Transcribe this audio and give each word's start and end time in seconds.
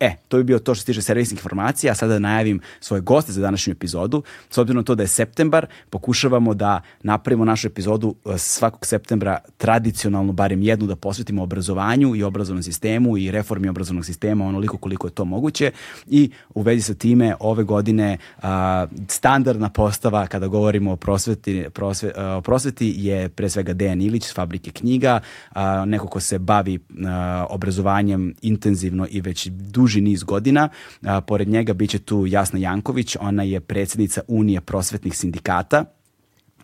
E, 0.00 0.14
to 0.28 0.36
bi 0.36 0.44
bio 0.44 0.58
to 0.58 0.74
što 0.74 0.80
se 0.80 0.86
tiče 0.86 1.02
servisnih 1.02 1.38
informacija, 1.38 1.92
a 1.92 1.94
sada 1.94 2.12
da 2.12 2.18
najavim 2.18 2.60
svoje 2.80 3.00
goste 3.00 3.32
za 3.32 3.40
današnju 3.40 3.72
epizodu. 3.72 4.22
S 4.50 4.58
obzirom 4.58 4.76
na 4.76 4.82
to 4.82 4.94
da 4.94 5.02
je 5.02 5.06
septembar, 5.06 5.66
pokušavamo 5.90 6.54
da 6.54 6.80
napravimo 7.02 7.44
našu 7.44 7.66
epizodu 7.66 8.14
e, 8.24 8.38
svakog 8.38 8.86
septembra 8.86 9.38
tradicionalno, 9.56 10.32
barem 10.32 10.62
jednu, 10.62 10.86
da 10.86 10.96
posvetimo 10.96 11.42
obrazovanju 11.42 12.16
i 12.16 12.22
obrazovnom 12.22 12.62
sistemu 12.62 13.18
i 13.18 13.30
reformi 13.30 13.68
obrazovnog 13.68 14.04
sistema 14.04 14.46
onoliko 14.46 14.76
koliko 14.76 15.06
je 15.06 15.10
to 15.10 15.24
moguće 15.24 15.70
i 16.06 16.30
u 16.54 16.62
vezi 16.62 16.82
sa 16.82 16.94
time 16.94 17.34
ove 17.40 17.64
godine 17.64 18.18
a, 18.42 18.86
standardna 19.08 19.68
postava 19.68 20.26
kada 20.26 20.46
govorimo 20.46 20.92
o 20.92 20.96
prosveti, 20.96 21.66
prosve, 21.74 22.12
a, 22.16 22.36
o 22.36 22.40
prosveti 22.40 22.94
je 22.96 23.28
pre 23.28 23.48
svega 23.48 23.72
Dejan 23.72 24.02
Ilić 24.02 24.24
s 24.24 24.34
Fabrike 24.34 24.70
knjiga, 24.70 25.20
a, 25.52 25.84
neko 25.84 26.06
ko 26.06 26.20
se 26.20 26.38
bavi 26.38 26.78
a, 27.06 27.46
obrazovanjem 27.50 28.34
intenzivno 28.42 29.06
i 29.10 29.20
već 29.20 29.46
duže 29.46 29.87
duži 29.88 30.00
niz 30.00 30.22
godina. 30.22 30.68
A, 31.02 31.20
pored 31.20 31.48
njega 31.48 31.72
biće 31.72 31.98
tu 31.98 32.26
Jasna 32.26 32.58
Janković, 32.58 33.16
ona 33.20 33.42
je 33.42 33.60
predsednica 33.60 34.20
Unije 34.28 34.60
prosvetnih 34.60 35.16
sindikata. 35.16 35.84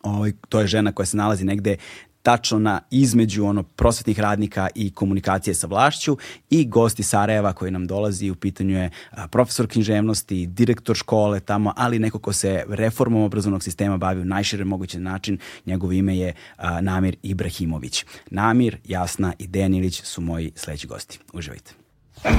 Ovo, 0.02 0.16
ovaj, 0.16 0.32
to 0.48 0.60
je 0.60 0.66
žena 0.66 0.92
koja 0.92 1.06
se 1.06 1.16
nalazi 1.16 1.44
negde 1.44 1.76
tačno 2.22 2.58
na 2.58 2.80
između 2.90 3.44
ono 3.44 3.62
prosvetnih 3.62 4.20
radnika 4.20 4.68
i 4.74 4.90
komunikacije 4.90 5.54
sa 5.54 5.66
vlašću 5.66 6.16
i 6.50 6.64
gosti 6.68 7.02
Sarajeva 7.02 7.52
koji 7.52 7.70
nam 7.70 7.86
dolazi 7.86 8.30
u 8.30 8.34
pitanju 8.34 8.76
je 8.78 8.90
profesor 9.30 9.66
književnosti, 9.66 10.46
direktor 10.46 10.96
škole 10.96 11.40
tamo, 11.40 11.72
ali 11.76 11.98
neko 11.98 12.18
ko 12.18 12.32
se 12.32 12.64
reformom 12.68 13.22
obrazovnog 13.22 13.62
sistema 13.62 13.96
bavi 13.96 14.20
u 14.20 14.24
najšire 14.24 14.64
mogući 14.64 14.98
način. 14.98 15.38
Njegovo 15.66 15.92
ime 15.92 16.16
je 16.16 16.34
Namir 16.80 17.16
Ibrahimović. 17.22 18.04
Namir, 18.30 18.76
Jasna 18.84 19.32
i 19.38 19.46
Dejan 19.46 19.74
Ilić 19.74 20.02
su 20.02 20.20
moji 20.20 20.52
sledeći 20.56 20.86
gosti. 20.86 21.18
Uživajte. 21.32 21.83
Hmm. 22.24 22.32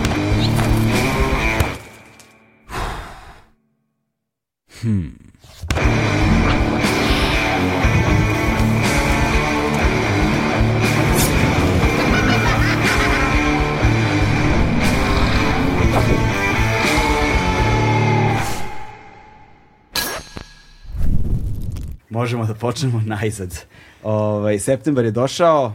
Možemo 22.09 22.45
da 22.45 22.53
počnemo 22.53 23.02
najzad. 23.06 23.66
Ovaj, 24.03 24.59
septembar 24.59 25.06
je 25.06 25.11
došao, 25.11 25.73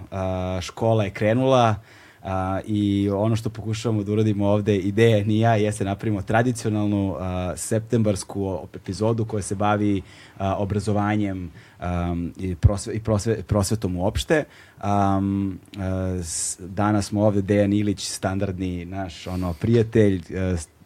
škola 0.61 1.05
je 1.05 1.11
krenula, 1.11 1.75
A, 2.23 2.61
I 2.67 3.11
ono 3.15 3.37
što 3.37 3.51
pokušavamo 3.51 4.03
da 4.03 4.13
uradimo 4.13 4.47
ovde, 4.47 4.77
ideja 4.77 5.25
ni 5.25 5.41
ja, 5.41 5.55
jeste 5.55 5.85
da 5.85 5.91
napravimo 5.91 6.23
tradicionalnu 6.23 7.17
a, 7.19 7.53
septembarsku 7.57 8.59
epizodu 8.75 9.25
koja 9.25 9.43
se 9.43 9.55
bavi 9.55 10.03
a, 10.39 10.55
obrazovanjem 10.57 11.51
um, 11.81 12.33
i, 12.39 12.55
prosve, 12.55 12.95
i 12.95 13.01
prosve, 13.01 13.43
prosvetom 13.43 13.97
uopšte. 13.97 14.45
Um, 14.85 15.59
s, 16.23 16.59
danas 16.61 17.07
smo 17.07 17.23
ovde 17.23 17.43
Dejan 17.43 17.73
Ilić, 17.73 18.09
standardni 18.09 18.85
naš 18.85 19.27
ono 19.27 19.53
prijatelj, 19.53 20.23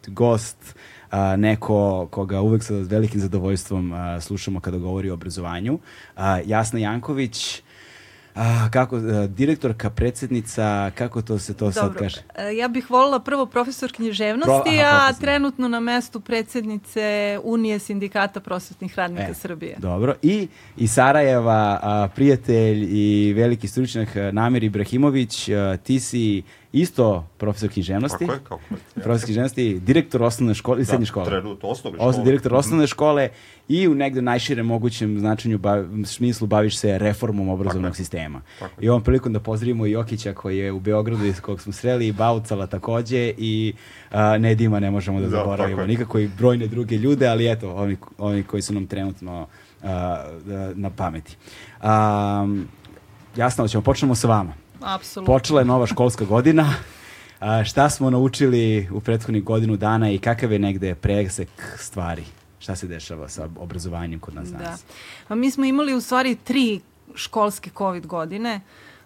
gost, 0.07 0.75
a, 1.09 1.35
neko 1.35 2.07
koga 2.11 2.41
uvek 2.41 2.63
sa 2.63 2.73
velikim 2.73 3.21
zadovoljstvom 3.21 3.93
a, 3.93 4.21
slušamo 4.21 4.59
kada 4.59 4.77
govori 4.77 5.09
o 5.09 5.13
obrazovanju. 5.13 5.79
A, 6.15 6.39
Jasna 6.45 6.79
Janković, 6.79 7.61
A, 8.35 8.69
kako, 8.71 8.95
a, 8.95 9.27
direktorka, 9.27 9.89
predsednica, 9.89 10.91
kako 10.95 11.21
to 11.21 11.39
se 11.39 11.53
to 11.53 11.65
Dobro. 11.65 11.73
sad 11.73 11.95
kaže? 11.95 12.21
E, 12.35 12.55
ja 12.55 12.67
bih 12.67 12.89
volila 12.89 13.19
prvo 13.19 13.45
profesor 13.45 13.91
književnosti, 13.91 14.71
Pro, 14.77 14.85
aha, 14.85 15.07
a 15.09 15.13
trenutno 15.13 15.67
na 15.67 15.79
mestu 15.79 16.19
predsednice 16.19 17.39
Unije 17.43 17.79
sindikata 17.79 18.39
prosvetnih 18.39 18.95
radnika 18.95 19.31
e, 19.31 19.33
Srbije. 19.33 19.75
Dobro. 19.77 20.15
I, 20.21 20.47
i 20.77 20.87
Sarajeva, 20.87 21.79
a, 21.81 22.07
prijatelj 22.15 22.87
i 22.89 23.33
veliki 23.35 23.67
stručnjak 23.67 24.09
Namir 24.31 24.63
Ibrahimović, 24.63 25.49
a, 25.49 25.77
ti 25.77 25.99
si 25.99 26.43
isto 26.75 27.27
profesor 27.37 27.69
književnosti. 27.69 28.27
Kako 28.27 28.33
je, 28.33 28.39
kako 28.39 28.59
je. 28.73 29.03
Profesor 29.03 29.25
književnosti, 29.25 29.79
direktor 29.79 30.23
osnovne 30.23 30.53
škole 30.53 30.81
i 30.81 30.83
da, 30.83 30.85
srednje 30.85 31.05
škole. 31.05 31.25
Trenutno 31.25 31.69
osnovne 31.69 31.97
škole. 31.97 32.09
Osnovne, 32.09 32.31
direktor 32.31 32.53
osnovne 32.53 32.87
škole 32.87 33.29
i 33.67 33.87
u 33.87 33.95
negde 33.95 34.21
najširem 34.21 34.65
mogućem 34.65 35.19
značenju 35.19 35.57
bav, 35.57 35.85
smislu 36.05 36.47
baviš 36.47 36.77
se 36.77 36.97
reformom 36.97 37.49
obrazovnog 37.49 37.91
tako 37.91 37.97
sistema. 37.97 38.41
Tako 38.59 38.81
I 38.81 38.89
ovom 38.89 39.03
prilikom 39.03 39.33
da 39.33 39.39
pozdravimo 39.39 39.85
Jokića 39.85 40.33
koji 40.33 40.57
je 40.57 40.71
u 40.71 40.79
Beogradu 40.79 41.25
iz 41.25 41.41
kog 41.41 41.61
smo 41.61 41.73
sreli, 41.73 42.07
i 42.07 42.11
Baucala 42.11 42.67
takođe 42.67 43.33
i 43.37 43.73
a, 44.11 44.37
Nedima 44.37 44.79
ne 44.79 44.91
možemo 44.91 45.19
da, 45.19 45.27
da 45.27 45.37
zaboravimo. 45.37 45.85
Nikako 45.85 46.19
i 46.19 46.27
brojne 46.27 46.67
druge 46.67 46.97
ljude, 46.97 47.27
ali 47.27 47.51
eto, 47.51 47.75
oni, 47.75 47.97
oni 48.17 48.43
koji 48.43 48.61
su 48.61 48.73
nam 48.73 48.87
trenutno 48.87 49.47
a, 49.83 50.23
na 50.73 50.89
pameti. 50.89 51.35
A, 51.81 52.47
jasno, 53.35 53.67
ćemo 53.67 53.83
počnemo 53.83 54.15
sa 54.15 54.27
vama. 54.27 54.64
Apsolutno. 54.85 55.33
Počela 55.33 55.61
je 55.61 55.65
nova 55.65 55.87
školska 55.87 56.25
godina. 56.25 56.73
A, 57.39 57.63
šta 57.63 57.89
smo 57.89 58.09
naučili 58.09 58.89
u 58.91 58.99
prethodnih 58.99 59.43
godinu 59.43 59.75
dana 59.77 60.11
i 60.11 60.17
kakav 60.17 60.51
je 60.51 60.59
negde 60.59 60.95
presek 60.95 61.49
stvari? 61.77 62.23
Šta 62.59 62.75
se 62.75 62.87
dešava 62.87 63.29
sa 63.29 63.49
obrazovanjem 63.57 64.19
kod 64.19 64.35
nas 64.35 64.49
da. 64.49 64.57
danas? 64.57 64.81
Da. 64.81 64.93
Pa 65.27 65.35
mi 65.35 65.51
smo 65.51 65.65
imali 65.65 65.93
u 65.93 66.01
stvari 66.01 66.35
tri 66.35 66.81
školske 67.15 67.69
COVID 67.77 68.07
godine 68.07 68.61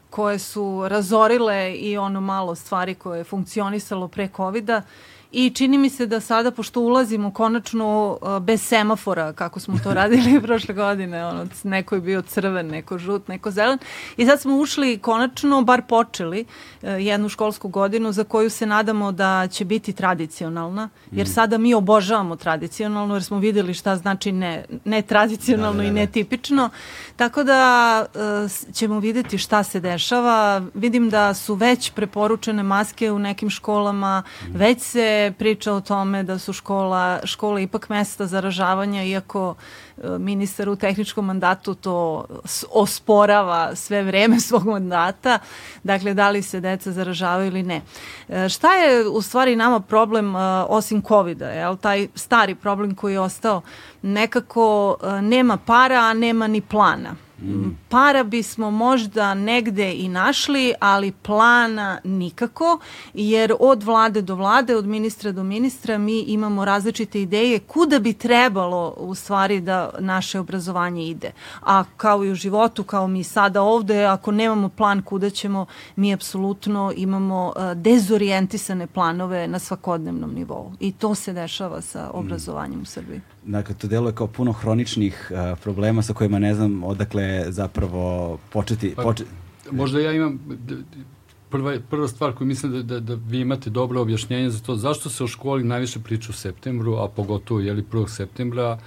koje 0.09 0.39
su 0.39 0.85
razorile 0.88 1.73
i 1.75 1.97
ono 1.97 2.22
malo 2.22 2.56
stvari 2.56 2.95
koje 2.95 3.18
je 3.18 3.23
funkcionisalo 3.23 4.07
pre 4.07 4.29
COVID-a 4.35 4.81
I 5.31 5.50
čini 5.50 5.78
mi 5.78 5.90
se 5.90 6.06
da 6.06 6.19
sada, 6.19 6.51
pošto 6.51 6.81
ulazimo 6.81 7.31
konačno 7.34 8.17
uh, 8.22 8.40
bez 8.40 8.62
semafora, 8.62 9.34
kako 9.34 9.59
smo 9.59 9.79
to 9.84 9.94
radili 9.94 10.41
prošle 10.47 10.75
godine, 10.75 11.25
ono, 11.25 11.47
neko 11.63 11.95
je 11.95 12.01
bio 12.01 12.22
crven, 12.22 12.67
neko 12.67 12.97
žut, 12.97 13.28
neko 13.28 13.51
zelen, 13.51 13.78
i 14.18 14.25
sad 14.25 14.41
smo 14.41 14.57
ušli 14.57 14.97
konačno, 14.97 15.62
bar 15.62 15.81
počeli, 15.88 16.45
uh, 16.81 16.89
jednu 17.00 17.29
školsku 17.29 17.68
godinu 17.68 18.12
za 18.12 18.23
koju 18.23 18.50
se 18.50 18.66
nadamo 18.66 19.12
da 19.12 19.47
će 19.51 19.66
biti 19.66 19.94
tradicionalna, 19.94 20.89
jer 21.12 21.28
mm. 21.28 21.29
sada 21.29 21.57
mi 21.57 21.73
obožavamo 21.73 22.35
tradicionalno, 22.35 23.16
jer 23.16 23.23
smo 23.23 23.39
videli 23.39 23.73
šta 23.73 23.95
znači 23.95 24.31
ne, 24.31 24.66
ne 24.85 25.01
tradicionalno 25.01 25.78
da, 25.78 25.84
da, 25.84 25.84
da. 25.84 25.89
i 25.89 26.06
netipično, 26.06 26.69
tako 27.16 27.44
da 27.44 28.06
uh, 28.45 28.73
ćemo 28.73 29.00
videti 29.00 29.38
šta 29.38 29.63
se 29.63 29.79
dešava. 29.79 30.62
Vidim 30.73 31.09
da 31.09 31.34
su 31.34 31.56
već 31.56 31.91
preporučene 31.91 32.63
maske 32.63 33.12
u 33.12 33.19
nekim 33.19 33.50
školama, 33.50 34.23
mm. 34.47 34.56
već 34.56 34.81
se 34.81 35.19
priča 35.38 35.74
o 35.74 35.81
tome 35.81 36.24
da 36.24 36.40
su 36.40 36.53
škola, 36.53 37.19
škola 37.24 37.59
ipak 37.59 37.90
mesta 37.90 38.28
zaražavanja, 38.28 39.03
iako 39.03 39.56
e, 39.97 40.07
ministar 40.19 40.69
u 40.69 40.75
tehničkom 40.75 41.25
mandatu 41.25 41.75
to 41.75 42.25
osporava 42.72 43.75
sve 43.75 44.04
vreme 44.04 44.39
svog 44.48 44.66
mandata. 44.66 45.39
Dakle, 45.83 46.13
da 46.13 46.30
li 46.30 46.42
se 46.42 46.60
deca 46.60 46.92
zaražavaju 46.92 47.48
ili 47.48 47.63
ne. 47.63 47.81
E, 48.30 48.50
šta 48.50 48.75
je 48.75 49.07
u 49.07 49.21
stvari 49.21 49.56
nama 49.56 49.80
problem 49.80 50.36
e, 50.36 50.39
osim 50.69 51.01
COVID-a? 51.01 51.50
Jel? 51.50 51.77
Taj 51.77 52.07
stari 52.16 52.56
problem 52.56 52.95
koji 52.95 53.13
je 53.13 53.19
ostao 53.19 53.62
nekako 54.01 54.98
nema 55.21 55.57
para, 55.57 56.00
a 56.00 56.13
nema 56.13 56.48
ni 56.48 56.62
plana. 56.62 57.29
Mm. 57.41 57.77
Para 57.89 58.24
bismo 58.24 58.71
možda 58.71 59.33
negde 59.33 59.94
i 59.94 60.07
našli, 60.07 60.74
ali 60.80 61.12
plana 61.12 62.00
nikako, 62.03 62.80
jer 63.13 63.53
od 63.59 63.83
vlade 63.83 64.21
do 64.21 64.36
vlade, 64.36 64.75
od 64.75 64.86
ministra 64.86 65.31
do 65.31 65.44
ministra 65.44 65.97
mi 65.97 66.19
imamo 66.19 66.65
različite 66.65 67.21
ideje 67.21 67.59
kuda 67.59 68.00
bi 68.00 68.13
trebalo 68.13 68.94
u 68.97 69.15
stvari 69.15 69.62
da 69.62 69.91
naše 70.00 70.39
obrazovanje 70.39 71.07
ide. 71.07 71.31
A 71.62 71.83
kao 71.97 72.25
i 72.25 72.31
u 72.31 72.36
životu, 72.36 72.83
kao 72.83 73.07
mi 73.07 73.24
sada 73.24 73.62
ovde, 73.62 74.06
ako 74.06 74.31
nemamo 74.31 74.69
plan 74.69 75.01
kuda 75.01 75.30
ćemo, 75.30 75.65
mi 75.95 76.13
apsolutno 76.13 76.94
imamo 76.95 77.53
uh, 77.56 77.74
dezorijentisane 77.74 78.88
planove 78.88 79.47
na 79.47 79.59
svakodnevnom 79.59 80.33
nivou. 80.33 80.71
I 80.80 80.92
to 80.92 81.15
se 81.15 81.33
dešava 81.33 81.81
sa 81.81 82.09
obrazovanjem 82.13 82.80
mm. 82.80 82.81
u 82.81 82.85
Srbiji. 82.85 83.21
Dakle, 83.45 83.75
to 83.75 83.88
deluje 83.88 84.15
kao 84.15 84.27
puno 84.27 84.51
hroničnih 84.51 85.31
uh, 85.31 85.59
problema 85.59 86.01
sa 86.01 86.13
kojima 86.13 86.39
ne 86.39 86.56
znam 86.56 86.83
odakle 86.83 87.29
zapravo 87.50 88.38
početi... 88.52 88.94
Pa, 88.96 89.04
početi 89.04 89.30
možda 89.72 90.00
ja 90.00 90.12
imam 90.12 90.40
prva, 91.50 91.78
prva 91.90 92.08
stvar 92.08 92.34
koju 92.34 92.48
mislim 92.48 92.72
da, 92.72 92.84
da, 92.84 93.00
da 93.00 93.18
vi 93.28 93.40
imate 93.40 93.70
dobro 93.70 94.02
objašnjenje 94.02 94.50
za 94.50 94.60
to, 94.60 94.76
zašto 94.76 95.10
se 95.10 95.24
o 95.24 95.28
školi 95.28 95.64
najviše 95.64 96.00
priča 96.00 96.28
u 96.30 96.34
septembru, 96.34 96.96
a 96.96 97.08
pogotovo 97.08 97.60
je 97.60 97.74
li 97.74 97.84
1. 97.92 98.08
septembra, 98.08 98.80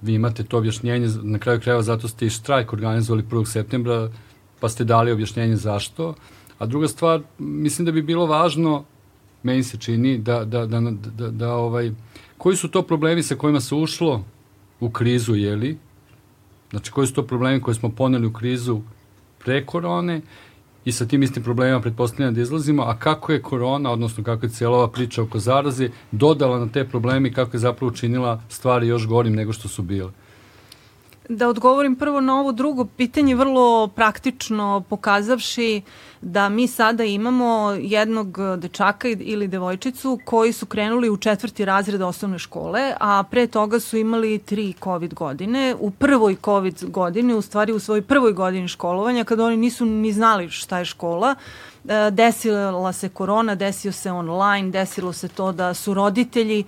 vi 0.00 0.14
imate 0.14 0.44
to 0.44 0.58
objašnjenje, 0.58 1.08
na 1.22 1.38
kraju 1.38 1.60
krajeva 1.60 1.82
zato 1.82 2.08
ste 2.08 2.26
i 2.26 2.30
štrajk 2.30 2.72
organizovali 2.72 3.22
1. 3.22 3.44
septembra, 3.44 4.10
pa 4.60 4.68
ste 4.68 4.84
dali 4.84 5.12
objašnjenje 5.12 5.56
zašto. 5.56 6.14
A 6.58 6.66
druga 6.66 6.88
stvar, 6.88 7.22
mislim 7.38 7.86
da 7.86 7.92
bi 7.92 8.02
bilo 8.02 8.26
važno, 8.26 8.84
meni 9.42 9.62
se 9.62 9.78
čini, 9.78 10.18
da, 10.18 10.44
da, 10.44 10.66
da, 10.66 10.80
da, 10.80 10.90
da, 10.90 11.30
da 11.30 11.52
ovaj, 11.54 11.92
koji 12.38 12.56
su 12.56 12.68
to 12.68 12.82
problemi 12.82 13.22
sa 13.22 13.34
kojima 13.34 13.60
se 13.60 13.74
ušlo 13.74 14.24
u 14.80 14.90
krizu, 14.90 15.34
jeli? 15.34 15.78
Znači, 16.70 16.90
koji 16.90 17.06
su 17.06 17.14
to 17.14 17.22
problemi 17.22 17.62
koje 17.62 17.74
smo 17.74 17.88
poneli 17.88 18.26
u 18.26 18.32
krizu 18.32 18.80
pre 19.44 19.66
korone 19.66 20.20
i 20.84 20.92
sa 20.92 21.06
tim 21.06 21.22
istim 21.22 21.42
problemima 21.42 21.80
pretpostavljamo 21.80 22.34
da 22.34 22.40
izlazimo, 22.40 22.82
a 22.82 22.96
kako 22.98 23.32
je 23.32 23.42
korona, 23.42 23.90
odnosno 23.90 24.24
kako 24.24 24.46
je 24.46 24.50
cijela 24.50 24.76
ova 24.76 24.88
priča 24.88 25.22
oko 25.22 25.38
zaraze, 25.38 25.90
dodala 26.12 26.58
na 26.58 26.68
te 26.68 26.84
probleme 26.84 27.28
i 27.28 27.32
kako 27.32 27.56
je 27.56 27.60
zapravo 27.60 27.92
učinila 27.92 28.42
stvari 28.48 28.88
još 28.88 29.06
gorim 29.06 29.34
nego 29.34 29.52
što 29.52 29.68
su 29.68 29.82
bile. 29.82 30.10
Da 31.28 31.48
odgovorim 31.48 31.96
prvo 31.96 32.20
na 32.20 32.40
ovo 32.40 32.52
drugo 32.52 32.84
pitanje, 32.84 33.34
vrlo 33.34 33.88
praktično 33.88 34.84
pokazavši 34.88 35.82
da 36.20 36.48
mi 36.48 36.66
sada 36.66 37.04
imamo 37.04 37.70
jednog 37.80 38.38
dečaka 38.56 39.08
ili 39.08 39.48
devojčicu 39.48 40.18
koji 40.24 40.52
su 40.52 40.66
krenuli 40.66 41.10
u 41.10 41.16
četvrti 41.16 41.64
razred 41.64 42.02
osnovne 42.02 42.38
škole, 42.38 42.92
a 43.00 43.22
pre 43.30 43.46
toga 43.46 43.80
su 43.80 43.96
imali 43.96 44.38
tri 44.38 44.74
COVID 44.84 45.14
godine. 45.14 45.76
U 45.80 45.90
prvoj 45.90 46.36
COVID 46.44 46.84
godini, 46.84 47.34
u 47.34 47.42
stvari 47.42 47.72
u 47.72 47.80
svojoj 47.80 48.02
prvoj 48.02 48.32
godini 48.32 48.68
školovanja, 48.68 49.24
kada 49.24 49.44
oni 49.44 49.56
nisu 49.56 49.84
ni 49.84 50.12
znali 50.12 50.48
šta 50.50 50.78
je 50.78 50.84
škola, 50.84 51.34
e, 51.88 52.10
desila 52.10 52.92
se 52.92 53.08
korona, 53.08 53.54
desio 53.54 53.92
se 53.92 54.12
online, 54.12 54.70
desilo 54.70 55.12
se 55.12 55.28
to 55.28 55.52
da 55.52 55.74
su 55.74 55.94
roditelji 55.94 56.64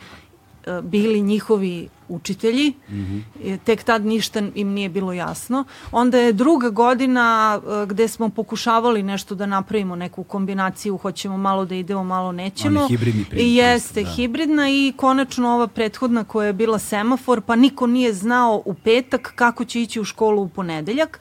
E, 0.67 0.81
bili 0.83 1.21
njihovi 1.21 1.89
učitelji, 2.11 2.73
mm 2.89 2.95
-hmm. 2.95 3.59
tek 3.65 3.83
tad 3.83 4.07
ništa 4.07 4.43
im 4.55 4.69
nije 4.69 4.89
bilo 4.89 5.13
jasno. 5.13 5.65
Onda 5.93 6.19
je 6.19 6.33
druga 6.33 6.71
godina 6.71 7.61
e, 7.83 7.87
gde 7.87 8.09
smo 8.09 8.29
pokušavali 8.29 9.03
nešto 9.03 9.35
da 9.35 9.47
napravimo, 9.47 9.97
neku 9.97 10.25
kombinaciju, 10.25 10.97
hoćemo 10.97 11.37
malo 11.37 11.65
da 11.65 11.75
idemo, 11.75 12.05
malo 12.05 12.33
nećemo. 12.33 12.81
Oni 12.81 12.89
hibridni. 12.89 13.25
I 13.33 13.57
jeste, 13.57 14.03
da. 14.03 14.11
hibridna 14.11 14.71
i 14.71 14.93
konačno 14.97 15.49
ova 15.55 15.67
prethodna 15.67 16.25
koja 16.25 16.47
je 16.47 16.53
bila 16.53 16.79
semafor, 16.79 17.41
pa 17.41 17.57
niko 17.57 17.87
nije 17.87 18.13
znao 18.13 18.63
u 18.65 18.75
petak 18.75 19.33
kako 19.37 19.65
će 19.65 19.83
ići 19.83 20.01
u 20.01 20.05
školu 20.05 20.43
u 20.43 20.49
ponedeljak 20.49 21.21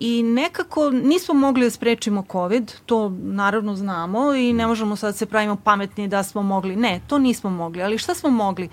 i 0.00 0.22
nekako 0.22 0.90
nismo 0.90 1.34
mogli 1.34 1.64
da 1.64 1.70
sprečimo 1.70 2.24
COVID, 2.32 2.72
to 2.86 3.08
naravno 3.22 3.76
znamo 3.76 4.34
i 4.34 4.52
ne 4.52 4.66
možemo 4.66 4.96
sad 4.96 5.16
se 5.16 5.26
pravimo 5.26 5.56
pametni 5.56 6.08
da 6.08 6.22
smo 6.22 6.42
mogli. 6.42 6.76
Ne, 6.76 7.00
to 7.06 7.18
nismo 7.18 7.50
mogli, 7.50 7.82
ali 7.82 7.98
šta 7.98 8.14
smo 8.14 8.30
mogli? 8.30 8.64
A, 8.64 8.68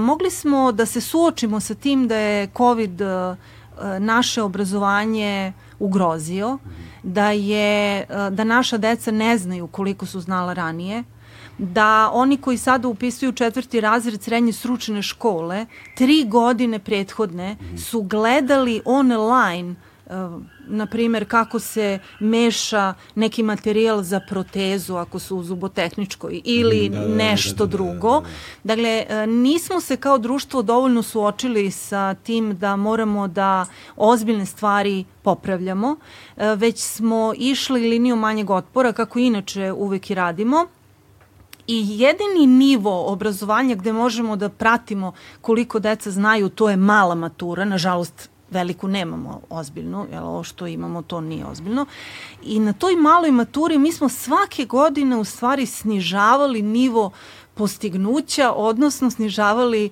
mogli 0.00 0.30
smo 0.30 0.72
da 0.72 0.86
se 0.86 1.00
suočimo 1.00 1.60
sa 1.60 1.74
tim 1.74 2.08
da 2.08 2.16
je 2.16 2.48
COVID 2.56 3.00
naše 3.98 4.42
obrazovanje 4.42 5.52
ugrozio, 5.78 6.58
da 7.02 7.30
je 7.30 8.06
da 8.30 8.44
naša 8.44 8.76
deca 8.76 9.10
ne 9.10 9.38
znaju 9.38 9.66
koliko 9.66 10.06
su 10.06 10.20
znala 10.20 10.52
ranije, 10.52 11.04
da 11.58 12.10
oni 12.12 12.36
koji 12.36 12.58
sada 12.58 12.88
upisuju 12.88 13.32
četvrti 13.32 13.80
razred 13.80 14.22
srednje 14.22 14.52
stručne 14.52 15.02
škole, 15.02 15.66
tri 15.94 16.24
godine 16.28 16.78
prethodne 16.78 17.56
su 17.90 18.02
gledali 18.02 18.82
online 18.84 19.74
na 20.66 20.86
primer 20.86 21.28
kako 21.28 21.58
se 21.58 21.98
meša 22.20 22.94
neki 23.14 23.42
materijal 23.42 24.02
za 24.02 24.20
protezu 24.28 24.96
ako 24.96 25.18
su 25.18 25.36
u 25.36 25.42
zubotehničkoj 25.42 26.40
ili 26.44 26.88
da, 26.88 27.00
da, 27.00 27.06
da 27.06 27.14
nešto 27.14 27.66
da, 27.66 27.66
da, 27.66 27.66
da, 27.66 27.76
drugo. 27.76 28.22
Dakle, 28.64 29.06
e, 29.08 29.26
nismo 29.26 29.80
se 29.80 29.96
kao 29.96 30.18
društvo 30.18 30.62
dovoljno 30.62 31.02
suočili 31.02 31.70
sa 31.70 32.14
tim 32.14 32.58
da 32.58 32.76
moramo 32.76 33.28
da 33.28 33.66
ozbiljne 33.96 34.46
stvari 34.46 35.04
popravljamo, 35.22 35.96
e, 36.36 36.54
već 36.54 36.80
smo 36.80 37.32
išli 37.36 37.80
liniju 37.80 38.16
manjeg 38.16 38.50
otpora 38.50 38.92
kako 38.92 39.18
inače 39.18 39.72
uvek 39.72 40.10
i 40.10 40.14
radimo 40.14 40.66
i 41.66 41.84
jedini 41.88 42.46
nivo 42.46 43.12
obrazovanja 43.12 43.74
gde 43.74 43.92
možemo 43.92 44.36
da 44.36 44.48
pratimo 44.48 45.12
koliko 45.40 45.78
deca 45.78 46.10
znaju, 46.10 46.48
to 46.48 46.70
je 46.70 46.76
mala 46.76 47.14
matura, 47.14 47.64
nažalost 47.64 48.30
veliku 48.50 48.88
nemamo 48.88 49.40
ozbiljnu, 49.50 50.06
jer 50.12 50.22
ovo 50.22 50.42
što 50.42 50.66
imamo 50.66 51.02
to 51.02 51.20
nije 51.20 51.46
ozbiljno. 51.46 51.86
I 52.42 52.58
na 52.58 52.72
toj 52.72 52.96
maloj 52.96 53.30
maturi 53.30 53.78
mi 53.78 53.92
smo 53.92 54.08
svake 54.08 54.64
godine 54.64 55.16
u 55.16 55.24
stvari 55.24 55.66
snižavali 55.66 56.62
nivo 56.62 57.10
postignuća, 57.58 58.52
odnosno 58.52 59.10
snižavali 59.10 59.84
e, 59.86 59.90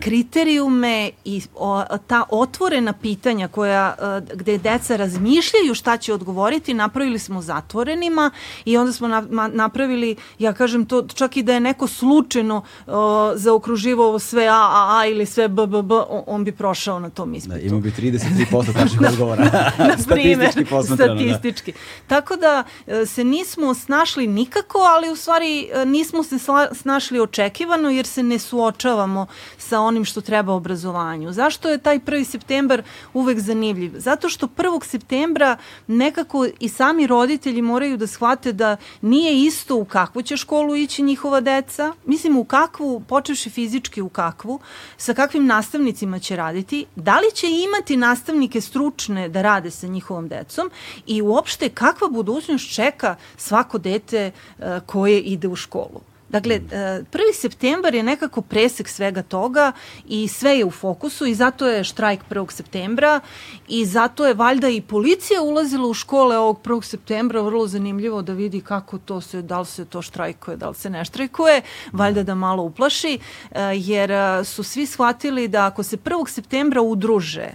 kriterijume, 0.00 0.32
uh, 0.32 0.32
kriterijume 0.32 1.10
i 1.24 1.42
o, 1.54 1.82
ta 2.06 2.24
otvorena 2.30 2.92
pitanja 2.92 3.48
koja, 3.48 3.94
uh, 3.98 4.38
gde 4.38 4.58
deca 4.58 4.96
razmišljaju 4.96 5.74
šta 5.74 5.96
će 5.96 6.14
odgovoriti, 6.14 6.74
napravili 6.74 7.18
smo 7.18 7.42
zatvorenima 7.42 8.30
i 8.64 8.76
onda 8.76 8.92
smo 8.92 9.08
na, 9.08 9.20
ma, 9.30 9.48
napravili, 9.48 10.16
ja 10.38 10.52
kažem 10.52 10.86
to, 10.86 11.06
čak 11.14 11.36
i 11.36 11.42
da 11.42 11.54
je 11.54 11.60
neko 11.60 11.86
slučajno 11.86 12.56
uh, 12.86 12.94
zaokruživao 13.34 14.18
sve 14.18 14.46
A, 14.46 14.68
A, 14.72 14.98
A 14.98 15.06
ili 15.06 15.26
sve 15.26 15.48
B, 15.48 15.66
B, 15.66 15.82
B, 15.82 15.94
on, 16.26 16.44
bi 16.44 16.52
prošao 16.52 17.00
na 17.00 17.10
tom 17.10 17.34
ispitu. 17.34 17.54
Da, 17.54 17.60
imao 17.60 17.80
bi 17.80 17.90
33% 17.90 18.72
tačnih 18.72 19.00
odgovora. 19.12 19.44
statistički 20.04 20.64
posmatrano. 20.64 21.14
Da. 21.14 21.20
Statistički. 21.20 21.72
Da. 21.72 21.78
Tako 22.06 22.36
da 22.36 22.64
se 23.06 23.24
nismo 23.24 23.74
snašli 23.74 24.26
nikako, 24.26 24.78
ali 24.78 25.10
u 25.10 25.16
stvari 25.16 25.68
nismo 25.86 26.22
se 26.22 26.38
sla, 26.38 26.68
snašli 26.82 27.20
očekivano 27.20 27.90
jer 27.90 28.06
se 28.06 28.22
ne 28.22 28.38
suočavamo 28.38 29.26
sa 29.58 29.80
onim 29.80 30.04
što 30.04 30.20
treba 30.20 30.52
obrazovanju. 30.52 31.32
Zašto 31.32 31.68
je 31.68 31.78
taj 31.78 31.98
1. 31.98 32.24
septembar 32.24 32.82
uvek 33.14 33.38
zanimljiv? 33.38 33.92
Zato 33.96 34.28
što 34.28 34.46
1. 34.46 34.84
septembra 34.84 35.56
nekako 35.86 36.46
i 36.60 36.68
sami 36.68 37.06
roditelji 37.06 37.62
moraju 37.62 37.96
da 37.96 38.06
shvate 38.06 38.52
da 38.52 38.76
nije 39.00 39.42
isto 39.46 39.76
u 39.76 39.84
kakvu 39.84 40.22
će 40.22 40.36
školu 40.36 40.76
ići 40.76 41.02
njihova 41.02 41.40
deca, 41.40 41.92
mislim 42.06 42.36
u 42.36 42.44
kakvu, 42.44 43.00
počevši 43.08 43.50
fizički 43.50 44.02
u 44.02 44.08
kakvu, 44.08 44.60
sa 44.96 45.14
kakvim 45.14 45.46
nastavnicima 45.46 46.18
će 46.18 46.36
raditi, 46.36 46.86
da 46.96 47.20
li 47.20 47.34
će 47.34 47.46
imati 47.50 47.96
nastavnike 47.96 48.60
stručne 48.60 49.28
da 49.28 49.42
rade 49.42 49.70
sa 49.70 49.86
njihovom 49.86 50.28
decom 50.28 50.70
i 51.06 51.22
uopšte 51.22 51.68
kakva 51.68 52.08
budućnost 52.08 52.74
čeka 52.74 53.16
svako 53.36 53.78
dete 53.78 54.30
uh, 54.30 54.64
koje 54.86 55.20
ide 55.20 55.48
u 55.48 55.56
školu. 55.56 56.11
Dakle, 56.32 56.60
1. 56.60 57.04
E, 57.30 57.32
septembar 57.32 57.94
je 57.94 58.02
nekako 58.02 58.42
presek 58.42 58.88
svega 58.88 59.22
toga 59.22 59.72
i 60.08 60.28
sve 60.28 60.58
je 60.58 60.64
u 60.64 60.70
fokusu 60.70 61.26
i 61.26 61.34
zato 61.34 61.68
je 61.68 61.84
štrajk 61.84 62.20
1. 62.30 62.50
septembra 62.50 63.20
i 63.68 63.86
zato 63.86 64.26
je 64.26 64.34
valjda 64.34 64.68
i 64.68 64.80
policija 64.80 65.42
ulazila 65.42 65.88
u 65.88 65.94
škole 65.94 66.38
ovog 66.38 66.60
1. 66.64 66.82
septembra, 66.82 67.42
vrlo 67.42 67.66
zanimljivo 67.66 68.22
da 68.22 68.32
vidi 68.32 68.60
kako 68.60 68.98
to 68.98 69.20
se, 69.20 69.42
da 69.42 69.60
li 69.60 69.66
se 69.66 69.84
to 69.84 70.02
štrajkuje, 70.02 70.56
da 70.56 70.68
li 70.68 70.74
se 70.74 70.90
ne 70.90 71.04
štrajkuje, 71.04 71.62
valjda 71.92 72.22
da 72.22 72.34
malo 72.34 72.62
uplaši, 72.62 73.18
e, 73.50 73.60
jer 73.76 74.10
e, 74.10 74.44
su 74.44 74.62
svi 74.62 74.86
shvatili 74.86 75.48
da 75.48 75.66
ako 75.66 75.82
se 75.82 75.96
1. 75.96 76.28
septembra 76.28 76.80
udruže, 76.80 77.50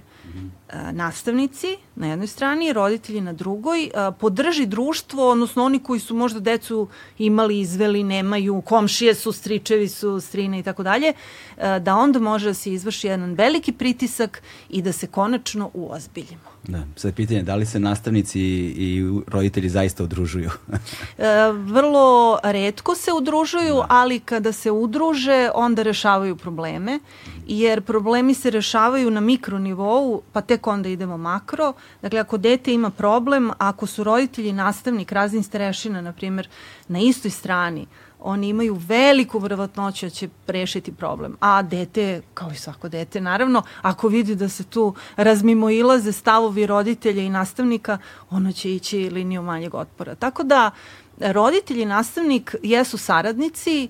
nastavnici 0.92 1.78
na 1.96 2.08
jednoj 2.08 2.28
strani, 2.28 2.74
roditelji 2.74 3.22
na 3.22 3.34
drugoj, 3.34 3.90
podrži 4.20 4.66
društvo, 4.66 5.30
odnosno 5.30 5.64
oni 5.64 5.80
koji 5.80 6.00
su 6.00 6.16
možda 6.16 6.40
decu 6.40 6.88
imali, 7.18 7.60
izveli, 7.60 8.04
nemaju, 8.04 8.62
komšije 8.62 9.16
su, 9.16 9.32
stričevi 9.32 9.88
su, 9.88 10.20
strine 10.20 10.60
i 10.60 10.64
tako 10.64 10.84
dalje, 10.84 11.14
da 11.58 11.96
onda 11.96 12.20
može 12.20 12.50
da 12.50 12.54
se 12.54 12.74
izvrši 12.74 13.08
jedan 13.08 13.34
veliki 13.34 13.72
pritisak 13.72 14.42
i 14.70 14.82
da 14.82 14.92
se 14.92 15.08
konačno 15.08 15.72
uozbiljimo. 15.74 16.58
Da, 16.64 16.84
sad 16.96 17.14
pitanje, 17.14 17.44
da 17.44 17.56
li 17.56 17.66
se 17.66 17.80
nastavnici 17.80 18.42
i 18.78 19.04
roditelji 19.28 19.70
zaista 19.70 20.04
udružuju? 20.04 20.50
e, 21.18 21.52
vrlo 21.52 22.40
redko 22.44 22.96
se 22.96 23.12
udružuju, 23.14 23.76
da. 23.76 23.86
ali 23.90 24.20
kada 24.20 24.52
se 24.52 24.72
udruže, 24.72 25.50
onda 25.56 25.84
rešavaju 25.84 26.36
probleme, 26.36 27.00
jer 27.48 27.82
problemi 27.82 28.34
se 28.34 28.50
rešavaju 28.50 29.12
na 29.12 29.20
mikronivou, 29.20 30.22
pa 30.32 30.42
tek 30.42 30.68
onda 30.68 30.90
idemo 30.90 31.18
makro. 31.18 31.74
Dakle, 32.02 32.20
ako 32.20 32.38
dete 32.38 32.74
ima 32.74 32.90
problem, 32.90 33.52
ako 33.58 33.88
su 33.88 34.04
roditelji 34.04 34.54
nastavnik 34.54 35.12
raznih 35.12 35.46
starešina, 35.46 36.02
na 36.02 36.14
primjer, 36.14 36.50
na 36.88 37.00
istoj 37.00 37.32
strani, 37.32 37.88
oni 38.20 38.50
imaju 38.50 38.76
veliku 38.88 39.40
vrvatnoću 39.40 40.06
da 40.06 40.10
će 40.10 40.30
rešiti 40.48 40.92
problem. 40.92 41.38
A 41.40 41.62
dete, 41.62 42.22
kao 42.34 42.52
i 42.52 42.56
svako 42.56 42.90
dete, 42.90 43.22
naravno, 43.22 43.62
ako 43.82 44.08
vidi 44.08 44.36
da 44.36 44.50
se 44.50 44.64
tu 44.64 44.94
razmimo 45.16 45.70
ilaze 45.70 46.12
stavovi 46.12 46.66
roditelja 46.66 47.24
i 47.24 47.30
nastavnika, 47.30 47.98
ono 48.30 48.52
će 48.52 48.76
ići 48.76 49.10
liniju 49.10 49.42
manjeg 49.42 49.76
otpora. 49.76 50.16
Tako 50.16 50.44
da, 50.44 50.72
roditelj 51.20 51.82
i 51.82 51.86
nastavnik 51.86 52.56
jesu 52.64 52.98
saradnici, 52.98 53.90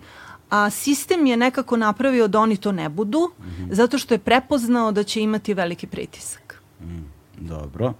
a 0.49 0.69
sistem 0.69 1.25
je 1.25 1.37
nekako 1.37 1.77
napravio 1.77 2.27
da 2.27 2.39
oni 2.39 2.57
to 2.57 2.71
ne 2.71 2.89
budu, 2.89 3.19
mm 3.19 3.43
-hmm. 3.43 3.73
zato 3.73 3.97
što 3.97 4.13
je 4.13 4.17
prepoznao 4.17 4.91
da 4.91 5.03
će 5.03 5.21
imati 5.21 5.53
veliki 5.53 5.87
pritisak. 5.87 6.61
Mm, 6.81 7.05
dobro. 7.37 7.93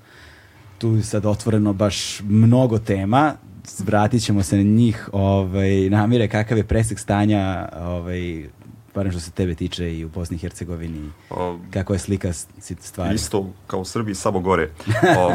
tu 0.78 0.96
je 0.96 1.04
sad 1.04 1.26
otvoreno 1.26 1.74
baš 1.74 2.22
mnogo 2.22 2.80
tema, 2.80 3.34
vratit 3.80 4.24
ćemo 4.24 4.44
se 4.44 4.58
na 4.58 4.64
njih, 4.64 5.10
ovaj, 5.14 5.90
namire 5.90 6.28
kakav 6.28 6.58
je 6.58 6.64
presek 6.64 7.00
stanja 7.00 7.70
ovaj, 7.80 8.50
barem 8.98 9.12
što 9.12 9.22
se 9.22 9.32
tebe 9.32 9.56
tiče 9.56 9.98
i 9.98 10.06
u 10.06 10.10
Bosni 10.10 10.36
i 10.36 10.40
Hercegovini, 10.40 11.10
o, 11.30 11.58
kako 11.74 11.94
je 11.94 12.00
slika 12.00 12.34
stvari? 12.80 13.16
Isto 13.16 13.50
kao 13.68 13.80
u 13.80 13.86
Srbiji, 13.86 14.16
samo 14.16 14.40
gore. 14.40 14.70
O, 15.18 15.34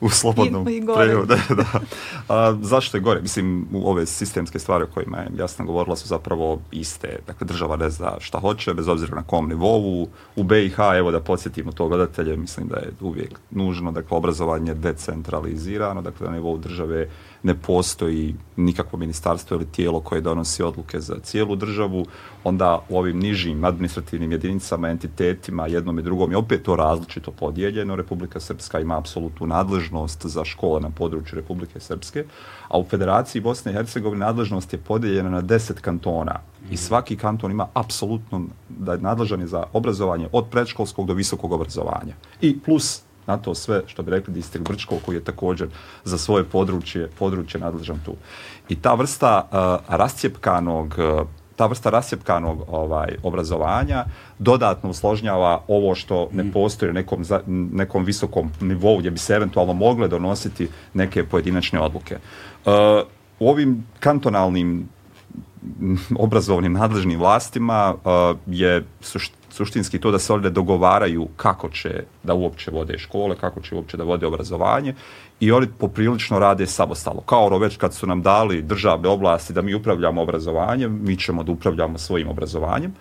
u 0.06 0.10
slobodnom 0.10 0.68
I, 0.68 0.76
i 0.76 0.80
gore. 0.80 1.14
Da, 1.14 1.38
da. 1.56 1.80
A, 2.28 2.56
zašto 2.62 2.96
je 2.96 3.00
gore? 3.00 3.20
Mislim, 3.20 3.68
ove 3.74 4.06
sistemske 4.06 4.58
stvari 4.58 4.84
o 4.84 4.86
kojima 4.94 5.18
je 5.18 5.28
jasno 5.38 5.64
govorila 5.64 5.96
su 5.96 6.08
zapravo 6.08 6.60
iste. 6.70 7.18
Dakle, 7.26 7.46
država 7.46 7.76
ne 7.76 7.90
zna 7.90 8.12
šta 8.20 8.38
hoće, 8.38 8.74
bez 8.74 8.88
obzira 8.88 9.16
na 9.16 9.22
kom 9.22 9.48
nivou. 9.48 10.08
U 10.36 10.42
BiH, 10.42 10.76
evo 10.96 11.10
da 11.10 11.20
podsjetimo 11.20 11.72
to 11.72 11.88
gledatelje, 11.88 12.36
mislim 12.36 12.68
da 12.68 12.76
je 12.76 12.92
uvijek 13.00 13.40
nužno, 13.50 13.92
dakle, 13.92 14.16
obrazovanje 14.16 14.74
decentralizirano, 14.74 16.02
dakle, 16.02 16.26
na 16.26 16.32
nivou 16.32 16.58
države 16.58 17.08
ne 17.42 17.54
postoji 17.54 18.34
nikakvo 18.56 18.98
ministarstvo 18.98 19.54
ili 19.54 19.66
tijelo 19.66 20.00
koje 20.00 20.20
donosi 20.20 20.62
odluke 20.62 21.00
za 21.00 21.14
cijelu 21.22 21.56
državu, 21.56 22.06
onda 22.44 22.84
u 22.88 22.98
ovim 22.98 23.18
nižim 23.18 23.64
administrativnim 23.64 24.32
jedinicama, 24.32 24.88
entitetima, 24.88 25.66
jednom 25.66 25.98
i 25.98 26.02
drugom 26.02 26.30
je 26.30 26.36
opet 26.36 26.62
to 26.62 26.76
različito 26.76 27.30
podijeljeno. 27.30 27.96
Republika 27.96 28.40
Srpska 28.40 28.80
ima 28.80 28.98
apsolutnu 28.98 29.46
nadležnost 29.46 30.26
za 30.26 30.44
škole 30.44 30.80
na 30.80 30.90
području 30.90 31.36
Republike 31.36 31.80
Srpske, 31.80 32.24
a 32.68 32.78
u 32.78 32.84
Federaciji 32.84 33.42
Bosne 33.42 33.72
i 33.72 33.74
Hercegovine 33.74 34.26
nadležnost 34.26 34.72
je 34.72 34.78
podijeljena 34.78 35.30
na 35.30 35.40
deset 35.40 35.80
kantona 35.80 36.40
i 36.70 36.76
svaki 36.76 37.16
kanton 37.16 37.50
ima 37.50 37.66
apsolutno 37.74 38.42
da 38.68 38.92
je 38.92 39.00
nadležan 39.00 39.46
za 39.46 39.64
obrazovanje 39.72 40.28
od 40.32 40.46
predškolskog 40.50 41.06
do 41.06 41.14
visokog 41.14 41.52
obrazovanja. 41.52 42.14
I 42.40 42.60
plus 42.60 43.02
na 43.26 43.36
to 43.36 43.54
sve, 43.54 43.82
što 43.86 44.02
bi 44.02 44.10
rekli, 44.10 44.34
distrikt 44.34 44.68
Brčko, 44.68 44.98
koji 45.04 45.16
je 45.16 45.24
također 45.24 45.68
za 46.04 46.18
svoje 46.18 46.44
područje, 46.44 47.10
područje 47.18 47.60
nadležan 47.60 48.00
tu. 48.04 48.14
I 48.68 48.76
ta 48.76 48.94
vrsta 48.94 49.48
uh, 49.50 49.94
rascijepkanog 49.96 50.94
uh, 50.98 51.26
ta 51.56 51.66
vrsta 51.66 51.90
rasjepkanog 51.90 52.64
ovaj, 52.68 53.16
obrazovanja 53.22 54.04
dodatno 54.38 54.90
usložnjava 54.90 55.62
ovo 55.68 55.94
što 55.94 56.28
ne 56.32 56.44
mm. 56.44 56.52
postoji 56.52 56.92
na 56.92 57.00
nekom, 57.00 57.24
za, 57.24 57.40
nekom 57.46 58.04
visokom 58.04 58.50
nivou 58.60 58.98
gdje 58.98 59.10
bi 59.10 59.18
se 59.18 59.34
eventualno 59.34 59.72
mogle 59.72 60.08
donositi 60.08 60.68
neke 60.94 61.24
pojedinačne 61.24 61.80
odluke. 61.80 62.18
Uh, 62.64 62.72
u 63.38 63.50
ovim 63.50 63.86
kantonalnim 64.00 64.88
obrazovnim 66.26 66.72
nadležnim 66.72 67.18
vlastima 67.18 67.94
uh, 67.94 68.36
je 68.46 68.84
sušt, 69.00 69.32
suštinski 69.52 69.98
to 69.98 70.10
da 70.10 70.18
se 70.18 70.32
ovdje 70.32 70.50
dogovaraju 70.50 71.28
kako 71.36 71.68
će 71.68 72.04
da 72.22 72.34
uopće 72.34 72.70
vode 72.70 72.98
škole, 72.98 73.36
kako 73.36 73.60
će 73.60 73.74
uopće 73.74 73.96
da 73.96 74.04
vode 74.04 74.26
obrazovanje 74.26 74.94
i 75.40 75.52
oni 75.52 75.66
poprilično 75.78 76.38
rade 76.38 76.66
samostalno. 76.66 77.20
Kao 77.20 77.46
ono 77.46 77.58
već 77.58 77.76
kad 77.76 77.94
su 77.94 78.06
nam 78.06 78.22
dali 78.22 78.62
državne 78.62 79.08
oblasti 79.08 79.52
da 79.52 79.62
mi 79.62 79.74
upravljamo 79.74 80.22
obrazovanjem, 80.22 81.00
mi 81.02 81.16
ćemo 81.16 81.42
da 81.42 81.52
upravljamo 81.52 81.98
svojim 81.98 82.28
obrazovanjem 82.28 82.94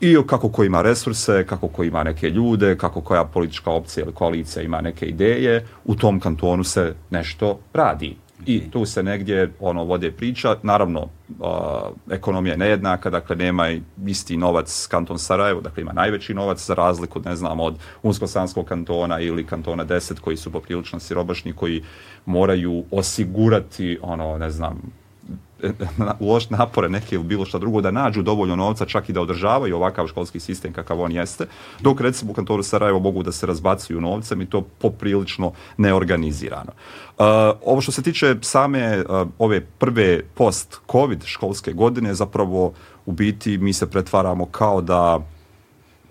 i 0.00 0.16
kako 0.26 0.48
ko 0.48 0.64
ima 0.64 0.82
resurse, 0.82 1.46
kako 1.46 1.68
ko 1.68 1.84
ima 1.84 2.02
neke 2.02 2.30
ljude, 2.30 2.76
kako 2.78 3.00
koja 3.00 3.24
politička 3.24 3.70
opcija 3.70 4.04
ili 4.04 4.14
koalicija 4.14 4.62
ima 4.62 4.80
neke 4.80 5.06
ideje, 5.06 5.66
u 5.84 5.94
tom 5.94 6.20
kantonu 6.20 6.64
se 6.64 6.94
nešto 7.10 7.58
radi 7.72 8.16
i 8.46 8.70
tu 8.70 8.86
se 8.86 9.02
negdje 9.02 9.52
ono 9.60 9.84
vode 9.84 10.10
priča. 10.10 10.56
Naravno, 10.62 11.02
uh, 11.02 11.46
ekonomija 12.10 12.52
je 12.52 12.58
nejednaka, 12.58 13.10
dakle 13.10 13.36
nema 13.36 13.68
isti 14.06 14.36
novac 14.36 14.86
kanton 14.90 15.18
Sarajevo, 15.18 15.60
dakle 15.60 15.82
ima 15.82 15.92
najveći 15.92 16.34
novac 16.34 16.66
za 16.66 16.74
razliku, 16.74 17.20
ne 17.20 17.36
znam, 17.36 17.60
od 17.60 17.78
Unsko-Sanskog 18.02 18.64
kantona 18.64 19.20
ili 19.20 19.46
kantona 19.46 19.84
10 19.84 20.20
koji 20.20 20.36
su 20.36 20.52
poprilično 20.52 21.00
sirobašni, 21.00 21.52
koji 21.52 21.82
moraju 22.26 22.84
osigurati, 22.90 23.98
ono, 24.02 24.38
ne 24.38 24.50
znam, 24.50 24.82
uložiti 26.20 26.54
napore 26.54 26.88
neke 26.88 27.14
ili 27.14 27.24
bilo 27.24 27.44
šta 27.44 27.58
drugo 27.58 27.80
da 27.80 27.90
nađu 27.90 28.22
dovoljno 28.22 28.56
novca 28.56 28.86
čak 28.86 29.08
i 29.08 29.12
da 29.12 29.20
održavaju 29.20 29.76
ovakav 29.76 30.06
školski 30.06 30.40
sistem 30.40 30.72
kakav 30.72 31.00
on 31.00 31.12
jeste, 31.12 31.46
dok 31.80 32.00
recimo 32.00 32.30
u 32.30 32.34
kantoru 32.34 32.62
Sarajevo 32.62 32.98
mogu 32.98 33.22
da 33.22 33.32
se 33.32 33.46
razbacuju 33.46 34.00
novcem 34.00 34.40
i 34.42 34.50
to 34.50 34.60
poprilično 34.60 35.52
neorganizirano. 35.76 36.72
Uh, 37.18 37.24
ovo 37.64 37.80
što 37.80 37.92
se 37.92 38.02
tiče 38.02 38.36
same 38.42 38.98
uh, 38.98 39.28
ove 39.38 39.60
prve 39.60 40.22
post-covid 40.34 41.24
školske 41.24 41.72
godine, 41.72 42.14
zapravo 42.14 42.72
u 43.06 43.12
biti 43.12 43.58
mi 43.58 43.72
se 43.72 43.90
pretvaramo 43.90 44.46
kao 44.46 44.80
da 44.80 45.20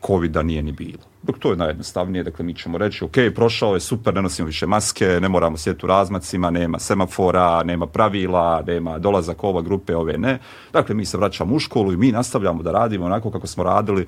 COVID-a 0.08 0.44
nije 0.44 0.62
ni 0.62 0.72
bilo. 0.72 1.04
Dok 1.28 1.40
to 1.40 1.50
je 1.52 1.58
najjednostavnije, 1.58 2.24
dakle 2.24 2.46
mi 2.46 2.54
ćemo 2.54 2.78
reći, 2.78 3.04
ok, 3.04 3.16
prošao 3.36 3.74
je, 3.74 3.80
super, 3.80 4.14
ne 4.14 4.22
nosimo 4.22 4.46
više 4.46 4.68
maske, 4.68 5.06
ne 5.06 5.30
moramo 5.30 5.58
sjeti 5.58 5.86
u 5.86 5.88
razmacima, 5.88 6.50
nema 6.50 6.80
semafora, 6.80 7.64
nema 7.64 7.88
pravila, 7.88 8.64
nema 8.68 8.98
dolazak 9.00 9.44
ova 9.44 9.62
grupe, 9.62 9.96
ove 9.96 10.18
ne. 10.18 10.40
Dakle, 10.74 10.96
mi 10.96 11.06
se 11.06 11.18
vraćamo 11.18 11.56
u 11.56 11.60
školu 11.60 11.94
i 11.94 11.98
mi 11.98 12.12
nastavljamo 12.12 12.64
da 12.64 12.72
radimo 12.72 13.06
onako 13.06 13.32
kako 13.32 13.48
smo 13.48 13.64
radili 13.64 14.08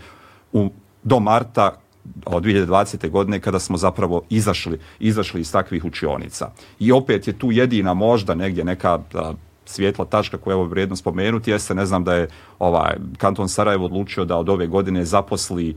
u, 0.54 0.70
do 1.04 1.20
marta 1.20 1.80
od 2.26 2.44
2020. 2.44 3.10
godine 3.10 3.40
kada 3.40 3.60
smo 3.60 3.78
zapravo 3.78 4.22
izašli, 4.30 4.80
izašli 5.00 5.42
iz 5.42 5.52
takvih 5.52 5.86
učionica. 5.86 6.52
I 6.80 6.92
opet 6.92 7.28
je 7.28 7.40
tu 7.40 7.52
jedina 7.52 7.94
možda 7.94 8.36
negdje 8.36 8.64
neka 8.64 9.00
a, 9.14 9.34
svijetla 9.66 10.06
tačka 10.06 10.38
koja 10.38 10.58
je 10.58 10.64
vrijedno 10.64 10.96
spomenuti 10.96 11.52
jeste, 11.52 11.76
ne 11.76 11.86
znam 11.86 12.04
da 12.04 12.14
je 12.14 12.28
ovaj 12.60 12.96
kanton 13.18 13.50
Sarajevo 13.50 13.86
odlučio 13.86 14.26
da 14.26 14.38
od 14.38 14.50
ove 14.50 14.68
godine 14.68 15.06
zaposli 15.06 15.76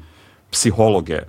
psihologe 0.52 1.24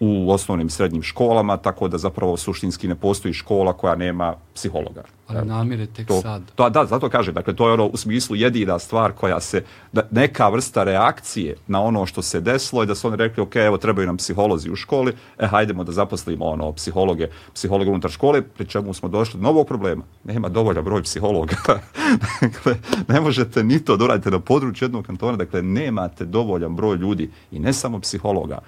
u 0.00 0.32
osnovnim 0.32 0.66
i 0.66 0.70
srednjim 0.70 1.02
školama, 1.02 1.56
tako 1.56 1.88
da 1.88 1.98
zapravo 1.98 2.36
suštinski 2.36 2.88
ne 2.88 2.94
postoji 2.94 3.34
škola 3.34 3.72
koja 3.72 3.94
nema 3.94 4.34
psihologa. 4.54 5.02
Ali 5.26 5.48
namire 5.48 5.86
tek 5.86 6.08
to, 6.08 6.20
sad. 6.20 6.42
To, 6.54 6.70
da, 6.70 6.84
zato 6.84 7.08
kažem, 7.08 7.34
dakle, 7.34 7.56
to 7.56 7.66
je 7.66 7.72
ono 7.72 7.86
u 7.86 7.96
smislu 7.96 8.36
jedina 8.36 8.78
stvar 8.78 9.12
koja 9.12 9.40
se, 9.40 9.64
da, 9.92 10.02
neka 10.10 10.48
vrsta 10.48 10.84
reakcije 10.84 11.56
na 11.66 11.82
ono 11.82 12.06
što 12.06 12.22
se 12.22 12.40
desilo 12.40 12.82
i 12.82 12.86
da 12.86 12.94
su 12.94 13.08
oni 13.08 13.16
rekli, 13.16 13.42
ok, 13.42 13.56
evo, 13.56 13.78
trebaju 13.78 14.06
nam 14.06 14.16
psiholozi 14.16 14.70
u 14.70 14.76
školi, 14.76 15.12
e, 15.38 15.46
hajdemo 15.46 15.84
da 15.84 15.92
zaposlimo 15.92 16.44
ono, 16.44 16.72
psihologe, 16.72 17.28
psihologe 17.54 17.90
unutar 17.90 18.10
škole, 18.10 18.42
pri 18.42 18.66
čemu 18.66 18.94
smo 18.94 19.08
došli 19.08 19.40
do 19.40 19.44
novog 19.44 19.66
problema. 19.66 20.02
Nema 20.24 20.48
dovoljan 20.48 20.84
broj 20.84 21.02
psihologa. 21.02 21.56
dakle, 22.40 22.76
ne 23.08 23.20
možete 23.20 23.64
ni 23.64 23.84
to 23.84 23.96
doraditi 23.96 24.30
na 24.30 24.40
području 24.40 24.86
jednog 24.86 25.06
kantona, 25.06 25.36
dakle, 25.36 25.62
nemate 25.62 26.24
dovoljan 26.24 26.76
broj 26.76 26.96
ljudi 26.96 27.30
i 27.50 27.58
ne 27.58 27.72
samo 27.72 28.00
psihologa, 28.00 28.58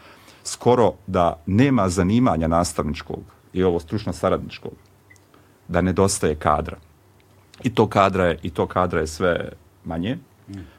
skoro 0.45 0.93
da 1.07 1.43
nema 1.47 1.89
zanimanja 1.89 2.49
nastavničkog 2.49 3.23
i 3.53 3.63
ovo 3.63 3.81
stručno 3.81 4.13
saradničkog, 4.13 4.73
da 5.69 5.81
nedostaje 5.81 6.35
kadra. 6.35 6.77
I 7.63 7.75
to 7.75 7.87
kadra 7.87 8.25
je, 8.25 8.39
i 8.43 8.51
to 8.51 8.67
kadra 8.67 9.01
je 9.01 9.07
sve 9.07 9.49
manje, 9.85 10.19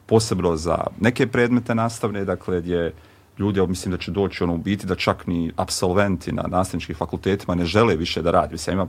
posebno 0.06 0.56
za 0.56 0.78
neke 1.00 1.26
predmete 1.26 1.74
nastavne, 1.74 2.24
dakle 2.24 2.60
gdje 2.60 2.92
ljudi, 3.38 3.66
mislim 3.66 3.92
da 3.92 3.98
će 3.98 4.10
doći 4.10 4.44
ono 4.44 4.56
biti 4.56 4.86
da 4.86 4.94
čak 4.94 5.26
ni 5.26 5.52
absolventi 5.56 6.32
na 6.32 6.42
nastavničkih 6.42 6.96
fakultetima 6.96 7.54
ne 7.54 7.64
žele 7.64 7.96
više 7.96 8.22
da 8.22 8.30
radi. 8.30 8.52
Mislim, 8.52 8.74
imam 8.74 8.88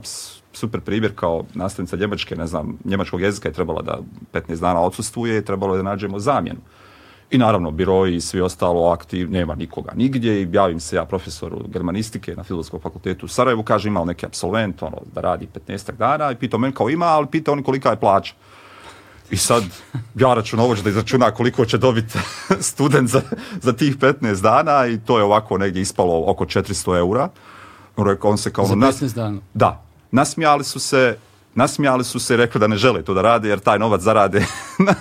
super 0.52 0.80
primjer 0.80 1.12
kao 1.14 1.44
nastavnica 1.54 1.96
Njemačke, 1.96 2.36
ne 2.36 2.46
znam, 2.46 2.78
njemačkog 2.84 3.20
jezika 3.20 3.48
je 3.48 3.52
trebala 3.52 3.82
da 3.82 3.98
15 4.32 4.60
dana 4.60 4.80
odsustuje 4.80 5.44
trebalo 5.44 5.74
je 5.74 5.82
da 5.82 5.90
nađemo 5.90 6.18
zamjenu. 6.18 6.60
I 7.30 7.38
naravno, 7.38 7.70
biroji 7.70 8.16
i 8.16 8.20
svi 8.20 8.40
ostalo 8.40 8.90
aktiv, 8.90 9.30
nema 9.30 9.54
nikoga 9.54 9.92
nigdje 9.94 10.42
i 10.42 10.48
javim 10.52 10.80
se 10.80 10.96
ja 10.96 11.04
profesoru 11.04 11.60
germanistike 11.68 12.34
na 12.36 12.44
Filozofskom 12.44 12.80
fakultetu 12.80 13.26
u 13.26 13.28
Sarajevu, 13.28 13.62
kaže 13.62 13.88
imao 13.88 14.04
neki 14.04 14.26
absolvent 14.26 14.82
ono, 14.82 14.98
da 15.14 15.20
radi 15.20 15.48
15 15.68 15.92
dana 15.92 16.32
i 16.32 16.36
pitao 16.36 16.60
men 16.60 16.72
kao 16.72 16.90
ima, 16.90 17.06
ali 17.06 17.26
pitao 17.26 17.52
oni 17.52 17.62
kolika 17.62 17.90
je 17.90 17.96
plaća. 17.96 18.34
I 19.30 19.36
sad 19.36 19.62
ja 20.14 20.34
računovođa 20.34 20.82
da 20.82 20.90
izračuna 20.90 21.30
koliko 21.30 21.64
će 21.64 21.78
dobiti 21.78 22.18
student 22.70 23.10
za, 23.10 23.22
za 23.62 23.72
tih 23.72 23.98
15 23.98 24.42
dana 24.42 24.86
i 24.86 24.98
to 24.98 25.18
je 25.18 25.24
ovako 25.24 25.58
negdje 25.58 25.82
ispalo 25.82 26.24
oko 26.26 26.44
400 26.44 26.98
eura. 26.98 27.28
On 28.22 28.38
se 28.38 28.52
kao... 28.52 28.66
Za 28.66 28.74
15 28.74 29.14
dana? 29.14 29.40
Da. 29.54 29.82
Nasmijali 30.10 30.64
su 30.64 30.78
se 30.80 31.16
nasmijali 31.56 32.04
su 32.04 32.18
se 32.18 32.34
i 32.34 32.36
rekli 32.36 32.60
da 32.60 32.66
ne 32.66 32.76
žele 32.76 33.02
to 33.02 33.14
da 33.14 33.22
rade 33.22 33.48
jer 33.48 33.58
taj 33.58 33.78
novac 33.78 34.00
zarade 34.00 34.46
na, 34.86 34.94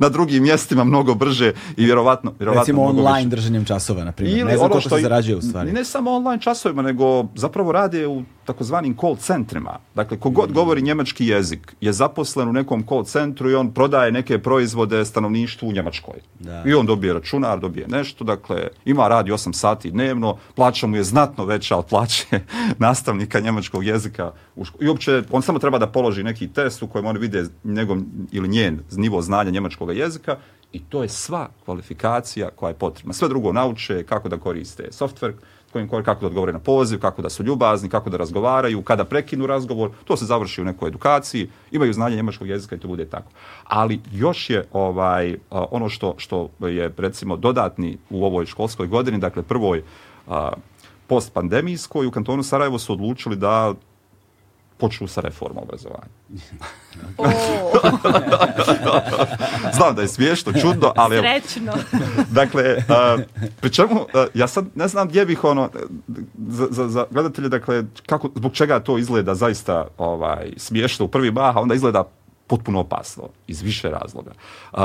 na 0.00 0.08
drugim 0.08 0.42
mjestima 0.42 0.84
mnogo 0.84 1.14
brže 1.14 1.52
i 1.76 1.84
vjerovatno, 1.84 2.32
vjerovatno 2.38 2.62
recimo 2.62 2.82
online 2.82 3.24
više. 3.24 3.28
držanjem 3.28 3.64
časova 3.64 4.04
na 4.04 4.12
primjer 4.12 4.46
ne 4.46 4.56
znam 4.56 4.70
koliko 4.70 4.88
se 4.88 5.02
zarađuje 5.02 5.36
u 5.36 5.42
stvari 5.42 5.72
ne 5.72 5.84
samo 5.84 6.10
online 6.10 6.42
časovima 6.42 6.82
nego 6.82 7.24
zapravo 7.34 7.72
rade 7.72 8.06
u 8.06 8.22
takozvanim 8.48 8.96
call 8.96 9.16
centrima 9.16 9.78
dakle 9.94 10.18
kogod 10.18 10.52
govori 10.52 10.82
njemački 10.82 11.26
jezik 11.26 11.74
je 11.80 11.92
zaposlen 11.92 12.48
u 12.48 12.52
nekom 12.52 12.84
call 12.88 13.04
centru 13.04 13.50
i 13.50 13.54
on 13.54 13.70
prodaje 13.74 14.12
neke 14.12 14.38
proizvode 14.38 15.04
stanovništvu 15.04 15.68
u 15.68 15.72
Njemačkoj 15.72 16.20
da. 16.40 16.62
i 16.66 16.74
on 16.74 16.86
dobije 16.86 17.12
računar 17.12 17.60
dobije 17.60 17.88
nešto 17.88 18.24
dakle 18.24 18.68
ima 18.84 19.08
radi 19.08 19.32
8 19.32 19.52
sati 19.52 19.90
dnevno 19.90 20.36
plaća 20.54 20.86
mu 20.86 20.96
je 20.96 21.04
znatno 21.04 21.44
veća 21.44 21.76
od 21.76 21.86
plaće 21.86 22.40
nastavnika 22.86 23.40
njemačkog 23.40 23.84
jezika 23.84 24.32
u 24.56 24.64
ško... 24.64 24.78
i 24.80 24.88
uopće 24.88 25.22
on 25.30 25.42
samo 25.42 25.58
treba 25.58 25.78
da 25.78 25.86
položi 25.86 26.22
neki 26.22 26.48
test 26.48 26.82
u 26.82 26.86
kojem 26.86 27.06
oni 27.06 27.18
vide 27.18 27.44
njegov 27.64 27.98
ili 28.32 28.48
njen 28.48 28.80
nivo 28.90 29.22
znanja 29.22 29.50
njemačkog 29.50 29.96
jezika 29.96 30.36
i 30.72 30.80
to 30.88 31.02
je 31.02 31.08
sva 31.08 31.48
kvalifikacija 31.64 32.50
koja 32.56 32.70
je 32.70 32.74
potrebna. 32.74 33.12
Sve 33.12 33.28
drugo 33.28 33.52
nauče 33.52 34.02
kako 34.02 34.28
da 34.28 34.36
koriste 34.36 34.88
software, 34.92 35.34
kojim, 35.72 35.88
kako 35.88 36.20
da 36.20 36.26
odgovore 36.26 36.52
na 36.52 36.58
poziv, 36.58 37.00
kako 37.00 37.22
da 37.22 37.30
su 37.30 37.42
ljubazni, 37.42 37.88
kako 37.88 38.10
da 38.10 38.16
razgovaraju, 38.16 38.82
kada 38.82 39.04
prekinu 39.04 39.46
razgovor, 39.46 39.90
to 40.04 40.16
se 40.16 40.24
završi 40.24 40.60
u 40.62 40.64
nekoj 40.64 40.88
edukaciji, 40.88 41.48
imaju 41.70 41.92
znanje 41.92 42.16
njemačkog 42.16 42.48
jezika 42.48 42.76
i 42.76 42.78
to 42.78 42.88
bude 42.88 43.04
tako. 43.04 43.30
Ali 43.64 44.00
još 44.12 44.50
je 44.50 44.64
ovaj 44.72 45.36
ono 45.50 45.88
što, 45.88 46.14
što 46.16 46.48
je 46.60 46.92
recimo 46.96 47.36
dodatni 47.36 47.98
u 48.10 48.24
ovoj 48.24 48.46
školskoj 48.46 48.86
godini, 48.86 49.18
dakle 49.18 49.42
prvoj 49.42 49.82
postpandemijskoj 51.06 52.06
u 52.06 52.10
kantonu 52.10 52.42
Sarajevo 52.42 52.78
su 52.78 52.92
odlučili 52.92 53.36
da 53.36 53.74
počnu 54.78 55.08
sa 55.08 55.20
reformom 55.20 55.64
obrazovanja. 55.64 56.08
Znam 59.76 59.94
da 59.94 60.02
je 60.02 60.08
smiješno, 60.08 60.52
čudno, 60.52 60.92
ali... 60.96 61.16
Srećno. 61.16 61.72
dakle, 62.40 62.76
uh, 62.76 62.84
pri 63.60 63.70
čemu, 63.70 63.94
uh, 63.94 64.06
ja 64.34 64.48
sad 64.48 64.64
ne 64.74 64.88
znam 64.88 65.08
gdje 65.08 65.26
bih 65.26 65.44
ono, 65.44 65.70
za, 66.48 66.66
za, 66.70 66.88
za 66.88 67.06
gledatelje, 67.10 67.48
dakle, 67.48 67.84
kako, 68.06 68.30
zbog 68.34 68.52
čega 68.52 68.80
to 68.80 68.98
izgleda 68.98 69.34
zaista 69.34 69.86
ovaj, 69.98 70.52
smiješno 70.56 71.04
u 71.04 71.08
prvi 71.08 71.30
mah, 71.30 71.56
a 71.56 71.60
onda 71.60 71.74
izgleda 71.74 72.04
potpuno 72.46 72.80
opasno, 72.80 73.28
iz 73.46 73.62
više 73.62 73.90
razloga. 73.90 74.30
Uh, 74.72 74.78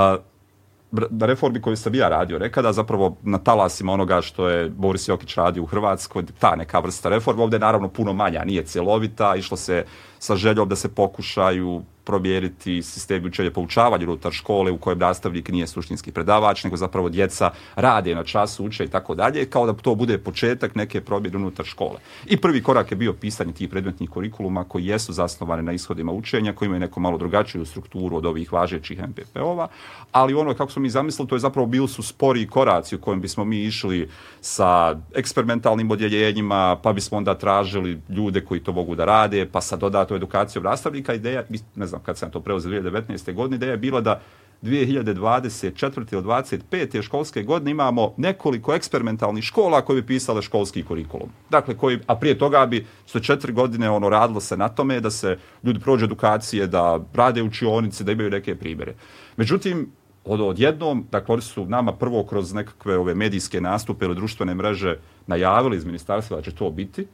reformi 1.21 1.61
koju 1.61 1.75
sam 1.75 1.95
ja 1.95 2.09
radio 2.09 2.39
nekada, 2.39 2.73
zapravo 2.73 3.17
na 3.21 3.37
talasima 3.37 3.93
onoga 3.93 4.21
što 4.21 4.49
je 4.49 4.69
Boris 4.69 5.07
Jokić 5.07 5.35
radio 5.35 5.63
u 5.63 5.65
Hrvatskoj, 5.65 6.23
ta 6.39 6.55
neka 6.55 6.79
vrsta 6.79 7.09
reforma, 7.09 7.43
ovdje 7.43 7.55
je 7.55 7.59
naravno 7.59 7.87
puno 7.87 8.13
manja, 8.13 8.43
nije 8.45 8.65
cjelovita, 8.65 9.35
išlo 9.35 9.57
se 9.57 9.85
sa 10.23 10.35
željom 10.35 10.69
da 10.69 10.75
se 10.75 10.89
pokušaju 10.89 11.83
provjeriti 12.03 12.81
sistem 12.83 13.25
učenja 13.25 13.51
poučavanja 13.51 14.03
unutar 14.05 14.31
škole 14.31 14.71
u 14.71 14.77
kojem 14.77 14.99
nastavnik 14.99 15.49
nije 15.49 15.67
suštinski 15.67 16.11
predavač, 16.11 16.63
nego 16.63 16.77
zapravo 16.77 17.09
djeca 17.09 17.51
rade 17.75 18.15
na 18.15 18.23
času, 18.23 18.65
uče 18.65 18.83
i 18.83 18.87
tako 18.87 19.15
dalje, 19.15 19.45
kao 19.45 19.65
da 19.65 19.73
to 19.73 19.95
bude 19.95 20.17
početak 20.17 20.75
neke 20.75 21.01
promjene 21.01 21.37
unutar 21.37 21.65
škole. 21.65 21.99
I 22.25 22.37
prvi 22.37 22.63
korak 22.63 22.91
je 22.91 22.97
bio 22.97 23.13
pisanje 23.13 23.53
tih 23.53 23.69
predmetnih 23.69 24.09
kurikuluma 24.09 24.63
koji 24.63 24.85
jesu 24.85 25.13
zasnovane 25.13 25.63
na 25.63 25.71
ishodima 25.71 26.11
učenja, 26.11 26.53
koji 26.53 26.67
imaju 26.67 26.79
neku 26.79 26.99
malo 26.99 27.17
drugačiju 27.17 27.65
strukturu 27.65 28.17
od 28.17 28.25
ovih 28.25 28.53
važećih 28.53 28.99
MPP-ova, 28.99 29.67
ali 30.11 30.33
ono 30.33 30.53
kako 30.53 30.71
smo 30.71 30.81
mi 30.81 30.89
zamislili, 30.89 31.29
to 31.29 31.35
je 31.35 31.39
zapravo 31.39 31.67
bili 31.67 31.87
su 31.87 32.03
spori 32.03 32.47
koraci 32.47 32.95
u 32.95 33.01
kojem 33.01 33.21
bismo 33.21 33.45
mi 33.45 33.63
išli 33.63 34.09
sa 34.41 34.99
eksperimentalnim 35.15 35.91
odjeljenjima, 35.91 36.79
pa 36.83 36.93
bismo 36.93 37.17
onda 37.17 37.33
tražili 37.33 38.01
ljude 38.09 38.41
koji 38.41 38.59
to 38.59 38.71
mogu 38.71 38.95
da 38.95 39.05
rade, 39.05 39.45
pa 39.51 39.61
sa 39.61 39.77
dodatnom 40.13 40.15
edukacijom 40.15 40.63
nastavnika. 40.63 41.13
Ideja, 41.13 41.43
ne 41.75 41.87
znam 41.87 42.01
kad 42.03 42.17
sam 42.17 42.31
to 42.31 42.39
preuzeo 42.39 42.71
2019. 42.71 43.33
godine, 43.33 43.55
ideja 43.55 43.71
je 43.71 43.77
bila 43.77 44.01
da 44.01 44.21
2024. 44.61 46.13
ili 46.13 46.23
25. 46.23 47.01
školske 47.01 47.43
godine 47.43 47.71
imamo 47.71 48.13
nekoliko 48.17 48.73
eksperimentalnih 48.73 49.43
škola 49.43 49.81
koje 49.81 50.01
bi 50.01 50.07
pisale 50.07 50.41
školski 50.41 50.83
kurikulum. 50.83 51.29
Dakle, 51.49 51.77
koji, 51.77 51.99
a 52.07 52.15
prije 52.15 52.37
toga 52.37 52.65
bi 52.65 52.85
što 53.05 53.19
četiri 53.19 53.53
godine 53.53 53.89
ono 53.89 54.09
radilo 54.09 54.39
se 54.39 54.57
na 54.57 54.69
tome 54.69 54.99
da 54.99 55.11
se 55.11 55.37
ljudi 55.63 55.79
prođu 55.79 56.05
edukacije, 56.05 56.67
da 56.67 56.99
rade 57.13 57.43
učionice, 57.43 58.03
da 58.03 58.11
imaju 58.11 58.29
neke 58.29 58.55
primjere. 58.55 58.95
Međutim, 59.37 59.91
od, 60.25 60.41
odjednom, 60.41 61.07
dakle, 61.11 61.33
oni 61.33 61.41
su 61.41 61.65
nama 61.65 61.91
prvo 61.91 62.23
kroz 62.23 62.53
nekakve 62.53 62.97
ove 62.97 63.15
medijske 63.15 63.61
nastupe 63.61 64.05
ili 64.05 64.15
društvene 64.15 64.55
mreže 64.55 64.97
najavili 65.27 65.77
iz 65.77 65.85
ministarstva 65.85 66.37
da 66.37 66.43
će 66.43 66.55
to 66.55 66.69
biti, 66.71 67.07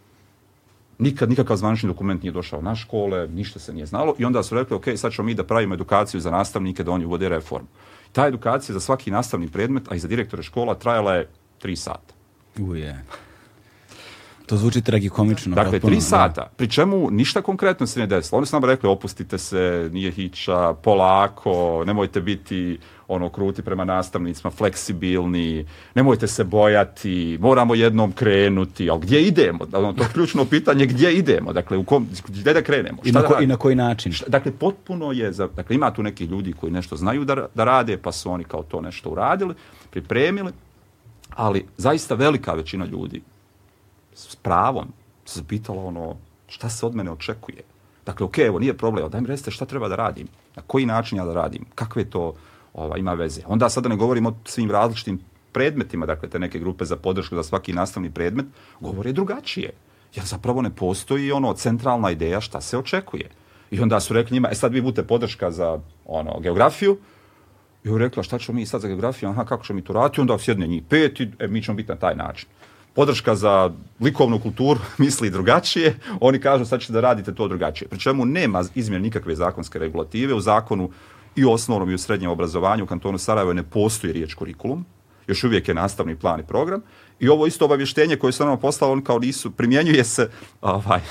nikad 0.99 1.29
nikakav 1.29 1.57
zvanični 1.57 1.87
dokument 1.87 2.23
nije 2.23 2.31
došao 2.31 2.61
na 2.61 2.75
škole, 2.75 3.27
ništa 3.27 3.59
se 3.59 3.73
nije 3.73 3.85
znalo 3.85 4.15
i 4.17 4.25
onda 4.25 4.43
su 4.43 4.55
rekli, 4.55 4.75
ok, 4.75 4.85
sad 4.95 5.11
ćemo 5.11 5.25
mi 5.25 5.33
da 5.33 5.43
pravimo 5.43 5.73
edukaciju 5.73 6.21
za 6.21 6.31
nastavnike 6.31 6.83
da 6.83 6.91
oni 6.91 7.05
uvode 7.05 7.29
reformu. 7.29 7.67
Ta 8.11 8.27
edukacija 8.27 8.73
za 8.73 8.79
svaki 8.79 9.11
nastavni 9.11 9.47
predmet, 9.47 9.91
a 9.91 9.95
i 9.95 9.99
za 9.99 10.07
direktore 10.07 10.43
škola, 10.43 10.75
trajala 10.75 11.13
je 11.13 11.29
tri 11.59 11.75
sata. 11.75 12.13
Uje. 12.59 13.03
To 14.49 14.57
zvuči 14.57 14.81
tragikomično. 14.81 15.55
Dakle, 15.55 15.79
tri 15.79 16.01
sata, 16.01 16.49
pri 16.57 16.67
čemu 16.67 17.11
ništa 17.11 17.41
konkretno 17.41 17.87
se 17.87 17.99
ne 17.99 18.07
desilo. 18.07 18.37
Oni 18.37 18.47
su 18.47 18.55
nam 18.55 18.69
rekli, 18.69 18.89
opustite 18.89 19.37
se, 19.37 19.89
nije 19.93 20.11
hića, 20.11 20.73
polako, 20.73 21.83
nemojte 21.87 22.21
biti 22.21 22.77
ono 23.07 23.29
kruti 23.29 23.61
prema 23.61 23.85
nastavnicima, 23.85 24.51
fleksibilni, 24.51 25.65
nemojte 25.95 26.27
se 26.27 26.43
bojati, 26.43 27.37
moramo 27.41 27.75
jednom 27.75 28.11
krenuti, 28.11 28.89
ali 28.89 28.99
gdje 29.01 29.21
idemo? 29.21 29.65
Ono, 29.73 29.93
to 29.93 30.03
je 30.03 30.09
ključno 30.13 30.45
pitanje, 30.45 30.85
gdje 30.85 31.13
idemo? 31.13 31.53
Dakle, 31.53 31.77
u 31.77 31.83
kom, 31.83 32.07
gdje 32.27 32.53
da 32.53 32.61
krenemo? 32.61 32.97
I 33.05 33.11
na, 33.11 33.21
ko, 33.21 33.37
I 33.41 33.47
na 33.47 33.57
koji 33.57 33.75
način? 33.75 34.11
Šta, 34.11 34.25
dakle, 34.29 34.51
potpuno 34.51 35.11
je, 35.11 35.31
za, 35.31 35.47
dakle, 35.47 35.75
ima 35.75 35.91
tu 35.93 36.03
neki 36.03 36.25
ljudi 36.25 36.53
koji 36.53 36.71
nešto 36.71 36.95
znaju 36.95 37.25
da, 37.25 37.47
da 37.55 37.63
rade, 37.63 37.97
pa 37.97 38.11
su 38.11 38.31
oni 38.31 38.43
kao 38.43 38.63
to 38.63 38.81
nešto 38.81 39.09
uradili, 39.09 39.53
pripremili, 39.89 40.51
ali 41.35 41.65
zaista 41.77 42.15
velika 42.15 42.53
većina 42.53 42.85
ljudi 42.85 43.21
s 44.27 44.35
pravom 44.35 44.87
se 45.25 45.43
pitala 45.47 45.85
ono, 45.85 46.15
šta 46.47 46.69
se 46.69 46.85
od 46.85 46.95
mene 46.95 47.11
očekuje? 47.11 47.63
Dakle, 48.05 48.25
ok, 48.25 48.37
evo, 48.37 48.59
nije 48.59 48.77
problem, 48.77 49.09
daj 49.09 49.21
mi 49.21 49.27
recite 49.27 49.51
šta 49.51 49.65
treba 49.65 49.87
da 49.87 49.95
radim, 49.95 50.27
na 50.55 50.61
koji 50.67 50.85
način 50.85 51.17
ja 51.17 51.25
da 51.25 51.33
radim, 51.33 51.65
kakve 51.75 52.05
to 52.05 52.33
ova, 52.73 52.97
ima 52.97 53.13
veze. 53.13 53.41
Onda 53.47 53.69
sada 53.69 53.89
ne 53.89 53.95
govorimo 53.95 54.29
o 54.29 54.35
svim 54.45 54.71
različitim 54.71 55.19
predmetima, 55.51 56.05
dakle 56.05 56.29
te 56.29 56.39
neke 56.39 56.59
grupe 56.59 56.85
za 56.85 56.95
podršku 56.95 57.35
za 57.35 57.43
svaki 57.43 57.73
nastavni 57.73 58.11
predmet, 58.11 58.45
govore 58.79 59.11
drugačije. 59.13 59.71
Jer 60.15 60.25
zapravo 60.25 60.61
ne 60.61 60.69
postoji 60.69 61.31
ono 61.31 61.53
centralna 61.53 62.11
ideja 62.11 62.41
šta 62.41 62.61
se 62.61 62.77
očekuje. 62.77 63.29
I 63.71 63.79
onda 63.81 63.99
su 63.99 64.13
rekli 64.13 64.33
njima, 64.35 64.49
e 64.51 64.55
sad 64.55 64.73
vi 64.73 64.81
budete 64.81 65.07
podrška 65.07 65.51
za 65.51 65.79
ono 66.05 66.39
geografiju, 66.39 66.97
i 67.83 67.97
rekla 67.97 68.23
šta 68.23 68.39
ćemo 68.39 68.55
mi 68.55 68.65
sad 68.65 68.81
za 68.81 68.87
geografiju, 68.87 69.29
aha 69.29 69.45
kako 69.45 69.63
ćemo 69.63 69.77
mi 69.77 69.83
to 69.83 69.93
raditi, 69.93 70.21
onda 70.21 70.39
sjedne 70.39 70.67
njih 70.67 70.83
pet 70.89 71.19
i 71.19 71.29
e, 71.39 71.47
mi 71.47 71.63
ćemo 71.63 71.75
biti 71.75 71.89
na 71.89 71.95
taj 71.95 72.15
način. 72.15 72.49
Podrška 72.93 73.35
za 73.35 73.71
likovnu 73.99 74.39
kulturu 74.39 74.79
misli 74.97 75.29
drugačije, 75.29 75.95
oni 76.19 76.39
kažu 76.39 76.65
sad 76.65 76.81
ćete 76.81 76.93
da 76.93 77.01
radite 77.01 77.33
to 77.33 77.47
drugačije. 77.47 77.87
Pri 77.87 77.99
čemu 77.99 78.25
nema 78.25 78.63
izmjene 78.75 79.03
nikakve 79.03 79.35
zakonske 79.35 79.79
regulative, 79.79 80.33
u 80.33 80.39
zakonu 80.39 80.89
i 81.35 81.45
u 81.45 81.51
osnovnom 81.51 81.89
i 81.89 81.93
u 81.93 81.97
srednjem 81.97 82.31
obrazovanju 82.31 82.83
u 82.83 82.87
kantonu 82.87 83.17
Sarajevo 83.17 83.53
ne 83.53 83.63
postoji 83.63 84.13
riječ 84.13 84.33
kurikulum, 84.33 84.85
još 85.27 85.43
uvijek 85.43 85.67
je 85.67 85.73
nastavni 85.73 86.15
plan 86.15 86.39
i 86.39 86.43
program. 86.43 86.81
I 87.19 87.29
ovo 87.29 87.47
isto 87.47 87.65
obavještenje 87.65 88.15
koje 88.15 88.33
su 88.33 88.45
nam 88.45 88.59
poslali, 88.59 88.93
on 88.93 89.01
kao 89.03 89.19
nisu, 89.19 89.51
primjenjuje 89.51 90.03
se 90.03 90.29
ovaj, 90.61 91.01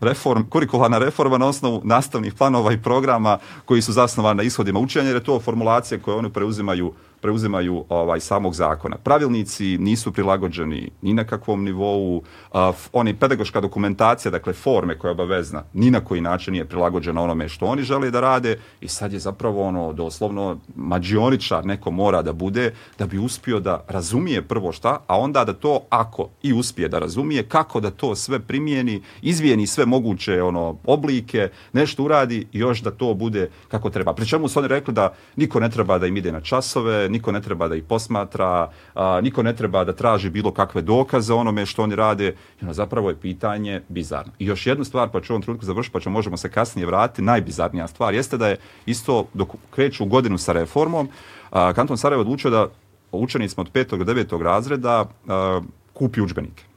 reform, 0.00 0.42
kurikularna 0.48 0.98
reforma 0.98 1.38
na 1.38 1.46
osnovu 1.46 1.80
nastavnih 1.84 2.34
planova 2.34 2.72
i 2.72 2.82
programa 2.82 3.38
koji 3.64 3.82
su 3.82 3.92
zasnovani 3.92 4.36
na 4.36 4.42
ishodima 4.42 4.80
učenja, 4.80 5.06
jer 5.06 5.16
je 5.16 5.24
to 5.24 5.40
formulacija 5.40 5.98
koje 5.98 6.16
oni 6.16 6.32
preuzimaju 6.32 6.92
preuzimaju 7.22 7.84
ovaj 7.88 8.20
samog 8.20 8.54
zakona. 8.54 8.96
Pravilnici 8.96 9.78
nisu 9.78 10.12
prilagođeni 10.12 10.90
ni 11.02 11.14
na 11.14 11.24
kakvom 11.24 11.64
nivou, 11.64 12.16
uh, 12.16 12.60
oni 12.92 13.14
pedagoška 13.14 13.60
dokumentacija, 13.60 14.32
dakle 14.32 14.52
forme 14.52 14.98
koja 14.98 15.08
je 15.08 15.12
obavezna, 15.12 15.62
ni 15.72 15.90
na 15.90 16.00
koji 16.00 16.20
način 16.20 16.52
nije 16.52 16.64
prilagođena 16.64 17.22
onome 17.22 17.48
što 17.48 17.66
oni 17.66 17.82
žele 17.82 18.10
da 18.10 18.20
rade 18.20 18.58
i 18.80 18.88
sad 18.88 19.12
je 19.12 19.18
zapravo 19.18 19.62
ono 19.62 19.92
doslovno 19.92 20.58
mađioničar 20.76 21.66
neko 21.66 21.90
mora 21.90 22.22
da 22.22 22.32
bude 22.32 22.72
da 22.98 23.06
bi 23.06 23.18
uspio 23.18 23.60
da 23.60 23.84
razumije 23.88 24.42
prvo 24.42 24.72
šta, 24.72 24.98
a 25.06 25.18
onda 25.18 25.44
da 25.44 25.52
to 25.52 25.80
ako 25.90 26.28
i 26.42 26.52
uspije 26.52 26.88
da 26.88 26.98
razumije 26.98 27.42
kako 27.42 27.80
da 27.80 27.90
to 27.90 28.14
sve 28.14 28.40
primijeni, 28.40 29.02
izvijeni 29.22 29.66
sve 29.66 29.86
moguće 29.86 30.42
ono 30.42 30.76
oblike, 30.84 31.48
nešto 31.72 32.04
uradi 32.04 32.46
i 32.52 32.58
još 32.58 32.82
da 32.82 32.90
to 32.90 33.14
bude 33.14 33.50
kako 33.68 33.90
treba. 33.90 34.12
Pri 34.14 34.26
čemu 34.26 34.48
su 34.48 34.58
oni 34.58 34.68
rekli 34.68 34.94
da 34.94 35.14
niko 35.36 35.60
ne 35.60 35.70
treba 35.70 35.98
da 35.98 36.06
im 36.06 36.16
ide 36.16 36.32
na 36.32 36.40
časove, 36.40 37.08
niko 37.12 37.32
ne 37.32 37.40
treba 37.40 37.68
da 37.68 37.76
ih 37.76 37.84
posmatra, 37.84 38.70
a, 38.94 39.20
niko 39.20 39.42
ne 39.42 39.56
treba 39.56 39.84
da 39.84 39.92
traži 39.92 40.30
bilo 40.30 40.52
kakve 40.52 40.82
dokaze 40.82 41.34
onome 41.34 41.66
što 41.66 41.82
oni 41.82 41.96
rade. 41.96 42.34
I 42.60 42.64
ono, 42.64 42.72
zapravo 42.72 43.10
je 43.10 43.20
pitanje 43.20 43.82
bizarno. 43.88 44.32
I 44.38 44.46
još 44.46 44.66
jednu 44.66 44.84
stvar, 44.84 45.08
pa 45.12 45.20
ću 45.20 45.32
ovom 45.32 45.42
trenutku 45.42 45.66
završiti, 45.66 45.92
pa 45.92 46.00
ćemo 46.00 46.12
možemo 46.12 46.36
se 46.36 46.50
kasnije 46.50 46.86
vratiti. 46.86 47.22
Najbizarnija 47.22 47.86
stvar 47.88 48.14
jeste 48.14 48.36
da 48.36 48.48
je 48.48 48.56
isto 48.86 49.26
dok 49.34 49.48
kreću 49.70 50.04
u 50.04 50.06
godinu 50.06 50.38
sa 50.38 50.52
reformom, 50.52 51.08
a, 51.50 51.72
Kanton 51.72 51.98
Sarajevo 51.98 52.20
odlučio 52.20 52.50
da 52.50 52.68
učenicima 53.12 53.60
od 53.60 53.72
5. 53.72 54.04
do 54.04 54.12
9. 54.12 54.42
razreda 54.42 55.04
a, 55.28 55.60
kupi 55.92 56.20
učbenike 56.20 56.72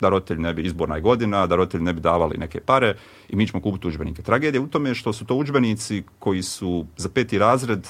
da 0.00 0.08
roditelji 0.08 0.40
ne 0.40 0.54
bi 0.54 0.62
izborna 0.62 1.00
godina, 1.00 1.46
da 1.46 1.56
roditelji 1.56 1.84
ne 1.84 1.92
bi 1.92 2.00
davali 2.00 2.38
neke 2.38 2.60
pare 2.60 2.94
i 3.28 3.36
mi 3.36 3.46
ćemo 3.46 3.62
kupiti 3.62 3.88
učbenike. 3.88 4.22
Tragedija 4.22 4.62
u 4.62 4.66
tome 4.66 4.94
što 4.94 5.12
su 5.12 5.24
to 5.24 5.34
učbenici 5.34 6.02
koji 6.18 6.42
su 6.42 6.86
za 6.96 7.08
peti 7.08 7.38
razred 7.38 7.88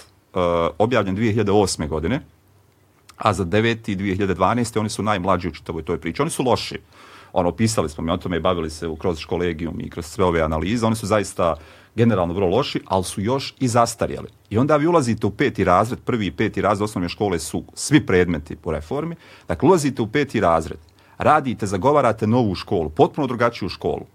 objavljen 0.79 1.17
2008. 1.17 1.89
godine, 1.89 2.21
a 3.17 3.33
za 3.33 3.45
9. 3.45 3.91
i 3.91 3.97
2012. 3.97 4.81
oni 4.81 4.89
su 4.89 5.03
najmlađi 5.03 5.49
u 5.49 5.53
čitavoj 5.53 5.83
toj 5.83 6.01
priči. 6.01 6.23
Oni 6.23 6.31
su 6.31 6.43
loši. 6.43 6.79
Ono, 7.33 7.53
pisali 7.53 7.89
smo 7.89 8.05
mi 8.05 8.13
o 8.13 8.17
tome 8.17 8.37
i 8.37 8.41
bavili 8.41 8.71
se 8.71 8.87
kroz 8.99 9.25
kolegijum 9.25 9.81
i 9.81 9.91
kroz 9.91 10.07
sve 10.07 10.25
ove 10.25 10.41
analize. 10.41 10.87
Oni 10.87 10.97
su 10.97 11.07
zaista 11.07 11.57
generalno 11.95 12.35
vrlo 12.35 12.49
loši, 12.49 12.81
ali 12.87 13.05
su 13.05 13.21
još 13.21 13.55
i 13.61 13.69
zastarjeli. 13.69 14.29
I 14.51 14.59
onda 14.59 14.77
vi 14.77 14.87
ulazite 14.87 15.27
u 15.27 15.31
peti 15.31 15.65
razred, 15.65 15.99
prvi 16.05 16.27
i 16.27 16.31
peti 16.31 16.61
razred 16.61 16.85
osnovne 16.85 17.09
škole 17.09 17.39
su 17.39 17.65
svi 17.75 18.07
predmeti 18.07 18.57
po 18.57 18.73
reformi. 18.73 19.17
Dakle, 19.49 19.69
ulazite 19.69 20.03
u 20.03 20.07
peti 20.07 20.41
razred, 20.41 20.79
radite, 21.19 21.67
zagovarate 21.67 22.27
novu 22.27 22.55
školu, 22.55 22.91
potpuno 22.91 23.27
drugačiju 23.27 23.69
školu. 23.69 24.07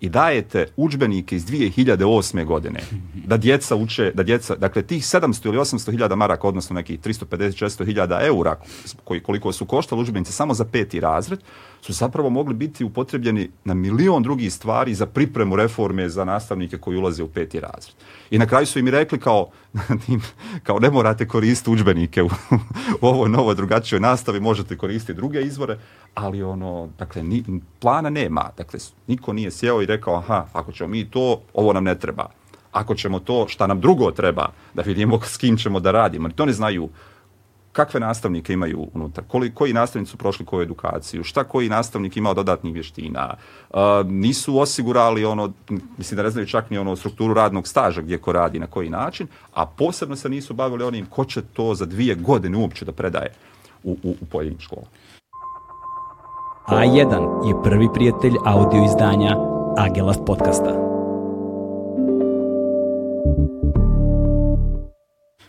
I 0.00 0.08
dajete 0.08 0.66
udžbenike 0.76 1.36
iz 1.36 1.46
2008. 1.46 2.44
godine 2.44 2.80
da 3.14 3.36
djeca 3.36 3.76
uče, 3.76 4.12
da 4.14 4.22
djeca, 4.22 4.56
dakle 4.56 4.82
tih 4.82 5.02
700 5.02 5.46
ili 5.46 5.58
800 5.58 5.90
hiljada 5.90 6.16
maraka, 6.16 6.48
odnosno 6.48 6.74
nekih 6.74 7.00
350-400 7.00 7.84
hiljada 7.84 8.20
eura 8.22 8.56
koji, 9.04 9.20
koliko 9.20 9.52
su 9.52 9.66
koštali 9.66 10.00
udžbenici 10.00 10.32
samo 10.32 10.54
za 10.54 10.64
peti 10.64 11.00
razred, 11.00 11.38
su 11.80 11.92
zapravo 11.92 12.30
mogli 12.30 12.54
biti 12.54 12.84
upotrebljeni 12.84 13.50
na 13.64 13.74
milion 13.74 14.22
drugih 14.22 14.52
stvari 14.52 14.94
za 14.94 15.06
pripremu 15.06 15.56
reforme 15.56 16.08
za 16.08 16.24
nastavnike 16.24 16.78
koji 16.78 16.96
ulaze 16.96 17.22
u 17.22 17.28
peti 17.28 17.60
razred. 17.60 17.94
I 18.30 18.38
na 18.38 18.46
kraju 18.46 18.66
su 18.66 18.78
im 18.78 18.88
rekli 18.88 19.20
kao, 19.20 19.50
kao 20.66 20.78
ne 20.78 20.90
morate 20.90 21.28
koristiti 21.28 21.70
udžbenike 21.70 22.22
u, 22.22 22.26
u 23.00 23.06
ovoj 23.06 23.28
novoj 23.28 23.54
drugačijoj 23.54 24.00
nastavi, 24.00 24.40
možete 24.40 24.76
koristiti 24.76 25.16
druge 25.16 25.42
izvore, 25.42 25.78
ali 26.14 26.42
ono, 26.42 26.88
dakle, 26.98 27.22
ni, 27.22 27.44
plana 27.80 28.10
nema. 28.10 28.50
Dakle, 28.56 28.80
niko 29.06 29.32
nije 29.32 29.50
sjeo 29.50 29.82
i 29.82 29.86
rekao, 29.86 30.14
aha, 30.14 30.46
ako 30.52 30.72
ćemo 30.72 30.88
mi 30.88 31.10
to, 31.10 31.40
ovo 31.54 31.72
nam 31.72 31.84
ne 31.84 31.98
treba. 31.98 32.30
Ako 32.72 32.94
ćemo 32.94 33.20
to, 33.20 33.48
šta 33.48 33.66
nam 33.66 33.80
drugo 33.80 34.10
treba, 34.10 34.48
da 34.74 34.82
vidimo 34.82 35.20
s 35.20 35.36
kim 35.36 35.56
ćemo 35.56 35.80
da 35.80 35.90
radimo. 35.90 36.28
To 36.28 36.46
ne 36.46 36.52
znaju 36.52 36.88
kakve 37.72 38.00
nastavnike 38.00 38.52
imaju 38.52 38.86
unutar, 38.94 39.24
koji, 39.28 39.50
koji 39.54 39.72
nastavnici 39.72 40.10
su 40.10 40.16
prošli 40.16 40.46
koju 40.46 40.62
edukaciju, 40.62 41.24
šta 41.24 41.44
koji 41.44 41.68
nastavnik 41.68 42.16
imao 42.16 42.34
dodatnih 42.34 42.74
vještina, 42.74 43.34
uh, 43.70 43.78
nisu 44.06 44.58
osigurali 44.58 45.24
ono, 45.24 45.52
mislim 45.98 46.16
da 46.16 46.22
ne 46.22 46.30
znaju 46.30 46.46
čak 46.46 46.70
ni 46.70 46.78
ono 46.78 46.96
strukturu 46.96 47.34
radnog 47.34 47.68
staža 47.68 48.00
gdje 48.00 48.18
ko 48.18 48.32
radi, 48.32 48.58
na 48.58 48.66
koji 48.66 48.90
način, 48.90 49.26
a 49.54 49.66
posebno 49.66 50.16
se 50.16 50.28
nisu 50.28 50.54
bavili 50.54 50.84
onim 50.84 51.06
ko 51.06 51.24
će 51.24 51.42
to 51.42 51.74
za 51.74 51.86
dvije 51.86 52.14
godine 52.14 52.58
uopće 52.58 52.84
da 52.84 52.92
predaje 52.92 53.32
u, 53.82 53.96
u, 54.02 54.10
u 54.20 54.26
pojedinim 54.30 54.60
školama. 54.60 54.88
A1 56.68 57.48
je 57.48 57.62
prvi 57.62 57.88
prijatelj 57.94 58.34
audio 58.44 58.84
izdanja 58.84 59.36
Agelast 59.76 60.20
podcasta. 60.26 60.87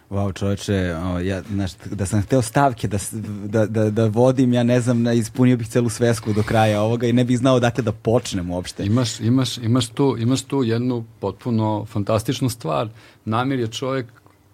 Wow, 0.09 0.33
čoveče, 0.33 0.95
o, 0.95 1.19
ja, 1.19 1.41
znaš, 1.41 1.71
da 1.85 2.05
sam 2.05 2.21
hteo 2.21 2.41
stavke 2.41 2.87
da, 2.87 2.97
da, 3.45 3.65
da, 3.65 3.89
da 3.89 4.05
vodim, 4.05 4.53
ja 4.53 4.63
ne 4.63 4.81
znam, 4.81 5.07
ispunio 5.07 5.57
bih 5.57 5.67
celu 5.67 5.89
svesku 5.89 6.33
do 6.33 6.43
kraja 6.43 6.81
ovoga 6.81 7.07
i 7.07 7.13
ne 7.13 7.23
bih 7.23 7.37
znao 7.37 7.59
dakle 7.59 7.83
da 7.83 7.91
počnem 7.91 8.51
uopšte. 8.51 8.85
Imaš, 8.85 9.19
imaš, 9.19 9.57
imaš, 9.57 9.87
tu, 9.89 10.15
imaš 10.19 10.41
tu 10.41 10.63
jednu 10.63 11.05
potpuno 11.19 11.85
fantastičnu 11.85 12.49
stvar. 12.49 12.89
Namir 13.25 13.59
je 13.59 13.67
čovjek 13.67 14.05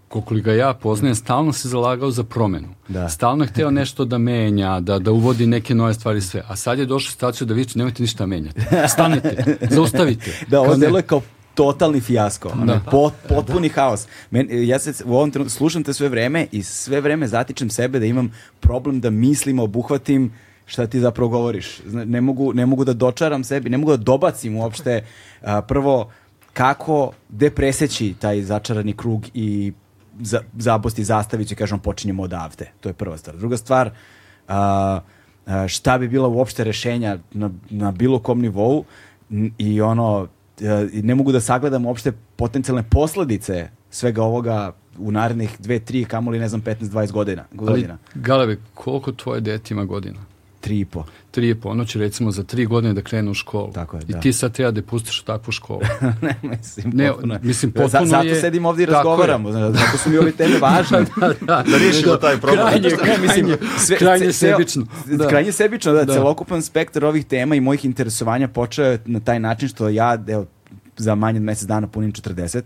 koliko 0.07 0.45
ga 0.45 0.53
ja 0.53 0.73
poznajem, 0.73 1.15
stalno 1.15 1.53
se 1.53 1.69
zalagao 1.69 2.11
za 2.11 2.23
promenu. 2.23 2.67
Da. 2.87 3.09
Stalno 3.09 3.43
je 3.43 3.47
hteo 3.47 3.71
nešto 3.71 4.05
da 4.05 4.17
menja, 4.17 4.79
da, 4.79 4.99
da 4.99 5.11
uvodi 5.11 5.47
neke 5.47 5.75
nove 5.75 5.93
stvari 5.93 6.21
sve. 6.21 6.43
A 6.47 6.55
sad 6.55 6.79
je 6.79 6.85
došao 6.85 7.11
situaciju 7.11 7.47
da 7.47 7.53
vi 7.53 7.65
nemojte 7.75 8.03
ništa 8.03 8.25
menjati. 8.25 8.61
Stanete, 8.93 9.57
zaustavite. 9.75 10.31
Da, 10.47 10.61
ovo 10.61 10.75
delo 10.75 10.97
je 10.97 11.03
kao 11.03 11.21
totalni 11.55 12.01
fijasko. 12.01 12.51
Da. 12.65 12.79
Pot, 12.91 13.13
potpuni 13.29 13.69
haos. 13.69 14.07
Men, 14.31 14.47
ja 14.51 14.79
se 14.79 15.03
u 15.05 15.15
ovom 15.15 15.31
trenutku 15.31 15.57
slušam 15.57 15.83
te 15.83 15.93
sve 15.93 16.09
vreme 16.09 16.47
i 16.51 16.63
sve 16.63 17.01
vreme 17.01 17.27
zatičem 17.27 17.69
sebe 17.69 17.99
da 17.99 18.05
imam 18.05 18.31
problem 18.59 19.01
da 19.01 19.09
mislim, 19.09 19.59
obuhvatim 19.59 20.31
šta 20.65 20.87
ti 20.87 20.99
zapravo 20.99 21.29
govoriš. 21.29 21.79
Ne 21.85 22.21
mogu, 22.21 22.53
ne 22.53 22.65
mogu 22.65 22.85
da 22.85 22.93
dočaram 22.93 23.43
sebi, 23.43 23.69
ne 23.69 23.77
mogu 23.77 23.91
da 23.91 23.97
dobacim 23.97 24.57
uopšte 24.57 25.05
a, 25.41 25.61
prvo 25.61 26.11
kako, 26.53 27.11
gde 27.29 27.49
preseći 27.49 28.13
taj 28.19 28.41
začarani 28.41 28.93
krug 28.93 29.25
i 29.33 29.73
za, 30.19 30.41
zabosti 30.57 31.03
zastaviću 31.03 31.53
i 31.53 31.57
kažem 31.57 31.79
počinjemo 31.79 32.23
odavde. 32.23 32.71
To 32.81 32.89
je 32.89 32.93
prva 32.93 33.17
stvar. 33.17 33.37
Druga 33.37 33.57
stvar, 33.57 33.89
a, 34.47 34.99
a, 35.45 35.67
šta 35.67 35.97
bi 35.97 36.07
bila 36.07 36.27
uopšte 36.27 36.63
rešenja 36.63 37.17
na, 37.31 37.49
na 37.69 37.91
bilo 37.91 38.19
kom 38.19 38.41
nivou 38.41 38.85
i 39.57 39.81
ono 39.81 40.27
ne 41.03 41.15
mogu 41.15 41.31
da 41.31 41.41
sagledam 41.41 41.85
uopšte 41.85 42.11
potencijalne 42.35 42.83
posledice 42.83 43.69
svega 43.89 44.23
ovoga 44.23 44.73
u 44.97 45.11
narednih 45.11 45.55
dve, 45.59 45.79
tri, 45.79 46.05
kamoli 46.05 46.39
ne 46.39 46.49
znam, 46.49 46.61
15-20 46.61 47.11
godina. 47.11 47.45
godina. 47.51 47.97
Ali, 48.13 48.21
Galebe, 48.21 48.57
koliko 48.73 49.11
tvoje 49.11 49.41
dete 49.41 49.73
ima 49.73 49.85
godina? 49.85 50.19
Tri 50.65 50.79
i 50.79 50.85
po. 50.85 51.03
Tri 51.31 51.49
i 51.49 51.55
po. 51.55 51.69
Ono 51.69 51.85
će 51.85 51.99
recimo 51.99 52.31
za 52.31 52.43
tri 52.43 52.65
godine 52.65 52.93
da 52.93 53.01
krene 53.01 53.31
u 53.31 53.33
školu. 53.33 53.71
Tako 53.73 53.97
je, 53.97 54.03
I 54.07 54.11
da. 54.11 54.19
ti 54.19 54.33
sad 54.33 54.51
treba 54.51 54.71
da 54.71 54.81
pustiš 54.81 55.19
u 55.21 55.25
takvu 55.25 55.51
školu. 55.51 55.81
ne, 56.21 56.35
mislim, 56.43 56.91
ne, 56.93 57.07
potpuno 57.07 57.39
Mislim, 57.41 57.71
potpuno 57.71 58.05
za, 58.05 58.09
zato 58.09 58.27
je... 58.27 58.35
sedim 58.35 58.65
ovdje 58.65 58.83
i 58.83 58.85
razgovaramo. 58.85 59.51
Zato 59.51 59.97
su 60.03 60.09
mi 60.09 60.17
ove 60.17 60.31
teme 60.31 60.57
važne. 60.61 60.99
da, 61.17 61.27
da, 61.27 61.33
da, 61.41 61.63
da 61.71 61.77
riješimo 61.77 62.15
taj 62.15 62.37
problem. 62.37 62.67
Krajnje, 62.67 62.89
krajnje, 62.89 63.21
mislim, 63.21 63.57
sve, 63.77 63.97
krajnje 63.97 64.33
sebično. 64.33 64.85
Da. 65.05 65.27
Krajnje 65.27 65.51
sebično, 65.51 65.93
da, 65.93 66.03
da. 66.03 66.13
celokupan 66.13 66.61
spektar 66.61 67.05
ovih 67.05 67.25
tema 67.25 67.55
i 67.55 67.61
mojih 67.61 67.85
interesovanja 67.85 68.47
počeo 68.47 68.97
na 69.05 69.19
taj 69.19 69.39
način 69.39 69.69
što 69.69 69.89
ja, 69.89 70.17
evo, 70.27 70.45
za 70.97 71.15
manje 71.15 71.37
od 71.37 71.43
mjesec 71.43 71.67
dana 71.67 71.87
punim 71.87 72.13
40 72.13 72.61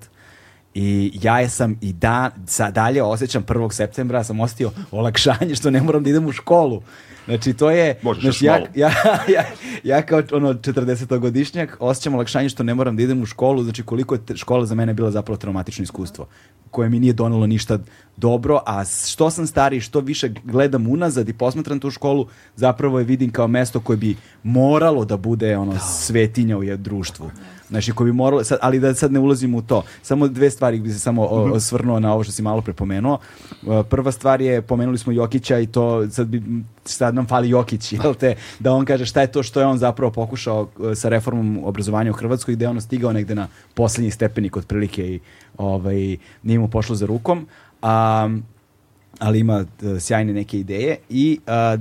i 0.74 1.12
ja 1.22 1.50
sam 1.50 1.76
i 1.82 1.94
da, 1.94 2.32
sa, 2.48 2.72
dalje 2.72 3.04
osjećam 3.04 3.44
1. 3.44 3.72
septembra 3.72 4.24
sam 4.24 4.40
ostio 4.40 4.72
olakšanje 4.92 5.56
što 5.56 5.72
ne 5.72 5.82
moram 5.82 6.04
da 6.04 6.10
idem 6.10 6.26
u 6.26 6.32
školu. 6.32 6.82
Znači 7.26 7.54
to 7.54 7.72
je 7.72 8.00
znači, 8.22 8.46
ja, 8.46 8.60
ja, 8.76 8.92
ja, 9.28 9.46
ja, 9.84 10.02
kao 10.02 10.22
ono 10.32 10.54
40-godišnjak 10.54 11.68
osjećam 11.80 12.14
olakšanje 12.14 12.50
što 12.50 12.64
ne 12.64 12.76
moram 12.76 12.96
da 12.96 13.04
idem 13.04 13.22
u 13.22 13.26
školu, 13.26 13.64
znači 13.64 13.84
koliko 13.84 14.16
je 14.16 14.22
škola 14.36 14.66
za 14.66 14.76
mene 14.76 14.94
bila 14.94 15.12
zapravo 15.12 15.38
traumatično 15.38 15.84
iskustvo 15.84 16.28
koje 16.72 16.90
mi 16.90 17.00
nije 17.00 17.14
donelo 17.14 17.48
ništa 17.48 17.80
dobro, 18.18 18.60
a 18.66 18.86
što 18.86 19.30
sam 19.30 19.48
stariji, 19.48 19.82
što 19.82 20.00
više 20.00 20.30
gledam 20.44 20.88
unazad 20.88 21.30
i 21.30 21.34
posmatram 21.34 21.80
tu 21.80 21.92
školu, 21.92 22.28
zapravo 22.56 23.00
je 23.00 23.06
vidim 23.06 23.32
kao 23.32 23.48
mesto 23.48 23.80
koje 23.80 23.98
bi 23.98 24.16
moralo 24.44 25.06
da 25.06 25.18
bude 25.18 25.58
ono 25.58 25.74
da. 25.74 25.80
svetinja 25.80 26.58
u 26.58 26.64
društvu. 26.78 27.32
Znači, 27.70 27.92
koji 27.92 28.12
bi 28.12 28.18
moralo, 28.18 28.44
sad, 28.44 28.60
ali 28.62 28.80
da 28.80 28.94
sad 28.94 29.12
ne 29.12 29.20
ulazimo 29.20 29.58
u 29.58 29.62
to. 29.62 29.84
Samo 30.02 30.28
dve 30.28 30.50
stvari 30.50 30.80
bi 30.80 30.90
se 30.90 31.00
samo 31.00 31.24
mhm. 31.24 31.52
osvrnuo 31.52 32.00
na 32.00 32.14
ovo 32.14 32.24
što 32.24 32.32
si 32.34 32.42
malo 32.42 32.62
prepomenuo. 32.62 33.20
Uh, 33.64 33.86
prva 33.90 34.12
stvar 34.12 34.42
je, 34.42 34.62
pomenuli 34.62 34.98
smo 34.98 35.14
Jokića 35.14 35.60
i 35.60 35.68
to 35.68 36.10
sad, 36.10 36.28
bi, 36.28 36.44
sad 36.86 37.16
nam 37.16 37.28
fali 37.28 37.50
Jokić, 37.50 37.94
jel 37.94 38.14
te, 38.14 38.36
da 38.60 38.74
on 38.74 38.86
kaže 38.86 39.06
šta 39.06 39.22
je 39.22 39.32
to 39.32 39.44
što 39.44 39.60
je 39.60 39.66
on 39.66 39.78
zapravo 39.78 40.12
pokušao 40.12 40.62
uh, 40.62 40.94
sa 40.96 41.10
reformom 41.10 41.60
obrazovanja 41.64 42.12
u 42.12 42.14
Hrvatskoj, 42.14 42.56
gde 42.56 42.66
je 42.66 42.70
ono 42.70 42.82
stigao 42.82 43.14
negde 43.14 43.36
na 43.36 43.48
poslednji 43.74 44.12
stepenik 44.12 44.58
otprilike 44.58 45.08
i 45.08 45.20
ovaj, 45.58 46.18
nije 46.44 46.60
mu 46.60 46.68
pošlo 46.68 46.96
za 46.96 47.06
rukom. 47.06 47.48
Um, 47.84 48.44
ali 49.20 49.40
ima 49.40 49.66
uh, 49.82 50.00
sjajne 50.00 50.34
neke 50.34 50.60
ideje. 50.60 50.98
I 51.10 51.40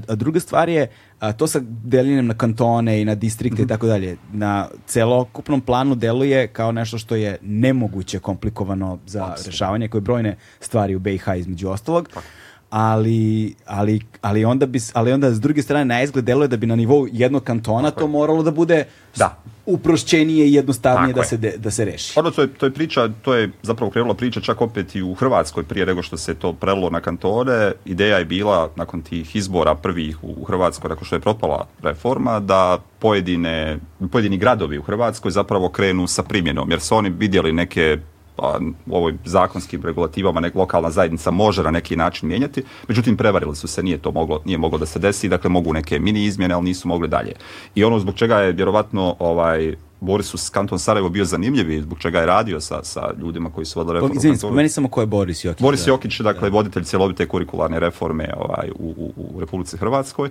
uh, 0.09 0.17
druga 0.17 0.41
stvar 0.41 0.69
je, 0.69 0.89
uh, 1.21 1.33
to 1.37 1.47
sa 1.47 1.61
deljenjem 1.65 2.27
na 2.27 2.35
kantone 2.35 3.01
i 3.01 3.05
na 3.05 3.15
distrikte 3.15 3.63
i 3.63 3.65
mhm. 3.65 3.69
tako 3.69 3.87
dalje, 3.87 4.17
na 4.33 4.69
celokupnom 4.87 5.61
planu 5.61 5.95
deluje 5.95 6.47
kao 6.47 6.73
nešto 6.73 6.99
što 6.99 7.15
je 7.15 7.39
nemoguće 7.43 8.19
komplikovano 8.19 8.99
za 9.07 9.25
Absolutno. 9.25 9.51
rešavanje, 9.51 9.89
koje 9.89 10.01
brojne 10.01 10.37
stvari 10.61 10.95
u 10.95 10.99
BiH 10.99 11.25
između 11.37 11.69
ostalog. 11.69 12.09
Tako 12.09 12.27
ali, 12.71 13.55
ali, 13.67 14.01
ali, 14.21 14.45
onda 14.45 14.67
bi, 14.67 14.79
ali 14.93 15.13
onda 15.13 15.31
s 15.31 15.41
druge 15.41 15.63
strane 15.63 15.85
na 15.85 16.03
izgled 16.03 16.25
deluje 16.25 16.49
da 16.49 16.57
bi 16.57 16.67
na 16.67 16.77
nivou 16.77 17.07
jednog 17.13 17.45
kantona 17.45 17.91
Tako 17.91 18.01
to 18.01 18.07
moralo 18.07 18.43
da 18.43 18.51
bude 18.51 18.85
da. 19.17 19.39
uprošćenije 19.67 20.49
i 20.49 20.53
jednostavnije 20.53 21.13
da 21.15 21.25
se, 21.25 21.37
de, 21.37 21.55
da 21.57 21.71
se 21.71 21.85
reši. 21.85 22.19
Ono, 22.19 22.31
to 22.31 22.43
je, 22.43 22.49
to 22.49 22.67
je 22.67 22.73
priča, 22.73 23.09
to 23.23 23.35
je 23.35 23.51
zapravo 23.63 23.91
krenula 23.91 24.15
priča 24.15 24.41
čak 24.41 24.61
opet 24.61 24.97
i 24.97 25.03
u 25.03 25.15
Hrvatskoj 25.15 25.65
prije 25.65 25.87
nego 25.87 26.03
što 26.03 26.17
se 26.17 26.35
to 26.35 26.53
prelo 26.53 26.91
na 26.91 27.01
kantone. 27.01 27.73
Ideja 27.85 28.19
je 28.19 28.25
bila 28.25 28.71
nakon 28.77 29.03
tih 29.03 29.37
izbora 29.37 29.75
prvih 29.75 30.25
u 30.25 30.45
Hrvatskoj, 30.45 30.89
nakon 30.89 31.05
što 31.05 31.17
je 31.17 31.21
propala 31.21 31.67
reforma, 31.83 32.41
da 32.41 32.79
pojedine, 32.99 33.79
pojedini 34.13 34.37
gradovi 34.37 34.79
u 34.79 34.83
Hrvatskoj 34.83 35.31
zapravo 35.31 35.69
krenu 35.69 36.07
sa 36.07 36.23
primjenom, 36.23 36.71
jer 36.71 36.81
su 36.81 36.97
oni 36.97 37.11
vidjeli 37.11 37.53
neke 37.53 37.99
pa, 38.39 38.59
u 38.87 38.97
ovoj 38.97 39.15
zakonskim 39.25 39.83
regulativama 39.83 40.41
nek 40.41 40.55
lokalna 40.55 40.91
zajednica 40.91 41.31
može 41.31 41.63
na 41.63 41.71
neki 41.71 41.97
način 41.97 42.29
mijenjati, 42.29 42.63
međutim 42.89 43.17
prevarili 43.17 43.57
su 43.57 43.69
se, 43.69 43.83
nije 43.83 43.99
to 43.99 44.11
moglo, 44.11 44.43
nije 44.45 44.59
moglo 44.59 44.79
da 44.79 44.87
se 44.87 44.99
desi, 44.99 45.29
dakle 45.29 45.51
mogu 45.51 45.73
neke 45.73 45.99
mini 45.99 46.25
izmjene, 46.25 46.55
ali 46.55 46.65
nisu 46.65 46.89
mogli 46.89 47.09
dalje. 47.09 47.33
I 47.75 47.85
ono 47.85 47.99
zbog 47.99 48.15
čega 48.15 48.39
je 48.39 48.53
vjerovatno 48.53 49.17
ovaj, 49.19 49.77
Borisu 50.01 50.39
Kanton 50.53 50.79
Sarajevo 50.79 51.09
bio 51.09 51.25
zanimljiv 51.25 51.71
i 51.71 51.81
zbog 51.83 51.99
čega 51.99 52.21
je 52.21 52.27
radio 52.27 52.61
sa, 52.61 52.85
sa 52.85 53.11
ljudima 53.21 53.51
koji 53.51 53.65
su 53.65 53.81
vodili 53.81 53.95
reformu. 53.95 54.15
Izvini, 54.17 54.37
spomeni 54.37 54.69
samo 54.69 54.89
ko 54.89 55.01
je 55.01 55.07
Boris 55.07 55.45
Jokić. 55.45 55.63
Boris 55.63 55.85
da. 55.85 55.91
Jokić, 55.91 56.21
dakle, 56.21 56.51
da. 56.51 56.57
voditelj 56.57 56.85
cjelovite 56.85 57.27
kurikularne 57.27 57.81
reforme 57.81 58.31
ovaj, 58.37 58.71
u, 58.71 58.95
u, 58.97 59.13
u 59.17 59.41
Republici 59.41 59.77
Hrvatskoj. 59.77 60.31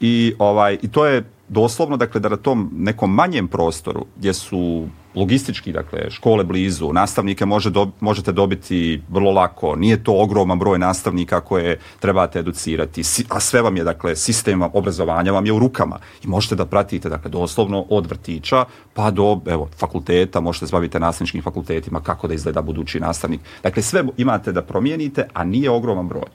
I, 0.00 0.34
ovaj, 0.38 0.78
I 0.82 0.88
to 0.88 1.06
je 1.06 1.24
doslovno, 1.48 1.96
dakle, 1.96 2.20
da 2.20 2.28
na 2.28 2.36
tom 2.36 2.70
nekom 2.72 3.14
manjem 3.14 3.48
prostoru 3.48 4.06
gdje 4.16 4.34
su 4.34 4.88
logistički, 5.14 5.72
dakle, 5.72 6.10
škole 6.10 6.44
blizu, 6.44 6.92
nastavnike 6.92 7.46
može 7.46 7.70
do, 7.70 7.90
možete 8.00 8.32
dobiti 8.32 9.02
vrlo 9.08 9.30
lako, 9.30 9.76
nije 9.76 10.04
to 10.04 10.12
ogroman 10.16 10.58
broj 10.58 10.78
nastavnika 10.78 11.40
koje 11.40 11.78
trebate 12.00 12.38
educirati, 12.38 13.02
a 13.28 13.40
sve 13.40 13.62
vam 13.62 13.76
je, 13.76 13.84
dakle, 13.84 14.16
sistem 14.16 14.62
obrazovanja 14.62 15.32
vam 15.32 15.46
je 15.46 15.52
u 15.52 15.58
rukama 15.58 15.98
i 16.24 16.26
možete 16.26 16.54
da 16.54 16.66
pratite, 16.66 17.08
dakle, 17.08 17.30
doslovno 17.30 17.86
od 17.88 18.06
vrtića 18.06 18.64
pa 18.94 19.10
do, 19.10 19.40
evo, 19.46 19.68
fakulteta, 19.78 20.40
možete 20.40 20.66
se 20.66 20.72
baviti 20.72 20.98
nastavničkim 20.98 21.42
fakultetima, 21.42 22.00
kako 22.00 22.28
da 22.28 22.34
izgleda 22.34 22.62
budući 22.62 23.00
nastavnik. 23.00 23.40
Dakle, 23.62 23.82
sve 23.82 24.04
imate 24.16 24.52
da 24.52 24.62
promijenite, 24.62 25.28
a 25.32 25.44
nije 25.44 25.70
ogroman 25.70 26.08
broj. 26.08 26.30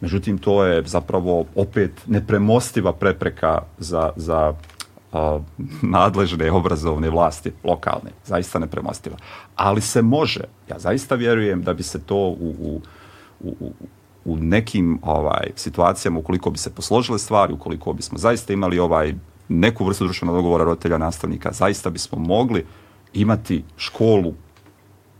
Međutim, 0.00 0.38
to 0.38 0.64
je 0.64 0.82
zapravo 0.86 1.44
opet 1.54 1.90
nepremostiva 2.06 2.92
prepreka 2.92 3.62
za, 3.78 4.10
za 4.16 4.54
a, 5.12 5.40
nadležne 5.82 6.50
obrazovne 6.50 7.10
vlasti, 7.10 7.52
lokalne, 7.64 8.10
zaista 8.24 8.58
nepremostiva. 8.58 9.16
Ali 9.56 9.80
se 9.80 10.02
može, 10.02 10.44
ja 10.70 10.78
zaista 10.78 11.14
vjerujem 11.14 11.62
da 11.62 11.74
bi 11.74 11.82
se 11.82 11.98
to 11.98 12.16
u, 12.16 12.54
u, 12.60 12.80
u, 13.40 13.72
u 14.24 14.36
nekim 14.36 14.98
ovaj 15.02 15.50
situacijama 15.56 16.18
ukoliko 16.18 16.50
bi 16.50 16.58
se 16.58 16.70
posložile 16.70 17.18
stvari, 17.18 17.52
ukoliko 17.52 17.92
bismo 17.92 18.18
zaista 18.18 18.52
imali 18.52 18.78
ovaj 18.78 19.14
neku 19.48 19.84
vrstu 19.84 20.04
društvenog 20.04 20.36
dogovora 20.36 20.64
roditelja 20.64 20.98
nastavnika, 20.98 21.52
zaista 21.52 21.90
bismo 21.90 22.18
mogli 22.18 22.66
imati 23.14 23.64
školu 23.76 24.34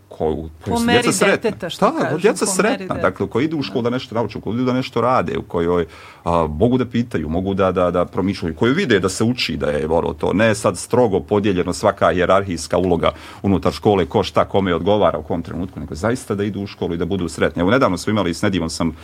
koju, 0.09 0.49
koju 0.65 0.75
po 0.75 0.91
djeca 0.91 1.11
sretna. 1.11 1.35
Deteta, 1.35 1.69
što 1.69 1.91
da, 1.91 1.99
kažem, 1.99 2.19
djeca 2.19 2.45
sretna, 2.45 2.95
dakle, 2.95 3.27
koji 3.27 3.45
idu 3.45 3.57
u 3.57 3.63
školu 3.63 3.81
da 3.81 3.89
nešto 3.89 4.15
nauče, 4.15 4.41
koji 4.41 4.55
idu 4.55 4.65
da 4.65 4.73
nešto 4.73 5.01
rade, 5.01 5.37
u 5.37 5.41
kojoj 5.41 5.85
a, 6.23 6.47
mogu 6.49 6.77
da 6.77 6.85
pitaju, 6.85 7.29
mogu 7.29 7.53
da, 7.53 7.71
da, 7.71 7.91
da 7.91 8.05
promišljaju, 8.05 8.55
koji 8.55 8.73
vide 8.73 8.99
da 8.99 9.09
se 9.09 9.23
uči, 9.23 9.57
da 9.57 9.67
je 9.69 9.87
voro 9.87 10.13
to, 10.13 10.33
ne 10.33 10.55
sad 10.55 10.77
strogo 10.77 11.19
podijeljeno 11.19 11.73
svaka 11.73 12.11
jerarhijska 12.11 12.77
uloga 12.77 13.11
unutar 13.41 13.73
škole, 13.73 14.05
ko 14.05 14.23
šta 14.23 14.45
kome 14.45 14.75
odgovara 14.75 15.17
u 15.17 15.23
kom 15.23 15.41
trenutku, 15.41 15.79
nego 15.79 15.95
zaista 15.95 16.35
da 16.35 16.43
idu 16.43 16.61
u 16.61 16.67
školu 16.67 16.93
i 16.93 16.97
da 16.97 17.05
budu 17.05 17.29
sretni. 17.29 17.61
Evo, 17.61 17.71
nedavno 17.71 17.97
smo 17.97 18.11
imali 18.11 18.33
s 18.33 18.41
Nedivom 18.41 18.69
sam 18.69 18.95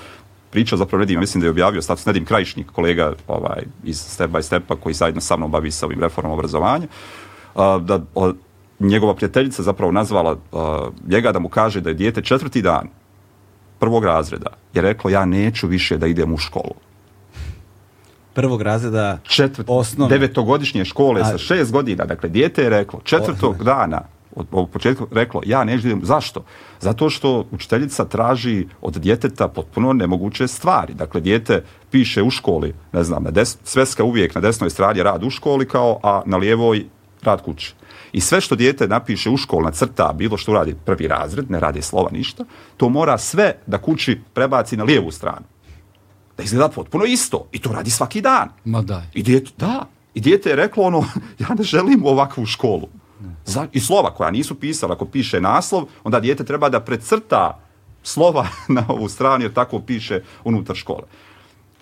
pričao 0.52 0.78
zapravo 0.78 1.00
Nedim, 1.00 1.20
mislim 1.20 1.42
da 1.42 1.48
je 1.48 1.52
objavio 1.52 1.82
status 1.82 2.06
Nedim 2.06 2.26
Krajišnik, 2.26 2.68
kolega 2.72 3.14
ovaj, 3.28 3.64
iz 3.84 4.00
Step 4.00 4.32
by 4.32 4.42
Stepa, 4.42 4.76
koji 4.76 4.94
zajedno 4.94 5.22
sa 5.22 5.38
mnom 5.38 5.52
bavi 5.52 5.72
sa 5.72 5.86
ovim 5.86 6.00
reformom 6.00 6.34
obrazovanja, 6.34 6.88
da 7.82 8.00
njegova 8.80 9.16
prijateljica 9.16 9.64
zapravo 9.64 9.92
nazvala 9.92 10.32
uh, 10.32 10.60
njega 11.08 11.32
da 11.32 11.40
mu 11.40 11.50
kaže 11.50 11.82
da 11.82 11.90
je 11.90 11.94
dijete 11.94 12.22
četvrti 12.22 12.62
dan 12.62 12.88
prvog 13.80 14.06
razreda 14.06 14.50
je 14.74 14.82
reklo 14.82 15.10
ja 15.10 15.26
neću 15.26 15.68
više 15.68 15.98
da 15.98 16.08
idem 16.08 16.34
u 16.34 16.38
školu. 16.38 16.76
Prvog 18.34 18.62
razreda 18.62 19.18
Četvrt, 19.24 19.68
osnovne. 19.70 20.16
Devetogodišnje 20.16 20.86
škole 20.86 21.22
A... 21.22 21.26
sa 21.26 21.38
šest 21.38 21.72
godina. 21.72 22.06
Dakle, 22.06 22.30
dijete 22.30 22.64
je 22.64 22.70
reklo 22.70 23.00
četvrtog 23.04 23.56
o, 23.62 23.64
dana 23.64 24.02
od, 24.36 24.48
od 24.52 24.70
početka 24.70 25.06
reklo 25.12 25.42
ja 25.46 25.64
neću 25.64 25.88
idem. 25.88 26.02
Zašto? 26.04 26.44
Zato 26.80 27.10
što 27.10 27.46
učiteljica 27.52 28.06
traži 28.06 28.68
od 28.82 28.98
djeteta 28.98 29.48
potpuno 29.48 29.94
nemoguće 29.94 30.48
stvari. 30.48 30.94
Dakle, 30.94 31.22
dijete 31.22 31.64
piše 31.92 32.24
u 32.24 32.30
školi, 32.30 32.74
ne 32.94 33.04
znam, 33.04 33.24
na 33.24 33.32
des, 33.32 33.58
sveska 33.64 34.04
uvijek 34.04 34.36
na 34.36 34.42
desnoj 34.42 34.70
strani 34.70 35.04
rad 35.04 35.24
u 35.24 35.30
školi 35.30 35.68
kao, 35.68 36.00
a 36.04 36.22
na 36.26 36.38
lijevoj 36.38 36.86
rad 37.24 37.42
kući. 37.42 37.74
I 38.16 38.22
sve 38.22 38.42
što 38.42 38.56
dijete 38.56 38.88
napiše 38.88 39.30
u 39.30 39.38
školu, 39.38 39.72
crta, 39.72 40.14
bilo 40.14 40.38
što 40.38 40.52
uradi 40.52 40.76
prvi 40.86 41.08
razred, 41.08 41.52
ne 41.52 41.60
radi 41.60 41.82
slova 41.82 42.10
ništa, 42.12 42.46
to 42.78 42.90
mora 42.90 43.18
sve 43.18 43.58
da 43.68 43.78
kući 43.78 44.22
prebaci 44.34 44.78
na 44.78 44.84
lijevu 44.84 45.12
stranu. 45.12 45.46
Da 46.38 46.44
izgleda 46.44 46.70
potpuno 46.70 47.06
isto. 47.06 47.48
I 47.52 47.60
to 47.60 47.72
radi 47.72 47.90
svaki 47.90 48.22
dan. 48.22 48.50
Ma 48.66 48.82
daj. 48.82 49.04
I 49.14 49.24
dijete, 49.24 49.52
da. 49.58 49.88
I 50.14 50.22
dijete 50.22 50.50
je 50.50 50.56
reklo 50.56 50.84
ono, 50.84 51.06
ja 51.44 51.48
ne 51.58 51.64
želim 51.64 52.06
ovakvu 52.06 52.46
školu. 52.46 52.88
Za, 53.46 53.68
I 53.72 53.80
slova 53.80 54.14
koja 54.14 54.32
nisu 54.32 54.56
pisala, 54.56 54.94
ako 54.94 55.06
piše 55.06 55.42
naslov, 55.42 55.84
onda 56.04 56.20
dijete 56.20 56.46
treba 56.46 56.70
da 56.70 56.80
precrta 56.80 57.60
slova 58.04 58.48
na 58.78 58.86
ovu 58.88 59.10
stranu, 59.10 59.44
jer 59.44 59.54
tako 59.54 59.80
piše 59.80 60.22
unutar 60.44 60.76
škole. 60.76 61.04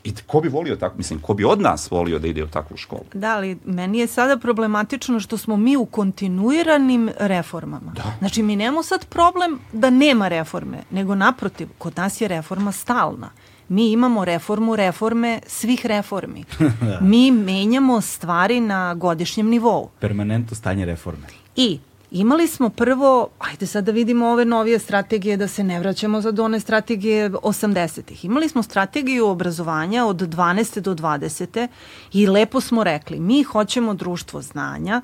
I 0.03 0.13
ko 0.27 0.41
bi 0.41 0.49
volio 0.49 0.75
tako, 0.75 0.97
mislim, 0.97 1.19
ko 1.19 1.33
bi 1.33 1.45
od 1.45 1.61
nas 1.61 1.91
volio 1.91 2.19
da 2.19 2.27
ide 2.27 2.43
u 2.43 2.47
takvu 2.47 2.77
školu? 2.77 3.05
Da, 3.13 3.35
ali 3.35 3.57
meni 3.65 3.99
je 3.99 4.07
sada 4.07 4.37
problematično 4.37 5.19
što 5.19 5.37
smo 5.37 5.57
mi 5.57 5.77
u 5.77 5.85
kontinuiranim 5.85 7.09
reformama. 7.19 7.91
Da. 7.95 8.03
Znači, 8.19 8.43
mi 8.43 8.55
nemamo 8.55 8.83
sad 8.83 9.05
problem 9.05 9.59
da 9.73 9.89
nema 9.89 10.27
reforme, 10.27 10.77
nego 10.91 11.15
naprotiv, 11.15 11.67
kod 11.77 11.97
nas 11.97 12.21
je 12.21 12.27
reforma 12.27 12.71
stalna. 12.71 13.29
Mi 13.69 13.91
imamo 13.91 14.25
reformu 14.25 14.75
reforme 14.75 15.39
svih 15.47 15.85
reformi. 15.85 16.43
da. 16.81 16.99
Mi 17.01 17.31
menjamo 17.31 18.01
stvari 18.01 18.59
na 18.59 18.93
godišnjem 18.93 19.49
nivou. 19.49 19.89
Permanentno 19.99 20.55
stanje 20.55 20.85
reforme. 20.85 21.27
I 21.55 21.79
Imali 22.15 22.47
smo 22.47 22.69
prvo, 22.69 23.29
ajde 23.39 23.65
sad 23.67 23.85
da 23.85 23.91
vidimo 23.91 24.27
ove 24.27 24.45
novije 24.45 24.79
strategije, 24.79 25.37
da 25.37 25.47
se 25.47 25.63
ne 25.63 25.79
vraćamo 25.79 26.21
za 26.21 26.33
one 26.39 26.59
strategije 26.59 27.29
80-ih. 27.29 28.25
Imali 28.25 28.49
smo 28.49 28.63
strategiju 28.63 29.27
obrazovanja 29.27 30.05
od 30.05 30.17
12. 30.17 30.79
do 30.79 30.93
20. 30.95 31.67
i 32.13 32.27
lepo 32.27 32.61
smo 32.61 32.83
rekli, 32.83 33.19
mi 33.19 33.43
hoćemo 33.43 33.93
društvo 33.93 34.41
znanja, 34.41 35.01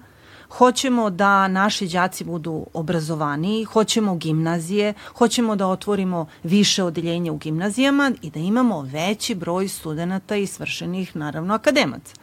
hoćemo 0.50 1.10
da 1.10 1.48
naši 1.48 1.88
đaci 1.88 2.24
budu 2.24 2.66
obrazovaniji, 2.74 3.64
hoćemo 3.64 4.16
gimnazije, 4.16 4.94
hoćemo 5.18 5.56
da 5.56 5.68
otvorimo 5.68 6.28
više 6.44 6.84
odeljenja 6.84 7.32
u 7.32 7.38
gimnazijama 7.38 8.12
i 8.22 8.30
da 8.30 8.40
imamo 8.40 8.82
veći 8.82 9.36
broj 9.36 9.68
studenta 9.68 10.36
i 10.36 10.48
svršenih, 10.48 11.16
naravno, 11.16 11.54
akademaca. 11.54 12.14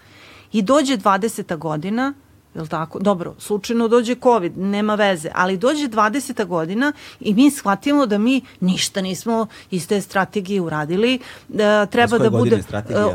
I 0.53 0.62
dođe 0.62 0.96
20. 0.96 1.57
godina, 1.57 2.14
Jel 2.57 2.66
tako? 2.66 2.99
Dobro, 2.99 3.35
slučajno 3.38 3.88
dođe 3.88 4.14
COVID, 4.14 4.59
nema 4.59 4.95
veze, 4.95 5.29
ali 5.35 5.57
dođe 5.57 5.88
20. 5.88 6.47
godina 6.47 6.92
i 7.21 7.35
mi 7.35 7.51
shvatimo 7.51 8.07
da 8.07 8.19
mi 8.19 8.40
ništa 8.61 9.01
nismo 9.01 9.47
iz 9.71 9.88
te 9.88 10.01
strategije 10.01 10.61
uradili. 10.61 11.19
Da, 11.49 11.87
treba 11.87 12.19
da 12.19 12.31
bude 12.31 12.57
uh, 12.57 12.62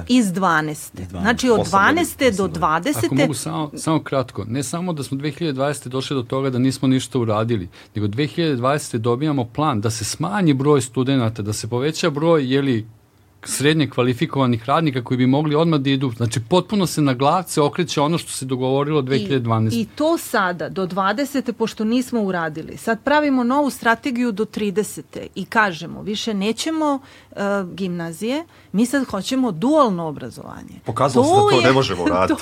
iz 0.08 0.26
12. 0.26 0.70
Iz 1.02 1.08
12. 1.08 1.22
Znači 1.22 1.50
od 1.50 1.60
12. 1.60 2.38
do 2.38 2.48
20. 2.48 3.06
Ako 3.06 3.16
mogu 3.16 3.34
samo, 3.34 3.72
samo 3.76 4.04
kratko, 4.04 4.46
ne 4.48 4.64
samo 4.64 4.94
da 4.94 5.04
smo 5.04 5.18
2020. 5.18 5.88
došli 5.88 6.16
do 6.16 6.24
toga 6.24 6.50
da 6.50 6.60
nismo 6.60 6.88
ništa 6.88 7.20
uradili, 7.20 7.70
nego 7.96 8.08
2020. 8.08 8.98
dobijamo 8.98 9.46
plan 9.46 9.82
da 9.82 9.90
se 9.90 10.06
smanji 10.06 10.54
broj 10.54 10.82
studenta, 10.82 11.42
da 11.42 11.54
se 11.54 11.68
poveća 11.68 12.10
broj 12.10 12.54
jeli, 12.54 12.88
srednje 13.44 13.90
kvalifikovanih 13.90 14.66
radnika 14.66 15.04
koji 15.04 15.18
bi 15.18 15.28
mogli 15.28 15.56
odmah 15.56 15.80
da 15.80 15.90
idu. 15.90 16.12
Znači, 16.18 16.40
potpuno 16.50 16.86
se 16.86 17.02
na 17.02 17.14
glavce 17.14 17.62
okreće 17.62 18.02
ono 18.02 18.18
što 18.18 18.32
se 18.32 18.46
dogovorilo 18.46 19.02
2012. 19.02 19.74
I, 19.74 19.82
I 19.82 19.86
to 19.86 20.18
sada, 20.18 20.70
do 20.70 20.88
20. 20.88 21.52
pošto 21.52 21.84
nismo 21.84 22.22
uradili, 22.22 22.78
sad 22.78 23.04
pravimo 23.04 23.44
novu 23.44 23.70
strategiju 23.70 24.32
do 24.32 24.46
30. 24.46 25.28
i 25.36 25.46
kažemo, 25.46 26.02
više 26.02 26.34
nećemo 26.34 27.00
uh, 27.32 27.38
gimnazije, 27.74 28.46
mi 28.72 28.86
sad 28.86 29.06
hoćemo 29.06 29.52
dualno 29.52 30.08
obrazovanje. 30.08 30.80
Pokazalo 30.86 31.26
se 31.26 31.32
da 31.32 31.50
to 31.50 31.52
je, 31.52 31.68
ne 31.68 31.72
možemo 31.72 32.04
uraditi. 32.06 32.42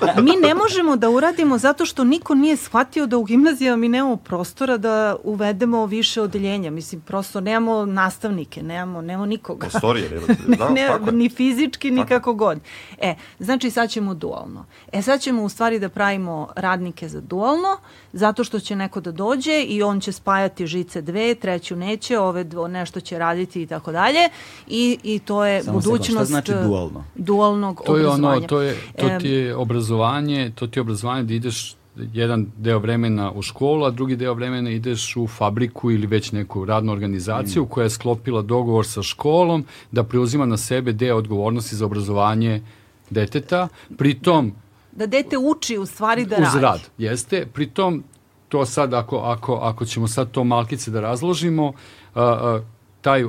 To, 0.00 0.22
mi 0.26 0.32
ne 0.42 0.54
možemo 0.54 0.96
da 0.96 1.10
uradimo 1.10 1.58
zato 1.58 1.86
što 1.86 2.04
niko 2.04 2.34
nije 2.34 2.56
shvatio 2.56 3.06
da 3.06 3.16
u 3.16 3.24
gimnazijama 3.24 3.76
mi 3.76 3.88
nemamo 3.88 4.16
prostora 4.16 4.76
da 4.76 5.16
uvedemo 5.24 5.86
više 5.86 6.22
odeljenja. 6.22 6.70
Mislim, 6.70 7.00
prosto 7.00 7.40
nemamo 7.40 7.86
nastavnike, 7.86 8.62
nemamo, 8.62 9.02
nemamo 9.02 9.26
nikoga. 9.26 9.68
Prostorije 9.68 10.07
ne, 10.48 10.56
da, 10.56 10.68
ne, 10.68 11.12
ni 11.12 11.28
fizički, 11.28 11.90
ni 11.90 12.06
kako 12.06 12.34
god. 12.34 12.58
E, 12.98 13.14
znači 13.38 13.70
sad 13.70 13.90
ćemo 13.90 14.14
dualno. 14.14 14.64
E, 14.92 15.02
sad 15.02 15.20
ćemo 15.20 15.42
u 15.42 15.48
stvari 15.48 15.78
da 15.78 15.88
pravimo 15.88 16.48
radnike 16.56 17.08
za 17.08 17.20
dualno, 17.20 17.76
zato 18.12 18.44
što 18.44 18.60
će 18.60 18.76
neko 18.76 19.00
da 19.00 19.12
dođe 19.12 19.62
i 19.62 19.82
on 19.82 20.00
će 20.00 20.12
spajati 20.12 20.66
žice 20.66 21.02
dve, 21.02 21.34
treću 21.34 21.76
neće, 21.76 22.18
ove 22.18 22.44
dvo, 22.44 22.68
nešto 22.68 23.00
će 23.00 23.18
raditi 23.18 23.62
i 23.62 23.66
tako 23.66 23.92
dalje. 23.92 24.28
I, 24.66 24.98
i 25.02 25.18
to 25.18 25.44
je 25.44 25.62
Samo 25.62 25.78
budućnost 25.78 26.12
šta 26.12 26.24
znači 26.24 26.52
dualno? 26.52 27.04
dualnog 27.14 27.82
to 27.86 27.96
je 27.96 28.06
obrazovanja. 28.06 28.36
Ono, 28.36 28.46
to, 28.46 28.60
je, 28.60 28.76
to 28.98 29.08
ti 29.20 29.28
je 29.28 29.56
obrazovanje, 29.56 30.52
to 30.54 30.66
ti 30.66 30.78
je 30.78 30.80
obrazovanje 30.80 31.22
da 31.22 31.34
ideš 31.34 31.77
jedan 32.12 32.46
deo 32.56 32.78
vremena 32.78 33.32
u 33.32 33.42
školu, 33.42 33.84
a 33.84 33.90
drugi 33.90 34.16
deo 34.16 34.34
vremena 34.34 34.70
ideš 34.70 35.16
u 35.16 35.26
fabriku 35.26 35.90
ili 35.90 36.06
već 36.06 36.32
neku 36.32 36.64
radnu 36.64 36.92
organizaciju 36.92 37.62
mm. 37.62 37.66
koja 37.68 37.84
je 37.84 37.90
sklopila 37.90 38.42
dogovor 38.42 38.86
sa 38.86 39.02
školom 39.02 39.64
da 39.92 40.04
preuzima 40.04 40.46
na 40.46 40.56
sebe 40.56 40.92
deo 40.92 41.16
odgovornosti 41.16 41.76
za 41.76 41.86
obrazovanje 41.86 42.62
deteta. 43.10 43.68
Pritom... 43.98 44.52
Da 44.92 45.06
dete 45.06 45.38
uči 45.38 45.78
u 45.78 45.86
stvari 45.86 46.26
da 46.26 46.36
radi. 46.36 46.56
Uz 46.56 46.62
rad, 46.62 46.80
jeste. 46.98 47.46
Pritom, 47.52 48.04
to 48.48 48.66
sad, 48.66 48.94
ako, 48.94 49.16
ako, 49.16 49.54
ako 49.54 49.84
ćemo 49.84 50.08
sad 50.08 50.30
to 50.30 50.44
malkice 50.44 50.90
da 50.90 51.00
razložimo, 51.00 51.72
a, 52.14 52.22
a, 52.22 52.60
taj 53.00 53.24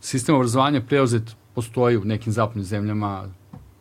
sistem 0.00 0.34
obrazovanja 0.34 0.80
preuzet 0.80 1.22
postoji 1.54 1.96
u 1.96 2.04
nekim 2.04 2.32
zapadnim 2.32 2.64
zemljama, 2.64 3.28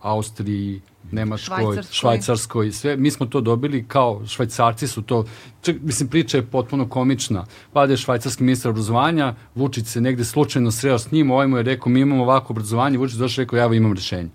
Austriji, 0.01 0.81
Nemačkoj, 1.11 1.57
Švajcarskoj. 1.57 1.93
Švajcarskoj, 1.93 2.71
sve, 2.71 2.97
mi 2.97 3.11
smo 3.11 3.25
to 3.25 3.41
dobili 3.41 3.85
kao 3.87 4.21
švajcarci 4.27 4.87
su 4.87 5.01
to, 5.01 5.25
čak, 5.61 5.75
mislim, 5.81 6.09
priča 6.09 6.37
je 6.37 6.45
potpuno 6.45 6.89
komična. 6.89 7.45
Pada 7.73 7.93
je 7.93 7.97
švajcarski 7.97 8.43
ministar 8.43 8.69
obrazovanja, 8.69 9.35
Vučić 9.55 9.87
se 9.87 10.01
negde 10.01 10.25
slučajno 10.25 10.71
sreo 10.71 10.99
s 10.99 11.11
njim, 11.11 11.31
ovaj 11.31 11.47
mu 11.47 11.57
je 11.57 11.63
rekao, 11.63 11.91
mi 11.91 11.99
imamo 11.99 12.23
ovako 12.23 12.53
obrazovanje, 12.53 12.97
Vučić 12.97 13.17
došao 13.17 13.41
i 13.41 13.45
rekao, 13.45 13.57
ja 13.57 13.73
imam 13.73 13.93
rešenje. 13.93 14.29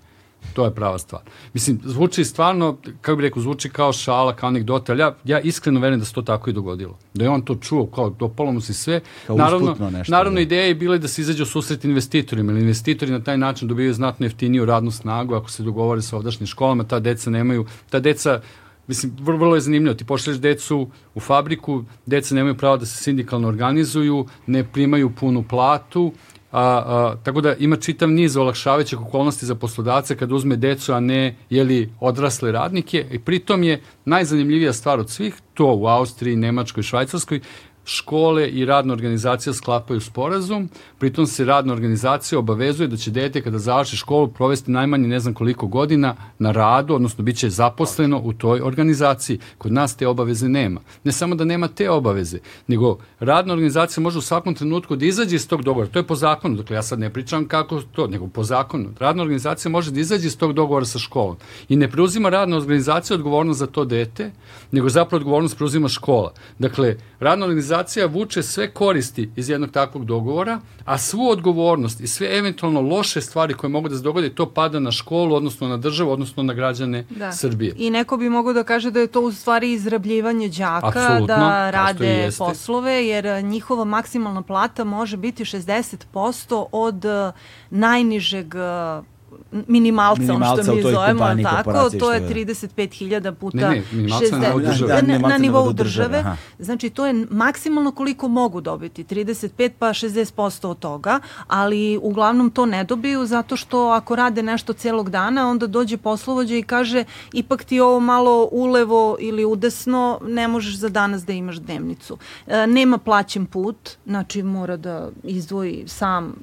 To 0.52 0.64
je 0.64 0.74
prava 0.74 0.98
stvar. 0.98 1.22
Mislim, 1.54 1.80
zvuči 1.84 2.24
stvarno, 2.24 2.76
kako 3.00 3.16
bih 3.16 3.22
rekao, 3.22 3.42
zvuči 3.42 3.70
kao 3.70 3.92
šala, 3.92 4.36
kao 4.36 4.48
anegdota, 4.48 4.92
ali 4.92 5.00
ja, 5.00 5.16
ja 5.24 5.40
iskreno 5.40 5.80
verujem 5.80 6.00
da 6.00 6.06
se 6.06 6.12
to 6.12 6.22
tako 6.22 6.50
i 6.50 6.52
dogodilo. 6.52 6.98
Da 7.14 7.24
je 7.24 7.30
on 7.30 7.42
to 7.42 7.54
čuo, 7.54 7.86
kao 7.86 8.10
dopalo 8.10 8.52
mu 8.52 8.60
se 8.60 8.74
sve. 8.74 9.00
Kao 9.26 9.36
naravno, 9.36 9.76
nešto, 9.90 10.12
naravno 10.12 10.34
da. 10.34 10.40
ideja 10.40 10.66
je 10.66 10.74
bila 10.74 10.98
da 10.98 11.08
se 11.08 11.22
izađe 11.22 11.42
u 11.42 11.46
susret 11.46 11.84
investitorima, 11.84 12.52
ili 12.52 12.60
investitori 12.60 13.12
na 13.12 13.22
taj 13.22 13.38
način 13.38 13.68
dobijaju 13.68 13.94
znatno 13.94 14.26
jeftiniju 14.26 14.64
radnu 14.64 14.90
snagu 14.90 15.34
ako 15.34 15.50
se 15.50 15.62
dogovore 15.62 16.02
sa 16.02 16.16
ovdašnjim 16.16 16.46
školama, 16.46 16.84
ta 16.84 17.00
deca 17.00 17.30
nemaju, 17.30 17.66
ta 17.90 18.00
deca 18.00 18.40
Mislim, 18.86 19.12
vrlo, 19.20 19.38
vrlo 19.38 19.54
je 19.54 19.60
zanimljivo. 19.60 19.94
Ti 19.94 20.04
pošleš 20.04 20.36
decu 20.36 20.88
u 21.14 21.20
fabriku, 21.20 21.84
deca 22.06 22.34
nemaju 22.34 22.56
pravo 22.56 22.76
da 22.76 22.86
se 22.86 23.02
sindikalno 23.02 23.48
organizuju, 23.48 24.26
ne 24.46 24.64
primaju 24.64 25.10
punu 25.10 25.44
platu, 25.48 26.12
A, 26.52 26.60
a, 26.60 27.14
tako 27.22 27.40
da 27.40 27.54
ima 27.54 27.76
čitav 27.76 28.10
niz 28.10 28.36
olakšavajućih 28.36 29.00
okolnosti 29.00 29.46
za 29.46 29.54
poslodavce 29.54 30.16
kad 30.16 30.32
uzme 30.32 30.56
decu, 30.56 30.92
a 30.92 31.00
ne 31.00 31.36
jeli 31.50 31.92
odrasle 32.00 32.52
radnike. 32.52 33.06
I 33.10 33.18
pritom 33.18 33.62
je 33.62 33.80
najzanimljivija 34.04 34.72
stvar 34.72 35.00
od 35.00 35.10
svih, 35.10 35.34
to 35.54 35.74
u 35.74 35.86
Austriji, 35.86 36.36
Nemačkoj, 36.36 36.82
Švajcarskoj, 36.82 37.40
škole 37.84 38.48
i 38.48 38.64
radna 38.64 38.92
organizacija 38.92 39.52
sklapaju 39.52 40.00
sporazum, 40.00 40.68
pritom 40.98 41.26
se 41.26 41.44
radna 41.44 41.72
organizacija 41.72 42.38
obavezuje 42.38 42.88
da 42.88 42.96
će 42.96 43.10
dete 43.10 43.42
kada 43.42 43.58
završi 43.58 43.96
školu 43.96 44.28
provesti 44.28 44.70
najmanje 44.70 45.08
ne 45.08 45.20
znam 45.20 45.34
koliko 45.34 45.66
godina 45.66 46.16
na 46.38 46.52
radu, 46.52 46.94
odnosno 46.94 47.24
bit 47.24 47.36
će 47.36 47.50
zaposleno 47.50 48.20
u 48.24 48.32
toj 48.32 48.60
organizaciji. 48.60 49.38
Kod 49.58 49.72
nas 49.72 49.96
te 49.96 50.08
obaveze 50.08 50.48
nema. 50.48 50.80
Ne 51.04 51.12
samo 51.12 51.34
da 51.34 51.44
nema 51.44 51.68
te 51.68 51.90
obaveze, 51.90 52.38
nego 52.66 52.98
radna 53.20 53.52
organizacija 53.52 54.02
može 54.02 54.18
u 54.18 54.22
svakom 54.22 54.54
trenutku 54.54 54.96
da 54.96 55.06
izađe 55.06 55.36
iz 55.36 55.48
tog 55.48 55.62
dogovora. 55.62 55.90
To 55.90 55.98
je 55.98 56.06
po 56.06 56.14
zakonu, 56.14 56.56
dakle 56.56 56.76
ja 56.76 56.82
sad 56.82 56.98
ne 56.98 57.10
pričam 57.10 57.48
kako 57.48 57.82
to, 57.92 58.06
nego 58.06 58.28
po 58.28 58.44
zakonu. 58.44 58.90
Radna 58.98 59.22
organizacija 59.22 59.70
može 59.70 59.90
da 59.90 60.00
izađe 60.00 60.26
iz 60.26 60.38
tog 60.38 60.52
dogovora 60.52 60.84
sa 60.84 60.98
školom 60.98 61.36
i 61.68 61.76
ne 61.76 61.90
preuzima 61.90 62.28
radna 62.28 62.56
organizacija 62.56 63.16
odgovornost 63.16 63.58
za 63.58 63.66
to 63.66 63.84
dete, 63.84 64.30
nego 64.70 64.88
zapravo 64.88 65.18
odgovornost 65.18 65.56
preuzima 65.56 65.88
škola. 65.88 66.32
Dakle, 66.58 66.96
radna 67.20 67.46
organizacija 67.46 67.71
organizacija 67.72 68.06
vuče 68.06 68.42
sve 68.42 68.70
koristi 68.70 69.30
iz 69.36 69.48
jednog 69.48 69.70
takvog 69.70 70.04
dogovora, 70.04 70.60
a 70.84 70.98
svu 70.98 71.28
odgovornost 71.28 72.00
i 72.00 72.06
sve 72.06 72.38
eventualno 72.38 72.80
loše 72.80 73.20
stvari 73.20 73.54
koje 73.54 73.70
mogu 73.70 73.88
da 73.88 73.96
se 73.96 74.02
dogode, 74.02 74.34
to 74.34 74.46
pada 74.50 74.80
na 74.80 74.92
školu, 74.92 75.34
odnosno 75.34 75.68
na 75.68 75.76
državu, 75.76 76.10
odnosno 76.10 76.42
na 76.42 76.54
građane 76.54 77.04
da. 77.10 77.32
Srbije. 77.32 77.74
I 77.76 77.90
neko 77.90 78.16
bi 78.16 78.28
mogao 78.28 78.52
da 78.52 78.64
kaže 78.64 78.90
da 78.90 79.00
je 79.00 79.06
to 79.06 79.20
u 79.20 79.32
stvari 79.32 79.72
izrabljivanje 79.72 80.48
đaka, 80.48 80.86
Absolutno, 80.86 81.26
da 81.26 81.70
rade 81.70 82.30
poslove, 82.38 83.06
jer 83.06 83.44
njihova 83.44 83.84
maksimalna 83.84 84.42
plata 84.42 84.84
može 84.84 85.16
biti 85.16 85.44
60% 85.44 86.66
od 86.72 87.04
najnižeg 87.70 88.54
minimalca, 89.68 90.22
minimalca 90.22 90.52
ono 90.52 90.62
što 90.62 90.74
mi 90.74 90.82
zovemo, 90.82 91.42
tako, 91.42 91.90
to 91.98 92.12
je 92.12 92.20
35.000 92.20 93.34
puta 93.34 93.70
ne, 93.70 93.82
ne, 93.92 94.08
60, 94.08 94.40
na, 94.40 94.70
države. 94.70 95.02
na, 95.02 95.18
na 95.18 95.38
nivou 95.38 95.72
države. 95.72 96.18
Aha. 96.18 96.36
Znači, 96.58 96.90
to 96.90 97.06
je 97.06 97.26
maksimalno 97.30 97.92
koliko 97.92 98.28
mogu 98.28 98.60
dobiti, 98.60 99.04
35 99.04 99.70
pa 99.78 99.88
60% 99.88 100.66
od 100.66 100.78
toga, 100.78 101.20
ali 101.46 101.98
uglavnom 102.02 102.50
to 102.50 102.66
ne 102.66 102.84
dobiju 102.84 103.26
zato 103.26 103.56
što 103.56 103.88
ako 103.88 104.16
rade 104.16 104.42
nešto 104.42 104.72
celog 104.72 105.10
dana, 105.10 105.48
onda 105.48 105.66
dođe 105.66 105.96
poslovođa 105.96 106.56
i 106.56 106.62
kaže 106.62 107.04
ipak 107.32 107.64
ti 107.64 107.80
ovo 107.80 108.00
malo 108.00 108.48
ulevo 108.52 109.16
ili 109.20 109.44
udesno, 109.44 110.18
ne 110.26 110.48
možeš 110.48 110.76
za 110.76 110.88
danas 110.88 111.24
da 111.24 111.32
imaš 111.32 111.56
dnevnicu. 111.56 112.18
E, 112.46 112.66
nema 112.66 112.98
plaćen 112.98 113.46
put, 113.46 113.90
znači 114.06 114.42
mora 114.42 114.76
da 114.76 115.10
izdvoji 115.22 115.84
sam 115.86 116.34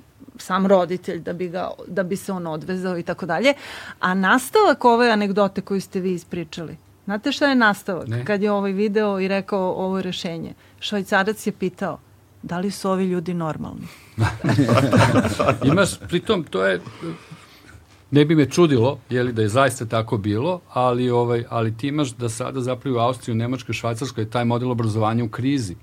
sam 0.42 0.68
roditelj 0.68 1.20
da 1.20 1.34
bi, 1.34 1.50
ga, 1.50 1.70
da 1.88 2.04
bi 2.04 2.16
se 2.16 2.32
on 2.32 2.48
odvezao 2.48 2.98
i 2.98 3.04
tako 3.04 3.26
dalje. 3.26 3.54
A 4.00 4.14
nastavak 4.14 4.86
ove 4.86 5.12
anegdote 5.12 5.62
koju 5.62 5.82
ste 5.82 6.00
vi 6.00 6.14
ispričali, 6.14 6.78
znate 7.06 7.32
šta 7.32 7.48
je 7.48 7.56
nastavak? 7.56 8.08
Ne. 8.08 8.26
Kad 8.26 8.44
je 8.44 8.52
ovaj 8.52 8.72
video 8.72 9.20
i 9.20 9.28
rekao 9.28 9.72
ovo 9.72 10.02
rešenje, 10.02 10.54
švajcarac 10.80 11.48
je 11.48 11.52
pitao, 11.52 12.00
da 12.44 12.60
li 12.60 12.72
su 12.72 12.90
ovi 12.90 13.06
ljudi 13.06 13.34
normalni? 13.34 13.88
Imaš, 15.72 16.00
pritom, 16.00 16.44
to 16.44 16.66
je, 16.66 16.82
ne 18.12 18.26
bi 18.26 18.36
me 18.36 18.46
čudilo, 18.46 19.00
je 19.10 19.24
li 19.24 19.34
da 19.34 19.42
je 19.42 19.50
zaista 19.50 19.86
tako 19.86 20.18
bilo, 20.18 20.62
ali 20.74 21.10
ovaj 21.10 21.44
ali 21.50 21.78
ti 21.78 21.88
imaš 21.88 22.12
da 22.12 22.30
sada 22.30 22.62
zapravo 22.62 22.98
u 22.98 23.00
Austriji, 23.00 23.34
u 23.34 23.38
Nemačkoj, 23.38 23.74
Švajcarskoj 23.74 24.22
je 24.22 24.30
taj 24.30 24.46
model 24.46 24.72
obrazovanja 24.72 25.24
u 25.24 25.30
krizi. 25.30 25.76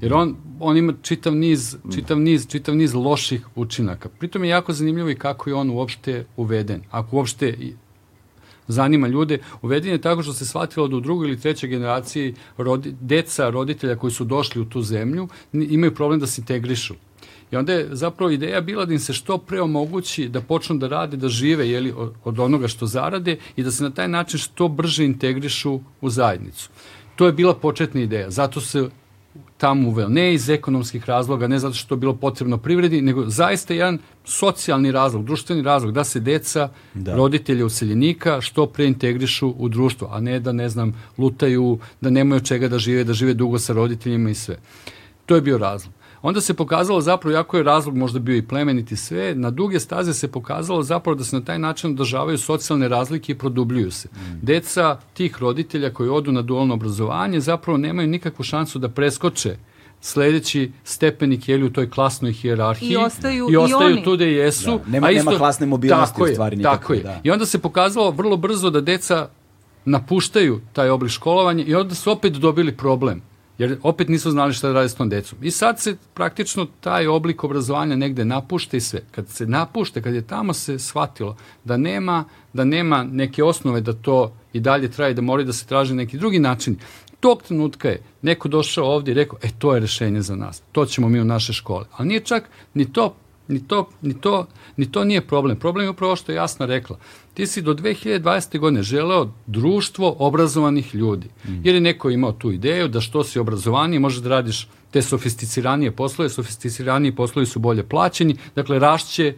Jer 0.00 0.14
on, 0.14 0.36
on 0.60 0.76
ima 0.76 0.92
čitav 1.02 1.34
niz, 1.34 1.76
čitav, 1.94 2.20
niz, 2.20 2.46
čitav 2.48 2.76
niz 2.76 2.94
loših 2.94 3.46
učinaka. 3.54 4.08
Pritom 4.08 4.44
je 4.44 4.50
jako 4.50 4.72
zanimljivo 4.72 5.10
i 5.10 5.14
kako 5.14 5.50
je 5.50 5.54
on 5.54 5.70
uopšte 5.70 6.26
uveden. 6.36 6.82
Ako 6.90 7.16
uopšte 7.16 7.56
zanima 8.68 9.08
ljude, 9.08 9.38
uveden 9.62 9.92
je 9.92 10.00
tako 10.00 10.22
što 10.22 10.32
se 10.32 10.46
shvatilo 10.46 10.88
da 10.88 10.96
u 10.96 11.00
drugoj 11.00 11.28
ili 11.28 11.40
trećoj 11.40 11.68
generaciji 11.68 12.34
rodi, 12.58 12.94
deca 13.00 13.50
roditelja 13.50 13.96
koji 13.96 14.10
su 14.10 14.24
došli 14.24 14.62
u 14.62 14.64
tu 14.64 14.82
zemlju 14.82 15.28
imaju 15.52 15.94
problem 15.94 16.20
da 16.20 16.26
se 16.26 16.40
integrišu. 16.40 16.94
I 17.50 17.56
onda 17.56 17.72
je 17.72 17.88
zapravo 17.90 18.30
ideja 18.30 18.60
bila 18.60 18.84
da 18.84 18.92
im 18.92 18.98
se 18.98 19.12
što 19.12 19.38
pre 19.38 19.60
omogući 19.60 20.28
da 20.28 20.40
počnu 20.40 20.76
da 20.76 20.88
rade, 20.88 21.16
da 21.16 21.28
žive 21.28 21.68
jeli, 21.70 21.94
od 22.24 22.38
onoga 22.38 22.68
što 22.68 22.86
zarade 22.86 23.36
i 23.56 23.62
da 23.62 23.70
se 23.70 23.84
na 23.84 23.90
taj 23.90 24.08
način 24.08 24.38
što 24.38 24.68
brže 24.68 25.04
integrišu 25.04 25.80
u 26.00 26.10
zajednicu. 26.10 26.70
To 27.16 27.26
je 27.26 27.32
bila 27.32 27.54
početna 27.54 28.00
ideja. 28.00 28.30
Zato 28.30 28.60
se 28.60 28.88
tamo 29.58 29.88
uveo. 29.88 30.08
Ne 30.08 30.34
iz 30.34 30.50
ekonomskih 30.50 31.04
razloga, 31.04 31.48
ne 31.48 31.58
zato 31.58 31.74
što 31.74 31.94
je 31.94 31.98
bilo 31.98 32.14
potrebno 32.14 32.58
privredi, 32.58 33.02
nego 33.02 33.24
zaista 33.26 33.74
jedan 33.74 33.98
socijalni 34.24 34.92
razlog, 34.92 35.24
društveni 35.24 35.62
razlog, 35.62 35.92
da 35.92 36.04
se 36.04 36.20
deca, 36.20 36.68
da. 36.94 37.16
roditelje 37.16 37.64
useljenika 37.64 38.40
što 38.40 38.66
pre 38.66 38.86
integrišu 38.86 39.54
u 39.58 39.68
društvo, 39.68 40.08
a 40.12 40.20
ne 40.20 40.40
da, 40.40 40.52
ne 40.52 40.68
znam, 40.68 40.94
lutaju, 41.18 41.78
da 42.00 42.10
nemaju 42.10 42.40
čega 42.40 42.68
da 42.68 42.78
žive, 42.78 43.04
da 43.04 43.12
žive 43.12 43.34
dugo 43.34 43.58
sa 43.58 43.72
roditeljima 43.72 44.30
i 44.30 44.34
sve. 44.34 44.58
To 45.26 45.34
je 45.34 45.40
bio 45.40 45.58
razlog. 45.58 45.97
Onda 46.22 46.40
se 46.40 46.54
pokazalo 46.54 47.00
zapravo, 47.00 47.36
jako 47.36 47.56
je 47.56 47.62
razlog 47.62 47.96
možda 47.96 48.18
bio 48.18 48.36
i 48.36 48.42
plemeniti 48.42 48.96
sve, 48.96 49.34
na 49.34 49.50
duge 49.50 49.80
staze 49.80 50.14
se 50.14 50.28
pokazalo 50.28 50.82
zapravo 50.82 51.14
da 51.14 51.24
se 51.24 51.36
na 51.36 51.44
taj 51.44 51.58
način 51.58 51.90
održavaju 51.90 52.38
socijalne 52.38 52.88
razlike 52.88 53.32
i 53.32 53.38
produbljuju 53.38 53.90
se. 53.90 54.08
Mm. 54.08 54.38
Deca 54.42 54.98
tih 55.14 55.36
roditelja 55.38 55.92
koji 55.92 56.08
odu 56.08 56.32
na 56.32 56.42
dualno 56.42 56.74
obrazovanje 56.74 57.40
zapravo 57.40 57.78
nemaju 57.78 58.08
nikakvu 58.08 58.44
šansu 58.44 58.78
da 58.78 58.88
preskoče 58.88 59.56
sledeći 60.00 60.72
stepenik 60.84 61.48
je 61.48 61.64
u 61.64 61.70
toj 61.70 61.90
klasnoj 61.90 62.32
hijerarhiji 62.32 62.90
i 62.90 62.96
ostaju, 62.96 63.48
i 63.50 63.56
ostaju 63.56 63.90
i 63.90 63.92
oni. 63.92 64.04
tu 64.04 64.14
gde 64.14 64.32
jesu. 64.32 64.70
Da, 64.84 64.90
nema, 64.90 65.06
a 65.06 65.10
isto, 65.10 65.30
nema 65.30 65.38
klasne 65.38 65.66
mobilnosti 65.66 66.14
tako 66.14 66.30
u 66.30 66.32
stvari 66.32 66.56
nikako. 66.56 66.76
Tako 66.76 66.92
je. 66.92 67.02
Da. 67.02 67.20
I 67.22 67.30
onda 67.30 67.46
se 67.46 67.58
pokazalo 67.58 68.10
vrlo 68.10 68.36
brzo 68.36 68.70
da 68.70 68.80
deca 68.80 69.28
napuštaju 69.84 70.60
taj 70.72 70.90
oblik 70.90 71.12
školovanja 71.12 71.64
i 71.64 71.74
onda 71.74 71.94
su 71.94 72.10
opet 72.10 72.32
dobili 72.32 72.76
problem 72.76 73.22
jer 73.58 73.78
opet 73.82 74.08
nisu 74.08 74.30
znali 74.30 74.52
šta 74.52 74.68
da 74.68 74.74
rade 74.74 74.88
s 74.88 74.94
tom 74.94 75.08
decom. 75.08 75.38
I 75.42 75.50
sad 75.50 75.80
se 75.80 75.96
praktično 76.14 76.66
taj 76.80 77.06
oblik 77.06 77.44
obrazovanja 77.44 77.96
negde 77.96 78.24
napušta 78.24 78.76
i 78.76 78.80
sve. 78.80 79.00
Kad 79.10 79.28
se 79.28 79.46
napušta, 79.46 80.00
kad 80.00 80.14
je 80.14 80.26
tamo 80.26 80.52
se 80.54 80.78
shvatilo 80.78 81.36
da 81.64 81.76
nema, 81.76 82.24
da 82.52 82.64
nema 82.64 83.04
neke 83.04 83.44
osnove 83.44 83.80
da 83.80 83.92
to 83.92 84.32
i 84.52 84.60
dalje 84.60 84.90
traje, 84.90 85.14
da 85.14 85.22
mora 85.22 85.42
da 85.42 85.52
se 85.52 85.66
traži 85.66 85.94
neki 85.94 86.18
drugi 86.18 86.38
način, 86.38 86.76
tog 87.20 87.42
trenutka 87.42 87.88
je 87.88 88.02
neko 88.22 88.48
došao 88.48 88.86
ovdje 88.86 89.12
i 89.12 89.14
rekao, 89.14 89.38
e, 89.42 89.48
to 89.58 89.74
je 89.74 89.80
rešenje 89.80 90.22
za 90.22 90.36
nas, 90.36 90.62
to 90.72 90.86
ćemo 90.86 91.08
mi 91.08 91.20
u 91.20 91.24
naše 91.24 91.52
škole. 91.52 91.84
Ali 91.96 92.08
nije 92.08 92.20
čak 92.20 92.44
ni 92.74 92.92
to 92.92 93.14
Ni 93.48 93.62
to, 93.68 93.88
ni, 94.02 94.14
to, 94.20 94.46
ni 94.76 94.92
to 94.92 95.04
nije 95.04 95.20
problem. 95.20 95.56
Problem 95.56 95.86
je 95.86 95.90
upravo 95.90 96.16
što 96.16 96.32
je 96.32 96.36
jasno 96.36 96.66
rekla. 96.66 96.98
Ti 97.38 97.46
si 97.46 97.62
do 97.62 97.74
2020. 97.74 98.58
godine 98.58 98.82
želeo 98.82 99.30
društvo 99.46 100.16
obrazovanih 100.18 100.94
ljudi. 100.94 101.26
Mm. 101.44 101.60
Jer 101.64 101.74
je 101.74 101.80
neko 101.80 102.10
imao 102.10 102.32
tu 102.32 102.50
ideju 102.52 102.88
da 102.88 103.00
što 103.00 103.24
si 103.24 103.38
obrazovaniji 103.38 103.98
možeš 103.98 104.22
da 104.22 104.28
radiš 104.28 104.68
te 104.90 105.02
sofisticiranije 105.02 105.92
poslove, 105.92 106.30
sofisticiraniji 106.30 107.14
poslovi 107.14 107.46
su 107.46 107.58
bolje 107.58 107.82
plaćeni, 107.82 108.36
dakle 108.54 108.78
rašće, 108.78 109.34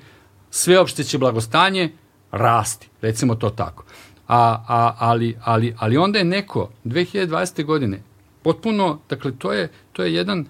sveopšte 0.51 1.05
će 1.05 1.19
blagostanje 1.19 1.91
rasti, 2.33 2.89
recimo 3.03 3.35
to 3.35 3.51
tako. 3.51 3.85
A, 4.29 4.65
a, 4.69 4.97
ali, 4.99 5.37
ali, 5.45 5.75
ali 5.79 5.97
onda 5.97 6.19
je 6.19 6.25
neko 6.25 6.71
2020. 6.85 7.65
godine 7.65 8.03
potpuno, 8.43 8.99
dakle 9.11 9.33
to 9.39 9.53
je, 9.53 9.69
to 9.93 10.03
je 10.03 10.15
jedan 10.15 10.47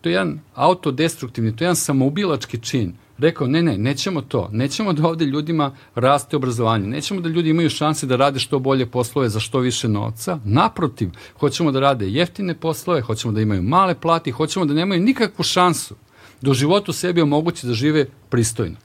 to 0.00 0.08
je 0.08 0.12
jedan 0.12 0.40
autodestruktivni, 0.54 1.56
to 1.56 1.64
je 1.64 1.66
jedan 1.66 1.76
samoubilački 1.76 2.58
čin. 2.58 2.94
Rekao, 3.20 3.46
ne, 3.46 3.62
ne, 3.62 3.78
nećemo 3.78 4.20
to. 4.20 4.48
Nećemo 4.52 4.92
da 4.92 5.08
ovde 5.08 5.24
ljudima 5.24 5.76
raste 5.94 6.36
obrazovanje. 6.36 6.86
Nećemo 6.86 7.20
da 7.20 7.28
ljudi 7.28 7.50
imaju 7.50 7.70
šanse 7.70 8.06
da 8.06 8.16
rade 8.16 8.38
što 8.38 8.58
bolje 8.58 8.86
poslove 8.86 9.28
za 9.28 9.40
što 9.40 9.58
više 9.58 9.88
novca. 9.88 10.38
Naprotiv, 10.44 11.10
hoćemo 11.40 11.72
da 11.72 11.80
rade 11.80 12.08
jeftine 12.08 12.54
poslove, 12.54 13.00
hoćemo 13.00 13.32
da 13.32 13.40
imaju 13.40 13.62
male 13.62 13.94
plati, 13.94 14.30
hoćemo 14.30 14.64
da 14.64 14.74
nemaju 14.74 15.00
nikakvu 15.00 15.42
šansu 15.42 15.94
da 16.40 16.50
u 16.50 16.54
životu 16.54 16.92
sebi 16.92 17.20
omogući 17.20 17.66
da 17.66 17.72
žive 17.72 18.06
pristojno. 18.28 18.76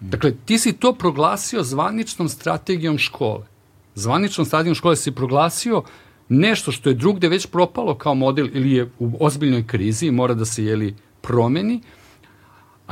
Dakle, 0.00 0.32
ti 0.44 0.58
si 0.58 0.72
to 0.72 0.92
proglasio 0.92 1.62
zvaničnom 1.62 2.28
strategijom 2.28 2.98
škole. 2.98 3.46
Zvaničnom 3.94 4.46
strategijom 4.46 4.74
škole 4.74 4.96
si 4.96 5.12
proglasio 5.12 5.82
nešto 6.28 6.72
što 6.72 6.88
je 6.88 6.94
drugde 6.94 7.28
već 7.28 7.46
propalo 7.46 7.94
kao 7.94 8.14
model 8.14 8.48
ili 8.52 8.72
je 8.72 8.90
u 8.98 9.10
ozbiljnoj 9.20 9.66
krizi 9.66 10.06
i 10.06 10.10
mora 10.10 10.34
da 10.34 10.44
se 10.44 10.64
jeli 10.64 10.94
promeni, 11.20 11.80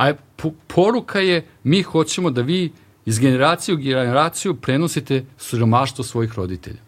a 0.01 0.13
poruka 0.67 1.19
je 1.19 1.45
mi 1.63 1.81
hoćemo 1.81 2.31
da 2.31 2.41
vi 2.41 2.71
iz 3.05 3.19
generacije 3.19 3.75
u 3.75 3.77
generaciju 3.77 4.55
prenosite 4.55 5.25
siromaštvo 5.37 6.03
svojih 6.03 6.33
roditelja. 6.33 6.79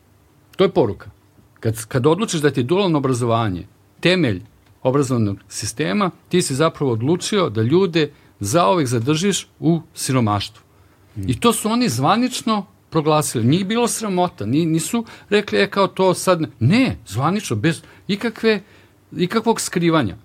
To 0.56 0.64
je 0.64 0.70
poruka. 0.70 1.10
Kad, 1.60 1.86
kad 1.86 2.08
odlučiš 2.08 2.42
da 2.42 2.52
ti 2.52 2.60
je 2.60 2.64
dualno 2.64 2.98
obrazovanje 2.98 3.68
temelj 4.00 4.42
obrazovnog 4.84 5.38
sistema, 5.50 6.12
ti 6.30 6.42
si 6.42 6.56
zapravo 6.56 6.92
odlučio 6.92 7.50
da 7.50 7.62
ljude 7.62 8.12
zaovek 8.40 8.88
zadržiš 8.88 9.48
u 9.60 9.82
siromaštvu. 9.94 10.64
I 11.28 11.40
to 11.40 11.54
su 11.54 11.70
oni 11.70 11.90
zvanično 11.90 12.66
proglasili. 12.90 13.46
Nije 13.46 13.66
bilo 13.66 13.88
sramota, 13.88 14.46
nisu 14.46 15.06
rekli, 15.30 15.60
e 15.60 15.70
kao 15.70 15.88
to 15.88 16.14
sad, 16.14 16.42
ne, 16.60 16.98
zvanično, 17.08 17.56
bez 17.56 17.82
ikakve, 18.08 18.62
ikakvog 19.18 19.62
skrivanja. 19.62 20.18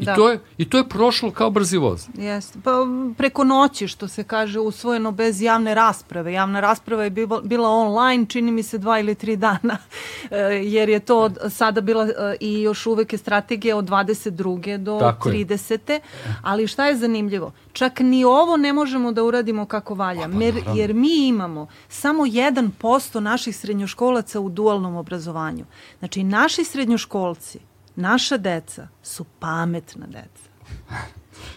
I, 0.00 0.04
da. 0.04 0.14
to 0.14 0.30
je, 0.30 0.40
I 0.58 0.70
to 0.70 0.78
je 0.78 0.88
prošlo 0.88 1.30
kao 1.30 1.50
brzi 1.50 1.78
voz. 1.78 2.08
Jeste. 2.14 2.58
Pa 2.64 2.86
preko 3.16 3.44
noći, 3.44 3.88
što 3.88 4.08
se 4.08 4.24
kaže, 4.24 4.60
usvojeno 4.60 5.12
bez 5.12 5.42
javne 5.42 5.74
rasprave. 5.74 6.32
Javna 6.32 6.60
rasprava 6.60 7.04
je 7.04 7.10
bila 7.42 7.68
online, 7.68 8.26
čini 8.28 8.52
mi 8.52 8.62
se 8.62 8.78
dva 8.78 8.98
ili 8.98 9.14
tri 9.14 9.36
dana, 9.36 9.76
e, 10.30 10.36
jer 10.64 10.88
je 10.88 11.00
to 11.00 11.18
od, 11.18 11.38
sada 11.48 11.80
bila 11.80 12.04
e, 12.04 12.36
i 12.40 12.62
još 12.62 12.86
uvek 12.86 13.12
je 13.12 13.18
strategija 13.18 13.76
od 13.76 13.84
22. 13.88 14.76
do 14.76 14.98
Tako 15.00 15.30
30. 15.30 15.90
Je. 15.90 16.00
Ali 16.42 16.66
šta 16.66 16.86
je 16.86 16.96
zanimljivo? 16.96 17.52
Čak 17.72 18.00
ni 18.00 18.24
ovo 18.24 18.56
ne 18.56 18.72
možemo 18.72 19.12
da 19.12 19.24
uradimo 19.24 19.66
kako 19.66 19.94
valja, 19.94 20.28
pa, 20.28 20.44
jer, 20.44 20.54
jer 20.74 20.94
mi 20.94 21.28
imamo 21.28 21.66
samo 21.88 22.22
1% 22.22 23.20
naših 23.20 23.56
srednjoškolaca 23.56 24.40
u 24.40 24.48
dualnom 24.48 24.96
obrazovanju. 24.96 25.64
Znači, 25.98 26.22
naši 26.22 26.64
srednjoškolci 26.64 27.69
naša 27.96 28.36
deca 28.36 28.88
su 29.02 29.24
pametna 29.38 30.06
deca. 30.06 30.50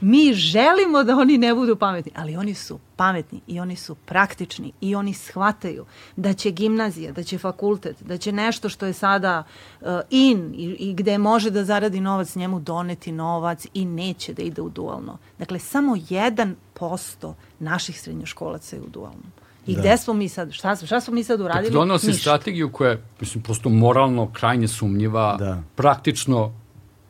Mi 0.02 0.34
želimo 0.34 1.04
da 1.04 1.16
oni 1.16 1.38
ne 1.38 1.54
budu 1.54 1.76
pametni, 1.76 2.12
ali 2.16 2.36
oni 2.36 2.54
su 2.54 2.80
pametni 2.96 3.42
i 3.48 3.60
oni 3.60 3.76
su 3.76 3.96
praktični 3.96 4.72
i 4.82 4.96
oni 4.96 5.14
shvataju 5.14 5.86
da 6.16 6.34
će 6.34 6.52
gimnazija, 6.52 7.12
da 7.12 7.24
će 7.24 7.38
fakultet, 7.38 8.04
da 8.04 8.18
će 8.18 8.32
nešto 8.32 8.70
što 8.70 8.86
je 8.86 8.94
sada 8.94 9.44
uh, 9.82 9.88
in 10.10 10.54
i, 10.58 10.64
i 10.64 10.94
gde 10.94 11.18
može 11.18 11.50
da 11.52 11.64
zaradi 11.64 12.00
novac 12.00 12.36
njemu 12.36 12.60
doneti 12.60 13.12
novac 13.12 13.66
i 13.74 13.86
neće 13.86 14.34
da 14.34 14.42
ide 14.42 14.62
u 14.62 14.70
dualno. 14.70 15.18
Dakle, 15.40 15.60
samo 15.60 15.96
1% 15.96 17.34
naših 17.60 18.02
srednjoškolaca 18.02 18.76
je 18.76 18.82
u 18.82 18.90
dualnom. 18.90 19.32
I 19.68 19.76
da. 19.76 19.82
gde 19.82 19.97
smo 19.97 20.14
mi 20.14 20.30
sad? 20.30 20.51
Šta, 20.51 20.76
šta 20.76 21.01
smo 21.01 21.14
mi 21.14 21.24
sad 21.24 21.41
uradili? 21.41 21.64
Dakle, 21.64 21.80
donao 21.80 21.97
si 21.97 22.14
strategiju 22.14 22.72
koja 22.72 22.91
je, 22.91 23.03
mislim, 23.20 23.43
prosto 23.43 23.70
moralno 23.70 24.32
krajnje 24.34 24.68
sumnjiva, 24.68 25.36
da. 25.39 25.64
praktično 25.76 26.53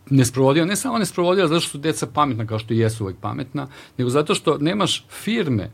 ne 0.10 0.26
sprovodila, 0.26 0.66
ne 0.66 0.76
samo 0.76 0.98
ne 0.98 1.06
sprovodila 1.06 1.48
zato 1.48 1.60
što 1.60 1.70
su 1.70 1.78
deca 1.78 2.08
pametna 2.08 2.46
kao 2.46 2.60
što 2.60 2.74
i 2.74 2.78
jesu 2.78 3.04
uvek 3.04 3.16
pametna, 3.22 3.68
nego 3.98 4.10
zato 4.10 4.36
što 4.36 4.58
nemaš 4.58 5.06
firme 5.10 5.72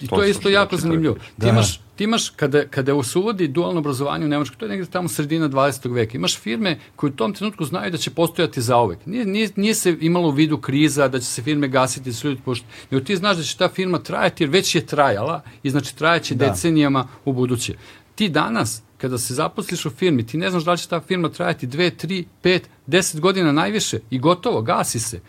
I 0.00 0.06
to, 0.08 0.16
to 0.16 0.22
je 0.22 0.30
isto 0.30 0.48
jako 0.48 0.76
zanimljivo. 0.76 1.16
Da. 1.36 1.46
Ti 1.46 1.50
imaš, 1.50 1.80
ti 1.96 2.04
imaš 2.04 2.30
kada, 2.30 2.66
kada 2.68 3.02
se 3.02 3.18
uvodi 3.18 3.48
dualno 3.48 3.78
obrazovanje 3.78 4.24
u 4.24 4.28
Nemačkoj, 4.28 4.58
to 4.58 4.64
je 4.64 4.68
negde 4.68 4.86
tamo 4.86 5.08
sredina 5.08 5.48
20. 5.48 5.92
veka, 5.94 6.16
imaš 6.16 6.38
firme 6.38 6.78
koje 6.96 7.10
u 7.10 7.16
tom 7.16 7.34
trenutku 7.34 7.64
znaju 7.64 7.90
da 7.90 7.98
će 7.98 8.10
postojati 8.10 8.62
zaovek. 8.62 9.06
Nije, 9.06 9.24
nije, 9.24 9.50
nije 9.56 9.74
se 9.74 9.96
imalo 10.00 10.28
u 10.28 10.30
vidu 10.30 10.58
kriza, 10.58 11.08
da 11.08 11.18
će 11.18 11.26
se 11.26 11.42
firme 11.42 11.68
gasiti, 11.68 12.10
da 12.10 12.28
ljudi 12.28 12.40
pošto, 12.44 12.66
nego 12.90 13.04
ti 13.04 13.16
znaš 13.16 13.36
da 13.36 13.42
će 13.42 13.56
ta 13.56 13.68
firma 13.68 13.98
trajati, 13.98 14.44
jer 14.44 14.50
već 14.50 14.74
je 14.74 14.86
trajala 14.86 15.42
i 15.62 15.70
znači 15.70 15.96
trajaće 15.96 16.34
da. 16.34 16.48
decenijama 16.48 17.08
u 17.24 17.32
buduće. 17.32 17.74
Ti 18.14 18.28
danas, 18.28 18.82
kada 18.98 19.18
se 19.18 19.34
zaposliš 19.34 19.86
u 19.86 19.90
firmi, 19.90 20.26
ti 20.26 20.38
ne 20.38 20.50
znaš 20.50 20.64
da 20.64 20.72
li 20.72 20.78
će 20.78 20.88
ta 20.88 21.00
firma 21.00 21.28
trajati 21.28 21.66
2, 21.66 22.06
3, 22.06 22.24
5, 22.42 22.60
10 22.86 23.20
godina 23.20 23.52
najviše 23.52 24.00
i 24.10 24.18
gotovo, 24.18 24.62
gasi 24.62 25.00
se. 25.00 25.20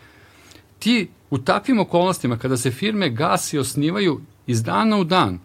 Ti 0.78 1.08
u 1.30 1.38
takvim 1.38 1.80
okolnostima, 1.80 2.38
kada 2.38 2.56
se 2.56 2.70
firme 2.70 3.10
gasi 3.10 3.56
i 3.56 3.58
osnivaju, 3.58 4.20
iz 4.46 4.62
dana 4.62 4.96
u 4.96 5.04
dan 5.04 5.38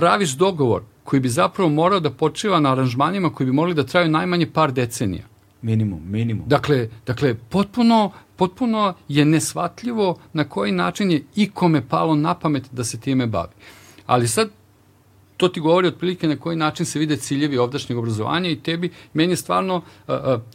praviš 0.00 0.30
dogovor 0.30 0.82
koji 1.04 1.20
bi 1.20 1.28
zapravo 1.28 1.70
morao 1.70 2.00
da 2.00 2.10
počiva 2.10 2.60
na 2.60 2.72
aranžmanima 2.72 3.32
koji 3.32 3.46
bi 3.46 3.52
mogli 3.52 3.74
da 3.74 3.84
traju 3.84 4.08
najmanje 4.08 4.46
par 4.46 4.72
decenija. 4.72 5.24
Minimum, 5.62 6.00
minimum. 6.06 6.48
Dakle, 6.48 6.88
dakle 7.06 7.34
potpuno, 7.34 8.10
potpuno 8.36 8.94
je 9.08 9.24
nesvatljivo 9.24 10.16
na 10.32 10.44
koji 10.44 10.72
način 10.72 11.10
je 11.10 11.22
ikome 11.36 11.82
palo 11.88 12.14
na 12.14 12.34
pamet 12.34 12.72
da 12.72 12.84
se 12.84 13.00
time 13.00 13.26
bavi. 13.26 13.52
Ali 14.06 14.28
sad, 14.28 14.48
to 15.36 15.48
ti 15.48 15.60
govori 15.60 15.88
otprilike 15.88 16.28
na 16.28 16.36
koji 16.36 16.56
način 16.56 16.86
se 16.86 16.98
vide 16.98 17.16
ciljevi 17.16 17.58
ovdašnjeg 17.58 17.98
obrazovanja 17.98 18.50
i 18.50 18.56
tebi, 18.56 18.90
meni 19.12 19.32
je 19.32 19.36
stvarno, 19.36 19.82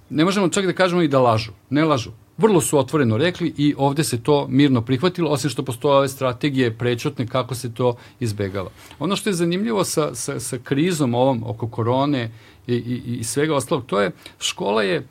ne 0.10 0.26
možemo 0.26 0.50
čak 0.50 0.66
da 0.66 0.74
kažemo 0.74 1.02
i 1.02 1.08
da 1.08 1.22
lažu. 1.22 1.52
Ne 1.70 1.86
lažu 1.86 2.12
vrlo 2.38 2.62
su 2.62 2.78
otvoreno 2.78 3.18
rekli 3.18 3.54
i 3.58 3.74
ovde 3.78 4.04
se 4.04 4.24
to 4.24 4.48
mirno 4.50 4.82
prihvatilo, 4.82 5.30
osim 5.30 5.50
što 5.50 5.64
postoje 5.64 5.98
ove 5.98 6.08
strategije 6.08 6.78
prečutne 6.78 7.28
kako 7.28 7.56
se 7.56 7.74
to 7.74 7.96
izbegava. 8.20 8.70
Ono 9.00 9.16
što 9.16 9.30
je 9.30 9.34
zanimljivo 9.34 9.84
sa, 9.84 10.16
sa, 10.16 10.40
sa 10.40 10.58
krizom 10.64 11.16
ovom 11.16 11.44
oko 11.46 11.68
korone 11.68 12.32
i, 12.68 12.74
i, 12.76 13.18
i 13.20 13.24
svega 13.24 13.56
ostalog, 13.56 13.86
to 13.86 14.02
je 14.02 14.12
škola 14.40 14.84
je 14.84 15.08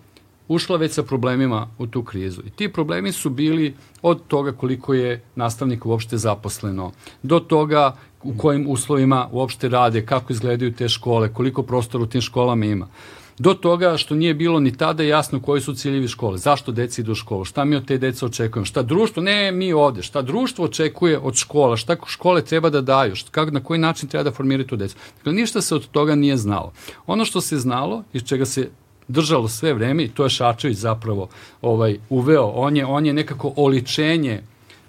ušla 0.49 0.77
već 0.77 0.93
sa 0.93 1.03
problemima 1.03 1.69
u 1.79 1.87
tu 1.87 2.03
krizu. 2.03 2.43
I 2.47 2.51
ti 2.51 2.73
problemi 2.73 3.13
su 3.13 3.31
bili 3.31 3.75
od 4.03 4.27
toga 4.27 4.53
koliko 4.53 4.95
je 4.95 5.23
nastavnika 5.37 5.89
uopšte 5.89 6.17
zaposleno, 6.17 6.93
do 7.23 7.41
toga 7.41 7.97
u 8.23 8.35
kojim 8.37 8.67
uslovima 8.69 9.29
uopšte 9.33 9.69
rade, 9.69 10.07
kako 10.07 10.33
izgledaju 10.33 10.73
te 10.73 10.89
škole, 10.89 11.33
koliko 11.33 11.63
prostora 11.63 12.05
u 12.05 12.07
tim 12.07 12.21
školama 12.21 12.65
ima 12.65 12.89
do 13.39 13.55
toga 13.55 13.97
što 13.97 14.15
nije 14.15 14.35
bilo 14.35 14.61
ni 14.61 14.77
tada 14.77 15.03
jasno 15.03 15.41
koji 15.41 15.61
su 15.61 15.75
ciljevi 15.75 16.09
škole, 16.09 16.39
zašto 16.39 16.73
deca 16.73 17.03
idu 17.03 17.13
u 17.13 17.15
školu, 17.15 17.45
šta 17.45 17.65
mi 17.65 17.77
od 17.77 17.87
te 17.87 17.99
deca 17.99 18.27
očekujemo, 18.27 18.67
šta 18.67 18.83
društvo, 18.83 19.23
ne 19.23 19.53
mi 19.53 19.73
ovde, 19.73 20.03
šta 20.03 20.23
društvo 20.23 20.65
očekuje 20.65 21.19
od 21.19 21.35
škola, 21.35 21.77
šta 21.77 21.97
škole 22.07 22.45
treba 22.45 22.71
da 22.71 22.81
daju, 22.81 23.17
šta, 23.17 23.31
kako, 23.31 23.51
na 23.51 23.61
koji 23.61 23.81
način 23.81 24.09
treba 24.09 24.23
da 24.23 24.33
formiraju 24.33 24.67
tu 24.67 24.77
decu. 24.77 24.97
Dakle, 25.17 25.33
ništa 25.33 25.61
se 25.61 25.75
od 25.75 25.87
toga 25.91 26.15
nije 26.15 26.37
znalo. 26.37 26.73
Ono 27.07 27.25
što 27.25 27.41
se 27.41 27.59
znalo, 27.59 28.03
iz 28.13 28.23
čega 28.23 28.47
se 28.47 28.69
držalo 29.09 29.49
sve 29.49 29.75
vreme, 29.75 30.05
i 30.05 30.09
to 30.09 30.25
je 30.25 30.31
Šačević 30.31 30.79
zapravo 30.79 31.29
ovaj, 31.63 31.99
uveo, 32.09 32.47
on 32.47 32.77
je, 32.77 32.87
on 32.87 33.07
je 33.07 33.13
nekako 33.13 33.53
oličenje 33.57 34.43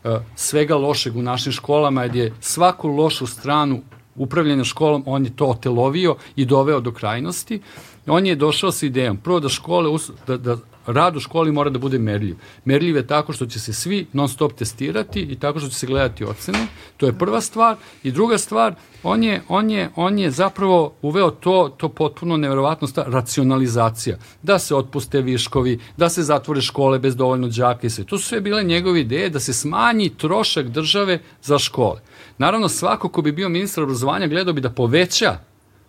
uh, 0.03 0.11
svega 0.35 0.75
lošeg 0.75 1.17
u 1.17 1.21
našim 1.21 1.51
školama, 1.51 2.03
jer 2.03 2.15
je 2.15 2.33
svaku 2.39 2.87
lošu 2.87 3.27
stranu 3.27 3.81
upravljanja 4.15 4.63
školom, 4.63 5.03
on 5.05 5.25
je 5.25 5.35
to 5.35 5.45
otelovio 5.45 6.15
i 6.35 6.45
doveo 6.45 6.79
do 6.79 6.91
krajnosti 6.91 7.59
on 8.07 8.25
je 8.25 8.35
došao 8.35 8.71
sa 8.71 8.85
idejom, 8.85 9.17
prvo 9.17 9.39
da 9.39 9.49
škole, 9.49 9.99
da, 10.27 10.37
da 10.37 10.57
rad 10.87 11.15
u 11.17 11.19
školi 11.19 11.51
mora 11.51 11.69
da 11.69 11.79
bude 11.79 11.99
merljiv. 11.99 12.35
Merljiv 12.65 12.95
je 12.95 13.07
tako 13.07 13.33
što 13.33 13.45
će 13.45 13.59
se 13.59 13.73
svi 13.73 14.07
non 14.13 14.29
stop 14.29 14.53
testirati 14.53 15.21
i 15.21 15.35
tako 15.35 15.59
što 15.59 15.69
će 15.69 15.75
se 15.75 15.87
gledati 15.87 16.23
ocene. 16.23 16.67
To 16.97 17.05
je 17.05 17.17
prva 17.17 17.41
stvar. 17.41 17.75
I 18.03 18.11
druga 18.11 18.37
stvar, 18.37 18.75
on 19.03 19.23
je, 19.23 19.41
on 19.47 19.69
je, 19.69 19.89
on 19.95 20.19
je 20.19 20.31
zapravo 20.31 20.93
uveo 21.01 21.31
to, 21.31 21.75
to 21.77 21.89
potpuno 21.89 22.37
neverovatno 22.37 22.87
stvar, 22.87 23.07
racionalizacija. 23.09 24.17
Da 24.43 24.59
se 24.59 24.75
otpuste 24.75 25.21
viškovi, 25.21 25.79
da 25.97 26.09
se 26.09 26.23
zatvore 26.23 26.61
škole 26.61 26.99
bez 26.99 27.15
dovoljno 27.15 27.47
đaka 27.47 27.87
i 27.87 27.89
sve. 27.89 28.03
To 28.03 28.17
su 28.17 28.27
sve 28.27 28.41
bile 28.41 28.63
njegove 28.63 29.01
ideje 29.01 29.29
da 29.29 29.39
se 29.39 29.53
smanji 29.53 30.09
trošak 30.09 30.67
države 30.67 31.19
za 31.41 31.59
škole. 31.59 32.01
Naravno, 32.37 32.69
svako 32.69 33.09
ko 33.09 33.21
bi 33.21 33.31
bio 33.31 33.49
ministar 33.49 33.83
obrazovanja 33.83 34.27
gledao 34.27 34.53
bi 34.53 34.61
da 34.61 34.69
poveća 34.69 35.37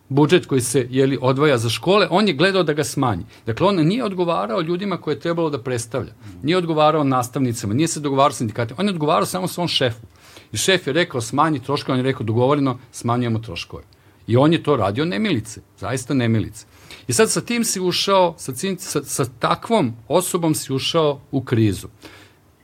budžet 0.09 0.47
koji 0.47 0.61
se 0.61 0.87
jeli, 0.91 1.19
odvaja 1.21 1.59
za 1.59 1.69
škole, 1.69 2.09
on 2.11 2.29
je 2.29 2.35
gledao 2.35 2.63
da 2.63 2.73
ga 2.73 2.85
smanji. 2.85 3.25
Dakle, 3.47 3.67
on 3.67 3.77
nije 3.77 4.05
odgovarao 4.05 4.61
ljudima 4.61 4.97
koje 4.97 5.15
je 5.15 5.21
trebalo 5.21 5.51
da 5.51 5.63
predstavlja. 5.63 6.13
Nije 6.43 6.57
odgovarao 6.57 7.05
nastavnicama, 7.05 7.75
nije 7.75 7.89
se 7.89 8.01
dogovarao 8.01 8.33
sindikatima, 8.33 8.81
on 8.81 8.87
je 8.87 8.93
odgovarao 8.93 9.27
samo 9.27 9.49
svom 9.49 9.69
šefu. 9.69 10.07
I 10.53 10.57
šef 10.57 10.87
je 10.87 10.93
rekao 10.93 11.21
smanji 11.21 11.63
troškove, 11.63 11.93
on 11.93 11.99
je 11.99 12.11
rekao 12.13 12.27
dogovoreno 12.27 12.79
smanjujemo 12.93 13.39
troškove. 13.39 13.83
I 14.27 14.37
on 14.37 14.53
je 14.53 14.63
to 14.63 14.77
radio 14.77 15.05
nemilice, 15.05 15.61
zaista 15.79 16.15
nemilice. 16.15 16.67
I 17.09 17.13
sad 17.13 17.31
sa 17.31 17.41
tim 17.41 17.65
si 17.65 17.81
ušao, 17.81 18.35
sa, 18.39 18.53
cim, 18.53 18.79
sa, 18.79 19.03
sa 19.05 19.25
takvom 19.39 19.93
osobom 20.09 20.55
si 20.55 20.73
ušao 20.73 21.21
u 21.31 21.45
krizu. 21.45 21.89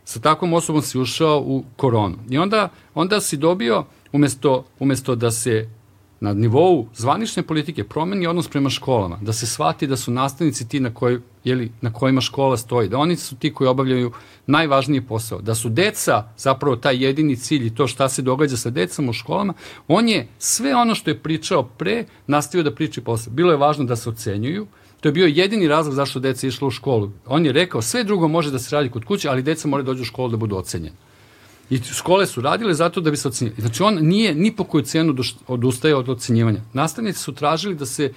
Sa 0.05 0.21
takvom 0.21 0.53
osobom 0.53 0.83
si 0.83 0.99
ušao 0.99 1.43
u 1.47 1.65
koronu. 1.77 2.19
I 2.31 2.39
onda, 2.39 2.69
onda 2.95 3.21
si 3.21 3.37
dobio, 3.37 3.85
umesto, 4.13 4.65
umesto 4.79 5.15
da 5.15 5.31
se 5.31 5.69
na 6.23 6.33
nivou 6.33 6.87
zvanične 6.95 7.43
politike 7.43 7.85
promeni 7.85 8.27
odnos 8.27 8.49
prema 8.49 8.71
školama, 8.71 9.19
da 9.21 9.33
se 9.33 9.47
shvati 9.47 9.87
da 9.87 9.97
su 9.97 10.11
nastavnici 10.11 10.69
ti 10.69 10.81
na, 10.81 10.95
koj, 10.95 11.21
jeli, 11.45 11.73
na 11.81 11.93
kojima 11.93 12.21
škola 12.21 12.57
stoji, 12.57 12.89
da 12.89 12.99
oni 12.99 13.17
su 13.17 13.37
ti 13.37 13.53
koji 13.53 13.69
obavljaju 13.69 14.13
najvažniji 14.47 15.01
posao, 15.01 15.41
da 15.41 15.55
su 15.55 15.69
deca 15.69 16.25
zapravo 16.37 16.77
taj 16.77 17.05
jedini 17.05 17.37
cilj 17.37 17.67
i 17.67 17.75
to 17.75 17.87
šta 17.87 18.09
se 18.09 18.23
događa 18.23 18.57
sa 18.57 18.71
decama 18.71 19.11
u 19.11 19.13
školama, 19.13 19.55
on 19.89 20.09
je 20.09 20.29
sve 20.39 20.75
ono 20.75 20.95
što 20.95 21.11
je 21.11 21.19
pričao 21.19 21.63
pre 21.63 22.05
nastavio 22.27 22.63
da 22.63 22.75
priča 22.75 23.01
posao. 23.01 23.33
Bilo 23.33 23.51
je 23.51 23.59
važno 23.59 23.85
da 23.85 23.97
se 23.97 24.11
ocenjuju, 24.11 24.67
To 25.03 25.09
je 25.09 25.13
bio 25.13 25.27
jedini 25.27 25.69
razlog 25.69 25.95
zašto 25.95 26.21
deca 26.23 26.47
išla 26.47 26.69
u 26.69 26.71
školu. 26.71 27.09
On 27.27 27.47
je 27.47 27.53
rekao, 27.53 27.83
sve 27.83 28.05
drugo 28.05 28.29
može 28.29 28.53
da 28.55 28.59
se 28.59 28.77
radi 28.77 28.91
kod 28.91 29.05
kuće, 29.05 29.29
ali 29.29 29.43
deca 29.43 29.69
moraju 29.69 29.85
da 29.85 29.91
dođu 29.91 30.03
u 30.03 30.11
školu 30.11 30.29
da 30.31 30.37
budu 30.37 30.57
ocenjene. 30.57 30.95
I 31.71 31.79
škole 31.83 32.27
su 32.27 32.41
radile 32.41 32.75
zato 32.75 33.01
da 33.01 33.11
bi 33.11 33.17
se 33.17 33.29
ocenjili. 33.29 33.61
Znači 33.61 33.83
on 33.83 33.95
nije 33.95 34.35
ni 34.35 34.57
po 34.57 34.65
koju 34.65 34.83
cenu 34.83 35.15
odustaje 35.49 35.97
od 35.97 36.09
ocenjivanja. 36.09 36.61
Nastavnici 36.73 37.19
su 37.19 37.33
tražili 37.33 37.75
da 37.75 37.87
se 37.87 38.13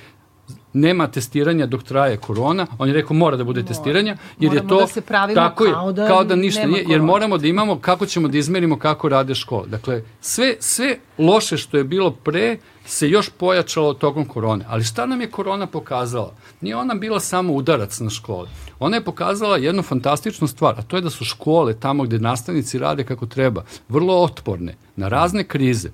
nema 0.74 1.08
testiranja 1.08 1.66
dok 1.66 1.84
traje 1.84 2.18
korona, 2.18 2.68
on 2.78 2.88
je 2.88 2.94
rekao 2.94 3.18
mora 3.18 3.38
da 3.38 3.44
bude 3.44 3.62
mora. 3.62 3.68
testiranja, 3.68 4.18
jer 4.40 4.52
moramo 4.52 4.64
je 4.64 4.68
to 4.68 4.80
da 4.82 4.88
se 4.88 5.02
tako 5.36 5.64
kao 5.64 5.92
da, 5.92 6.08
kao 6.08 6.24
da 6.24 6.36
ništa 6.36 6.68
nije, 6.68 6.86
jer 6.88 7.02
moramo 7.02 7.38
da 7.38 7.48
imamo 7.48 7.80
kako 7.80 8.06
ćemo 8.06 8.28
da 8.28 8.38
izmerimo 8.38 8.80
kako 8.80 9.10
rade 9.10 9.36
škole. 9.36 9.68
Dakle, 9.68 10.04
sve, 10.22 10.56
sve 10.60 10.98
loše 11.18 11.58
što 11.58 11.78
je 11.78 11.84
bilo 11.84 12.12
pre 12.12 12.58
se 12.86 13.10
još 13.10 13.30
pojačalo 13.30 13.94
tokom 13.94 14.26
korone. 14.26 14.66
Ali 14.68 14.84
šta 14.84 15.06
nam 15.06 15.22
je 15.22 15.32
korona 15.32 15.68
pokazala? 15.68 16.34
Nije 16.62 16.76
ona 16.76 16.94
bila 16.94 17.20
samo 17.20 17.54
udarac 17.54 18.00
na 18.00 18.10
škole. 18.10 18.50
Ona 18.80 18.98
je 18.98 19.04
pokazala 19.04 19.58
jednu 19.58 19.84
fantastičnu 19.84 20.48
stvar, 20.48 20.76
a 20.78 20.82
to 20.82 20.96
je 20.96 21.02
da 21.02 21.10
su 21.10 21.26
škole 21.26 21.74
tamo 21.80 22.04
gde 22.04 22.20
nastavnici 22.20 22.80
rade 22.80 23.04
kako 23.04 23.26
treba, 23.26 23.64
vrlo 23.90 24.16
otporne 24.16 24.76
na 24.96 25.08
razne 25.08 25.44
krize. 25.44 25.90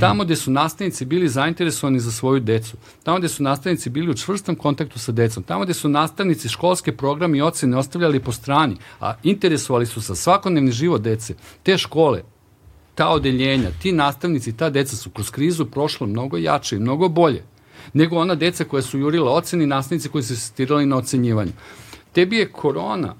Tamo 0.00 0.24
gde 0.24 0.36
su 0.36 0.50
nastavnici 0.50 1.04
bili 1.04 1.28
zainteresovani 1.28 2.00
za 2.00 2.12
svoju 2.12 2.40
decu, 2.40 2.76
tamo 3.02 3.18
gde 3.18 3.28
su 3.28 3.42
nastavnici 3.42 3.90
bili 3.90 4.10
u 4.10 4.14
čvrstom 4.14 4.56
kontaktu 4.56 4.98
sa 4.98 5.12
decom, 5.12 5.42
tamo 5.42 5.64
gde 5.64 5.74
su 5.74 5.88
nastavnici 5.88 6.48
školske 6.48 6.96
programe 6.96 7.38
i 7.38 7.42
ocene 7.42 7.76
ostavljali 7.76 8.20
po 8.20 8.32
strani, 8.32 8.76
a 9.00 9.14
interesovali 9.22 9.86
su 9.86 10.02
sa 10.02 10.14
svakodnevni 10.14 10.72
život 10.72 11.02
dece, 11.02 11.34
te 11.62 11.78
škole, 11.78 12.22
ta 12.96 13.08
odeljenja, 13.08 13.70
ti 13.82 13.92
nastavnici, 13.92 14.56
ta 14.56 14.70
deca 14.70 14.96
su 14.96 15.10
kroz 15.10 15.30
krizu 15.30 15.66
prošla 15.66 16.06
mnogo 16.06 16.36
jače 16.36 16.76
i 16.76 16.80
mnogo 16.80 17.08
bolje 17.08 17.44
nego 17.92 18.16
ona 18.16 18.34
deca 18.34 18.64
koja 18.64 18.82
su 18.82 18.98
jurila 18.98 19.32
oceni, 19.32 19.66
nastavnici 19.66 20.08
koji 20.08 20.24
su 20.24 20.36
se 20.36 20.40
stirali 20.40 20.86
na 20.86 20.96
ocenjivanju. 20.96 21.52
Tebi 22.12 22.36
je 22.36 22.52
korona 22.52 23.14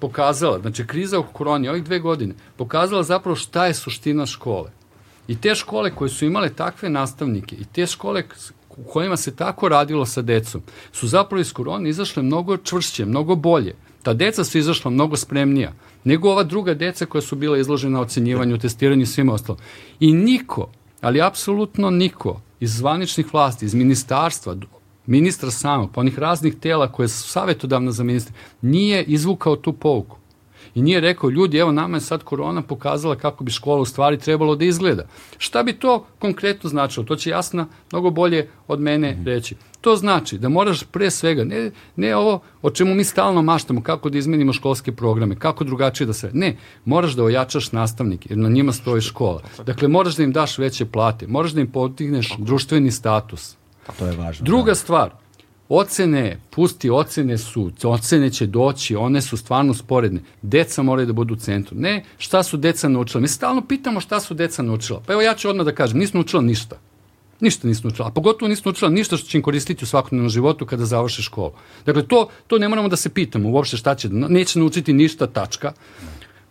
pokazala, 0.00 0.58
znači 0.58 0.86
kriza 0.86 1.18
oko 1.18 1.32
koroni 1.32 1.68
ovih 1.68 1.84
dve 1.84 1.98
godine, 1.98 2.34
pokazala 2.56 3.02
zapravo 3.02 3.36
šta 3.36 3.66
je 3.66 3.74
suština 3.74 4.26
škole. 4.26 4.70
I 5.28 5.40
te 5.40 5.54
škole 5.54 5.94
koje 5.94 6.08
su 6.08 6.24
imale 6.24 6.48
takve 6.54 6.90
nastavnike 6.90 7.56
i 7.56 7.64
te 7.64 7.86
škole 7.86 8.22
u 8.76 8.84
kojima 8.84 9.16
se 9.16 9.36
tako 9.36 9.68
radilo 9.68 10.06
sa 10.06 10.22
decom, 10.22 10.62
su 10.92 11.08
zapravo 11.08 11.40
iz 11.40 11.52
korone 11.52 11.90
izašle 11.90 12.22
mnogo 12.22 12.56
čvršće, 12.56 13.04
mnogo 13.04 13.34
bolje. 13.34 13.74
Ta 14.02 14.14
deca 14.14 14.44
su 14.44 14.58
izašla 14.58 14.90
mnogo 14.90 15.16
spremnija 15.16 15.72
nego 16.04 16.30
ova 16.30 16.42
druga 16.42 16.74
deca 16.74 17.06
koja 17.06 17.22
su 17.22 17.36
bila 17.36 17.58
izložena 17.58 18.00
ocenjivanju, 18.00 18.58
testiranju 18.58 19.02
i 19.02 19.06
svima 19.06 19.32
ostalo. 19.32 19.58
I 20.00 20.12
niko, 20.12 20.70
ali 21.00 21.22
apsolutno 21.22 21.90
niko 21.90 22.40
iz 22.60 22.76
zvaničnih 22.76 23.34
vlasti, 23.34 23.64
iz 23.64 23.74
ministarstva, 23.74 24.56
ministra 25.06 25.50
samog, 25.50 25.90
pa 25.94 26.00
onih 26.00 26.18
raznih 26.18 26.54
tela 26.60 26.92
koje 26.92 27.08
su 27.08 27.28
savjetodavna 27.28 27.92
za 27.92 28.04
ministra, 28.04 28.34
nije 28.62 29.04
izvukao 29.04 29.56
tu 29.56 29.72
pouku. 29.72 30.16
I 30.74 30.82
nije 30.82 31.00
rekao, 31.00 31.30
ljudi, 31.30 31.58
evo 31.58 31.72
nama 31.72 31.96
je 31.96 32.00
sad 32.00 32.22
korona 32.22 32.62
pokazala 32.62 33.16
kako 33.16 33.44
bi 33.44 33.50
škola 33.50 33.80
u 33.80 33.84
stvari 33.84 34.18
trebalo 34.18 34.56
da 34.56 34.64
izgleda. 34.64 35.06
Šta 35.38 35.62
bi 35.62 35.72
to 35.72 36.06
konkretno 36.18 36.70
značilo? 36.70 37.06
To 37.06 37.16
će 37.16 37.30
jasna 37.30 37.66
mnogo 37.92 38.10
bolje 38.10 38.48
od 38.68 38.80
mene 38.80 39.12
mm. 39.14 39.26
reći. 39.26 39.56
To 39.80 39.96
znači 39.96 40.38
da 40.38 40.48
moraš 40.48 40.82
pre 40.82 41.10
svega, 41.10 41.44
ne, 41.44 41.70
ne 41.96 42.16
ovo 42.16 42.40
o 42.62 42.70
čemu 42.70 42.94
mi 42.94 43.04
stalno 43.04 43.42
maštamo, 43.42 43.82
kako 43.82 44.10
da 44.10 44.18
izmenimo 44.18 44.52
školske 44.52 44.92
programe, 44.92 45.36
kako 45.36 45.64
drugačije 45.64 46.06
da 46.06 46.12
se... 46.12 46.30
Ne, 46.32 46.56
moraš 46.84 47.12
da 47.12 47.24
ojačaš 47.24 47.72
nastavnike, 47.72 48.28
jer 48.30 48.38
na 48.38 48.48
njima 48.48 48.72
stoji 48.72 49.00
škola. 49.00 49.42
Dakle, 49.66 49.88
moraš 49.88 50.16
da 50.16 50.22
im 50.22 50.32
daš 50.32 50.58
veće 50.58 50.86
plate, 50.86 51.26
moraš 51.26 51.52
da 51.52 51.60
im 51.60 51.70
potigneš 51.72 52.34
društveni 52.38 52.90
status. 52.90 53.56
To 53.98 54.06
je 54.06 54.16
važno. 54.16 54.44
Druga 54.44 54.70
da. 54.70 54.74
stvar, 54.74 55.10
Ocene, 55.68 56.40
pusti, 56.50 56.90
ocene 56.90 57.38
su, 57.38 57.70
ocene 57.82 58.30
će 58.30 58.46
doći, 58.46 58.96
one 58.96 59.22
su 59.22 59.36
stvarno 59.36 59.74
sporedne. 59.74 60.20
Deca 60.42 60.82
moraju 60.82 61.06
da 61.06 61.12
budu 61.12 61.34
u 61.34 61.36
centru. 61.36 61.76
Ne 61.76 62.04
šta 62.18 62.42
su 62.42 62.56
deca 62.56 62.88
naučila. 62.88 63.20
Mi 63.20 63.28
stalno 63.28 63.66
pitamo 63.66 64.00
šta 64.00 64.20
su 64.20 64.34
deca 64.34 64.62
naučila. 64.62 65.02
Pa 65.06 65.12
evo 65.12 65.22
ja 65.22 65.34
ću 65.34 65.48
odmah 65.48 65.66
da 65.66 65.74
kažem, 65.74 65.98
nismo 65.98 66.18
naučila 66.18 66.42
ništa. 66.42 66.78
Ništa 67.40 67.68
nismo 67.68 67.88
naučila. 67.88 68.08
A 68.08 68.10
pogotovo 68.10 68.48
nismo 68.48 68.68
naučila 68.68 68.90
ništa 68.90 69.16
što 69.16 69.28
će 69.28 69.38
im 69.38 69.42
koristiti 69.42 69.84
u 69.84 69.86
svakodnevnom 69.86 70.30
životu 70.30 70.66
kada 70.66 70.84
završe 70.84 71.22
školu. 71.22 71.52
Dakle, 71.86 72.06
to, 72.06 72.28
to 72.46 72.58
ne 72.58 72.68
moramo 72.68 72.88
da 72.88 72.96
se 72.96 73.08
pitamo 73.08 73.50
uopšte 73.50 73.76
šta 73.76 73.94
će. 73.94 74.08
Neće 74.08 74.58
naučiti 74.58 74.92
ništa, 74.92 75.26
tačka. 75.26 75.72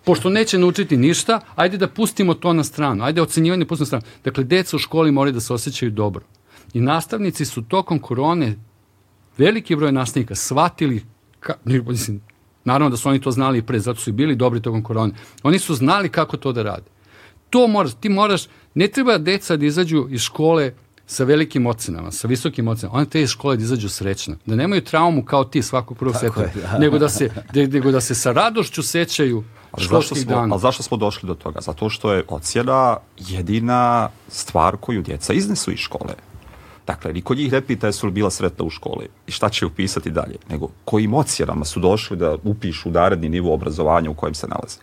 Pošto 0.03 0.29
neće 0.29 0.59
naučiti 0.59 0.97
ništa, 0.97 1.39
ajde 1.55 1.77
da 1.77 1.87
pustimo 1.87 2.33
to 2.33 2.53
na 2.53 2.63
stranu. 2.63 3.03
Ajde 3.03 3.21
ocenjivanje 3.21 3.65
pustimo 3.65 3.83
na 3.83 3.87
stranu. 3.87 4.03
Dakle, 4.23 4.43
deca 4.43 4.75
u 4.75 4.79
školi 4.79 5.11
moraju 5.11 5.33
da 5.33 5.39
se 5.39 5.53
osjećaju 5.53 5.91
dobro. 5.91 6.23
I 6.73 6.81
nastavnici 6.81 7.45
su 7.45 7.61
tokom 7.61 7.99
korone 7.99 8.55
veliki 9.37 9.75
broj 9.75 9.91
nastavnika 9.91 10.35
shvatili, 10.35 11.03
ka, 11.39 11.53
mislim, 11.65 12.21
naravno 12.65 12.89
da 12.89 12.97
su 12.97 13.09
oni 13.09 13.21
to 13.21 13.31
znali 13.31 13.57
i 13.57 13.61
pre, 13.61 13.79
zato 13.79 13.99
su 13.99 14.09
i 14.09 14.13
bili 14.13 14.35
dobri 14.35 14.61
tokom 14.61 14.83
korone, 14.83 15.13
oni 15.43 15.59
su 15.59 15.75
znali 15.75 16.09
kako 16.09 16.37
to 16.37 16.51
da 16.53 16.63
rade. 16.63 16.85
To 17.49 17.67
moraš, 17.67 17.93
ti 17.93 18.09
moraš, 18.09 18.47
ne 18.73 18.87
treba 18.87 19.17
deca 19.17 19.57
da 19.57 19.65
izađu 19.65 20.07
iz 20.09 20.21
škole 20.21 20.73
sa 21.07 21.23
velikim 21.23 21.67
ocenama, 21.67 22.11
sa 22.11 22.27
visokim 22.27 22.67
ocenama, 22.67 22.97
one 22.97 23.05
te 23.05 23.21
iz 23.21 23.29
škole 23.29 23.57
da 23.57 23.63
izađu 23.63 23.89
srećna, 23.89 24.35
da 24.45 24.55
nemaju 24.55 24.83
traumu 24.83 25.25
kao 25.25 25.43
ti 25.43 25.61
svakog 25.61 25.97
prvog 25.97 26.15
seta, 26.15 26.41
da. 26.55 26.77
nego, 26.77 26.99
da 26.99 27.09
se, 27.09 27.29
nego 27.53 27.91
da 27.91 28.01
se 28.01 28.15
sa 28.15 28.31
radošću 28.31 28.83
sećaju 28.83 29.43
školskih 29.77 30.27
dana. 30.27 30.53
Ali 30.53 30.61
zašto 30.61 30.83
smo 30.83 30.97
došli 30.97 31.27
do 31.27 31.33
toga? 31.33 31.61
Zato 31.61 31.89
što 31.89 32.13
je 32.13 32.23
ocjena 32.27 32.97
jedina 33.17 34.09
stvar 34.27 34.77
koju 34.77 35.01
djeca 35.01 35.33
iznesu 35.33 35.71
iz 35.71 35.79
škole. 35.79 36.13
Dakle, 36.87 37.13
niko 37.13 37.35
njih 37.35 37.51
ne 37.51 37.61
pita 37.61 37.87
jesu 37.87 38.05
li 38.05 38.11
bila 38.11 38.29
sretna 38.29 38.65
u 38.65 38.69
školi 38.69 39.07
i 39.27 39.31
šta 39.31 39.49
će 39.49 39.65
upisati 39.65 40.11
dalje, 40.11 40.35
nego 40.49 40.67
kojim 40.85 41.13
ocjenama 41.13 41.65
su 41.65 41.79
došli 41.79 42.17
da 42.17 42.37
upišu 42.43 42.91
naredni 42.91 43.29
nivo 43.29 43.53
obrazovanja 43.53 44.09
u 44.09 44.13
kojem 44.13 44.33
se 44.33 44.47
nalaze. 44.47 44.77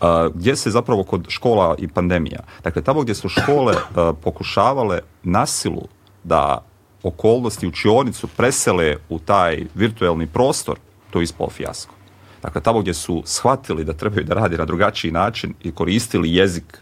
Uh, 0.00 0.34
gdje 0.34 0.56
se 0.56 0.70
zapravo 0.70 1.04
kod 1.04 1.26
škola 1.28 1.74
i 1.78 1.88
pandemija, 1.88 2.40
dakle, 2.64 2.82
tamo 2.82 3.02
gdje 3.02 3.14
su 3.14 3.28
škole 3.28 3.74
pokušavale 4.22 5.00
nasilu 5.22 5.88
da 6.24 6.64
okolnosti 7.02 7.66
učionicu 7.66 8.26
presele 8.26 8.96
u 9.08 9.18
taj 9.18 9.66
virtuelni 9.74 10.26
prostor, 10.26 10.78
to 11.10 11.20
je 11.20 11.24
ispao 11.24 11.50
fijasko. 11.50 11.94
Dakle, 12.42 12.60
tamo 12.60 12.80
gdje 12.80 12.94
su 12.94 13.22
shvatili 13.26 13.84
da 13.84 13.92
trebaju 13.92 14.24
da 14.24 14.34
radi 14.34 14.56
na 14.56 14.64
drugačiji 14.64 15.12
način 15.12 15.54
i 15.62 15.72
koristili 15.72 16.34
jezik 16.34 16.78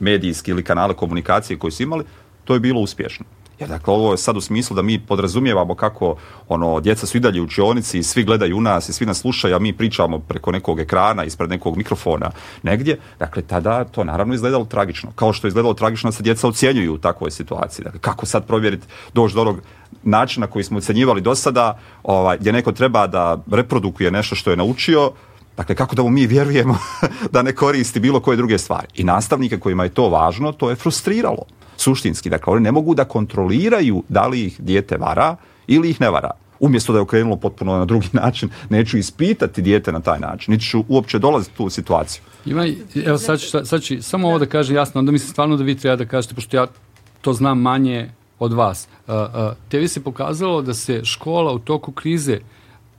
medijski 0.00 0.50
ili 0.50 0.64
kanale 0.64 0.94
komunikacije 0.94 1.58
koji 1.58 1.70
su 1.70 1.82
imali, 1.82 2.04
to 2.44 2.54
je 2.54 2.60
bilo 2.60 2.80
uspješno. 2.80 3.26
Jer 3.58 3.68
dakle, 3.68 3.94
ovo 3.94 4.12
je 4.12 4.18
sad 4.18 4.36
u 4.36 4.40
smislu 4.40 4.76
da 4.76 4.82
mi 4.82 4.98
podrazumijevamo 4.98 5.74
kako 5.74 6.16
ono, 6.48 6.80
djeca 6.80 7.06
su 7.06 7.16
i 7.16 7.20
dalje 7.20 7.40
u 7.40 7.44
učionici 7.44 7.98
i 7.98 8.02
svi 8.02 8.24
gledaju 8.24 8.56
u 8.56 8.60
nas 8.60 8.88
i 8.88 8.92
svi 8.92 9.06
nas 9.06 9.20
slušaju, 9.20 9.56
a 9.56 9.58
mi 9.58 9.72
pričamo 9.72 10.18
preko 10.18 10.52
nekog 10.52 10.80
ekrana, 10.80 11.24
ispred 11.24 11.50
nekog 11.50 11.76
mikrofona 11.76 12.30
negdje. 12.62 12.98
Dakle, 13.18 13.42
tada 13.42 13.84
to 13.84 14.04
naravno 14.04 14.34
izgledalo 14.34 14.64
tragično. 14.64 15.10
Kao 15.14 15.32
što 15.32 15.46
je 15.46 15.48
izgledalo 15.48 15.74
tragično 15.74 16.08
da 16.10 16.12
se 16.12 16.22
djeca 16.22 16.48
ocjenjuju 16.48 16.94
u 16.94 16.98
takvoj 16.98 17.30
situaciji. 17.30 17.84
Dakle, 17.84 18.00
kako 18.00 18.26
sad 18.26 18.46
provjeriti, 18.46 18.86
doći 19.14 19.34
do 19.34 19.40
onog 19.40 19.60
načina 20.02 20.46
koji 20.46 20.64
smo 20.64 20.78
ocjenjivali 20.78 21.20
do 21.20 21.34
sada, 21.34 21.78
ovaj, 22.02 22.38
gdje 22.38 22.52
neko 22.52 22.72
treba 22.72 23.06
da 23.06 23.38
reprodukuje 23.52 24.10
nešto 24.10 24.34
što 24.34 24.50
je 24.50 24.56
naučio, 24.56 25.12
Dakle, 25.56 25.74
kako 25.74 25.96
da 25.96 26.02
mu 26.02 26.10
mi 26.10 26.26
vjerujemo 26.26 26.78
da 27.32 27.42
ne 27.42 27.54
koristi 27.54 28.00
bilo 28.00 28.20
koje 28.20 28.36
druge 28.36 28.58
stvari. 28.58 28.86
I 28.94 29.04
nastavnike 29.04 29.58
kojima 29.58 29.84
je 29.84 29.94
to 29.94 30.08
važno, 30.08 30.52
to 30.52 30.70
je 30.70 30.76
frustriralo 30.76 31.46
suštinski. 31.76 32.30
Dakle, 32.30 32.52
oni 32.52 32.62
ne 32.62 32.72
mogu 32.72 32.94
da 32.94 33.04
kontroliraju 33.04 34.02
da 34.08 34.26
li 34.26 34.44
ih 34.44 34.60
dijete 34.60 34.96
vara 34.96 35.36
ili 35.66 35.90
ih 35.90 36.00
ne 36.00 36.10
vara. 36.10 36.30
Umjesto 36.60 36.92
da 36.92 36.98
je 36.98 37.02
okrenulo 37.02 37.36
potpuno 37.36 37.76
na 37.76 37.84
drugi 37.84 38.08
način, 38.22 38.48
neću 38.70 38.98
ispitati 38.98 39.62
dijete 39.62 39.92
na 39.92 40.00
taj 40.00 40.20
način, 40.20 40.52
niti 40.52 40.64
ću 40.64 40.84
uopće 40.88 41.18
dolaziti 41.18 41.52
u 41.54 41.56
tu 41.56 41.70
situaciju. 41.70 42.22
Ima, 42.46 42.66
evo 43.06 43.18
sad 43.18 43.40
ću, 43.40 43.46
sad 43.64 43.82
ću 43.82 44.02
samo 44.02 44.28
ovo 44.28 44.38
da 44.38 44.46
kažem 44.46 44.76
jasno, 44.76 44.98
onda 44.98 45.12
mislim 45.12 45.30
stvarno 45.30 45.56
da 45.56 45.64
vi 45.64 45.74
treba 45.74 45.96
da 45.96 46.04
kažete, 46.04 46.34
pošto 46.34 46.56
ja 46.56 46.66
to 47.20 47.32
znam 47.32 47.60
manje 47.60 48.10
od 48.38 48.52
vas. 48.52 48.88
Tebi 49.68 49.88
se 49.88 50.02
pokazalo 50.02 50.62
da 50.62 50.74
se 50.74 51.04
škola 51.04 51.52
u 51.52 51.58
toku 51.58 51.92
krize 51.92 52.38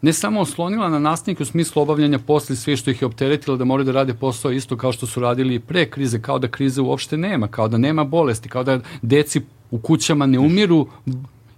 ne 0.02 0.14
samo 0.14 0.41
oslonila 0.41 0.89
na 0.89 1.00
nastavnike 1.00 1.43
u 1.43 1.45
smislu 1.45 1.82
obavljanja 1.82 2.20
posla 2.20 2.54
i 2.54 2.56
sve 2.56 2.78
što 2.78 2.91
ih 2.91 3.02
je 3.02 3.06
opteretilo 3.06 3.58
da 3.58 3.66
moraju 3.66 3.86
da 3.86 3.91
rade 3.91 4.14
posao 4.14 4.52
isto 4.52 4.78
kao 4.78 4.91
što 4.91 5.08
su 5.08 5.20
radili 5.20 5.56
i 5.56 5.60
pre 5.60 5.89
krize, 5.89 6.22
kao 6.22 6.39
da 6.39 6.48
krize 6.48 6.82
uopšte 6.82 7.18
nema, 7.18 7.48
kao 7.48 7.68
da 7.68 7.78
nema 7.78 8.04
bolesti, 8.04 8.50
kao 8.50 8.64
da 8.64 8.80
deci 9.02 9.41
u 9.72 9.80
kućama 9.80 10.26
ne 10.26 10.39
umiru 10.39 10.88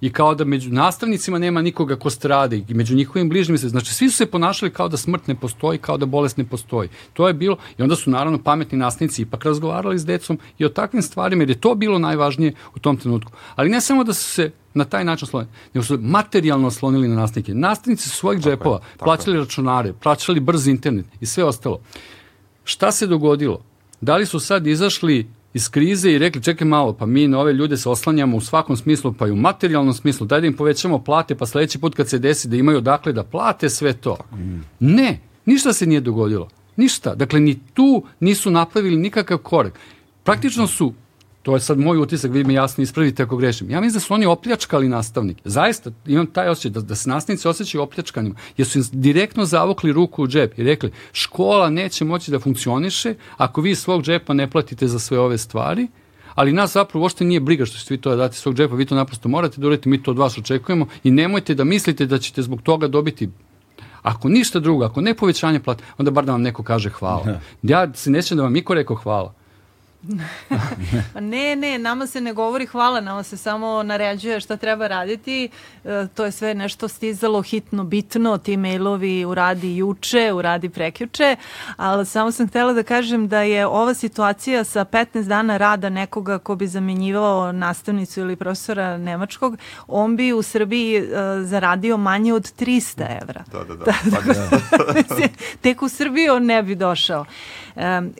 i 0.01 0.09
kao 0.09 0.35
da 0.35 0.45
među 0.45 0.69
nastavnicima 0.73 1.39
nema 1.39 1.61
nikoga 1.61 1.95
ko 1.95 2.09
strade 2.09 2.61
i 2.67 2.73
među 2.73 2.95
njihovim 2.95 3.29
bližnjim 3.29 3.57
se, 3.57 3.69
znači 3.69 3.93
svi 3.93 4.09
su 4.09 4.17
se 4.17 4.25
ponašali 4.25 4.71
kao 4.71 4.89
da 4.89 4.97
smrt 4.97 5.27
ne 5.27 5.35
postoji, 5.35 5.77
kao 5.77 5.97
da 5.97 6.05
bolest 6.05 6.37
ne 6.37 6.45
postoji. 6.45 6.89
To 7.13 7.27
je 7.27 7.33
bilo, 7.33 7.57
i 7.77 7.81
onda 7.81 7.95
su 7.95 8.09
naravno 8.09 8.43
pametni 8.43 8.77
nastavnici 8.77 9.21
ipak 9.21 9.45
razgovarali 9.45 9.99
s 9.99 10.05
decom 10.05 10.39
i 10.57 10.65
o 10.65 10.69
takvim 10.69 11.01
stvarima, 11.01 11.43
jer 11.43 11.49
je 11.49 11.61
to 11.61 11.75
bilo 11.75 11.99
najvažnije 11.99 12.53
u 12.75 12.79
tom 12.79 12.97
trenutku. 12.97 13.31
Ali 13.55 13.69
ne 13.69 13.81
samo 13.81 14.03
da 14.03 14.13
su 14.13 14.23
se 14.23 14.51
na 14.73 14.85
taj 14.85 15.05
način 15.05 15.25
oslonili, 15.25 15.51
nego 15.73 15.85
su 15.85 15.97
materijalno 16.01 16.67
oslonili 16.67 17.07
na 17.07 17.15
nastavnike. 17.15 17.53
Nastavnici 17.53 18.09
su 18.09 18.15
svojih 18.15 18.41
tako 18.41 18.49
džepova, 18.49 18.77
je, 18.77 18.97
plaćali 18.97 19.37
je. 19.37 19.39
računare, 19.39 19.93
plaćali 19.93 20.39
brz 20.39 20.67
internet 20.67 21.05
i 21.21 21.25
sve 21.25 21.43
ostalo. 21.43 21.79
Šta 22.63 22.91
se 22.91 23.07
dogodilo? 23.07 23.61
Da 24.01 24.17
li 24.17 24.25
su 24.25 24.39
sad 24.39 24.67
izašli 24.67 25.27
iz 25.53 25.69
krize 25.69 26.11
i 26.11 26.17
rekli 26.17 26.43
čekaj 26.43 26.67
malo, 26.67 26.93
pa 26.93 27.05
mi 27.05 27.27
na 27.27 27.39
ove 27.39 27.53
ljude 27.53 27.77
se 27.77 27.89
oslanjamo 27.89 28.37
u 28.37 28.41
svakom 28.41 28.77
smislu, 28.77 29.13
pa 29.13 29.27
i 29.27 29.31
u 29.31 29.35
materijalnom 29.35 29.93
smislu, 29.93 30.27
daj 30.27 30.41
da 30.41 30.47
im 30.47 30.53
povećamo 30.53 31.03
plate, 31.03 31.35
pa 31.35 31.45
sledeći 31.45 31.79
put 31.79 31.95
kad 31.95 32.09
se 32.09 32.19
desi 32.19 32.47
da 32.47 32.55
imaju 32.55 32.81
dakle 32.81 33.13
da 33.13 33.23
plate 33.23 33.69
sve 33.69 33.93
to. 33.93 34.17
Ne, 34.79 35.19
ništa 35.45 35.73
se 35.73 35.85
nije 35.85 36.01
dogodilo. 36.01 36.49
Ništa. 36.75 37.15
Dakle, 37.15 37.39
ni 37.39 37.59
tu 37.73 38.03
nisu 38.19 38.51
napravili 38.51 38.97
nikakav 38.97 39.37
korek. 39.37 39.73
Praktično 40.23 40.67
su 40.67 40.93
to 41.49 41.55
je 41.55 41.59
sad 41.59 41.79
moj 41.79 41.97
utisak, 41.97 42.31
vi 42.31 42.43
mi 42.43 42.53
jasno 42.53 42.83
ispravite 42.83 43.23
ako 43.23 43.37
grešim. 43.37 43.69
Ja 43.69 43.81
mislim 43.81 43.93
da 43.93 43.99
su 43.99 44.13
oni 44.13 44.25
opljačkali 44.25 44.89
nastavnike. 44.89 45.41
Zaista 45.45 45.91
imam 46.05 46.27
taj 46.27 46.49
osjećaj 46.49 46.71
da, 46.71 46.81
da 46.81 46.95
se 46.95 47.09
nastavnici 47.09 47.47
osjećaju 47.47 47.81
opljačkanim, 47.81 48.35
jer 48.57 48.67
su 48.67 48.77
im 48.77 48.85
direktno 48.91 49.45
zavukli 49.45 49.91
ruku 49.91 50.23
u 50.23 50.27
džep 50.27 50.59
i 50.59 50.63
rekli 50.63 50.91
škola 51.11 51.69
neće 51.69 52.05
moći 52.05 52.31
da 52.31 52.39
funkcioniše 52.39 53.15
ako 53.37 53.61
vi 53.61 53.75
svog 53.75 54.03
džepa 54.03 54.33
ne 54.33 54.49
platite 54.49 54.87
za 54.87 54.99
sve 54.99 55.19
ove 55.19 55.37
stvari, 55.37 55.87
Ali 56.35 56.53
nas 56.53 56.73
zapravo 56.73 57.03
uopšte 57.03 57.25
nije 57.25 57.39
briga 57.39 57.65
što 57.65 57.77
ćete 57.77 57.93
vi 57.93 58.01
to 58.01 58.15
dati 58.15 58.37
svog 58.37 58.55
džepa, 58.55 58.75
vi 58.75 58.85
to 58.85 58.95
naprosto 58.95 59.29
morate 59.29 59.61
da 59.61 59.67
uradite, 59.67 59.89
mi 59.89 60.03
to 60.03 60.11
od 60.11 60.17
vas 60.17 60.37
očekujemo 60.37 60.85
i 61.03 61.11
nemojte 61.11 61.55
da 61.55 61.63
mislite 61.63 62.05
da 62.05 62.17
ćete 62.17 62.41
zbog 62.41 62.61
toga 62.61 62.87
dobiti 62.87 63.29
Ako 64.01 64.29
ništa 64.29 64.59
drugo, 64.59 64.85
ako 64.85 65.01
ne 65.01 65.13
povećanje 65.13 65.59
plate, 65.59 65.83
onda 65.97 66.11
bar 66.11 66.25
da 66.25 66.31
vam 66.31 66.41
neko 66.41 66.63
kaže 66.63 66.89
hvala. 66.89 67.41
Ja 67.63 67.93
se 67.93 68.11
nećem 68.11 68.37
da 68.37 68.43
vam 68.43 68.53
niko 68.53 68.73
rekao 68.73 68.95
hvala. 68.95 69.33
Pa 71.13 71.19
ne, 71.19 71.55
ne, 71.55 71.77
nama 71.77 72.07
se 72.07 72.21
ne 72.21 72.33
govori 72.33 72.65
hvala, 72.65 73.01
nama 73.01 73.23
se 73.23 73.37
samo 73.37 73.83
naređuje 73.83 74.39
šta 74.39 74.57
treba 74.57 74.87
raditi. 74.87 75.49
E, 75.85 76.07
to 76.15 76.25
je 76.25 76.31
sve 76.31 76.53
nešto 76.53 76.87
stizalo 76.87 77.41
hitno, 77.41 77.83
bitno, 77.83 78.37
ti 78.37 78.57
mailovi 78.57 79.25
uradi 79.25 79.77
juče, 79.77 80.33
uradi 80.33 80.69
prekjuče, 80.69 81.35
ali 81.77 82.05
samo 82.05 82.31
sam 82.31 82.47
htela 82.47 82.73
da 82.73 82.83
kažem 82.83 83.27
da 83.27 83.41
je 83.41 83.67
ova 83.67 83.93
situacija 83.93 84.63
sa 84.63 84.85
15 84.85 85.27
dana 85.27 85.57
rada 85.57 85.89
nekoga 85.89 86.37
ko 86.37 86.55
bi 86.55 86.67
zamenjivao 86.67 87.51
nastavnicu 87.51 88.19
ili 88.19 88.35
profesora 88.35 88.97
nemačkog, 88.97 89.57
on 89.87 90.15
bi 90.15 90.33
u 90.33 90.41
Srbiji 90.41 90.97
e, 90.97 91.03
zaradio 91.43 91.97
manje 91.97 92.33
od 92.33 92.53
300 92.59 93.21
evra. 93.21 93.43
Da, 93.51 93.63
da, 93.63 93.75
da. 93.75 93.85
Tako 94.69 94.93
da, 94.93 95.27
tek 95.61 95.81
u 95.81 95.89
Srbiji 95.89 96.29
on 96.29 96.45
ne 96.45 96.63
bi 96.63 96.75
došao. 96.75 97.25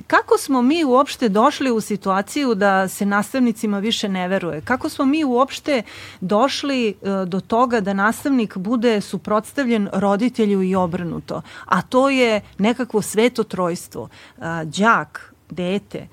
Kako 0.08 0.38
smo 0.38 0.62
mi 0.62 0.84
uopšte 0.84 1.30
došli 1.30 1.72
u 1.72 1.82
situaciju 1.82 2.56
da 2.56 2.88
se 2.88 3.06
nastavnicima 3.06 3.80
više 3.80 4.10
ne 4.10 4.28
veruje? 4.28 4.62
Kako 4.62 4.90
smo 4.90 5.06
mi 5.06 5.24
uopšte 5.24 5.82
došli 6.22 6.90
e, 6.90 6.94
do 7.26 7.40
toga 7.40 7.80
da 7.80 7.94
nastavnik 7.94 8.58
bude 8.58 9.02
suprotstavljen 9.02 9.90
roditelju 9.94 10.64
i 10.64 10.76
obrnuto? 10.76 11.42
A 11.66 11.82
to 11.82 12.10
je 12.10 12.42
nekakvo 12.58 13.02
sveto 13.02 13.44
trojstvo. 13.44 14.10
E, 14.38 14.42
đak, 14.66 15.34
dete, 15.50 15.98
e, 15.98 16.08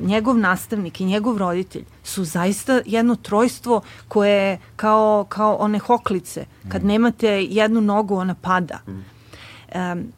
njegov 0.00 0.38
nastavnik 0.38 1.00
i 1.00 1.04
njegov 1.04 1.38
roditelj 1.38 1.84
su 2.04 2.24
zaista 2.24 2.80
jedno 2.86 3.16
trojstvo 3.16 3.80
koje 4.08 4.50
je 4.50 4.58
kao, 4.76 5.26
kao 5.28 5.56
one 5.56 5.78
hoklice. 5.78 6.44
Kad 6.68 6.84
nemate 6.84 7.44
jednu 7.44 7.80
nogu, 7.80 8.16
ona 8.16 8.34
pada. 8.34 8.78
Um, 8.86 10.12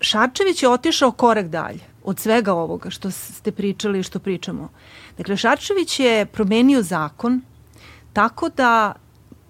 Šarčević 0.00 0.62
je 0.62 0.68
otišao 0.68 1.12
korak 1.12 1.48
dalje 1.48 1.80
od 2.04 2.18
svega 2.20 2.52
ovoga 2.54 2.90
što 2.90 3.10
ste 3.10 3.52
pričali 3.52 3.98
i 3.98 4.02
što 4.02 4.18
pričamo. 4.18 4.68
Dakle, 5.18 5.36
Šarčević 5.36 6.00
je 6.00 6.26
promenio 6.26 6.82
zakon 6.82 7.40
tako 8.12 8.48
da 8.48 8.94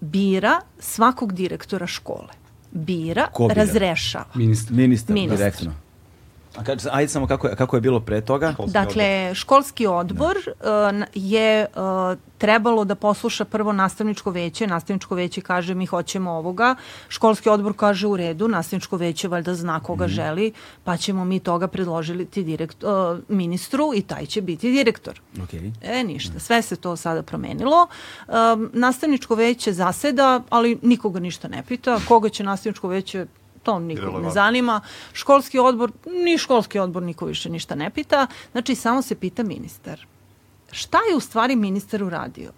bira 0.00 0.60
svakog 0.78 1.32
direktora 1.32 1.86
škole. 1.86 2.28
Bira, 2.70 3.26
Ko 3.32 3.48
bira? 3.48 3.54
razrešava. 3.64 4.24
Ministar. 4.34 4.72
Ministar, 4.76 5.14
Ministar. 5.14 5.38
direktno. 5.38 5.72
A 6.58 6.64
kaži, 6.64 6.88
ajde 6.92 7.08
samo 7.08 7.26
kako 7.26 7.48
je, 7.48 7.56
kako 7.56 7.76
je 7.76 7.80
bilo 7.80 8.00
pre 8.00 8.20
toga? 8.20 8.52
Školski 8.52 8.72
Dakle, 8.72 9.34
školski 9.34 9.86
odbor 9.86 10.36
uh, 10.36 11.06
je 11.14 11.66
uh, 11.66 12.18
trebalo 12.38 12.84
da 12.84 12.94
posluša 12.94 13.44
prvo 13.44 13.72
nastavničko 13.72 14.30
veće. 14.30 14.66
Nastavničko 14.66 15.14
veće 15.14 15.40
kaže 15.40 15.74
mi 15.74 15.86
hoćemo 15.86 16.30
ovoga. 16.30 16.74
Školski 17.08 17.48
odbor 17.48 17.72
kaže 17.76 18.06
u 18.06 18.16
redu. 18.16 18.48
Nastavničko 18.48 18.96
veće 18.96 19.28
valjda 19.28 19.54
zna 19.54 19.80
koga 19.80 20.06
mm. 20.06 20.08
želi, 20.08 20.52
pa 20.84 20.96
ćemo 20.96 21.24
mi 21.24 21.40
toga 21.40 21.68
predložiti 21.68 22.42
direkt, 22.42 22.84
uh, 22.84 22.90
ministru 23.28 23.92
i 23.94 24.02
taj 24.02 24.26
će 24.26 24.42
biti 24.42 24.72
direktor. 24.72 25.20
Okay. 25.36 25.72
E, 25.82 26.04
ništa. 26.04 26.40
Sve 26.40 26.62
se 26.62 26.76
to 26.76 26.96
sada 26.96 27.22
promenilo. 27.22 27.86
Um, 28.28 28.70
nastavničko 28.72 29.34
veće 29.34 29.72
zaseda, 29.72 30.42
ali 30.50 30.78
nikoga 30.82 31.20
ništa 31.20 31.48
ne 31.48 31.62
pita. 31.68 32.00
Koga 32.08 32.28
će 32.28 32.44
nastavničko 32.44 32.88
veće 32.88 33.26
to 33.68 33.78
nikog 33.78 34.22
ne 34.22 34.30
zanima. 34.30 34.80
Školski 35.12 35.58
odbor, 35.58 35.92
ni 36.24 36.38
školski 36.38 36.78
odbor 36.78 37.02
niko 37.02 37.26
više 37.26 37.50
ništa 37.50 37.74
ne 37.74 37.90
pita, 37.90 38.26
znači 38.52 38.74
samo 38.74 39.02
se 39.02 39.14
pita 39.14 39.42
ministar. 39.42 40.06
Šta 40.72 40.98
je 41.10 41.16
u 41.16 41.20
stvari 41.20 41.56
ministar 41.56 42.02
uradio? 42.02 42.50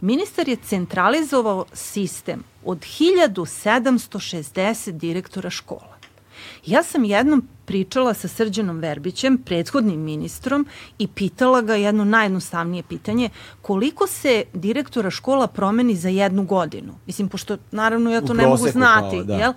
Ministar 0.00 0.48
je 0.48 0.56
centralizovao 0.56 1.64
sistem 1.72 2.44
od 2.64 2.78
1760 2.78 4.90
direktora 4.90 5.50
škola. 5.50 5.96
Ja 6.66 6.82
sam 6.82 7.04
jednom 7.04 7.48
pričala 7.64 8.14
sa 8.14 8.28
Srđanom 8.28 8.78
Verbićem, 8.78 9.38
prethodnim 9.38 10.00
ministrom, 10.00 10.66
i 10.98 11.08
pitala 11.08 11.62
ga 11.62 11.74
jedno 11.74 12.04
najjednostavnije 12.04 12.82
pitanje, 12.82 13.30
koliko 13.62 14.06
se 14.06 14.44
direktora 14.52 15.10
škola 15.10 15.46
promeni 15.46 15.96
za 15.96 16.08
jednu 16.08 16.44
godinu? 16.44 16.94
Mislim, 17.06 17.28
pošto 17.28 17.56
naravno 17.70 18.10
ja 18.10 18.20
to 18.20 18.32
U 18.32 18.36
ne 18.36 18.46
mogu 18.46 18.68
znati, 18.68 19.16
kao, 19.16 19.24
da. 19.24 19.34
jel? 19.34 19.52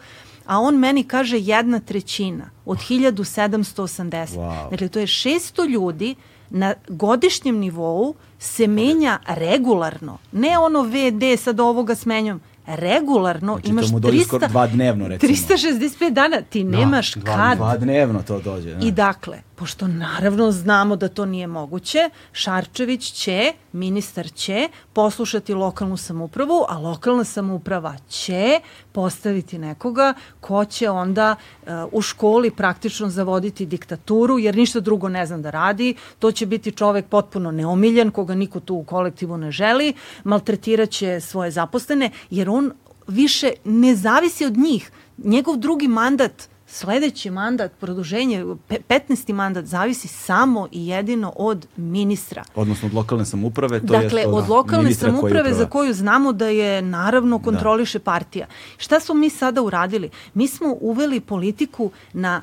A 0.49 0.59
on 0.59 0.75
meni 0.77 1.03
kaže 1.03 1.37
jedna 1.39 1.79
trećina 1.79 2.49
od 2.65 2.77
1780. 2.77 4.27
Wow. 4.27 4.69
Dakle, 4.71 4.87
to 4.87 4.99
je 4.99 5.07
600 5.07 5.69
ljudi 5.69 6.15
na 6.49 6.73
godišnjem 6.87 7.57
nivou 7.57 8.15
se 8.39 8.67
menja 8.67 9.19
regularno. 9.27 10.17
Ne 10.31 10.57
ono 10.57 10.81
VD 10.81 11.39
sad 11.39 11.59
ovoga 11.59 11.95
smenjam. 11.95 12.41
Regularno 12.65 13.53
Znači, 13.53 13.69
imaš 13.69 13.85
to 13.85 13.91
mu 13.91 13.99
dođe 13.99 14.17
300, 14.17 14.23
skoro 14.25 14.47
dva 14.47 14.67
dnevno, 14.67 15.07
recimo. 15.07 15.33
365 15.33 16.09
dana. 16.09 16.41
Ti 16.41 16.63
nemaš 16.63 17.13
dva- 17.13 17.35
kad. 17.35 17.57
Dva 17.57 17.77
dnevno 17.77 18.21
to 18.27 18.39
dođe. 18.39 18.75
Da. 18.75 18.85
I 18.85 18.91
dakle, 18.91 19.41
pošto 19.59 19.87
naravno 19.87 20.51
znamo 20.51 20.95
da 20.95 21.07
to 21.07 21.25
nije 21.25 21.47
moguće, 21.47 22.09
Šarčević 22.31 23.11
će, 23.11 23.53
ministar 23.73 24.31
će 24.31 24.69
poslušati 24.93 25.53
lokalnu 25.53 25.97
samupravu, 25.97 26.65
a 26.69 26.77
lokalna 26.77 27.23
samuprava 27.23 27.95
će 28.09 28.59
postaviti 28.91 29.57
nekoga 29.57 30.13
ko 30.39 30.65
će 30.65 30.89
onda 30.89 31.35
uh, 31.35 31.69
u 31.91 32.01
školi 32.01 32.51
praktično 32.51 33.09
zavoditi 33.09 33.65
diktaturu, 33.65 34.39
jer 34.39 34.55
ništa 34.55 34.79
drugo 34.79 35.09
ne 35.09 35.25
znam 35.25 35.41
da 35.41 35.49
radi. 35.49 35.95
To 36.19 36.31
će 36.31 36.45
biti 36.45 36.71
čovek 36.71 37.05
potpuno 37.05 37.51
neomiljen, 37.51 38.11
koga 38.11 38.35
niko 38.35 38.59
tu 38.59 38.75
u 38.75 38.83
kolektivu 38.83 39.37
ne 39.37 39.51
želi, 39.51 39.93
maltretiraće 40.23 41.19
svoje 41.19 41.51
zaposlene, 41.51 42.11
jer 42.29 42.49
on 42.49 42.71
više 43.07 43.51
ne 43.63 43.95
zavisi 43.95 44.45
od 44.45 44.57
njih. 44.57 44.91
Njegov 45.17 45.57
drugi 45.57 45.87
mandat 45.87 46.49
sledeći 46.71 47.29
mandat, 47.29 47.71
produženje, 47.79 48.45
pe- 48.69 48.81
15. 48.89 49.33
mandat 49.33 49.65
zavisi 49.65 50.07
samo 50.07 50.67
i 50.71 50.87
jedino 50.87 51.33
od 51.35 51.67
ministra. 51.77 52.43
Odnosno 52.55 52.87
od 52.87 52.93
lokalne 52.93 53.25
samuprave. 53.25 53.79
To 53.79 53.85
dakle, 53.85 54.21
jest 54.21 54.33
od 54.33 54.49
lokalne 54.49 54.83
ministra 54.83 55.09
koji 55.09 55.19
samuprave 55.19 55.53
za 55.53 55.65
koju 55.65 55.93
znamo 55.93 56.33
da 56.33 56.47
je 56.47 56.81
naravno 56.81 57.39
kontroliše 57.39 57.99
partija. 57.99 58.47
Šta 58.77 58.99
smo 58.99 59.15
mi 59.15 59.29
sada 59.29 59.61
uradili? 59.61 60.09
Mi 60.33 60.47
smo 60.47 60.75
uveli 60.81 61.19
politiku 61.19 61.91
na 62.13 62.41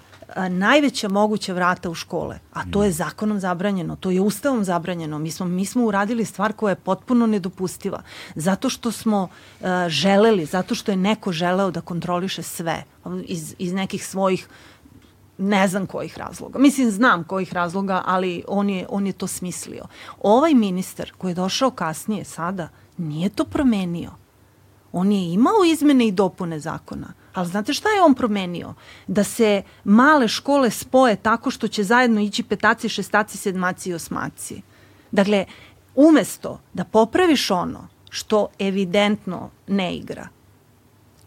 najveća 0.50 1.08
moguća 1.08 1.52
vrata 1.52 1.90
u 1.90 1.94
škole, 1.94 2.38
a 2.52 2.60
to 2.70 2.84
je 2.84 2.92
zakonom 2.92 3.40
zabranjeno, 3.40 3.96
to 3.96 4.10
je 4.10 4.20
ustavom 4.20 4.64
zabranjeno. 4.64 5.18
Mi 5.18 5.30
smo, 5.30 5.46
mi 5.46 5.64
smo 5.64 5.84
uradili 5.84 6.24
stvar 6.24 6.52
koja 6.52 6.70
je 6.70 6.76
potpuno 6.76 7.26
nedopustiva. 7.26 8.02
Zato 8.34 8.70
što 8.70 8.92
smo 8.92 9.28
a, 9.62 9.88
želeli, 9.88 10.46
zato 10.46 10.74
što 10.74 10.92
je 10.92 10.96
neko 10.96 11.32
želeo 11.32 11.70
da 11.70 11.80
kontroliše 11.80 12.42
sve 12.42 12.84
iz, 13.24 13.54
iz 13.58 13.72
nekih 13.72 14.06
svojih 14.06 14.48
ne 15.38 15.68
znam 15.68 15.86
kojih 15.86 16.18
razloga. 16.18 16.58
Mislim, 16.58 16.90
znam 16.90 17.24
kojih 17.24 17.52
razloga, 17.52 18.02
ali 18.06 18.44
on 18.48 18.70
je, 18.70 18.86
on 18.88 19.06
je 19.06 19.12
to 19.12 19.26
smislio. 19.26 19.84
Ovaj 20.22 20.54
ministar 20.54 21.12
koji 21.18 21.30
je 21.30 21.34
došao 21.34 21.70
kasnije 21.70 22.24
sada, 22.24 22.68
nije 22.96 23.28
to 23.28 23.44
promenio. 23.44 24.10
On 24.92 25.12
je 25.12 25.32
imao 25.32 25.64
izmene 25.66 26.06
i 26.06 26.12
dopune 26.12 26.60
zakona, 26.60 27.06
ali 27.36 27.48
znate 27.48 27.72
šta 27.72 27.88
je 27.88 28.02
on 28.02 28.14
promenio? 28.14 28.74
Da 29.06 29.24
se 29.24 29.62
male 29.84 30.28
škole 30.28 30.70
spoje 30.70 31.16
tako 31.16 31.50
što 31.50 31.68
će 31.68 31.84
zajedno 31.84 32.20
ići 32.20 32.42
petaci, 32.42 32.88
šestaci, 32.88 33.38
sedmaci 33.38 33.90
i 33.90 33.94
osmaci. 33.94 34.62
Dakle, 35.10 35.44
umesto 35.94 36.60
da 36.72 36.84
popraviš 36.84 37.50
ono 37.50 37.88
što 38.10 38.48
evidentno 38.58 39.50
ne 39.66 39.96
igra, 39.96 40.28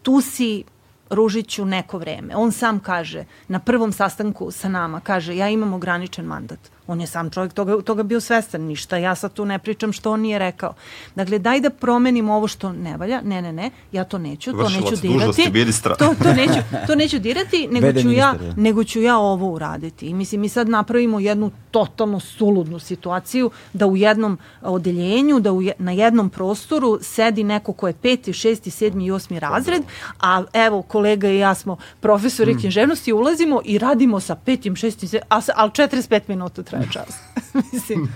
tu 0.02 0.20
si 0.20 0.64
Ružiću 1.10 1.64
neko 1.64 1.98
vreme. 1.98 2.36
On 2.36 2.52
sam 2.52 2.80
kaže, 2.80 3.24
na 3.48 3.58
prvom 3.58 3.92
sastanku 3.92 4.50
sa 4.50 4.68
nama, 4.68 5.00
kaže, 5.00 5.36
ja 5.36 5.48
imam 5.48 5.72
ograničen 5.72 6.24
mandat. 6.24 6.70
On 6.90 7.00
je 7.00 7.06
sam 7.06 7.30
čovjek 7.30 7.52
toga, 7.52 7.82
toga 7.82 8.02
bio 8.02 8.20
svestan, 8.20 8.60
ništa. 8.62 8.96
Ja 8.96 9.14
sad 9.14 9.32
tu 9.32 9.44
ne 9.44 9.58
pričam 9.58 9.92
što 9.92 10.12
on 10.12 10.20
nije 10.20 10.38
rekao. 10.38 10.74
Dakle, 11.14 11.38
daj 11.38 11.60
da 11.60 11.70
promenimo 11.70 12.34
ovo 12.34 12.48
što 12.48 12.72
ne 12.72 12.96
valja. 12.96 13.20
Ne, 13.24 13.42
ne, 13.42 13.52
ne, 13.52 13.70
ja 13.92 14.04
to 14.04 14.18
neću, 14.18 14.52
to 14.52 14.68
neću 14.68 14.96
dirati. 15.02 15.50
ministra. 15.52 15.94
To, 15.94 16.14
to, 16.22 16.32
neću, 16.32 16.60
to 16.86 16.94
neću 16.94 17.18
dirati, 17.18 17.68
nego 17.72 17.86
Vede 17.86 18.02
ću, 18.02 18.10
ja, 18.10 18.34
da. 18.40 18.62
nego 18.62 18.84
ću 18.84 19.00
ja 19.00 19.18
ovo 19.18 19.50
uraditi. 19.50 20.06
I 20.06 20.14
mislim, 20.14 20.40
mi 20.40 20.48
sad 20.48 20.68
napravimo 20.68 21.20
jednu 21.20 21.50
totalno 21.70 22.20
suludnu 22.20 22.78
situaciju 22.78 23.50
da 23.72 23.86
u 23.86 23.96
jednom 23.96 24.38
odeljenju, 24.62 25.40
da 25.40 25.52
u 25.52 25.62
je, 25.62 25.72
na 25.78 25.92
jednom 25.92 26.30
prostoru 26.30 26.98
sedi 27.02 27.44
neko 27.44 27.72
ko 27.72 27.86
je 27.86 27.92
peti, 27.92 28.32
šesti, 28.32 28.70
sedmi 28.70 29.04
i 29.04 29.10
osmi 29.10 29.40
razred, 29.40 29.82
a 30.20 30.44
evo 30.52 30.82
kolega 31.00 31.28
i 31.28 31.38
ja 31.38 31.54
smo 31.54 31.76
profesori 32.00 32.54
Mm. 32.54 32.58
književnosti, 32.58 33.12
ulazimo 33.12 33.60
i 33.64 33.78
radimo 33.78 34.20
sa 34.20 34.34
petim, 34.36 34.76
šestim, 34.76 35.08
a, 35.28 35.40
ali 35.54 35.70
45 35.70 36.20
minuta 36.28 36.62
traje 36.62 36.88
čas. 36.92 37.08
mislim, 37.72 38.08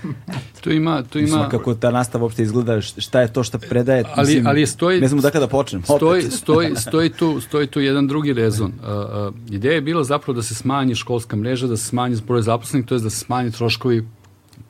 Tu 0.61 0.71
ima, 0.71 1.03
tu 1.03 1.19
Mislim, 1.19 1.39
ima, 1.39 1.49
kako 1.49 1.73
ta 1.75 1.91
nastava 1.91 2.23
uopšte 2.23 2.43
izgleda, 2.43 2.81
šta 2.81 3.21
je 3.21 3.33
to 3.33 3.43
što 3.43 3.59
predaje, 3.59 4.03
Ali- 4.07 4.27
mislim, 4.27 4.47
ali 4.47 4.61
stoji- 4.63 5.01
ne 5.01 5.07
znamo 5.07 5.21
da 5.21 5.31
kada 5.31 5.47
počnem. 5.47 5.83
stoji, 5.83 6.19
opet. 6.19 6.33
stoji, 6.41 6.75
stoji, 6.77 7.09
tu, 7.11 7.41
stoji 7.41 7.67
tu 7.67 7.79
jedan 7.81 8.07
drugi 8.07 8.33
rezon. 8.33 8.71
Uh, 8.73 8.87
uh, 9.27 9.51
ideja 9.51 9.73
je 9.73 9.81
bila 9.81 10.03
zapravo 10.03 10.35
da 10.35 10.43
se 10.43 10.55
smanji 10.55 10.95
školska 10.95 11.35
mreža, 11.35 11.67
da 11.67 11.77
se 11.77 11.85
smanji 11.85 12.17
broj 12.27 12.41
zaposlenih, 12.41 12.87
to 12.87 12.95
je 12.95 13.01
da 13.01 13.09
se 13.09 13.19
smanji 13.19 13.51
troškovi 13.51 14.07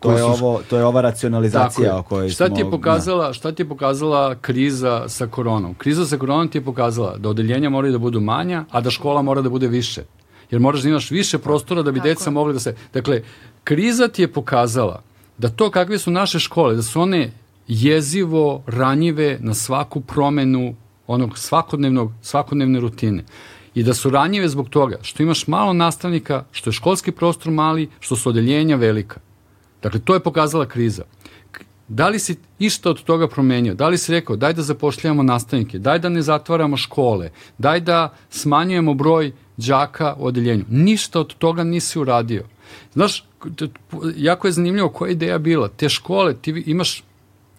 To 0.06 0.18
je, 0.18 0.24
ovo, 0.24 0.62
to 0.70 0.78
je 0.78 0.86
ova 0.86 1.02
racionalizacija 1.02 1.92
je. 1.92 1.94
o 1.94 2.04
kojoj 2.04 2.30
šta 2.30 2.48
smo... 2.48 2.56
Ti 2.56 2.62
je 2.62 2.72
pokazala, 2.72 3.34
šta 3.34 3.52
ti 3.52 3.62
je 3.62 3.70
pokazala 3.70 4.36
kriza 4.36 5.10
sa 5.10 5.28
koronom? 5.28 5.74
Kriza 5.74 6.06
sa 6.06 6.18
koronom 6.18 6.48
ti 6.48 6.58
je 6.58 6.64
pokazala 6.66 7.18
da 7.18 7.30
odeljenja 7.30 7.70
moraju 7.70 7.92
da 7.92 7.98
budu 7.98 8.20
manja, 8.20 8.66
a 8.72 8.82
da 8.82 8.90
škola 8.90 9.22
mora 9.22 9.42
da 9.42 9.50
bude 9.50 9.68
više. 9.68 10.04
Jer 10.52 10.62
moraš 10.62 10.82
da 10.82 10.90
imaš 10.90 11.12
više 11.12 11.38
prostora 11.38 11.82
da 11.82 11.92
bi 11.92 12.00
Tako. 12.00 12.08
deca 12.08 12.30
mogli 12.30 12.54
da 12.54 12.60
se... 12.60 12.76
Dakle, 12.94 13.22
kriza 13.64 14.08
ti 14.08 14.22
je 14.22 14.34
pokazala 14.34 15.02
da 15.38 15.50
to 15.50 15.72
kakve 15.72 15.98
su 15.98 16.12
naše 16.12 16.40
škole, 16.40 16.76
da 16.76 16.82
su 16.82 17.02
one 17.02 17.32
jezivo 17.68 18.64
ranjive 18.68 19.38
na 19.42 19.54
svaku 19.54 20.02
promenu 20.02 20.76
onog 21.08 21.38
svakodnevnog, 21.38 22.12
svakodnevne 22.22 22.80
rutine. 22.80 23.24
I 23.76 23.84
da 23.84 23.94
su 23.94 24.10
ranjive 24.10 24.48
zbog 24.48 24.70
toga 24.70 24.98
što 25.02 25.24
imaš 25.24 25.48
malo 25.48 25.74
nastavnika, 25.74 26.44
što 26.52 26.70
je 26.70 26.74
školski 26.74 27.12
prostor 27.12 27.52
mali, 27.52 27.90
što 28.00 28.16
su 28.16 28.30
odeljenja 28.30 28.76
velika. 28.76 29.20
Dakle, 29.86 30.00
to 30.00 30.14
je 30.14 30.20
pokazala 30.20 30.66
kriza. 30.66 31.04
Da 31.88 32.08
li 32.10 32.20
si 32.20 32.36
išta 32.60 32.90
od 32.90 33.04
toga 33.04 33.28
promenio? 33.28 33.74
Da 33.74 33.88
li 33.88 33.98
si 33.98 34.12
rekao 34.12 34.36
daj 34.36 34.54
da 34.54 34.62
zapošljavamo 34.62 35.24
nastavnike, 35.24 35.80
daj 35.80 36.00
da 36.00 36.10
ne 36.10 36.22
zatvaramo 36.22 36.78
škole, 36.78 37.30
daj 37.58 37.80
da 37.80 38.14
smanjujemo 38.30 38.94
broj 38.94 39.32
đaka 39.58 40.16
u 40.18 40.26
odeljenju? 40.26 40.66
Ništa 40.70 41.20
od 41.20 41.34
toga 41.34 41.64
nisi 41.64 42.00
uradio. 42.00 42.46
Znaš, 42.94 43.24
jako 44.16 44.48
je 44.48 44.52
zanimljivo 44.52 44.90
koja 44.90 45.12
ideja 45.12 45.38
bila. 45.38 45.68
Te 45.68 45.90
škole, 45.90 46.34
ti 46.34 46.64
imaš 46.66 47.04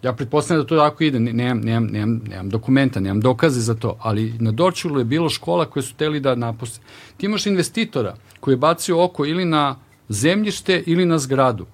Ja 0.03 0.12
pretpostavljam 0.12 0.62
da 0.62 0.68
to 0.68 0.77
tako 0.77 1.05
ide, 1.05 1.18
nemam, 1.18 1.61
nemam, 1.61 1.87
nemam, 1.87 2.20
nemam 2.29 2.51
dokumenta, 2.51 3.01
nemam 3.01 3.20
dokaze 3.20 3.61
za 3.61 3.74
to, 3.74 3.97
ali 4.01 4.35
na 4.39 4.53
Dorčulu 4.53 4.99
je 4.99 5.05
bilo 5.05 5.29
škola 5.29 5.64
koje 5.64 5.83
su 5.83 5.95
teli 5.95 6.20
da 6.20 6.35
napuste. 6.35 6.81
Ti 7.16 7.27
imaš 7.27 7.47
investitora 7.47 8.14
koji 8.41 8.55
je 8.55 8.59
bacio 8.59 9.01
oko 9.05 9.27
ili 9.27 9.45
na 9.45 9.77
zemljište 10.09 10.83
ili 10.87 11.07
na 11.07 11.18
zgradu 11.18 11.66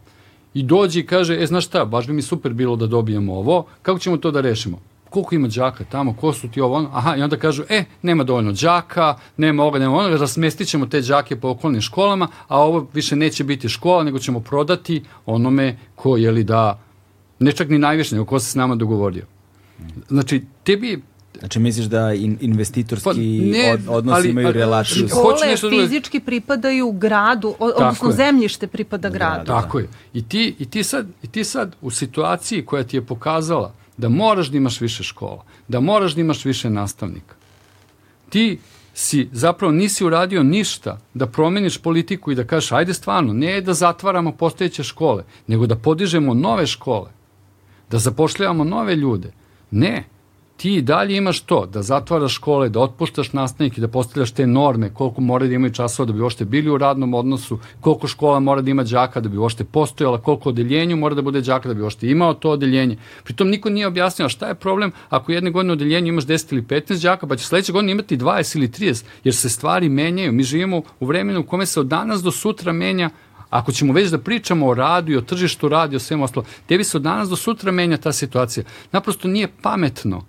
i 0.55 0.63
dođe 0.63 1.01
i 1.01 1.07
kaže, 1.07 1.43
e, 1.43 1.47
znaš 1.47 1.67
šta, 1.67 1.85
baš 1.85 2.07
bi 2.07 2.13
mi 2.13 2.23
super 2.23 2.53
bilo 2.53 2.77
da 2.77 2.87
dobijemo 2.87 3.35
ovo, 3.35 3.67
kako 3.83 3.99
ćemo 3.99 4.17
to 4.17 4.31
da 4.31 4.41
rešimo? 4.41 4.79
koliko 5.13 5.35
ima 5.35 5.49
đaka 5.49 5.85
tamo, 5.85 6.15
ko 6.17 6.33
su 6.33 6.49
ti 6.49 6.61
ovo, 6.61 6.75
ono? 6.75 6.91
aha, 6.93 7.17
i 7.17 7.23
onda 7.23 7.37
kažu, 7.37 7.63
e, 7.69 7.85
nema 8.03 8.25
dovoljno 8.25 8.53
đaka, 8.53 9.17
nema 9.37 9.63
ovoga, 9.63 9.79
nema 9.79 9.97
onoga, 9.97 10.17
rasmestit 10.17 10.69
ćemo 10.69 10.87
te 10.87 11.01
đake 11.01 11.37
po 11.37 11.49
okolnim 11.49 11.81
školama, 11.81 12.29
a 12.49 12.61
ovo 12.61 12.87
više 12.95 13.17
neće 13.17 13.45
biti 13.45 13.69
škola, 13.69 14.05
nego 14.05 14.19
ćemo 14.19 14.41
prodati 14.41 15.03
onome 15.27 15.77
ko, 15.95 16.17
je 16.17 16.31
li 16.31 16.45
da, 16.45 16.81
ne 17.39 17.53
čak 17.53 17.69
ni 17.69 17.79
najviše, 17.79 18.15
nego 18.15 18.25
ko 18.25 18.41
se 18.41 18.51
s 18.51 18.55
nama 18.55 18.75
dogovorio. 18.75 19.27
Znači, 20.09 20.45
tebi 20.65 21.03
Znači 21.43 21.61
misliš 21.61 21.87
da 21.87 22.13
in, 22.15 22.39
investitorski 22.41 23.05
pa, 23.05 23.13
ne, 23.59 23.73
od, 23.73 23.81
odnosi 23.89 24.17
ali, 24.17 24.31
imaju 24.31 24.47
ali, 24.47 24.59
relaciju? 24.59 25.09
Škole 25.09 25.47
nešto 25.47 25.71
fizički 25.71 26.19
da... 26.19 26.25
pripadaju 26.25 26.93
gradu, 26.93 27.55
odnosno 27.59 28.09
je. 28.09 28.15
zemljište 28.15 28.67
pripada 28.67 29.09
gradu. 29.09 29.47
Tako 29.47 29.79
je. 29.79 29.89
I 30.15 30.29
ti, 30.29 30.55
i, 30.59 30.71
ti 30.71 30.85
sad, 30.85 31.07
I 31.23 31.27
ti 31.27 31.45
sad 31.45 31.77
u 31.81 31.91
situaciji 31.91 32.65
koja 32.65 32.85
ti 32.85 32.97
je 32.97 33.03
pokazala 33.03 33.75
da 33.97 34.09
moraš 34.09 34.49
da 34.49 34.57
imaš 34.57 34.81
više 34.81 35.03
škola, 35.03 35.45
da 35.69 35.81
moraš 35.81 36.15
da 36.15 36.21
imaš 36.21 36.45
više 36.45 36.71
nastavnika, 36.71 37.35
ti 38.29 38.59
si 38.95 39.29
zapravo 39.33 39.73
nisi 39.73 40.05
uradio 40.05 40.43
ništa 40.43 41.01
da 41.15 41.27
promeniš 41.27 41.79
politiku 41.79 42.33
i 42.33 42.35
da 42.35 42.45
kažeš 42.45 42.73
ajde 42.73 42.95
stvarno, 42.95 43.33
ne 43.33 43.61
da 43.61 43.75
zatvaramo 43.75 44.33
postojeće 44.33 44.83
škole, 44.83 45.25
nego 45.47 45.67
da 45.67 45.77
podižemo 45.77 46.35
nove 46.35 46.67
škole, 46.67 47.11
da 47.91 47.99
zapošljavamo 47.99 48.65
nove 48.65 48.97
ljude. 48.97 49.33
Ne, 49.71 50.05
ti 50.57 50.83
dalje 50.83 51.17
imaš 51.17 51.41
to, 51.41 51.67
da 51.67 51.83
zatvaraš 51.83 52.35
škole, 52.35 52.69
da 52.69 52.81
otpuštaš 52.81 53.33
nastavnike, 53.33 53.81
da 53.81 53.89
postavljaš 53.89 54.31
te 54.33 54.47
norme, 54.47 54.91
koliko 54.95 55.21
mora 55.21 55.47
da 55.47 55.55
imaju 55.55 55.73
časova 55.73 56.07
da 56.07 56.13
bi 56.13 56.23
ošte 56.23 56.45
bili 56.45 56.71
u 56.71 56.79
radnom 56.79 57.15
odnosu, 57.15 57.59
koliko 57.81 58.09
škola 58.09 58.41
mora 58.41 58.63
da 58.63 58.71
ima 58.71 58.85
đaka 58.85 59.21
da 59.21 59.29
bi 59.29 59.39
ošte 59.39 59.65
postojala, 59.65 60.21
koliko 60.21 60.49
odeljenju 60.49 60.97
mora 60.97 61.15
da 61.15 61.23
bude 61.23 61.41
đaka 61.41 61.69
da 61.69 61.75
bi 61.75 61.83
ošte 61.83 62.09
imao 62.09 62.35
to 62.35 62.51
odeljenje. 62.51 62.97
Pritom 63.25 63.49
niko 63.49 63.71
nije 63.71 63.87
objasnio 63.87 64.29
šta 64.29 64.49
je 64.49 64.55
problem 64.55 64.93
ako 65.09 65.33
jedne 65.33 65.51
godine 65.51 65.73
odeljenju 65.73 66.09
imaš 66.09 66.25
10 66.25 66.53
ili 66.53 66.63
15 66.63 67.03
đaka, 67.03 67.27
pa 67.27 67.37
će 67.37 67.47
sledeće 67.47 67.73
godine 67.73 67.93
imati 67.93 68.17
20 68.17 68.57
ili 68.57 68.69
30, 68.69 69.05
jer 69.25 69.35
se 69.35 69.49
stvari 69.49 69.89
menjaju. 69.89 70.33
Mi 70.33 70.43
živimo 70.43 70.83
u 71.01 71.07
vremenu 71.07 71.41
u 71.41 71.47
kome 71.47 71.67
se 71.67 71.81
od 71.81 71.87
danas 71.87 72.23
do 72.23 72.31
sutra 72.31 72.73
menja 72.73 73.11
Ako 73.53 73.73
ćemo 73.73 73.93
već 73.93 74.11
da 74.11 74.19
pričamo 74.19 74.67
o 74.67 74.75
radu 74.75 75.13
i 75.13 75.17
o 75.17 75.21
tržištu 75.21 75.69
rada 75.69 75.93
i 75.93 75.97
o 75.97 76.01
svemu 76.01 76.25
ostalo, 76.25 76.47
tebi 76.67 76.85
se 76.85 76.97
od 76.97 77.03
danas 77.03 77.29
do 77.29 77.37
sutra 77.37 77.73
menja 77.73 77.97
ta 77.97 78.13
situacija. 78.13 78.65
Naprosto 78.93 79.29
nije 79.29 79.49
pametno 79.63 80.23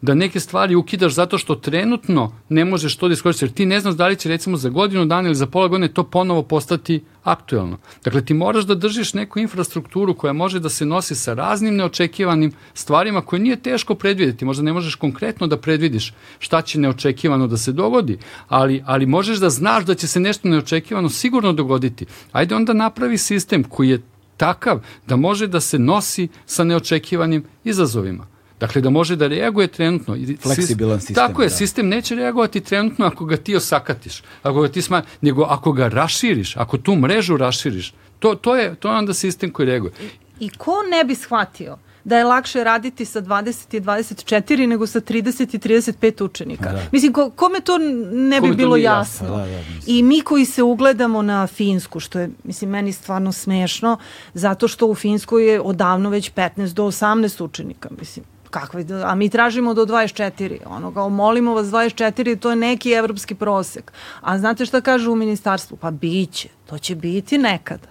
Da 0.00 0.14
neke 0.14 0.40
stvari 0.40 0.74
ukidaš 0.74 1.12
zato 1.14 1.38
što 1.38 1.54
trenutno 1.54 2.32
ne 2.48 2.64
možeš 2.64 2.96
to 2.96 3.08
da 3.08 3.12
iskoristiš, 3.12 3.42
jer 3.42 3.52
ti 3.52 3.66
ne 3.66 3.80
znaš 3.80 3.94
da 3.94 4.08
li 4.08 4.16
će 4.16 4.28
recimo 4.28 4.56
za 4.56 4.68
godinu 4.68 5.04
dana 5.04 5.28
ili 5.28 5.34
za 5.34 5.46
pola 5.46 5.68
godine 5.68 5.88
to 5.88 6.04
ponovo 6.04 6.42
postati 6.42 7.04
aktuelno. 7.22 7.78
Dakle, 8.04 8.24
ti 8.24 8.34
moraš 8.34 8.64
da 8.64 8.74
držiš 8.74 9.14
neku 9.14 9.38
infrastrukturu 9.38 10.14
koja 10.14 10.32
može 10.32 10.60
da 10.60 10.68
se 10.68 10.86
nosi 10.86 11.14
sa 11.14 11.34
raznim 11.34 11.76
neočekivanim 11.76 12.52
stvarima 12.74 13.20
koje 13.20 13.40
nije 13.40 13.56
teško 13.56 13.94
predvideti. 13.94 14.44
Možda 14.44 14.62
ne 14.62 14.72
možeš 14.72 14.94
konkretno 14.94 15.46
da 15.46 15.56
predvidiš 15.56 16.14
šta 16.38 16.62
će 16.62 16.80
neočekivano 16.80 17.46
da 17.46 17.56
se 17.56 17.72
dogodi, 17.72 18.18
ali, 18.48 18.82
ali 18.86 19.06
možeš 19.06 19.38
da 19.38 19.50
znaš 19.50 19.84
da 19.84 19.94
će 19.94 20.06
se 20.06 20.20
nešto 20.20 20.48
neočekivano 20.48 21.08
sigurno 21.08 21.52
dogoditi. 21.52 22.06
Ajde 22.32 22.54
onda 22.54 22.72
napravi 22.72 23.18
sistem 23.18 23.64
koji 23.64 23.88
je 23.88 24.02
takav 24.36 24.80
da 25.06 25.16
može 25.16 25.46
da 25.46 25.60
se 25.60 25.78
nosi 25.78 26.28
sa 26.46 26.64
neočekivanim 26.64 27.44
izazovima. 27.64 28.31
Dakle, 28.62 28.80
da 28.80 28.90
može 28.90 29.16
da 29.16 29.26
reaguje 29.26 29.66
trenutno. 29.66 30.16
Fleksibilan 30.42 31.00
sistem. 31.00 31.14
Tako 31.14 31.42
je, 31.42 31.48
da. 31.48 31.54
sistem 31.54 31.88
neće 31.88 32.14
reagovati 32.14 32.60
trenutno 32.60 33.06
ako 33.06 33.24
ga 33.24 33.36
ti 33.36 33.56
osakatiš, 33.56 34.22
ako 34.42 34.60
ga 34.60 34.68
ti 34.68 34.82
sma, 34.82 35.02
nego 35.20 35.42
ako 35.42 35.72
ga 35.72 35.88
raširiš, 35.88 36.56
ako 36.56 36.78
tu 36.78 36.94
mrežu 36.96 37.36
raširiš, 37.36 37.94
to, 38.18 38.34
to, 38.34 38.56
je, 38.56 38.74
to 38.74 38.88
je 38.88 38.98
onda 38.98 39.14
sistem 39.14 39.50
koji 39.50 39.66
reaguje. 39.66 39.92
I, 40.00 40.46
i 40.46 40.48
ko 40.48 40.72
ne 40.90 41.04
bi 41.04 41.14
shvatio 41.14 41.78
da 42.04 42.18
je 42.18 42.24
lakše 42.24 42.64
raditi 42.64 43.04
sa 43.04 43.22
20 43.22 43.76
i 43.76 43.80
24 43.80 44.66
nego 44.66 44.86
sa 44.86 45.00
30 45.00 45.54
i 45.54 45.58
35 45.58 46.24
učenika. 46.24 46.72
Da. 46.72 46.82
Mislim, 46.92 47.12
ko, 47.12 47.30
kome 47.30 47.60
to 47.60 47.78
ne 48.12 48.40
bi 48.40 48.46
kome 48.46 48.54
bilo 48.54 48.76
jasno? 48.76 49.26
jasno. 49.26 49.36
Da, 49.36 49.46
da, 49.46 49.62
I 49.86 50.02
mi 50.02 50.20
koji 50.20 50.44
se 50.44 50.62
ugledamo 50.62 51.22
na 51.22 51.46
Finsku, 51.46 52.00
što 52.00 52.18
je, 52.18 52.30
mislim, 52.44 52.70
meni 52.70 52.92
stvarno 52.92 53.32
smešno, 53.32 53.96
zato 54.34 54.68
što 54.68 54.86
u 54.86 54.94
Finskoj 54.94 55.52
je 55.52 55.60
odavno 55.60 56.10
već 56.10 56.32
15 56.32 56.72
do 56.72 56.84
18 56.84 57.44
učenika, 57.44 57.88
mislim 57.98 58.31
kakve, 58.52 58.84
a 59.04 59.14
mi 59.14 59.28
tražimo 59.28 59.74
do 59.74 59.86
24, 59.86 60.58
ono 60.66 60.92
kao 60.94 61.08
molimo 61.08 61.54
vas 61.54 61.66
24, 61.66 62.38
to 62.38 62.50
je 62.50 62.56
neki 62.56 62.92
evropski 62.92 63.34
prosek. 63.34 63.92
A 64.20 64.38
znate 64.38 64.66
šta 64.66 64.80
kažu 64.80 65.12
u 65.12 65.16
ministarstvu? 65.16 65.76
Pa 65.76 65.90
biće, 65.90 66.48
to 66.66 66.78
će 66.78 66.94
biti 66.94 67.38
nekada. 67.38 67.88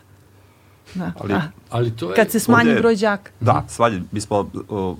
Da. 0.93 1.11
Ali, 1.19 1.33
a, 1.33 1.41
ali 1.69 1.95
to 1.95 2.09
je... 2.09 2.15
Kad 2.15 2.31
se 2.31 2.39
smanji 2.39 2.75
broj 2.75 2.95
đaka. 2.95 3.31
Da, 3.39 3.65
svalji, 3.67 4.01
mi 4.11 4.21
smo 4.21 4.39
uh, 4.69 4.97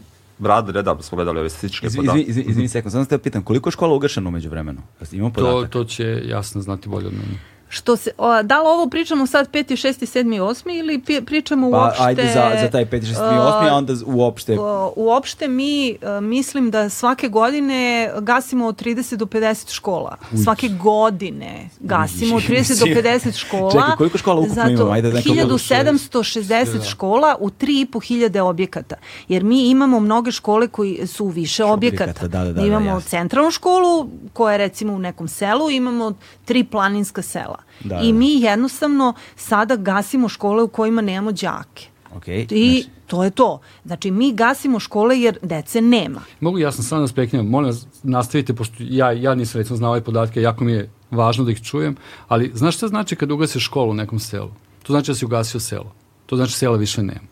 redavno 0.73 1.03
smo 1.03 1.15
gledali 1.15 1.39
ove 1.39 1.49
statističke 1.49 1.87
podatke. 1.95 2.19
Izvini, 2.19 2.29
izvini, 2.29 2.49
izvini 2.49 2.67
sekund, 2.67 2.91
samo 2.91 3.05
ste 3.05 3.17
pitam, 3.17 3.43
koliko 3.43 3.69
je 3.69 3.71
škola 3.71 3.95
ugašena 3.95 4.29
umeđu 4.29 4.49
vremenu? 4.49 4.81
Imamo 5.11 5.33
podatak? 5.33 5.71
To, 5.71 5.79
to 5.79 5.85
će 5.85 6.21
jasno 6.25 6.61
znati 6.61 6.89
bolje 6.89 7.07
od 7.07 7.13
mene. 7.13 7.39
Što 7.71 7.97
se, 7.97 8.11
o, 8.17 8.43
da 8.43 8.61
li 8.61 8.67
ovo 8.67 8.89
pričamo 8.89 9.27
sad 9.27 9.51
5. 9.51 9.87
6. 9.87 10.21
7. 10.23 10.41
8. 10.41 10.79
ili 10.79 11.23
pričamo 11.25 11.71
pa, 11.71 11.77
uopšte... 11.77 11.97
Pa 11.97 12.05
ajde 12.05 12.23
za, 12.33 12.51
za 12.61 12.69
taj 12.71 12.85
5. 12.85 13.01
6. 13.01 13.13
8. 13.15 13.69
a 13.69 13.75
onda 13.75 13.93
uopšte... 14.05 14.57
Uopšte 14.95 15.47
mi 15.47 15.97
uh, 16.01 16.23
mislim 16.23 16.71
da 16.71 16.89
svake 16.89 17.27
godine 17.27 18.11
gasimo 18.19 18.67
od 18.67 18.81
30 18.81 19.15
do 19.15 19.25
50 19.25 19.73
škola. 19.73 20.17
Uj. 20.31 20.37
Svake 20.37 20.67
godine 20.67 21.69
gasimo 21.79 22.35
od 22.35 22.43
30 22.43 22.79
do 22.79 23.01
50 23.01 23.37
škola. 23.45 23.71
Čekaj, 23.71 23.95
koliko 23.97 24.17
škola 24.17 24.39
ukupno 24.39 24.55
zato, 24.55 24.69
imamo? 24.69 24.91
Ajde, 24.91 25.11
1760 25.11 26.77
da. 26.77 26.83
škola 26.83 27.35
u 27.39 27.49
3.500 27.49 28.39
objekata. 28.39 28.95
Jer 29.27 29.43
mi 29.43 29.69
imamo 29.69 29.99
mnoge 29.99 30.31
škole 30.31 30.67
koji 30.67 31.07
su 31.07 31.25
u 31.25 31.29
više 31.29 31.63
objekata. 31.63 32.03
objekata 32.03 32.27
da, 32.27 32.45
da, 32.45 32.53
da, 32.53 32.61
imamo 32.61 32.93
da, 32.93 33.01
centralnu 33.01 33.51
školu 33.51 34.09
koja 34.33 34.51
je 34.51 34.57
recimo 34.57 34.93
u 34.93 34.99
nekom 34.99 35.27
selu, 35.27 35.69
imamo 35.69 36.13
tri 36.45 36.63
planinska 36.63 37.21
sela. 37.21 37.60
Da, 37.83 37.99
I 38.03 38.11
da. 38.11 38.17
mi 38.17 38.41
jednostavno 38.41 39.13
sada 39.35 39.75
gasimo 39.75 40.29
škole 40.29 40.63
u 40.63 40.67
kojima 40.67 41.01
nemamo 41.01 41.31
đake. 41.31 41.87
Okay, 42.15 42.53
I 42.53 42.71
znači. 42.71 42.89
to 43.07 43.23
je 43.23 43.29
to. 43.29 43.59
Znači, 43.85 44.11
mi 44.11 44.33
gasimo 44.33 44.79
škole 44.79 45.21
jer 45.21 45.37
dece 45.41 45.81
nema. 45.81 46.21
Mogu 46.39 46.57
ja 46.57 46.71
sam 46.71 46.83
samo 46.83 47.07
da 47.07 47.43
molim 47.43 47.67
vas, 47.67 47.87
nastavite, 48.03 48.53
pošto 48.53 48.75
ja, 48.79 49.11
ja 49.11 49.35
nisam 49.35 49.59
recimo 49.59 49.77
znao 49.77 49.91
ove 49.91 50.01
podatke, 50.01 50.41
jako 50.41 50.63
mi 50.63 50.71
je 50.71 50.89
važno 51.11 51.43
da 51.43 51.51
ih 51.51 51.61
čujem, 51.61 51.95
ali 52.27 52.51
znaš 52.53 52.75
šta 52.75 52.87
znači 52.87 53.15
kad 53.15 53.31
ugasiš 53.31 53.65
školu 53.65 53.91
u 53.91 53.93
nekom 53.93 54.19
selu? 54.19 54.51
To 54.83 54.93
znači 54.93 55.11
da 55.11 55.15
si 55.15 55.25
ugasio 55.25 55.59
selo. 55.59 55.91
To 56.25 56.35
znači 56.35 56.53
sela 56.53 56.77
više 56.77 57.03
nema. 57.03 57.27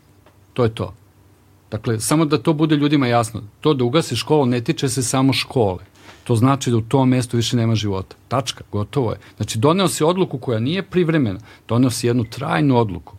To 0.52 0.64
je 0.64 0.74
to. 0.74 0.94
Dakle, 1.70 2.00
samo 2.00 2.24
da 2.24 2.38
to 2.38 2.52
bude 2.52 2.76
ljudima 2.76 3.06
jasno. 3.06 3.42
To 3.60 3.74
da 3.74 3.84
ugasiš 3.84 4.20
školu 4.20 4.46
ne 4.46 4.60
tiče 4.60 4.88
se 4.88 5.02
samo 5.02 5.32
škole 5.32 5.78
to 6.30 6.36
znači 6.36 6.70
da 6.70 6.76
u 6.76 6.80
tom 6.80 7.08
mestu 7.08 7.36
više 7.36 7.56
nema 7.56 7.74
života. 7.74 8.16
Tačka, 8.28 8.64
gotovo 8.72 9.10
je. 9.10 9.18
Znači, 9.36 9.58
doneo 9.58 9.88
si 9.88 10.04
odluku 10.04 10.38
koja 10.38 10.60
nije 10.60 10.82
privremena, 10.82 11.40
doneo 11.68 11.90
si 11.90 12.06
jednu 12.06 12.24
trajnu 12.24 12.78
odluku. 12.78 13.16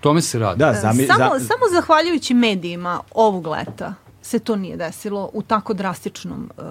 Tome 0.00 0.20
se 0.20 0.38
radi. 0.38 0.58
Da, 0.58 0.72
zami, 0.72 1.06
samo, 1.06 1.38
za... 1.38 1.44
samo 1.44 1.62
zahvaljujući 1.72 2.34
medijima 2.34 3.00
ovog 3.14 3.46
leta 3.46 3.94
se 4.26 4.38
to 4.38 4.56
nije 4.56 4.76
desilo 4.76 5.30
u 5.32 5.42
tako 5.42 5.74
drastičnom, 5.74 6.50
uh, 6.58 6.64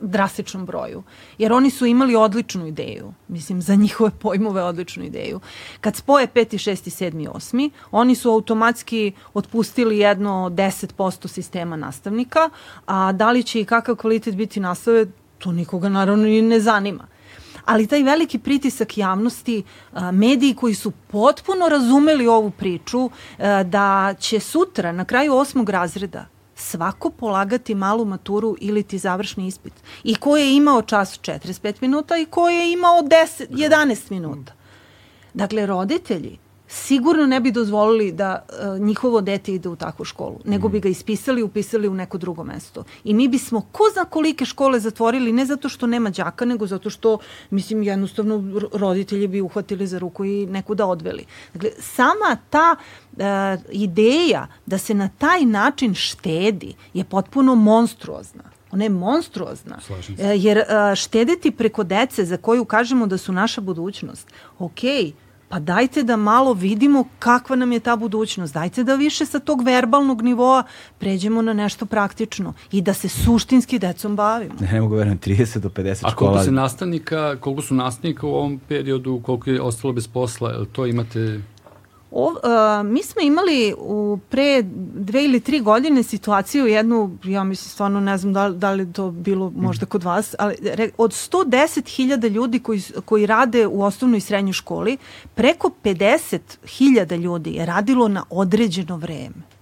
drastičnom 0.00 0.66
broju. 0.66 1.02
Jer 1.38 1.52
oni 1.52 1.70
su 1.70 1.86
imali 1.86 2.16
odličnu 2.16 2.66
ideju, 2.66 3.12
mislim, 3.28 3.62
za 3.62 3.74
njihove 3.74 4.10
pojmove 4.10 4.62
odličnu 4.62 5.04
ideju. 5.04 5.40
Kad 5.80 5.96
spoje 5.96 6.26
5. 6.26 6.70
6. 6.70 7.10
7. 7.10 7.28
8. 7.28 7.70
oni 7.90 8.14
su 8.14 8.30
automatski 8.30 9.12
otpustili 9.34 9.98
jedno 9.98 10.50
10% 10.50 11.28
sistema 11.28 11.76
nastavnika, 11.76 12.50
a 12.86 13.12
da 13.12 13.30
li 13.30 13.42
će 13.42 13.60
i 13.60 13.64
kakav 13.64 13.96
kvalitet 13.96 14.34
biti 14.34 14.60
nastave, 14.60 15.06
to 15.38 15.52
nikoga 15.52 15.88
naravno 15.88 16.26
i 16.26 16.42
ne 16.42 16.60
zanima 16.60 17.06
ali 17.66 17.86
taj 17.86 18.02
veliki 18.02 18.38
pritisak 18.38 18.98
javnosti, 18.98 19.62
mediji 20.12 20.54
koji 20.54 20.74
su 20.74 20.90
potpuno 20.90 21.68
razumeli 21.68 22.26
ovu 22.26 22.50
priču, 22.50 23.10
da 23.64 24.14
će 24.18 24.40
sutra 24.40 24.92
na 24.92 25.04
kraju 25.04 25.34
osmog 25.34 25.70
razreda 25.70 26.35
svako 26.56 27.10
polagati 27.10 27.74
malu 27.74 28.04
maturu 28.04 28.56
ili 28.60 28.82
ti 28.82 28.98
završni 28.98 29.46
ispit. 29.46 29.72
I 30.04 30.14
ko 30.14 30.36
je 30.36 30.56
imao 30.56 30.82
čas 30.82 31.20
45 31.20 31.74
minuta 31.80 32.16
i 32.16 32.24
ko 32.24 32.48
je 32.48 32.72
imao 32.72 33.02
10, 33.02 33.46
11 33.50 34.10
minuta. 34.10 34.52
Dakle, 35.34 35.66
roditelji 35.66 36.38
sigurno 36.76 37.26
ne 37.26 37.40
bi 37.40 37.52
dozvolili 37.52 38.12
da 38.12 38.44
uh, 38.48 38.80
njihovo 38.80 39.20
dete 39.20 39.54
ide 39.54 39.68
u 39.68 39.76
takvu 39.76 40.04
školu, 40.04 40.40
nego 40.44 40.68
bi 40.68 40.80
ga 40.80 40.88
ispisali 40.88 41.40
i 41.40 41.44
upisali 41.44 41.88
u 41.88 41.94
neko 41.94 42.18
drugo 42.18 42.44
mesto. 42.44 42.84
I 43.04 43.14
mi 43.14 43.28
bismo 43.28 43.60
ko 43.72 43.82
zna 43.92 44.04
kolike 44.04 44.44
škole 44.44 44.80
zatvorili, 44.80 45.32
ne 45.32 45.46
zato 45.46 45.68
što 45.68 45.86
nema 45.86 46.10
đaka, 46.10 46.44
nego 46.44 46.66
zato 46.66 46.90
što, 46.90 47.18
mislim, 47.50 47.82
jednostavno 47.82 48.60
roditelji 48.72 49.28
bi 49.28 49.40
uhvatili 49.40 49.86
za 49.86 49.98
ruku 49.98 50.24
i 50.24 50.46
nekuda 50.46 50.86
odveli. 50.86 51.24
Dakle, 51.54 51.70
sama 51.80 52.36
ta 52.50 52.76
uh, 52.76 53.22
ideja 53.72 54.46
da 54.66 54.78
se 54.78 54.94
na 54.94 55.08
taj 55.18 55.44
način 55.44 55.94
štedi 55.94 56.74
je 56.94 57.04
potpuno 57.04 57.54
monstruozna 57.54 58.56
ona 58.72 58.84
je 58.84 58.90
monstruozna. 58.90 59.78
Se. 59.80 60.16
Jer 60.36 60.62
štedeti 60.96 61.50
preko 61.50 61.84
dece 61.84 62.24
za 62.24 62.36
koju 62.36 62.64
kažemo 62.64 63.06
da 63.06 63.18
su 63.18 63.32
naša 63.32 63.60
budućnost, 63.60 64.26
okej, 64.58 65.04
okay, 65.04 65.12
pa 65.48 65.58
dajte 65.58 66.02
da 66.02 66.16
malo 66.16 66.52
vidimo 66.52 67.04
kakva 67.18 67.56
nam 67.56 67.72
je 67.72 67.80
ta 67.80 67.96
budućnost. 67.96 68.54
Dajte 68.54 68.84
da 68.84 68.94
više 68.94 69.26
sa 69.26 69.38
tog 69.38 69.62
verbalnog 69.62 70.22
nivoa 70.22 70.62
pređemo 70.98 71.42
na 71.42 71.52
nešto 71.52 71.86
praktično 71.86 72.52
i 72.72 72.82
da 72.82 72.94
se 72.94 73.08
suštinski 73.08 73.78
decom 73.78 74.16
bavimo. 74.16 74.54
Ne, 74.60 74.72
ne 74.72 74.80
mogu 74.80 74.94
verujem, 74.94 75.18
30 75.18 75.58
do 75.58 75.68
50 75.68 75.98
škola. 75.98 76.12
A 76.12 76.16
koliko 76.16 76.44
se 76.44 76.52
nastavnika, 76.52 77.36
koliko 77.40 77.62
su 77.62 77.74
nastavnika 77.74 78.26
u 78.26 78.30
ovom 78.30 78.60
periodu, 78.68 79.20
koliko 79.24 79.50
je 79.50 79.60
ostalo 79.60 79.92
bez 79.92 80.08
posla, 80.08 80.64
to 80.72 80.86
imate 80.86 81.40
O, 82.18 82.30
uh, 82.30 82.86
mi 82.86 83.02
smo 83.02 83.20
imali 83.22 83.74
u 83.78 84.18
pre 84.28 84.62
dve 84.94 85.24
ili 85.24 85.40
tri 85.40 85.60
godine 85.60 86.02
situaciju 86.02 86.66
jednu, 86.66 87.18
ja 87.24 87.44
mislim 87.44 87.70
stvarno 87.70 88.00
ne 88.00 88.18
znam 88.18 88.32
da, 88.32 88.48
da 88.48 88.70
li 88.72 88.92
to 88.92 89.10
bilo 89.10 89.52
možda 89.56 89.86
kod 89.86 90.04
vas, 90.04 90.34
ali 90.38 90.54
re, 90.62 90.90
od 90.98 91.10
110.000 91.10 92.28
ljudi 92.28 92.58
koji, 92.58 92.82
koji 93.04 93.26
rade 93.26 93.66
u 93.66 93.82
osnovnoj 93.82 94.18
i 94.18 94.20
srednjoj 94.20 94.52
školi, 94.52 94.96
preko 95.34 95.70
50.000 95.84 97.16
ljudi 97.16 97.52
je 97.52 97.66
radilo 97.66 98.08
na 98.08 98.24
određeno 98.30 98.96
vreme. 98.96 99.55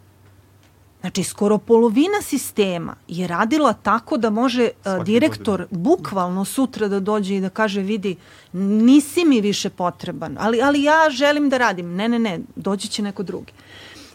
Znači, 1.05 1.25
skoro 1.25 1.59
polovina 1.59 2.23
sistema 2.23 2.95
je 3.09 3.27
radila 3.27 3.73
tako 3.73 4.17
da 4.17 4.31
može 4.31 4.69
Svaki 4.83 5.05
direktor 5.05 5.61
godine. 5.61 5.83
bukvalno 5.83 6.45
sutra 6.45 6.89
da 6.89 7.01
dođe 7.01 7.37
i 7.37 7.41
da 7.41 7.49
kaže, 7.49 7.81
vidi, 7.81 8.17
nisi 8.53 9.25
mi 9.25 9.41
više 9.41 9.71
potreban, 9.71 10.37
ali, 10.41 10.63
ali 10.63 10.83
ja 10.83 11.11
želim 11.11 11.51
da 11.51 11.59
radim. 11.59 11.95
Ne, 11.95 12.09
ne, 12.09 12.19
ne, 12.19 12.41
doći 12.57 12.89
će 12.89 13.03
neko 13.03 13.23
drugi. 13.23 13.53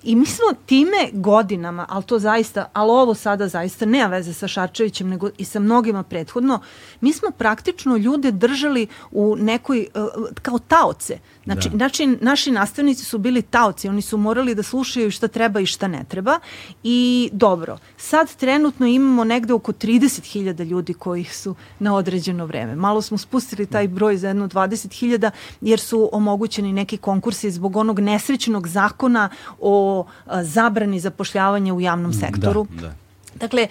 I 0.03 0.15
mi 0.15 0.25
smo 0.25 0.45
time 0.65 1.09
godinama, 1.13 1.85
ali 1.89 2.03
to 2.03 2.19
zaista, 2.19 2.69
ali 2.73 2.91
ovo 2.91 3.13
sada 3.13 3.47
zaista 3.47 3.85
nema 3.85 4.07
veze 4.07 4.33
sa 4.33 4.47
Šarčevićem, 4.47 5.09
nego 5.09 5.29
i 5.37 5.45
sa 5.45 5.59
mnogima 5.59 6.03
prethodno, 6.03 6.59
mi 7.01 7.13
smo 7.13 7.31
praktično 7.31 7.97
ljude 7.97 8.31
držali 8.31 8.87
u 9.11 9.35
nekoj, 9.35 9.87
uh, 9.95 10.27
kao 10.41 10.59
taoce. 10.59 11.19
Znači, 11.53 11.69
da. 11.69 11.77
znači, 11.77 12.07
naši 12.21 12.51
nastavnici 12.51 13.05
su 13.05 13.17
bili 13.17 13.41
taoci, 13.41 13.89
oni 13.89 14.01
su 14.01 14.17
morali 14.17 14.55
da 14.55 14.63
slušaju 14.63 15.11
šta 15.11 15.27
treba 15.27 15.59
i 15.59 15.65
šta 15.65 15.87
ne 15.87 16.03
treba. 16.07 16.39
I 16.83 17.29
dobro, 17.33 17.77
sad 17.97 18.35
trenutno 18.35 18.87
imamo 18.87 19.23
negde 19.23 19.53
oko 19.53 19.71
30.000 19.71 20.63
ljudi 20.63 20.93
koji 20.93 21.23
su 21.23 21.55
na 21.79 21.95
određeno 21.95 22.45
vreme. 22.45 22.75
Malo 22.75 23.01
smo 23.01 23.17
spustili 23.17 23.65
taj 23.65 23.87
broj 23.87 24.17
za 24.17 24.27
jedno 24.27 24.47
20.000 24.47 25.31
jer 25.61 25.79
su 25.79 26.09
omogućeni 26.11 26.73
neki 26.73 26.97
konkursi 26.97 27.51
zbog 27.51 27.75
onog 27.75 27.99
nesrećnog 27.99 28.67
zakona 28.67 29.29
o 29.59 30.05
a, 30.25 30.43
zabrani 30.43 30.99
zapošljavanja 30.99 31.73
u 31.73 31.81
javnom 31.81 32.11
da, 32.11 32.17
sektoru. 32.17 32.67
Da, 32.69 32.81
da. 32.81 32.93
Dakle, 33.35 33.67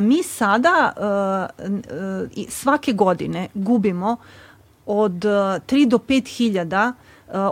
mi 0.00 0.22
sada 0.22 0.92
svake 2.48 2.92
godine 2.92 3.48
gubimo 3.54 4.16
od 4.86 5.12
3 5.12 5.88
do 5.88 5.98
5 5.98 6.36
hiljada 6.36 6.92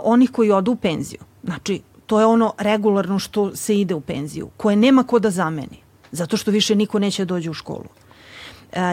onih 0.03 0.31
koji 0.31 0.51
odu 0.51 0.71
u 0.71 0.75
penziju. 0.75 1.19
Znači, 1.43 1.81
to 2.05 2.19
je 2.19 2.25
ono 2.25 2.53
regularno 2.57 3.19
što 3.19 3.55
se 3.55 3.79
ide 3.79 3.95
u 3.95 4.01
penziju, 4.01 4.49
koje 4.57 4.75
nema 4.75 5.03
ko 5.03 5.19
da 5.19 5.29
zameni, 5.29 5.83
zato 6.11 6.37
što 6.37 6.51
više 6.51 6.75
niko 6.75 6.99
neće 6.99 7.25
dođe 7.25 7.49
u 7.49 7.53
školu. 7.53 7.89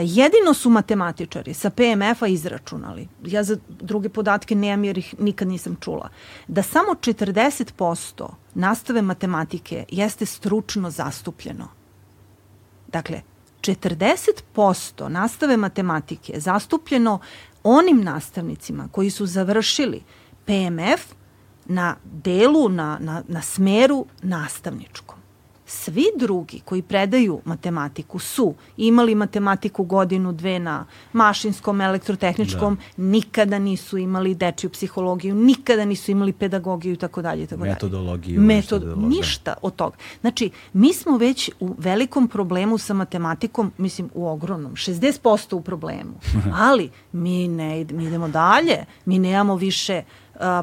jedino 0.05 0.55
su 0.55 0.71
matematičari 0.71 1.55
sa 1.55 1.71
PMF-a 1.71 2.27
izračunali, 2.27 3.09
ja 3.25 3.45
za 3.45 3.57
druge 3.69 4.09
podatke 4.09 4.55
nemam 4.55 4.85
jer 4.85 4.99
ih 4.99 5.15
nikad 5.19 5.49
nisam 5.49 5.77
čula, 5.81 6.09
da 6.49 6.63
samo 6.63 6.95
40% 6.95 8.29
nastave 8.55 9.03
matematike 9.03 9.85
jeste 9.89 10.27
stručno 10.27 10.91
zastupljeno. 10.91 11.69
Dakle, 12.89 13.23
40% 13.61 15.09
nastave 15.09 15.57
matematike 15.57 16.33
je 16.33 16.41
zastupljeno 16.41 17.19
onim 17.63 18.05
nastavnicima 18.05 18.89
koji 18.93 19.11
su 19.11 19.27
završili 19.27 20.03
PMF 20.45 21.15
na 21.67 21.97
delu, 22.05 22.69
na, 22.69 22.99
na, 23.01 23.23
na 23.29 23.43
smeru 23.43 24.07
nastavničkom. 24.23 25.21
Svi 25.73 26.05
drugi 26.17 26.61
koji 26.65 26.83
predaju 26.83 27.41
matematiku 27.45 28.19
su 28.19 28.55
imali 28.77 29.15
matematiku 29.15 29.85
godinu, 29.85 30.33
dve 30.33 30.59
na 30.59 30.87
mašinskom, 31.13 31.81
elektrotehničkom, 31.81 32.75
da. 32.75 33.03
nikada 33.03 33.59
nisu 33.59 33.99
imali 33.99 34.35
dečiju 34.35 34.71
psihologiju, 34.71 35.35
nikada 35.35 35.85
nisu 35.85 36.11
imali 36.11 36.33
pedagogiju 36.33 36.93
i 36.93 36.97
tako 36.97 37.23
dalje. 37.23 37.47
Metodologiju. 37.57 38.41
Metod, 38.41 38.99
ništa 38.99 39.55
od 39.63 39.77
toga. 39.77 39.97
Znači, 40.21 40.51
mi 40.73 40.93
smo 40.93 41.17
već 41.17 41.51
u 41.61 41.75
velikom 41.79 42.29
problemu 42.29 42.79
sa 42.79 42.95
matematikom, 42.95 43.73
mislim 43.79 44.11
u 44.15 44.29
ogromnom, 44.29 44.73
60% 44.73 45.55
u 45.55 45.61
problemu, 45.61 46.13
ali 46.69 46.91
mi 47.13 47.49
ne 47.49 47.87
mi 47.91 48.05
idemo 48.05 48.29
dalje, 48.29 48.85
mi 49.05 49.19
nemamo 49.19 49.57
više 49.57 50.03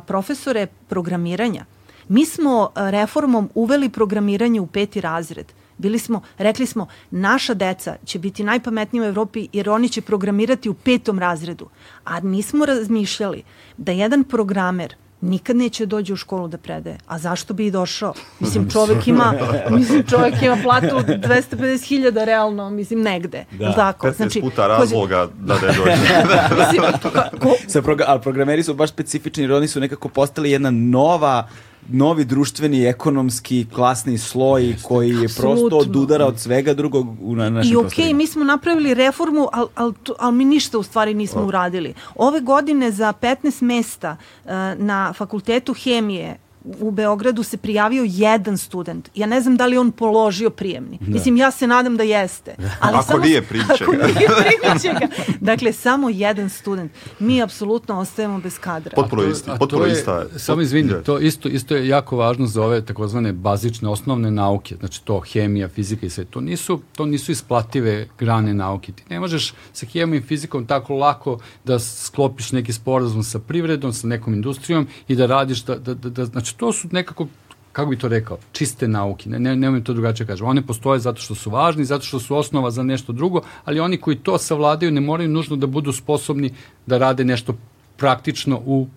profesore 0.07 0.67
programiranja. 0.87 1.65
Mi 2.07 2.25
smo 2.25 2.71
reformom 2.75 3.49
uveli 3.55 3.89
programiranje 3.89 4.61
u 4.61 4.67
peti 4.67 5.01
razred. 5.01 5.53
Bili 5.77 5.99
smo, 5.99 6.21
rekli 6.37 6.65
smo, 6.65 6.87
naša 7.11 7.53
deca 7.53 7.95
će 8.05 8.19
biti 8.19 8.43
najpametnija 8.43 9.03
u 9.03 9.05
Evropi 9.05 9.47
jer 9.53 9.69
oni 9.69 9.89
će 9.89 10.01
programirati 10.01 10.69
u 10.69 10.73
petom 10.73 11.19
razredu. 11.19 11.69
A 12.03 12.19
nismo 12.19 12.65
razmišljali 12.65 13.43
da 13.77 13.91
jedan 13.91 14.23
programer 14.23 14.95
nikad 15.21 15.55
neće 15.55 15.85
dođe 15.85 16.13
u 16.13 16.15
školu 16.15 16.47
da 16.47 16.57
predaje. 16.57 16.97
A 17.07 17.19
zašto 17.19 17.53
bi 17.53 17.65
i 17.65 17.71
došao? 17.71 18.13
Mislim, 18.39 18.69
čovek 18.73 19.07
ima, 19.07 19.33
mislim, 19.77 20.03
čovek 20.09 20.41
ima 20.41 20.57
platu 20.63 20.95
250.000 20.95 22.25
realno, 22.25 22.69
mislim, 22.69 23.01
negde. 23.01 23.45
Da. 23.51 23.73
Tako? 23.73 24.07
15 24.07 24.15
znači, 24.15 24.41
puta 24.41 24.67
razloga 24.67 25.27
da 25.39 25.53
ne 25.53 25.67
dođe. 25.67 25.95
mislim, 26.59 26.81
ko... 27.39 27.55
Sa 27.67 27.81
proga 27.81 28.03
ali 28.07 28.21
programeri 28.21 28.63
su 28.63 28.73
baš 28.73 28.89
specifični 28.89 29.43
jer 29.43 29.53
oni 29.53 29.67
su 29.67 29.79
nekako 29.79 30.09
postali 30.09 30.51
jedna 30.51 30.71
nova 30.71 31.47
novi 31.89 32.25
društveni, 32.25 32.85
ekonomski, 32.85 33.65
klasni 33.73 34.17
sloj 34.17 34.67
Jeste. 34.67 34.87
koji 34.87 35.09
je 35.09 35.25
Absolutno. 35.25 35.69
prosto 35.69 35.77
od 35.77 35.95
udara 35.95 36.25
od 36.25 36.39
svega 36.39 36.73
drugog 36.73 37.07
u 37.21 37.35
na 37.35 37.49
našim 37.49 37.73
I 37.73 37.75
okej, 37.75 38.05
okay, 38.05 38.13
mi 38.13 38.27
smo 38.27 38.43
napravili 38.43 38.93
reformu, 38.93 39.47
ali 39.53 39.67
al, 39.75 39.93
al 40.19 40.31
mi 40.31 40.45
ništa 40.45 40.77
u 40.77 40.83
stvari 40.83 41.13
nismo 41.13 41.41
o. 41.41 41.45
uradili. 41.45 41.93
Ove 42.15 42.39
godine 42.39 42.91
za 42.91 43.13
15 43.21 43.61
mesta 43.61 44.17
uh, 44.45 44.51
na 44.77 45.13
fakultetu 45.13 45.73
hemije 45.73 46.46
u 46.79 46.91
Beogradu 46.91 47.43
se 47.43 47.57
prijavio 47.57 48.03
jedan 48.07 48.57
student. 48.57 49.09
Ja 49.15 49.27
ne 49.27 49.41
znam 49.41 49.57
da 49.57 49.65
li 49.65 49.77
on 49.77 49.91
položio 49.91 50.49
prijemni. 50.49 50.97
Da. 51.01 51.11
Mislim, 51.11 51.37
ja 51.37 51.51
se 51.51 51.67
nadam 51.67 51.97
da 51.97 52.03
jeste. 52.03 52.55
Ali 52.79 52.95
ako 52.95 53.05
samo, 53.05 53.23
nije, 53.23 53.41
primit 53.41 53.69
Ako 53.81 53.91
nije, 53.91 54.13
primit. 54.13 55.41
Dakle, 55.41 55.73
samo 55.73 56.09
jedan 56.09 56.49
student. 56.49 56.91
Mi 57.19 57.41
apsolutno 57.41 57.99
ostajemo 57.99 58.39
bez 58.39 58.59
kadra. 58.59 58.91
Potpuno 58.95 59.23
isti. 59.23 59.51
Potpuno 59.59 59.85
je, 59.85 59.93
ista. 59.93 60.25
Samo 60.37 60.61
izvini, 60.61 60.93
to 61.05 61.19
isto, 61.19 61.49
isto 61.49 61.75
je 61.75 61.87
jako 61.87 62.17
važno 62.17 62.45
za 62.45 62.63
ove 62.63 62.85
takozvane 62.85 63.33
bazične 63.33 63.89
osnovne 63.89 64.31
nauke. 64.31 64.75
Znači 64.79 65.03
to 65.03 65.19
hemija, 65.19 65.67
fizika 65.67 66.05
i 66.05 66.09
sve. 66.09 66.25
To 66.25 66.41
nisu, 66.41 66.81
to 66.95 67.05
nisu 67.05 67.31
isplative 67.31 68.07
grane 68.19 68.53
nauke. 68.53 68.91
Ti 68.91 69.03
ne 69.09 69.19
možeš 69.19 69.53
sa 69.73 69.85
hemijom 69.85 70.23
i 70.23 70.27
fizikom 70.27 70.65
tako 70.65 70.95
lako 70.95 71.39
da 71.65 71.79
sklopiš 71.79 72.51
neki 72.51 72.73
sporazum 72.73 73.23
sa 73.23 73.39
privredom, 73.39 73.93
sa 73.93 74.07
nekom 74.07 74.33
industrijom 74.33 74.87
i 75.07 75.15
da 75.15 75.25
radiš, 75.25 75.63
da, 75.63 75.75
da, 75.75 75.93
da, 75.93 76.09
da 76.09 76.25
znači 76.25 76.56
to 76.57 76.73
su 76.73 76.87
nekako 76.91 77.27
kako 77.77 77.89
bi 77.89 77.97
to 77.97 78.07
rekao, 78.07 78.37
čiste 78.51 78.87
nauke, 78.87 79.29
ne, 79.29 79.39
ne, 79.39 79.55
nemoj 79.55 79.83
to 79.83 79.93
drugačije 79.93 80.25
da 80.25 80.31
kažem. 80.33 80.47
One 80.47 80.61
postoje 80.61 80.99
zato 80.99 81.21
što 81.21 81.35
su 81.35 81.49
važni, 81.49 81.85
zato 81.85 82.05
što 82.05 82.19
su 82.19 82.35
osnova 82.35 82.71
za 82.71 82.83
nešto 82.83 83.13
drugo, 83.13 83.41
ali 83.65 83.79
oni 83.79 83.97
koji 83.97 84.17
to 84.17 84.37
savladaju 84.37 84.91
ne 84.91 85.01
moraju 85.01 85.29
nužno 85.29 85.55
da 85.55 85.67
budu 85.67 85.91
sposobni 85.91 86.53
da 86.85 86.97
rade 86.97 87.23
nešto 87.25 87.53
praktično 87.97 88.61
u 88.65 88.87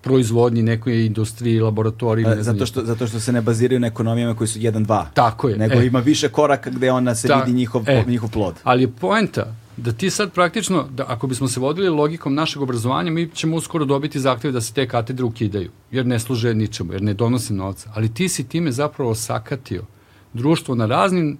proizvodnji 0.00 0.62
nekoj 0.62 1.06
industriji, 1.06 1.60
laboratoriji. 1.60 2.26
Ne 2.26 2.42
zato, 2.42 2.66
što, 2.66 2.84
zato 2.84 3.06
što 3.06 3.20
se 3.20 3.32
ne 3.32 3.40
baziraju 3.40 3.80
na 3.80 3.86
ekonomijama 3.86 4.34
koji 4.34 4.48
su 4.48 4.58
1-2. 4.58 5.04
Tako 5.14 5.48
je. 5.48 5.56
Nego 5.56 5.80
e, 5.80 5.86
ima 5.86 5.98
više 5.98 6.28
koraka 6.28 6.70
gde 6.70 6.92
ona 6.92 7.14
se 7.14 7.28
ta, 7.28 7.40
vidi 7.40 7.56
njihov, 7.56 7.84
e, 7.86 8.04
njihov 8.06 8.30
plod. 8.30 8.54
Ali 8.64 8.82
je 8.82 8.88
poenta 8.88 9.54
da 9.78 9.92
ti 9.92 10.10
sad 10.10 10.32
praktično, 10.32 10.86
da 10.90 11.04
ako 11.08 11.26
bismo 11.26 11.48
se 11.48 11.60
vodili 11.60 11.88
logikom 11.88 12.34
našeg 12.34 12.62
obrazovanja, 12.62 13.10
mi 13.10 13.30
ćemo 13.34 13.56
uskoro 13.56 13.84
dobiti 13.84 14.20
zahtjeve 14.20 14.52
da 14.52 14.60
se 14.60 14.74
te 14.74 14.88
katedre 14.88 15.24
ukidaju, 15.24 15.70
jer 15.90 16.06
ne 16.06 16.18
služe 16.18 16.54
ničemu, 16.54 16.92
jer 16.92 17.02
ne 17.02 17.14
donose 17.14 17.54
novca. 17.54 17.90
Ali 17.94 18.14
ti 18.14 18.28
si 18.28 18.48
time 18.48 18.72
zapravo 18.72 19.14
sakatio 19.14 19.84
društvo 20.32 20.74
na 20.74 20.86
raznim 20.86 21.38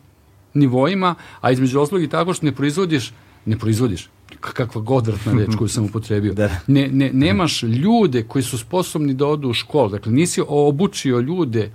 nivoima, 0.55 1.15
a 1.41 1.51
između 1.51 1.81
oslog 1.81 2.03
i 2.03 2.09
tako 2.09 2.35
što 2.35 2.47
ne 2.47 2.55
proizvodiš, 2.55 3.13
ne 3.47 3.59
proizvodiš, 3.59 4.09
kakva 4.41 4.81
godratna 4.81 5.33
reč 5.33 5.57
koju 5.59 5.69
sam 5.69 5.85
upotrebio. 5.85 6.35
da. 6.43 6.51
ne, 6.67 6.89
ne, 6.89 7.11
nemaš 7.13 7.63
ljude 7.63 8.23
koji 8.23 8.43
su 8.43 8.59
sposobni 8.59 9.15
da 9.15 9.27
odu 9.27 9.49
u 9.49 9.55
školu. 9.55 9.89
Dakle, 9.89 10.13
nisi 10.13 10.43
obučio 10.49 11.21
ljude 11.21 11.73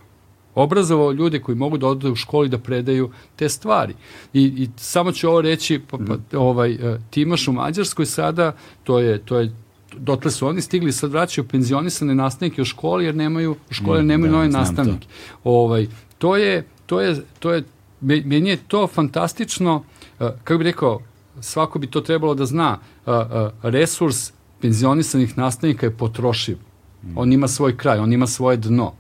obrazovao 0.56 1.12
ljude 1.12 1.40
koji 1.40 1.56
mogu 1.56 1.78
da 1.78 1.88
odu 1.88 2.12
u 2.12 2.16
školi 2.16 2.50
da 2.50 2.58
predaju 2.58 3.12
te 3.36 3.50
stvari. 3.50 3.94
I, 4.34 4.44
i 4.44 4.70
samo 4.78 5.12
ću 5.12 5.30
ovo 5.30 5.42
reći, 5.42 5.82
pa, 5.90 5.98
pa, 5.98 6.38
ovaj, 6.38 6.72
e, 6.72 7.00
ti 7.10 7.22
imaš 7.22 7.48
u 7.48 7.52
Mađarskoj 7.52 8.06
sada, 8.06 8.56
to 8.84 9.00
je, 9.00 9.18
to 9.26 9.40
je 9.40 9.52
dotle 9.98 10.32
su 10.32 10.48
oni 10.48 10.62
stigli, 10.62 10.92
sad 10.92 11.12
vraćaju 11.12 11.48
penzionisane 11.48 12.16
nastavnike 12.16 12.62
u 12.62 12.66
školi 12.66 13.06
jer 13.06 13.16
nemaju, 13.16 13.52
u 13.52 13.74
školi 13.74 13.98
jer 13.98 14.06
mm, 14.06 14.08
nemaju 14.08 14.32
da, 14.32 14.38
nove 14.38 14.50
nastavnike. 14.50 15.08
To. 15.08 15.40
Ovaj, 15.44 15.88
to 16.18 16.38
je, 16.38 16.68
to 16.86 17.02
je, 17.02 17.22
to 17.40 17.54
je, 17.54 17.64
meni 18.02 18.50
je 18.50 18.58
to 18.58 18.88
fantastično, 18.88 19.84
e, 20.20 20.30
kako 20.44 20.58
bih 20.58 20.66
rekao, 20.66 21.02
svako 21.42 21.80
bi 21.80 21.88
to 21.88 22.02
trebalo 22.02 22.36
da 22.36 22.46
zna, 22.46 22.80
e, 23.06 23.12
resurs 23.62 24.32
penzionisanih 24.62 25.38
nastavnika 25.38 25.86
je 25.86 25.98
potrošiv. 25.98 26.58
Mm. 27.04 27.18
On 27.18 27.34
ima 27.34 27.48
svoj 27.48 27.78
kraj, 27.78 28.00
on 28.00 28.14
ima 28.14 28.28
svoje 28.28 28.58
dno 28.58 28.94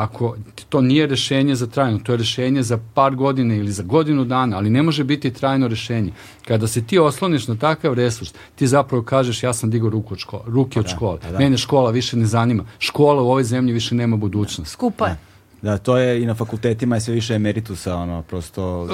ako 0.00 0.36
to 0.68 0.80
nije 0.80 1.06
rešenje 1.06 1.54
za 1.54 1.66
trajno, 1.66 1.98
to 1.98 2.12
je 2.12 2.18
rešenje 2.18 2.62
za 2.62 2.78
par 2.94 3.14
godina 3.14 3.54
ili 3.54 3.72
za 3.72 3.82
godinu 3.82 4.24
dana, 4.24 4.56
ali 4.56 4.70
ne 4.70 4.82
može 4.82 5.04
biti 5.04 5.30
trajno 5.30 5.68
rešenje. 5.68 6.12
Kada 6.48 6.66
se 6.66 6.82
ti 6.82 6.98
osloniš 6.98 7.48
na 7.48 7.56
takav 7.56 7.94
resurs, 7.94 8.34
ti 8.54 8.66
zapravo 8.66 9.02
kažeš 9.02 9.42
ja 9.42 9.52
sam 9.52 9.70
digao 9.70 9.90
ruku 9.90 10.14
od 10.14 10.18
škola, 10.18 10.42
ruke 10.46 10.80
od 10.80 10.84
da, 10.84 10.90
škole. 10.90 11.18
Da, 11.22 11.30
da. 11.30 11.38
Mene 11.38 11.58
škola 11.58 11.90
više 11.90 12.16
ne 12.16 12.26
zanima. 12.26 12.64
Škola 12.78 13.22
u 13.22 13.30
ovoj 13.30 13.44
zemlji 13.44 13.72
više 13.72 13.94
nema 13.94 14.16
budućnost. 14.16 14.72
Skupa 14.72 15.06
je. 15.06 15.16
Da, 15.62 15.78
to 15.78 15.96
je 15.96 16.22
i 16.22 16.26
na 16.26 16.34
fakultetima 16.34 16.96
je 16.96 17.00
sve 17.00 17.14
više 17.14 17.34
emeritusa, 17.34 17.96
ono, 17.96 18.22
prosto... 18.22 18.88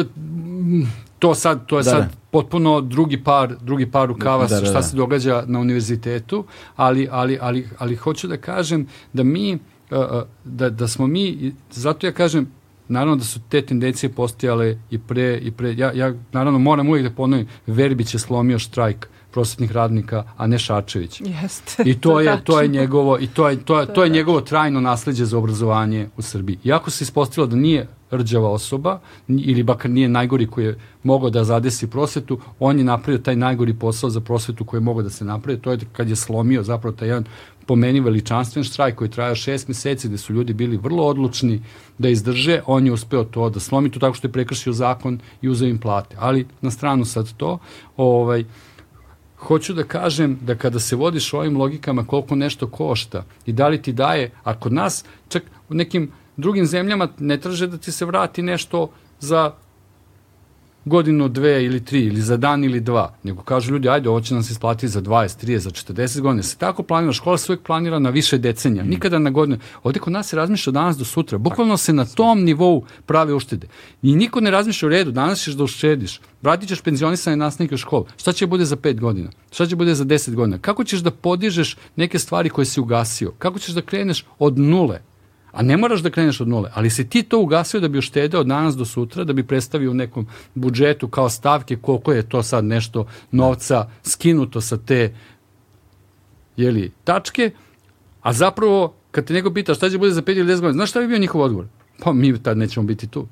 E, 0.00 0.04
to 1.18 1.34
sad, 1.34 1.66
to 1.66 1.78
je 1.78 1.82
da, 1.82 1.90
sad 1.90 2.00
da. 2.00 2.08
potpuno 2.30 2.80
drugi 2.80 3.24
par, 3.24 3.54
drugi 3.60 3.90
par 3.90 4.08
rukava 4.08 4.46
da, 4.46 4.60
da, 4.60 4.66
šta 4.66 4.72
da. 4.72 4.82
se 4.82 4.96
događa 4.96 5.44
na 5.46 5.58
univerzitetu, 5.58 6.44
ali, 6.76 7.08
ali, 7.10 7.38
ali, 7.40 7.68
ali 7.78 7.96
hoću 7.96 8.28
da 8.28 8.36
kažem 8.36 8.86
da 9.12 9.22
mi 9.22 9.58
da, 10.44 10.70
da 10.70 10.88
smo 10.88 11.06
mi, 11.06 11.52
zato 11.70 12.06
ja 12.06 12.12
kažem, 12.12 12.46
naravno 12.88 13.16
da 13.16 13.24
su 13.24 13.40
te 13.48 13.62
tendencije 13.62 14.12
postojale 14.12 14.78
i 14.90 14.98
pre, 14.98 15.38
i 15.42 15.50
pre 15.50 15.74
ja, 15.76 15.92
ja 15.92 16.14
naravno 16.32 16.58
moram 16.58 16.88
uvijek 16.88 17.08
da 17.08 17.14
ponovim, 17.14 17.46
Verbić 17.66 18.14
je 18.14 18.18
slomio 18.18 18.58
štrajk 18.58 19.08
prosvetnih 19.30 19.72
radnika, 19.72 20.24
a 20.36 20.46
ne 20.46 20.58
Šačević. 20.58 21.20
Jeste. 21.20 21.82
I 21.86 21.94
to, 21.94 22.10
to 22.10 22.20
je 22.20 22.44
to 22.44 22.60
je 22.60 22.68
njegovo 22.68 23.18
i 23.20 23.26
to 23.26 23.48
je 23.48 23.56
to 23.64 23.80
je, 23.80 23.86
to 23.94 24.04
je 24.04 24.10
njegovo 24.10 24.40
trajno 24.40 24.80
nasleđe 24.80 25.24
za 25.24 25.38
obrazovanje 25.38 26.08
u 26.16 26.22
Srbiji. 26.22 26.58
Iako 26.64 26.90
se 26.90 27.04
ispostavilo 27.04 27.46
da 27.46 27.56
nije 27.56 27.86
rđava 28.10 28.50
osoba 28.50 29.00
ili 29.28 29.62
bakar 29.62 29.90
nije 29.90 30.08
najgori 30.08 30.46
koji 30.46 30.64
je 30.64 30.78
mogao 31.02 31.30
da 31.30 31.44
zadesi 31.44 31.90
prosvetu, 31.90 32.38
on 32.60 32.78
je 32.78 32.84
napravio 32.84 33.18
taj 33.18 33.36
najgori 33.36 33.74
posao 33.74 34.10
za 34.10 34.20
prosvetu 34.20 34.64
koji 34.64 34.78
je 34.78 34.84
mogao 34.84 35.02
da 35.02 35.10
se 35.10 35.24
napravi, 35.24 35.60
to 35.60 35.72
je 35.72 35.78
kad 35.92 36.08
je 36.08 36.16
slomio 36.16 36.62
zapravo 36.62 36.96
taj 36.96 37.08
jedan 37.08 37.24
po 37.66 37.76
meni 37.76 38.00
veličanstven 38.00 38.64
štrajk 38.64 38.94
koji 38.94 39.10
traja 39.10 39.34
šest 39.34 39.68
meseci 39.68 40.08
gde 40.08 40.18
su 40.18 40.32
ljudi 40.32 40.52
bili 40.52 40.76
vrlo 40.76 41.06
odlučni 41.06 41.62
da 41.98 42.08
izdrže, 42.08 42.60
on 42.66 42.86
je 42.86 42.92
uspeo 42.92 43.24
to 43.24 43.50
da 43.50 43.60
slomi 43.60 43.90
to 43.90 44.00
tako 44.00 44.14
što 44.14 44.28
je 44.28 44.32
prekršio 44.32 44.72
zakon 44.72 45.18
i 45.42 45.48
uzeo 45.48 45.68
im 45.68 45.78
plate. 45.78 46.16
Ali 46.18 46.46
na 46.60 46.70
stranu 46.70 47.04
sad 47.04 47.32
to, 47.36 47.58
ovaj, 47.96 48.44
hoću 49.38 49.74
da 49.74 49.84
kažem 49.84 50.38
da 50.42 50.54
kada 50.54 50.80
se 50.80 50.96
vodiš 50.96 51.32
ovim 51.32 51.56
logikama 51.56 52.06
koliko 52.06 52.34
nešto 52.34 52.66
košta 52.66 53.24
i 53.46 53.52
da 53.52 53.68
li 53.68 53.82
ti 53.82 53.92
daje, 53.92 54.30
a 54.44 54.54
kod 54.60 54.72
nas 54.72 55.04
čak 55.28 55.42
u 55.68 55.74
nekim 55.74 56.10
drugim 56.36 56.66
zemljama 56.66 57.08
ne 57.18 57.40
traže 57.40 57.66
da 57.66 57.78
ti 57.78 57.92
se 57.92 58.04
vrati 58.04 58.42
nešto 58.42 58.90
za 59.20 59.52
godinu, 60.86 61.28
dve 61.28 61.64
ili 61.64 61.84
tri, 61.84 62.00
ili 62.00 62.20
za 62.20 62.36
dan 62.36 62.64
ili 62.64 62.80
dva, 62.80 63.14
nego 63.22 63.42
kažu 63.42 63.72
ljudi, 63.72 63.88
ajde, 63.88 64.08
ovo 64.08 64.20
će 64.20 64.34
nam 64.34 64.42
se 64.42 64.52
isplatiti 64.52 64.88
za 64.88 65.02
20, 65.02 65.46
30, 65.46 65.58
za 65.58 65.70
40 65.70 66.20
godina. 66.20 66.42
Se 66.42 66.56
tako 66.56 66.82
planira, 66.82 67.12
škola 67.12 67.38
se 67.38 67.52
uvijek 67.52 67.66
planira 67.66 67.98
na 67.98 68.10
više 68.10 68.38
decenija, 68.38 68.84
mm. 68.84 68.88
nikada 68.88 69.18
na 69.18 69.30
godinu. 69.30 69.58
Ovde 69.82 70.00
kod 70.00 70.12
nas 70.12 70.28
se 70.28 70.36
razmišlja 70.36 70.70
danas 70.70 70.96
do 70.96 71.04
sutra, 71.04 71.38
bukvalno 71.38 71.76
se 71.76 71.92
na 71.92 72.04
tom 72.04 72.44
nivou 72.44 72.84
prave 73.06 73.34
uštede. 73.34 73.66
I 74.02 74.16
niko 74.16 74.40
ne 74.40 74.50
razmišlja 74.50 74.86
u 74.86 74.90
redu, 74.90 75.10
danas 75.10 75.42
ćeš 75.42 75.54
da 75.54 75.64
uštediš, 75.64 76.20
vratit 76.42 76.68
ćeš 76.68 76.80
penzionisane 76.80 77.36
nastavnike 77.36 77.74
u 77.74 77.78
školu, 77.78 78.06
šta 78.16 78.32
će 78.32 78.46
bude 78.46 78.64
za 78.64 78.76
5 78.76 79.00
godina, 79.00 79.30
šta 79.50 79.66
će 79.66 79.76
bude 79.76 79.94
za 79.94 80.04
10 80.04 80.34
godina, 80.34 80.58
kako 80.58 80.84
ćeš 80.84 81.00
da 81.00 81.10
podižeš 81.10 81.76
neke 81.96 82.18
stvari 82.18 82.50
koje 82.50 82.64
si 82.64 82.80
ugasio, 82.80 83.32
kako 83.38 83.58
ćeš 83.58 83.74
da 83.74 83.82
kreneš 83.82 84.24
od 84.38 84.58
nule, 84.58 85.00
A 85.56 85.62
ne 85.62 85.76
moraš 85.76 86.02
da 86.04 86.10
kreneš 86.10 86.40
od 86.40 86.48
nule, 86.48 86.70
ali 86.74 86.90
se 86.90 87.06
ti 87.08 87.22
to 87.22 87.38
ugasio 87.40 87.80
da 87.80 87.88
bi 87.88 87.98
uštedeo 87.98 88.40
od 88.40 88.46
danas 88.46 88.76
do 88.76 88.84
sutra, 88.84 89.24
da 89.24 89.32
bi 89.32 89.46
predstavio 89.46 89.90
u 89.90 89.94
nekom 89.94 90.26
budžetu 90.54 91.08
kao 91.08 91.28
stavke 91.28 91.76
koliko 91.76 92.12
je 92.12 92.28
to 92.28 92.42
sad 92.42 92.64
nešto 92.64 93.06
novca 93.32 93.88
skinuto 94.02 94.60
sa 94.60 94.76
te 94.76 95.14
jeli, 96.56 96.92
tačke, 97.04 97.50
a 98.22 98.32
zapravo 98.32 98.94
kad 99.10 99.24
te 99.24 99.34
neko 99.34 99.52
pita 99.52 99.74
šta 99.74 99.90
će 99.90 99.98
bude 99.98 100.12
za 100.12 100.22
5 100.22 100.38
ili 100.38 100.52
10 100.52 100.60
godina, 100.60 100.72
znaš 100.72 100.90
šta 100.90 101.00
bi 101.00 101.06
bio 101.06 101.18
njihov 101.18 101.40
odgovor? 101.40 101.66
Pa 102.04 102.12
mi 102.12 102.42
tad 102.42 102.58
nećemo 102.58 102.86
biti 102.86 103.06
tu. 103.06 103.26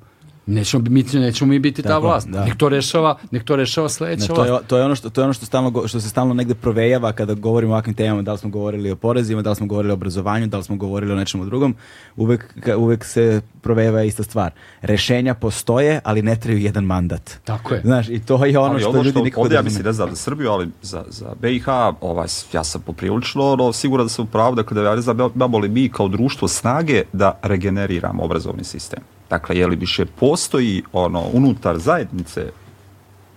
Nećemo, 0.47 0.83
mi, 0.89 1.05
nećemo 1.13 1.49
mi 1.49 1.59
biti 1.59 1.81
ta 1.81 1.97
vlast. 1.97 2.27
Da. 2.27 2.45
Nek 2.45 2.55
to 2.57 2.69
rešava, 2.69 3.17
nek 3.31 3.43
to 3.43 3.55
rešava 3.55 3.89
sledeća 3.89 4.33
ne, 4.33 4.35
to 4.35 4.45
je, 4.45 4.59
to 4.67 4.77
je 4.77 4.85
ono 4.85 4.95
što 4.95 5.09
to 5.09 5.21
je 5.21 5.25
ono 5.25 5.33
što 5.33 5.45
stalno 5.45 5.87
što 5.87 5.99
se 5.99 6.09
stalno 6.09 6.33
negde 6.33 6.55
provejava 6.55 7.11
kada 7.11 7.33
govorimo 7.33 7.73
o 7.73 7.75
ovakvim 7.75 7.95
temama, 7.95 8.21
da 8.21 8.31
li 8.31 8.37
smo 8.37 8.49
govorili 8.49 8.91
o 8.91 8.95
porezima, 8.95 9.41
da 9.41 9.49
li 9.49 9.55
smo 9.55 9.67
govorili 9.67 9.91
o 9.91 9.93
obrazovanju, 9.93 10.47
da 10.47 10.57
li 10.57 10.63
smo 10.63 10.75
govorili 10.75 11.13
o 11.13 11.15
nečemu 11.15 11.45
drugom, 11.45 11.75
uvek 12.15 12.55
uvek 12.77 13.05
se 13.05 13.41
provejava 13.61 14.03
ista 14.03 14.23
stvar. 14.23 14.51
Rešenja 14.81 15.33
postoje, 15.33 16.01
ali 16.03 16.21
ne 16.21 16.35
trebaju 16.35 16.63
jedan 16.63 16.83
mandat. 16.83 17.31
Tako 17.43 17.73
je. 17.73 17.81
Znaš, 17.81 18.09
i 18.09 18.19
to 18.19 18.45
je 18.45 18.59
ono 18.59 18.71
ali 18.71 18.79
što 18.79 18.89
ovo 18.89 19.03
ljudi 19.03 19.21
nikako 19.21 19.41
ovdje, 19.41 19.55
ja 19.55 19.61
mislim, 19.61 19.93
znam 19.93 20.09
za 20.09 20.15
Srbiju, 20.15 20.49
ali 20.51 20.67
za, 20.81 21.03
za 21.07 21.33
BiH, 21.41 21.67
ovaj, 22.01 22.27
ja 22.53 22.63
sam 22.63 22.81
poprilično 22.81 23.55
no, 23.55 23.73
siguran 23.73 24.05
da 24.05 24.09
sam 24.09 24.25
upravo, 24.25 24.55
dakle, 24.55 24.75
da 24.75 24.89
ja 24.89 24.95
ne 24.95 25.01
znam, 25.01 25.17
imamo 25.35 25.57
li 25.57 25.69
mi 25.69 25.89
kao 25.89 26.07
društvo 26.07 26.47
snage 26.47 27.03
da 27.13 27.39
regeneriramo 27.41 28.23
obrazovni 28.23 28.63
sistem. 28.63 29.14
Dakle, 29.29 29.57
je 29.57 29.67
li 29.67 29.75
više 29.75 30.05
postoji 30.05 30.83
ono 30.93 31.23
unutar 31.33 31.77
zajednice 31.77 32.51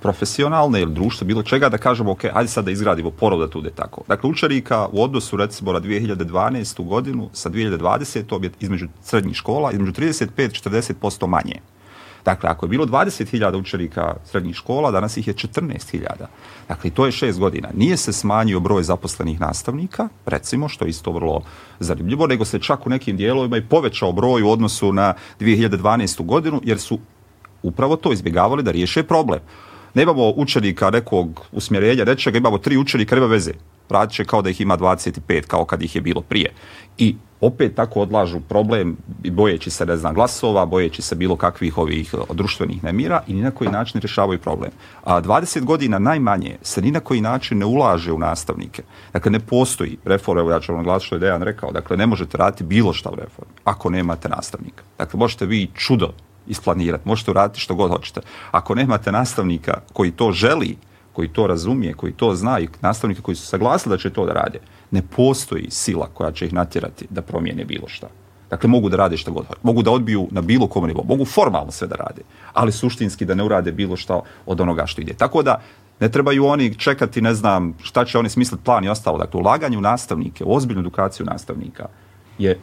profesionalne 0.01 0.81
ili 0.81 0.95
društva, 0.95 1.27
bilo 1.27 1.43
čega, 1.43 1.69
da 1.69 1.79
kažemo, 1.79 2.13
ok, 2.13 2.25
ajde 2.33 2.49
sad 2.49 2.65
da 2.65 2.71
izgradimo 2.71 3.11
porod 3.11 3.41
da 3.41 3.49
tu 3.51 3.59
ide 3.59 3.71
tako. 3.71 4.03
Dakle, 4.09 4.31
učenika 4.31 4.89
u 4.93 5.03
odnosu, 5.03 5.37
recimo, 5.37 5.73
na 5.73 5.81
2012. 5.81 6.85
godinu 6.85 7.31
sa 7.33 7.51
2020. 7.51 8.43
je 8.43 8.51
između 8.61 8.89
srednjih 9.03 9.37
škola, 9.37 9.73
između 9.73 9.93
35-40% 9.93 11.27
manje. 11.27 11.61
Dakle, 12.29 12.51
ako 12.51 12.67
je 12.67 12.71
bilo 12.71 12.87
20.000 12.87 13.57
učenika 13.57 14.15
srednjih 14.25 14.57
škola, 14.57 14.91
danas 14.91 15.17
ih 15.17 15.29
je 15.29 15.35
14.000. 15.35 16.27
Dakle, 16.69 16.91
to 16.91 17.07
je 17.07 17.13
šest 17.13 17.39
godina. 17.39 17.69
Nije 17.75 17.97
se 17.97 18.13
smanjio 18.13 18.61
broj 18.61 18.83
zaposlenih 18.83 19.41
nastavnika, 19.41 20.09
recimo, 20.27 20.69
što 20.69 20.85
je 20.85 20.89
isto 20.89 21.13
vrlo 21.13 21.41
zanimljivo, 21.81 22.27
nego 22.27 22.45
se 22.45 22.59
čak 22.59 22.87
u 22.87 22.91
nekim 22.91 23.17
dijelovima 23.17 23.57
i 23.57 23.65
povećao 23.65 24.13
broj 24.13 24.43
u 24.43 24.51
odnosu 24.51 24.93
na 24.93 25.15
2012. 25.41 26.25
godinu, 26.25 26.61
jer 26.65 26.79
su 26.79 26.99
upravo 27.63 27.97
to 27.97 28.13
izbjegavali 28.13 28.63
da 28.63 28.71
riješe 28.71 29.03
problem. 29.03 29.41
Nemamo 29.95 30.29
učenika 30.37 30.91
nekog 30.91 31.41
usmjerenja, 31.53 32.05
reče 32.05 32.31
ga 32.31 32.39
imamo 32.39 32.59
tri 32.59 32.77
učenika, 32.77 33.15
nema 33.15 33.27
veze. 33.27 33.53
Radit 33.89 34.15
će 34.15 34.25
kao 34.25 34.43
da 34.43 34.51
ih 34.51 34.61
ima 34.61 34.77
25, 34.77 35.47
kao 35.47 35.65
kad 35.65 35.83
ih 35.83 35.97
je 35.97 36.01
bilo 36.01 36.21
prije. 36.21 36.53
I 36.99 37.17
opet 37.41 37.75
tako 37.75 38.01
odlažu 38.01 38.41
problem 38.41 38.97
i 39.23 39.31
bojeći 39.31 39.71
se, 39.71 39.87
ne 39.87 39.97
znam, 39.97 40.15
glasova, 40.15 40.67
bojeći 40.67 41.03
se 41.03 41.15
bilo 41.15 41.37
kakvih 41.37 41.79
ovih 41.79 42.15
društvenih 42.33 42.85
nemira 42.85 43.23
i 43.27 43.35
ni 43.35 43.43
na 43.43 43.51
koji 43.51 43.71
način 43.71 44.01
rješavaju 44.01 44.39
problem. 44.39 44.71
A 45.05 45.21
20 45.23 45.65
godina 45.65 45.99
najmanje 45.99 46.57
se 46.63 46.83
ni 46.83 46.91
na 46.91 47.01
koji 47.01 47.21
način 47.21 47.59
ne 47.59 47.67
ulaže 47.67 48.13
u 48.13 48.19
nastavnike. 48.19 48.83
Dakle, 49.13 49.31
ne 49.31 49.41
postoji 49.41 49.97
reforma, 50.05 50.41
evo 50.41 50.51
ja 50.51 50.61
ću 50.61 50.75
vam 50.75 50.85
glasiti 50.85 51.07
što 51.07 51.17
je 51.17 51.19
Dejan 51.19 51.43
rekao, 51.43 51.73
dakle, 51.73 51.97
ne 51.97 52.07
možete 52.07 52.39
raditi 52.39 52.65
bilo 52.65 52.93
šta 52.93 53.11
u 53.11 53.15
reformi 53.15 53.53
ako 53.65 53.91
nemate 53.91 54.29
nastavnika. 54.29 54.83
Dakle, 54.99 55.19
možete 55.19 55.47
vi 55.47 55.69
čudo 55.75 56.13
isplanirati, 56.47 57.09
možete 57.09 57.31
uraditi 57.31 57.61
što 57.61 57.75
god 57.75 57.91
hoćete. 57.91 58.21
Ako 58.51 58.75
nemate 58.75 59.13
nastavnika 59.13 59.81
koji 59.93 60.11
to 60.11 60.33
želi, 60.33 60.77
koji 61.13 61.29
to 61.29 61.47
razumije, 61.47 61.95
koji 61.95 62.13
to 62.13 62.35
zna 62.35 62.61
i 62.61 62.69
nastavnika 62.81 63.23
koji 63.23 63.35
su 63.35 63.47
saglasili 63.47 63.95
da 63.95 63.99
će 63.99 64.11
to 64.11 64.27
da 64.27 64.33
rade, 64.33 64.59
ne 64.91 65.03
postoji 65.17 65.67
sila 65.71 66.09
koja 66.15 66.33
će 66.33 66.47
ih 66.47 66.53
natjerati 66.53 67.07
da 67.11 67.23
promijene 67.23 67.65
bilo 67.65 67.89
šta. 67.89 68.09
Dakle, 68.51 68.69
mogu 68.69 68.89
da 68.89 68.97
rade 68.97 69.17
šta 69.17 69.31
god. 69.31 69.47
Mogu 69.63 69.83
da 69.83 69.91
odbiju 69.91 70.29
na 70.31 70.41
bilo 70.41 70.67
kom 70.67 70.87
nivou. 70.87 71.05
Mogu 71.05 71.25
formalno 71.25 71.71
sve 71.71 71.89
da 71.89 71.95
rade, 71.95 72.23
ali 72.53 72.73
suštinski 72.73 73.25
da 73.25 73.35
ne 73.35 73.45
urade 73.45 73.73
bilo 73.73 73.97
šta 73.97 74.21
od 74.47 74.61
onoga 74.61 74.87
što 74.87 75.01
ide. 75.01 75.15
Tako 75.15 75.43
da, 75.43 75.61
ne 76.01 76.09
trebaju 76.09 76.47
oni 76.47 76.75
čekati, 76.75 77.21
ne 77.21 77.35
znam, 77.35 77.75
šta 77.83 78.05
će 78.05 78.19
oni 78.19 78.29
smisliti 78.29 78.65
plan 78.65 78.85
i 78.85 78.89
ostalo. 78.89 79.19
Dakle, 79.19 79.41
ulaganje 79.41 79.79
u 79.79 79.81
nastavnike, 79.81 80.45
u 80.45 80.55
ozbiljnu 80.55 80.81
edukaciju 80.81 81.27
nastavnika 81.27 81.87
je 82.39 82.59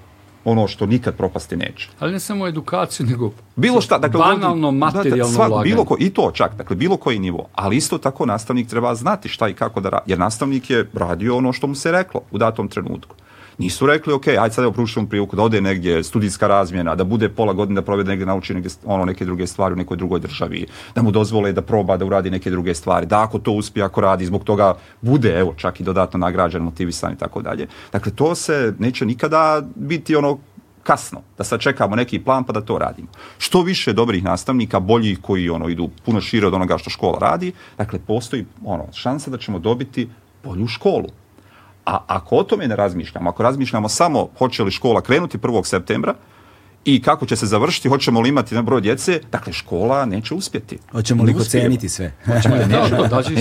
ono 0.45 0.67
što 0.67 0.85
nikad 0.85 1.15
propasti 1.15 1.57
neće. 1.57 1.89
Ali 1.99 2.11
ne 2.11 2.19
samo 2.19 2.47
edukaciju, 2.47 3.05
nego 3.05 3.31
bilo 3.55 3.81
šta, 3.81 3.97
dakle, 3.97 4.19
banalno 4.19 4.71
materijalno 4.71 5.33
sva, 5.33 5.47
ulaganje. 5.47 5.71
Bilo 5.73 5.85
ko, 5.85 5.95
I 5.99 6.09
to 6.09 6.31
čak, 6.33 6.55
dakle, 6.57 6.75
bilo 6.75 6.97
koji 6.97 7.19
nivo. 7.19 7.47
Ali 7.55 7.77
isto 7.77 7.97
tako 7.97 8.25
nastavnik 8.25 8.67
treba 8.67 8.95
znati 8.95 9.29
šta 9.29 9.47
i 9.47 9.53
kako 9.53 9.79
da 9.79 9.89
radi. 9.89 10.11
Jer 10.11 10.19
nastavnik 10.19 10.69
je 10.69 10.89
radio 10.93 11.37
ono 11.37 11.53
što 11.53 11.67
mu 11.67 11.75
se 11.75 11.91
reklo 11.91 12.21
u 12.31 12.37
datom 12.37 12.67
trenutku. 12.67 13.15
Nisu 13.57 13.85
rekli, 13.85 14.13
ok, 14.13 14.27
ajde 14.27 14.53
sad 14.53 14.63
evo 14.63 14.73
prušimo 14.73 15.07
priliku 15.07 15.35
da 15.35 15.43
ode 15.43 15.61
negdje, 15.61 16.03
studijska 16.03 16.47
razmjena, 16.47 16.95
da 16.95 17.03
bude 17.03 17.29
pola 17.29 17.53
godine 17.53 17.75
da 17.75 17.85
provede 17.85 18.09
negdje, 18.09 18.25
nauči 18.25 18.53
negdje, 18.53 18.71
ono, 18.85 19.05
neke 19.05 19.25
druge 19.25 19.47
stvari 19.47 19.73
u 19.73 19.75
nekoj 19.75 19.97
drugoj 19.97 20.19
državi, 20.19 20.65
da 20.95 21.01
mu 21.01 21.11
dozvole 21.11 21.53
da 21.53 21.61
proba 21.61 21.97
da 21.97 22.05
uradi 22.05 22.31
neke 22.31 22.49
druge 22.49 22.73
stvari, 22.73 23.05
da 23.05 23.23
ako 23.23 23.39
to 23.39 23.51
uspije, 23.51 23.83
ako 23.83 24.01
radi, 24.01 24.25
zbog 24.25 24.43
toga 24.43 24.73
bude, 25.01 25.39
evo, 25.39 25.53
čak 25.57 25.79
i 25.79 25.83
dodatno 25.83 26.19
nagrađen, 26.19 26.61
motivisan 26.61 27.13
i 27.13 27.17
tako 27.17 27.41
dalje. 27.41 27.67
Dakle, 27.91 28.11
to 28.11 28.35
se 28.35 28.73
neće 28.79 29.05
nikada 29.05 29.61
biti 29.75 30.15
ono 30.15 30.37
kasno, 30.83 31.21
da 31.37 31.43
sad 31.43 31.59
čekamo 31.59 31.95
neki 31.95 32.19
plan 32.19 32.43
pa 32.43 32.53
da 32.53 32.61
to 32.61 32.77
radimo. 32.77 33.07
Što 33.37 33.61
više 33.61 33.93
dobrih 33.93 34.23
nastavnika, 34.23 34.79
boljih 34.79 35.19
koji 35.21 35.49
ono 35.49 35.69
idu 35.69 35.89
puno 36.05 36.21
šire 36.21 36.47
od 36.47 36.53
onoga 36.53 36.77
što 36.77 36.89
škola 36.89 37.19
radi, 37.19 37.51
dakle 37.77 37.99
postoji 38.07 38.45
ono 38.65 38.85
šansa 38.93 39.31
da 39.31 39.37
ćemo 39.37 39.59
dobiti 39.59 40.09
bolju 40.43 40.67
školu. 40.67 41.09
A 41.85 41.99
ako 42.07 42.35
o 42.35 42.43
tome 42.43 42.67
ne 42.67 42.75
razmišljamo, 42.75 43.29
ako 43.29 43.43
razmišljamo 43.43 43.89
samo 43.89 44.29
hoće 44.37 44.63
li 44.63 44.71
škola 44.71 45.01
krenuti 45.01 45.37
1. 45.37 45.65
septembra 45.65 46.13
i 46.85 47.01
kako 47.01 47.25
će 47.25 47.35
se 47.35 47.45
završiti, 47.45 47.89
hoćemo 47.89 48.21
li 48.21 48.29
imati 48.29 48.55
na 48.55 48.61
broj 48.61 48.81
djece, 48.81 49.19
dakle 49.31 49.53
škola 49.53 50.05
neće 50.05 50.33
uspjeti. 50.33 50.77
Hoćemo 50.91 51.23
li 51.23 51.33
uspijemo. 51.33 51.65
oceniti 51.65 51.89
sve? 51.89 52.11
Da, 52.25 52.67
da, 52.67 52.87
da. 52.89 53.05
A 53.05 53.09
Hoćemo 53.09 53.39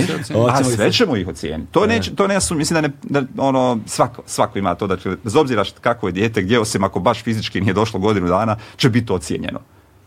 li 0.59 0.75
sve 0.75 0.91
se- 0.91 0.91
ćemo 0.91 1.15
ih 1.15 1.27
ocijeniti. 1.27 1.71
To 1.71 1.85
neće, 1.85 2.15
to 2.15 2.27
ne 2.27 2.41
su, 2.41 2.55
mislim 2.55 2.75
da 2.75 2.81
ne, 2.81 2.93
da, 3.03 3.23
ono, 3.37 3.79
svako, 3.85 4.23
svako 4.25 4.59
ima 4.59 4.75
to, 4.75 4.87
da 4.87 4.97
će, 4.97 5.09
bez 5.23 5.35
obzira 5.35 5.63
kako 5.81 6.07
je 6.07 6.11
dijete, 6.11 6.41
gdje 6.41 6.59
osim 6.59 6.83
ako 6.83 6.99
baš 6.99 7.23
fizički 7.23 7.61
nije 7.61 7.73
došlo 7.73 7.99
godinu 7.99 8.27
dana, 8.27 8.57
će 8.77 8.89
biti 8.89 9.13
ocijenjeno. 9.13 9.59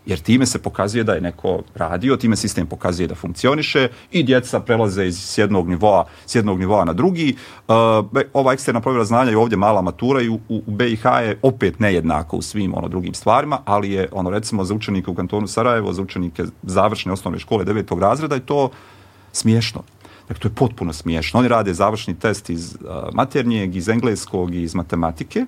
Jer 0.08 0.18
time 0.18 0.46
se 0.46 0.58
pokazuje 0.58 1.04
da 1.04 1.12
je 1.12 1.20
neko 1.20 1.62
radio, 1.74 2.16
time 2.16 2.36
sistem 2.36 2.66
pokazuje 2.66 3.06
da 3.08 3.14
funkcioniše 3.14 3.88
i 4.12 4.22
djeca 4.22 4.60
prelaze 4.60 5.06
iz 5.06 5.38
jednog 5.38 5.68
nivoa, 5.68 6.06
s 6.26 6.34
jednog 6.34 6.58
nivoa 6.58 6.84
na 6.84 6.92
drugi. 6.92 7.36
Be- 8.12 8.28
ova 8.32 8.52
eksterna 8.52 8.80
provjera 8.80 9.04
znanja 9.04 9.30
je 9.30 9.36
ovdje 9.36 9.58
mala 9.58 9.82
matura 9.82 10.22
i 10.22 10.28
u, 10.28 10.40
u 10.48 10.62
BiH 10.66 11.04
je 11.04 11.38
opet 11.42 11.80
nejednako 11.80 12.36
u 12.36 12.42
svim 12.42 12.74
ono 12.74 12.88
drugim 12.88 13.14
stvarima, 13.14 13.58
ali 13.64 13.90
je 13.90 14.08
ono 14.12 14.30
recimo 14.30 14.64
za 14.64 14.74
učenike 14.74 15.10
u 15.10 15.14
kantonu 15.14 15.46
Sarajevo, 15.46 15.92
za 15.92 16.02
učenike 16.02 16.44
završne 16.62 17.12
osnovne 17.12 17.38
škole 17.38 17.64
devetog 17.64 18.00
razreda 18.00 18.34
je 18.34 18.46
to 18.46 18.70
smiješno. 19.32 19.82
Dakle, 20.28 20.40
to 20.40 20.48
je 20.48 20.54
potpuno 20.54 20.92
smiješno. 20.92 21.40
Oni 21.40 21.48
rade 21.48 21.74
završni 21.74 22.18
test 22.18 22.50
iz 22.50 22.74
uh, 22.80 23.14
maternijeg, 23.14 23.76
iz 23.76 23.88
engleskog 23.88 24.54
i 24.54 24.62
iz 24.62 24.74
matematike 24.74 25.44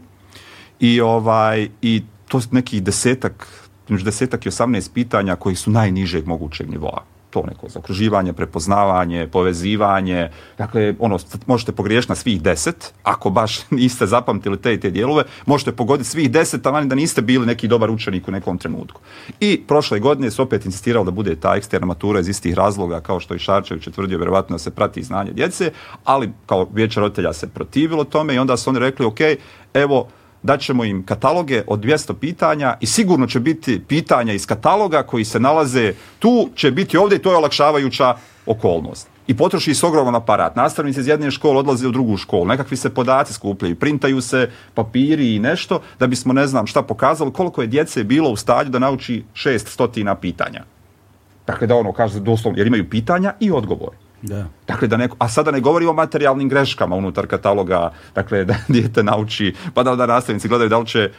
i 0.80 1.00
ovaj 1.00 1.68
i 1.82 2.02
to 2.28 2.40
su 2.40 2.48
nekih 2.52 2.82
desetak, 2.82 3.46
između 3.90 4.04
desetak 4.04 4.46
i 4.46 4.50
18 4.50 4.92
pitanja 4.94 5.36
koji 5.36 5.56
su 5.56 5.70
najnižeg 5.70 6.26
mogućeg 6.26 6.70
nivoa. 6.70 7.02
To 7.30 7.42
neko 7.46 7.68
zaokruživanje, 7.68 8.32
prepoznavanje, 8.32 9.28
povezivanje, 9.32 10.30
dakle, 10.58 10.94
ono, 10.98 11.18
možete 11.46 11.72
pogriješiti 11.72 12.10
na 12.10 12.16
svih 12.16 12.42
deset, 12.42 12.94
ako 13.02 13.30
baš 13.30 13.60
niste 13.70 14.06
zapamtili 14.06 14.56
te 14.56 14.74
i 14.74 14.80
te 14.80 14.90
dijelove, 14.90 15.24
možete 15.46 15.72
pogoditi 15.72 16.08
svih 16.08 16.30
deset, 16.30 16.66
ali 16.66 16.86
da 16.86 16.94
niste 16.94 17.22
bili 17.22 17.46
neki 17.46 17.68
dobar 17.68 17.90
učenik 17.90 18.28
u 18.28 18.30
nekom 18.30 18.58
trenutku. 18.58 19.00
I 19.40 19.62
prošle 19.68 20.00
godine 20.00 20.30
su 20.30 20.42
opet 20.42 20.64
insistirali 20.64 21.04
da 21.04 21.10
bude 21.10 21.36
ta 21.36 21.54
eksterna 21.56 21.86
matura 21.86 22.20
iz 22.20 22.28
istih 22.28 22.54
razloga, 22.54 23.00
kao 23.00 23.20
što 23.20 23.34
i 23.34 23.38
Šarčević 23.38 23.86
je 23.86 23.92
tvrdio, 23.92 24.18
vjerovatno 24.18 24.54
da 24.54 24.58
se 24.58 24.70
prati 24.70 25.02
znanje 25.02 25.32
djece, 25.32 25.72
ali 26.04 26.30
kao 26.46 26.68
vijeće 26.72 27.00
roditelja 27.00 27.32
se 27.32 27.48
protivilo 27.48 28.04
tome 28.04 28.34
i 28.34 28.38
onda 28.38 28.56
su 28.56 28.70
oni 28.70 28.78
rekli, 28.78 29.06
ok, 29.06 29.20
evo, 29.74 30.08
daćemo 30.42 30.84
im 30.84 31.02
kataloge 31.06 31.62
od 31.66 31.80
200 31.80 32.14
pitanja 32.14 32.76
i 32.80 32.86
sigurno 32.86 33.26
će 33.26 33.40
biti 33.40 33.80
pitanja 33.88 34.32
iz 34.32 34.46
kataloga 34.46 35.02
koji 35.02 35.24
se 35.24 35.40
nalaze 35.40 35.92
tu, 36.18 36.48
će 36.54 36.70
biti 36.70 36.96
ovdje 36.96 37.16
i 37.16 37.22
to 37.22 37.30
je 37.30 37.36
olakšavajuća 37.36 38.14
okolnost. 38.46 39.08
I 39.26 39.36
potroši 39.36 39.74
se 39.74 39.86
ogroman 39.86 40.14
aparat. 40.14 40.56
Nastavnici 40.56 41.00
iz 41.00 41.08
jedne 41.08 41.30
škole 41.30 41.58
odlaze 41.58 41.88
u 41.88 41.92
drugu 41.92 42.16
školu. 42.16 42.44
Nekakvi 42.44 42.76
se 42.76 42.94
podaci 42.94 43.32
skupljaju, 43.32 43.76
printaju 43.76 44.20
se 44.20 44.50
papiri 44.74 45.34
i 45.34 45.38
nešto 45.38 45.80
da 45.98 46.06
bismo 46.06 46.32
ne 46.32 46.46
znam 46.46 46.66
šta 46.66 46.82
pokazali 46.82 47.32
koliko 47.32 47.62
je 47.62 47.66
djece 47.66 48.04
bilo 48.04 48.30
u 48.30 48.36
stanju 48.36 48.70
da 48.70 48.78
nauči 48.78 49.24
šest 49.34 49.68
stotina 49.68 50.14
pitanja. 50.14 50.64
Dakle, 51.46 51.66
da 51.66 51.76
ono 51.76 51.92
kaže 51.92 52.20
doslovno, 52.20 52.58
jer 52.58 52.66
imaju 52.66 52.90
pitanja 52.90 53.34
i 53.40 53.50
odgovor. 53.50 53.90
Da. 54.22 54.46
Dakle, 54.66 54.88
da 54.88 54.96
neko, 54.96 55.16
a 55.18 55.28
sada 55.28 55.50
ne 55.50 55.60
govorimo 55.60 55.90
o 55.90 55.94
materijalnim 55.94 56.48
greškama 56.48 56.96
unutar 56.96 57.26
kataloga, 57.26 57.92
dakle, 58.14 58.44
da 58.48 58.54
dijete 58.68 59.02
nauči, 59.02 59.54
pa 59.74 59.82
da, 59.82 59.96
da 59.96 60.06
nastavnici 60.06 60.48
gledaju 60.48 60.68
da 60.68 60.78
li 60.78 60.86
će 60.86 61.10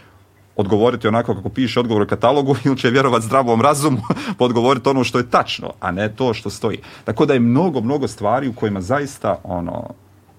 odgovoriti 0.56 1.08
onako 1.08 1.36
kako 1.36 1.50
piše 1.50 1.80
odgovor 1.80 2.04
u 2.04 2.08
katalogu 2.08 2.56
ili 2.66 2.78
će 2.78 2.90
vjerovati 2.90 3.26
zdravom 3.26 3.62
razumu 3.62 4.02
pa 4.38 4.46
odgovoriti 4.46 4.90
ono 4.90 5.04
što 5.04 5.18
je 5.18 5.30
tačno, 5.30 5.74
a 5.80 5.92
ne 5.92 6.16
to 6.16 6.34
što 6.34 6.50
stoji. 6.50 6.80
Tako 7.04 7.26
da 7.26 7.34
je 7.34 7.40
mnogo, 7.40 7.82
mnogo 7.82 8.08
stvari 8.08 8.48
u 8.48 8.54
kojima 8.54 8.82
zaista 8.82 9.40
ono 9.44 9.90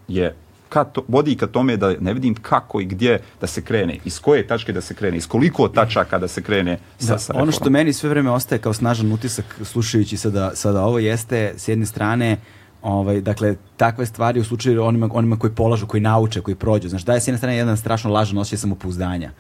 je 0.08 0.34
ka 0.72 0.84
to, 0.84 1.04
vodi 1.08 1.36
ka 1.36 1.46
tome 1.46 1.76
da 1.76 1.92
ne 2.00 2.14
vidim 2.14 2.34
kako 2.34 2.80
i 2.80 2.84
gdje 2.84 3.18
da 3.40 3.46
se 3.46 3.62
krene, 3.62 3.98
iz 4.04 4.20
koje 4.20 4.46
tačke 4.46 4.72
da 4.72 4.80
se 4.80 4.94
krene, 4.94 5.16
iz 5.16 5.28
koliko 5.28 5.68
tačaka 5.68 6.18
da 6.18 6.28
se 6.28 6.42
krene 6.42 6.78
sa, 6.98 7.12
Da, 7.12 7.18
sa 7.18 7.34
ono 7.36 7.52
što 7.52 7.70
meni 7.70 7.92
sve 7.92 8.08
vreme 8.10 8.30
ostaje 8.30 8.58
kao 8.58 8.72
snažan 8.72 9.12
utisak 9.12 9.58
slušajući 9.64 10.16
sada, 10.16 10.50
sada 10.54 10.84
ovo 10.84 10.98
jeste 10.98 11.54
s 11.56 11.68
jedne 11.68 11.86
strane 11.86 12.36
ovaj, 12.82 13.20
dakle, 13.20 13.56
takve 13.76 14.06
stvari 14.06 14.40
u 14.40 14.44
slučaju 14.44 14.84
onima, 14.84 15.08
onima 15.12 15.36
koji 15.36 15.52
polažu, 15.52 15.86
koji 15.86 16.00
nauče, 16.00 16.40
koji 16.40 16.54
prođu. 16.54 16.88
Znaš, 16.88 17.04
daje 17.04 17.20
s 17.20 17.28
jedne 17.28 17.38
strane 17.38 17.56
jedan 17.56 17.76
strašno 17.76 18.10
lažan 18.10 18.38
osjećaj 18.38 18.58
samopouzdanja. 18.58 19.30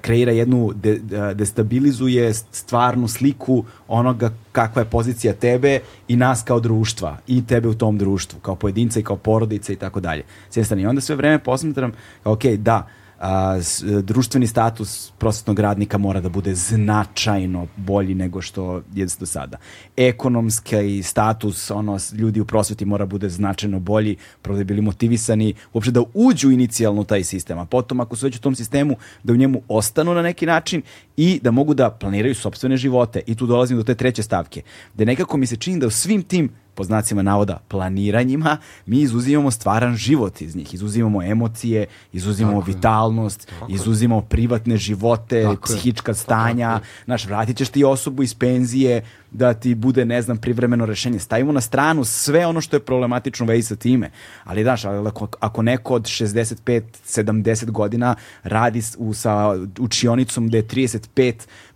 Kreira 0.00 0.32
jednu, 0.32 0.72
de, 0.74 1.00
destabilizuje 1.34 2.34
stvarnu 2.34 3.08
sliku 3.08 3.64
onoga 3.88 4.32
kakva 4.52 4.82
je 4.82 4.90
pozicija 4.90 5.32
tebe 5.32 5.80
i 6.08 6.16
nas 6.16 6.42
kao 6.42 6.60
društva 6.60 7.18
i 7.26 7.46
tebe 7.46 7.68
u 7.68 7.74
tom 7.74 7.98
društvu, 7.98 8.40
kao 8.40 8.56
pojedinca 8.56 9.00
i 9.00 9.02
kao 9.02 9.16
porodica 9.16 9.72
i 9.72 9.76
tako 9.76 10.00
dalje. 10.00 10.22
S 10.50 10.56
jedne 10.56 10.64
strane. 10.64 10.82
I 10.82 10.86
onda 10.86 11.00
sve 11.00 11.16
vreme 11.16 11.38
posmatram, 11.38 11.92
ok, 12.24 12.44
da, 12.44 12.88
a, 13.24 13.62
s- 13.62 13.82
društveni 14.02 14.46
status 14.46 15.12
prosvetnog 15.18 15.58
radnika 15.58 15.98
mora 15.98 16.20
da 16.20 16.28
bude 16.28 16.54
značajno 16.54 17.66
bolji 17.76 18.14
nego 18.14 18.42
što 18.42 18.82
je 18.94 19.06
do 19.20 19.26
sada. 19.26 19.56
Ekonomski 19.96 21.02
status 21.02 21.70
ono, 21.70 21.98
ljudi 22.12 22.40
u 22.40 22.44
prosveti 22.44 22.84
mora 22.84 23.06
bude 23.06 23.28
značajno 23.28 23.80
bolji, 23.80 24.16
prvo 24.42 24.58
da 24.58 24.64
bi 24.64 24.68
bili 24.74 24.82
motivisani 24.82 25.54
uopšte 25.72 25.90
da 25.92 26.02
uđu 26.14 26.50
inicijalno 26.50 27.00
u 27.00 27.04
taj 27.04 27.24
sistem, 27.24 27.58
a 27.58 27.64
potom 27.64 28.00
ako 28.00 28.16
su 28.16 28.26
već 28.26 28.36
u 28.36 28.40
tom 28.40 28.54
sistemu 28.54 28.96
da 29.22 29.32
u 29.32 29.36
njemu 29.36 29.62
ostanu 29.68 30.14
na 30.14 30.22
neki 30.22 30.46
način 30.46 30.82
i 31.16 31.40
da 31.42 31.50
mogu 31.50 31.74
da 31.74 31.90
planiraju 31.90 32.34
sopstvene 32.34 32.76
živote. 32.76 33.20
I 33.26 33.34
tu 33.34 33.46
dolazim 33.46 33.76
do 33.76 33.82
te 33.82 33.94
treće 33.94 34.22
stavke, 34.22 34.62
gde 34.94 35.04
nekako 35.04 35.36
mi 35.36 35.46
se 35.46 35.56
čini 35.56 35.80
da 35.80 35.86
u 35.86 35.90
svim 35.90 36.22
tim 36.22 36.50
po 36.74 36.84
znacima 36.84 37.22
navoda 37.22 37.58
planiranjima, 37.68 38.56
mi 38.86 39.00
izuzimamo 39.00 39.50
stvaran 39.50 39.96
život 39.96 40.40
iz 40.40 40.56
njih, 40.56 40.74
izuzimamo 40.74 41.22
emocije, 41.22 41.86
izuzimamo 42.12 42.60
Tako 42.60 42.70
vitalnost, 42.70 43.52
izuzimamo 43.68 44.20
privatne 44.20 44.76
živote, 44.76 45.42
Tako 45.42 45.72
je. 45.72 45.76
psihička 45.76 46.14
stanja, 46.14 46.72
Tako 46.72 46.86
znaš, 47.04 47.26
vratit 47.26 47.56
ćeš 47.56 47.68
ti 47.68 47.84
osobu 47.84 48.22
iz 48.22 48.34
penzije 48.34 49.02
da 49.30 49.54
ti 49.54 49.74
bude, 49.74 50.04
ne 50.04 50.22
znam, 50.22 50.36
privremeno 50.36 50.86
rešenje. 50.86 51.18
Stavimo 51.18 51.52
na 51.52 51.60
stranu 51.60 52.04
sve 52.04 52.46
ono 52.46 52.60
što 52.60 52.76
je 52.76 52.80
problematično 52.80 53.46
u 53.46 53.48
vezi 53.48 53.62
sa 53.62 53.76
time. 53.76 54.10
Ali, 54.44 54.62
znaš, 54.62 54.84
ako, 54.84 55.28
ako 55.40 55.62
neko 55.62 55.94
od 55.94 56.02
65-70 56.02 57.70
godina 57.70 58.14
radi 58.42 58.82
u, 58.98 59.14
sa 59.14 59.56
učionicom 59.78 60.48
gde 60.48 60.58
je 60.58 60.68
35 60.68 61.34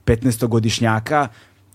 15-godišnjaka, 0.09 1.29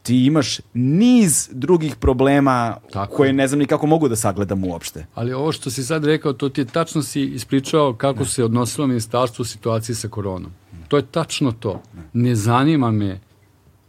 ti 0.04 0.26
imaš 0.26 0.60
niz 0.74 1.50
drugih 1.52 1.96
problema 1.96 2.78
Tako 2.92 3.16
koje 3.16 3.30
je. 3.30 3.34
ne 3.34 3.48
znam 3.48 3.60
ni 3.60 3.66
kako 3.66 3.88
mogu 3.88 4.08
da 4.08 4.16
sagledam 4.16 4.64
uopšte. 4.64 5.06
Ali 5.16 5.34
ovo 5.34 5.52
što 5.52 5.70
si 5.70 5.84
sad 5.84 6.06
rekao, 6.06 6.34
to 6.34 6.50
ti 6.50 6.62
je 6.62 6.66
tačno 6.66 7.02
si 7.02 7.22
ispričao 7.22 7.94
kako 7.94 8.26
se 8.26 8.44
odnosilo 8.44 8.88
ministarstvo 8.88 9.44
u 9.44 9.46
situaciji 9.46 9.96
sa 9.96 10.08
koronom. 10.08 10.52
To 10.88 10.98
je 10.98 11.06
tačno 11.06 11.52
to. 11.52 11.82
Ne 12.14 12.36
zanima 12.36 12.92
me 12.92 13.20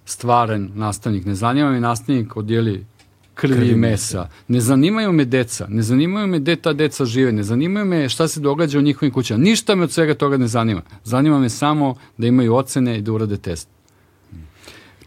stvaran 0.05 0.71
nastavnik, 0.75 1.25
ne 1.25 1.35
zanima 1.35 1.71
me 1.71 1.81
nastavnik 1.81 2.37
odjeli 2.37 2.87
krvi 3.35 3.69
i 3.69 3.75
mesa. 3.75 4.29
Ne 4.49 4.61
zanimaju 4.61 5.13
me 5.13 5.25
deca, 5.25 5.67
ne 5.69 5.83
zanimaju 5.83 6.27
me 6.27 6.39
gde 6.39 6.57
ta 6.57 6.73
deca 6.73 7.05
žive, 7.05 7.33
ne 7.33 7.43
zanimaju 7.43 7.87
me 7.87 8.09
šta 8.09 8.29
se 8.29 8.41
događa 8.41 8.79
u 8.79 8.83
njihovim 8.83 9.13
kućama. 9.13 9.45
Ništa 9.45 9.75
me 9.75 9.85
od 9.85 9.93
svega 9.93 10.15
toga 10.15 10.37
ne 10.37 10.47
zanima. 10.47 10.83
Zanima 11.05 11.39
me 11.39 11.49
samo 11.49 11.95
da 12.19 12.27
imaju 12.27 12.55
ocene 12.55 12.99
i 12.99 13.03
da 13.03 13.13
urade 13.13 13.37
test. 13.37 13.74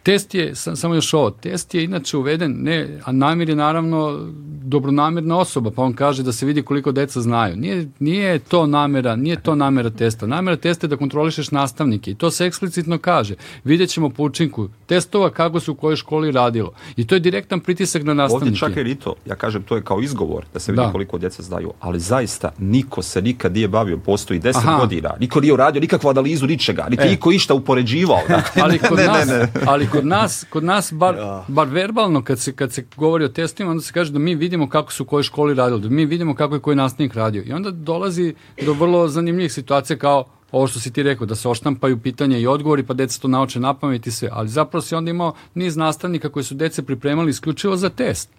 Test 0.08 0.36
je, 0.36 0.56
samo 0.56 0.96
još 0.96 1.14
ovo, 1.14 1.32
test 1.32 1.74
je 1.74 1.84
inače 1.84 2.18
uveden, 2.18 2.56
ne, 2.64 3.00
a 3.06 3.12
namir 3.12 3.50
je 3.50 3.56
naravno 3.56 4.28
dobronamirna 4.68 5.38
osoba, 5.38 5.72
pa 5.72 5.82
on 5.82 5.94
kaže 5.94 6.24
da 6.24 6.32
se 6.32 6.46
vidi 6.46 6.62
koliko 6.62 6.92
deca 6.92 7.22
znaju. 7.22 7.56
Nije, 7.56 7.88
nije 8.00 8.40
to 8.40 8.66
namera, 8.66 9.16
nije 9.16 9.42
to 9.42 9.56
namera 9.56 9.90
testa. 9.90 10.28
Namera 10.28 10.58
testa 10.58 10.88
je 10.88 10.90
da 10.90 10.98
kontrolišeš 10.98 11.52
nastavnike 11.52 12.12
i 12.12 12.16
to 12.16 12.32
se 12.32 12.46
eksplicitno 12.46 12.98
kaže. 12.98 13.36
Vidjet 13.64 13.90
ćemo 13.90 14.10
po 14.10 14.24
učinku 14.24 14.70
testova 14.86 15.30
kako 15.30 15.60
se 15.60 15.72
u 15.72 15.76
kojoj 15.76 15.96
školi 15.96 16.32
radilo. 16.32 16.72
I 16.98 17.08
to 17.08 17.16
je 17.16 17.20
direktan 17.20 17.60
pritisak 17.60 18.04
na 18.04 18.14
nastavnike. 18.14 18.66
Ovdje 18.66 18.84
čak 18.84 18.88
i 18.88 18.96
to, 18.96 19.16
ja 19.26 19.36
kažem, 19.36 19.64
to 19.64 19.76
je 19.76 19.82
kao 19.82 20.02
izgovor 20.02 20.46
da 20.54 20.60
se 20.60 20.72
vidi 20.72 20.84
da. 20.84 20.92
koliko 20.92 21.18
djeca 21.18 21.44
znaju, 21.44 21.74
ali 21.80 22.00
zaista 22.00 22.52
niko 22.60 23.02
se 23.02 23.22
nikad 23.22 23.54
nije 23.54 23.68
bavio, 23.68 23.98
postoji 23.98 24.40
deset 24.40 24.64
Aha. 24.66 24.78
godina, 24.80 25.14
niko 25.20 25.42
nije 25.42 25.54
uradio 25.54 25.82
nikakvu 25.82 26.10
analizu 26.10 26.48
ničega, 26.48 26.88
niti 26.90 27.04
e. 27.04 27.10
niko 27.10 27.32
išta 27.32 27.54
upoređivao. 27.54 28.20
Dakle, 28.30 28.62
ali 28.62 28.80
kod 28.80 28.98
ne, 28.98 29.06
nas, 29.06 29.28
ne, 29.28 29.38
ne. 29.38 29.48
ali 29.66 29.88
kod 29.88 29.97
nas, 30.06 30.46
kod 30.50 30.64
nas 30.64 30.94
bar, 30.94 31.16
bar 31.48 31.68
verbalno 31.68 32.24
kad 32.24 32.40
se, 32.40 32.52
kad 32.54 32.74
se 32.74 32.86
govori 32.96 33.26
o 33.26 33.30
testima, 33.30 33.72
onda 33.72 33.84
se 33.84 33.94
kaže 33.94 34.12
da 34.12 34.20
mi 34.20 34.36
vidimo 34.36 34.70
kako 34.70 34.92
su 34.92 35.04
u 35.04 35.06
kojoj 35.06 35.24
školi 35.24 35.54
radili, 35.54 35.82
da 35.82 35.90
mi 35.90 36.06
vidimo 36.06 36.36
kako 36.36 36.56
je 36.56 36.62
koji 36.62 36.76
nastavnik 36.76 37.14
radio. 37.14 37.44
I 37.46 37.54
onda 37.54 37.72
dolazi 37.72 38.36
do 38.66 38.74
vrlo 38.74 39.08
zanimljivih 39.08 39.54
situacija 39.54 39.98
kao 39.98 40.26
ovo 40.52 40.68
što 40.68 40.80
si 40.80 40.94
ti 40.94 41.04
rekao, 41.04 41.28
da 41.28 41.36
se 41.36 41.50
oštampaju 41.50 41.98
pitanja 41.98 42.38
i 42.38 42.48
odgovori, 42.48 42.84
pa 42.84 42.94
deca 42.94 43.20
to 43.22 43.28
nauče 43.28 43.60
na 43.60 43.74
pamet 43.74 44.08
i 44.08 44.12
sve. 44.12 44.30
Ali 44.32 44.50
zapravo 44.50 44.82
si 44.82 44.96
onda 44.96 45.12
imao 45.12 45.34
niz 45.54 45.76
nastavnika 45.76 46.30
koji 46.30 46.44
su 46.44 46.56
dece 46.56 46.84
pripremali 46.84 47.30
isključivo 47.30 47.76
za 47.76 47.90
test. 47.90 48.30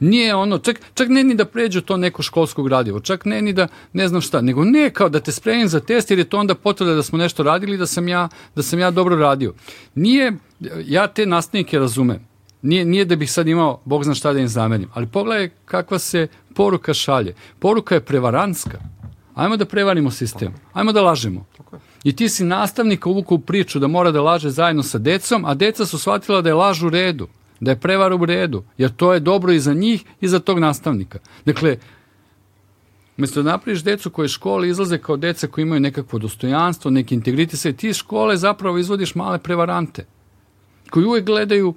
Nije 0.00 0.34
ono, 0.34 0.58
čak, 0.58 0.80
čak 0.94 1.08
ne 1.08 1.24
ni 1.24 1.34
da 1.34 1.44
pređu 1.44 1.80
to 1.80 1.96
neko 1.96 2.22
školsko 2.22 2.62
gradivo, 2.62 3.00
čak 3.00 3.24
ne 3.24 3.42
ni 3.42 3.52
da 3.52 3.68
ne 3.92 4.08
znam 4.08 4.20
šta, 4.20 4.40
nego 4.40 4.64
ne 4.64 4.90
kao 4.90 5.08
da 5.08 5.20
te 5.20 5.32
spremim 5.32 5.68
za 5.68 5.80
test 5.80 6.10
jer 6.10 6.18
je 6.18 6.24
to 6.24 6.38
onda 6.38 6.54
potvrda 6.54 6.94
da 6.94 7.02
smo 7.02 7.18
nešto 7.18 7.42
radili 7.42 7.76
da 7.76 7.86
sam 7.86 8.08
ja, 8.08 8.28
da 8.54 8.62
sam 8.62 8.78
ja 8.78 8.90
dobro 8.90 9.16
radio. 9.16 9.54
Nije, 9.94 10.32
ja 10.86 11.06
te 11.06 11.26
nastavnike 11.26 11.78
razumem. 11.78 12.26
Nije, 12.62 12.84
nije 12.84 13.04
da 13.04 13.16
bih 13.16 13.32
sad 13.32 13.48
imao, 13.48 13.80
Bog 13.84 14.04
zna 14.04 14.14
šta 14.14 14.32
da 14.32 14.38
im 14.38 14.48
zamerim, 14.48 14.88
ali 14.94 15.06
pogledaj 15.06 15.50
kakva 15.64 15.98
se 15.98 16.28
poruka 16.54 16.94
šalje. 16.94 17.34
Poruka 17.58 17.94
je 17.94 18.00
prevaranska. 18.00 18.78
Ajmo 19.34 19.56
da 19.56 19.64
prevarimo 19.64 20.10
sistem, 20.10 20.54
ajmo 20.72 20.92
da 20.92 21.02
lažemo. 21.02 21.46
I 22.04 22.16
ti 22.16 22.28
si 22.28 22.44
nastavnika 22.44 23.08
uvukao 23.08 23.34
u 23.34 23.40
priču 23.40 23.78
da 23.78 23.86
mora 23.86 24.10
da 24.10 24.22
laže 24.22 24.50
zajedno 24.50 24.82
sa 24.82 24.98
decom, 24.98 25.44
a 25.44 25.54
deca 25.54 25.86
su 25.86 25.98
shvatila 25.98 26.40
da 26.40 26.48
je 26.48 26.54
laž 26.54 26.82
u 26.82 26.90
redu 26.90 27.28
da 27.60 27.70
je 27.70 27.80
prevara 27.80 28.14
u 28.14 28.26
redu, 28.26 28.64
jer 28.78 28.90
to 28.90 29.12
je 29.12 29.20
dobro 29.20 29.52
i 29.52 29.60
za 29.60 29.74
njih 29.74 30.04
i 30.20 30.28
za 30.28 30.38
tog 30.38 30.58
nastavnika. 30.58 31.18
Dakle, 31.44 31.78
Mesto 33.16 33.42
da 33.42 33.50
napraviš 33.50 33.84
decu 33.84 34.10
koje 34.10 34.28
škole 34.28 34.68
izlaze 34.68 34.98
kao 34.98 35.16
deca 35.16 35.46
koji 35.46 35.62
imaju 35.62 35.80
nekakvo 35.80 36.18
dostojanstvo, 36.18 36.90
neki 36.90 37.14
integritet, 37.14 37.76
ti 37.76 37.92
škole 37.94 38.36
zapravo 38.36 38.78
izvodiš 38.78 39.14
male 39.14 39.38
prevarante, 39.38 40.06
koji 40.94 41.06
uvek 41.06 41.24
gledaju 41.24 41.74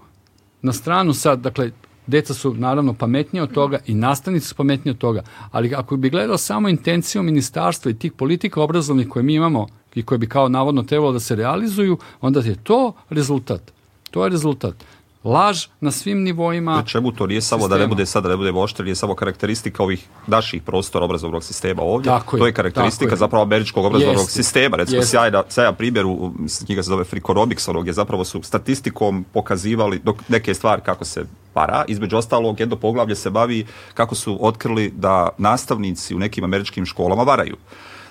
na 0.62 0.74
stranu 0.74 1.14
sad, 1.14 1.40
dakle, 1.40 1.72
deca 2.08 2.34
su 2.34 2.54
naravno 2.54 2.94
pametnije 2.94 3.44
od 3.44 3.52
toga 3.52 3.80
i 3.86 3.94
nastavnici 3.94 4.48
su 4.48 4.56
pametnije 4.56 4.92
od 4.92 4.98
toga, 4.98 5.24
ali 5.52 5.76
ako 5.76 5.98
bi 5.98 6.10
gledao 6.10 6.38
samo 6.38 6.70
intenciju 6.70 7.24
ministarstva 7.24 7.92
i 7.92 7.98
tih 7.98 8.12
politika 8.12 8.62
obrazovnih 8.62 9.10
koje 9.10 9.24
mi 9.24 9.34
imamo 9.34 9.68
i 9.96 10.04
koje 10.04 10.18
bi 10.18 10.30
kao 10.30 10.50
navodno 10.50 10.84
trebalo 10.84 11.12
da 11.12 11.20
se 11.20 11.36
realizuju, 11.36 11.98
onda 12.22 12.40
je 12.40 12.56
to 12.64 12.94
rezultat. 13.10 13.72
To 14.12 14.24
je 14.24 14.30
rezultat 14.30 14.76
laž 15.24 15.68
na 15.82 15.92
svim 15.92 16.24
nivoima. 16.24 16.84
Čemu 16.86 17.12
to 17.12 17.28
nije 17.28 17.42
samo 17.42 17.62
sistema. 17.62 17.78
da 17.78 17.82
ne 17.84 17.88
bude 17.88 18.06
sad 18.06 18.24
da 18.24 18.30
ne 18.30 18.38
bude 18.38 18.52
oštre, 18.52 18.86
nije 18.86 18.96
samo 18.96 19.16
karakteristika 19.16 19.84
ovih 19.84 20.08
naših 20.28 20.62
prostora 20.62 21.06
obrazovnog 21.06 21.44
sistema 21.44 21.82
ovdje. 21.82 22.10
Tako 22.10 22.38
to 22.38 22.46
je, 22.46 22.50
je 22.50 22.54
karakteristika 22.54 23.12
je. 23.14 23.18
zapravo 23.18 23.44
američkog 23.44 23.86
obrazovnog 23.86 24.24
Jeste. 24.24 24.44
sistema. 24.44 24.78
Recimo 24.78 24.98
Jeste. 24.98 25.12
sjajna, 25.12 25.44
sjajan 25.50 25.76
primjer 25.76 26.06
u 26.06 26.34
knjiga 26.66 26.84
se 26.84 26.88
zove 26.88 27.04
Freakonomics, 27.04 27.68
gdje 27.82 27.94
zapravo 27.94 28.26
su 28.26 28.44
statistikom 28.44 29.26
pokazivali 29.34 30.00
dok 30.04 30.30
neke 30.30 30.54
stvari 30.54 30.82
kako 30.86 31.06
se 31.06 31.26
para. 31.54 31.84
Između 31.88 32.18
ostalog, 32.18 32.60
jedno 32.60 32.76
poglavlje 32.76 33.16
se 33.16 33.30
bavi 33.30 33.66
kako 33.94 34.16
su 34.16 34.38
otkrili 34.42 34.94
da 34.96 35.30
nastavnici 35.38 36.16
u 36.16 36.20
nekim 36.20 36.44
američkim 36.44 36.86
školama 36.86 37.24
varaju 37.24 37.56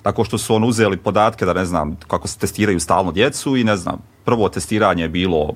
tako 0.07 0.25
što 0.25 0.39
su 0.39 0.55
on 0.55 0.65
uzeli 0.65 0.97
podatke 0.97 1.47
da 1.47 1.53
ne 1.53 1.65
znam 1.65 1.97
kako 2.09 2.29
se 2.29 2.39
testiraju 2.39 2.81
stalno 2.81 3.13
djecu 3.13 3.57
i 3.57 3.65
ne 3.65 3.77
znam, 3.77 3.99
prvo 4.25 4.49
testiranje 4.49 5.03
je 5.03 5.09
bilo 5.09 5.55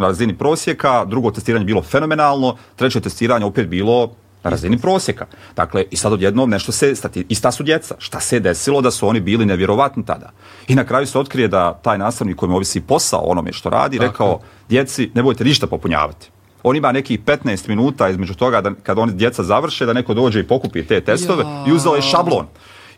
na 0.00 0.06
razini 0.06 0.36
prosjeka, 0.38 1.04
drugo 1.04 1.30
testiranje 1.30 1.64
bilo 1.64 1.82
fenomenalno, 1.82 2.56
treće 2.76 3.00
testiranje 3.00 3.44
opet 3.44 3.68
bilo 3.68 4.10
na 4.44 4.50
razini 4.50 4.78
prosjeka. 4.78 5.26
Dakle, 5.56 5.84
i 5.90 5.96
sad 5.96 6.12
odjednom 6.12 6.50
nešto 6.50 6.72
se, 6.72 6.94
stati, 6.94 7.26
ista 7.28 7.52
su 7.52 7.62
djeca. 7.62 7.94
Šta 7.98 8.20
se 8.20 8.36
je 8.36 8.40
desilo 8.40 8.80
da 8.80 8.90
su 8.90 9.08
oni 9.08 9.20
bili 9.20 9.46
nevjerovatni 9.46 10.04
tada? 10.04 10.30
I 10.68 10.74
na 10.74 10.84
kraju 10.84 11.06
se 11.06 11.18
otkrije 11.18 11.48
da 11.48 11.74
taj 11.82 11.98
nastavnik 11.98 12.36
kojem 12.36 12.54
ovisi 12.54 12.80
posao 12.80 13.20
onome 13.20 13.52
što 13.52 13.70
radi, 13.70 13.98
Tako. 13.98 14.10
rekao, 14.10 14.40
djeci, 14.68 15.10
ne 15.14 15.22
bojte 15.22 15.44
ništa 15.44 15.66
popunjavati. 15.66 16.30
On 16.62 16.76
ima 16.76 16.92
nekih 16.92 17.20
15 17.20 17.68
minuta 17.68 18.08
između 18.08 18.34
toga 18.34 18.60
da 18.60 18.72
kad 18.82 18.98
oni 18.98 19.12
djeca 19.12 19.42
završe, 19.42 19.86
da 19.86 19.92
neko 19.92 20.14
dođe 20.14 20.40
i 20.40 20.46
pokupi 20.46 20.86
te 20.86 21.00
testove 21.00 21.44
ja. 21.44 21.64
i 21.68 21.72
uzeo 21.72 21.94
je 21.94 22.02
šablon. 22.02 22.46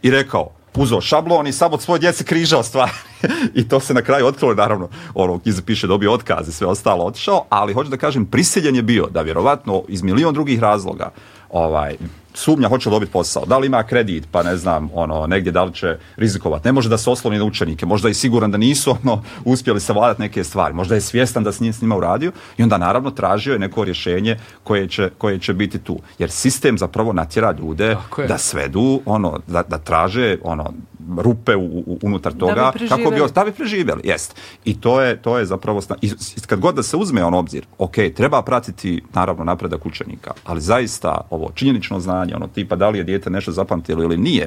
I 0.03 0.11
rekao, 0.11 0.51
uzeo 0.77 1.01
šablon 1.01 1.47
i 1.47 1.53
sam 1.53 1.73
od 1.73 1.83
svoje 1.83 1.99
djece 1.99 2.25
križao 2.25 2.63
stvari. 2.63 2.93
I 3.55 3.69
to 3.69 3.81
se 3.81 3.95
na 3.95 4.03
kraju 4.03 4.27
otkrilo, 4.27 4.55
naravno, 4.55 4.89
ono, 5.15 5.39
Kiza 5.39 5.63
piše 5.67 5.87
dobio 5.87 6.13
otkaz 6.13 6.49
i 6.49 6.53
sve 6.53 6.67
ostalo 6.67 7.05
otišao, 7.05 7.45
ali 7.49 7.75
hoću 7.75 7.91
da 7.91 7.97
kažem, 7.97 8.27
prisiljen 8.27 8.77
je 8.77 8.83
bio 8.83 9.07
da 9.07 9.23
vjerovatno 9.23 9.83
iz 9.89 10.03
milion 10.03 10.35
drugih 10.35 10.61
razloga 10.61 11.11
ovaj, 11.51 11.97
sumnja 12.35 12.69
hoće 12.69 12.89
li 12.89 12.95
dobiti 12.95 13.13
posao, 13.13 13.45
da 13.47 13.59
li 13.59 13.67
ima 13.67 13.83
kredit, 13.83 14.29
pa 14.31 14.43
ne 14.43 14.57
znam, 14.57 14.91
ono, 14.95 15.27
negdje 15.27 15.53
da 15.53 15.65
li 15.65 15.75
će 15.75 15.97
rizikovati. 16.17 16.69
Ne 16.69 16.73
može 16.73 16.89
da 16.89 16.99
se 16.99 17.11
osloni 17.11 17.39
na 17.39 17.45
učenike, 17.45 17.87
možda 17.87 18.09
je 18.09 18.15
siguran 18.15 18.51
da 18.51 18.59
nisu 18.59 18.91
ono, 19.03 19.23
uspjeli 19.45 19.81
savladati 19.81 20.23
neke 20.23 20.45
stvari, 20.45 20.75
možda 20.75 20.95
je 20.95 21.01
svjestan 21.01 21.45
da 21.45 21.53
s 21.53 21.61
njim 21.61 21.73
s 21.73 21.83
njima 21.83 21.97
uradio 21.97 22.33
i 22.59 22.63
onda 22.63 22.79
naravno 22.79 23.11
tražio 23.11 23.53
je 23.53 23.59
neko 23.59 23.85
rješenje 23.85 24.39
koje 24.65 24.89
će, 24.89 25.11
koje 25.19 25.39
će 25.39 25.55
biti 25.55 25.79
tu. 25.79 25.99
Jer 26.19 26.31
sistem 26.31 26.79
zapravo 26.79 27.13
natjera 27.13 27.55
ljude 27.59 27.97
da 28.29 28.39
svedu, 28.39 29.01
ono, 29.07 29.41
da, 29.47 29.63
da 29.63 29.79
traže 29.79 30.39
ono, 30.43 30.73
rupe 31.19 31.57
u, 31.57 31.65
u, 31.87 31.99
unutar 32.03 32.33
toga 32.33 32.55
da 32.55 32.73
bi 32.79 32.89
kako 32.89 33.11
bi 33.11 33.21
da 33.35 33.45
bi 33.45 33.53
preživjeli. 33.53 34.01
Jest. 34.05 34.37
I 34.65 34.81
to 34.81 35.01
je 35.01 35.23
to 35.23 35.39
je 35.39 35.47
zapravo 35.47 35.81
i 36.01 36.11
kad 36.47 36.61
god 36.61 36.75
da 36.75 36.83
se 36.83 36.97
uzme 36.97 37.25
on 37.25 37.35
obzir, 37.35 37.67
ok, 37.79 37.95
treba 38.17 38.43
pratiti 38.43 39.03
naravno 39.15 39.45
napredak 39.45 39.87
učenika, 39.87 40.31
ali 40.45 40.61
zaista 40.61 41.21
ovo 41.31 41.51
činjenično 41.55 42.01
znanje, 42.01 42.22
ono 42.35 42.47
tipa 42.47 42.77
da 42.77 42.89
li 42.89 42.99
je 42.99 43.05
dijete 43.05 43.31
nešto 43.31 43.53
zapamtilo 43.53 44.03
ili 44.03 44.17
nije, 44.17 44.47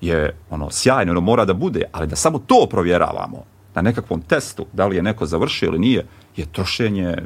je 0.00 0.36
ono 0.50 0.70
sjajno, 0.70 1.12
ono 1.12 1.20
mora 1.20 1.44
da 1.44 1.54
bude, 1.54 1.82
ali 1.92 2.06
da 2.06 2.16
samo 2.16 2.38
to 2.38 2.66
provjeravamo 2.70 3.44
na 3.74 3.82
nekakvom 3.82 4.20
testu, 4.20 4.66
da 4.72 4.86
li 4.86 4.96
je 4.96 5.02
neko 5.02 5.26
završio 5.26 5.66
ili 5.66 5.78
nije, 5.78 6.06
je 6.36 6.46
trošenje 6.52 7.16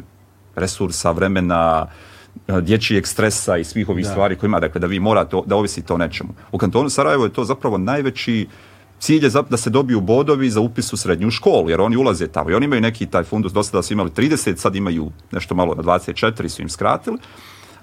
resursa, 0.56 1.10
vremena, 1.10 1.86
dječijeg 2.62 3.06
stresa 3.06 3.56
i 3.56 3.64
svih 3.64 3.88
ovih 3.88 4.04
da. 4.04 4.10
stvari 4.10 4.36
koje 4.36 4.48
ima, 4.48 4.60
dakle 4.60 4.80
da 4.80 4.86
vi 4.86 5.00
morate 5.00 5.36
da 5.46 5.56
ovisite 5.56 5.92
o 5.92 5.98
nečemu. 5.98 6.34
U 6.52 6.58
kantonu 6.58 6.90
Sarajevo 6.90 7.24
je 7.24 7.32
to 7.32 7.44
zapravo 7.44 7.78
najveći 7.78 8.46
cilj 9.00 9.24
je 9.24 9.30
da 9.50 9.56
se 9.56 9.70
dobiju 9.70 10.00
bodovi 10.00 10.50
za 10.50 10.60
upis 10.60 10.92
u 10.92 10.96
srednju 10.96 11.30
školu, 11.30 11.70
jer 11.70 11.80
oni 11.80 11.96
ulaze 11.96 12.26
tamo 12.26 12.50
i 12.50 12.54
oni 12.54 12.64
imaju 12.64 12.80
neki 12.80 13.06
taj 13.06 13.24
fundus, 13.24 13.52
do 13.52 13.62
sada 13.62 13.82
su 13.82 13.92
imali 13.92 14.10
30, 14.10 14.56
sad 14.56 14.76
imaju 14.76 15.10
nešto 15.32 15.54
malo 15.54 15.74
na 15.74 15.82
24 15.82 16.48
su 16.48 16.62
im 16.62 16.68
skratili. 16.68 17.18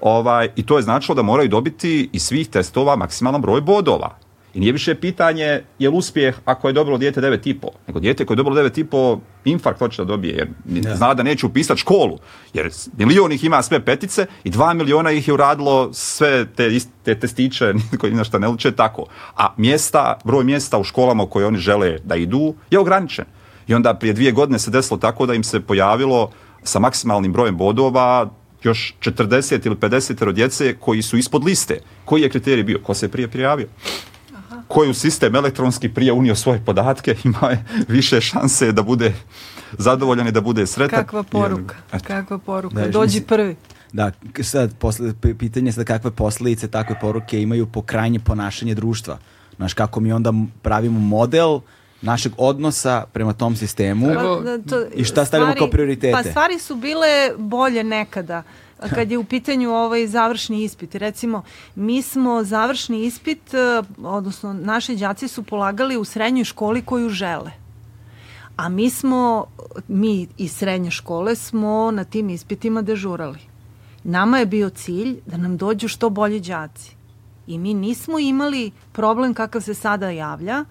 Ovaj, 0.02 0.49
I 0.56 0.65
to 0.65 0.78
je 0.78 0.82
značilo 0.82 1.15
da 1.15 1.22
moraju 1.22 1.49
dobiti 1.49 2.10
iz 2.14 2.24
svih 2.24 2.49
testova 2.49 2.95
maksimalan 2.95 3.41
broj 3.41 3.61
bodova. 3.61 4.18
I 4.53 4.60
nije 4.60 4.72
više 4.72 4.95
pitanje 4.95 5.61
je 5.80 5.90
li 5.90 5.98
uspjeh 5.98 6.36
ako 6.45 6.68
je 6.68 6.74
dobilo 6.74 6.98
dijete 6.98 7.22
9,5, 7.22 7.68
nego 7.88 7.99
dijete 7.99 8.26
koje 8.26 8.36
je 8.36 8.38
dobilo 8.38 8.56
9,5 8.56 9.19
infarkt 9.45 9.80
hoće 9.80 10.02
da 10.02 10.06
dobije, 10.06 10.36
jer 10.36 10.48
ja. 10.86 10.95
zna 10.95 11.14
da 11.14 11.24
neće 11.24 11.45
upisati 11.45 11.80
školu, 11.80 12.18
jer 12.53 12.69
milion 12.98 13.32
ih 13.32 13.44
ima 13.44 13.61
sve 13.61 13.86
petice 13.86 14.26
i 14.44 14.49
dva 14.49 14.74
miliona 14.74 15.11
ih 15.11 15.28
je 15.28 15.34
uradilo 15.34 15.94
sve 15.94 16.45
te, 16.56 16.69
te 17.03 17.19
testiće 17.19 17.74
koji 17.99 18.14
na 18.14 18.24
šta 18.24 18.40
ne 18.40 18.48
uče 18.48 18.72
tako. 18.72 19.06
A 19.36 19.53
mjesta, 19.57 20.18
broj 20.24 20.44
mjesta 20.44 20.78
u 20.78 20.84
školama 20.84 21.24
u 21.24 21.28
koje 21.28 21.45
oni 21.45 21.57
žele 21.57 21.98
da 22.03 22.15
idu 22.15 22.56
je 22.72 22.80
ograničen. 22.80 23.26
I 23.68 23.74
onda 23.74 23.94
prije 23.94 24.14
dvije 24.14 24.32
godine 24.32 24.60
se 24.60 24.72
desilo 24.72 24.98
tako 24.98 25.26
da 25.26 25.34
im 25.34 25.44
se 25.44 25.60
pojavilo 25.60 26.32
sa 26.64 26.80
maksimalnim 26.80 27.34
brojem 27.34 27.57
bodova 27.57 28.30
još 28.64 28.96
40 29.02 29.66
ili 29.66 29.76
50 29.76 30.34
djece 30.34 30.76
koji 30.80 31.02
su 31.02 31.18
ispod 31.18 31.44
liste. 31.44 31.80
Koji 32.06 32.22
je 32.22 32.30
kriterij 32.30 32.64
bio? 32.64 32.80
Ko 32.84 32.94
se 32.94 33.08
prije 33.08 33.28
prijavio? 33.28 33.68
koji 34.68 34.90
u 34.90 34.94
sistem 34.94 35.36
elektronski 35.36 35.90
prije 35.90 36.14
unio 36.14 36.36
svoje 36.36 36.62
podatke, 36.66 37.16
ima 37.24 37.50
je 37.50 37.66
više 37.88 38.22
šanse 38.22 38.72
da 38.72 38.84
bude 38.84 39.14
zadovoljan 39.78 40.28
i 40.28 40.32
da 40.32 40.42
bude 40.42 40.68
sretan. 40.68 41.00
Kakva 41.00 41.24
poruka, 41.24 41.76
jer, 41.94 42.02
kakva 42.02 42.38
poruka, 42.38 42.76
da, 42.76 42.88
dođi 42.88 43.22
prvi. 43.22 43.56
Da, 43.94 44.12
sad 44.42 44.78
posle, 44.78 45.14
pitanje 45.40 45.68
je 45.68 45.72
sad 45.72 45.86
kakve 45.86 46.12
posljedice 46.12 46.68
takve 46.68 47.00
poruke 47.02 47.42
imaju 47.42 47.66
po 47.66 47.82
krajnje 47.82 48.20
ponašanje 48.20 48.76
društva. 48.76 49.18
Znaš, 49.56 49.74
kako 49.74 50.00
mi 50.00 50.12
onda 50.12 50.34
pravimo 50.62 51.00
model 51.00 51.60
našeg 52.02 52.32
odnosa 52.38 53.06
prema 53.14 53.34
tom 53.34 53.56
sistemu 53.56 54.11
Evo, 54.11 54.41
pa, 54.45 54.69
to, 54.69 54.86
i 54.95 55.03
šta 55.03 55.26
stavimo 55.26 55.45
stvari, 55.45 55.60
kao 55.60 55.69
prioritete. 55.69 56.11
Pa 56.11 56.30
stvari 56.30 56.60
su 56.60 56.76
bile 56.76 57.32
bolje 57.38 57.84
nekada 57.84 58.44
kad 58.95 59.11
je 59.11 59.18
u 59.18 59.24
pitanju 59.24 59.72
ovaj 59.72 60.07
završni 60.07 60.64
ispit. 60.64 60.95
Recimo, 60.95 61.44
mi 61.76 62.02
smo 62.02 62.44
završni 62.44 63.06
ispit, 63.06 63.53
e, 63.53 63.84
odnosno 64.03 64.53
naši 64.53 64.95
đaci 64.95 65.28
su 65.28 65.44
polagali 65.44 65.98
u 65.98 66.03
srednjoj 66.03 66.44
školi 66.44 66.82
koju 66.82 67.10
žele. 67.10 67.52
A 68.57 68.69
mi 68.69 68.90
smo, 68.90 69.45
mi 69.88 70.28
iz 70.38 70.52
srednje 70.52 70.91
škole 70.91 71.36
smo 71.36 71.91
na 71.91 72.03
tim 72.03 72.30
ispitima 72.30 72.82
dežurali. 72.82 73.40
Nama 74.03 74.40
je 74.40 74.45
bio 74.45 74.69
cilj 74.69 75.19
da 75.26 75.38
nam 75.38 75.57
dođu 75.57 75.88
što 75.88 76.10
bolji 76.10 76.40
đaci. 76.40 76.95
I 77.48 77.57
mi 77.57 77.74
nismo 77.74 78.19
imali 78.19 78.72
problem 78.91 79.34
kakav 79.34 79.61
se 79.61 79.74
sada 79.74 80.10
javlja, 80.10 80.65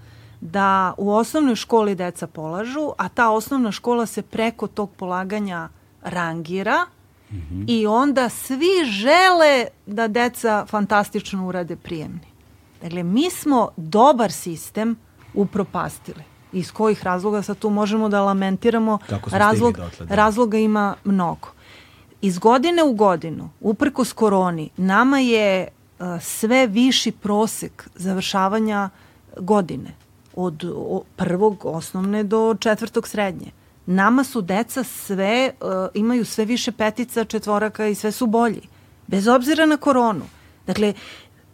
da 0.53 0.95
u 0.99 1.13
osnovnoj 1.13 1.55
školi 1.55 1.95
deca 1.95 2.27
polažu, 2.27 2.93
a 2.99 3.09
ta 3.09 3.31
osnovna 3.31 3.73
škola 3.73 4.07
se 4.07 4.23
preko 4.23 4.67
tog 4.67 4.91
polaganja 4.91 5.69
rangira 6.03 6.87
mm 7.31 7.37
-hmm. 7.37 7.65
i 7.69 7.87
onda 7.87 8.29
svi 8.29 8.85
žele 8.85 9.67
da 9.87 10.09
deca 10.09 10.67
fantastično 10.67 11.47
urade 11.47 11.77
prijemni. 11.77 12.27
Dakle, 12.83 13.03
mi 13.03 13.31
smo 13.31 13.69
dobar 13.77 14.33
sistem 14.33 14.97
upropastili. 15.35 16.23
Iz 16.53 16.73
kojih 16.73 17.05
razloga 17.05 17.43
sad 17.43 17.59
tu 17.59 17.71
možemo 17.71 18.09
da 18.09 18.23
lamentiramo, 18.23 18.99
razlog, 19.27 19.77
dotle, 19.77 20.07
da. 20.07 20.15
razloga 20.15 20.59
ima 20.59 20.95
mnogo. 21.05 21.49
Iz 22.21 22.39
godine 22.39 22.85
u 22.85 22.93
godinu, 22.93 23.51
uprkos 23.61 24.13
koroni, 24.13 24.71
nama 24.77 25.19
je 25.19 25.69
uh, 25.99 26.07
sve 26.21 26.67
viši 26.67 27.13
prosek 27.13 27.89
završavanja 27.95 28.91
godine 29.41 30.06
od 30.37 30.65
prvog 31.17 31.65
osnovne 31.65 32.25
do 32.25 32.57
četvrtog 32.61 33.09
srednje. 33.09 33.47
Nama 33.87 34.25
su 34.25 34.43
deca 34.43 34.85
sve, 34.85 35.53
uh, 35.61 35.69
imaju 35.95 36.25
sve 36.25 36.45
više 36.45 36.73
petica, 36.73 37.25
četvoraka 37.25 37.87
i 37.87 37.95
sve 37.95 38.13
su 38.13 38.27
bolji. 38.27 38.63
Bez 39.07 39.29
obzira 39.29 39.67
na 39.67 39.77
koronu. 39.77 40.25
Dakle, 40.67 40.95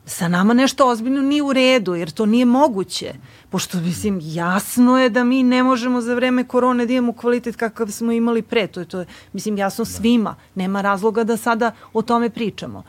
sa 0.06 0.28
nama 0.28 0.54
nešto 0.54 0.88
ozbiljno 0.88 1.22
nije 1.22 1.42
u 1.42 1.52
redu, 1.52 1.94
jer 1.94 2.10
to 2.10 2.26
nije 2.26 2.44
moguće. 2.44 3.14
Pošto, 3.50 3.80
mislim, 3.80 4.20
jasno 4.22 4.98
je 4.98 5.10
da 5.10 5.24
mi 5.24 5.42
ne 5.42 5.62
možemo 5.62 6.00
za 6.00 6.14
vreme 6.14 6.44
korone 6.44 6.86
da 6.86 6.92
imamo 6.92 7.12
kvalitet 7.12 7.56
kakav 7.56 7.88
smo 7.88 8.12
imali 8.12 8.42
pre. 8.42 8.66
To 8.66 8.80
je, 8.80 8.86
to 8.86 9.00
je 9.00 9.06
mislim, 9.32 9.58
jasno 9.58 9.84
svima. 9.84 10.36
Nema 10.54 10.80
razloga 10.80 11.24
da 11.24 11.36
sada 11.36 11.72
o 11.92 12.02
tome 12.02 12.30
pričamo. 12.30 12.82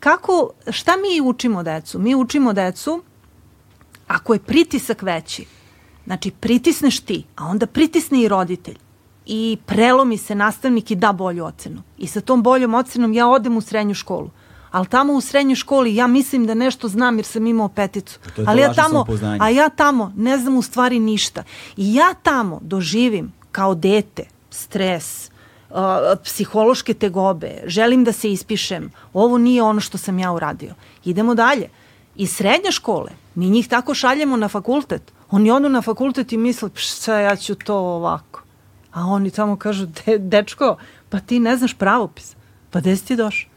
Kako, 0.00 0.50
šta 0.70 0.92
mi 0.96 1.20
učimo 1.20 1.62
decu? 1.62 1.98
Mi 1.98 2.14
učimo 2.14 2.52
decu 2.52 3.02
ako 4.06 4.32
je 4.32 4.38
pritisak 4.38 5.02
veći, 5.02 5.46
znači 6.04 6.30
pritisneš 6.30 7.00
ti, 7.00 7.24
a 7.36 7.44
onda 7.44 7.66
pritisne 7.66 8.22
i 8.22 8.28
roditelj 8.28 8.76
i 9.26 9.58
prelomi 9.66 10.18
se 10.18 10.34
nastavnik 10.34 10.90
i 10.90 10.94
da 10.94 11.12
bolju 11.12 11.44
ocenu. 11.44 11.82
I 11.98 12.06
sa 12.06 12.20
tom 12.20 12.42
boljom 12.42 12.74
ocenom 12.74 13.12
ja 13.12 13.28
odem 13.28 13.56
u 13.56 13.60
srednju 13.60 13.94
školu. 13.94 14.30
Ali 14.70 14.86
tamo 14.86 15.12
u 15.12 15.20
srednjoj 15.20 15.54
školi 15.54 15.94
ja 15.94 16.06
mislim 16.06 16.46
da 16.46 16.54
nešto 16.54 16.88
znam 16.88 17.18
jer 17.18 17.24
sam 17.24 17.46
imao 17.46 17.68
peticu. 17.68 18.18
Ali 18.46 18.60
ja 18.60 18.74
tamo, 18.74 19.06
a 19.40 19.50
ja 19.50 19.68
tamo 19.68 20.12
ne 20.16 20.38
znam 20.38 20.56
u 20.56 20.62
stvari 20.62 20.98
ništa. 20.98 21.42
I 21.76 21.94
ja 21.94 22.14
tamo 22.22 22.58
doživim 22.62 23.32
kao 23.52 23.74
dete 23.74 24.24
stres, 24.50 25.30
uh, 25.70 25.76
psihološke 26.24 26.94
tegobe, 26.94 27.62
želim 27.66 28.04
da 28.04 28.12
se 28.12 28.32
ispišem. 28.32 28.90
Ovo 29.12 29.38
nije 29.38 29.62
ono 29.62 29.80
što 29.80 29.98
sam 29.98 30.18
ja 30.18 30.32
uradio. 30.32 30.74
Idemo 31.04 31.34
dalje. 31.34 31.68
I 32.16 32.26
srednje 32.26 32.72
škole, 32.72 33.10
mi 33.34 33.50
njih 33.50 33.68
tako 33.68 33.94
šaljemo 33.94 34.36
na 34.36 34.48
fakultet. 34.48 35.12
Oni 35.30 35.50
odu 35.50 35.68
na 35.68 35.82
fakultet 35.82 36.32
i 36.32 36.36
misle, 36.36 36.70
šta 36.74 37.18
ja 37.18 37.36
ću 37.36 37.54
to 37.54 37.76
ovako. 37.76 38.42
A 38.92 39.06
oni 39.06 39.30
tamo 39.30 39.56
kažu, 39.56 39.86
de, 39.86 40.18
dečko, 40.18 40.76
pa 41.08 41.20
ti 41.20 41.40
ne 41.40 41.56
znaš 41.56 41.74
pravopis. 41.74 42.36
Pa 42.70 42.80
gde 42.80 42.96
si 42.96 43.06
ti 43.06 43.16
došao? 43.16 43.53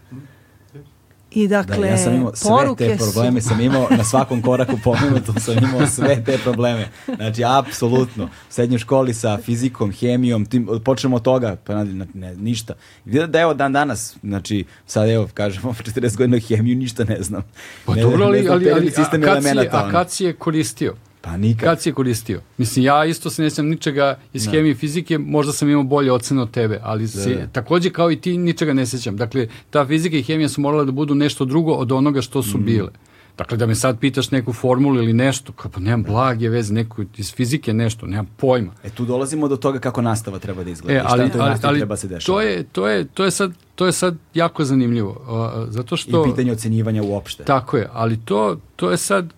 I 1.32 1.48
dakle, 1.48 1.78
da, 1.78 1.86
ja 1.86 1.98
sam 1.98 2.14
imao 2.14 2.36
sve 2.36 2.76
te 2.78 2.98
probleme, 2.98 3.41
su... 3.41 3.49
sam 3.49 3.62
imao 3.62 3.88
na 3.90 4.04
svakom 4.04 4.41
koraku 4.41 4.78
pomenutom 4.84 5.36
sam 5.40 5.58
imao 5.58 5.88
sve 5.88 6.24
te 6.24 6.38
probleme. 6.38 6.88
Znači, 7.16 7.44
apsolutno. 7.45 8.24
U 8.26 8.30
srednjoj 8.49 8.80
školi 8.80 9.14
sa 9.14 9.38
fizikom, 9.38 9.91
hemijom, 9.91 10.45
tim, 10.45 10.68
počnemo 10.86 11.16
od 11.16 11.22
toga, 11.22 11.56
pa 11.64 11.84
ne, 11.84 12.06
ne, 12.14 12.36
ništa. 12.36 12.74
Vidim 13.06 13.32
da 13.32 13.40
evo 13.40 13.54
dan 13.54 13.74
danas, 13.74 14.18
znači, 14.24 14.66
sad 14.86 15.10
evo, 15.10 15.30
kažemo, 15.34 15.74
40 15.74 16.18
godina 16.18 16.40
hemiju 16.40 16.76
ništa 16.76 17.04
ne 17.04 17.22
znam. 17.22 17.44
Pa 17.86 17.95
ne, 17.95 18.02
dobro, 18.02 18.26
ali, 18.26 18.48
ali, 18.49 18.72
ali, 18.72 18.88
a, 18.90 19.22
kad 19.22 19.44
si, 19.44 19.68
a 19.72 19.91
kad 19.91 20.12
si 20.12 20.24
je 20.24 20.34
koristio? 20.34 20.95
Pa 21.22 21.38
nikad. 21.38 21.69
Kad 21.69 21.81
si 21.81 21.89
je 21.89 21.94
koristio? 21.94 22.41
Mislim, 22.57 22.85
ja 22.85 23.06
isto 23.06 23.30
se 23.30 23.41
ne 23.41 23.49
sjećam 23.49 23.68
ničega 23.68 24.19
iz. 24.34 24.45
Da. 24.45 24.52
hemije 24.52 24.72
i 24.72 24.76
fizike, 24.76 25.18
možda 25.18 25.53
sam 25.53 25.69
imao 25.69 25.84
bolje 25.84 26.11
ocene 26.11 26.41
od 26.41 26.52
tebe, 26.52 26.80
ali 26.84 27.03
da, 27.03 27.07
se, 27.07 27.35
da. 27.35 27.48
takođe 27.48 27.89
kao 27.89 28.11
i 28.11 28.22
ti 28.22 28.38
ničega 28.38 28.73
ne 28.73 28.85
sjećam. 28.85 29.18
Dakle, 29.18 29.48
ta 29.69 29.85
fizika 29.85 30.18
i 30.18 30.23
hemija 30.23 30.49
su 30.49 30.61
morale 30.61 30.85
da 30.85 30.91
budu 30.91 31.15
nešto 31.15 31.45
drugo 31.45 31.73
od 31.73 31.91
onoga 31.91 32.22
što 32.22 32.44
su 32.44 32.57
mm. 32.57 32.65
bile. 32.65 32.89
Dakle, 33.38 33.57
da 33.57 33.65
me 33.65 33.76
sad 33.76 33.99
pitaš 33.99 34.31
neku 34.31 34.53
formulu 34.53 34.95
ili 34.95 35.14
nešto, 35.14 35.53
kao 35.53 35.72
pa 35.72 35.80
nemam 35.80 36.03
blage 36.03 36.49
veze, 36.49 36.73
neku 36.73 37.03
iz 37.18 37.34
fizike 37.34 37.73
nešto, 37.73 38.06
nemam 38.06 38.27
pojma. 38.38 38.72
E 38.84 38.89
tu 38.89 39.06
dolazimo 39.06 39.48
do 39.48 39.57
toga 39.57 39.80
kako 39.80 40.02
nastava 40.02 40.39
treba 40.39 40.64
da 40.64 40.69
izgleda. 40.69 40.99
E, 40.99 41.03
ali, 41.06 41.30
šta 41.30 41.44
ali, 41.44 41.56
ali, 41.64 41.80
treba 41.80 41.98
se 41.98 42.07
dešava. 42.07 42.35
To 42.35 42.41
je, 42.41 42.64
to, 42.64 42.88
je, 42.88 43.06
to, 43.06 43.26
je 43.26 43.31
sad, 43.31 43.52
to 43.76 43.85
je 43.85 43.91
sad 43.91 44.15
jako 44.34 44.65
zanimljivo. 44.65 45.10
Uh, 45.10 45.73
zato 45.73 45.98
što, 45.98 46.26
I 46.26 46.30
pitanje 46.30 46.52
ocenjivanja 46.52 47.03
uopšte. 47.03 47.44
Tako 47.44 47.77
je, 47.77 47.89
ali 47.94 48.18
to, 48.26 48.57
to 48.76 48.91
je 48.91 48.98
sad 48.98 49.34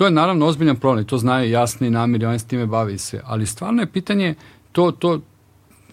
To 0.00 0.04
je 0.04 0.10
naravno 0.10 0.46
ozbiljan 0.46 0.76
problem, 0.76 1.04
to 1.04 1.18
znaju 1.18 1.50
jasni 1.50 1.90
namiri, 1.90 2.26
oni 2.26 2.38
s 2.38 2.44
time 2.44 2.66
bavi 2.66 2.98
se, 2.98 3.20
ali 3.24 3.46
stvarno 3.46 3.82
je 3.82 3.86
pitanje, 3.86 4.34
to, 4.72 4.92
to, 4.92 5.20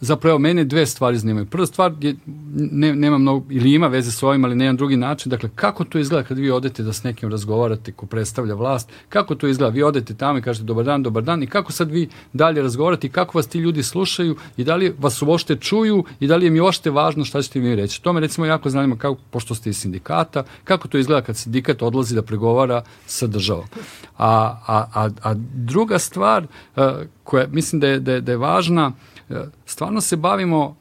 zapravo 0.02 0.40
mene 0.40 0.64
dve 0.64 0.86
stvari 0.86 1.18
zanimaju. 1.18 1.46
Prva 1.46 1.66
stvar 1.66 1.94
je, 2.02 2.16
ne, 2.56 2.96
nema 2.96 3.18
mnogo, 3.18 3.46
ili 3.50 3.74
ima 3.74 3.88
veze 3.88 4.12
s 4.12 4.24
ovim, 4.24 4.46
ali 4.46 4.56
na 4.56 4.64
jedan 4.64 4.78
drugi 4.78 4.98
način, 4.98 5.30
dakle, 5.30 5.50
kako 5.56 5.84
to 5.84 6.00
izgleda 6.00 6.28
kad 6.28 6.38
vi 6.38 6.52
odete 6.52 6.84
da 6.84 6.94
s 6.94 7.04
nekim 7.04 7.30
razgovarate 7.30 7.92
ko 7.92 8.06
predstavlja 8.06 8.56
vlast, 8.56 8.90
kako 9.10 9.36
to 9.36 9.48
izgleda, 9.48 9.74
vi 9.74 9.84
odete 9.84 10.14
tamo 10.14 10.40
i 10.40 10.42
kažete 10.42 10.66
dobar 10.66 10.86
dan, 10.86 11.04
dobar 11.04 11.24
dan 11.24 11.44
i 11.44 11.48
kako 11.48 11.72
sad 11.72 11.92
vi 11.92 12.10
dalje 12.34 12.62
razgovarate 12.62 13.08
i 13.08 13.10
kako 13.10 13.38
vas 13.38 13.48
ti 13.48 13.60
ljudi 13.60 13.84
slušaju 13.84 14.36
i 14.58 14.64
da 14.64 14.76
li 14.76 14.96
vas 15.00 15.22
uopšte 15.22 15.56
čuju 15.56 16.04
i 16.20 16.28
da 16.28 16.36
li 16.36 16.48
im 16.48 16.56
je 16.56 16.62
uopšte 16.62 16.90
važno 16.90 17.26
šta 17.26 17.42
ćete 17.42 17.60
mi 17.60 17.76
reći. 17.76 18.02
To 18.04 18.14
me 18.14 18.20
recimo 18.20 18.46
jako 18.46 18.70
zanima, 18.70 18.96
kako, 18.96 19.22
pošto 19.32 19.56
ste 19.56 19.70
iz 19.70 19.78
sindikata, 19.78 20.44
kako 20.64 20.88
to 20.88 20.98
izgleda 20.98 21.22
kad 21.22 21.38
sindikat 21.38 21.82
odlazi 21.82 22.16
da 22.16 22.22
pregovara 22.22 22.84
sa 23.06 23.28
državom. 23.28 23.66
A, 24.18 24.60
a, 24.68 24.86
a, 24.94 25.10
a 25.24 25.34
druga 25.54 26.00
stvar 26.00 26.48
a, 26.76 27.02
koja 27.24 27.48
mislim 27.48 27.80
da 27.80 27.88
je, 27.88 28.00
da 28.00 28.12
je, 28.12 28.22
da 28.22 28.32
je 28.32 28.38
važna, 28.38 28.92
stvarno 29.66 30.02
se 30.02 30.16
bavimo 30.16 30.76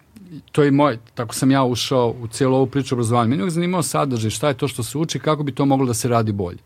to 0.53 0.63
je 0.63 0.71
moj, 0.71 0.99
tako 1.15 1.35
sam 1.35 1.51
ja 1.51 1.65
ušao 1.65 2.15
u 2.21 2.29
cijelu 2.29 2.57
ovu 2.57 2.67
priču 2.67 2.95
obrazovanja. 2.95 3.29
Meni 3.29 3.43
je 3.43 3.51
zanimao 3.51 3.83
sadržaj, 3.83 4.31
šta 4.31 4.49
je 4.49 4.55
to 4.55 4.69
što 4.69 4.83
se 4.83 4.99
uči, 4.99 5.19
kako 5.19 5.43
bi 5.43 5.53
to 5.53 5.65
moglo 5.65 5.87
da 5.87 5.95
se 5.95 6.09
radi 6.09 6.33
bolje. 6.33 6.59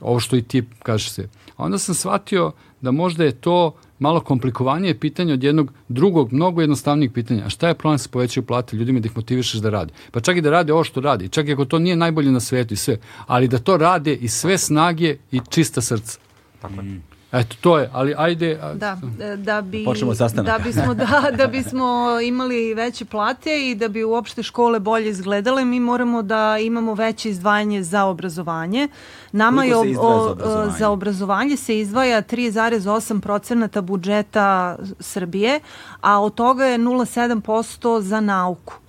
Ovo 0.00 0.20
što 0.20 0.36
i 0.36 0.42
ti 0.42 0.62
kažeš 0.82 1.10
se. 1.10 1.28
A 1.56 1.64
onda 1.64 1.78
sam 1.78 1.94
shvatio 1.94 2.52
da 2.80 2.90
možda 2.90 3.24
je 3.24 3.32
to 3.32 3.74
malo 3.98 4.20
komplikovanije 4.20 4.98
pitanje 4.98 5.32
od 5.32 5.42
jednog 5.42 5.72
drugog, 5.88 6.32
mnogo 6.32 6.60
jednostavnijeg 6.60 7.12
pitanja. 7.12 7.44
A 7.46 7.48
šta 7.48 7.68
je 7.68 7.74
problem 7.74 7.94
da 7.94 7.98
se 7.98 8.08
povećaju 8.08 8.46
plate 8.46 8.76
ljudima 8.76 9.00
da 9.00 9.06
ih 9.06 9.16
motivišeš 9.16 9.60
da 9.60 9.70
radi? 9.70 9.92
Pa 10.10 10.20
čak 10.20 10.36
i 10.36 10.40
da 10.40 10.50
rade 10.50 10.72
ovo 10.72 10.84
što 10.84 11.00
radi, 11.00 11.28
čak 11.28 11.48
i 11.48 11.52
ako 11.52 11.64
to 11.64 11.78
nije 11.78 11.96
najbolje 11.96 12.30
na 12.30 12.40
svetu 12.40 12.74
i 12.74 12.76
sve, 12.76 12.98
ali 13.26 13.48
da 13.48 13.58
to 13.58 13.76
rade 13.76 14.14
i 14.14 14.28
sve 14.28 14.58
snage 14.58 15.16
i 15.32 15.40
čista 15.50 15.80
srca. 15.80 16.18
Tako 16.62 16.74
je. 16.74 17.11
Eto, 17.32 17.56
to 17.60 17.78
je, 17.78 17.90
ali 17.92 18.14
ajde... 18.18 18.60
Da, 18.74 18.96
e, 19.20 19.36
da 19.36 19.60
bi... 19.60 19.84
Počnemo 19.84 20.14
sastanak. 20.14 20.52
Da 20.52 20.64
bismo, 20.64 20.94
da, 20.94 21.30
da 21.36 21.46
bismo 21.46 22.20
imali 22.24 22.74
veće 22.74 23.04
plate 23.04 23.70
i 23.70 23.74
da 23.74 23.88
bi 23.88 24.04
uopšte 24.04 24.42
škole 24.42 24.80
bolje 24.80 25.08
izgledale, 25.08 25.64
mi 25.64 25.80
moramo 25.80 26.22
da 26.22 26.58
imamo 26.58 26.94
veće 26.94 27.30
izdvajanje 27.30 27.82
za 27.82 28.04
obrazovanje. 28.04 28.88
Nama 29.32 29.64
je 29.64 29.76
o, 29.76 29.84
za, 29.84 30.00
obrazovanje? 30.00 30.72
za 30.78 30.90
obrazovanje 30.90 31.56
se 31.56 31.78
izdvaja 31.78 32.22
3,8% 32.22 33.80
budžeta 33.80 34.76
Srbije, 35.00 35.60
a 36.00 36.20
od 36.20 36.34
toga 36.34 36.64
je 36.64 36.78
0,7% 36.78 38.00
za 38.00 38.20
nauku. 38.20 38.81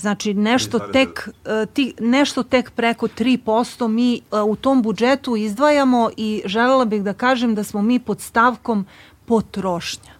Znači 0.00 0.34
nešto 0.34 0.78
tek, 0.78 1.28
e, 1.44 1.66
ti, 1.66 1.94
nešto 2.00 2.42
tek 2.42 2.70
preko 2.70 3.08
3% 3.08 3.88
mi 3.88 4.14
e, 4.14 4.40
u 4.40 4.56
tom 4.56 4.82
budžetu 4.82 5.36
izdvajamo 5.36 6.10
i 6.16 6.42
želela 6.44 6.84
bih 6.84 7.02
da 7.02 7.12
kažem 7.12 7.54
da 7.54 7.64
smo 7.64 7.82
mi 7.82 7.98
pod 7.98 8.20
stavkom 8.20 8.86
potrošnja 9.24 10.19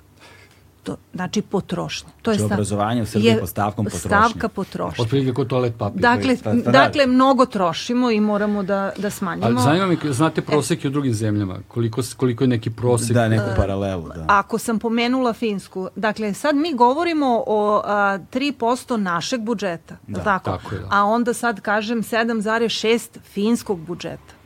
to, 0.82 0.96
znači 1.14 1.42
potrošnja. 1.42 2.08
To 2.22 2.32
znači 2.32 2.42
je 2.42 2.54
obrazovanje 2.54 3.02
u 3.02 3.06
Srbiji 3.06 3.36
pod 3.40 3.48
stavkom 3.48 3.84
potrošnje. 3.84 4.08
Stavka 4.08 4.48
potrošnje. 4.48 5.02
Otprilike 5.02 5.34
kod 5.34 5.48
toalet 5.48 5.74
papir. 5.78 6.00
Dakle, 6.00 6.36
pa, 6.44 6.50
pa, 6.64 6.70
dakle 6.70 7.06
mnogo 7.06 7.46
trošimo 7.46 8.10
i 8.10 8.20
moramo 8.20 8.62
da, 8.62 8.92
da 8.98 9.10
smanjimo. 9.10 9.46
Ali 9.46 9.58
zanima 9.62 9.86
mi, 9.86 9.98
znate 10.12 10.42
proseke 10.42 10.86
e, 10.86 10.88
u 10.88 10.90
drugim 10.90 11.14
zemljama? 11.14 11.58
Koliko, 11.68 12.02
koliko 12.16 12.44
je 12.44 12.48
neki 12.48 12.70
prosek? 12.70 13.12
Da, 13.12 13.28
neku 13.28 13.50
paralelu. 13.56 14.08
Da. 14.08 14.24
Ako 14.28 14.58
sam 14.58 14.78
pomenula 14.78 15.32
Finsku, 15.32 15.88
dakle 15.96 16.34
sad 16.34 16.56
mi 16.56 16.74
govorimo 16.74 17.44
o 17.46 17.82
a, 17.84 18.18
3% 18.32 18.96
našeg 18.96 19.40
budžeta. 19.40 19.96
Da, 20.06 20.24
tako? 20.24 20.50
tako 20.50 20.74
je, 20.74 20.80
da. 20.80 20.86
A 20.90 21.04
onda 21.04 21.34
sad 21.34 21.60
kažem 21.60 22.02
7,6 22.02 23.18
finskog 23.24 23.80
budžeta. 23.80 24.40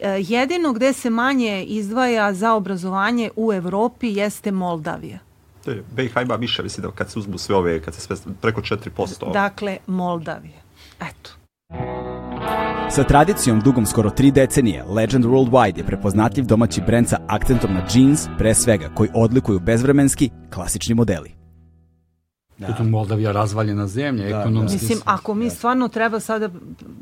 E, 0.00 0.08
jedino 0.18 0.72
gde 0.72 0.92
se 0.92 1.10
manje 1.10 1.64
izdvaja 1.64 2.34
za 2.34 2.54
obrazovanje 2.54 3.30
u 3.36 3.52
Evropi 3.52 4.08
jeste 4.08 4.52
Moldavija. 4.52 5.27
BiH 5.96 6.12
ima 6.22 6.34
više, 6.34 6.62
mislim 6.62 6.86
da 6.86 6.92
kad 6.92 7.10
se 7.10 7.18
uzmu 7.18 7.38
sve 7.38 7.56
ove, 7.56 7.82
kad 7.82 7.94
se 7.94 8.00
sve 8.00 8.16
preko 8.40 8.60
4%. 8.60 9.32
Dakle, 9.32 9.76
Moldavije. 9.86 10.56
Eto. 11.00 11.30
Sa 12.90 13.04
tradicijom 13.04 13.60
dugom 13.60 13.86
skoro 13.86 14.10
tri 14.10 14.30
decenije, 14.30 14.84
Legend 14.84 15.24
Worldwide 15.24 15.78
je 15.78 15.84
prepoznatljiv 15.84 16.44
domaći 16.44 16.80
brend 16.86 17.08
sa 17.08 17.20
akcentom 17.26 17.74
na 17.74 17.86
jeans, 17.94 18.26
pre 18.38 18.54
svega, 18.54 18.88
koji 18.94 19.10
odlikuju 19.14 19.60
bezvremenski, 19.60 20.30
klasični 20.50 20.94
modeli. 20.94 21.37
Da. 22.58 22.66
Pritom 22.66 22.90
Moldavija 22.90 23.32
razvaljena 23.32 23.86
zemlja, 23.86 24.28
da, 24.28 24.40
ekonomski. 24.40 24.78
Da. 24.78 24.82
Mislim, 24.82 24.98
ako 25.04 25.34
mi 25.34 25.50
stvarno 25.50 25.88
treba 25.88 26.20
sada 26.20 26.48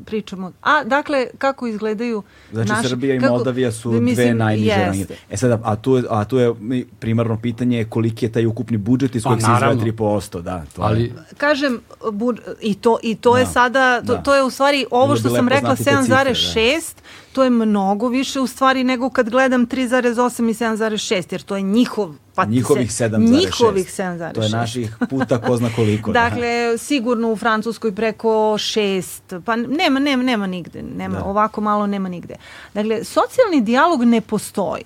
pričamo... 0.04 0.52
A, 0.62 0.84
dakle, 0.84 1.26
kako 1.38 1.66
izgledaju 1.66 2.22
Znači, 2.52 2.68
naš, 2.68 2.88
Srbija 2.88 3.14
i 3.14 3.20
kako, 3.20 3.32
Moldavija 3.32 3.72
su 3.72 3.90
mislim, 3.90 4.14
dve 4.14 4.34
najniže 4.34 4.76
rangite. 4.76 5.16
E 5.30 5.36
sada, 5.36 5.60
a 5.64 5.76
tu, 5.76 6.02
a 6.10 6.24
tu 6.24 6.38
je 6.38 6.54
primarno 6.98 7.38
pitanje 7.40 7.84
koliki 7.84 8.24
je 8.24 8.32
taj 8.32 8.46
ukupni 8.46 8.76
budžet 8.76 9.14
iz 9.14 9.22
pa, 9.22 9.28
kojeg 9.28 9.42
se 9.42 9.48
izdvaja 9.54 9.74
3%. 9.74 10.42
Da, 10.42 10.64
to 10.76 10.82
Ali, 10.82 11.02
je. 11.02 11.12
Kažem, 11.36 11.80
bud, 12.12 12.40
i 12.60 12.74
to, 12.74 12.98
i 13.02 13.14
to 13.14 13.32
da, 13.32 13.38
je 13.38 13.46
sada, 13.46 14.00
to, 14.00 14.14
da. 14.14 14.22
to 14.22 14.34
je 14.34 14.42
u 14.42 14.50
stvari 14.50 14.86
ovo 14.90 15.16
što 15.16 15.28
sam 15.28 15.48
rekla 15.48 15.76
7,6, 15.76 16.94
da. 16.96 17.02
to 17.32 17.44
je 17.44 17.50
mnogo 17.50 18.08
više 18.08 18.40
u 18.40 18.46
stvari 18.46 18.84
nego 18.84 19.10
kad 19.10 19.30
gledam 19.30 19.66
3,8 19.66 20.50
i 20.50 20.54
7,6, 20.54 21.32
jer 21.32 21.42
to 21.42 21.56
je 21.56 21.62
njihov 21.62 22.14
Pa 22.36 22.44
njihovih 22.44 22.90
7,6. 22.90 23.18
Njihovih 23.18 23.86
7,6. 23.86 24.32
To 24.32 24.42
je 24.42 24.48
naših 24.48 24.96
puta 25.10 25.40
ko 25.40 25.56
zna 25.56 25.70
koliko. 25.76 26.12
Da. 26.16 26.20
dakle, 26.20 26.70
da. 26.70 26.78
sigurno 26.78 27.32
u 27.32 27.36
Francuskoj 27.36 27.94
preko 27.94 28.28
6. 28.28 29.40
Pa 29.44 29.56
nema, 29.56 30.00
nema, 30.00 30.22
nema 30.22 30.46
nigde. 30.46 30.82
Nema, 30.82 31.18
da. 31.18 31.24
Ovako 31.24 31.60
malo 31.60 31.86
nema 31.86 32.08
nigde. 32.08 32.34
Dakle, 32.74 33.04
socijalni 33.04 33.60
dijalog 33.60 34.04
ne 34.04 34.20
postoji. 34.20 34.84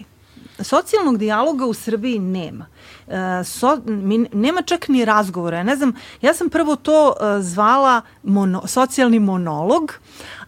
Socijalnog 0.60 1.18
dijaloga 1.18 1.66
u 1.66 1.74
Srbiji 1.74 2.18
nema. 2.18 2.66
Uh, 3.06 3.14
so, 3.44 3.78
mi, 3.86 4.27
nema 4.32 4.62
čak 4.62 4.89
ni 4.89 5.05
razgovora. 5.05 5.56
Ja 5.56 5.62
ne 5.62 5.77
znam, 5.77 5.93
ja 6.22 6.35
sam 6.35 6.51
prvo 6.51 6.77
to 6.77 7.06
uh, 7.09 7.43
zvala 7.43 8.02
mono, 8.22 8.66
socijalni 8.66 9.18
monolog, 9.18 9.93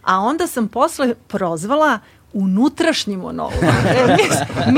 a 0.03 0.19
onda 0.19 0.47
sam 0.47 0.67
posle 0.67 1.13
prozvala 1.27 1.99
unutrašnji 2.33 3.17
monolog. 3.17 3.53
E, 3.63 4.15
mi, 4.17 4.23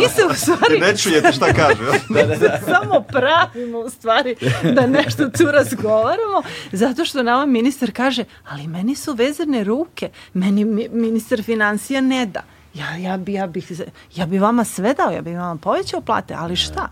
mi 0.01 0.09
se 0.09 0.21
u 0.31 0.33
stvari... 0.33 0.79
Ne 0.79 0.97
čujete 0.97 1.31
šta 1.31 1.53
kaže. 1.53 1.83
da, 2.09 2.23
da, 2.23 2.35
da. 2.35 2.59
samo 2.65 3.01
pravimo 3.01 3.79
u 3.79 3.89
stvari 3.89 4.35
da 4.75 4.87
nešto 4.87 5.29
tu 5.29 5.51
razgovaramo, 5.51 6.41
zato 6.71 7.05
što 7.05 7.23
nama 7.23 7.45
ministar 7.45 7.91
kaže, 7.91 8.23
ali 8.47 8.67
meni 8.67 8.95
su 8.95 9.13
vezane 9.13 9.63
ruke, 9.63 10.09
meni 10.33 10.65
ministar 10.91 11.43
financija 11.43 12.01
ne 12.01 12.25
da. 12.25 12.41
Ja, 12.73 12.95
ja, 12.95 13.17
bi, 13.17 13.33
ja, 13.33 13.47
bih, 13.47 13.71
ja 14.15 14.25
bi 14.25 14.37
vama 14.37 14.63
sve 14.63 14.93
dao, 14.93 15.11
ja 15.11 15.21
bi 15.21 15.33
vama 15.33 15.55
povećao 15.55 16.01
plate, 16.01 16.33
ali 16.37 16.55
šta? 16.55 16.89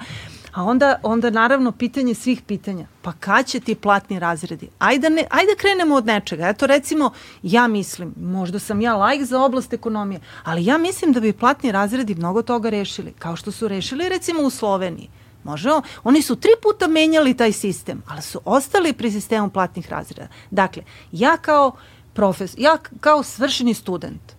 A 0.54 0.64
onda, 0.64 1.00
onda 1.04 1.30
naravno 1.30 1.72
pitanje 1.72 2.14
svih 2.16 2.42
pitanja. 2.42 2.86
Pa 3.02 3.12
kad 3.12 3.46
će 3.46 3.60
ti 3.60 3.76
platni 3.76 4.20
razredi? 4.20 4.70
Ajde, 4.80 5.10
ne, 5.10 5.26
ajde 5.30 5.56
krenemo 5.58 5.96
od 5.96 6.06
nečega. 6.06 6.48
Eto 6.48 6.68
recimo, 6.68 7.12
ja 7.44 7.68
mislim, 7.68 8.14
možda 8.18 8.60
sam 8.60 8.82
ja 8.82 8.96
lajk 8.96 9.24
za 9.24 9.42
oblast 9.42 9.74
ekonomije, 9.74 10.22
ali 10.44 10.66
ja 10.66 10.78
mislim 10.78 11.12
da 11.12 11.20
bi 11.20 11.34
platni 11.34 11.72
razredi 11.72 12.16
mnogo 12.16 12.42
toga 12.42 12.70
rešili. 12.70 13.14
Kao 13.20 13.36
što 13.36 13.52
su 13.52 13.68
rešili 13.68 14.10
recimo 14.10 14.42
u 14.42 14.50
Sloveniji. 14.50 15.10
Možemo, 15.44 15.82
oni 16.04 16.22
su 16.22 16.36
tri 16.36 16.52
puta 16.64 16.88
menjali 16.88 17.38
taj 17.38 17.52
sistem, 17.52 18.04
ali 18.08 18.22
su 18.22 18.42
ostali 18.46 18.94
pri 18.94 19.12
sistemu 19.12 19.50
platnih 19.50 19.90
razreda. 19.90 20.28
Dakle, 20.52 20.84
ja 21.12 21.38
kao 21.38 21.72
profesor, 22.14 22.60
ja 22.60 22.78
kao 23.00 23.24
svršeni 23.24 23.74
student 23.74 24.34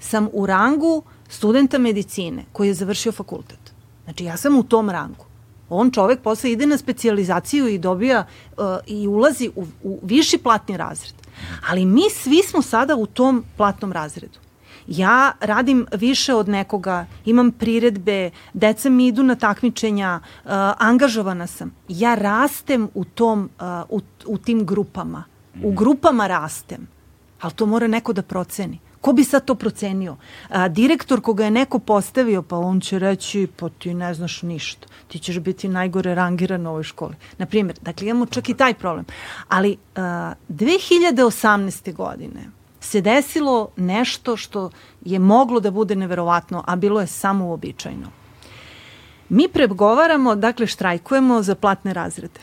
sam 0.00 0.28
u 0.32 0.46
rangu 0.46 1.02
studenta 1.28 1.78
medicine 1.78 2.44
koji 2.52 2.68
je 2.68 2.74
završio 2.74 3.12
fakultet. 3.12 3.72
Znači, 4.04 4.24
ja 4.24 4.36
sam 4.36 4.56
u 4.56 4.62
tom 4.62 4.90
rangu 4.90 5.27
on 5.70 5.90
čovek 5.90 6.20
posle 6.20 6.52
ide 6.52 6.66
na 6.66 6.78
specijalizaciju 6.78 7.68
i 7.68 7.78
dobija 7.78 8.24
uh, 8.56 8.64
i 8.86 9.06
ulazi 9.06 9.50
u, 9.56 9.66
u 9.82 10.00
viši 10.02 10.38
platni 10.38 10.76
razred. 10.76 11.14
Ali 11.68 11.84
mi 11.84 12.10
svi 12.10 12.42
smo 12.42 12.62
sada 12.62 12.96
u 12.96 13.06
tom 13.06 13.44
platnom 13.56 13.92
razredu. 13.92 14.38
Ja 14.86 15.32
radim 15.40 15.86
više 15.92 16.34
od 16.34 16.48
nekoga, 16.48 17.06
imam 17.24 17.50
priredbe, 17.52 18.30
deca 18.52 18.90
mi 18.90 19.06
idu 19.06 19.22
na 19.22 19.34
takmičenja, 19.34 20.20
uh, 20.20 20.50
angažovana 20.78 21.46
sam. 21.46 21.74
Ja 21.88 22.14
rastem 22.14 22.88
u, 22.94 23.04
tom, 23.04 23.50
uh, 23.60 24.00
u, 24.00 24.00
u 24.26 24.38
tim 24.38 24.66
grupama. 24.66 25.24
U 25.62 25.72
grupama 25.72 26.26
rastem. 26.26 26.88
Ali 27.40 27.52
to 27.52 27.66
mora 27.66 27.86
neko 27.86 28.12
da 28.12 28.22
proceni. 28.22 28.78
Ko 29.00 29.12
bi 29.12 29.24
sad 29.24 29.44
to 29.44 29.54
procenio? 29.54 30.16
A, 30.48 30.68
direktor 30.68 31.20
koga 31.20 31.44
je 31.44 31.50
neko 31.50 31.78
postavio, 31.78 32.42
pa 32.42 32.56
on 32.56 32.80
će 32.80 32.98
reći, 32.98 33.46
pa 33.56 33.68
ti 33.68 33.94
ne 33.94 34.14
znaš 34.14 34.42
ništa. 34.42 34.87
Ti 35.08 35.18
ćeš 35.18 35.38
biti 35.38 35.68
najgore 35.68 36.14
rangiran 36.14 36.66
u 36.66 36.70
ovoj 36.70 36.82
školi. 36.82 37.14
Naprimjer, 37.38 37.78
dakle 37.80 38.08
imamo 38.08 38.26
čak 38.26 38.48
i 38.48 38.54
taj 38.54 38.74
problem. 38.74 39.04
Ali 39.48 39.76
a, 39.96 40.32
2018. 40.48 41.94
godine 41.94 42.50
se 42.80 43.00
desilo 43.00 43.68
nešto 43.76 44.36
što 44.36 44.70
je 45.04 45.18
moglo 45.18 45.60
da 45.60 45.70
bude 45.70 45.96
neverovatno, 45.96 46.64
a 46.66 46.76
bilo 46.76 47.00
je 47.00 47.06
samo 47.06 47.46
uobičajno. 47.46 48.08
Mi 49.28 49.48
pregovaramo, 49.48 50.34
dakle 50.34 50.66
štrajkujemo 50.66 51.42
za 51.42 51.54
platne 51.54 51.94
razrede. 51.94 52.40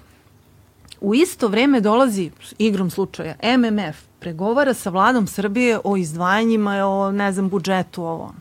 U 1.01 1.15
isto 1.15 1.47
vreme 1.47 1.81
dolazi, 1.81 2.31
igrom 2.57 2.89
slučaja, 2.89 3.35
MMF, 3.57 3.97
pregovara 4.19 4.73
sa 4.73 4.89
vladom 4.89 5.27
Srbije 5.27 5.79
o 5.83 5.97
izdvajanjima, 5.97 6.87
o, 6.87 7.11
ne 7.11 7.31
znam, 7.31 7.49
budžetu, 7.49 8.03
ovo. 8.03 8.33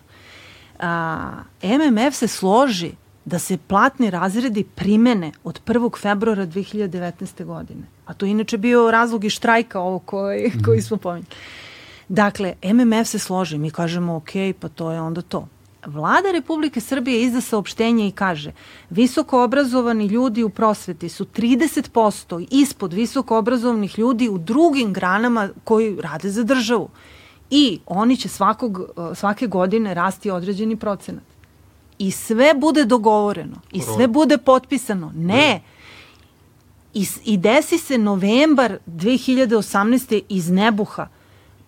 A, 0.79 1.31
MMF 1.63 2.15
se 2.15 2.29
složi 2.29 2.93
da 3.25 3.39
se 3.39 3.57
platni 3.57 4.11
razredi 4.11 4.65
primene 4.65 5.33
od 5.45 5.61
1. 5.67 6.01
februara 6.01 6.47
2019. 6.47 7.45
godine. 7.45 7.83
A 8.07 8.15
to 8.15 8.27
je 8.27 8.31
inače 8.31 8.59
bio 8.59 8.91
razlog 8.91 9.25
i 9.25 9.31
štrajka 9.31 9.81
ovo 9.81 9.99
koji, 9.99 10.49
mm. 10.49 10.63
koji 10.65 10.83
smo 10.83 10.97
pominjali. 10.97 11.27
Dakle, 12.09 12.55
MMF 12.63 13.09
se 13.09 13.19
složi, 13.19 13.59
mi 13.59 13.71
kažemo 13.71 14.17
ok, 14.17 14.31
pa 14.61 14.69
to 14.69 14.91
je 14.93 15.01
onda 15.01 15.23
to. 15.23 15.49
Vlada 15.87 16.31
Republike 16.33 16.81
Srbije 16.81 17.23
izda 17.23 17.41
saopštenje 17.41 18.09
i 18.09 18.13
kaže 18.13 18.53
visoko 18.91 19.43
obrazovani 19.45 20.07
ljudi 20.07 20.43
u 20.43 20.49
prosveti 20.49 21.09
su 21.09 21.25
30% 21.25 22.47
ispod 22.51 22.93
visoko 22.93 23.39
obrazovanih 23.39 23.99
ljudi 23.99 24.29
u 24.29 24.39
drugim 24.39 24.93
granama 24.93 25.49
koji 25.65 25.97
rade 26.01 26.31
za 26.31 26.43
državu. 26.43 26.89
I 27.51 27.81
oni 27.87 28.17
će 28.17 28.29
svakog, 28.29 28.81
svake 29.15 29.47
godine 29.47 29.95
rasti 29.95 30.31
određeni 30.31 30.77
procenat. 30.77 31.34
I 31.99 32.11
sve 32.11 32.55
bude 32.55 32.85
dogovoreno. 32.85 33.57
I 33.73 33.81
sve 33.81 34.07
bude 34.09 34.39
potpisano. 34.39 35.13
Ne. 35.17 35.61
I, 36.95 37.07
i 37.25 37.37
desi 37.37 37.79
se 37.79 37.99
novembar 37.99 38.79
2018. 38.87 40.23
iz 40.29 40.51
nebuha 40.51 41.09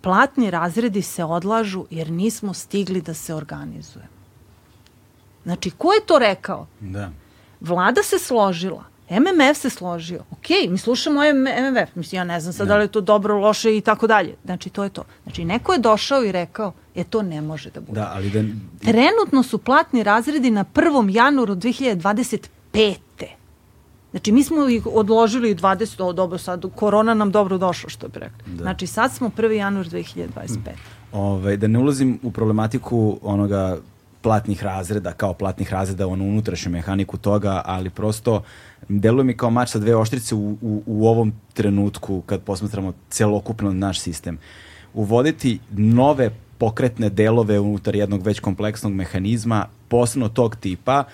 platni 0.00 0.50
razredi 0.50 1.02
se 1.02 1.24
odlažu 1.24 1.84
jer 1.90 2.10
nismo 2.10 2.54
stigli 2.54 3.00
da 3.00 3.14
se 3.14 3.34
organizujemo. 3.34 4.16
Znači, 5.44 5.70
ko 5.70 5.92
je 5.92 6.06
to 6.06 6.18
rekao? 6.18 6.66
Da. 6.80 7.10
Vlada 7.60 8.02
se 8.02 8.18
složila. 8.18 8.84
MMF 9.10 9.56
se 9.56 9.70
složio. 9.70 10.24
Ok, 10.30 10.48
mi 10.68 10.78
slušamo 10.78 11.20
MMF. 11.20 11.94
Mislim, 11.94 12.18
ja 12.18 12.24
ne 12.24 12.40
znam 12.40 12.52
sad 12.52 12.66
da. 12.66 12.74
da 12.74 12.78
li 12.78 12.84
je 12.84 12.88
to 12.88 13.00
dobro, 13.00 13.38
loše 13.38 13.76
i 13.76 13.80
tako 13.80 14.06
dalje. 14.06 14.36
Znači, 14.44 14.70
to 14.70 14.84
je 14.84 14.90
to. 14.90 15.04
Znači, 15.22 15.44
neko 15.44 15.72
je 15.72 15.78
došao 15.78 16.24
i 16.24 16.32
rekao, 16.32 16.72
je 16.96 17.04
to 17.04 17.22
ne 17.22 17.40
može 17.40 17.70
da 17.70 17.80
bude. 17.80 18.00
Da, 18.00 18.12
ali 18.14 18.30
da... 18.30 18.42
Trenutno 18.80 19.42
su 19.42 19.58
platni 19.58 20.02
razredi 20.02 20.50
na 20.50 20.64
1. 20.74 21.14
januaru 21.14 21.54
2025. 21.54 22.96
Znači, 24.10 24.32
mi 24.32 24.44
smo 24.44 24.68
ih 24.68 24.86
odložili 24.86 25.54
20, 25.54 26.02
o, 26.02 26.12
dobro, 26.12 26.38
sad, 26.38 26.64
korona 26.74 27.14
nam 27.14 27.30
dobro 27.30 27.58
došla, 27.58 27.90
što 27.90 28.08
bi 28.08 28.18
rekli. 28.18 28.54
Da. 28.54 28.62
Znači, 28.62 28.86
sad 28.86 29.12
smo 29.12 29.30
1. 29.36 29.50
januar 29.50 29.86
2025. 29.86 30.26
Hmm. 30.46 30.62
Ove, 31.12 31.22
ovaj, 31.22 31.56
da 31.56 31.66
ne 31.66 31.78
ulazim 31.78 32.18
u 32.22 32.30
problematiku 32.30 33.18
onoga 33.22 33.78
platnih 34.22 34.62
razreda, 34.62 35.12
kao 35.12 35.34
platnih 35.34 35.72
razreda, 35.72 36.06
onu 36.06 36.24
unutrašnju 36.24 36.72
mehaniku 36.72 37.16
toga, 37.16 37.62
ali 37.64 37.90
prosto 37.90 38.42
deluje 38.88 39.24
mi 39.24 39.36
kao 39.36 39.50
mač 39.50 39.68
sa 39.68 39.78
dve 39.78 39.96
oštrice 39.96 40.34
u, 40.34 40.56
u, 40.60 40.82
u 40.86 41.08
ovom 41.08 41.32
trenutku 41.54 42.22
kad 42.26 42.42
posmatramo 42.42 42.92
celokupno 43.10 43.72
naš 43.72 44.00
sistem. 44.00 44.38
Uvoditi 44.94 45.58
nove 45.70 46.30
pokretne 46.58 47.08
delove 47.10 47.60
unutar 47.60 47.96
jednog 47.96 48.22
već 48.22 48.40
kompleksnog 48.40 48.92
mehanizma, 48.92 49.66
posebno 49.88 50.28
tog 50.28 50.56
tipa, 50.56 51.04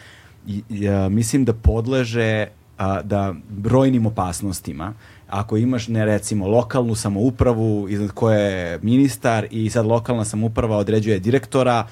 ja, 0.69 1.09
mislim 1.09 1.45
da 1.45 1.53
podleže 1.53 2.47
a, 2.79 3.03
da 3.03 3.35
brojnim 3.49 4.07
opasnostima. 4.07 4.95
Ako 5.29 5.57
imaš, 5.57 5.89
ne 5.89 6.05
recimo, 6.05 6.49
lokalnu 6.49 6.95
samoupravu 6.95 7.89
iznad 7.89 8.11
koje 8.11 8.41
je 8.41 8.79
ministar 8.83 9.47
i 9.51 9.71
sad 9.71 9.87
lokalna 9.87 10.25
samouprava 10.25 10.77
određuje 10.77 11.19
direktora, 11.19 11.87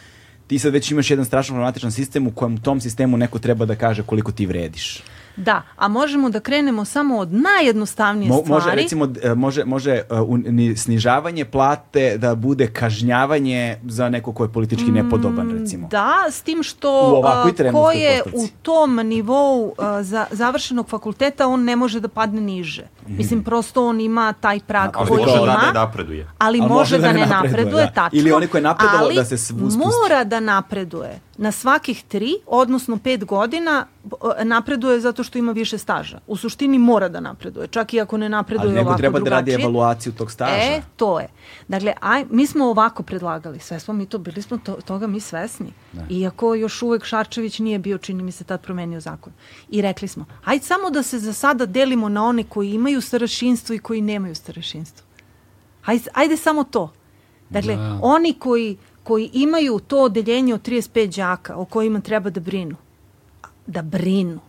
ti 0.46 0.58
sad 0.58 0.72
već 0.72 0.90
imaš 0.90 1.10
jedan 1.10 1.24
strašno 1.24 1.52
problematičan 1.52 1.92
sistem 1.92 2.26
u 2.26 2.30
kojem 2.30 2.58
tom 2.58 2.80
sistemu 2.80 3.16
neko 3.16 3.38
treba 3.38 3.64
da 3.64 3.76
kaže 3.76 4.02
koliko 4.02 4.32
ti 4.32 4.46
vrediš. 4.46 5.02
Da, 5.36 5.62
a 5.76 5.88
možemo 5.88 6.30
da 6.30 6.40
krenemo 6.40 6.84
samo 6.84 7.18
od 7.18 7.28
najjednostavnije 7.32 8.28
Mo, 8.28 8.36
stvari. 8.36 8.50
može, 8.54 8.70
recimo, 8.72 9.08
e, 9.22 9.34
može, 9.34 9.64
može 9.64 10.00
uh, 10.22 10.38
ni- 10.38 10.76
snižavanje 10.76 11.44
plate 11.44 12.18
da 12.18 12.34
bude 12.34 12.66
kažnjavanje 12.66 13.60
za 13.84 14.08
neko 14.08 14.32
ko 14.32 14.44
je 14.44 14.48
politički 14.48 14.90
nepodoban, 14.90 15.50
recimo. 15.52 15.88
Da, 15.88 16.14
s 16.30 16.42
tim 16.42 16.60
U 16.60 16.62
što 16.62 17.22
a, 17.24 17.50
trenutnoj 17.52 17.82
ko 17.84 17.90
je 17.90 18.22
u 18.34 18.46
tom 18.62 18.96
nivou 18.96 19.72
za, 20.00 20.26
završenog 20.30 20.88
fakulteta, 20.88 21.46
on 21.46 21.64
ne 21.64 21.76
može 21.76 22.00
da 22.00 22.08
padne 22.08 22.40
niže. 22.40 22.86
Mislim, 23.08 23.44
prosto 23.44 23.86
on 23.86 24.00
ima 24.00 24.32
taj 24.32 24.60
prag 24.60 24.90
Ali 24.94 25.08
koji 25.08 25.20
može 25.20 25.36
ima. 25.36 25.46
da 25.46 25.66
ne 25.66 25.72
napreduje. 25.74 26.26
ali, 26.38 26.60
može 26.60 26.98
da, 26.98 27.12
ne 27.12 27.26
napreduje, 27.26 27.84
da. 27.84 27.92
tačno. 27.92 28.18
Ili 28.18 28.32
oni 28.32 28.46
koji 28.46 28.58
je 28.58 28.62
napredovao 28.62 29.04
ali 29.04 29.14
da 29.14 29.24
se 29.24 29.38
spusti. 29.38 29.78
mora 29.78 30.24
da 30.24 30.40
napreduje. 30.40 31.20
Na 31.40 31.52
svakih 31.52 32.04
tri, 32.04 32.34
odnosno 32.46 32.98
pet 32.98 33.24
godina 33.24 33.86
napreduje 34.44 35.00
zato 35.00 35.24
što 35.24 35.38
ima 35.38 35.52
više 35.52 35.78
staža. 35.78 36.20
U 36.26 36.36
suštini 36.36 36.78
mora 36.78 37.08
da 37.08 37.20
napreduje, 37.20 37.66
čak 37.66 37.94
i 37.94 38.00
ako 38.00 38.16
ne 38.16 38.28
napreduje 38.28 38.66
Ali 38.66 38.74
neko 38.74 38.86
ovako 38.88 38.98
treba 38.98 39.20
da 39.20 39.30
radi 39.30 39.50
drugačije. 39.50 39.64
evaluaciju 39.64 40.12
tog 40.12 40.30
staža. 40.30 40.52
E, 40.54 40.82
to 40.96 41.20
je. 41.20 41.28
Dakle, 41.68 41.94
aj, 42.00 42.24
mi 42.30 42.46
smo 42.46 42.64
ovako 42.66 43.02
predlagali, 43.02 43.58
sve 43.58 43.80
smo 43.80 43.94
mi 43.94 44.06
to, 44.06 44.18
bili 44.18 44.42
smo 44.42 44.58
to, 44.58 44.72
toga 44.74 45.06
mi 45.06 45.20
svesni. 45.20 45.72
Iako 46.10 46.54
još 46.54 46.82
uvek 46.82 47.04
Šarčević 47.04 47.58
nije 47.58 47.78
bio, 47.78 47.98
čini 47.98 48.22
mi 48.22 48.32
se, 48.32 48.44
tad 48.44 48.60
promenio 48.60 49.00
zakon. 49.00 49.32
I 49.68 49.82
rekli 49.82 50.08
smo, 50.08 50.24
ajde 50.44 50.64
samo 50.64 50.90
da 50.90 51.02
se 51.02 51.18
za 51.18 51.32
sada 51.32 51.66
delimo 51.66 52.08
na 52.08 52.24
one 52.24 52.44
koji 52.44 52.70
imaju 52.70 53.00
starešinstvo 53.00 53.74
i 53.74 53.78
koji 53.78 54.00
nemaju 54.00 54.34
starešinstvo. 54.34 55.06
Ajde, 55.84 56.04
ajde 56.14 56.36
samo 56.36 56.64
to. 56.64 56.92
Dakle, 57.50 57.76
Da. 57.76 57.98
oni 58.02 58.34
koji, 58.34 58.76
koji 59.02 59.30
imaju 59.32 59.78
to 59.78 60.02
odeljenje 60.02 60.54
od 60.54 60.68
35 60.68 61.16
đaka 61.16 61.56
o 61.56 61.64
kojima 61.64 62.00
treba 62.00 62.30
da 62.30 62.40
brinu, 62.40 62.76
da 63.66 63.82
brinu. 63.82 64.40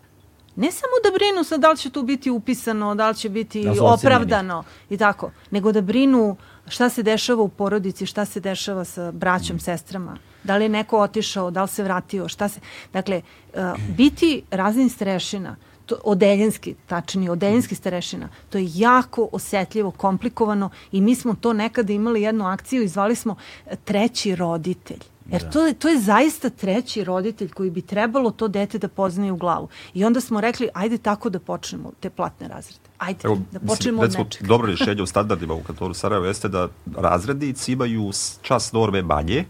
Ne 0.56 0.72
samo 0.72 0.92
da 1.04 1.12
brinu 1.12 1.44
sa 1.44 1.58
da 1.58 1.72
li 1.72 1.78
će 1.78 1.90
tu 1.90 2.04
biti 2.04 2.30
upisano, 2.30 2.96
da 2.96 3.10
li 3.10 3.16
će 3.16 3.30
biti 3.30 3.64
Da 3.64 3.84
opravdano 3.84 4.64
i 4.90 4.98
tako, 4.98 5.32
nego 5.52 5.72
da 5.72 5.82
brinu 5.82 6.36
šta 6.68 6.90
se 6.90 7.04
dešava 7.04 7.44
u 7.44 7.50
porodici, 7.50 8.06
šta 8.06 8.26
se 8.26 8.40
dešava 8.40 8.86
sa 8.86 9.12
braćom, 9.12 9.60
sestrama, 9.60 10.18
da 10.44 10.58
li 10.58 10.66
je 10.66 10.70
neko 10.70 11.00
otišao, 11.00 11.52
da 11.52 11.62
li 11.62 11.68
se 11.68 11.84
vratio, 11.84 12.28
šta 12.28 12.50
se... 12.50 12.60
Dakle, 12.94 13.22
uh, 13.54 13.60
biti 13.98 14.44
razin 14.52 14.90
starešina, 14.90 15.56
to, 15.92 15.98
odeljenski, 16.04 16.76
tačnije, 16.88 17.32
odeljenski 17.32 17.76
starešina, 17.76 18.30
to 18.50 18.58
je 18.58 18.70
jako 18.74 19.30
osetljivo, 19.32 19.92
komplikovano 19.92 20.70
i 20.92 21.02
mi 21.02 21.16
smo 21.16 21.36
to 21.36 21.54
nekada 21.54 21.94
imali 21.94 22.22
jednu 22.22 22.46
akciju 22.46 22.84
i 22.84 22.88
zvali 22.88 23.16
smo 23.16 23.36
e, 23.66 23.76
treći 23.76 24.36
roditelj. 24.36 25.00
Jer 25.32 25.52
to, 25.52 25.68
je, 25.68 25.74
to 25.74 25.90
je 25.90 26.00
zaista 26.00 26.50
treći 26.50 27.04
roditelj 27.04 27.50
koji 27.50 27.70
bi 27.70 27.82
trebalo 27.82 28.32
to 28.32 28.48
dete 28.48 28.78
da 28.78 28.88
poznaje 28.88 29.32
u 29.32 29.38
glavu. 29.38 29.68
I 29.94 30.06
onda 30.06 30.22
smo 30.22 30.42
rekli, 30.42 30.70
ajde 30.74 30.98
tako 30.98 31.30
da 31.30 31.40
počnemo 31.40 31.92
te 32.00 32.10
platne 32.10 32.48
razrede. 32.48 32.90
Ajde, 32.98 33.20
Evo, 33.24 33.36
da 33.36 33.60
mislim, 33.60 33.68
počnemo 33.68 34.02
od 34.02 34.06
recimo, 34.06 34.24
nečega. 34.24 34.48
dobro 34.48 34.68
rješenje 34.68 35.02
u 35.02 35.06
standardima 35.06 35.54
u 35.54 35.64
kantoru 35.64 35.94
Sarajeva 35.94 36.28
jeste 36.28 36.48
da 36.48 36.68
razrednici 36.96 37.72
imaju 37.72 38.12
čas 38.42 38.72
norme 38.72 39.02
manje, 39.02 39.46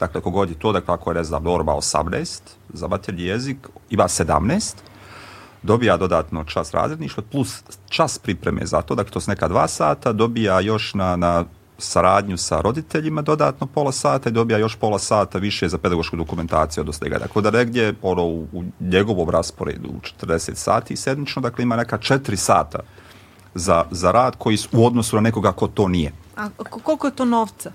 dakle, 0.00 0.20
kogod 0.20 0.48
je 0.48 0.58
to, 0.58 0.72
dakle, 0.72 0.94
ako 0.94 1.10
je, 1.10 1.14
ne 1.14 1.24
znam, 1.24 1.44
norma 1.44 1.72
18 1.72 2.40
za 2.72 2.88
materni 2.88 3.22
jezik, 3.22 3.68
ima 3.90 4.04
17, 4.04 4.89
dobija 5.62 5.96
dodatno 5.96 6.44
čas 6.44 6.74
razredništva 6.74 7.22
plus 7.32 7.62
čas 7.88 8.18
pripreme 8.18 8.66
za 8.66 8.82
to, 8.82 8.94
dakle, 8.94 9.12
to 9.12 9.20
su 9.20 9.30
neka 9.30 9.48
dva 9.48 9.68
sata, 9.68 10.12
dobija 10.12 10.60
još 10.60 10.94
na, 10.94 11.16
na 11.16 11.44
saradnju 11.78 12.36
sa 12.36 12.60
roditeljima 12.60 13.22
dodatno 13.22 13.66
pola 13.66 13.92
sata 13.92 14.28
i 14.28 14.32
dobija 14.32 14.58
još 14.58 14.76
pola 14.76 14.98
sata 14.98 15.38
više 15.38 15.68
za 15.68 15.78
pedagošku 15.78 16.16
dokumentaciju 16.16 16.84
od 16.88 16.94
svega. 16.94 17.18
Dakle, 17.18 17.42
da 17.42 17.50
negdje 17.50 17.94
ono, 18.02 18.24
u, 18.24 18.46
u 18.52 18.64
njegovom 18.80 19.30
rasporedu 19.30 19.88
u 19.88 20.26
40 20.26 20.54
sati 20.54 20.96
sedmično, 20.96 21.42
dakle, 21.42 21.62
ima 21.62 21.76
neka 21.76 21.98
4 21.98 22.36
sata 22.36 22.78
za, 23.54 23.84
za 23.90 24.10
rad 24.10 24.36
koji 24.38 24.56
su 24.56 24.68
u 24.72 24.86
odnosu 24.86 25.16
na 25.16 25.22
nekoga 25.22 25.52
ko 25.52 25.66
to 25.66 25.88
nije. 25.88 26.12
A 26.36 26.48
ko- 26.48 26.80
koliko 26.80 27.06
je 27.06 27.14
to 27.16 27.24
novca? 27.24 27.72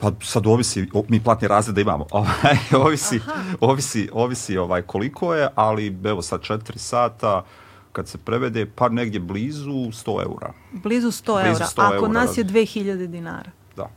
Pa 0.00 0.12
sad 0.22 0.46
ovisi, 0.46 0.88
o- 0.92 1.04
mi 1.08 1.20
platni 1.20 1.48
razrede 1.48 1.80
imamo, 1.80 2.06
ovaj, 2.20 2.56
ovisi, 2.84 3.20
ovisi, 3.60 4.08
ovisi 4.12 4.58
ovaj, 4.58 4.82
koliko 4.82 5.34
je, 5.34 5.48
ali 5.54 5.96
evo 6.04 6.22
sad 6.22 6.40
4 6.40 6.76
sata, 6.78 7.44
kad 7.92 8.08
se 8.08 8.18
prevede, 8.18 8.66
pa 8.66 8.88
negdje 8.88 9.20
blizu 9.20 9.70
100 9.70 10.22
eura. 10.22 10.52
Blizu 10.72 11.08
100 11.08 11.42
Blizu 11.42 11.48
eura. 11.48 11.66
100 11.66 11.82
Ako 11.82 11.94
eura, 11.94 12.08
nas 12.08 12.38
je 12.38 12.44
da. 12.44 12.52
2000 12.52 13.06
dinara. 13.06 13.50
Da. 13.76 13.90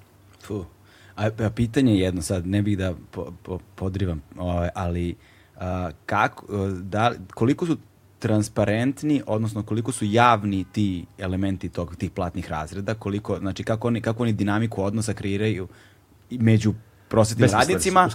Fu. 0.48 0.66
A, 1.16 1.30
a 1.46 1.50
pitanje 1.50 1.94
je 1.94 2.00
jedno 2.00 2.22
sad, 2.22 2.48
ne 2.48 2.62
bih 2.62 2.78
da 2.78 2.94
po, 3.12 3.34
po, 3.44 3.60
podrivam, 3.76 4.22
ovaj, 4.38 4.70
ali 4.76 5.16
a, 5.60 5.90
kako, 6.06 6.46
da, 6.82 7.14
koliko 7.34 7.66
su 7.66 7.78
transparentni, 8.20 9.22
odnosno 9.28 9.64
koliko 9.64 9.92
su 9.92 10.06
javni 10.06 10.64
ti 10.72 11.06
elementi 11.18 11.70
tog, 11.70 11.96
tih 11.96 12.12
platnih 12.12 12.50
razreda, 12.50 12.94
koliko, 12.94 13.40
znači 13.40 13.64
kako 13.64 13.88
oni, 13.88 14.02
kako 14.02 14.24
oni 14.24 14.34
dinamiku 14.34 14.84
odnosa 14.84 15.14
kreiraju 15.14 15.68
među 16.32 16.74
prosvetnim 17.10 17.50
radnicima, 17.52 18.10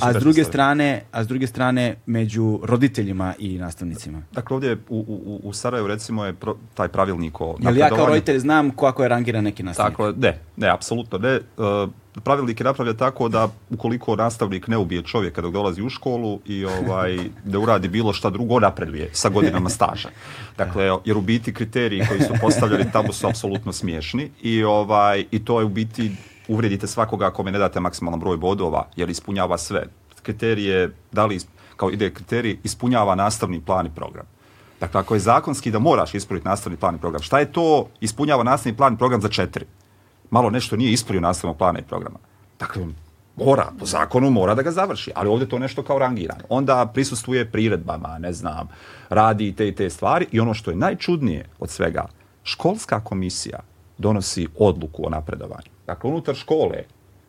a 0.00 0.12
s 0.12 0.16
druge 0.16 0.44
strane, 0.44 1.02
a 1.12 1.24
s 1.24 1.28
druge 1.28 1.46
strane 1.46 1.96
među 2.06 2.60
roditeljima 2.62 3.34
i 3.38 3.58
nastavnicima. 3.58 4.22
Dakle, 4.32 4.54
ovdje 4.54 4.78
u, 4.88 4.98
u, 4.98 5.40
u 5.48 5.52
Sarajevu 5.52 5.88
recimo 5.88 6.24
je 6.24 6.32
pro, 6.32 6.56
taj 6.74 6.88
pravilnik 6.88 7.40
o 7.40 7.56
Jel 7.60 7.76
ja 7.76 7.88
kao 7.88 8.06
roditelj 8.06 8.38
znam 8.38 8.70
kako 8.70 9.02
je 9.02 9.08
rangiran 9.08 9.44
neki 9.44 9.62
nastavnik? 9.62 9.96
Tako 9.96 10.12
ne, 10.16 10.38
ne, 10.56 10.68
apsolutno 10.68 11.18
ne. 11.18 11.28
E, 11.28 11.40
pravilnik 12.24 12.60
je 12.60 12.64
napravljen 12.64 12.96
tako 12.96 13.28
da 13.28 13.48
ukoliko 13.70 14.16
nastavnik 14.16 14.68
ne 14.68 14.76
ubije 14.76 15.02
čovjeka 15.02 15.40
dok 15.40 15.52
dolazi 15.52 15.82
u 15.82 15.88
školu 15.88 16.40
i 16.46 16.64
ovaj 16.64 17.18
da 17.44 17.58
uradi 17.58 17.88
bilo 17.88 18.12
šta 18.12 18.30
drugo, 18.30 18.60
napreduje 18.60 19.10
sa 19.12 19.28
godinama 19.28 19.68
staža. 19.68 20.08
Dakle, 20.58 20.84
jer 21.04 21.16
u 21.16 21.20
biti 21.20 21.54
kriteriji 21.54 22.02
koji 22.08 22.20
su 22.20 22.34
postavljeni 22.40 22.92
tamo 22.92 23.12
su 23.12 23.26
apsolutno 23.26 23.72
smiješni 23.72 24.30
i 24.42 24.64
ovaj 24.64 25.24
i 25.30 25.44
to 25.44 25.58
je 25.58 25.64
u 25.64 25.68
biti 25.68 26.12
uvrijedite 26.50 26.86
svakoga 26.86 27.26
ako 27.26 27.42
me 27.42 27.52
ne 27.52 27.58
date 27.58 27.80
maksimalan 27.80 28.20
broj 28.20 28.36
bodova 28.36 28.86
jer 28.96 29.10
ispunjava 29.10 29.58
sve. 29.58 29.86
Kriterije, 30.22 30.90
da 31.12 31.26
li, 31.26 31.38
kao 31.76 31.90
ide 31.90 32.10
kriterij, 32.14 32.58
ispunjava 32.64 33.14
nastavni 33.14 33.60
plan 33.60 33.86
i 33.86 33.94
program. 33.94 34.26
Dakle, 34.80 35.00
ako 35.00 35.14
je 35.14 35.20
zakonski 35.20 35.70
da 35.70 35.78
moraš 35.78 36.14
ispuniti 36.14 36.48
nastavni 36.48 36.78
plan 36.78 36.94
i 36.94 36.98
program, 36.98 37.22
šta 37.22 37.38
je 37.38 37.52
to 37.52 37.88
ispunjava 38.00 38.42
nastavni 38.42 38.76
plan 38.76 38.94
i 38.94 38.98
program 38.98 39.20
za 39.20 39.28
četiri? 39.28 39.66
Malo 40.30 40.50
nešto 40.50 40.76
nije 40.76 40.92
ispunio 40.92 41.20
nastavnog 41.20 41.56
plana 41.56 41.78
i 41.78 41.82
programa. 41.82 42.18
Dakle, 42.58 42.86
mora, 43.36 43.72
po 43.78 43.86
zakonu 43.86 44.30
mora 44.30 44.54
da 44.54 44.62
ga 44.62 44.70
završi, 44.70 45.12
ali 45.14 45.28
ovdje 45.28 45.48
to 45.48 45.58
nešto 45.58 45.82
kao 45.82 45.98
rangirano. 45.98 46.44
Onda 46.48 46.90
prisustvuje 46.94 47.50
priredbama, 47.50 48.18
ne 48.18 48.32
znam, 48.32 48.68
radi 49.08 49.52
te 49.52 49.68
i 49.68 49.74
te 49.74 49.90
stvari 49.90 50.26
i 50.32 50.40
ono 50.40 50.54
što 50.54 50.70
je 50.70 50.76
najčudnije 50.76 51.48
od 51.58 51.70
svega, 51.70 52.06
školska 52.44 53.00
komisija 53.00 53.60
donosi 53.98 54.48
odluku 54.58 55.06
o 55.06 55.10
napredovanju. 55.10 55.70
Dakle, 55.90 56.10
unutar 56.10 56.34
škole 56.34 56.84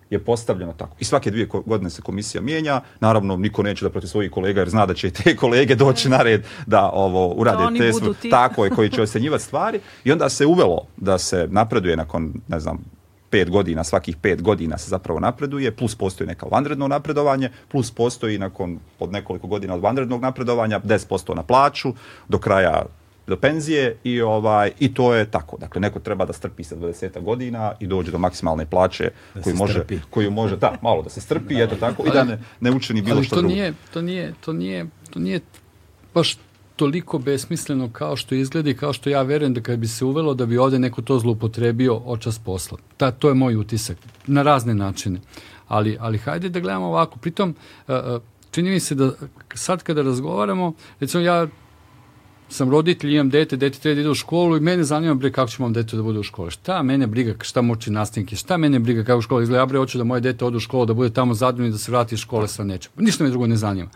je 0.10 0.20
postavljeno 0.20 0.74
tako. 0.74 0.96
I 1.00 1.06
svake 1.06 1.32
dvije 1.32 1.48
godine 1.66 1.90
se 1.90 2.02
komisija 2.02 2.42
mijenja. 2.42 2.82
Naravno, 3.00 3.38
niko 3.38 3.64
neće 3.64 3.86
da 3.86 3.90
protiv 3.90 4.08
svojih 4.08 4.32
kolega 4.32 4.62
jer 4.62 4.70
zna 4.70 4.86
da 4.86 4.94
će 4.94 5.08
i 5.08 5.12
te 5.12 5.36
kolege 5.42 5.76
doći 5.76 6.10
na 6.10 6.22
red 6.22 6.44
da 6.66 6.90
ovo 6.94 7.28
urade 7.34 7.80
te 7.80 7.94
svo- 7.94 8.14
ti. 8.22 8.30
tako 8.30 8.66
je 8.66 8.72
koji 8.72 8.90
će 8.90 9.02
ocenjivati 9.08 9.44
stvari 9.44 9.80
i 10.04 10.12
onda 10.12 10.30
se 10.30 10.46
uvelo 10.46 10.86
da 10.98 11.18
se 11.18 11.48
napreduje 11.52 11.98
nakon, 11.98 12.34
ne 12.48 12.60
znam, 12.60 12.78
pet 13.30 13.50
godina, 13.50 13.84
svakih 13.84 14.18
pet 14.18 14.42
godina 14.42 14.78
se 14.78 14.90
zapravo 14.90 15.20
napreduje, 15.20 15.72
plus 15.72 15.96
postoji 15.96 16.28
neka 16.28 16.46
vanredno 16.52 16.88
napredovanje, 16.88 17.50
plus 17.68 17.92
postoji 17.92 18.38
nakon 18.38 18.80
od 19.00 19.12
nekoliko 19.12 19.48
godina 19.48 19.76
od 19.76 19.82
vanrednog 19.82 20.22
napredovanja 20.22 20.80
10% 20.80 21.36
na 21.36 21.44
plaću 21.44 21.94
do 22.30 22.38
kraja 22.38 22.86
do 23.28 23.38
penzije 23.38 23.98
i 24.04 24.22
ovaj 24.22 24.72
i 24.80 24.94
to 24.94 25.14
je 25.16 25.32
tako. 25.32 25.58
Dakle 25.58 25.82
neko 25.82 26.00
treba 26.00 26.26
da 26.26 26.34
strpi 26.34 26.64
sa 26.64 26.76
20 26.76 27.22
godina 27.22 27.74
i 27.80 27.88
dođe 27.88 28.12
do 28.12 28.18
maksimalne 28.18 28.66
plaće 28.66 29.12
Da 29.36 29.42
koju 29.42 29.56
može 29.56 29.74
strpi. 29.74 30.00
koju 30.10 30.32
može 30.32 30.58
da 30.58 30.78
malo 30.82 31.02
da 31.02 31.10
se 31.10 31.22
strpi 31.22 31.62
eto 31.62 31.76
tako 31.76 32.04
i 32.08 32.12
da 32.14 32.24
ne, 32.24 32.40
ne 32.60 32.72
učini 32.72 33.02
bilo 33.02 33.16
ali 33.16 33.26
što 33.26 33.36
to 33.36 33.42
drugo. 33.42 33.54
nije, 33.56 33.74
to 33.94 34.02
nije, 34.02 34.34
to 34.42 34.54
nije, 34.54 34.86
to 35.10 35.20
nije 35.20 35.40
baš 36.14 36.38
toliko 36.76 37.20
besmisleno 37.20 37.90
kao 37.90 38.16
što 38.16 38.36
izgleda 38.36 38.70
i 38.70 38.74
kao 38.74 38.94
što 38.94 39.10
ja 39.10 39.22
verujem 39.22 39.54
da 39.54 39.62
kad 39.62 39.80
bi 39.80 39.88
se 39.88 40.06
uvelo 40.06 40.34
da 40.34 40.46
bi 40.46 40.58
ovde 40.58 40.80
neko 40.80 41.02
to 41.02 41.20
zloupotrebio 41.20 41.96
očas 41.96 42.40
posla. 42.40 42.78
Ta, 42.98 43.12
to 43.12 43.28
je 43.28 43.34
moj 43.34 43.56
utisak 43.56 43.98
na 44.28 44.42
razne 44.44 44.76
načine. 44.76 45.20
Ali, 45.68 45.98
ali 46.00 46.18
hajde 46.18 46.50
da 46.50 46.60
gledamo 46.60 46.86
ovako. 46.86 47.20
Pritom, 47.20 47.56
čini 48.52 48.70
mi 48.70 48.80
se 48.80 48.96
da 48.96 49.12
sad 49.54 49.84
kada 49.84 50.02
razgovaramo, 50.02 50.74
recimo 51.00 51.24
ja 51.24 51.48
sam 52.52 52.70
roditelj, 52.70 53.14
imam 53.14 53.30
dete, 53.30 53.58
dete 53.58 53.80
treba 53.80 53.96
da 53.96 54.02
ide 54.02 54.10
u 54.10 54.16
školu 54.16 54.58
i 54.58 54.60
mene 54.60 54.84
zanima 54.84 55.14
bre 55.14 55.32
kako 55.32 55.52
će 55.52 55.58
mom 55.60 55.74
dete 55.74 55.96
da 55.96 56.04
bude 56.04 56.20
u 56.20 56.24
školi. 56.24 56.52
Šta 56.52 56.84
mene 56.84 57.08
briga 57.08 57.34
šta 57.42 57.62
muči 57.62 57.92
nastavnike, 57.92 58.36
šta 58.36 58.58
mene 58.58 58.80
briga 58.80 59.04
kako 59.04 59.22
škola 59.22 59.44
izgleda. 59.44 59.62
Ja 59.62 59.66
bre 59.66 59.78
hoću 59.78 59.98
da 59.98 60.04
moje 60.04 60.22
dete 60.22 60.46
ode 60.46 60.58
u 60.58 60.60
školu, 60.60 60.86
da 60.86 60.94
bude 60.94 61.10
tamo 61.10 61.34
zadovoljno 61.34 61.68
i 61.68 61.72
da 61.72 61.78
se 61.78 61.92
vrati 61.92 62.16
iz 62.16 62.20
škole 62.20 62.48
sa 62.48 62.64
nečem. 62.64 62.92
Ništa 62.98 63.24
me 63.24 63.30
drugo 63.30 63.48
ne 63.48 63.56
zanima. 63.56 63.90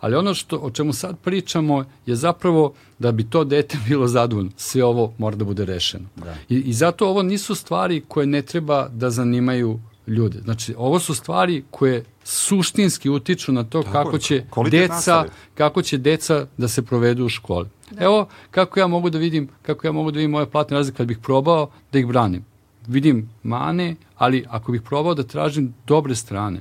Ali 0.00 0.16
ono 0.16 0.34
što, 0.34 0.56
o 0.56 0.70
čemu 0.70 0.92
sad 0.92 1.18
pričamo 1.18 1.84
je 2.06 2.16
zapravo 2.16 2.72
da 2.98 3.12
bi 3.12 3.24
to 3.24 3.44
dete 3.44 3.78
bilo 3.88 4.08
zadovoljno. 4.08 4.50
Sve 4.56 4.84
ovo 4.84 5.12
mora 5.18 5.36
da 5.36 5.44
bude 5.44 5.64
rešeno. 5.64 6.04
Da. 6.16 6.34
I, 6.48 6.56
I 6.56 6.72
zato 6.72 7.08
ovo 7.08 7.22
nisu 7.22 7.54
stvari 7.54 8.02
koje 8.08 8.26
ne 8.26 8.42
treba 8.42 8.88
da 8.88 9.10
zanimaju 9.10 9.80
ljude. 10.06 10.40
Znači, 10.44 10.74
ovo 10.78 10.98
su 10.98 11.14
stvari 11.14 11.64
koje 11.70 12.04
suštinski 12.24 13.10
utiču 13.10 13.52
na 13.52 13.64
to 13.64 13.82
Tako 13.82 13.92
kako 13.92 14.18
će 14.18 14.44
deca 14.70 14.94
nastave. 14.94 15.28
kako 15.54 15.82
će 15.82 15.98
deca 15.98 16.46
da 16.56 16.68
se 16.68 16.82
provedu 16.82 17.24
u 17.24 17.28
školi. 17.28 17.68
Evo 17.98 18.28
kako 18.50 18.80
ja 18.80 18.86
mogu 18.86 19.10
da 19.10 19.18
vidim 19.18 19.48
kako 19.62 19.86
ja 19.86 19.92
mogu 19.92 20.10
da 20.10 20.16
vidim 20.16 20.30
moje 20.30 20.46
platne 20.50 20.76
razlike 20.76 20.96
kad 20.96 21.06
bih 21.06 21.18
probao 21.22 21.70
da 21.92 21.98
ih 21.98 22.06
branim. 22.06 22.44
Vidim 22.86 23.30
mane, 23.42 23.96
ali 24.16 24.44
ako 24.48 24.72
bih 24.72 24.82
probao 24.82 25.14
da 25.14 25.22
tražim 25.22 25.74
dobre 25.86 26.14
strane. 26.14 26.60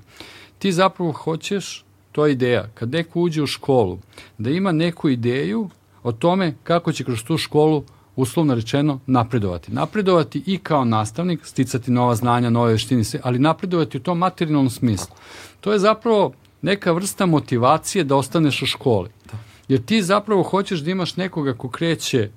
Ti 0.60 0.72
zapravo 0.72 1.12
hoćeš, 1.12 1.86
to 2.12 2.26
je 2.26 2.32
ideja, 2.32 2.68
kad 2.74 2.90
neko 2.92 3.20
uđe 3.22 3.42
u 3.42 3.48
školu, 3.48 4.00
da 4.38 4.50
ima 4.50 4.72
neku 4.72 5.10
ideju 5.10 5.70
o 6.04 6.12
tome 6.12 6.56
kako 6.64 6.92
će 6.92 7.04
kroz 7.04 7.24
tu 7.24 7.38
školu 7.38 7.84
uslovno 8.16 8.56
rečeno 8.56 9.00
napredovati. 9.06 9.72
Napredovati 9.72 10.44
i 10.46 10.58
kao 10.58 10.86
nastavnik, 10.86 11.46
sticati 11.46 11.92
nova 11.92 12.16
znanja, 12.16 12.50
nove 12.50 12.72
veštine, 12.72 13.04
sve, 13.04 13.20
ali 13.24 13.40
napredovati 13.40 13.98
u 13.98 14.02
tom 14.02 14.18
materijalnom 14.18 14.70
smislu. 14.70 15.16
To 15.62 15.74
je 15.74 15.80
zapravo 15.80 16.34
neka 16.62 16.92
vrsta 16.92 17.26
motivacije 17.26 18.04
da 18.04 18.16
ostaneš 18.16 18.62
u 18.62 18.66
školi. 18.66 19.10
Jer 19.68 19.82
ti 19.82 20.02
zapravo 20.02 20.44
hoćeš 20.44 20.80
da 20.80 20.92
imaš 20.92 21.16
nekoga 21.16 21.54
ko 21.54 21.70
kreće 21.70 22.30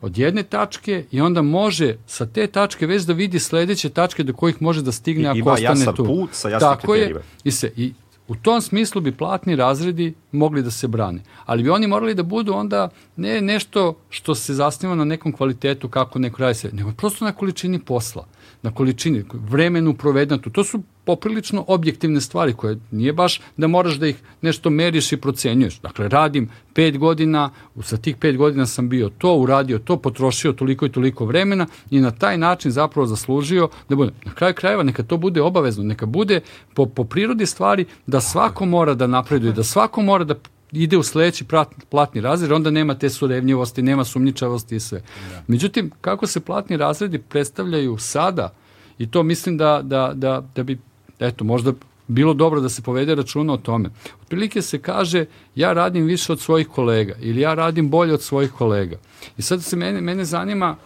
od 0.00 0.18
jedne 0.18 0.42
tačke 0.42 1.04
i 1.10 1.20
onda 1.20 1.42
može 1.42 1.96
sa 2.06 2.26
te 2.26 2.46
tačke 2.46 2.86
već 2.86 3.02
da 3.02 3.12
vidi 3.12 3.38
sledeće 3.38 3.88
tačke 3.88 4.22
do 4.22 4.32
kojih 4.32 4.62
može 4.62 4.82
da 4.82 4.92
stigne 4.92 5.22
I- 5.22 5.26
ako 5.26 5.38
ima 5.38 5.52
ostane 5.52 5.68
jasan 5.70 5.94
tu. 5.94 6.04
put 6.06 6.30
sa 6.32 6.48
jasnim 6.48 6.70
Tako 6.70 6.94
je. 6.94 7.00
kriterijima. 7.00 7.20
I, 7.44 7.50
se, 7.50 7.72
I 7.76 7.92
u 8.28 8.34
tom 8.34 8.60
smislu 8.60 9.00
bi 9.00 9.12
platni 9.12 9.56
razredi 9.56 10.14
mogli 10.32 10.62
da 10.62 10.70
se 10.70 10.88
brane. 10.88 11.22
Ali 11.46 11.62
bi 11.62 11.70
oni 11.70 11.86
morali 11.86 12.14
da 12.14 12.22
budu 12.22 12.54
onda 12.54 12.88
ne 13.16 13.40
nešto 13.40 13.98
što 14.10 14.34
se 14.34 14.54
zasniva 14.54 14.94
na 14.94 15.04
nekom 15.04 15.32
kvalitetu 15.32 15.88
kako 15.88 16.18
neko 16.18 16.42
radi 16.42 16.54
se, 16.54 16.70
nego 16.72 16.92
prosto 16.92 17.24
na 17.24 17.32
količini 17.32 17.78
posla, 17.78 18.26
na 18.62 18.74
količini, 18.74 19.24
vremenu 19.32 19.94
provedenom. 19.94 20.42
To 20.52 20.64
su 20.64 20.82
poprilično 21.08 21.64
objektivne 21.66 22.20
stvari 22.20 22.52
koje 22.52 22.76
nije 22.90 23.12
baš 23.12 23.40
da 23.56 23.66
moraš 23.66 23.94
da 23.94 24.06
ih 24.06 24.16
nešto 24.42 24.70
meriš 24.70 25.12
i 25.12 25.16
procenjuješ. 25.16 25.78
Dakle, 25.80 26.08
radim 26.08 26.50
pet 26.74 26.98
godina, 26.98 27.50
sa 27.82 27.96
tih 27.96 28.16
pet 28.16 28.36
godina 28.36 28.66
sam 28.66 28.88
bio 28.88 29.08
to, 29.18 29.36
uradio 29.36 29.78
to, 29.78 29.96
potrošio 29.96 30.52
toliko 30.52 30.86
i 30.86 30.92
toliko 30.92 31.24
vremena 31.24 31.66
i 31.90 32.00
na 32.00 32.10
taj 32.10 32.38
način 32.38 32.70
zapravo 32.70 33.06
zaslužio 33.06 33.68
da 33.88 33.96
bude. 33.96 34.12
Na 34.24 34.34
kraju 34.34 34.54
krajeva 34.54 34.82
neka 34.82 35.02
to 35.02 35.16
bude 35.16 35.42
obavezno, 35.42 35.84
neka 35.84 36.06
bude 36.06 36.40
po, 36.74 36.86
po 36.86 37.04
prirodi 37.04 37.46
stvari 37.46 37.86
da 38.06 38.20
svako 38.20 38.66
mora 38.66 38.94
da 38.94 39.06
napreduje, 39.06 39.52
da 39.52 39.64
svako 39.64 40.02
mora 40.02 40.24
da 40.24 40.34
ide 40.72 40.96
u 40.96 41.02
sledeći 41.02 41.44
platni 41.88 42.20
razred, 42.20 42.52
onda 42.52 42.70
nema 42.70 42.94
te 42.94 43.10
surevnjivosti, 43.10 43.82
nema 43.82 44.04
sumnjičavosti 44.04 44.76
i 44.76 44.80
sve. 44.80 45.02
Međutim, 45.46 45.90
kako 46.00 46.26
se 46.26 46.40
platni 46.40 46.76
razredi 46.76 47.18
predstavljaju 47.18 47.98
sada, 47.98 48.52
i 48.98 49.10
to 49.10 49.22
mislim 49.22 49.56
da, 49.56 49.80
da, 49.82 50.12
da, 50.14 50.42
da 50.54 50.62
bi, 50.62 50.78
eto, 51.20 51.44
možda 51.44 51.72
bilo 52.06 52.34
dobro 52.34 52.60
da 52.60 52.68
se 52.68 52.82
povede 52.82 53.14
računa 53.14 53.52
o 53.52 53.56
tome. 53.56 53.90
Otprilike 54.22 54.62
se 54.62 54.78
kaže 54.78 55.26
ja 55.54 55.72
radim 55.72 56.04
više 56.04 56.32
od 56.32 56.40
svojih 56.40 56.68
kolega 56.68 57.14
ili 57.20 57.40
ja 57.40 57.54
radim 57.54 57.90
bolje 57.90 58.14
od 58.14 58.22
svojih 58.22 58.52
kolega. 58.52 58.96
I 59.36 59.42
sad 59.42 59.62
se 59.62 59.76
mene, 59.76 60.00
mene 60.00 60.24
zanima 60.24 60.76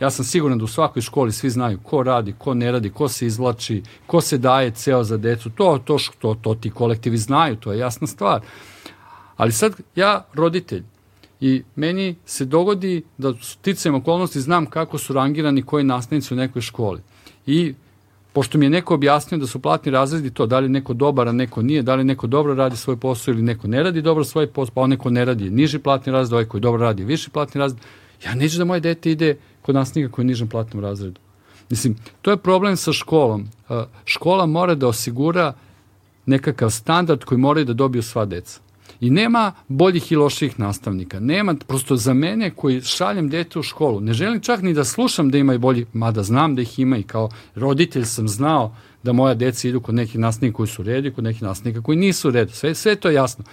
Ja 0.00 0.10
sam 0.10 0.24
siguran 0.24 0.58
da 0.58 0.64
u 0.64 0.68
svakoj 0.68 1.02
školi 1.02 1.32
svi 1.32 1.50
znaju 1.50 1.78
ko 1.82 2.02
radi, 2.02 2.34
ko 2.38 2.54
ne 2.54 2.72
radi, 2.72 2.90
ko 2.90 3.08
se 3.08 3.26
izvlači, 3.26 3.82
ko 4.06 4.20
se 4.20 4.38
daje 4.38 4.70
ceo 4.70 5.04
za 5.04 5.16
decu. 5.16 5.50
To, 5.50 5.78
to, 5.84 5.98
što, 5.98 6.34
to 6.34 6.54
ti 6.54 6.70
kolektivi 6.70 7.18
znaju, 7.18 7.56
to 7.56 7.72
je 7.72 7.78
jasna 7.78 8.06
stvar. 8.06 8.40
Ali 9.36 9.52
sad 9.52 9.72
ja, 9.96 10.24
roditelj, 10.34 10.84
i 11.40 11.62
meni 11.76 12.16
se 12.24 12.44
dogodi 12.44 13.02
da 13.18 13.34
sticajem 13.42 13.94
okolnosti 13.94 14.40
znam 14.40 14.66
kako 14.66 14.98
su 14.98 15.12
rangirani 15.12 15.62
koji 15.62 15.84
nastavnici 15.84 16.34
u 16.34 16.36
nekoj 16.36 16.62
školi. 16.62 17.00
I 17.46 17.74
pošto 18.32 18.58
mi 18.58 18.66
je 18.66 18.70
neko 18.70 18.94
objasnio 18.94 19.38
da 19.38 19.46
su 19.46 19.58
platni 19.58 19.92
razredi 19.92 20.30
to, 20.30 20.46
da 20.46 20.58
li 20.58 20.68
neko 20.68 20.94
dobar, 20.94 21.28
a 21.28 21.32
neko 21.32 21.62
nije, 21.62 21.82
da 21.82 21.94
li 21.94 22.04
neko 22.04 22.26
dobro 22.26 22.54
radi 22.54 22.76
svoj 22.76 22.96
posao 22.96 23.32
ili 23.32 23.42
neko 23.42 23.68
ne 23.68 23.82
radi 23.82 24.02
dobro 24.02 24.24
svoj 24.24 24.46
posao, 24.46 24.74
pa 24.74 24.80
on 24.80 24.90
neko 24.90 25.10
ne 25.10 25.24
radi 25.24 25.50
niži 25.50 25.78
platni 25.78 26.12
razred, 26.12 26.32
ovaj 26.32 26.44
koji 26.44 26.60
dobro 26.60 26.82
radi 26.82 27.04
viši 27.04 27.30
platni 27.30 27.58
razred. 27.58 27.82
Ja 28.24 28.34
neću 28.34 28.58
da 28.58 28.64
moje 28.64 28.80
dete 28.80 29.10
ide 29.10 29.36
kod 29.62 29.74
nastavnika 29.74 30.12
koji 30.12 30.24
je 30.24 30.26
nižem 30.26 30.48
platnom 30.48 30.82
razredu. 30.84 31.20
Mislim, 31.70 31.96
to 32.22 32.30
je 32.30 32.36
problem 32.36 32.76
sa 32.76 32.92
školom. 32.92 33.48
Škola 34.04 34.46
mora 34.46 34.74
da 34.74 34.88
osigura 34.88 35.52
nekakav 36.26 36.70
standard 36.70 37.24
koji 37.24 37.38
moraju 37.38 37.66
da 37.66 37.72
dobiju 37.72 38.02
sva 38.02 38.24
deca. 38.24 38.60
I 39.00 39.10
nema 39.10 39.52
boljih 39.68 40.12
i 40.12 40.16
loših 40.16 40.60
nastavnika. 40.60 41.20
Nema, 41.20 41.54
prosto 41.66 41.96
za 41.96 42.14
mene 42.14 42.50
koji 42.50 42.80
šaljem 42.80 43.28
dete 43.28 43.58
u 43.58 43.62
školu, 43.62 44.00
ne 44.00 44.12
želim 44.12 44.40
čak 44.40 44.62
ni 44.62 44.74
da 44.74 44.84
slušam 44.84 45.30
da 45.30 45.38
ima 45.38 45.54
i 45.54 45.58
bolji, 45.58 45.86
mada 45.92 46.22
znam 46.22 46.54
da 46.54 46.62
ih 46.62 46.78
ima 46.78 46.96
i 46.96 47.02
kao 47.02 47.28
roditelj 47.54 48.04
sam 48.04 48.28
znao 48.28 48.74
da 49.02 49.12
moja 49.12 49.34
deca 49.34 49.68
idu 49.68 49.80
kod 49.80 49.94
nekih 49.94 50.20
nastavnika 50.20 50.56
koji 50.56 50.66
su 50.66 50.82
u 50.82 50.84
redu 50.84 51.08
i 51.08 51.12
kod 51.12 51.24
nekih 51.24 51.42
nastavnika 51.42 51.82
koji 51.82 51.98
nisu 51.98 52.28
u 52.28 52.30
redu. 52.30 52.52
Sve, 52.52 52.74
sve 52.74 52.96
to 52.96 53.08
je 53.08 53.14
jasno. 53.14 53.44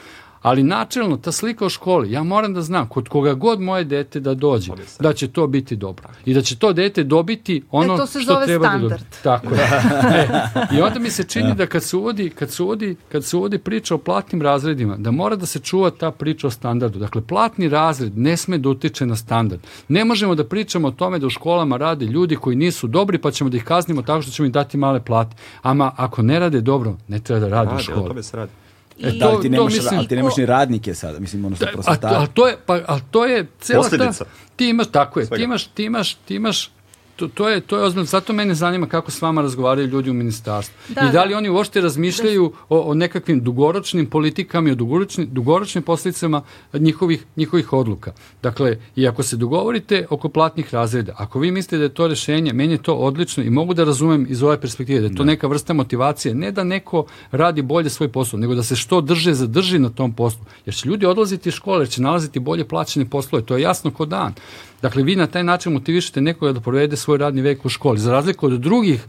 Ali 0.42 0.64
načelno, 0.64 1.18
ta 1.18 1.32
slika 1.32 1.66
u 1.66 1.70
školi, 1.70 2.12
ja 2.12 2.24
moram 2.24 2.54
da 2.54 2.62
znam 2.62 2.88
kod 2.88 3.10
koga 3.10 3.34
god 3.34 3.62
moje 3.62 3.84
dete 3.84 4.20
da 4.20 4.34
dođe, 4.34 4.72
da 5.00 5.14
će 5.14 5.28
to 5.28 5.48
biti 5.48 5.76
dobro. 5.76 6.08
I 6.26 6.34
da 6.34 6.42
će 6.42 6.56
to 6.58 6.74
dete 6.74 7.04
dobiti 7.04 7.64
ono 7.72 7.94
E, 7.94 7.98
to 7.98 8.06
se 8.08 8.20
što 8.20 8.34
zove 8.34 8.46
treba 8.46 8.68
da 8.68 8.70
standard. 8.70 8.92
dobije. 8.92 9.22
Tako 9.24 9.54
je. 9.54 9.62
e, 10.22 10.78
I 10.78 10.82
onda 10.82 11.00
mi 11.00 11.10
se 11.10 11.24
čini 11.24 11.56
da 11.56 11.66
kad 11.66 11.84
se 11.84 11.98
uvodi, 11.98 12.30
kad 12.30 12.52
se 12.52 12.64
uvodi, 12.64 12.96
kad 13.12 13.24
se 13.26 13.38
uvodi 13.38 13.58
priča 13.58 13.96
o 13.96 13.98
platnim 13.98 14.42
razredima, 14.42 14.96
da 14.98 15.12
mora 15.12 15.36
da 15.36 15.46
se 15.46 15.60
čuva 15.60 15.90
ta 15.90 16.12
priča 16.12 16.48
o 16.48 16.52
standardu. 16.52 17.00
Dakle, 17.00 17.22
platni 17.22 17.70
razred 17.70 18.18
ne 18.18 18.38
sme 18.38 18.58
da 18.58 18.70
utiče 18.70 19.06
na 19.06 19.16
standard. 19.16 19.62
Ne 19.88 20.06
možemo 20.06 20.36
da 20.36 20.44
pričamo 20.44 20.88
o 20.88 20.92
tome 20.92 21.20
da 21.20 21.28
u 21.28 21.30
školama 21.30 21.78
rade 21.78 22.06
ljudi 22.06 22.36
koji 22.36 22.56
nisu 22.56 22.88
dobri, 22.88 23.18
pa 23.18 23.32
ćemo 23.32 23.50
da 23.50 23.58
ih 23.58 23.64
kaznimo 23.64 24.02
tako 24.02 24.22
što 24.22 24.32
ćemo 24.32 24.46
im 24.46 24.52
dati 24.52 24.78
male 24.78 25.04
plate. 25.04 25.36
Ama 25.62 25.92
ako 25.98 26.22
ne 26.22 26.40
rade 26.40 26.62
dobro, 26.62 26.96
ne 27.08 27.20
treba 27.20 27.40
da 27.40 27.48
rade 27.48 27.68
u 27.70 27.72
Radi, 27.72 27.82
o 27.82 27.84
školi. 27.84 28.08
tome 28.08 28.24
se 28.24 28.38
radi. 28.38 28.52
E, 29.00 29.10
I- 29.10 29.20
Da, 29.20 29.28
ali 29.28 29.38
ti 29.38 29.48
to 29.48 29.52
nemaš, 29.52 29.74
mislim- 29.74 30.00
ali 30.00 30.08
ti 30.08 30.16
nemaš 30.16 30.38
ni 30.38 30.46
radnike 30.46 30.94
sada, 30.94 31.20
mislim, 31.20 31.46
odnosno 31.46 31.64
A, 31.64 31.68
to- 31.68 31.74
prosvetare. 31.74 32.16
a 32.16 32.28
to 32.28 32.48
je, 32.48 32.58
pa, 32.66 32.76
a 32.78 33.00
to 33.02 33.26
je 33.26 33.48
cela 33.60 33.84
Posljedica. 33.84 34.24
ta... 34.24 34.30
Ti 34.56 34.70
imaš, 34.70 34.88
tako 34.88 35.20
je, 35.20 35.26
Svega. 35.26 35.36
ti 35.36 35.44
imaš, 35.44 35.64
ti 35.66 35.84
imaš, 35.84 36.14
ti 36.16 36.36
imaš 36.36 36.72
To, 37.18 37.28
to 37.28 37.50
je 37.50 37.62
to 37.62 37.78
je 37.78 37.84
ozbiljno. 37.84 38.06
Zato 38.06 38.34
mene 38.34 38.56
zanima 38.56 38.88
kako 38.88 39.12
s 39.12 39.22
vama 39.22 39.42
razgovaraju 39.42 39.88
ljudi 39.88 40.10
u 40.10 40.14
ministarstvu. 40.14 40.76
Da, 40.88 41.02
I 41.02 41.12
da 41.12 41.24
li 41.24 41.32
da. 41.32 41.38
oni 41.38 41.50
uopšte 41.50 41.82
razmišljaju 41.82 42.54
o, 42.70 42.80
o 42.80 42.94
nekakvim 42.94 43.44
dugoročnim 43.44 44.06
politikama 44.06 44.70
i 44.70 44.72
o 44.72 44.76
dugoročnim, 44.76 45.28
dugoročnim 45.32 45.84
posledicama 45.84 46.42
njihovih, 46.74 47.26
njihovih 47.36 47.74
odluka. 47.74 48.14
Dakle, 48.44 48.78
i 48.96 49.08
ako 49.08 49.24
se 49.24 49.38
dogovorite 49.38 50.06
oko 50.10 50.30
platnih 50.30 50.74
razreda, 50.74 51.14
ako 51.18 51.40
vi 51.40 51.52
mislite 51.52 51.78
da 51.78 51.84
je 51.84 51.94
to 51.94 52.08
rešenje, 52.08 52.54
meni 52.54 52.74
je 52.74 52.84
to 52.84 52.94
odlično 52.94 53.44
i 53.44 53.50
mogu 53.50 53.74
da 53.74 53.84
razumem 53.84 54.26
iz 54.30 54.44
ove 54.44 54.62
perspektive 54.62 55.00
da 55.00 55.08
je 55.08 55.16
to 55.16 55.24
neka 55.24 55.48
vrsta 55.48 55.74
motivacije, 55.74 56.36
ne 56.36 56.52
da 56.52 56.64
neko 56.64 57.06
radi 57.32 57.62
bolje 57.62 57.90
svoj 57.90 58.12
posao, 58.12 58.40
nego 58.40 58.56
da 58.56 58.64
se 58.64 58.76
što 58.76 59.02
drže 59.02 59.34
zadrži 59.34 59.80
na 59.80 59.90
tom 59.90 60.14
poslu. 60.14 60.46
Jer 60.66 60.76
će 60.76 60.90
ljudi 60.90 61.06
odlaziti 61.06 61.50
iz 61.50 61.56
škole, 61.56 61.80
jer 61.82 61.90
će 61.90 62.02
nalaziti 62.02 62.40
bolje 62.40 62.68
plaćene 62.68 63.10
poslove, 63.10 63.46
to 63.46 63.56
je 63.56 63.62
jasno 63.62 63.92
ko 63.92 64.06
dan. 64.06 64.34
Dakle, 64.82 65.04
vi 65.04 65.16
na 65.16 65.28
taj 65.28 65.44
način 65.44 65.74
motivišete 65.74 66.22
nekoga 66.22 66.52
da 66.52 66.60
provede 66.60 66.96
svoj 66.98 67.18
radni 67.18 67.42
vek 67.42 67.66
u 67.66 67.70
školi. 67.70 68.00
Za 68.00 68.12
razliku 68.12 68.46
od 68.46 68.52
drugih 68.54 69.06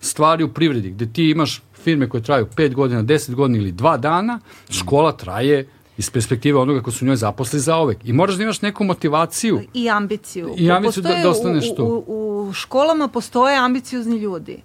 stvari 0.00 0.44
u 0.44 0.48
privredi, 0.48 0.90
gde 0.90 1.12
ti 1.12 1.30
imaš 1.30 1.62
firme 1.74 2.08
koje 2.08 2.22
traju 2.22 2.46
5 2.56 2.74
godina, 2.74 3.02
10 3.02 3.34
godina 3.34 3.58
ili 3.58 3.72
2 3.72 3.98
dana, 3.98 4.40
škola 4.70 5.12
traje 5.12 5.68
iz 5.96 6.10
perspektive 6.10 6.58
onoga 6.58 6.82
ko 6.82 6.90
su 6.90 7.04
u 7.04 7.08
njoj 7.08 7.16
zaposli 7.16 7.60
za 7.60 7.76
ovek. 7.76 7.98
I 8.04 8.12
moraš 8.12 8.34
da 8.34 8.42
imaš 8.42 8.62
neku 8.62 8.84
motivaciju. 8.84 9.60
i 9.74 9.90
ambiciju. 9.90 10.54
I 10.58 10.70
ambiciju 10.70 11.02
da- 11.02 11.08
Postoje 11.08 11.22
da 11.22 11.30
ostaneš 11.30 11.64
u, 11.72 11.74
tu. 11.74 12.04
U, 12.06 12.14
u 12.48 12.52
školama 12.52 13.08
postoje 13.08 13.56
ambiciozni 13.56 14.16
ljudi. 14.16 14.62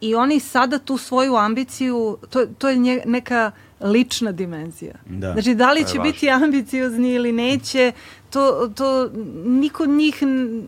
I 0.00 0.14
oni 0.14 0.40
sada 0.40 0.78
tu 0.78 0.96
svoju 0.98 1.34
ambiciju, 1.34 2.18
to, 2.30 2.46
to 2.46 2.68
je 2.68 3.02
neka 3.06 3.50
lična 3.80 4.32
dimenzija. 4.32 4.94
Da. 5.06 5.32
Znači, 5.32 5.54
da 5.54 5.72
li 5.72 5.84
će 5.86 5.98
biti 5.98 6.30
ambiciozni 6.30 7.12
ili 7.12 7.32
neće, 7.32 7.92
to, 8.30 8.70
to 8.74 9.10
niko 9.44 9.86
njih 9.86 10.18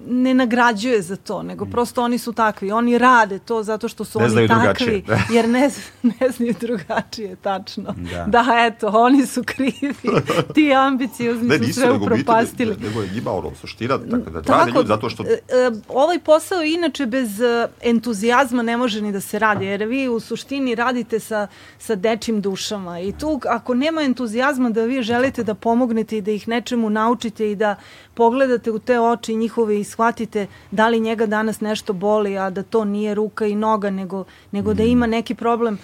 ne 0.06 0.34
nagrađuje 0.34 1.02
za 1.02 1.16
to, 1.16 1.42
nego 1.42 1.66
prosto 1.66 2.02
oni 2.02 2.18
su 2.18 2.32
takvi. 2.32 2.72
Oni 2.72 2.98
rade 2.98 3.38
to 3.38 3.62
zato 3.62 3.88
što 3.88 4.04
su 4.04 4.18
Ne 4.18 4.24
oni 4.24 4.48
takvi, 4.48 5.04
jer 5.34 5.48
ne, 5.48 5.70
ne 6.02 6.30
znaju 6.30 6.54
drugačije, 6.60 7.36
tačno. 7.36 7.94
Da. 8.12 8.24
Da. 8.26 8.44
eto, 8.66 8.88
oni 8.88 9.26
su 9.26 9.42
krivi. 9.46 9.94
Ti 10.54 10.74
ambiciozni 10.74 11.48
Ne, 11.48 11.58
su 11.58 11.72
sve 11.72 11.92
upropastili. 11.92 12.76
ne- 12.80 12.88
nego 12.88 13.02
je 13.02 13.10
njima 13.14 13.32
ono 13.32 13.54
suština, 13.54 13.98
tako 14.10 14.30
da 14.30 14.42
Tako, 14.42 14.68
ljudi 14.68 14.88
zato 14.88 15.10
što... 15.10 15.22
e, 15.22 15.26
e, 15.26 15.70
ovaj 15.88 16.18
posao 16.18 16.62
inače 16.62 17.06
bez 17.06 17.40
e, 17.40 17.68
entuzijazma 17.82 18.62
ne 18.62 18.76
može 18.76 19.02
ni 19.02 19.12
da 19.12 19.20
se 19.20 19.38
radi, 19.38 19.64
jer 19.64 19.84
vi 19.84 20.08
u 20.08 20.20
suštini 20.20 20.74
radite 20.74 21.20
sa, 21.20 21.46
sa 21.78 21.94
dečim 21.94 22.40
dušama 22.40 22.99
i 23.02 23.12
tu 23.12 23.40
ako 23.48 23.74
nema 23.74 24.02
entuzijazma 24.02 24.70
da 24.70 24.84
vi 24.84 25.02
želite 25.02 25.44
da 25.44 25.54
pomognete 25.54 26.18
i 26.18 26.20
da 26.20 26.30
ih 26.30 26.48
nečemu 26.48 26.90
naučite 26.90 27.50
i 27.50 27.56
da 27.56 27.76
pogledate 28.14 28.70
u 28.70 28.78
te 28.78 29.00
oči 29.00 29.34
njihove 29.34 29.80
i 29.80 29.84
shvatite 29.84 30.46
da 30.70 30.88
li 30.88 31.00
njega 31.00 31.26
danas 31.26 31.60
nešto 31.60 31.92
boli, 31.92 32.38
a 32.38 32.50
da 32.50 32.62
to 32.62 32.84
nije 32.84 33.14
ruka 33.14 33.46
i 33.46 33.54
noga, 33.54 33.90
nego, 33.90 34.24
nego 34.52 34.74
da 34.74 34.82
ima 34.82 35.06
neki 35.06 35.34
problem, 35.34 35.78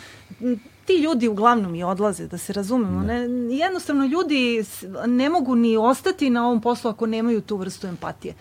ti 0.86 0.96
ljudi 0.96 1.28
uglavnom 1.28 1.74
i 1.74 1.84
odlaze, 1.84 2.26
da 2.26 2.38
se 2.38 2.52
razumemo. 2.52 3.02
Ne, 3.02 3.28
jednostavno 3.56 4.04
ljudi 4.06 4.64
ne 5.06 5.28
mogu 5.28 5.54
ni 5.54 5.76
ostati 5.76 6.30
na 6.30 6.46
ovom 6.46 6.60
poslu 6.60 6.90
ako 6.90 7.06
nemaju 7.06 7.40
tu 7.40 7.56
vrstu 7.56 7.86
empatije. 7.86 8.34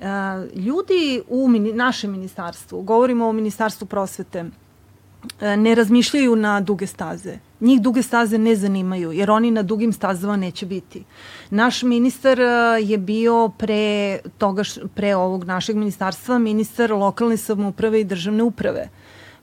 E, 0.00 0.06
ljudi 0.54 1.22
u 1.28 1.48
mini, 1.48 1.72
našem 1.72 2.12
ministarstvu, 2.12 2.82
govorimo 2.82 3.28
o 3.28 3.32
ministarstvu 3.32 3.86
prosvete, 3.86 4.44
ne 5.56 5.74
razmišljaju 5.74 6.36
na 6.36 6.60
duge 6.60 6.86
staze. 6.86 7.38
Njih 7.60 7.80
duge 7.80 8.02
staze 8.02 8.38
ne 8.38 8.56
zanimaju, 8.56 9.12
jer 9.12 9.30
oni 9.30 9.50
na 9.50 9.62
dugim 9.62 9.92
stazama 9.92 10.36
neće 10.36 10.66
biti. 10.66 11.04
Naš 11.50 11.82
ministar 11.82 12.40
e, 12.40 12.44
je 12.82 12.98
bio 12.98 13.48
pre, 13.58 14.18
toga, 14.38 14.62
pre 14.94 15.14
ovog 15.16 15.44
našeg 15.44 15.76
ministarstva 15.76 16.38
ministar 16.38 16.92
lokalne 16.92 17.36
samouprave 17.36 18.00
i 18.00 18.04
državne 18.04 18.42
uprave. 18.42 18.88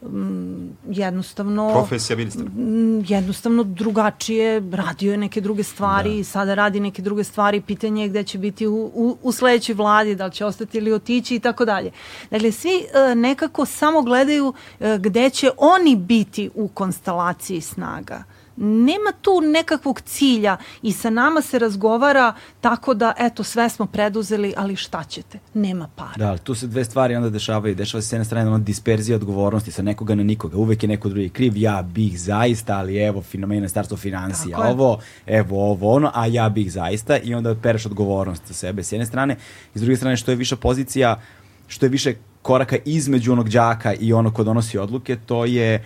Mm, 0.03 0.69
jednostavno 0.89 1.71
profesija 1.73 2.17
ministra. 2.17 2.45
Mm, 2.45 3.03
jednostavno 3.07 3.63
drugačije 3.63 4.63
radio 4.71 5.11
je 5.11 5.17
neke 5.17 5.41
druge 5.41 5.63
stvari 5.63 6.17
da. 6.17 6.23
sada 6.23 6.53
radi 6.53 6.79
neke 6.79 7.01
druge 7.01 7.23
stvari 7.23 7.61
pitanje 7.61 8.01
je 8.01 8.09
gde 8.09 8.23
će 8.23 8.37
biti 8.37 8.67
u, 8.67 8.91
u, 8.93 9.17
u 9.21 9.31
sledećoj 9.31 9.75
vladi 9.75 10.15
da 10.15 10.25
li 10.25 10.31
će 10.31 10.45
ostati 10.45 10.77
ili 10.77 10.93
otići 10.93 11.35
i 11.35 11.39
tako 11.39 11.65
dalje. 11.65 11.91
Dakle 12.31 12.51
svi 12.51 12.69
uh, 12.69 13.17
nekako 13.17 13.65
samo 13.65 14.01
gledaju 14.01 14.47
uh, 14.47 14.87
gde 14.99 15.29
će 15.29 15.49
oni 15.57 15.95
biti 15.95 16.49
u 16.55 16.67
konstelaciji 16.67 17.61
snaga 17.61 18.23
nema 18.57 19.11
tu 19.21 19.41
nekakvog 19.41 20.01
cilja 20.01 20.57
i 20.81 20.91
sa 20.91 21.09
nama 21.09 21.41
se 21.41 21.59
razgovara 21.59 22.33
tako 22.61 22.93
da, 22.93 23.13
eto, 23.17 23.43
sve 23.43 23.69
smo 23.69 23.85
preduzeli, 23.85 24.53
ali 24.57 24.75
šta 24.75 25.03
ćete? 25.03 25.39
Nema 25.53 25.89
para. 25.95 26.13
Da, 26.17 26.37
tu 26.37 26.55
se 26.55 26.67
dve 26.67 26.85
stvari 26.85 27.15
onda 27.15 27.29
dešavaju. 27.29 27.75
Dešava 27.75 28.01
se 28.01 28.07
s 28.07 28.11
jedne 28.11 28.25
strane 28.25 28.47
ono 28.47 28.59
disperzija 28.59 29.15
odgovornosti 29.15 29.71
sa 29.71 29.81
nekoga 29.81 30.15
na 30.15 30.23
nikoga. 30.23 30.57
Uvek 30.57 30.83
je 30.83 30.89
neko 30.89 31.09
drugi 31.09 31.29
kriv, 31.29 31.57
ja 31.57 31.81
bih 31.81 32.19
zaista, 32.21 32.77
ali 32.77 32.97
evo, 32.97 33.21
fenomen 33.21 33.69
starstvo 33.69 33.97
financija, 33.97 34.57
ovo, 34.59 34.99
evo, 35.25 35.71
ovo, 35.71 35.93
ono, 35.93 36.11
a 36.13 36.25
ja 36.25 36.49
bih 36.49 36.71
zaista 36.71 37.17
i 37.17 37.33
onda 37.33 37.55
pereš 37.55 37.85
odgovornost 37.85 38.47
za 38.47 38.53
sebe 38.53 38.83
s 38.83 38.91
jedne 38.91 39.05
strane. 39.05 39.37
I 39.75 39.79
s 39.79 39.81
druge 39.81 39.97
strane, 39.97 40.17
što 40.17 40.31
je 40.31 40.35
viša 40.35 40.55
pozicija, 40.55 41.21
što 41.67 41.85
je 41.85 41.89
više 41.89 42.15
koraka 42.47 42.77
između 42.85 43.31
onog 43.31 43.49
đaka 43.49 43.93
i 43.93 44.13
onog 44.13 44.33
ko 44.33 44.43
donosi 44.43 44.77
odluke, 44.77 45.17
to 45.25 45.45
je, 45.45 45.83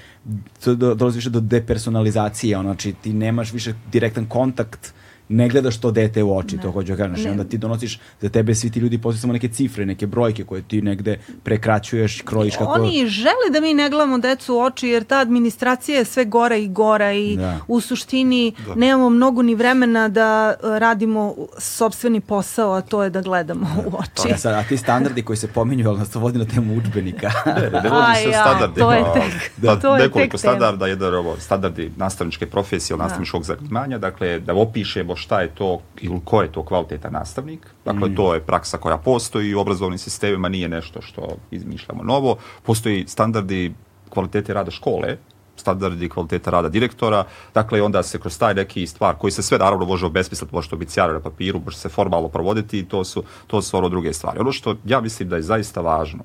to 0.63 0.75
dolazi 0.75 1.17
više 1.17 1.29
do 1.29 1.39
depersonalizacije, 1.39 2.57
ono, 2.57 2.69
znači 2.69 2.93
ti 2.93 3.13
nemaš 3.13 3.53
više 3.53 3.73
direktan 3.91 4.25
kontakt 4.25 4.93
ne 5.31 5.49
gledaš 5.49 5.77
to 5.77 5.91
dete 5.91 6.23
u 6.23 6.37
oči, 6.37 6.55
ne. 6.55 6.61
to 6.61 6.71
hoću 6.71 6.95
da 6.95 7.07
kažem. 7.07 7.31
Onda 7.31 7.43
ti 7.43 7.57
donosiš, 7.57 7.99
za 8.21 8.29
tebe 8.29 8.55
svi 8.55 8.69
ti 8.69 8.79
ljudi 8.79 8.97
postoje 8.97 9.21
samo 9.21 9.33
neke 9.33 9.47
cifre, 9.47 9.85
neke 9.85 10.07
brojke 10.07 10.43
koje 10.43 10.61
ti 10.61 10.81
negde 10.81 11.19
prekraćuješ, 11.43 12.21
krojiš 12.21 12.55
kako... 12.57 12.71
Oni 12.71 13.07
žele 13.07 13.49
da 13.51 13.61
mi 13.61 13.73
ne 13.73 13.89
gledamo 13.89 14.17
decu 14.17 14.55
u 14.55 14.59
oči, 14.59 14.87
jer 14.87 15.03
ta 15.03 15.19
administracija 15.19 15.97
je 15.97 16.05
sve 16.05 16.25
gora 16.25 16.55
i 16.55 16.67
gora 16.67 17.13
i 17.13 17.37
da. 17.37 17.59
u 17.67 17.81
suštini 17.81 18.53
da. 18.67 18.75
nemamo 18.75 19.09
mnogo 19.09 19.41
ni 19.41 19.55
vremena 19.55 20.07
da 20.07 20.53
e, 20.53 20.79
radimo 20.79 21.35
sobstveni 21.57 22.21
posao, 22.21 22.73
a 22.73 22.81
to 22.81 23.03
je 23.03 23.09
da 23.09 23.21
gledamo 23.21 23.67
da. 23.75 23.87
u 23.89 23.99
oči. 23.99 24.29
Ja, 24.29 24.37
sad, 24.37 24.53
a 24.53 24.63
ti 24.63 24.77
standardi 24.77 25.21
koji 25.23 25.37
se 25.37 25.47
pominju, 25.47 25.89
ali 25.89 25.99
nas 25.99 26.09
to 26.09 26.19
vodi 26.19 26.39
na 26.39 26.45
temu 26.45 26.77
učbenika. 26.77 27.31
ne, 27.45 27.69
ne, 27.69 27.81
ne 27.81 27.89
vodi 27.89 28.15
se 28.23 28.31
standardi. 28.31 28.79
To 28.79 28.91
je 28.91 29.03
tek, 29.13 29.51
da, 29.57 29.79
to 29.79 29.95
je 29.95 30.03
nekoliko 30.03 30.31
tek 30.31 30.39
standarda, 30.39 30.87
jedan 30.87 31.15
ovo, 31.15 31.35
standardi 31.39 31.91
nastavničke 31.97 32.45
profesije, 32.45 32.97
da. 32.97 33.03
nastavničkog 33.03 33.43
zanimanja, 33.43 33.97
dakle, 33.97 34.39
da 34.39 34.53
opišemo 34.53 35.15
šta 35.21 35.41
je 35.41 35.55
to 35.55 35.79
ili 36.01 36.21
ko 36.25 36.41
je 36.41 36.51
to 36.51 36.63
kvalitetan 36.65 37.13
nastavnik. 37.13 37.67
Dakle, 37.85 38.09
mm. 38.09 38.15
to 38.15 38.33
je 38.33 38.41
praksa 38.41 38.77
koja 38.77 38.97
postoji 38.97 39.53
u 39.55 39.59
obrazovnim 39.59 39.99
sistemima, 39.99 40.49
nije 40.49 40.69
nešto 40.69 41.01
što 41.01 41.37
izmišljamo 41.51 42.03
novo. 42.03 42.37
Postoji 42.63 43.05
standardi 43.07 43.73
kvalitete 44.09 44.53
rada 44.53 44.71
škole, 44.71 45.17
standardi 45.55 46.09
kvaliteta 46.09 46.51
rada 46.51 46.69
direktora, 46.69 47.23
dakle 47.53 47.81
onda 47.81 48.03
se 48.03 48.19
kroz 48.19 48.39
taj 48.39 48.53
neki 48.53 48.87
stvar 48.87 49.15
koji 49.15 49.31
se 49.31 49.43
sve 49.43 49.57
naravno 49.57 49.85
može 49.85 50.05
obesmisliti, 50.05 50.55
može 50.55 50.69
to 50.69 50.75
biti 50.75 50.91
sjara 50.91 51.13
na 51.13 51.19
papiru, 51.19 51.61
može 51.65 51.77
se 51.77 51.89
formalno 51.89 52.29
provoditi 52.29 52.79
i 52.79 52.85
to 52.85 53.03
su, 53.03 53.23
to 53.47 53.61
su 53.61 53.77
ono 53.77 53.89
druge 53.89 54.13
stvari. 54.13 54.39
Ono 54.39 54.51
što 54.51 54.75
ja 54.85 55.01
mislim 55.01 55.29
da 55.29 55.35
je 55.35 55.41
zaista 55.41 55.81
važno, 55.81 56.23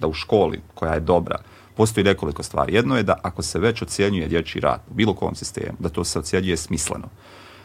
da 0.00 0.06
u 0.06 0.12
školi 0.12 0.60
koja 0.74 0.94
je 0.94 1.00
dobra, 1.00 1.38
postoji 1.76 2.04
nekoliko 2.04 2.42
stvari. 2.42 2.74
Jedno 2.74 2.96
je 2.96 3.02
da 3.02 3.18
ako 3.22 3.42
se 3.42 3.58
već 3.58 3.82
ocjenjuje 3.82 4.28
dječji 4.28 4.60
rad 4.60 4.80
u 4.90 4.94
bilo 4.94 5.14
kom 5.14 5.34
sistemu, 5.34 5.76
da 5.78 5.88
to 5.88 6.04
se 6.04 6.18
ocjenjuje 6.18 6.56
smisleno 6.56 7.08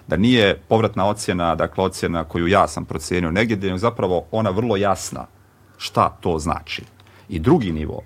da 0.07 0.17
nije 0.17 0.59
povratna 0.67 1.05
ocjena, 1.05 1.55
dakle 1.55 1.83
ocjena 1.83 2.23
koju 2.23 2.47
ja 2.47 2.67
sam 2.67 2.85
procijenio 2.85 3.31
negdje, 3.31 3.57
da 3.57 3.67
je 3.67 3.77
zapravo 3.77 4.25
ona 4.31 4.49
vrlo 4.49 4.77
jasna 4.77 5.25
šta 5.77 6.09
to 6.09 6.39
znači. 6.39 6.83
I 7.29 7.39
drugi 7.39 7.71
nivo 7.71 8.01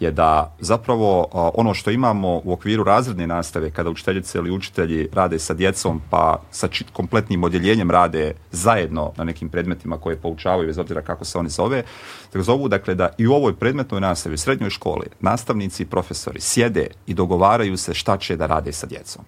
je 0.00 0.10
da 0.10 0.56
zapravo 0.60 1.28
ono 1.32 1.74
što 1.74 1.90
imamo 1.90 2.40
u 2.44 2.52
okviru 2.52 2.84
razredne 2.84 3.26
nastave 3.26 3.70
kada 3.70 3.90
učiteljice 3.90 4.38
ili 4.38 4.50
učitelji 4.50 5.08
rade 5.12 5.38
sa 5.38 5.54
djecom 5.54 6.00
pa 6.10 6.42
sa 6.50 6.68
kompletnim 6.92 7.44
odjeljenjem 7.44 7.90
rade 7.90 8.34
zajedno 8.50 9.12
na 9.16 9.24
nekim 9.24 9.48
predmetima 9.48 9.98
koje 9.98 10.16
poučavaju 10.16 10.66
bez 10.66 10.78
obzira 10.78 11.02
kako 11.02 11.24
se 11.24 11.38
oni 11.38 11.48
zove, 11.48 11.82
tako 12.32 12.42
zovu 12.42 12.68
dakle 12.68 12.94
da 12.94 13.08
i 13.18 13.26
u 13.26 13.32
ovoj 13.32 13.56
predmetnoj 13.56 14.00
nastavi 14.00 14.34
u 14.34 14.38
srednjoj 14.38 14.70
školi 14.70 15.06
nastavnici 15.20 15.82
i 15.82 15.86
profesori 15.86 16.40
sjede 16.40 16.86
i 17.06 17.14
dogovaraju 17.14 17.76
se 17.76 17.94
šta 17.94 18.16
će 18.16 18.36
da 18.36 18.46
rade 18.46 18.72
sa 18.72 18.86
djecom. 18.86 19.24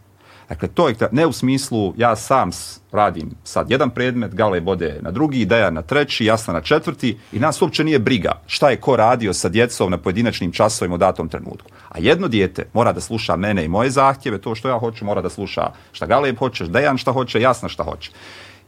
Dakle, 0.48 0.68
to 0.68 0.88
je 0.88 0.94
ne 1.12 1.26
u 1.26 1.32
smislu 1.32 1.94
ja 1.96 2.16
sam 2.16 2.50
radim 2.92 3.30
sad 3.44 3.70
jedan 3.70 3.90
predmet, 3.90 4.34
Gale 4.34 4.60
bode 4.60 4.98
na 5.02 5.10
drugi, 5.10 5.44
Dejan 5.44 5.74
na 5.74 5.82
treći, 5.82 6.24
Jasna 6.24 6.54
na 6.54 6.60
četvrti 6.60 7.18
i 7.32 7.38
nas 7.38 7.62
uopće 7.62 7.84
nije 7.84 7.98
briga 7.98 8.32
šta 8.46 8.70
je 8.70 8.76
ko 8.76 8.96
radio 8.96 9.32
sa 9.32 9.48
djecom 9.48 9.90
na 9.90 9.98
pojedinačnim 9.98 10.52
časovima 10.52 10.94
u 10.94 10.98
datom 10.98 11.28
trenutku. 11.28 11.70
A 11.88 11.98
jedno 11.98 12.28
dijete 12.28 12.66
mora 12.72 12.92
da 12.92 13.00
sluša 13.00 13.36
mene 13.36 13.64
i 13.64 13.68
moje 13.68 13.90
zahtjeve, 13.90 14.38
to 14.38 14.54
što 14.54 14.68
ja 14.68 14.78
hoću, 14.78 15.04
mora 15.04 15.22
da 15.22 15.30
sluša 15.30 15.70
šta 15.92 16.06
Gale 16.06 16.34
hoće, 16.38 16.64
Dejan 16.64 16.98
šta 16.98 17.12
hoće, 17.12 17.40
Jasna 17.40 17.68
šta 17.68 17.82
hoće. 17.82 18.10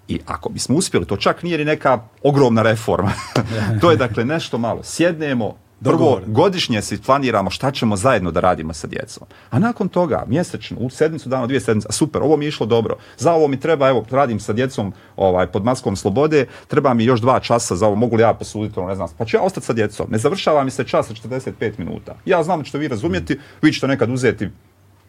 I 0.08 0.20
ako 0.26 0.48
bismo 0.48 0.76
uspjeli, 0.76 1.06
to 1.06 1.16
čak 1.16 1.42
nije 1.42 1.58
ni 1.58 1.64
neka 1.64 2.00
ogromna 2.22 2.62
reforma. 2.62 3.12
to 3.80 3.90
je 3.90 3.96
dakle 3.96 4.24
nešto 4.24 4.58
malo. 4.58 4.82
Sjednemo, 4.82 5.56
Prvo, 5.84 6.20
godišnje 6.26 6.82
si 6.82 7.02
planiramo 7.02 7.50
šta 7.50 7.70
ćemo 7.70 7.96
zajedno 7.96 8.30
da 8.30 8.40
radimo 8.40 8.72
sa 8.72 8.86
djecom. 8.86 9.26
A 9.50 9.58
nakon 9.58 9.88
toga, 9.88 10.24
mjesečno, 10.26 10.76
u 10.80 10.90
sedmicu 10.90 11.28
dana, 11.28 11.46
dvije 11.46 11.60
sedmice, 11.60 11.88
super, 11.90 12.22
ovo 12.22 12.36
mi 12.36 12.44
je 12.44 12.48
išlo 12.48 12.66
dobro. 12.66 12.96
Za 13.16 13.32
ovo 13.32 13.48
mi 13.48 13.60
treba, 13.60 13.88
evo, 13.88 14.04
radim 14.10 14.40
sa 14.40 14.52
djecom 14.52 14.92
ovaj, 15.16 15.46
pod 15.46 15.64
maskom 15.64 15.96
slobode, 15.96 16.46
treba 16.68 16.94
mi 16.94 17.04
još 17.04 17.20
dva 17.20 17.40
časa 17.40 17.76
za 17.76 17.86
ovo, 17.86 17.96
mogu 17.96 18.16
li 18.16 18.22
ja 18.22 18.34
posuditi, 18.34 18.78
ono, 18.78 18.88
ne 18.88 18.94
znam, 18.94 19.08
pa 19.18 19.24
ću 19.24 19.36
ja 19.36 19.42
ostati 19.42 19.66
sa 19.66 19.72
djecom. 19.72 20.06
Ne 20.10 20.18
završava 20.18 20.64
mi 20.64 20.70
se 20.70 20.84
čas 20.84 21.06
sa 21.06 21.14
45 21.14 21.72
minuta. 21.78 22.16
Ja 22.24 22.42
znam 22.42 22.58
da 22.58 22.64
ćete 22.64 22.78
vi 22.78 22.88
razumjeti, 22.88 23.38
vi 23.62 23.72
ćete 23.72 23.88
nekad 23.88 24.10
uzeti 24.10 24.48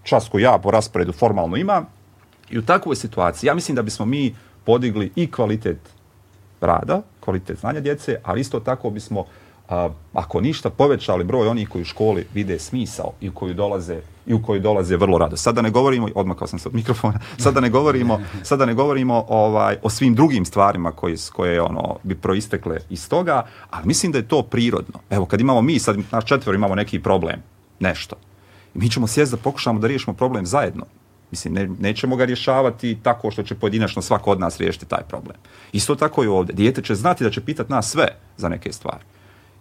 čas 0.04 0.30
koji 0.30 0.41
ja 0.41 0.60
po 0.64 0.72
rasporedu 0.72 1.12
formalno 1.12 1.58
imam. 1.58 1.86
I 2.50 2.58
u 2.58 2.66
takvoj 2.66 2.96
situaciji, 2.96 3.48
ja 3.48 3.54
mislim 3.54 3.76
da 3.76 3.82
bismo 3.82 4.06
mi 4.06 4.36
podigli 4.66 5.12
i 5.16 5.32
kvalitet 5.32 5.80
rada, 6.62 7.02
kvalitet 7.20 7.60
znanja 7.60 7.80
djece, 7.80 8.16
ali 8.24 8.41
isto 8.41 8.60
tako 8.60 8.90
bismo 8.90 9.26
a, 9.70 9.90
ako 10.14 10.41
ništa 10.41 10.70
povećali 10.70 11.24
broj 11.24 11.48
onih 11.48 11.70
koji 11.70 11.82
u 11.82 11.86
školi 11.86 12.28
vide 12.34 12.60
smisao 12.60 13.12
i 13.22 13.30
u 13.30 13.34
koju 13.34 13.54
dolaze 13.54 14.02
i 14.28 14.34
u 14.34 14.44
koju 14.44 14.60
dolaze 14.60 14.98
vrlo 14.98 15.18
rado. 15.18 15.38
Sada 15.38 15.62
ne 15.62 15.70
govorimo, 15.70 16.08
odmakao 16.16 16.48
sam 16.48 16.60
se 16.60 16.70
od 16.70 16.76
mikrofona, 16.76 17.20
sada 17.44 17.60
ne 17.60 17.70
govorimo, 17.70 18.20
sada 18.44 18.66
ne 18.66 18.74
govorimo 18.74 19.26
ovaj, 19.28 19.78
o 19.84 19.90
svim 19.90 20.16
drugim 20.16 20.46
stvarima 20.46 20.91
koji, 20.91 21.16
koje 21.34 21.62
ono, 21.62 21.98
bi 22.04 22.16
proistekle 22.16 22.80
iz 22.90 23.10
toga, 23.10 23.46
ali 23.70 23.88
mislim 23.88 24.12
da 24.12 24.18
je 24.18 24.28
to 24.28 24.41
prirodno. 24.41 25.00
Evo, 25.10 25.26
kad 25.26 25.41
imamo 25.41 25.62
mi, 25.62 25.80
sad 25.80 25.98
naš 26.12 26.26
četvor 26.26 26.56
imamo 26.56 26.76
neki 26.76 27.00
problem, 27.00 27.44
nešto, 27.80 28.16
mi 28.74 28.90
ćemo 28.90 29.08
sjesti 29.08 29.36
da 29.36 29.41
pokušamo 29.41 29.80
da 29.80 29.88
riješimo 29.88 30.14
problem 30.14 30.46
zajedno. 30.46 30.86
Mislim, 31.32 31.54
ne, 31.54 31.70
nećemo 31.80 32.16
ga 32.16 32.26
rješavati 32.26 32.98
tako 33.04 33.32
što 33.32 33.44
će 33.44 33.56
pojedinačno 33.56 34.02
svako 34.02 34.32
od 34.32 34.40
nas 34.40 34.58
riješiti 34.58 34.86
taj 34.86 35.04
problem. 35.10 35.38
Isto 35.72 35.96
tako 35.96 36.24
i 36.24 36.28
ovdje. 36.28 36.56
Dijete 36.56 36.82
će 36.82 36.96
znati 36.96 37.24
da 37.24 37.30
će 37.30 37.41
pitati 37.41 37.72
nas 37.72 37.91
sve 37.91 38.08
za 38.38 38.50
neke 38.50 38.72
stvari 38.72 39.04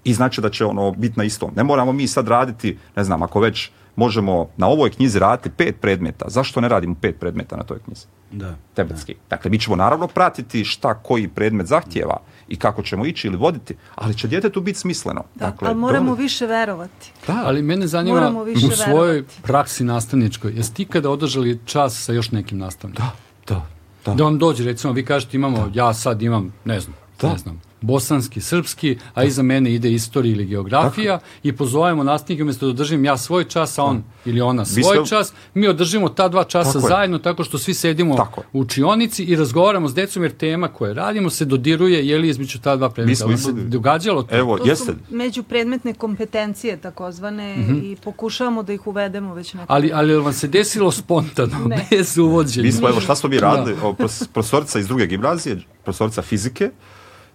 i 0.09 0.14
znači 0.14 0.40
da 0.40 0.51
će 0.51 0.64
ono 0.64 0.90
biti 0.90 1.18
na 1.18 1.24
istom. 1.24 1.51
Ne 1.56 1.64
moramo 1.64 1.93
mi 1.93 2.06
sad 2.06 2.28
raditi, 2.28 2.78
ne 2.97 3.05
znam, 3.05 3.22
ako 3.22 3.40
već 3.40 3.70
možemo 3.97 4.48
na 4.56 4.66
ovoj 4.66 4.90
knjizi 4.90 5.18
raditi 5.18 5.51
pet 5.51 5.80
predmeta, 5.80 6.24
zašto 6.28 6.60
ne 6.60 6.68
radimo 6.68 6.94
pet 7.01 7.20
predmeta 7.20 7.56
na 7.56 7.62
toj 7.62 7.78
knjizi? 7.78 8.06
Da. 8.30 8.55
Tebetski. 8.74 9.14
Da. 9.14 9.36
Dakle, 9.36 9.51
mi 9.51 9.59
ćemo 9.59 9.76
naravno 9.76 10.06
pratiti 10.06 10.64
šta 10.64 10.94
koji 10.94 11.28
predmet 11.28 11.66
zahtjeva 11.66 12.20
i 12.48 12.56
kako 12.56 12.82
ćemo 12.82 13.06
ići 13.06 13.26
ili 13.26 13.36
voditi, 13.36 13.76
ali 13.94 14.14
će 14.14 14.28
djete 14.28 14.51
tu 14.51 14.60
biti 14.60 14.78
smisleno. 14.78 15.24
Da, 15.35 15.47
dakle, 15.47 15.68
ali 15.68 15.76
moramo 15.76 16.10
dobro... 16.10 16.22
više 16.22 16.47
verovati. 16.47 17.12
Da. 17.26 17.43
Ali 17.44 17.62
mene 17.62 17.86
zanima 17.86 18.44
u 18.66 18.70
svojoj 18.70 19.12
verovati. 19.12 19.43
praksi 19.43 19.85
nastavničkoj, 19.85 20.52
jeste 20.52 20.74
ti 20.74 20.85
kada 20.85 21.10
održali 21.10 21.59
čas 21.64 22.05
sa 22.05 22.12
još 22.12 22.30
nekim 22.30 22.59
nastavnikom? 22.59 23.06
Da, 23.47 23.55
da. 23.55 23.66
Da. 24.05 24.14
da 24.14 24.24
vam 24.24 24.39
dođe, 24.39 24.64
recimo, 24.64 24.93
vi 24.93 25.05
kažete 25.05 25.36
imamo, 25.36 25.68
da. 25.68 25.70
ja 25.74 25.94
sad 25.94 26.22
imam, 26.22 26.52
ne 26.64 26.80
znam, 26.80 26.97
da. 27.20 27.32
ne 27.32 27.39
znam, 27.39 27.60
bosanski, 27.80 28.40
srpski, 28.40 28.98
a 29.14 29.24
iza 29.24 29.42
mene 29.42 29.74
ide 29.74 29.92
istorija 29.92 30.32
ili 30.32 30.44
geografija 30.44 31.18
Tako. 31.18 31.30
i 31.42 31.56
pozovemo 31.56 32.05
nastavnike 32.05 32.42
umjesto 32.42 32.66
da 32.66 32.70
održim 32.70 33.05
ja 33.05 33.16
svoj 33.16 33.44
čas, 33.44 33.78
a 33.78 33.84
on 33.84 34.02
ili 34.24 34.40
ona 34.40 34.64
svoj 34.64 34.82
ste... 34.82 35.09
čas, 35.09 35.32
mi 35.55 35.68
održimo 35.68 36.09
ta 36.09 36.28
dva 36.28 36.44
časa 36.44 36.72
tako 36.72 36.88
zajedno 36.88 37.18
tako 37.18 37.44
što 37.44 37.59
svi 37.59 37.74
sedimo 37.74 38.16
tako 38.16 38.42
u 38.52 38.60
učionici 38.60 39.24
i 39.24 39.36
razgovaramo 39.36 39.88
s 39.88 39.94
decom 39.94 40.22
jer 40.22 40.32
tema 40.32 40.68
koje 40.68 40.94
radimo 40.94 41.30
se 41.30 41.44
dodiruje 41.44 42.09
je 42.09 42.18
li 42.18 42.28
između 42.28 42.59
ta 42.59 42.76
dva 42.76 42.90
predmeta. 42.90 43.26
Mi 43.26 43.36
smo 43.36 43.52
se 43.52 43.52
događalo 43.52 44.22
to? 44.22 44.36
Evo, 44.36 44.59
to 44.59 44.68
jeste. 44.68 44.84
su 44.84 45.14
međupredmetne 45.14 45.94
kompetencije 45.94 46.76
takozvane 46.76 47.56
mm 47.56 47.60
-hmm. 47.60 47.92
i 47.92 47.96
pokušavamo 47.96 48.62
da 48.62 48.72
ih 48.72 48.86
uvedemo 48.86 49.34
već 49.34 49.55
nekako. 49.55 49.72
Ali, 49.72 49.90
ali 49.94 50.16
vam 50.16 50.32
se 50.32 50.48
desilo 50.48 50.90
spontano, 50.90 51.56
bez 51.90 52.18
uvođenja? 52.18 52.66
Mi 52.66 52.72
smo, 52.72 52.88
evo, 52.88 53.00
šta 53.00 53.14
smo 53.14 53.28
mi 53.28 53.40
radili? 53.40 53.76
Da. 53.76 54.09
Profesorica 54.32 54.78
iz 54.78 54.86
druge 54.86 55.06
gimnazije, 55.06 55.60
profesorica 55.84 56.22
fizike, 56.22 56.70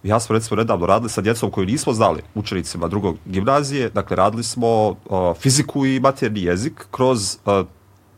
ja 0.04 0.20
smo 0.20 0.34
recimo 0.34 0.56
nedavno 0.56 0.86
radili 0.86 1.10
sa 1.10 1.20
djecom 1.20 1.50
koju 1.50 1.66
nismo 1.66 1.92
znali, 1.92 2.22
učenicima 2.34 2.88
drugog 2.88 3.16
gimnazije, 3.26 3.90
dakle 3.90 4.16
radili 4.16 4.42
smo 4.42 4.88
uh, 4.88 4.96
fiziku 5.40 5.86
i 5.86 6.00
materni 6.00 6.42
jezik 6.42 6.86
kroz 6.90 7.38
uh, 7.44 7.66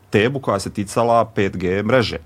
temu 0.09 0.39
koja 0.39 0.59
se 0.59 0.69
ticala 0.69 1.31
5G 1.35 1.83
mreže. 1.83 2.17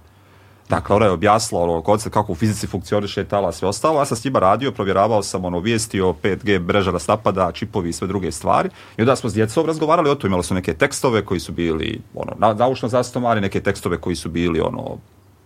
Dakle, 0.70 0.96
ona 0.96 1.06
je 1.06 1.12
objasnila 1.12 1.64
ono, 1.64 1.82
koncept 1.82 2.14
kako 2.14 2.32
u 2.32 2.36
fizici 2.36 2.68
funkcioniše 2.68 3.24
tala 3.24 3.52
sve 3.52 3.68
ostalo. 3.68 4.00
Ja 4.00 4.06
sam 4.06 4.18
s 4.18 4.24
njima 4.24 4.40
radio, 4.40 4.72
provjeravao 4.72 5.24
sam 5.24 5.46
ono, 5.46 5.60
vijesti 5.60 6.02
o 6.02 6.14
5G 6.24 6.60
mreža 6.60 6.92
nas 6.92 7.08
napada, 7.08 7.52
čipovi 7.52 7.90
i 7.90 7.94
sve 7.94 8.08
druge 8.08 8.32
stvari. 8.32 8.70
I 8.98 9.02
onda 9.02 9.16
smo 9.16 9.30
s 9.30 9.34
djecom 9.34 9.66
razgovarali 9.66 10.10
o 10.10 10.16
to. 10.16 10.28
Imali 10.28 10.44
su 10.44 10.54
neke 10.54 10.74
tekstove 10.74 11.26
koji 11.26 11.40
su 11.40 11.52
bili 11.52 12.02
ono, 12.16 12.54
naučno 12.56 12.90
zastomani, 12.90 13.42
neke 13.42 13.60
tekstove 13.60 13.98
koji 13.98 14.16
su 14.16 14.30
bili 14.30 14.60
ono, 14.60 14.98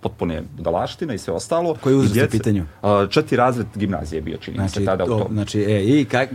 potpune 0.06 0.44
budalaštine 0.58 1.16
i 1.16 1.18
sve 1.18 1.34
ostalo. 1.34 1.76
Koji 1.82 1.96
uzrast 1.96 2.28
u 2.28 2.32
pitanju? 2.32 2.66
Četiri 3.10 3.38
razred 3.38 3.68
gimnazije 3.76 4.18
je 4.18 4.22
bio, 4.22 4.38
čini 4.38 4.58
mi 4.60 4.70
se 4.70 4.74
Znači, 4.74 4.86
tada 4.86 5.04
u 5.04 5.08
to, 5.08 5.20
tom. 5.20 5.34
znači, 5.34 5.60
e, 5.62 5.84
i 5.84 6.06
kak, 6.06 6.30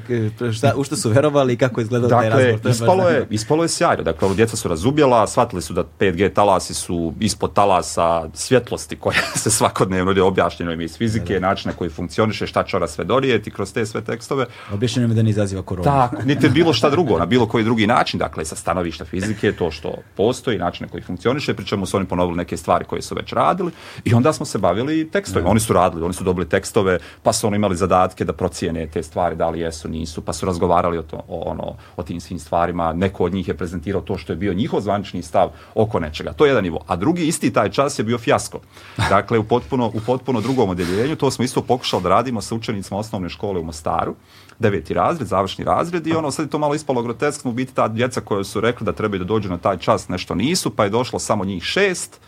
šta, 0.57 0.73
u 0.77 0.85
što 0.85 0.97
su 0.97 1.11
verovali 1.11 1.53
i 1.53 1.57
kako 1.57 1.81
je 1.81 1.83
izgledao 1.83 2.11
taj 2.11 2.31
Dakle, 2.31 2.45
razgovor? 2.45 2.61
me 2.65 2.69
baš 2.69 2.75
ispalo 2.75 3.09
je, 3.09 3.27
ispalo 3.31 3.63
je 3.63 3.69
sjajno. 3.69 4.03
Dakle, 4.03 4.27
ono, 4.27 4.35
djeca 4.35 4.57
su 4.57 4.69
razumjela, 4.69 5.27
shvatili 5.27 5.63
su 5.63 5.73
da 5.73 5.85
5G 6.01 6.33
talasi 6.33 6.75
su 6.75 7.15
ispod 7.21 7.53
talasa 7.53 8.29
svjetlosti 8.35 8.97
koja 8.97 9.17
se 9.43 9.51
svakodnevno 9.51 10.13
je 10.13 10.23
objašnjeno 10.23 10.73
im 10.73 10.81
iz 10.81 10.97
fizike, 10.97 11.41
način 11.41 11.69
na 11.71 11.77
koji 11.77 11.91
funkcioniše, 11.91 12.47
šta 12.47 12.65
će 12.65 12.77
ona 12.77 12.87
sve 12.87 13.05
donijeti 13.05 13.51
kroz 13.51 13.73
te 13.73 13.87
sve 13.87 14.01
tekstove. 14.01 14.47
Objašnjeno 14.73 15.09
mi 15.09 15.15
da 15.15 15.23
ne 15.23 15.31
izaziva 15.31 15.63
koronu. 15.63 15.85
Tako, 15.85 16.17
niti 16.31 16.49
bilo 16.49 16.73
šta 16.73 16.91
drugo, 16.91 17.19
na 17.19 17.27
bilo 17.27 17.47
koji 17.47 17.65
drugi 17.65 17.87
način, 17.87 18.19
dakle, 18.19 18.45
sa 18.45 18.57
stanovišta 18.57 19.05
fizike, 19.05 19.53
to 19.53 19.71
što 19.71 19.95
postoji, 20.17 20.59
način 20.59 20.87
na 20.87 20.91
koji 20.91 21.03
funkcioniše, 21.03 21.55
pri 21.55 21.67
čemu 21.67 21.87
su 21.87 21.97
oni 21.97 22.07
ponovili 22.07 22.37
neke 22.37 22.57
stvari 22.57 22.85
koje 22.85 23.03
su 23.03 23.15
već 23.15 23.33
radili 23.61 23.73
i 24.05 24.15
onda 24.15 24.33
smo 24.33 24.47
se 24.47 24.59
bavili 24.59 25.11
tekstovima. 25.11 25.51
Oni 25.51 25.61
su 25.61 25.73
radili, 25.73 26.05
oni 26.05 26.15
su 26.15 26.25
dobili 26.25 26.49
tekstove, 26.49 26.99
pa 27.23 27.33
su 27.33 27.47
oni 27.47 27.57
imali 27.57 27.77
zadatke 27.77 28.25
da 28.25 28.33
procijene 28.33 28.87
te 28.87 29.03
stvari, 29.03 29.37
da 29.37 29.51
li 29.51 29.61
jesu, 29.61 29.89
nisu, 29.89 30.23
pa 30.23 30.33
su 30.33 30.47
razgovarali 30.47 30.99
o, 30.99 31.03
to, 31.03 31.17
o, 31.29 31.51
ono, 31.51 31.77
o 31.97 32.03
tim 32.03 32.21
svim 32.21 32.39
stvarima. 32.39 32.93
Neko 32.93 33.25
od 33.25 33.35
njih 33.35 33.49
je 33.49 33.57
prezentirao 33.57 34.03
to 34.03 34.19
što 34.19 34.33
je 34.33 34.37
bio 34.37 34.55
njihov 34.55 34.81
zvanični 34.81 35.23
stav 35.23 35.51
oko 35.75 36.01
nečega. 36.01 36.33
To 36.33 36.45
je 36.45 36.51
jedan 36.51 36.65
nivo. 36.65 36.81
A 36.87 36.97
drugi 36.97 37.27
isti 37.27 37.53
taj 37.53 37.71
čas 37.71 37.99
je 37.99 38.05
bio 38.05 38.19
fijasko. 38.19 38.61
Dakle, 39.15 39.39
u 39.39 39.45
potpuno, 39.45 39.87
u 39.87 40.01
potpuno 40.07 40.41
drugom 40.41 40.71
odjeljenju, 40.71 41.17
to 41.17 41.31
smo 41.31 41.45
isto 41.45 41.63
pokušali 41.63 42.03
da 42.03 42.09
radimo 42.09 42.41
sa 42.41 42.55
učenicima 42.55 42.99
osnovne 42.99 43.29
škole 43.29 43.61
u 43.61 43.65
Mostaru, 43.65 44.15
deveti 44.59 44.95
razred, 44.95 45.29
završni 45.29 45.65
razred 45.65 46.07
i 46.07 46.13
ono 46.13 46.31
sad 46.31 46.47
je 46.47 46.51
to 46.51 46.59
malo 46.59 46.75
ispalo 46.75 47.03
groteskno, 47.03 47.51
u 47.51 47.55
biti 47.55 47.75
ta 47.75 47.89
djeca 47.89 48.21
koja 48.21 48.45
su 48.45 48.61
rekli 48.61 48.85
da 48.85 48.93
trebaju 48.93 49.19
da 49.19 49.25
dođu 49.25 49.49
na 49.49 49.59
taj 49.59 49.79
čas 49.79 50.09
nešto 50.09 50.35
nisu, 50.35 50.71
pa 50.71 50.85
je 50.85 50.91
došlo 50.91 51.19
samo 51.19 51.45
njih 51.45 51.63
šest, 51.63 52.21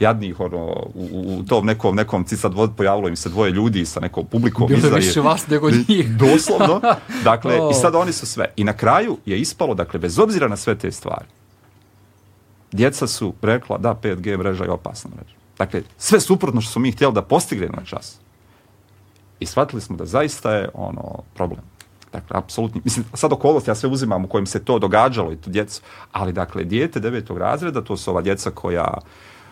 jadnih 0.00 0.40
ono, 0.40 0.64
u, 0.94 1.08
u- 1.12 1.42
tom 1.42 1.66
nekom, 1.66 1.96
nekom 1.96 2.24
cica 2.24 2.48
dvo, 2.48 2.68
pojavilo 2.76 3.08
im 3.08 3.16
se 3.16 3.28
dvoje 3.28 3.50
ljudi 3.50 3.86
sa 3.86 4.00
nekom 4.00 4.26
publikom 4.26 4.66
Bilo 4.66 4.78
je 4.78 4.86
iza 4.86 4.96
više 4.96 5.20
vas 5.20 5.48
nego 5.48 5.70
njih. 5.70 6.16
Doslovno. 6.18 6.80
Dakle, 7.24 7.60
O. 7.60 7.70
i 7.70 7.74
sad 7.74 7.94
oni 7.94 8.12
su 8.12 8.26
sve. 8.26 8.52
I 8.56 8.64
na 8.64 8.72
kraju 8.72 9.18
je 9.26 9.38
ispalo, 9.38 9.74
dakle, 9.74 10.00
bez 10.00 10.18
obzira 10.18 10.48
na 10.48 10.56
sve 10.56 10.78
te 10.78 10.92
stvari, 10.92 11.26
djeca 12.72 13.06
su 13.06 13.34
rekla 13.42 13.78
da 13.78 13.94
5G 14.02 14.38
mreža 14.38 14.64
je 14.64 14.70
opasna 14.70 15.10
mreža. 15.16 15.34
Dakle, 15.58 15.82
sve 15.98 16.20
suprotno 16.20 16.60
što 16.60 16.72
smo 16.72 16.82
mi 16.82 16.92
htjeli 16.92 17.14
da 17.14 17.22
postignemo 17.22 17.76
na 17.76 17.84
čas. 17.84 18.18
I 19.40 19.46
shvatili 19.46 19.82
smo 19.82 19.96
da 19.96 20.06
zaista 20.06 20.52
je 20.52 20.68
ono 20.74 21.22
problem. 21.34 21.60
Dakle, 22.12 22.38
apsolutni, 22.38 22.80
mislim, 22.84 23.04
sad 23.14 23.32
okolosti 23.32 23.70
ja 23.70 23.74
sve 23.74 23.88
uzimam 23.88 24.24
u 24.24 24.28
kojim 24.28 24.46
se 24.46 24.64
to 24.64 24.78
događalo 24.78 25.32
i 25.32 25.36
to 25.36 25.50
djecu, 25.50 25.80
ali 26.12 26.32
dakle, 26.32 26.64
dijete 26.64 27.00
devetog 27.00 27.38
razreda, 27.38 27.84
to 27.84 27.96
su 27.96 28.10
ova 28.10 28.22
djeca 28.22 28.50
koja 28.50 28.98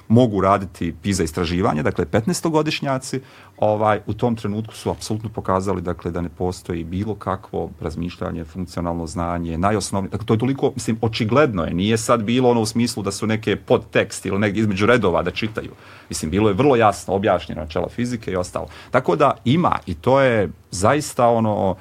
mogu 0.08 0.40
raditi 0.40 0.94
PISA 1.02 1.22
istraživanje, 1.22 1.82
dakle 1.82 2.04
15-godišnjaci, 2.04 3.20
ovaj, 3.56 4.00
u 4.06 4.14
tom 4.14 4.36
trenutku 4.36 4.74
su 4.74 4.90
apsolutno 4.90 5.28
pokazali 5.28 5.82
dakle, 5.82 6.10
da 6.10 6.20
ne 6.20 6.28
postoji 6.28 6.84
bilo 6.84 7.14
kakvo 7.14 7.70
razmišljanje, 7.80 8.44
funkcionalno 8.44 9.06
znanje, 9.06 9.58
najosnovnije, 9.58 10.10
dakle 10.10 10.26
to 10.26 10.34
je 10.34 10.38
toliko, 10.38 10.72
mislim, 10.74 10.98
očigledno 11.00 11.64
je, 11.64 11.74
nije 11.74 11.96
sad 11.96 12.22
bilo 12.22 12.50
ono 12.50 12.60
u 12.60 12.66
smislu 12.66 13.02
da 13.02 13.12
su 13.12 13.26
neke 13.26 13.56
podtekst 13.56 14.26
ili 14.26 14.38
negdje 14.38 14.60
između 14.60 14.86
redova 14.86 15.22
da 15.22 15.30
čitaju. 15.30 15.70
Mislim, 16.08 16.30
bilo 16.30 16.48
je 16.48 16.54
vrlo 16.54 16.76
jasno 16.76 17.14
objašnjeno 17.14 17.60
načela 17.60 17.88
fizike 17.88 18.32
i 18.32 18.36
ostalo. 18.36 18.66
Tako 18.90 19.16
da 19.16 19.36
ima 19.44 19.78
i 19.86 19.94
to 19.94 20.20
je 20.20 20.50
zaista 20.70 21.28
ono, 21.28 21.76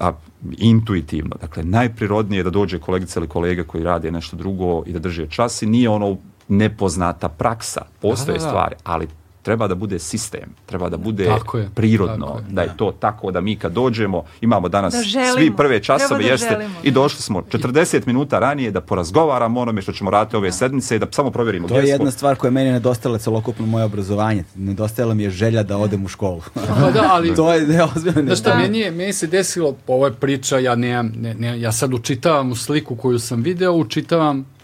a, 0.00 0.12
intuitivno. 0.58 1.36
Dakle, 1.40 1.62
najprirodnije 1.64 2.40
je 2.40 2.44
da 2.44 2.50
dođe 2.50 2.78
kolegica 2.78 3.20
ili 3.20 3.28
kolega 3.28 3.64
koji 3.64 3.84
radi 3.84 4.10
nešto 4.10 4.36
drugo 4.36 4.82
i 4.86 4.92
da 4.92 4.98
drže 4.98 5.26
čas 5.26 5.62
i 5.62 5.66
nije 5.66 5.88
ono 5.88 6.16
nepoznata 6.48 7.28
praksa. 7.28 7.82
Postoje 8.00 8.38
Da, 8.38 8.44
da, 8.44 8.44
da. 8.44 8.50
stvari, 8.50 8.74
ali 8.84 9.08
treba 9.46 9.68
da 9.68 9.74
bude 9.74 9.98
sistem, 9.98 10.54
treba 10.66 10.88
da 10.88 10.96
bude 10.96 11.24
Tako 11.24 11.58
je, 11.58 11.68
prirodno, 11.74 12.26
tako 12.26 12.38
je, 12.38 12.44
da 12.50 12.62
je 12.62 12.76
to 12.76 12.92
tako 13.00 13.30
da 13.30 13.40
mi 13.40 13.56
kad 13.56 13.72
dođemo, 13.72 14.24
imamo 14.40 14.68
danas 14.68 14.94
Da 14.94 15.02
želimo, 15.02 15.34
svi 15.34 15.56
prve 15.56 15.82
časove, 15.82 16.24
da 16.24 16.30
jeste, 16.30 16.48
želimo, 16.50 16.74
i 16.82 16.90
da. 16.90 16.94
došli 16.94 17.22
smo 17.22 17.42
40 17.42 18.06
minuta 18.06 18.38
ranije 18.38 18.70
da 18.70 18.80
porazgovaramo 18.80 19.60
onome 19.60 19.82
što 19.82 19.92
ćemo 19.92 20.10
raditi 20.10 20.36
ove 20.36 20.52
sedmice 20.52 20.96
i 20.96 20.98
da 20.98 21.06
samo 21.10 21.30
provjerimo 21.30 21.68
To 21.68 21.78
je 21.78 21.88
jedna 21.88 22.10
stvar 22.10 22.36
koja 22.36 22.48
je 22.48 22.52
meni 22.52 22.72
nedostajala 22.72 23.18
celokupno 23.18 23.66
moje 23.66 23.84
obrazovanje. 23.84 24.44
Nedostajala 24.54 25.14
mi 25.14 25.22
je 25.22 25.30
želja 25.30 25.62
da 25.62 25.76
odem 25.76 26.04
u 26.04 26.08
školu. 26.08 26.42
Pa 26.82 26.90
da, 26.90 27.08
ali 27.10 27.34
to 27.34 27.52
je 27.52 27.84
ozbiljno. 27.96 28.22
Znaš 28.22 28.38
šta, 28.38 28.50
Da. 28.50 28.56
meni, 28.56 28.78
je, 28.78 28.90
meni 28.90 29.12
se 29.12 29.26
desilo, 29.26 29.76
ovo 29.86 30.06
je 30.06 30.12
priča, 30.12 30.58
ja 30.58 30.74
nemam, 30.74 31.12
ne, 31.16 31.34
ne, 31.34 31.60
ja 31.60 31.72
sad 31.72 31.94
učitavam 31.94 32.50
u 32.50 32.56
sliku 32.56 32.96
koju 32.96 33.18
sam 33.18 33.42
video, 33.42 33.72
učitavam 33.72 34.55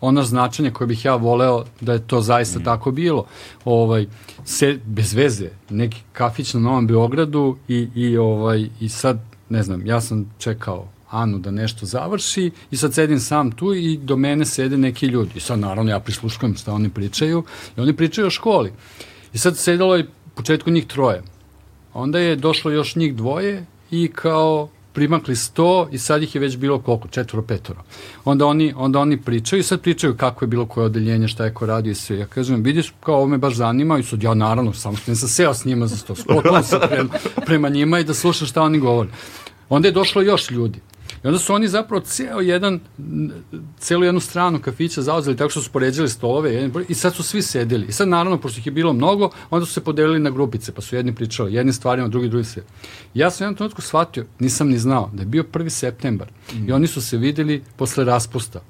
ono 0.00 0.22
značenje 0.22 0.70
koje 0.70 0.88
bih 0.88 1.04
ja 1.04 1.14
voleo 1.14 1.64
da 1.80 1.92
je 1.92 2.06
to 2.06 2.20
zaista 2.20 2.58
Mm. 2.58 2.64
tako 2.64 2.90
bilo. 2.90 3.24
Ovaj, 3.64 4.06
se, 4.44 4.78
bez 4.86 5.14
veze, 5.14 5.50
neki 5.70 6.02
kafić 6.12 6.54
na 6.54 6.60
Novom 6.60 6.86
Beogradu 6.86 7.56
i, 7.68 7.88
i, 7.94 8.16
ovaj, 8.16 8.68
i 8.80 8.88
sad, 8.88 9.20
ne 9.48 9.62
znam, 9.62 9.86
ja 9.86 10.00
sam 10.00 10.34
čekao 10.38 10.88
Anu 11.10 11.38
da 11.38 11.50
nešto 11.50 11.86
završi 11.86 12.50
i 12.70 12.76
sad 12.76 12.94
sedim 12.94 13.20
sam 13.20 13.50
tu 13.52 13.74
i 13.74 13.96
do 13.96 14.16
mene 14.16 14.44
sede 14.44 14.78
neki 14.78 15.06
ljudi. 15.06 15.30
I 15.36 15.40
sad 15.40 15.58
naravno 15.58 15.90
ja 15.90 16.00
prisluškujem 16.00 16.56
šta 16.56 16.72
oni 16.72 16.90
pričaju 16.90 17.44
i 17.76 17.80
oni 17.80 17.96
pričaju 17.96 18.26
o 18.26 18.30
školi. 18.30 18.72
I 19.32 19.38
sad 19.38 19.56
sedelo 19.56 19.96
je 19.96 20.08
početku 20.34 20.70
njih 20.70 20.86
troje. 20.86 21.22
Onda 21.94 22.18
je 22.18 22.36
došlo 22.36 22.70
još 22.70 22.96
njih 22.96 23.14
dvoje 23.14 23.66
i 23.90 24.10
kao 24.14 24.68
primakli 24.92 25.36
sto 25.36 25.88
i 25.92 25.98
sad 25.98 26.22
ih 26.22 26.34
je 26.34 26.40
već 26.40 26.56
bilo 26.56 26.78
koliko, 26.78 27.08
četvoro, 27.08 27.46
petoro. 27.46 27.82
Onda 28.24 28.46
oni, 28.46 28.74
onda 28.76 28.98
oni 28.98 29.22
pričaju 29.22 29.60
i 29.60 29.62
sad 29.62 29.80
pričaju 29.80 30.16
kako 30.16 30.44
je 30.44 30.48
bilo 30.48 30.66
koje 30.66 30.86
odeljenje, 30.86 31.28
šta 31.28 31.44
je 31.44 31.54
ko 31.54 31.66
radio 31.66 31.90
i 31.90 31.94
sve. 31.94 32.18
Ja 32.18 32.26
kažem, 32.26 32.62
vidiš, 32.62 32.92
kao 33.00 33.14
ovo 33.14 33.26
me 33.26 33.38
baš 33.38 33.54
zanima 33.54 33.98
i 33.98 34.02
sad 34.02 34.22
ja 34.22 34.34
naravno, 34.34 34.72
samo 34.72 34.96
što 34.96 35.10
nisam 35.10 35.28
seo 35.28 35.54
s 35.54 35.64
njima 35.64 35.86
za 35.86 35.96
sto, 35.96 36.14
skotao 36.14 36.62
sam 36.62 36.80
prema, 36.88 37.10
prema 37.46 37.68
njima 37.68 37.98
i 37.98 38.04
da 38.04 38.14
slušam 38.14 38.46
šta 38.46 38.62
oni 38.62 38.78
govore. 38.78 39.08
Onda 39.68 39.88
je 39.88 39.92
došlo 39.92 40.22
još 40.22 40.50
ljudi. 40.50 40.80
I 41.24 41.26
onda 41.26 41.38
su 41.38 41.54
oni 41.54 41.68
zapravo 41.68 42.02
ceo 42.04 42.40
jedan, 42.40 42.80
celu 43.78 44.04
jednu 44.04 44.20
stranu 44.20 44.60
kafića 44.60 45.02
zauzeli 45.02 45.36
tako 45.36 45.50
što 45.50 45.60
su 45.60 45.70
poređali 45.70 46.08
stolove 46.08 46.54
jedan 46.54 46.84
i 46.88 46.94
sad 46.94 47.14
su 47.14 47.22
svi 47.22 47.42
sedeli. 47.42 47.86
I 47.86 47.92
sad 47.92 48.08
naravno, 48.08 48.38
pošto 48.38 48.58
ih 48.58 48.66
je 48.66 48.72
bilo 48.72 48.92
mnogo, 48.92 49.30
onda 49.50 49.66
su 49.66 49.72
se 49.72 49.84
podelili 49.84 50.18
na 50.18 50.30
grupice, 50.30 50.72
pa 50.72 50.80
su 50.80 50.96
jedni 50.96 51.14
pričali 51.14 51.54
jednim 51.54 51.72
stvarima, 51.72 52.08
drugi 52.08 52.28
drugi 52.28 52.44
sve. 52.44 52.62
Ja 53.14 53.30
sam 53.30 53.44
jednom 53.44 53.56
trenutku 53.56 53.82
shvatio, 53.82 54.26
nisam 54.38 54.68
ni 54.68 54.78
znao, 54.78 55.10
da 55.12 55.22
je 55.22 55.26
bio 55.26 55.42
1. 55.52 55.68
septembar 55.68 56.28
i 56.66 56.72
oni 56.72 56.86
su 56.86 57.02
se 57.02 57.16
videli 57.16 57.62
posle 57.76 58.04
raspusta. 58.04 58.60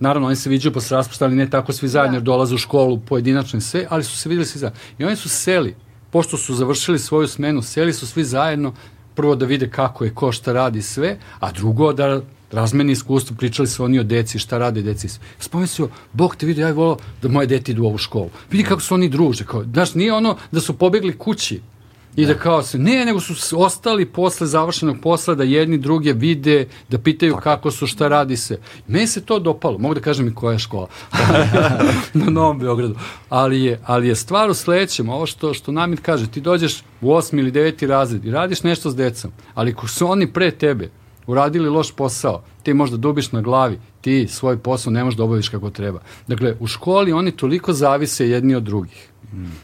Naravno, 0.00 0.26
oni 0.26 0.36
se 0.36 0.50
viđaju 0.50 0.72
posle 0.72 0.96
raspusta, 0.96 1.24
ali 1.24 1.34
ne 1.36 1.50
tako 1.50 1.72
svi 1.72 1.88
zajedno, 1.88 2.16
jer 2.16 2.22
dolaze 2.22 2.54
u 2.54 2.58
školu 2.58 3.00
pojedinačno 3.00 3.58
i 3.58 3.62
sve, 3.62 3.86
ali 3.90 4.04
su 4.04 4.16
se 4.16 4.28
videli 4.28 4.46
svi 4.46 4.58
zajedno. 4.58 4.80
I 4.98 5.04
oni 5.04 5.16
su 5.16 5.28
seli, 5.28 5.76
pošto 6.10 6.36
su 6.36 6.54
završili 6.54 6.98
svoju 6.98 7.28
smenu, 7.28 7.62
seli 7.62 7.92
su 7.92 8.06
svi 8.06 8.24
zajedno, 8.24 8.74
prvo 9.16 9.34
da 9.36 9.46
vide 9.46 9.70
kako 9.70 10.04
je, 10.04 10.14
ko 10.14 10.32
šta 10.32 10.52
radi 10.52 10.82
sve, 10.82 11.16
a 11.40 11.52
drugo 11.52 11.92
da 11.92 12.20
razmeni 12.52 12.92
iskustvo, 12.92 13.36
pričali 13.36 13.68
su 13.68 13.84
oni 13.84 13.98
o 13.98 14.02
deci, 14.02 14.38
šta 14.38 14.58
rade 14.58 14.82
deci. 14.82 15.08
Spomenuo 15.38 15.66
se, 15.66 15.88
Bog 16.12 16.36
te 16.36 16.46
vidi, 16.46 16.60
ja 16.60 16.68
bih 16.68 16.76
volao 16.76 16.98
da 17.22 17.28
moje 17.28 17.46
dete 17.46 17.72
idu 17.72 17.82
u 17.82 17.86
ovu 17.86 17.98
školu. 17.98 18.30
Vidi 18.50 18.64
kako 18.64 18.80
su 18.80 18.94
oni 18.94 19.08
druže. 19.08 19.44
Kao, 19.44 19.64
znaš, 19.64 19.94
nije 19.94 20.12
ono 20.12 20.36
da 20.52 20.60
su 20.60 20.78
pobegli 20.78 21.18
kući 21.18 21.60
i 22.16 22.26
da 22.26 22.34
kao 22.34 22.62
se, 22.62 22.78
ne, 22.78 23.04
nego 23.04 23.20
su 23.20 23.62
ostali 23.62 24.06
posle 24.06 24.46
završenog 24.46 24.96
posla 25.02 25.34
da 25.34 25.44
jedni 25.44 25.78
druge 25.78 26.12
vide, 26.12 26.66
da 26.88 26.98
pitaju 26.98 27.36
kako 27.36 27.70
su, 27.70 27.86
šta 27.86 28.08
radi 28.08 28.36
se. 28.36 28.58
Meni 28.86 29.06
se 29.06 29.20
to 29.20 29.38
dopalo, 29.38 29.78
mogu 29.78 29.94
da 29.94 30.00
kažem 30.00 30.28
i 30.28 30.34
koja 30.34 30.52
je 30.52 30.58
škola 30.58 30.88
na 32.14 32.30
Novom 32.30 32.58
Beogradu. 32.58 32.94
Ali 33.28 33.64
je, 33.64 33.80
ali 33.84 34.08
je 34.08 34.14
stvar 34.14 34.50
u 34.50 34.54
sledećem, 34.54 35.08
ovo 35.08 35.26
što, 35.26 35.54
što 35.54 35.72
Namit 35.72 36.00
kaže, 36.00 36.26
ti 36.26 36.40
dođeš 36.40 36.82
u 37.00 37.12
osmi 37.12 37.40
ili 37.40 37.50
deveti 37.50 37.86
razred 37.86 38.24
i 38.24 38.30
radiš 38.30 38.62
nešto 38.62 38.90
s 38.90 38.96
decom, 38.96 39.32
ali 39.54 39.74
ko 39.74 39.88
su 39.88 40.10
oni 40.10 40.32
pre 40.32 40.50
tebe 40.50 40.90
uradili 41.26 41.68
loš 41.68 41.92
posao, 41.92 42.42
ti 42.62 42.74
možda 42.74 42.96
dubiš 42.96 43.32
na 43.32 43.40
glavi, 43.40 43.78
ti 44.00 44.26
svoj 44.28 44.58
posao 44.58 44.92
ne 44.92 45.04
možeš 45.04 45.16
da 45.16 45.24
obaviš 45.24 45.48
kako 45.48 45.70
treba. 45.70 46.00
Dakle, 46.26 46.56
u 46.60 46.66
školi 46.66 47.12
oni 47.12 47.30
toliko 47.30 47.72
zavise 47.72 48.28
jedni 48.28 48.54
od 48.54 48.62
drugih. 48.62 49.08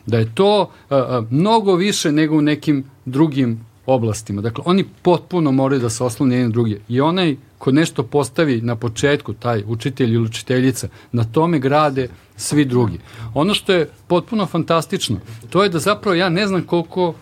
Da 0.06 0.18
je 0.18 0.34
to 0.34 0.70
a, 0.90 0.96
a, 0.96 1.22
mnogo 1.30 1.74
više 1.74 2.12
nego 2.12 2.36
u 2.36 2.40
nekim 2.40 2.84
drugim 3.04 3.60
oblastima. 3.86 4.42
Dakle, 4.42 4.64
oni 4.66 4.84
potpuno 5.02 5.52
moraju 5.52 5.80
da 5.80 5.90
se 5.90 6.04
oslone 6.04 6.34
jedni 6.34 6.48
na 6.48 6.52
druge. 6.52 6.78
I 6.88 7.00
onaj 7.00 7.36
ko 7.58 7.72
nešto 7.72 8.02
postavi 8.02 8.60
na 8.60 8.76
početku, 8.76 9.32
taj 9.32 9.64
učitelj 9.66 10.14
ili 10.14 10.24
učiteljica, 10.24 10.88
na 11.12 11.24
tome 11.24 11.58
grade 11.58 12.08
svi 12.36 12.64
drugi. 12.64 12.98
Ono 13.34 13.54
što 13.54 13.72
je 13.72 13.88
potpuno 14.06 14.46
fantastično, 14.46 15.16
to 15.50 15.62
je 15.62 15.68
da 15.68 15.78
zapravo 15.78 16.14
ja 16.14 16.28
ne 16.28 16.46
znam 16.46 16.62
koliko 16.62 17.14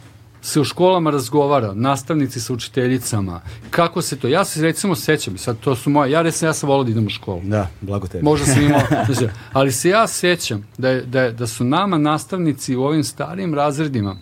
se 0.42 0.60
u 0.60 0.64
školama 0.64 1.10
razgovara, 1.10 1.74
nastavnici 1.74 2.40
sa 2.40 2.52
učiteljicama, 2.52 3.40
kako 3.70 4.02
se 4.02 4.18
to, 4.18 4.28
ja 4.28 4.44
se 4.44 4.62
recimo 4.62 4.94
sećam, 4.94 5.38
sad 5.38 5.60
to 5.60 5.76
su 5.76 5.90
moje, 5.90 6.10
ja 6.10 6.22
recimo 6.22 6.48
ja 6.48 6.52
sam 6.52 6.68
volao 6.68 6.84
da 6.84 6.90
idem 6.90 7.06
u 7.06 7.10
školu. 7.10 7.40
Da, 7.44 7.68
blago 7.80 8.06
tebi. 8.06 8.24
Možda 8.24 8.46
sam 8.46 8.62
imao, 8.62 8.80
znači, 9.08 9.28
ali 9.52 9.72
se 9.72 9.88
ja 9.88 10.06
sećam 10.06 10.66
da, 10.78 10.88
je, 10.88 11.02
da, 11.02 11.22
je, 11.22 11.32
da 11.32 11.46
su 11.46 11.64
nama 11.64 11.98
nastavnici 11.98 12.76
u 12.76 12.82
ovim 12.82 13.04
starijim 13.04 13.54
razredima 13.54 14.16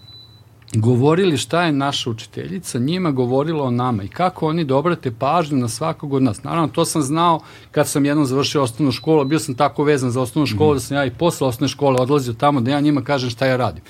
govorili 0.75 1.37
šta 1.37 1.63
je 1.63 1.73
naša 1.73 2.11
učiteljica, 2.11 2.79
njima 2.79 3.11
govorila 3.11 3.65
o 3.65 3.71
nama 3.71 4.03
i 4.03 4.09
kako 4.09 4.47
oni 4.47 4.65
dobrate 4.65 5.11
pažnju 5.11 5.59
na 5.59 5.69
svakog 5.69 6.13
od 6.13 6.23
nas. 6.23 6.43
Naravno, 6.43 6.69
to 6.69 6.85
sam 6.85 7.03
znao 7.03 7.41
kad 7.71 7.89
sam 7.89 8.05
jednom 8.05 8.27
završio 8.27 8.63
osnovnu 8.63 8.93
školu, 8.93 9.25
bio 9.25 9.39
sam 9.39 9.55
tako 9.55 9.85
vezan 9.85 10.11
za 10.11 10.21
osnovnu 10.21 10.47
školu 10.47 10.71
mm. 10.73 10.77
da 10.77 10.81
sam 10.81 10.97
ja 10.97 11.05
i 11.05 11.11
posle 11.11 11.47
osnovne 11.47 11.69
škole 11.69 12.01
odlazio 12.01 12.35
tamo 12.35 12.61
da 12.61 12.71
ja 12.71 12.81
njima 12.81 13.03
kažem 13.03 13.31
šta 13.31 13.47
ja 13.47 13.57
radim 13.57 13.83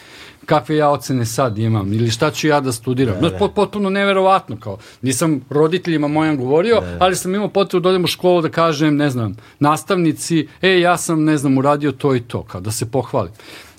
kakve 0.49 0.77
ja 0.77 0.89
ocene 0.91 1.27
sad 1.27 1.59
imam 1.59 1.93
ili 1.93 2.11
šta 2.11 2.31
ću 2.31 2.49
ja 2.49 2.61
da 2.61 2.73
studiram. 2.73 3.21
Da, 3.21 3.29
da. 3.29 3.49
Potpuno 3.49 3.91
neverovatno 3.91 4.57
kao. 4.61 4.79
Nisam 5.03 5.41
roditeljima 5.51 6.09
mojim 6.09 6.37
govorio, 6.37 6.81
da, 6.81 6.87
da. 6.87 6.97
ali 7.01 7.17
sam 7.17 7.35
imao 7.35 7.49
potrebu 7.49 7.83
da 7.83 7.89
odem 7.89 8.05
u 8.05 8.07
školu 8.07 8.43
da 8.43 8.49
kažem, 8.49 8.97
ne 8.97 9.11
znam, 9.11 9.37
nastavnici, 9.59 10.49
e, 10.63 10.81
ja 10.81 10.97
sam, 10.97 11.25
ne 11.25 11.37
znam, 11.37 11.59
uradio 11.59 11.93
to 11.93 12.15
i 12.15 12.21
to, 12.21 12.43
kao 12.43 12.61
da 12.61 12.71
se 12.71 12.91
pohvalim. 12.91 13.33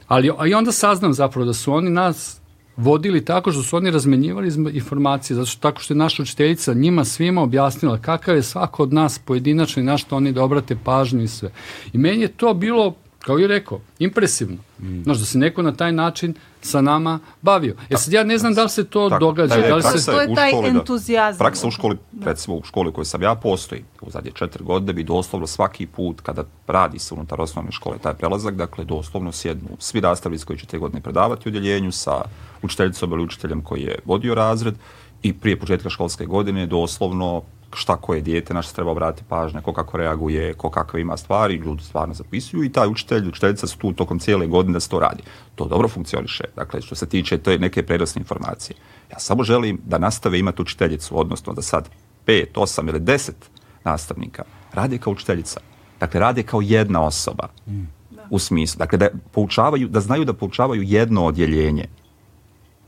Ali 0.08 0.32
a 0.38 0.48
i 0.48 0.54
onda 0.54 0.72
saznam 0.72 1.14
zapravo 1.14 1.46
da 1.46 1.54
su 1.54 1.74
oni 1.74 1.90
nas 1.90 2.40
vodili 2.78 3.26
tako 3.26 3.52
što 3.52 3.64
su 3.64 3.78
oni 3.78 3.92
razmenjivali 3.92 4.52
informacije, 4.74 5.36
zato 5.36 5.46
što 5.46 5.62
tako 5.62 5.82
što 5.82 5.94
je 5.94 5.98
naša 5.98 6.24
učiteljica 6.24 6.74
njima 6.74 7.06
svima 7.06 7.42
objasnila 7.42 7.98
kakav 7.98 8.36
je 8.36 8.44
svako 8.44 8.84
od 8.84 8.94
nas 8.94 9.20
pojedinačno 9.20 9.82
i 9.82 9.86
na 9.86 9.98
što 9.98 10.16
oni 10.16 10.32
da 10.32 10.44
obrate 10.44 10.78
pažnju 10.84 11.24
i 11.24 11.28
sve. 11.28 11.52
I 11.94 11.98
meni 11.98 12.22
je 12.22 12.28
to 12.28 12.54
bilo, 12.54 12.96
kao 13.20 13.40
i 13.40 13.48
rekao, 13.48 13.82
impresivno. 14.00 14.58
Mm. 14.80 15.04
Znaš, 15.04 15.18
da 15.18 15.26
se 15.26 15.38
neko 15.38 15.62
na 15.62 15.72
taj 15.72 15.92
način 15.92 16.34
sa 16.62 16.82
nama 16.82 17.20
bavio. 17.42 17.76
E 17.90 17.98
sad 17.98 18.14
ja 18.14 18.24
ne 18.24 18.38
znam 18.38 18.54
da 18.54 18.64
li 18.64 18.70
se 18.70 18.84
to 18.84 19.10
tako, 19.10 19.20
događa. 19.20 19.56
Da 19.68 19.76
li 19.76 19.84
se... 19.84 20.12
To 20.12 20.22
je 20.22 20.36
taj 20.36 20.52
da. 20.62 20.68
entuzijazam. 20.68 21.38
Da, 21.38 21.44
praksa 21.44 21.68
u 21.68 21.72
školi, 21.72 21.98
recimo 22.24 22.58
u 22.58 22.64
školi 22.64 22.94
koju 22.94 23.06
sam 23.06 23.22
ja 23.22 23.36
postoji, 23.36 23.84
u 24.02 24.12
zadnje 24.12 24.32
četiri 24.32 24.64
godine 24.64 24.94
bi 24.94 25.04
doslovno 25.04 25.48
svaki 25.48 25.86
put 25.86 26.22
kada 26.22 26.44
radi 26.68 27.00
se 27.00 27.14
unutar 27.14 27.42
osnovne 27.42 27.72
škole 27.72 27.98
taj 27.98 28.14
prelazak, 28.14 28.56
dakle 28.56 28.86
doslovno 28.86 29.32
sjednu 29.32 29.70
svi 29.80 30.02
nastavnici 30.02 30.46
koji 30.46 30.60
će 30.60 30.66
te 30.66 30.78
godine 30.78 31.02
predavati 31.02 31.50
u 31.50 31.50
udjeljenju 31.50 31.92
sa 31.92 32.22
učiteljicom 32.62 33.12
ili 33.12 33.24
učiteljem 33.24 33.62
koji 33.62 33.82
je 33.82 34.00
vodio 34.06 34.36
razred 34.36 34.76
i 35.22 35.34
prije 35.34 35.60
početka 35.60 35.90
školske 35.90 36.26
godine 36.26 36.66
doslovno 36.66 37.42
šta 37.74 37.96
koje 37.96 38.22
dijete, 38.22 38.54
na 38.54 38.62
što 38.62 38.76
treba 38.76 38.92
obratiti 38.92 39.26
pažnje, 39.30 39.62
ko 39.62 39.74
kako 39.74 39.98
reaguje, 39.98 40.54
ko 40.54 40.70
kakve 40.70 41.02
ima 41.02 41.18
stvari, 41.18 41.56
ljudi 41.56 41.84
stvarno 41.84 42.14
zapisuju 42.14 42.64
i 42.64 42.72
taj 42.72 42.88
učitelj, 42.88 43.28
učiteljica 43.28 43.68
su 43.68 43.78
tu 43.78 43.94
tokom 43.94 44.20
cijele 44.20 44.48
godine 44.48 44.74
da 44.74 44.80
se 44.80 44.90
to 44.90 45.00
radi. 45.00 45.24
To 45.56 45.66
dobro 45.66 45.88
funkcioniše, 45.88 46.44
dakle 46.56 46.82
što 46.82 46.96
se 46.96 47.10
tiče 47.10 47.38
to 47.38 47.52
je 47.52 47.60
neke 47.60 47.84
prenosne 47.84 48.20
informacije. 48.20 48.78
Ja 49.12 49.20
samo 49.20 49.44
želim 49.44 49.82
da 49.86 49.98
nastave 49.98 50.40
imati 50.40 50.62
učiteljicu, 50.62 51.20
odnosno 51.20 51.54
da 51.54 51.62
sad 51.62 51.90
pet, 52.26 52.58
osam 52.58 52.90
ili 52.90 53.00
deset 53.00 53.50
nastavnika 53.84 54.44
rade 54.74 54.98
kao 54.98 55.14
učiteljica. 55.14 55.60
Dakle, 56.00 56.20
rade 56.20 56.44
kao 56.44 56.62
jedna 56.62 57.02
osoba. 57.04 57.48
Mm. 57.68 57.88
U 58.30 58.40
smislu, 58.40 58.80
dakle, 58.80 58.98
da 58.98 59.08
poučavaju, 59.32 59.88
da 59.88 60.00
znaju 60.00 60.26
da 60.26 60.34
poučavaju 60.34 60.84
jedno 60.84 61.26
odjeljenje. 61.26 61.88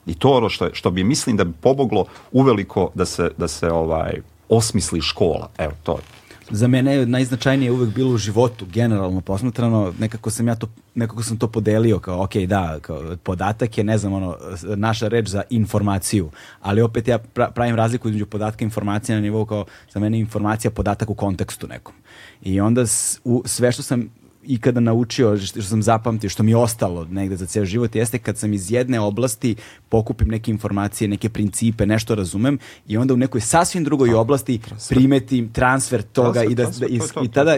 I 0.06 0.14
to 0.14 0.30
ono 0.30 0.50
što, 0.50 0.70
što 0.74 0.92
bi 0.92 1.04
mislim 1.04 1.38
da 1.38 1.44
bi 1.44 1.54
pomoglo 1.62 2.06
uveliko 2.32 2.92
da 2.96 3.06
se, 3.06 3.32
da 3.38 3.48
se 3.48 3.72
ovaj, 3.72 4.22
osmisli 4.52 5.02
škola. 5.02 5.50
Evo, 5.58 5.74
to 5.84 5.92
je. 5.92 6.04
Za 6.52 6.68
mene 6.68 6.96
je 6.96 7.06
najznačajnije 7.06 7.72
uvek 7.72 7.90
bilo 7.96 8.14
u 8.14 8.18
životu, 8.18 8.66
generalno 8.66 9.22
posmatrano, 9.22 9.94
nekako 10.00 10.30
sam 10.30 10.48
ja 10.48 10.56
to, 10.56 10.68
nekako 10.96 11.24
sam 11.24 11.38
to 11.38 11.48
podelio 11.48 12.00
kao, 12.00 12.24
ok, 12.24 12.36
da, 12.36 12.80
kao, 12.82 13.16
podatak 13.24 13.78
je, 13.78 13.84
ne 13.84 13.98
znam, 13.98 14.14
ono, 14.14 14.38
naša 14.76 15.08
reč 15.08 15.28
za 15.28 15.44
informaciju, 15.50 16.30
ali 16.62 16.82
opet 16.82 17.08
ja 17.08 17.18
pravim 17.56 17.76
razliku 17.76 18.08
između 18.08 18.26
podatka 18.26 18.64
i 18.64 18.68
informacije 18.68 19.16
na 19.16 19.22
nivou 19.22 19.46
kao, 19.46 19.66
za 19.94 20.00
mene 20.00 20.20
informacija 20.20 20.72
podatak 20.72 21.10
u 21.10 21.16
kontekstu 21.16 21.68
nekom. 21.68 21.94
I 22.42 22.62
onda 22.62 22.88
s, 22.88 23.20
u, 23.24 23.44
sve 23.46 23.72
što 23.72 23.84
sam 23.84 24.10
ikada 24.44 24.80
naučio, 24.80 25.38
što 25.38 25.62
sam 25.62 25.82
zapamtio, 25.84 26.30
što 26.30 26.44
mi 26.44 26.52
je 26.52 26.58
ostalo 26.58 27.06
negde 27.06 27.36
za 27.36 27.46
ceo 27.46 27.66
život, 27.66 27.96
jeste 27.96 28.20
kad 28.20 28.38
sam 28.38 28.54
iz 28.54 28.72
jedne 28.72 29.00
oblasti 29.00 29.56
pokupim 29.90 30.28
neke 30.28 30.52
informacije, 30.52 31.08
neke 31.08 31.30
principe, 31.30 31.86
nešto 31.86 32.16
razumem 32.16 32.60
i 32.88 32.98
onda 32.98 33.14
u 33.14 33.18
nekoj 33.18 33.42
sasvim 33.42 33.84
drugoj 33.84 34.14
oblasti 34.14 34.60
primetim 34.90 35.50
transfer 35.54 36.02
toga 36.02 36.34
transfer, 36.34 36.52
i 36.52 36.56
da, 36.56 36.64
transfer, 36.64 36.90
da, 36.90 36.96
i, 36.96 37.00
to, 37.00 37.24
i 37.24 37.28
tada 37.28 37.58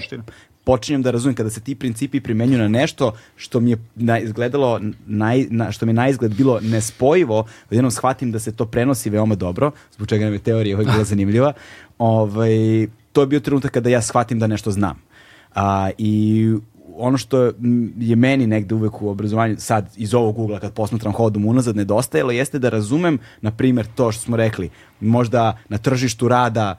počinjem 0.64 1.02
da 1.02 1.12
razumem 1.12 1.36
kada 1.36 1.50
se 1.50 1.62
ti 1.62 1.76
principi 1.76 2.20
primenjuju 2.20 2.60
na 2.60 2.68
nešto 2.68 3.14
što 3.36 3.60
mi 3.60 3.72
je 3.72 3.78
na, 3.96 4.20
izgledalo 4.20 4.82
naj, 5.06 5.46
na, 5.50 5.72
što 5.72 5.86
mi 5.86 5.90
je 5.90 5.94
na 5.94 6.10
izgled 6.10 6.36
bilo 6.36 6.60
nespojivo, 6.62 7.46
jednom 7.72 7.92
shvatim 7.92 8.32
da 8.32 8.40
se 8.40 8.56
to 8.56 8.66
prenosi 8.66 9.10
veoma 9.10 9.36
dobro, 9.36 9.72
zbog 9.92 10.08
čega 10.08 10.26
nam 10.26 10.34
je 10.34 10.40
teorija 10.40 10.78
ovaj 10.78 10.86
bila 10.86 11.04
zanimljiva. 11.14 11.54
Ovaj, 11.98 12.88
to 13.12 13.22
je 13.22 13.28
bio 13.28 13.40
trenutak 13.40 13.72
kada 13.72 13.90
ja 13.90 14.02
shvatim 14.02 14.40
da 14.40 14.48
nešto 14.48 14.72
znam. 14.72 15.02
A, 15.56 15.90
I 15.98 16.56
ono 16.98 17.18
što 17.18 17.52
je 17.98 18.16
meni 18.16 18.48
negde 18.48 18.76
uvek 18.76 19.02
u 19.02 19.10
obrazovanju 19.10 19.56
sad 19.60 19.90
iz 19.96 20.14
ovog 20.14 20.40
ugla 20.40 20.60
kad 20.60 20.74
posmatram 20.74 21.14
hodom 21.14 21.46
unazad 21.46 21.76
nedostajalo 21.76 22.32
jeste 22.32 22.60
da 22.60 22.70
razumem 22.70 23.20
na 23.42 23.52
primjer 23.52 23.88
to 23.96 24.12
što 24.12 24.22
smo 24.22 24.38
rekli 24.38 24.70
možda 25.00 25.58
na 25.70 25.78
tržištu 25.78 26.28
rada 26.28 26.76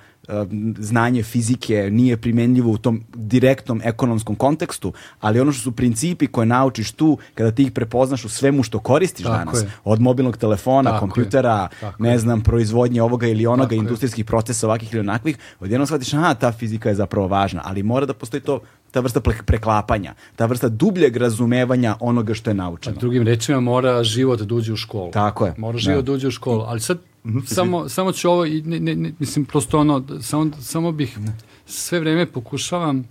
znanje 0.78 1.22
fizike 1.22 1.90
nije 1.90 2.16
primenljivo 2.16 2.70
u 2.70 2.78
tom 2.78 3.04
direktnom 3.14 3.80
ekonomskom 3.84 4.36
kontekstu, 4.36 4.92
ali 5.20 5.40
ono 5.40 5.52
što 5.52 5.62
su 5.62 5.72
principi 5.72 6.26
koje 6.26 6.46
naučiš 6.46 6.92
tu, 6.92 7.18
kada 7.34 7.50
ti 7.50 7.62
ih 7.62 7.72
prepoznaš 7.72 8.24
u 8.24 8.28
svemu 8.28 8.62
što 8.62 8.78
koristiš 8.78 9.26
Tako 9.26 9.36
danas, 9.36 9.62
je. 9.62 9.70
od 9.84 10.00
mobilnog 10.00 10.36
telefona, 10.36 10.90
Tako 10.90 11.00
kompjutera, 11.00 11.68
ne 11.98 12.18
znam, 12.18 12.40
proizvodnje 12.40 13.02
ovoga 13.02 13.26
ili 13.26 13.46
onoga, 13.46 13.68
Tako 13.68 13.74
industrijskih 13.74 14.22
je. 14.22 14.26
procesa 14.26 14.66
ovakvih 14.66 14.92
ili 14.92 15.00
onakvih, 15.00 15.38
odjednom 15.60 15.86
shvatiš, 15.86 16.14
aha, 16.14 16.34
ta 16.34 16.52
fizika 16.52 16.88
je 16.88 16.94
zapravo 16.94 17.28
važna, 17.28 17.60
ali 17.64 17.82
mora 17.82 18.06
da 18.06 18.14
postoji 18.14 18.40
to 18.40 18.60
ta 18.94 19.00
vrsta 19.00 19.20
preklapanja, 19.46 20.14
ta 20.36 20.46
vrsta 20.46 20.68
dubljeg 20.68 21.16
razumevanja 21.16 21.96
onoga 22.00 22.34
što 22.34 22.50
je 22.50 22.54
naučeno. 22.54 22.96
A 22.96 23.00
drugim 23.00 23.22
rečima 23.22 23.60
mora 23.60 24.04
život 24.04 24.40
da 24.40 24.54
uđe 24.54 24.72
u 24.72 24.76
školu. 24.76 25.10
Tako 25.10 25.46
je. 25.46 25.54
Mora 25.58 25.78
život 25.78 26.04
da, 26.04 26.06
da 26.06 26.12
uđe 26.12 26.28
u 26.28 26.30
školu, 26.30 26.62
ali 26.66 26.80
sad 26.80 26.98
Mm 27.24 27.30
-hmm. 27.30 27.46
samo, 27.46 27.88
samo 27.88 28.12
ću 28.12 28.30
ovo, 28.30 28.44
ne, 28.44 28.80
ne, 28.80 28.94
ne, 28.94 29.12
mislim, 29.18 29.44
prosto 29.44 29.78
ono, 29.78 30.04
samo, 30.20 30.50
samo 30.60 30.92
bih 30.92 31.18
sve 31.66 32.00
vreme 32.00 32.26
pokušavam, 32.26 33.04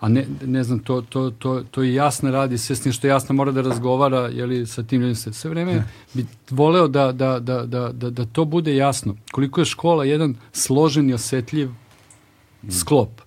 a 0.00 0.08
ne, 0.08 0.26
ne 0.44 0.64
znam, 0.64 0.78
to, 0.78 1.02
to, 1.02 1.30
to, 1.30 1.62
to 1.70 1.82
i 1.82 1.94
jasno 1.94 2.30
radi, 2.30 2.58
sve 2.58 2.76
s 2.76 2.82
tim 2.82 2.92
što 2.92 3.06
jasno 3.06 3.34
mora 3.34 3.52
da 3.52 3.60
razgovara, 3.60 4.28
jeli, 4.28 4.66
sa 4.66 4.82
tim 4.82 5.00
ljudima, 5.00 5.32
sve 5.32 5.50
vreme 5.50 5.84
bi 6.14 6.26
voleo 6.50 6.88
da, 6.88 7.12
da, 7.12 7.40
da, 7.40 7.66
da, 7.66 7.92
da, 7.92 8.10
da 8.10 8.24
to 8.24 8.44
bude 8.44 8.76
jasno. 8.76 9.16
Koliko 9.32 9.60
je 9.60 9.64
škola 9.64 10.04
jedan 10.04 10.34
složen 10.52 11.10
i 11.10 11.14
osetljiv 11.14 11.68
mm. 11.68 12.70
sklop 12.70 13.23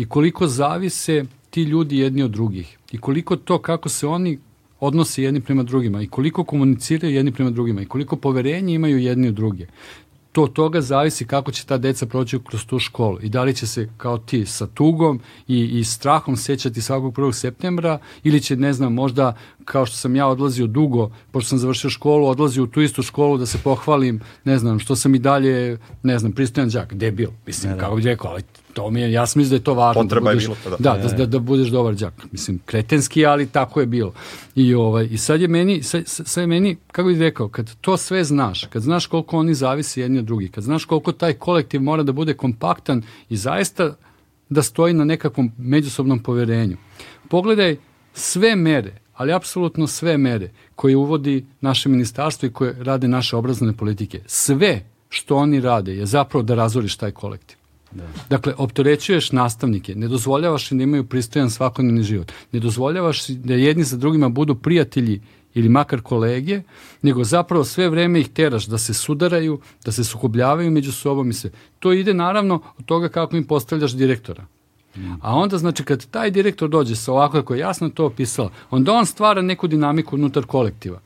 i 0.00 0.04
koliko 0.04 0.46
zavise 0.46 1.24
ti 1.50 1.62
ljudi 1.62 1.98
jedni 1.98 2.22
od 2.22 2.30
drugih 2.30 2.78
i 2.92 2.98
koliko 2.98 3.36
to 3.36 3.58
kako 3.58 3.88
se 3.88 4.06
oni 4.06 4.38
odnose 4.80 5.22
jedni 5.22 5.40
prema 5.40 5.62
drugima 5.62 6.02
i 6.02 6.06
koliko 6.06 6.44
komuniciraju 6.44 7.14
jedni 7.14 7.32
prema 7.32 7.50
drugima 7.50 7.82
i 7.82 7.86
koliko 7.86 8.16
poverenja 8.16 8.74
imaju 8.74 8.98
jedni 8.98 9.28
u 9.28 9.32
druge. 9.32 9.66
To 10.32 10.42
od 10.42 10.52
toga 10.52 10.80
zavisi 10.80 11.26
kako 11.26 11.52
će 11.52 11.66
ta 11.66 11.78
deca 11.78 12.06
proći 12.06 12.38
kroz 12.48 12.64
tu 12.66 12.78
školu 12.78 13.18
i 13.22 13.28
da 13.28 13.42
li 13.42 13.54
će 13.54 13.66
se 13.66 13.88
kao 13.96 14.18
ti 14.18 14.46
sa 14.46 14.66
tugom 14.66 15.20
i, 15.48 15.78
i 15.80 15.84
strahom 15.84 16.36
sećati 16.36 16.82
svakog 16.82 17.14
1. 17.14 17.32
septembra 17.32 17.98
ili 18.24 18.40
će, 18.40 18.56
ne 18.56 18.72
znam, 18.72 18.94
možda 18.94 19.36
kao 19.64 19.86
što 19.86 19.96
sam 19.96 20.16
ja 20.16 20.26
odlazio 20.26 20.66
dugo, 20.66 21.10
pošto 21.30 21.48
sam 21.48 21.58
završio 21.58 21.90
školu, 21.90 22.26
odlazio 22.26 22.64
u 22.64 22.66
tu 22.66 22.80
istu 22.80 23.02
školu 23.02 23.38
da 23.38 23.46
se 23.46 23.58
pohvalim, 23.64 24.20
ne 24.44 24.58
znam, 24.58 24.78
što 24.78 24.96
sam 24.96 25.14
i 25.14 25.18
dalje, 25.18 25.78
ne 26.02 26.18
znam, 26.18 26.32
pristojan 26.32 26.68
đak, 26.68 26.94
debil, 26.94 27.30
mislim, 27.46 27.70
ne, 27.70 27.76
da. 27.76 27.80
kako 27.80 27.96
bih 27.96 28.04
rekao, 28.04 28.30
ali 28.30 28.42
to 28.72 28.90
mi 28.90 29.00
je, 29.00 29.12
ja 29.12 29.26
sam 29.26 29.40
mislim 29.40 29.50
da 29.50 29.56
je 29.56 29.64
to 29.64 29.74
važno. 29.74 30.02
Potreba 30.02 30.30
da 30.30 30.34
budeš, 30.34 30.44
je 30.44 30.48
bilo 30.48 30.56
tada. 30.64 30.76
Da, 30.78 31.08
da, 31.08 31.14
da, 31.16 31.26
da 31.26 31.38
budeš 31.38 31.68
dobar 31.68 31.94
đak. 31.94 32.14
Mislim, 32.32 32.60
kretenski, 32.66 33.26
ali 33.26 33.46
tako 33.46 33.80
je 33.80 33.86
bilo. 33.86 34.12
I, 34.54 34.74
ovaj, 34.74 35.08
i 35.10 35.18
sad 35.18 35.40
je 35.40 35.48
meni, 35.48 35.82
sad, 35.82 36.02
sad 36.06 36.42
je 36.42 36.46
meni, 36.46 36.76
kako 36.92 37.08
bih 37.08 37.18
rekao, 37.18 37.48
kad 37.48 37.74
to 37.80 37.96
sve 37.96 38.24
znaš, 38.24 38.64
kad 38.64 38.82
znaš 38.82 39.06
koliko 39.06 39.38
oni 39.38 39.54
zavisi 39.54 40.00
jedni 40.00 40.18
od 40.18 40.24
drugih, 40.24 40.50
kad 40.50 40.64
znaš 40.64 40.84
koliko 40.84 41.12
taj 41.12 41.32
kolektiv 41.32 41.82
mora 41.82 42.02
da 42.02 42.12
bude 42.12 42.34
kompaktan 42.34 43.02
i 43.28 43.36
zaista 43.36 43.94
da 44.48 44.62
stoji 44.62 44.94
na 44.94 45.04
nekakvom 45.04 45.52
međusobnom 45.58 46.18
poverenju. 46.18 46.76
Pogledaj 47.28 47.76
sve 48.14 48.56
mere, 48.56 48.92
ali 49.14 49.32
apsolutno 49.32 49.86
sve 49.86 50.18
mere 50.18 50.50
koje 50.74 50.96
uvodi 50.96 51.44
naše 51.60 51.88
ministarstvo 51.88 52.46
i 52.46 52.52
koje 52.52 52.76
rade 52.78 53.08
naše 53.08 53.36
obrazovne 53.36 53.76
politike. 53.76 54.20
Sve 54.26 54.82
što 55.08 55.36
oni 55.36 55.60
rade 55.60 55.96
je 55.96 56.06
zapravo 56.06 56.42
da 56.42 56.54
razvoriš 56.54 56.96
taj 56.96 57.10
kolektiv. 57.10 57.59
Da. 57.92 58.04
Dakle, 58.30 58.54
opterećuješ 58.58 59.32
nastavnike, 59.32 59.94
ne 59.94 60.08
dozvoljavaš 60.08 60.72
im 60.72 60.78
da 60.78 60.84
imaju 60.84 61.04
pristojan 61.04 61.50
svakodnevni 61.50 62.02
život, 62.02 62.32
ne 62.52 62.60
dozvoljavaš 62.60 63.28
da 63.28 63.54
jedni 63.54 63.84
sa 63.84 63.96
drugima 63.96 64.28
budu 64.28 64.54
prijatelji 64.54 65.20
ili 65.54 65.68
makar 65.68 66.00
kolege, 66.00 66.62
nego 67.02 67.24
zapravo 67.24 67.64
sve 67.64 67.88
vreme 67.88 68.20
ih 68.20 68.28
teraš 68.28 68.66
da 68.66 68.78
se 68.78 68.94
sudaraju, 68.94 69.60
da 69.84 69.92
se 69.92 70.04
sukobljavaju 70.04 70.70
među 70.70 70.92
sobom 70.92 71.30
i 71.30 71.32
sve. 71.32 71.50
To 71.78 71.92
ide 71.92 72.14
naravno 72.14 72.60
od 72.78 72.84
toga 72.84 73.08
kako 73.08 73.36
im 73.36 73.44
postavljaš 73.44 73.92
direktora. 73.92 74.46
Mm. 74.96 75.12
A 75.22 75.34
onda, 75.34 75.58
znači, 75.58 75.84
kad 75.84 76.06
taj 76.06 76.30
direktor 76.30 76.68
dođe 76.68 76.96
sa 76.96 77.12
ovako 77.12 77.32
kako 77.32 77.54
je 77.54 77.60
jasno 77.60 77.88
to 77.88 78.06
opisala, 78.06 78.50
onda 78.70 78.92
on 78.92 79.06
stvara 79.06 79.42
neku 79.42 79.66
dinamiku 79.66 80.16
unutar 80.16 80.44
kolektiva. 80.44 81.00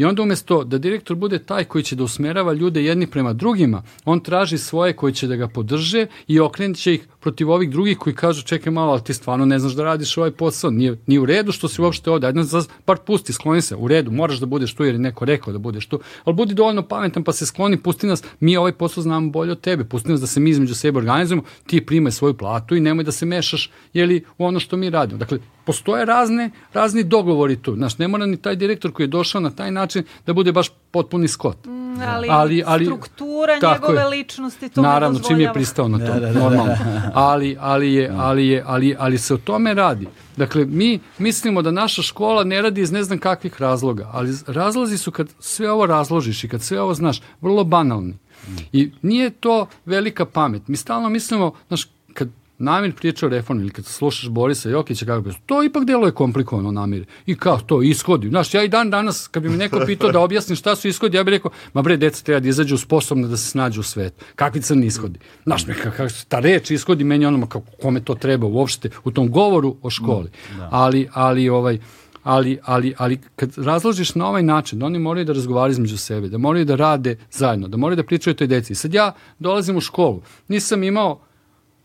I 0.00 0.04
onda 0.04 0.22
umesto 0.22 0.64
da 0.64 0.78
direktor 0.78 1.16
bude 1.16 1.38
taj 1.38 1.64
koji 1.64 1.84
će 1.84 1.96
da 1.96 2.04
usmerava 2.04 2.52
ljude 2.52 2.84
jedni 2.84 3.06
prema 3.06 3.32
drugima, 3.32 3.82
on 4.04 4.20
traži 4.20 4.58
svoje 4.58 4.92
koji 4.92 5.12
će 5.12 5.26
da 5.26 5.36
ga 5.36 5.48
podrže 5.48 6.06
i 6.26 6.40
okrenut 6.40 6.78
će 6.78 6.94
ih 6.94 7.08
protiv 7.20 7.50
ovih 7.50 7.70
drugih 7.70 7.98
koji 7.98 8.16
kažu 8.16 8.42
čekaj 8.42 8.72
malo, 8.72 8.92
ali 8.92 9.04
ti 9.04 9.14
stvarno 9.14 9.44
ne 9.46 9.58
znaš 9.58 9.72
da 9.72 9.84
radiš 9.84 10.16
ovaj 10.16 10.30
posao, 10.30 10.70
nije, 10.70 10.96
nije 11.06 11.20
u 11.20 11.26
redu 11.26 11.52
što 11.52 11.68
si 11.68 11.82
uopšte 11.82 12.10
ovde, 12.10 12.26
ajde 12.26 12.40
par 12.84 12.96
pusti, 13.06 13.32
skloni 13.32 13.62
se, 13.62 13.76
u 13.76 13.88
redu, 13.88 14.10
moraš 14.10 14.38
da 14.38 14.46
budeš 14.46 14.74
tu 14.74 14.84
jer 14.84 14.94
je 14.94 14.98
neko 14.98 15.24
rekao 15.24 15.52
da 15.52 15.58
budeš 15.58 15.86
tu, 15.86 16.00
ali 16.24 16.36
budi 16.36 16.54
dovoljno 16.54 16.82
pametan 16.82 17.24
pa 17.24 17.32
se 17.32 17.46
skloni, 17.46 17.76
pusti 17.76 18.06
nas, 18.06 18.24
mi 18.40 18.56
ovaj 18.56 18.72
posao 18.72 19.02
znamo 19.02 19.30
bolje 19.30 19.52
od 19.52 19.60
tebe, 19.60 19.84
pusti 19.84 20.10
nas 20.10 20.20
da 20.20 20.26
se 20.26 20.40
mi 20.40 20.50
između 20.50 20.74
sebe 20.74 20.98
organizujemo, 20.98 21.42
ti 21.66 21.86
primaj 21.86 22.12
svoju 22.12 22.34
platu 22.34 22.76
i 22.76 22.80
nemoj 22.80 23.04
da 23.04 23.12
se 23.12 23.26
mešaš 23.26 23.70
jeli, 23.92 24.24
u 24.38 24.46
ono 24.46 24.60
što 24.60 24.76
mi 24.76 24.90
radimo. 24.90 25.18
Dakle, 25.18 25.38
postoje 25.64 26.04
razne, 26.04 26.50
razni 26.72 27.04
dogovori 27.04 27.56
tu. 27.56 27.74
Znaš, 27.74 27.98
ne 27.98 28.08
mora 28.08 28.26
ni 28.26 28.36
taj 28.36 28.56
direktor 28.56 28.92
koji 28.92 29.04
je 29.04 29.08
došao 29.08 29.40
na 29.40 29.50
taj 29.50 29.70
način 29.70 30.04
da 30.26 30.32
bude 30.32 30.52
baš 30.52 30.68
potpuni 30.90 31.28
skot. 31.28 31.66
Mm, 31.66 32.02
ali, 32.02 32.28
ali, 32.30 32.62
ali 32.66 32.84
struktura 32.84 33.54
njegove 33.62 34.00
je. 34.00 34.08
ličnosti 34.08 34.68
to 34.68 34.82
Naravno, 34.82 35.18
ne 35.18 35.24
čim 35.24 35.40
je 35.40 35.52
pristao 35.52 35.88
na 35.88 35.98
to, 35.98 36.04
da, 36.04 36.20
da, 36.20 36.32
da, 36.32 36.40
normalno. 36.40 36.76
Ali, 37.14 37.56
ali, 37.60 37.94
je, 37.94 38.12
ali, 38.16 38.48
je, 38.48 38.64
ali, 38.66 38.96
ali 38.98 39.18
se 39.18 39.34
o 39.34 39.38
tome 39.38 39.74
radi. 39.74 40.06
Dakle, 40.36 40.64
mi 40.64 41.00
mislimo 41.18 41.62
da 41.62 41.70
naša 41.70 42.02
škola 42.02 42.44
ne 42.44 42.62
radi 42.62 42.80
iz 42.80 42.92
ne 42.92 43.02
znam 43.02 43.18
kakvih 43.18 43.60
razloga, 43.60 44.10
ali 44.12 44.34
razlozi 44.46 44.98
su 44.98 45.10
kad 45.10 45.28
sve 45.38 45.70
ovo 45.70 45.86
razložiš 45.86 46.44
i 46.44 46.48
kad 46.48 46.62
sve 46.62 46.80
ovo 46.80 46.94
znaš, 46.94 47.22
vrlo 47.40 47.64
banalni. 47.64 48.18
I 48.72 48.90
nije 49.02 49.30
to 49.30 49.66
velika 49.84 50.24
pamet. 50.24 50.68
Mi 50.68 50.76
stalno 50.76 51.08
mislimo, 51.08 51.52
znaš, 51.68 51.88
Namir 52.60 52.94
priča 52.94 53.26
o 53.26 53.28
reformi 53.28 53.62
ili 53.62 53.70
kad 53.70 53.84
slušaš 53.84 54.28
Borisa 54.28 54.68
Jokića 54.68 55.06
kako 55.06 55.20
bi 55.20 55.30
to 55.46 55.62
ipak 55.62 55.84
deluje 55.84 56.12
komplikovano 56.12 56.72
Namir. 56.72 57.04
I 57.26 57.34
kao 57.34 57.58
to 57.58 57.82
ishodi. 57.82 58.28
Znaš, 58.28 58.54
ja 58.54 58.62
i 58.62 58.68
dan 58.68 58.90
danas 58.90 59.28
kad 59.28 59.42
bi 59.42 59.48
mi 59.48 59.56
neko 59.56 59.80
pitao 59.86 60.12
da 60.12 60.20
objasnim 60.20 60.56
šta 60.56 60.76
su 60.76 60.88
ishodi, 60.88 61.16
ja 61.16 61.24
bih 61.24 61.32
rekao, 61.32 61.50
ma 61.72 61.82
bre, 61.82 61.96
deca 61.96 62.24
treba 62.24 62.40
da 62.40 62.48
izađu 62.48 62.78
sposobno 62.78 63.28
da 63.28 63.36
se 63.36 63.50
snađu 63.50 63.80
u 63.80 63.82
svetu. 63.82 64.24
Kakvi 64.34 64.62
crni 64.62 64.86
ishodi? 64.86 65.18
Znaš, 65.44 65.66
me, 65.66 65.74
kako, 65.74 66.06
ta 66.28 66.40
reč 66.40 66.70
ishodi 66.70 67.04
meni 67.04 67.26
onoma 67.26 67.46
kako 67.46 67.66
kome 67.82 68.00
to 68.00 68.14
treba 68.14 68.46
uopšte 68.46 68.90
u 69.04 69.10
tom 69.10 69.30
govoru 69.30 69.76
o 69.82 69.90
školi. 69.90 70.30
Da. 70.56 70.68
Ali, 70.72 71.08
ali, 71.12 71.48
ovaj, 71.48 71.78
ali, 72.22 72.58
ali, 72.64 72.94
ali 72.98 73.18
kad 73.36 73.58
razložiš 73.58 74.14
na 74.14 74.28
ovaj 74.28 74.42
način, 74.42 74.78
da 74.78 74.86
oni 74.86 74.98
moraju 74.98 75.24
da 75.24 75.32
razgovaraju 75.32 75.72
između 75.72 75.98
sebe, 75.98 76.28
da 76.28 76.38
moraju 76.38 76.64
da 76.64 76.74
rade 76.74 77.16
zajedno, 77.30 77.68
da 77.68 77.76
moraju 77.76 77.96
da 77.96 78.02
pričaju 78.02 78.34
toj 78.34 78.46
deci. 78.46 78.74
Sad 78.74 78.94
ja 78.94 79.12
dolazim 79.38 79.76
u 79.76 79.80
školu, 79.80 80.22
nisam 80.48 80.82
imao 80.82 81.20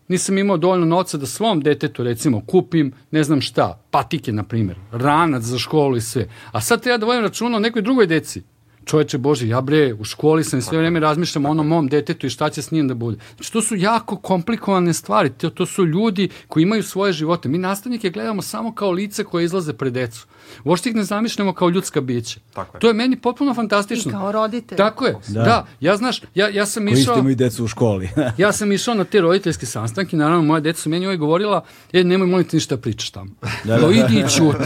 nisam 0.08 0.38
imao 0.38 0.56
dovoljno 0.56 0.86
novca 0.86 1.18
da 1.18 1.26
svom 1.26 1.60
detetu 1.60 2.04
recimo 2.04 2.40
kupim 2.46 2.92
ne 3.10 3.24
znam 3.24 3.40
šta, 3.40 3.82
patike 3.90 4.32
na 4.32 4.42
primjer, 4.42 4.76
ranac 4.92 5.42
za 5.42 5.58
školu 5.58 5.96
i 5.96 6.00
sve. 6.00 6.28
A 6.52 6.60
sad 6.60 6.82
treba 6.82 6.98
da 6.98 7.06
vodim 7.06 7.22
računa 7.22 7.56
o 7.56 7.60
nekoj 7.60 7.82
drugoj 7.82 8.06
deci 8.06 8.42
čoveče 8.86 9.18
Bože, 9.18 9.48
ja 9.48 9.60
bre, 9.60 9.94
u 9.94 10.04
školi 10.04 10.44
sam 10.44 10.58
i 10.58 10.62
sve 10.62 10.78
vreme 10.78 11.00
razmišljam 11.00 11.46
o 11.46 11.50
onom 11.50 11.66
mom 11.66 11.88
detetu 11.88 12.26
i 12.26 12.30
šta 12.30 12.50
će 12.50 12.62
s 12.62 12.70
njim 12.70 12.88
da 12.88 12.94
bude. 12.94 13.18
Znači, 13.36 13.52
to 13.52 13.62
su 13.62 13.76
jako 13.76 14.16
komplikovane 14.16 14.92
stvari, 14.92 15.30
to, 15.30 15.50
to 15.50 15.66
su 15.66 15.86
ljudi 15.86 16.28
koji 16.48 16.62
imaju 16.62 16.82
svoje 16.82 17.12
živote. 17.12 17.48
Mi 17.48 17.58
nastavnike 17.58 18.10
gledamo 18.10 18.42
samo 18.42 18.74
kao 18.74 18.90
lice 18.90 19.24
koje 19.24 19.44
izlaze 19.44 19.72
pred 19.72 19.92
decu. 19.92 20.26
Uopšte 20.64 20.88
ih 20.88 20.94
ne 20.94 21.04
zamišljamo 21.04 21.52
kao 21.52 21.68
ljudska 21.68 22.00
bića. 22.00 22.40
Tako 22.54 22.76
je. 22.76 22.80
To 22.80 22.88
je 22.88 22.94
meni 22.94 23.16
potpuno 23.16 23.54
fantastično. 23.54 24.10
I 24.10 24.12
kao 24.12 24.32
roditelj. 24.32 24.76
Tako 24.76 25.06
je, 25.06 25.16
da. 25.28 25.42
da. 25.42 25.66
Ja, 25.80 25.96
znaš, 25.96 26.22
ja, 26.34 26.48
ja 26.48 26.66
sam 26.66 26.86
Koji 26.86 27.00
išao... 27.00 27.22
Koji 27.22 27.32
i 27.32 27.36
decu 27.36 27.64
u 27.64 27.68
školi. 27.68 28.08
ja 28.38 28.52
sam 28.52 28.72
išao 28.72 28.94
na 28.94 29.04
te 29.04 29.20
roditeljske 29.20 29.66
sastanke, 29.66 30.16
naravno, 30.16 30.42
moja 30.42 30.60
deca 30.60 30.82
su 30.82 30.90
meni 30.90 31.06
uvijek 31.06 31.20
govorila, 31.20 31.64
e, 31.92 32.04
nemoj 32.04 32.28
molim 32.28 32.46
ti 32.46 32.56
ništa 32.56 32.76
pričaš 32.76 33.10
tamo. 33.10 33.30
Da, 33.42 33.74
da, 33.74 33.78
kao, 33.78 33.90
idi 33.90 34.18
i 34.18 34.30
čuti. 34.36 34.64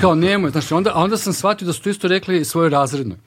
Kao, 0.00 0.14
nemoj. 0.14 0.50
Znači, 0.50 0.74
onda, 0.74 0.90
a 0.94 1.02
onda 1.02 1.16
sam 1.16 1.32
shvatio 1.32 1.66
da 1.66 1.72
su 1.72 1.82
to 1.82 1.90
isto 1.90 2.08
rekli 2.08 2.44
svojoj 2.44 2.70
razrednoj. 2.70 3.18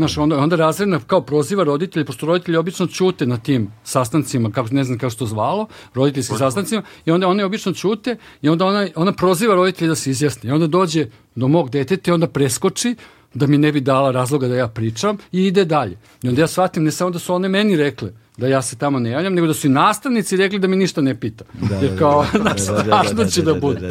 Znaš, 0.00 0.18
onda, 0.18 0.38
onda 0.38 0.56
razredna 0.56 1.00
kao 1.06 1.20
proziva 1.20 1.64
roditelji, 1.64 2.04
pošto 2.04 2.26
roditelji 2.26 2.56
obično 2.56 2.86
čute 2.86 3.26
na 3.26 3.36
tim 3.36 3.70
sastancima, 3.84 4.50
kako, 4.50 4.68
ne 4.72 4.84
znam 4.84 4.98
kako 4.98 5.10
se 5.10 5.18
to 5.18 5.26
zvalo, 5.26 5.66
roditeljskim 5.94 6.38
sastancima, 6.38 6.82
i 7.04 7.10
onda 7.10 7.28
one 7.28 7.44
obično 7.44 7.72
čute 7.72 8.16
i 8.42 8.48
onda 8.48 8.66
ona, 8.66 8.88
ona 8.94 9.12
proziva 9.12 9.54
roditelji 9.54 9.88
da 9.88 9.94
se 9.94 10.10
izjasni. 10.10 10.50
I 10.50 10.52
onda 10.52 10.66
dođe 10.66 11.06
do 11.34 11.48
mog 11.48 11.70
deteta 11.70 12.10
i 12.10 12.14
onda 12.14 12.26
preskoči, 12.26 12.94
da 13.34 13.46
mi 13.46 13.58
ne 13.58 13.72
bi 13.72 13.80
dala 13.80 14.10
razloga 14.10 14.48
da 14.48 14.56
ja 14.56 14.68
pričam 14.68 15.18
i 15.32 15.46
ide 15.46 15.64
dalje. 15.64 15.98
I 16.22 16.28
onda 16.28 16.40
ja 16.40 16.46
shvatim 16.46 16.84
ne 16.84 16.90
samo 16.90 17.10
da 17.10 17.18
su 17.18 17.34
one 17.34 17.48
meni 17.48 17.76
rekle, 17.76 18.12
da 18.36 18.46
ja 18.46 18.62
se 18.62 18.76
tamo 18.76 18.98
ne 18.98 19.10
javljam, 19.10 19.34
nego 19.34 19.46
da 19.46 19.54
su 19.54 19.66
i 19.66 19.70
nastavnici 19.70 20.36
rekli 20.36 20.58
da 20.58 20.68
mi 20.68 20.76
ništa 20.76 21.00
ne 21.00 21.20
pita. 21.20 21.44
Da, 21.68 21.76
Jer 21.76 21.98
kao, 21.98 22.26
znaš, 22.40 22.60
strašno 22.62 23.24
će 23.24 23.42
da 23.42 23.54
bude. 23.54 23.90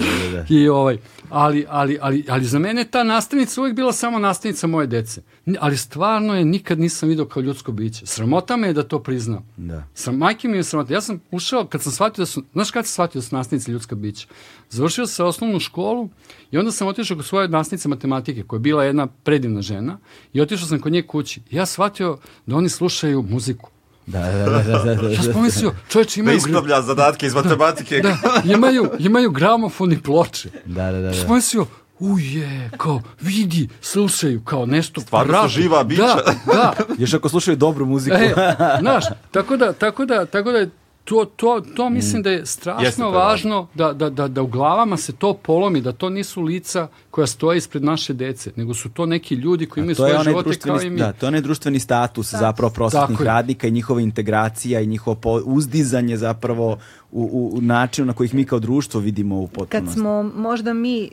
I 0.50 0.70
ovaj, 0.70 0.98
ali, 1.30 1.66
ali, 1.70 1.98
ali, 2.02 2.26
ali 2.30 2.46
za 2.46 2.60
mene 2.60 2.86
ta 2.86 3.04
nastavnica 3.04 3.62
uvijek 3.62 3.76
bila 3.76 3.94
samo 3.94 4.20
nastavnica 4.20 4.68
moje 4.68 4.88
dece. 4.88 5.22
Ali 5.60 5.78
stvarno 5.78 6.36
je 6.36 6.46
nikad 6.46 6.80
nisam 6.80 7.10
vidio 7.10 7.26
kao 7.26 7.42
ljudsko 7.42 7.72
biće. 7.72 8.06
Sramota 8.06 8.58
me 8.58 8.68
je 8.68 8.74
da 8.74 8.84
to 8.84 9.04
priznam. 9.04 9.46
Da. 9.58 9.84
Sram, 9.94 10.18
majke 10.18 10.48
mi 10.48 10.58
je 10.58 10.64
sramota. 10.64 10.94
Ja 10.94 11.02
sam 11.02 11.22
ušao, 11.32 11.66
kad 11.66 11.82
sam 11.82 11.92
shvatio 11.92 12.22
da 12.22 12.26
su, 12.26 12.44
znaš 12.54 12.72
kad 12.72 12.86
sam 12.86 12.92
shvatio 12.92 13.20
da 13.20 13.28
su 13.28 13.36
nastavnici 13.36 13.72
ljudska 13.72 13.96
bića? 13.96 14.28
Završio 14.70 15.08
sam 15.08 15.26
osnovnu 15.26 15.60
školu 15.60 16.10
i 16.52 16.58
onda 16.58 16.72
sam 16.72 16.88
otišao 16.88 17.18
kod 17.18 17.26
svoje 17.26 17.48
nastavnice 17.48 17.90
matematike, 17.90 18.44
koja 18.44 18.58
je 18.58 18.62
bila 18.62 18.84
jedna 18.84 19.08
predivna 19.08 19.62
žena, 19.62 19.98
i 20.34 20.42
otišao 20.42 20.68
sam 20.68 20.80
kod 20.80 20.92
nje 20.92 21.02
kući. 21.02 21.42
Ja 21.52 21.66
shvatio 21.66 22.18
da 22.46 22.56
oni 22.56 22.70
slušaju 22.70 23.22
muziku. 23.22 23.70
Da, 24.10 24.20
da, 24.22 24.50
da, 24.50 24.64
da, 24.64 24.84
da, 24.84 24.96
da. 24.96 25.10
Ja 25.10 25.24
sam 25.24 25.34
pomislio, 25.34 25.72
čovječ 25.90 26.18
imaju... 26.18 26.40
Da 26.40 26.48
ispravlja 26.48 26.82
zadatke 26.82 27.26
iz 27.26 27.34
matematike. 27.34 28.00
Da, 28.00 28.18
da, 28.24 28.54
imaju, 28.54 28.92
imaju 29.00 29.32
gramofon 29.32 29.92
i 29.92 30.02
ploče. 30.02 30.50
Da, 30.66 30.86
da, 30.86 30.92
da. 30.92 31.00
da. 31.00 31.08
Ja 31.08 31.14
sam 31.14 31.28
pomislio, 31.28 31.66
uje, 32.00 32.70
kao, 32.78 33.02
vidi, 33.22 33.70
slušaju, 33.82 34.42
kao 34.42 34.66
nešto. 34.66 35.02
Stvarno 35.02 35.32
pravi. 35.32 35.50
su 35.50 35.62
živa 35.62 35.84
bića. 35.84 36.02
Da, 36.04 36.34
da. 36.46 36.74
Još 36.98 37.14
ako 37.14 37.30
slušaju 37.30 37.58
dobru 37.58 37.86
muziku. 37.86 38.16
E, 38.16 38.34
znaš, 38.80 39.06
tako 39.32 39.58
da, 39.58 39.74
tako 39.74 40.06
da, 40.06 40.26
tako 40.26 40.52
da 40.52 40.58
je 40.58 40.70
to, 41.04 41.26
to, 41.26 41.62
to 41.76 41.90
mislim 41.90 42.24
da 42.24 42.30
je 42.30 42.46
strašno 42.46 42.84
Jeste, 42.84 43.04
važno 43.04 43.68
da, 43.74 43.94
da, 43.94 44.10
da, 44.10 44.28
da 44.28 44.42
u 44.42 44.48
glavama 44.48 44.98
se 44.98 45.14
to 45.14 45.34
polomi, 45.34 45.82
da 45.82 45.92
to 45.92 46.10
nisu 46.10 46.42
lica 46.42 46.88
koja 47.12 47.28
stoje 47.28 47.58
ispred 47.58 47.84
naše 47.84 48.14
dece, 48.14 48.52
nego 48.56 48.74
su 48.74 48.90
to 48.90 49.06
neki 49.06 49.36
ljudi 49.36 49.66
koji 49.66 49.82
imaju 49.82 49.96
svoje 49.96 50.24
živote 50.24 50.60
kao 50.60 50.82
i 50.82 50.90
mi. 50.90 51.00
Da, 51.00 51.14
to 51.14 51.26
je 51.26 51.28
onaj 51.28 51.42
društveni 51.42 51.80
status 51.80 52.32
da. 52.32 52.38
zapravo 52.38 52.74
prosvetnih 52.74 53.22
radnika 53.22 53.68
i 53.68 53.72
njihova 53.72 54.02
integracija 54.02 54.82
i 54.82 54.88
njihovo 54.88 55.42
uzdizanje 55.46 56.18
zapravo 56.18 56.78
u, 57.12 57.22
u, 57.22 57.58
u 57.58 57.62
načinu 57.62 58.06
na 58.06 58.14
kojih 58.14 58.34
mi 58.34 58.46
kao 58.46 58.60
društvo 58.60 59.00
vidimo 59.00 59.40
u 59.40 59.48
potpunosti. 59.48 59.86
Kad 59.86 59.94
smo 59.94 60.24
možda 60.24 60.74
mi 60.74 61.10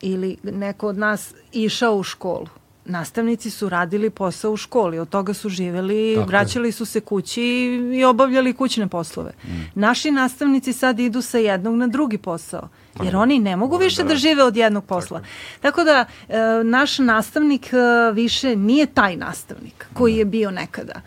ili 0.00 0.36
neko 0.42 0.88
od 0.88 0.98
nas 0.98 1.34
išao 1.52 1.96
u 1.96 2.02
školu, 2.02 2.46
nastavnici 2.86 3.50
su 3.50 3.68
radili 3.68 4.10
posao 4.10 4.52
u 4.52 4.56
školi, 4.56 4.98
od 4.98 5.08
toga 5.08 5.34
su 5.34 5.48
živeli, 5.48 6.14
Tako 6.16 6.28
vraćali 6.28 6.68
je. 6.68 6.72
su 6.72 6.84
se 6.84 7.00
kući 7.00 7.42
i 7.94 8.04
obavljali 8.04 8.52
kućne 8.52 8.88
poslove. 8.88 9.32
Mm. 9.44 9.50
Naši 9.74 10.10
nastavnici 10.10 10.72
sad 10.72 10.98
idu 10.98 11.22
sa 11.22 11.38
jednog 11.38 11.74
na 11.74 11.86
drugi 11.86 12.18
posao, 12.18 12.68
jer 13.02 13.06
Tako. 13.12 13.22
oni 13.22 13.38
ne 13.38 13.56
mogu 13.56 13.76
više 13.76 14.02
da, 14.02 14.08
da 14.08 14.16
žive 14.16 14.42
od 14.42 14.56
jednog 14.56 14.84
posla. 14.84 15.20
Tako, 15.60 15.76
Tako 15.76 15.84
da 15.84 16.04
e, 16.28 16.64
naš 16.64 16.98
nastavnik 16.98 17.72
e, 17.72 18.12
više 18.12 18.56
nije 18.56 18.86
taj 18.86 19.16
nastavnik 19.16 19.86
koji 19.94 20.12
da. 20.12 20.18
je 20.18 20.24
bio 20.24 20.50
nekada. 20.50 21.00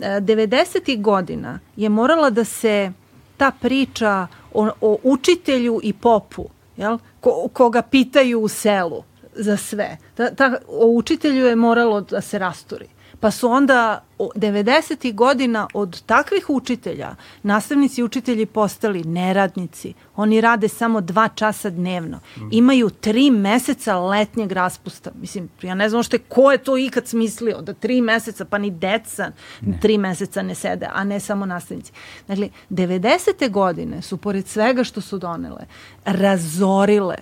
E, 0.00 0.20
90. 0.20 1.02
godina 1.02 1.58
je 1.76 1.88
morala 1.88 2.30
da 2.30 2.44
se 2.44 2.92
ta 3.36 3.50
priča 3.50 4.26
o, 4.54 4.70
o 4.80 4.98
učitelju 5.02 5.80
i 5.82 5.92
popu, 5.92 6.48
jel, 6.76 6.98
ko, 7.20 7.48
koga 7.52 7.82
pitaju 7.82 8.40
u 8.40 8.48
selu, 8.48 9.02
za 9.36 9.56
sve. 9.56 9.96
Ta, 10.14 10.34
ta, 10.34 10.58
o 10.68 10.86
učitelju 10.86 11.46
je 11.46 11.56
moralo 11.56 12.00
da 12.00 12.20
se 12.20 12.38
rasturi. 12.38 12.86
Pa 13.20 13.30
su 13.30 13.50
onda 13.50 14.04
90. 14.18 15.14
godina 15.14 15.68
od 15.74 16.02
takvih 16.02 16.50
učitelja, 16.50 17.14
nastavnici 17.42 18.00
i 18.00 18.04
učitelji 18.04 18.46
postali 18.46 19.04
neradnici. 19.04 19.94
Oni 20.16 20.40
rade 20.40 20.68
samo 20.68 21.00
dva 21.00 21.28
časa 21.28 21.70
dnevno. 21.70 22.20
Imaju 22.50 22.90
tri 22.90 23.30
meseca 23.30 23.98
letnjeg 23.98 24.52
raspusta. 24.52 25.10
Mislim, 25.20 25.48
ja 25.62 25.74
ne 25.74 25.88
znam 25.88 26.02
je, 26.12 26.18
ko 26.18 26.52
je 26.52 26.58
to 26.58 26.78
ikad 26.78 27.06
smislio 27.06 27.60
da 27.60 27.72
tri 27.72 28.00
meseca, 28.00 28.44
pa 28.44 28.58
ni 28.58 28.70
deca 28.70 29.30
ne. 29.60 29.78
tri 29.80 29.98
meseca 29.98 30.42
ne 30.42 30.54
sede, 30.54 30.88
a 30.92 31.04
ne 31.04 31.20
samo 31.20 31.46
nastavnici. 31.46 31.92
Dakle, 32.28 32.48
90. 32.70 33.50
godine 33.50 34.02
su, 34.02 34.16
pored 34.16 34.46
svega 34.46 34.84
što 34.84 35.00
su 35.00 35.18
donele, 35.18 35.66
razorile 36.04 37.16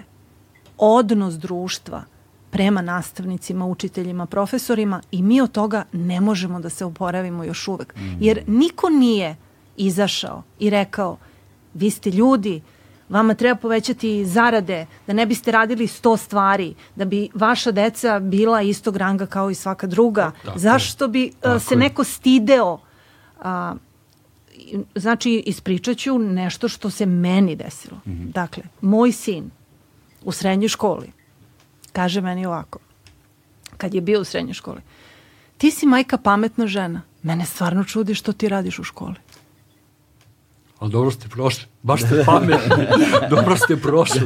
odnos 0.79 1.35
društva 1.35 2.12
prema 2.53 2.83
nastavnicima, 2.83 3.67
učiteljima, 3.67 4.27
profesorima 4.27 5.01
i 5.11 5.23
mi 5.23 5.41
od 5.41 5.53
toga 5.53 5.85
ne 5.93 6.21
možemo 6.21 6.61
da 6.61 6.69
se 6.69 6.85
oporavimo 6.85 7.45
još 7.45 7.69
uvek. 7.69 7.95
Mm. 7.97 8.17
Jer 8.21 8.43
niko 8.47 8.89
nije 8.89 9.37
izašao 9.77 10.43
i 10.59 10.71
rekao 10.71 11.17
vi 11.75 11.91
ste 11.91 12.11
ljudi, 12.11 12.61
vama 13.09 13.35
treba 13.35 13.57
povećati 13.57 14.27
zarade, 14.27 14.87
da 15.07 15.13
ne 15.13 15.27
biste 15.27 15.53
radili 15.53 15.87
sto 15.87 16.17
stvari, 16.17 16.75
da 16.97 17.05
bi 17.05 17.29
vaša 17.35 17.71
deca 17.71 18.19
bila 18.19 18.63
istog 18.63 18.97
ranga 18.97 19.27
kao 19.27 19.51
i 19.51 19.55
svaka 19.55 19.87
druga. 19.87 20.33
Tako 20.45 20.59
Zašto 20.59 21.09
bi 21.09 21.33
uh, 21.45 21.63
se 21.63 21.77
neko 21.77 22.05
stideo? 22.05 22.73
Uh, 22.73 23.45
znači, 24.95 25.43
ispričat 25.47 25.97
ću 25.97 26.19
nešto 26.19 26.69
što 26.69 26.91
se 26.91 27.07
meni 27.07 27.57
desilo. 27.57 27.97
Mm 28.07 28.11
-hmm. 28.11 28.33
Dakle, 28.33 28.63
moj 28.81 29.13
sin 29.13 29.51
u 30.25 30.33
srednjoj 30.33 30.69
školi 30.69 31.22
kaže 31.93 32.21
meni 32.21 32.47
ovako. 32.47 32.79
kad 33.77 33.95
je 33.95 34.01
bio 34.01 34.21
u 34.21 34.25
srednjoj 34.25 34.55
školi. 34.55 34.81
Ti 35.59 35.71
si 35.71 35.87
majka 35.87 36.19
pametna 36.19 36.67
žena. 36.67 37.03
Mene 37.23 37.47
stvarno 37.47 37.85
čudi 37.85 38.15
što 38.15 38.33
ti 38.33 38.49
radiš 38.49 38.79
u 38.79 38.85
školi. 38.85 39.15
Ali 40.83 40.91
dobro 40.91 41.11
ste 41.11 41.29
prošli. 41.29 41.65
Baš 41.83 42.01
ste 42.01 42.25
pametni. 42.27 42.87
dobro 43.31 43.57
ste 43.57 43.77
prošli. 43.77 44.21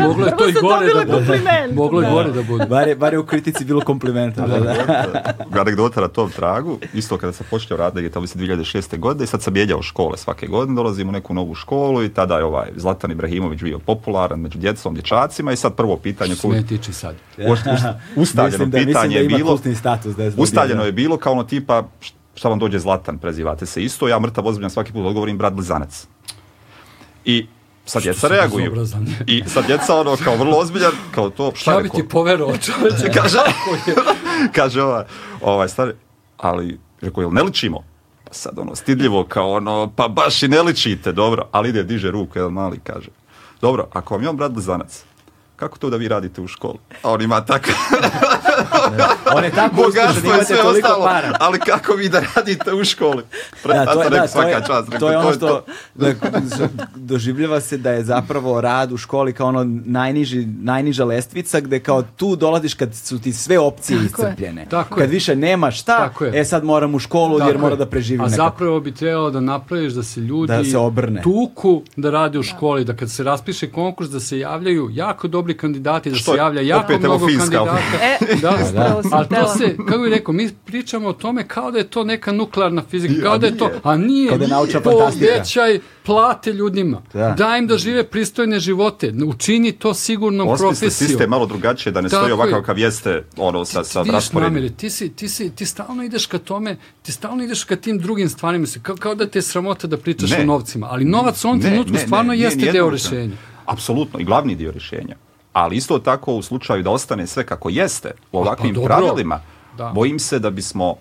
Moglo 0.00 0.26
je 0.26 0.36
to 0.36 0.48
i 0.48 0.52
gore 0.52 0.86
da 0.94 1.18
bude. 1.18 1.40
Moglo 1.74 2.02
je 2.02 2.10
gore 2.10 2.30
da 2.30 2.42
bude. 2.42 2.66
Bar 2.66 2.88
je, 2.88 2.96
bar 2.96 3.12
je 3.12 3.18
u 3.18 3.26
kritici 3.26 3.64
bilo 3.64 3.80
komplimenta. 3.80 4.46
Da, 4.46 4.60
da. 4.60 5.60
anegdota 5.60 6.00
na 6.00 6.08
tom 6.08 6.30
tragu, 6.30 6.78
isto 6.94 7.18
kada 7.18 7.32
sam 7.32 7.46
počeo 7.50 7.76
raditi, 7.76 8.10
tamo 8.10 8.26
se 8.26 8.38
2006. 8.38 8.98
godine 8.98 9.24
i 9.24 9.26
sad 9.26 9.42
sam 9.42 9.52
mijenjao 9.52 9.82
škole 9.82 10.16
svake 10.18 10.46
godine, 10.46 10.76
dolazim 10.76 11.08
u 11.08 11.12
neku 11.12 11.34
novu 11.34 11.54
školu 11.54 12.04
i 12.04 12.08
tada 12.08 12.38
je 12.38 12.44
ovaj 12.44 12.68
Zlatan 12.76 13.10
Ibrahimović 13.10 13.62
bio 13.62 13.78
popularan 13.78 14.40
među 14.40 14.58
djecom, 14.58 14.94
dječacima 14.94 15.52
i 15.52 15.56
sad 15.56 15.74
prvo 15.74 15.96
pitanje 15.96 16.34
koje 16.42 16.60
Smetići 16.60 16.92
sad. 16.92 17.14
ustaljeno 18.16 18.50
Mislim 18.50 18.70
da, 18.70 18.78
pitanje 18.78 19.14
da 19.14 19.20
je 19.20 19.28
bilo. 19.28 19.58
Da 20.52 20.68
toga. 20.68 20.84
je 20.84 20.92
bilo 20.92 21.16
kao 21.16 21.32
ono 21.32 21.44
tipa 21.44 21.88
šta 22.34 22.48
vam 22.48 22.58
dođe 22.58 22.78
Zlatan, 22.78 23.18
prezivate 23.18 23.66
se 23.66 23.82
isto, 23.82 24.08
ja 24.08 24.18
mrtav 24.18 24.46
ozbiljan 24.46 24.70
svaki 24.70 24.92
put 24.92 25.06
odgovorim 25.06 25.38
brat 25.38 25.52
blizanac. 25.52 26.06
I 27.24 27.46
sad 27.84 28.02
djeca 28.02 28.28
reaguju. 28.28 28.86
I 29.26 29.42
sad 29.46 29.66
djeca 29.66 29.96
ono 29.96 30.16
kao 30.24 30.36
vrlo 30.36 30.58
ozbiljan, 30.58 30.92
kao 31.14 31.30
to, 31.30 31.52
šta 31.54 31.70
Šta 31.70 31.80
bi 31.80 31.88
ti 31.88 32.08
poverovao 32.08 32.56
čoveče? 32.56 33.12
kaže, 33.20 33.38
kaže 34.52 34.82
ovaj, 34.82 35.04
ovaj 35.40 35.68
stari, 35.68 35.92
ali, 36.36 36.78
rekao, 37.00 37.22
jel 37.22 37.32
ne 37.32 37.42
ličimo? 37.42 37.84
Pa 38.24 38.32
sad 38.32 38.58
ono, 38.58 38.74
stidljivo 38.74 39.24
kao 39.24 39.52
ono, 39.52 39.92
pa 39.96 40.08
baš 40.08 40.42
i 40.42 40.48
ne 40.48 40.62
ličite, 40.62 41.12
dobro, 41.12 41.48
ali 41.52 41.68
ide, 41.68 41.82
diže 41.82 42.10
ruku, 42.10 42.38
jedan 42.38 42.52
mali 42.52 42.80
kaže, 42.84 43.08
dobro, 43.60 43.88
ako 43.92 44.14
vam 44.14 44.22
je 44.22 44.28
on 44.28 44.36
brat 44.36 44.52
blizanac, 44.52 45.04
kako 45.62 45.78
to 45.78 45.90
da 45.90 45.96
vi 45.96 46.08
radite 46.08 46.40
u 46.40 46.48
školi? 46.48 46.78
A 47.02 47.10
on 47.10 47.22
ima 47.22 47.40
tako 47.42 47.70
On 49.36 49.44
je 49.44 49.50
tako 49.52 49.74
bogatstvo 49.76 50.24
imate 50.24 50.44
sve 50.44 50.56
toliko 50.56 50.88
ostalo, 50.88 51.04
para. 51.04 51.36
ali 51.40 51.58
kako 51.60 51.92
vi 51.94 52.08
da 52.08 52.22
radite 52.36 52.72
u 52.72 52.84
školi? 52.84 53.22
Pre, 53.62 53.74
Da, 53.74 53.86
to 53.86 54.02
je, 54.02 54.10
da, 54.10 54.10
rekao, 54.10 54.26
to 54.26 54.28
svaka 54.28 54.48
je, 54.48 54.62
čast, 54.66 54.88
to 55.00 55.10
je 55.10 55.18
ono 55.18 55.28
to. 55.28 55.36
što 55.36 55.64
da, 55.94 56.12
doživljava 56.96 57.60
se 57.60 57.76
da 57.76 57.90
je 57.90 58.04
zapravo 58.04 58.60
rad 58.60 58.92
u 58.92 58.96
školi 58.96 59.32
kao 59.32 59.48
ono 59.48 59.64
najniži, 59.84 60.46
najniža 60.46 61.04
lestvica 61.04 61.60
gde 61.60 61.80
kao 61.80 62.02
tu 62.04 62.36
dolaziš 62.36 62.74
kad 62.74 62.94
su 62.94 63.18
ti 63.18 63.32
sve 63.32 63.58
opcije 63.58 63.98
Tako 63.98 64.02
je. 64.02 64.06
iscrpljene. 64.26 64.66
Tako 64.66 64.94
kad 64.94 65.04
je. 65.04 65.06
više 65.08 65.36
nema 65.36 65.70
šta, 65.70 65.96
Tako 65.98 66.24
e 66.26 66.44
sad 66.44 66.64
moram 66.64 66.94
u 66.94 66.98
školu 66.98 67.34
jer 67.34 67.46
Tako 67.46 67.58
mora 67.58 67.72
je. 67.72 67.76
da 67.76 67.86
preživim 67.86 68.20
A 68.20 68.24
nekako. 68.24 68.44
zapravo 68.44 68.80
bi 68.80 68.92
trebalo 68.92 69.30
da 69.30 69.40
napraviš 69.40 69.92
da 69.92 70.02
se 70.02 70.20
ljudi 70.20 70.46
Da 70.48 70.64
se 70.64 70.78
obrne. 70.78 71.22
tuku 71.22 71.82
da 71.96 72.10
rade 72.10 72.38
u 72.38 72.42
školi, 72.44 72.84
da 72.84 72.92
kad 72.94 73.10
se 73.10 73.22
raspiše 73.22 73.70
konkurs 73.70 74.10
da 74.10 74.20
se 74.20 74.38
javljaju 74.38 74.88
jako 74.92 75.28
dobri 75.28 75.51
kandidati, 75.54 76.10
da 76.10 76.16
Što 76.16 76.32
se 76.32 76.38
javlja 76.38 76.60
jako 76.62 76.92
mnogo 76.98 77.26
Finska. 77.26 77.44
kandidata. 77.48 77.78
E, 78.02 78.36
Da, 78.36 78.50
upravo 78.62 79.02
sam 79.02 79.12
ali 79.12 79.28
to 79.28 79.48
se, 79.48 79.76
kako 79.78 79.98
bih 79.98 80.10
rekao, 80.10 80.34
mi 80.34 80.50
pričamo 80.56 81.08
o 81.08 81.12
tome 81.12 81.44
kao 81.44 81.70
da 81.70 81.78
je 81.78 81.84
to 81.84 82.04
neka 82.04 82.32
nuklearna 82.32 82.82
fizika, 82.82 83.14
kao 83.22 83.38
da 83.38 83.46
je 83.46 83.58
to, 83.58 83.70
a 83.82 83.96
nije, 83.96 84.28
Kao 84.28 84.38
da 84.38 84.44
je 84.44 84.82
povećaj 84.82 85.80
plate 86.02 86.52
ljudima, 86.52 87.02
Da. 87.12 87.30
daj 87.30 87.58
im 87.58 87.66
da 87.66 87.78
žive 87.78 88.04
pristojne 88.04 88.60
živote, 88.60 89.12
učini 89.26 89.72
to 89.72 89.94
sigurnom 89.94 90.48
Osmisli 90.48 90.66
profesijom. 90.70 91.08
sistem 91.08 91.30
malo 91.30 91.46
drugačije, 91.46 91.92
da 91.92 92.00
ne 92.00 92.08
Tako 92.08 92.20
stoji 92.20 92.32
ovakav 92.32 92.58
je. 92.58 92.64
kav 92.64 92.78
jeste, 92.78 93.24
ono, 93.36 93.64
sa, 93.64 93.84
sa 93.84 94.02
rasporedom. 94.04 94.68
ti, 94.70 94.90
si, 94.90 95.08
ti, 95.10 95.28
si, 95.28 95.50
ti 95.50 95.66
stalno 95.66 96.02
ideš 96.02 96.26
ka 96.26 96.38
tome, 96.38 96.76
ti 97.02 97.12
stalno 97.12 97.44
ideš 97.44 97.64
ka 97.64 97.76
tim 97.76 97.98
drugim 97.98 98.28
stvarima, 98.28 98.66
se, 98.66 98.80
kao, 98.80 98.96
kao 98.96 99.14
da 99.14 99.26
te 99.26 99.38
je 99.38 99.42
sramota 99.42 99.86
da 99.86 99.96
pričaš 99.96 100.30
Ne. 100.30 100.40
o 100.40 100.44
novcima, 100.44 100.86
ali 100.90 101.04
novac 101.04 101.44
u 101.44 101.48
ovom 101.48 101.60
trenutku 101.60 101.96
stvarno 101.98 102.32
ne, 102.32 102.38
jeste 102.38 102.72
deo 102.72 102.90
rešenje. 102.90 103.16
rešenja. 103.16 103.36
Apsolutno, 103.66 104.20
i 104.20 104.24
glavni 104.24 104.54
dio 104.54 104.70
rješenja. 104.70 105.16
Ali 105.52 105.76
isto 105.76 105.98
tako 105.98 106.34
u 106.34 106.42
slučaju 106.42 106.82
da 106.82 106.90
ostane 106.90 107.26
sve 107.26 107.46
kako 107.46 107.68
jeste 107.70 108.10
u 108.32 108.38
ovakvim 108.38 108.74
pa 108.74 108.80
pravilima, 108.80 109.40
Da. 109.76 109.92
bojim 109.94 110.18
se 110.18 110.38
da 110.38 110.50
bismo 110.50 110.94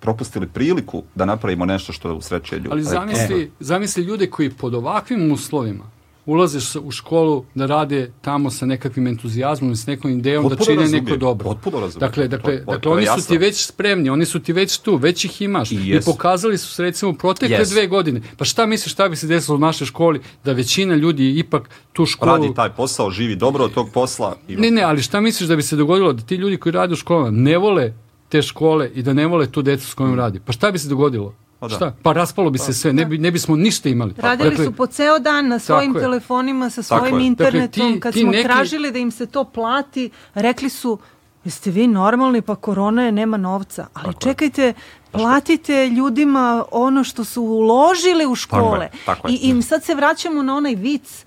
propustili 0.00 0.46
priliku 0.46 1.02
da 1.14 1.24
napravimo 1.24 1.64
nešto 1.64 1.92
što 1.92 2.14
usrećuje 2.14 2.58
ljudi. 2.58 2.68
Ali 2.70 2.80
E, 2.80 2.84
zamisli, 2.84 3.52
zamisli 3.60 4.02
ljude 4.02 4.30
koji 4.30 4.50
pod 4.50 4.74
ovakvim 4.74 5.32
uslovima 5.32 5.84
ulaze 6.26 6.58
u 6.80 6.90
školu 6.90 7.44
da 7.54 7.66
rade 7.66 8.12
tamo 8.20 8.50
sa 8.50 8.66
nekakvim 8.66 9.06
entuzijazmom 9.06 9.72
i 9.72 9.76
s 9.76 9.86
nekom 9.86 10.10
idejom 10.10 10.42
da 10.42 10.48
Potpuno 10.48 10.66
čine 10.66 10.80
razumijem, 10.80 11.04
neko 11.04 11.16
dobro. 11.16 11.44
potpuno 11.44 11.80
razumijem. 11.80 12.00
Dakle, 12.00 12.28
dakle, 12.28 12.58
to- 12.58 12.72
dakle 12.72 12.92
oni 12.92 13.02
su 13.02 13.10
jasno. 13.10 13.22
ti 13.26 13.38
već 13.38 13.66
spremni, 13.66 14.10
oni 14.10 14.24
su 14.24 14.40
ti 14.40 14.52
već 14.52 14.78
tu, 14.78 14.96
već 14.96 15.24
ih 15.24 15.42
imaš. 15.42 15.72
I 15.72 15.74
I, 15.76 15.88
jesu. 15.88 16.10
pokazali 16.12 16.58
su 16.58 16.68
se 16.68 16.82
recimo 16.82 17.12
protekle 17.12 17.56
Jesu. 17.56 17.70
dve 17.70 17.86
godine. 17.86 18.20
Pa 18.36 18.44
šta 18.44 18.66
misliš 18.66 18.92
šta 18.92 19.08
bi 19.08 19.16
se 19.16 19.26
desilo 19.26 19.56
u 19.56 19.60
našoj 19.60 19.86
školi 19.86 20.20
da 20.44 20.52
većina 20.52 20.94
ljudi 20.94 21.38
ipak 21.38 21.68
tu 21.92 22.06
školu... 22.06 22.32
Radi 22.32 22.54
taj 22.54 22.70
posao, 22.70 23.10
živi 23.10 23.36
dobro 23.36 23.64
od 23.64 23.74
tog 23.74 23.90
posla. 23.90 24.36
I 24.48 24.56
Ne, 24.56 24.70
ne, 24.70 24.82
ali 24.82 25.02
šta 25.02 25.20
misliš 25.20 25.48
da 25.48 25.56
bi 25.56 25.62
se 25.62 25.76
dogodilo 25.76 26.12
da 26.12 26.22
ti 26.22 26.34
ljudi 26.34 26.56
koji 26.56 26.72
rade 26.72 26.92
u 26.92 26.96
školama 26.96 27.30
ne 27.30 27.58
vole 27.58 27.92
te 28.28 28.42
škole 28.42 28.90
i 28.94 29.02
da 29.02 29.12
ne 29.12 29.26
vole 29.26 29.46
tu 29.46 29.62
decu 29.62 29.86
s 29.86 29.94
kojom 29.94 30.14
radi? 30.14 30.40
Pa 30.40 30.52
šta 30.52 30.70
bi 30.70 30.78
se 30.78 30.88
dogodilo? 30.88 31.34
Pa 31.64 31.68
da. 31.68 31.76
Šta? 31.76 31.92
Pa 32.02 32.12
raspalo 32.12 32.50
bi 32.50 32.58
se 32.58 32.72
sve, 32.72 32.92
ne, 32.92 33.04
bi, 33.04 33.18
ne 33.18 33.30
bismo 33.30 33.56
ništa 33.56 33.88
imali. 33.88 34.14
Radili 34.18 34.50
Dakle, 34.50 34.64
su 34.64 34.72
po 34.72 34.86
ceo 34.88 35.18
dan 35.18 35.48
na 35.48 35.58
svojim 35.58 35.92
Tako 35.92 35.98
je. 35.98 36.02
telefonima, 36.02 36.70
sa 36.70 36.82
Tako 36.82 36.98
svojim 36.98 37.18
je. 37.18 37.26
internetom. 37.26 37.60
Dakle, 37.84 37.94
ti- 37.94 38.00
Kad 38.00 38.12
ti 38.14 38.20
smo 38.20 38.30
neki- 38.32 38.44
tražili 38.44 38.90
da 38.90 38.98
im 38.98 39.10
se 39.10 39.26
to 39.26 39.44
plati, 39.46 40.10
rekli 40.34 40.68
su, 40.70 40.98
jeste 41.44 41.70
vi 41.70 41.86
normalni, 41.88 42.42
pa 42.42 42.54
korona 42.56 43.02
je, 43.02 43.12
nema 43.12 43.36
novca. 43.38 43.86
Ali 43.94 44.14
čekajte, 44.16 44.72
platite 45.12 45.88
ljudima 45.88 46.64
ono 46.70 47.04
što 47.04 47.24
su 47.24 47.42
uložili 47.42 48.26
u 48.26 48.34
škole. 48.34 48.88
tako 49.06 49.28
je. 49.28 49.34
I, 49.34 49.50
I 49.50 49.62
sad 49.62 49.84
se 49.84 49.94
vraćamo 49.94 50.42
na 50.42 50.56
onaj 50.56 50.74
vic 50.74 51.24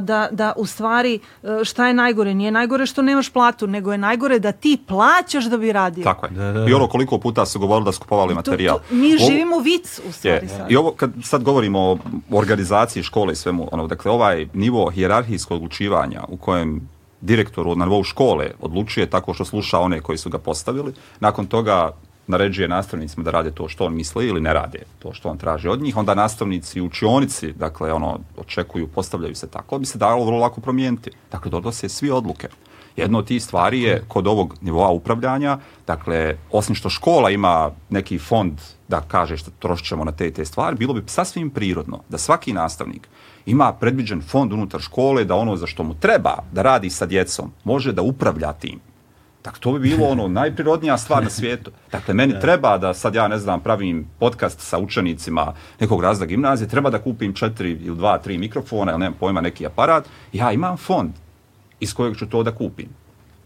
da, 0.00 0.28
da 0.30 0.52
u 0.56 0.66
stvari 0.66 1.14
e, 1.42 1.64
šta 1.64 1.88
je 1.88 1.94
najgore? 1.94 2.34
Nije 2.34 2.50
najgore 2.50 2.86
što 2.86 3.02
nemaš 3.02 3.30
platu, 3.30 3.66
nego 3.66 3.92
je 3.92 3.98
najgore 3.98 4.38
da 4.38 4.52
ti 4.52 4.78
plaćaš 4.86 5.44
da 5.44 5.56
bi 5.56 5.72
radio. 5.72 6.04
Tako 6.04 6.26
je. 6.26 6.32
I 6.70 6.74
ono 6.74 6.86
koliko 6.86 7.18
puta 7.18 7.46
su 7.46 7.58
govorili 7.58 7.84
da 7.84 7.92
su 7.92 8.00
kupovali 8.00 8.28
To- 8.28 8.34
materijal. 8.34 8.78
to- 8.78 8.84
mi 8.90 9.14
Ovo- 9.14 9.26
živimo 9.26 9.58
vic 9.58 10.00
u 10.08 10.12
stvari 10.12 10.38
Je. 10.42 10.48
sad. 10.48 10.70
I 10.70 10.76
ovo, 10.76 10.92
kad 10.92 11.10
sad 11.22 11.42
govorimo 11.42 11.80
o 11.80 11.98
organizaciji 12.32 13.02
škole 13.02 13.32
i 13.32 13.36
svemu, 13.36 13.68
ono, 13.72 13.86
dakle, 13.86 14.10
ovaj 14.10 14.48
nivo 14.52 14.90
hijerarhijskog 14.90 15.56
odlučivanja 15.56 16.22
u 16.28 16.36
kojem 16.36 16.88
direktor 17.20 17.76
na 17.76 17.84
nivou 17.84 18.04
škole 18.04 18.50
odlučuje 18.60 19.06
tako 19.06 19.34
što 19.34 19.44
sluša 19.44 19.78
one 19.78 20.00
koji 20.00 20.18
su 20.18 20.30
ga 20.30 20.38
postavili, 20.38 20.92
nakon 21.20 21.46
toga 21.46 21.90
naređuje 22.28 22.68
nastavnicima 22.68 23.24
da 23.24 23.30
rade 23.30 23.50
to 23.50 23.68
što 23.68 23.86
on 23.86 23.94
misli 23.94 24.26
ili 24.26 24.40
ne 24.40 24.52
rade 24.52 24.78
to 24.98 25.12
što 25.12 25.28
on 25.28 25.38
traži 25.38 25.68
od 25.68 25.82
njih, 25.82 25.96
onda 25.96 26.14
nastavnici 26.14 26.80
u 26.80 26.86
učionici, 26.86 27.52
dakle, 27.52 27.92
ono, 27.92 28.18
očekuju, 28.36 28.88
postavljaju 28.88 29.34
se 29.34 29.48
tako, 29.48 29.78
bi 29.78 29.86
se 29.86 29.98
dalo 29.98 30.24
vrlo 30.24 30.38
lako 30.38 30.60
promijeniti. 30.60 31.10
Dakle, 31.32 31.50
donose 31.50 31.88
svi 31.88 32.10
odluke. 32.10 32.48
Jedno 32.96 33.18
od 33.18 33.26
tih 33.26 33.42
stvari 33.42 33.82
je 33.82 34.04
kod 34.08 34.26
ovog 34.26 34.54
nivoa 34.60 34.88
upravljanja, 34.88 35.58
dakle, 35.86 36.36
osim 36.50 36.74
što 36.74 36.90
škola 36.90 37.30
ima 37.30 37.70
neki 37.90 38.18
fond 38.18 38.60
da 38.88 39.00
kaže 39.00 39.36
što 39.36 39.50
trošit 39.58 39.86
ćemo 39.86 40.04
na 40.04 40.12
te 40.12 40.26
i 40.26 40.32
te 40.32 40.44
stvari, 40.44 40.76
bilo 40.76 40.94
bi 40.94 41.02
sasvim 41.06 41.50
prirodno 41.50 42.00
da 42.08 42.18
svaki 42.18 42.52
nastavnik 42.52 43.08
ima 43.46 43.72
predviđen 43.72 44.22
fond 44.22 44.52
unutar 44.52 44.80
škole 44.80 45.24
da 45.24 45.34
ono 45.34 45.56
za 45.56 45.66
što 45.66 45.82
mu 45.82 45.94
treba 45.94 46.36
da 46.52 46.62
radi 46.62 46.90
sa 46.90 47.06
djecom 47.06 47.52
može 47.64 47.92
da 47.92 48.02
upravlja 48.02 48.52
tim. 48.52 48.80
Dakle, 49.44 49.60
to 49.60 49.72
bi 49.72 49.78
bilo 49.78 50.06
ono 50.06 50.28
najprirodnija 50.28 50.98
stvar 50.98 51.22
na 51.22 51.30
svijetu. 51.30 51.70
Dakle, 51.92 52.14
meni 52.14 52.40
treba 52.40 52.78
da 52.78 52.94
sad 52.94 53.14
ja 53.14 53.28
ne 53.28 53.38
znam 53.38 53.60
pravim 53.60 54.06
podcast 54.18 54.60
sa 54.60 54.78
učenicima 54.78 55.54
nekog 55.80 56.02
razda 56.02 56.26
gimnazije, 56.26 56.68
treba 56.68 56.90
da 56.90 57.02
kupim 57.02 57.34
četiri 57.34 57.70
ili 57.70 57.96
dva, 57.96 58.18
tri 58.18 58.38
mikrofona 58.38 58.92
ili 58.92 59.00
nemam 59.00 59.18
pojma 59.20 59.40
neki 59.40 59.66
aparat. 59.66 60.08
Ja 60.32 60.52
imam 60.52 60.76
fond 60.76 61.10
iz 61.80 61.94
kojeg 61.94 62.16
ću 62.16 62.26
to 62.26 62.42
da 62.42 62.54
kupim. 62.54 62.88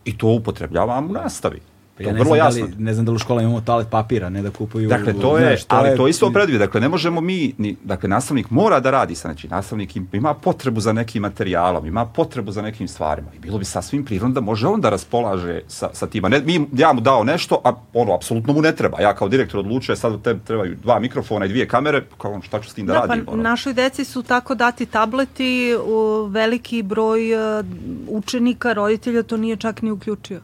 I 0.05 0.19
to 0.19 0.27
upotrebljavam 0.27 1.10
u 1.10 1.12
nastavi. 1.12 1.60
Pa 1.93 1.98
to 1.98 2.02
ja 2.02 2.09
je 2.09 2.12
ne 2.12 2.20
vrlo 2.20 2.35
znam, 2.35 2.39
jasno. 2.39 2.60
da 2.60 2.66
li, 2.69 2.74
ne 2.78 2.94
znam 2.94 3.06
da 3.06 3.12
li 3.12 3.16
u 3.16 3.19
školama 3.19 3.43
imamo 3.43 3.60
toalet 3.60 3.89
papira, 3.89 4.28
ne 4.28 4.43
da 4.43 4.51
kupuju... 4.51 4.89
Dakle, 4.89 5.12
to 5.14 5.39
je, 5.39 5.47
znaš, 5.47 5.60
ali 5.69 5.97
to 5.97 6.06
je 6.06 6.10
isto 6.10 6.32
predvije. 6.32 6.59
Dakle, 6.59 6.81
ne 6.81 6.89
možemo 6.89 7.20
mi, 7.20 7.55
ni, 7.59 7.77
dakle, 7.85 8.09
nastavnik 8.09 8.51
mora 8.51 8.81
da 8.81 8.90
radi 8.90 9.14
sa 9.14 9.20
znači, 9.23 9.48
nastavnik 9.48 9.97
im- 9.97 10.09
ima 10.12 10.35
potrebu 10.35 10.81
za 10.81 10.93
nekim 10.93 11.23
materijalom, 11.23 11.86
ima 11.86 12.06
potrebu 12.06 12.52
za 12.52 12.62
nekim 12.62 12.89
stvarima. 12.89 13.28
I 13.36 13.39
bilo 13.39 13.59
bi 13.59 13.64
sasvim 13.64 14.05
prirodno 14.05 14.35
da 14.35 14.40
može 14.40 14.66
on 14.66 14.81
da 14.81 14.90
raspolaže 14.90 15.60
sa, 15.69 15.89
sa 15.93 16.06
tima. 16.06 16.28
Ne, 16.28 16.40
mi, 16.40 16.66
ja 16.73 16.93
mu 16.93 17.01
dao 17.01 17.24
nešto, 17.24 17.60
a 17.64 17.73
ono, 17.94 18.14
apsolutno 18.14 18.52
mu 18.52 18.62
ne 18.62 18.73
treba. 18.73 19.01
Ja 19.01 19.14
kao 19.14 19.28
direktor 19.28 19.60
odlučujem, 19.60 19.97
sad 19.97 20.23
tebi 20.23 20.40
trebaju 20.40 20.77
dva 20.77 20.98
mikrofona 20.98 21.44
i 21.44 21.48
dvije 21.48 21.69
kamere, 21.69 22.02
kao 22.19 22.32
ono, 22.32 22.43
šta 22.43 22.60
ću 22.60 22.70
s 22.70 22.74
tim 22.74 22.86
da, 22.86 22.93
Da, 22.93 23.01
radim? 23.01 23.24
pa 23.24 23.32
ono. 23.32 23.43
našoj 23.43 23.73
deci 23.74 24.05
su 24.05 24.23
tako 24.23 24.55
dati 24.55 24.86
tableti, 24.86 25.43
u, 25.86 26.27
veliki 26.27 26.82
broj 26.82 27.32
e, 27.59 27.62
učenika, 28.09 28.73
roditelja 28.73 29.23
to 29.23 29.36
nije 29.36 29.56
čak 29.56 29.82
ni 29.82 29.90
uključio. 29.90 30.40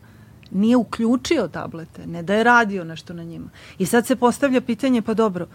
Nije 0.51 0.77
uključio 0.77 1.49
tablete, 1.49 2.07
ne 2.07 2.23
da 2.23 2.35
je 2.35 2.45
radio 2.45 2.85
nešto 2.85 3.15
na 3.15 3.25
njima. 3.25 3.49
I 3.79 3.87
sad 3.87 4.07
se 4.07 4.17
postavlja 4.17 4.61
pitanje, 4.61 5.03
pa 5.03 5.15
dobro, 5.15 5.47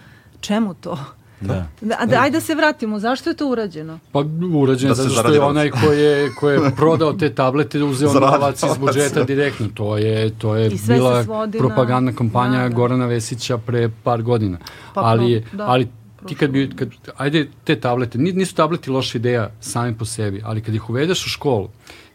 čemu 0.41 0.74
to? 0.74 0.98
Da. 1.41 1.68
Da, 1.82 2.06
da, 2.06 2.22
ajde 2.22 2.38
da 2.38 2.41
se 2.41 2.56
vratimo, 2.56 2.99
zašto 2.99 3.30
je 3.30 3.36
to 3.36 3.48
urađeno? 3.48 3.99
Pa 4.11 4.24
urađen 4.56 4.88
Da 4.90 4.95
zato 4.95 5.10
što 5.10 5.34
je 5.34 5.41
onaj 5.41 5.72
ko 5.72 5.91
je, 5.91 6.32
ko 6.40 6.49
je 6.49 6.60
prodao 6.78 7.14
te 7.14 7.34
tablete 7.34 7.84
uzeo 7.84 8.14
novac 8.14 8.64
iz 8.64 8.78
budžeta 8.78 9.24
direktno. 9.24 9.68
To 9.74 9.98
je, 9.98 10.30
to 10.30 10.56
je 10.56 10.70
bila 10.88 11.26
propagandna 11.57 12.14
kampanja 12.14 12.57
Da, 12.57 12.70
da. 12.70 12.76
Gorana 12.76 13.06
Vesića 13.06 13.57
pre 13.57 13.90
par 14.03 14.22
godina. 14.22 14.57
Pa, 14.94 15.02
ali, 15.02 15.45
pro- 15.49 15.57
da, 15.57 15.68
ali 15.68 15.88
ti 16.26 16.36
kad 16.36 16.49
bi, 16.49 16.70
kad, 16.76 16.90
ajde 17.18 17.48
te 17.64 17.80
tablete, 17.80 18.18
ni- 18.18 18.32
nisu 18.32 18.56
tableti 18.56 18.90
loša 18.90 19.18
ideja 19.18 19.49
sami 19.61 19.98
po 19.98 20.06
sebi, 20.06 20.41
ali 20.45 20.61
kad 20.61 20.76
ih 20.76 20.90
uvedeš 20.90 21.26
u 21.26 21.30
školu, 21.30 21.70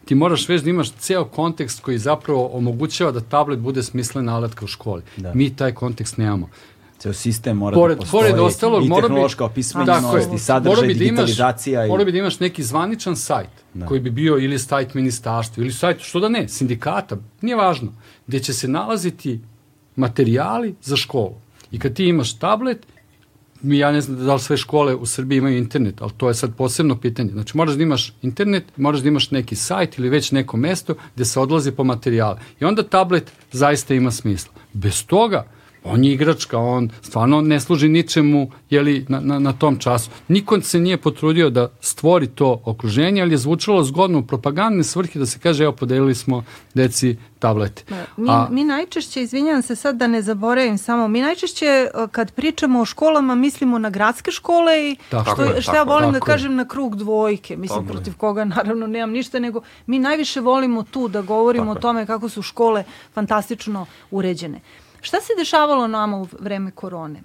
ti 0.09 0.15
moraš 0.15 0.49
već 0.49 0.61
da 0.61 0.69
imaš 0.69 0.91
ceo 0.91 1.25
kontekst 1.25 1.81
koji 1.81 1.97
zapravo 1.97 2.49
omogućava 2.53 3.11
da 3.11 3.21
tablet 3.21 3.59
bude 3.59 3.83
smislena 3.83 4.35
alatka 4.35 4.65
u 4.65 4.67
školi. 4.67 5.03
Da. 5.17 5.33
Mi 5.33 5.55
taj 5.55 5.73
kontekst 5.73 6.17
nemamo. 6.17 6.49
Ceo 6.97 7.13
sistem 7.13 7.57
mora 7.57 7.75
Pored, 7.75 7.97
da 7.97 8.01
postoji 8.01 8.31
pored 8.31 8.39
ostalog, 8.39 8.85
i 8.85 8.89
tehnološka 8.89 9.45
opismenjenost 9.45 10.33
i 10.35 10.39
sadržaj, 10.39 10.87
bi 10.87 10.93
da 10.93 11.03
imaš, 11.03 11.09
digitalizacija. 11.09 11.85
i... 11.85 11.89
Mora 11.89 12.05
bi 12.05 12.11
da 12.11 12.17
imaš 12.17 12.39
neki 12.39 12.63
zvaničan 12.63 13.15
sajt 13.15 13.49
Da. 13.73 13.85
koji 13.85 13.99
bi 13.99 14.09
bio 14.09 14.37
ili 14.37 14.59
sajt 14.59 14.93
ministarstva 14.93 15.63
ili 15.63 15.73
sajt, 15.73 16.01
što 16.01 16.19
da 16.19 16.29
ne, 16.29 16.47
sindikata, 16.47 17.17
nije 17.41 17.55
važno, 17.55 17.93
gde 18.27 18.39
će 18.39 18.53
se 18.53 18.67
nalaziti 18.67 19.39
materijali 19.95 20.75
za 20.81 20.95
školu. 20.95 21.35
I 21.71 21.79
kad 21.79 21.93
ti 21.93 22.05
imaš 22.05 22.33
tablet, 22.39 22.87
ja 23.63 23.91
ne 23.91 24.01
znam 24.01 24.25
da 24.25 24.33
li 24.33 24.39
sve 24.39 24.57
škole 24.57 24.95
u 24.95 25.05
Srbiji 25.05 25.37
imaju 25.37 25.57
internet, 25.57 26.01
ali 26.01 26.11
to 26.17 26.27
je 26.27 26.33
sad 26.33 26.55
posebno 26.55 26.95
pitanje. 26.99 27.31
Znači 27.31 27.57
moraš 27.57 27.75
da 27.75 27.83
imaš 27.83 28.13
internet, 28.21 28.63
moraš 28.77 28.99
da 28.99 29.07
imaš 29.07 29.31
neki 29.31 29.55
sajt 29.55 29.97
ili 29.97 30.09
već 30.09 30.31
neko 30.31 30.57
mesto 30.57 30.95
gde 31.15 31.25
se 31.25 31.39
odlazi 31.39 31.71
po 31.71 31.83
materijale. 31.83 32.39
I 32.59 32.65
onda 32.65 32.83
tablet 32.83 33.31
zaista 33.51 33.93
ima 33.93 34.11
smisla. 34.11 34.53
Bez 34.73 35.05
toga, 35.05 35.45
on 35.83 36.03
je 36.03 36.13
igračka, 36.13 36.57
on 36.57 36.89
stvarno 37.01 37.41
ne 37.41 37.59
služi 37.59 37.89
ničemu 37.89 38.39
jeli, 38.69 39.05
na, 39.07 39.19
na, 39.19 39.39
na 39.39 39.53
tom 39.53 39.77
času. 39.77 40.09
Niko 40.27 40.61
se 40.61 40.79
nije 40.79 40.97
potrudio 40.97 41.49
da 41.49 41.69
stvori 41.81 42.27
to 42.27 42.61
okruženje, 42.65 43.21
ali 43.21 43.31
je 43.31 43.37
zvučalo 43.37 43.83
zgodno 43.83 44.19
u 44.19 44.23
propagandne 44.23 44.83
svrhe 44.83 45.19
da 45.19 45.25
se 45.25 45.39
kaže, 45.39 45.63
evo, 45.63 45.73
podelili 45.73 46.15
smo 46.15 46.43
deci 46.73 47.17
tablete. 47.39 47.83
Da, 47.89 48.05
Mi, 48.17 48.29
A- 48.29 48.47
mi 48.51 48.63
najčešće, 48.63 49.21
izvinjam 49.21 49.61
se 49.61 49.75
sad 49.75 49.95
da 49.95 50.07
ne 50.07 50.21
zaboravim 50.21 50.77
samo, 50.77 51.07
mi 51.07 51.21
najčešće 51.21 51.65
e, 51.65 51.89
kad 52.11 52.31
pričamo 52.31 52.81
o 52.81 52.85
školama 52.85 53.35
mislimo 53.35 53.79
na 53.79 53.89
gradske 53.89 54.31
škole 54.31 54.49
i 54.81 54.95
Tako 55.09 55.31
što, 55.31 55.43
je, 55.43 55.61
tako 55.61 55.71
ja 55.71 55.79
je. 55.79 55.85
volim 55.85 56.11
da 56.11 56.19
Tako 56.19 56.31
je. 56.31 56.33
kažem 56.33 56.55
na 56.55 56.65
krug 56.65 56.95
dvojke, 56.95 57.57
mislim 57.57 57.79
Tako 57.79 57.89
je. 57.89 57.93
protiv 57.93 58.13
koga 58.15 58.45
naravno 58.55 58.87
nemam 58.87 59.11
ništa, 59.11 59.39
nego 59.39 59.61
mi 59.85 59.99
najviše 59.99 60.41
volimo 60.41 60.83
tu 60.83 61.07
da 61.07 61.21
govorimo 61.23 61.65
Tako 61.65 61.71
o 61.71 61.77
je. 61.77 61.81
tome 61.81 62.05
kako 62.05 62.29
su 62.29 62.41
škole 62.41 62.83
fantastično 63.13 63.85
uređene. 64.11 64.59
Šta 65.01 65.21
se 65.21 65.33
dešavalo 65.37 65.87
nama 65.87 66.17
u 66.17 66.27
vreme 66.39 66.71
korone? 66.71 67.21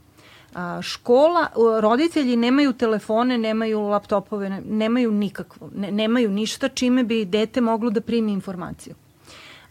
A, 0.54 0.82
škola, 0.82 1.46
roditelji 1.80 2.36
nemaju 2.36 2.72
telefone, 2.72 3.38
nemaju 3.38 3.80
laptopove, 3.80 4.48
ne- 4.48 4.60
nemaju 4.60 5.12
nikakvo, 5.12 5.70
ne, 5.76 5.90
nemaju 5.90 6.30
ništa 6.30 6.68
čime 6.68 7.02
bi 7.04 7.24
dete 7.24 7.60
moglo 7.60 7.90
da 7.90 8.00
primi 8.00 8.32
informaciju. 8.32 8.94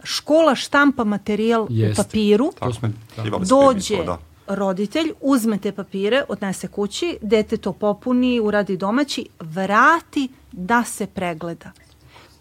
Škola 0.03 0.55
štampa 0.55 1.03
materijal 1.03 1.67
Jeste. 1.69 2.01
u 2.01 2.03
papiru, 2.03 2.51
smo, 2.73 2.89
smo 3.15 3.39
dođe 3.39 4.03
da. 4.05 4.17
roditelj, 4.47 5.11
uzme 5.21 5.57
te 5.57 5.71
papire, 5.71 6.23
odnese 6.29 6.67
kući, 6.67 7.17
dete 7.21 7.57
to 7.57 7.73
popuni, 7.73 8.39
uradi 8.39 8.77
domaći, 8.77 9.25
vrati 9.39 10.27
da 10.51 10.83
se 10.83 11.07
pregleda. 11.07 11.71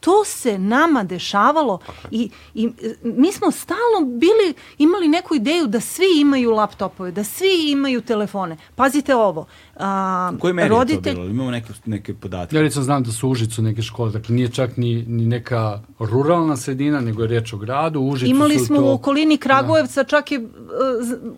To 0.02 0.24
se 0.24 0.58
nama 0.58 1.04
dešavalo 1.04 1.78
i, 2.10 2.30
i 2.54 2.66
e, 2.82 2.94
mi 3.02 3.32
smo 3.32 3.50
stalno 3.50 4.00
bili, 4.06 4.54
imali 4.78 5.08
neku 5.08 5.34
ideju 5.34 5.66
da 5.66 5.80
svi 5.80 6.20
imaju 6.20 6.50
laptopove, 6.50 7.10
da 7.10 7.24
svi 7.24 7.70
imaju 7.70 8.00
telefone. 8.00 8.56
Pazite 8.74 9.14
ovo. 9.14 9.46
A, 9.76 10.32
U 10.34 10.38
kojoj 10.38 10.52
meri 10.52 10.74
je 10.74 10.96
to 10.96 11.00
bilo? 11.00 11.24
Imamo 11.24 11.50
neke, 11.50 11.72
neke 11.86 12.14
podatke. 12.14 12.56
Ja 12.56 12.62
recimo 12.62 12.84
znam 12.84 13.02
da 13.02 13.12
su 13.12 13.28
u 13.28 13.30
Užicu 13.30 13.62
neke 13.62 13.82
škole, 13.82 14.10
dakle 14.10 14.34
nije 14.34 14.48
čak 14.48 14.76
ni, 14.76 15.04
ni 15.08 15.26
neka 15.26 15.80
ruralna 15.98 16.56
sredina, 16.56 17.00
nego 17.00 17.22
je 17.22 17.28
reč 17.28 17.52
o 17.52 17.56
gradu. 17.56 18.00
U 18.00 18.08
Užicu 18.08 18.30
Imali 18.30 18.58
smo 18.58 18.76
to... 18.76 18.84
u 18.84 18.92
okolini 18.92 19.36
Kragujevca, 19.36 20.04
čak 20.04 20.32
je 20.32 20.38
uh, 20.38 20.46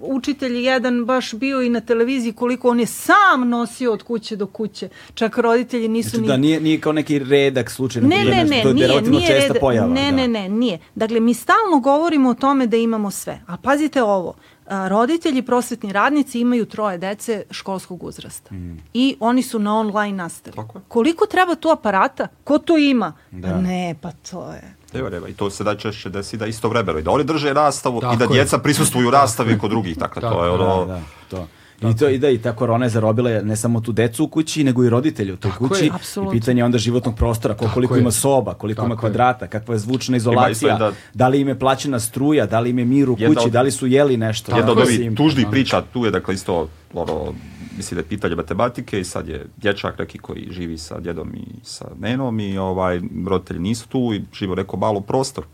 učitelj 0.01 0.57
jedan 0.57 1.05
baš 1.05 1.35
bio 1.35 1.63
i 1.63 1.69
na 1.69 1.81
televiziji 1.81 2.33
koliko 2.33 2.69
on 2.69 2.81
je 2.81 2.87
sam 2.87 3.49
nosio 3.49 3.93
od 3.93 4.03
kuće 4.03 4.37
do 4.37 4.47
kuće. 4.47 4.89
Čak 5.15 5.39
roditelji 5.39 5.89
nisu 5.89 6.11
Znači 6.11 6.23
ni... 6.23 6.29
da 6.29 6.37
nije, 6.37 6.61
nije 6.61 6.81
kao 6.81 6.93
neki 6.93 7.19
redak 7.19 7.71
slučajno. 7.71 8.09
Ne, 8.09 8.25
ne, 8.25 8.45
ne, 8.45 8.63
to 8.63 8.69
je 8.69 8.75
nije, 8.75 8.87
relativno 8.87 9.19
nije 9.19 9.29
česta 9.29 9.55
red- 9.55 9.61
pojava. 9.61 9.89
Ne, 9.89 10.11
da. 10.11 10.17
ne, 10.17 10.29
ne, 10.29 10.49
nije. 10.49 10.79
Dakle, 10.95 11.21
mi 11.21 11.35
stalno 11.35 11.81
govorimo 11.83 12.31
o 12.31 12.35
tome 12.35 12.67
da 12.67 12.77
imamo 12.77 13.11
sve. 13.11 13.41
A 13.47 13.57
pazite 13.57 14.03
ovo, 14.03 14.35
roditelji, 14.67 15.43
prosvetni 15.43 15.93
radnici 15.93 16.41
imaju 16.41 16.67
troje 16.67 16.99
dece 16.99 17.43
školskog 17.51 18.03
uzrasta. 18.03 18.51
I 18.95 19.17
oni 19.21 19.43
su 19.43 19.59
na 19.59 19.79
online 19.79 20.17
nastavi. 20.17 20.57
Tako 20.57 20.79
je. 20.79 20.85
Koliko 20.89 21.27
treba 21.27 21.55
tu 21.55 21.69
aparata? 21.69 22.29
Ko 22.45 22.59
to 22.59 22.79
ima? 22.79 23.13
Da. 23.31 23.61
Ne, 23.61 23.95
pa 24.01 24.13
to 24.31 24.53
je... 24.53 24.75
Evo, 24.95 25.09
evo, 25.17 25.29
i 25.29 25.35
to 25.35 25.51
se 25.51 25.65
da 25.65 25.77
češće 25.77 26.11
desi 26.11 26.37
da 26.37 26.47
isto 26.47 26.69
vremeno 26.69 26.99
i 26.99 27.03
da 27.03 27.11
oni 27.11 27.25
drže 27.25 27.55
nastavu 27.55 28.01
Tako 28.01 28.15
i 28.15 28.17
da 28.17 28.25
je. 28.25 28.29
djeca 28.29 28.59
prisustvuju 28.59 29.11
rastavi 29.11 29.59
kod 29.59 29.71
drugih, 29.71 29.99
dakle 29.99 30.23
Tako 30.23 30.35
to 30.35 30.45
je 30.45 30.49
je, 30.49 30.55
ono... 30.55 30.85
Da, 30.87 30.95
da, 30.95 31.01
to. 31.31 31.47
I 31.83 31.97
to 31.97 32.09
i 32.09 32.19
da 32.19 32.31
i 32.31 32.39
ta 32.39 32.53
korona 32.53 32.85
je 32.87 32.91
zarobila 32.91 33.31
ne 33.43 33.57
samo 33.57 33.81
tu 33.81 33.93
decu 33.93 34.25
u 34.25 34.29
kući, 34.29 34.65
nego 34.65 34.85
i 34.85 34.91
roditelje 34.91 35.33
u 35.33 35.37
toj 35.37 35.51
Tako 35.51 35.69
kući. 35.69 35.85
je. 35.85 35.91
I 36.29 36.31
pitanje 36.33 36.61
je 36.61 36.65
onda 36.65 36.79
životnog 36.79 37.17
prostora, 37.17 37.55
koliko, 37.55 37.97
ima 37.97 38.11
soba, 38.11 38.55
koliko 38.55 38.77
Tako 38.77 38.87
ima 38.87 38.97
kvadrata, 38.97 39.47
kakva 39.47 39.75
je 39.75 39.79
zvučna 39.79 40.17
izolacija, 40.17 40.79
da- 40.79 40.93
da... 41.15 41.29
li 41.29 41.41
im 41.41 41.49
je 41.49 41.59
plaćena 41.59 42.01
struja, 42.01 42.47
da 42.47 42.61
li 42.61 42.71
im 42.71 42.79
je 42.79 42.85
mir 42.85 43.11
u 43.11 43.17
kući, 43.17 43.47
od- 43.47 43.53
da 43.53 43.63
li 43.63 43.71
su 43.71 43.87
jeli 43.87 44.17
nešto. 44.17 44.57
Jedna 44.57 44.73
od 44.73 44.79
ovih 44.79 45.11
tužnih 45.17 45.45
da. 45.45 45.51
priča, 45.51 45.83
tu 45.93 46.05
je 46.05 46.11
dakle 46.11 46.35
isto, 46.35 46.69
ono, 46.95 47.35
mislim 47.77 47.97
da 47.97 48.01
je 48.01 48.09
pitanje 48.09 48.35
matematike 48.37 49.01
i 49.01 49.05
sad 49.05 49.29
je 49.29 49.47
dječak 49.57 49.99
neki 49.99 50.19
koji 50.19 50.49
živi 50.51 50.79
sa 50.79 51.01
djedom 51.01 51.35
i 51.35 51.45
sa 51.63 51.87
nenom 52.01 52.41
i 52.41 52.59
ovaj, 52.59 53.01
roditelji 53.27 53.61
nisu 53.61 53.89
tu 53.89 54.13
i 54.15 54.23
žive 54.33 54.57
neko 54.57 54.77
malo 54.77 55.01
prostor. 55.01 55.45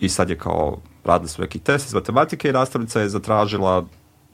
I 0.00 0.08
sad 0.08 0.30
je 0.30 0.38
kao, 0.38 0.78
radili 1.04 1.28
su 1.28 1.42
neki 1.42 1.58
test 1.58 1.86
iz 1.86 1.94
matematike 1.94 2.48
i 2.48 2.52
nastavnica 2.52 3.00
je 3.00 3.08
zatražila 3.08 3.84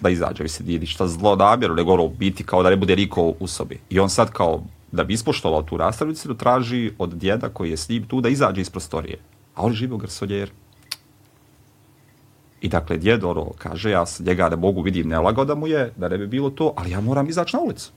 da 0.01 0.11
izađe, 0.11 0.45
i 0.45 0.49
se 0.49 0.65
nije 0.65 0.79
ništa 0.79 1.07
zlo 1.07 1.37
namjeru, 1.37 1.75
nego 1.75 1.93
ono 1.93 2.09
biti 2.09 2.45
kao 2.45 2.63
da 2.63 2.71
ne 2.71 2.77
bude 2.77 2.97
niko 2.97 3.35
u 3.41 3.47
sobi. 3.47 3.81
I 3.91 4.01
on 4.01 4.11
sad 4.11 4.31
kao, 4.31 4.63
da 4.93 5.05
bi 5.05 5.15
ispoštovao 5.15 5.63
tu 5.63 5.79
nastavnicu, 5.79 6.35
traži 6.35 6.93
od 6.99 7.15
djeda 7.15 7.49
koji 7.49 7.71
je 7.71 7.77
s 7.77 7.89
njim 7.89 8.07
tu 8.07 8.21
da 8.21 8.29
izađe 8.29 8.61
iz 8.61 8.71
prostorije. 8.71 9.19
A 9.55 9.63
on 9.63 9.73
živi 9.73 9.93
u 9.93 9.97
garsonjeru. 9.97 10.53
I 12.61 12.69
dakle, 12.69 12.97
djed 12.99 13.25
ono 13.25 13.51
kaže, 13.59 13.91
ja 13.91 14.05
njega 14.21 14.49
ne 14.49 14.57
mogu, 14.57 14.83
vidim 14.83 15.09
nelagoda 15.09 15.55
mu 15.55 15.67
je, 15.67 15.93
da 15.97 16.09
ne 16.09 16.19
bi 16.19 16.27
bilo 16.27 16.51
to, 16.51 16.73
ali 16.77 16.91
ja 16.91 17.01
moram 17.01 17.29
izaći 17.29 17.57
na 17.57 17.63
ulicu. 17.63 17.93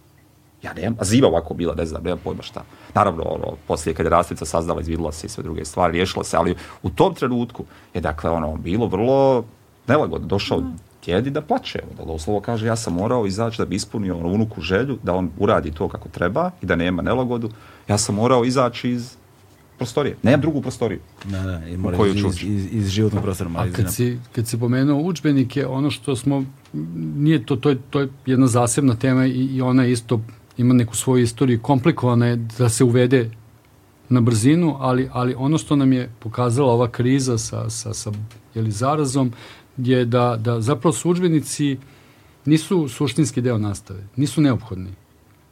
Ja 0.64 0.74
nemam, 0.74 0.98
a 1.00 1.06
zima 1.06 1.28
ovako 1.28 1.54
bila, 1.54 1.76
ne 1.76 1.86
znam, 1.86 2.04
nemam 2.04 2.20
pojma 2.24 2.44
šta. 2.44 2.64
Naravno, 2.94 3.24
ono, 3.24 3.58
poslije 3.68 3.94
kad 3.94 4.06
je 4.06 4.10
rastica 4.10 4.46
saznala, 4.46 4.82
izvidila 4.82 5.12
se 5.12 5.28
i 5.28 5.30
sve 5.30 5.44
druge 5.44 5.66
stvari, 5.66 5.94
riješila 5.94 6.24
se, 6.24 6.38
ali 6.38 6.56
u 6.84 6.90
tom 6.90 7.16
trenutku 7.16 7.66
je, 7.94 8.02
dakle, 8.02 8.30
ono, 8.30 8.58
bilo 8.58 8.88
vrlo 8.88 9.46
nelagodno. 9.88 10.28
Došao 10.28 10.64
djedi 11.08 11.30
da 11.30 11.42
plače, 11.42 11.80
da 11.98 12.06
doslovo 12.06 12.42
kaže, 12.42 12.68
ja 12.68 12.76
sam 12.76 12.94
morao 12.94 13.26
izaći 13.26 13.58
da 13.58 13.66
bi 13.66 13.76
ispunio 13.76 14.18
ono, 14.18 14.30
unuku 14.30 14.62
želju, 14.62 14.98
da 15.04 15.14
on 15.14 15.32
uradi 15.38 15.72
to 15.72 15.88
kako 15.90 16.10
treba 16.10 16.52
i 16.62 16.66
da 16.66 16.76
nema 16.76 17.02
nelagodu. 17.02 17.50
Ja 17.88 17.98
sam 17.98 18.16
morao 18.16 18.46
izaći 18.46 18.90
iz 18.90 19.16
prostorije. 19.78 20.16
Nemam 20.24 20.42
drugu 20.42 20.62
prostoriju. 20.62 21.00
Da, 21.26 21.42
da, 21.42 21.68
i 21.68 21.78
mora 21.78 21.98
koju 21.98 22.14
iz, 22.14 22.22
ću 22.22 22.28
iz, 22.28 22.44
iz, 22.44 22.74
iz 22.74 22.90
životnog 22.90 23.24
prostora. 23.24 23.50
A 23.56 23.66
kad 23.76 23.94
si, 23.94 24.20
kad 24.36 24.48
si 24.48 24.60
pomenuo 24.60 25.02
učbenike, 25.02 25.68
ono 25.68 25.92
što 25.92 26.16
smo, 26.16 26.44
nije 27.18 27.46
to, 27.46 27.56
to 27.56 27.70
je, 27.70 27.78
to 27.90 28.00
je 28.00 28.10
jedna 28.26 28.48
zasebna 28.48 28.96
tema 28.96 29.26
i, 29.26 29.32
i 29.32 29.62
ona 29.62 29.86
isto 29.86 30.22
ima 30.58 30.74
neku 30.74 30.96
svoju 30.96 31.24
istoriju, 31.24 31.62
komplikovana 31.62 32.26
je 32.26 32.36
da 32.36 32.70
se 32.70 32.84
uvede 32.84 33.32
na 34.10 34.22
brzinu, 34.22 34.76
ali, 34.80 35.10
ali 35.12 35.36
ono 35.38 35.58
što 35.58 35.76
nam 35.76 35.94
je 35.94 36.10
pokazala 36.20 36.74
ova 36.74 36.88
kriza 36.88 37.38
sa, 37.38 37.70
sa, 37.70 37.94
sa 37.94 38.12
jeli, 38.56 38.72
zarazom 38.72 39.32
je 39.78 40.06
da, 40.06 40.38
da 40.40 40.62
zapravo 40.62 40.94
su 40.94 41.10
učbenici 41.10 41.78
nisu 42.46 42.88
suštinski 42.90 43.42
deo 43.42 43.58
nastave, 43.58 44.04
nisu 44.16 44.42
neophodni. 44.42 44.92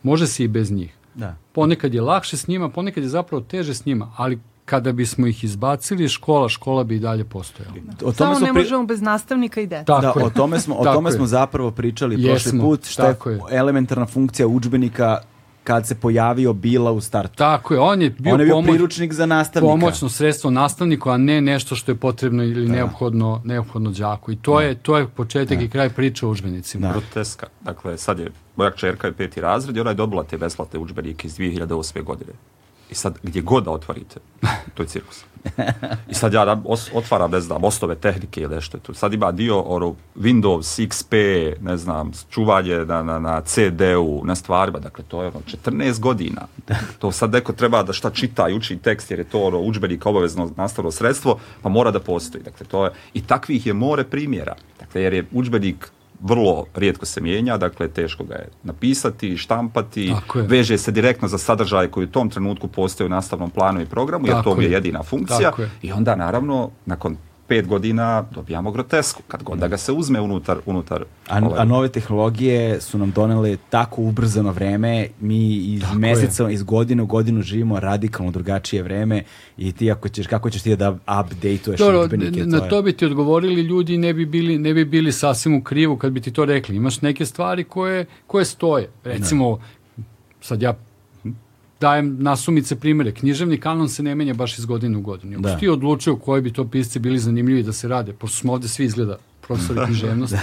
Može 0.03 0.27
se 0.27 0.43
i 0.43 0.47
bez 0.47 0.71
njih. 0.71 0.93
Da. 1.15 1.35
Ponekad 1.51 1.93
je 1.93 2.01
lakše 2.01 2.37
s 2.37 2.47
njima, 2.47 2.69
ponekad 2.69 3.03
je 3.03 3.09
zapravo 3.09 3.41
teže 3.43 3.73
s 3.73 3.85
njima, 3.85 4.11
ali 4.17 4.39
kada 4.65 4.91
bismo 4.91 5.27
ih 5.27 5.43
izbacili 5.43 6.03
iz 6.03 6.11
škola, 6.11 6.49
škola 6.49 6.83
bi 6.83 6.95
i 6.95 6.99
dalje 6.99 7.23
postojala. 7.23 7.73
O 8.03 8.13
Samo 8.13 8.35
smo 8.35 8.47
ne 8.47 8.53
pri- 8.53 8.57
možemo 8.59 8.85
bez 8.85 9.01
nastavnika 9.01 9.61
i 9.61 9.67
dete. 9.67 9.85
Tako 9.85 10.19
da, 10.19 10.25
o 10.25 10.29
tome 10.29 10.59
smo, 10.59 10.75
o 10.75 10.83
tome 10.83 11.11
smo 11.11 11.25
zapravo 11.25 11.71
pričali 11.71 12.15
prošli 12.15 12.29
Jesmo, 12.29 12.63
put, 12.63 12.85
šta 12.85 13.07
je, 13.07 13.15
je. 13.25 13.39
elementarna 13.51 14.05
funkcija 14.05 14.47
udžbenika 14.47 15.17
kad 15.65 15.87
se 15.87 15.95
pojavio 15.95 16.53
bila 16.53 16.91
u 16.91 17.01
startu. 17.01 17.35
Tako 17.35 17.73
je, 17.73 17.79
on 17.79 18.01
je 18.01 18.09
bio, 18.09 18.33
On 18.33 18.39
je 18.39 18.45
bio 18.45 18.55
pomoć, 18.55 18.69
priručnik 18.69 19.13
za 19.13 19.25
nastavnika. 19.25 19.71
pomoćno 19.71 20.09
sredstvo 20.09 20.51
nastavniku, 20.51 21.09
a 21.09 21.17
ne 21.17 21.41
nešto 21.41 21.75
što 21.75 21.91
je 21.91 21.95
potrebno 21.95 22.43
ili 22.43 22.69
neophodno, 22.69 23.41
neophodno 23.43 23.91
đaku. 23.91 24.31
I 24.31 24.35
to, 24.35 24.61
je, 24.61 24.75
to 24.75 24.97
je 24.97 25.07
početak 25.07 25.61
i 25.61 25.69
kraj 25.69 25.89
priče 25.89 26.25
o 26.25 26.29
udžbenicima. 26.29 26.87
Da. 26.87 26.93
groteska. 26.93 27.47
Dakle, 27.61 27.97
sad 27.97 28.19
je, 28.19 28.31
moja 28.55 28.71
čerka 28.71 29.07
je 29.07 29.13
peti 29.13 29.41
razred 29.41 29.77
i 29.77 29.79
ona 29.79 29.89
je 29.89 29.95
dobila 29.95 30.23
te 30.23 30.37
besplatne 30.37 30.79
udžbenike 30.79 31.27
iz 31.27 31.37
2008. 31.37 32.03
godine. 32.03 32.31
I 32.89 32.95
sad, 32.95 33.19
gdje 33.23 33.41
god 33.41 33.63
da 33.63 33.71
otvorite, 33.71 34.19
to 34.73 34.83
je 34.83 34.87
cirkus. 34.87 35.25
I 36.09 36.13
sad 36.13 36.33
ja 36.33 36.61
os, 36.65 36.89
otvaram, 36.93 37.31
ne 37.31 37.39
znam, 37.39 37.63
osnove 37.63 37.95
tehnike 37.95 38.41
ili 38.41 38.55
nešto. 38.55 38.77
Tu. 38.77 38.93
Sad 38.93 39.13
ima 39.13 39.31
dio 39.31 39.59
ono, 39.59 39.95
Windows 40.15 40.87
XP, 40.87 41.53
ne 41.61 41.77
znam, 41.77 42.11
čuvanje 42.29 42.75
na, 42.75 43.03
na, 43.03 43.19
na 43.19 43.41
CD-u, 43.41 44.21
na 44.25 44.35
stvarima. 44.35 44.79
Dakle, 44.79 45.03
to 45.07 45.21
je 45.21 45.27
ono, 45.27 45.41
14 45.65 45.99
godina. 45.99 46.41
To 46.99 47.11
sad 47.11 47.31
neko 47.31 47.53
treba 47.53 47.83
da 47.83 47.93
šta 47.93 48.09
čita 48.09 48.49
i 48.49 48.53
uči 48.53 48.77
tekst, 48.77 49.11
jer 49.11 49.19
je 49.19 49.29
to 49.29 49.41
ono, 49.41 49.59
udžbenik 49.59 50.05
obavezno 50.05 50.51
nastavno 50.57 50.91
sredstvo, 50.91 51.39
pa 51.61 51.69
mora 51.69 51.91
da 51.91 51.99
postoji. 51.99 52.43
Dakle, 52.43 52.65
to 52.65 52.85
je, 52.85 52.91
I 53.13 53.21
takvih 53.21 53.65
je 53.65 53.73
more 53.73 54.03
primjera. 54.03 54.55
Dakle, 54.79 55.01
jer 55.01 55.13
je 55.13 55.25
udžbenik 55.31 55.91
vrlo 56.19 56.65
rijetko 56.75 57.05
se 57.05 57.21
mijenja, 57.21 57.57
dakle 57.57 57.87
teško 57.87 58.23
ga 58.23 58.33
je 58.33 58.47
napisati, 58.63 59.37
štampati, 59.37 60.11
Tako 60.15 60.39
je. 60.39 60.47
veže 60.47 60.77
se 60.77 60.91
direktno 60.91 61.27
za 61.27 61.37
sadržaj 61.37 61.87
koji 61.87 62.03
u 62.03 62.09
tom 62.09 62.29
trenutku 62.29 62.67
postoji 62.67 63.05
u 63.05 63.09
nastavnom 63.09 63.49
planu 63.49 63.81
i 63.81 63.85
programu, 63.85 64.27
jer 64.27 64.35
Tako 64.35 64.55
to 64.55 64.61
je 64.61 64.65
je. 64.65 64.71
jedina 64.71 65.03
funkcija. 65.03 65.39
Tako 65.41 65.61
je. 65.61 65.69
I 65.81 65.91
onda 65.91 66.15
naravno, 66.15 66.69
nakon 66.85 67.17
pet 67.47 67.67
godina 67.67 68.25
dobijamo 68.31 68.71
grotesku, 68.71 69.21
kad 69.27 69.43
god 69.43 69.59
da 69.59 69.67
ga 69.67 69.77
se 69.77 69.91
uzme 69.91 70.21
unutar, 70.21 70.57
unutar 70.65 71.03
A, 71.27 71.39
ovaj, 71.39 71.59
a 71.59 71.65
nove 71.65 71.89
tehnologije 71.89 72.81
su 72.81 72.97
nam 72.97 73.11
donele 73.11 73.57
tako 73.69 74.01
ubrzano 74.01 74.51
vreme, 74.51 75.07
mi 75.19 75.55
iz 75.55 75.81
Tako 75.81 75.95
meseca, 75.95 76.49
iz 76.49 76.63
godine 76.63 77.03
u 77.03 77.05
godinu 77.05 77.41
živimo 77.41 77.79
radikalno 77.79 78.31
drugačije 78.31 78.83
vreme 78.83 79.23
i 79.57 79.71
ti 79.71 79.91
ako 79.91 80.09
ćeš, 80.09 80.27
kako 80.27 80.49
ćeš 80.49 80.61
ti 80.61 80.75
da 80.75 80.91
update-uješ 80.91 81.77
Dobro, 81.77 82.07
na 82.45 82.57
je- 82.57 82.69
to 82.69 82.81
bi 82.81 82.93
ti 82.93 83.05
odgovorili 83.05 83.61
ljudi 83.61 83.97
ne 83.97 84.13
bi 84.13 84.25
bili 84.25 84.57
ne 84.57 84.73
bi 84.73 84.85
bili 84.85 85.11
sasvim 85.11 85.55
u 85.55 85.63
krivu 85.63 85.97
kad 85.97 86.11
bi 86.11 86.21
ti 86.21 86.33
to 86.33 86.45
rekli. 86.45 86.75
Imaš 86.75 87.01
neke 87.01 87.25
stvari 87.25 87.63
koje 87.63 88.05
koje 88.27 88.45
stoje. 88.45 88.89
Recimo 89.03 89.59
sad 90.41 90.61
ja 90.61 90.73
dajem 91.81 92.17
nasumice 92.19 92.75
primere. 92.75 93.11
Književni 93.11 93.57
kanon 93.57 93.89
se 93.89 94.03
ne 94.03 94.15
menja 94.15 94.33
baš 94.33 94.59
iz 94.59 94.65
godine 94.65 94.97
u 94.97 95.01
godinu. 95.01 95.33
Ako 95.33 95.41
Da. 95.41 95.57
ti 95.57 95.67
odlučio 95.67 96.15
koji 96.15 96.41
bi 96.41 96.53
to 96.53 96.67
pisci 96.67 96.99
bili 96.99 97.19
zanimljivi 97.19 97.63
da 97.63 97.73
se 97.73 97.87
rade, 97.87 98.13
pošto 98.13 98.37
smo 98.37 98.53
ovde 98.53 98.67
svi 98.67 98.85
izgleda 98.85 99.17
profesori 99.41 99.79
književnosti, 99.85 100.37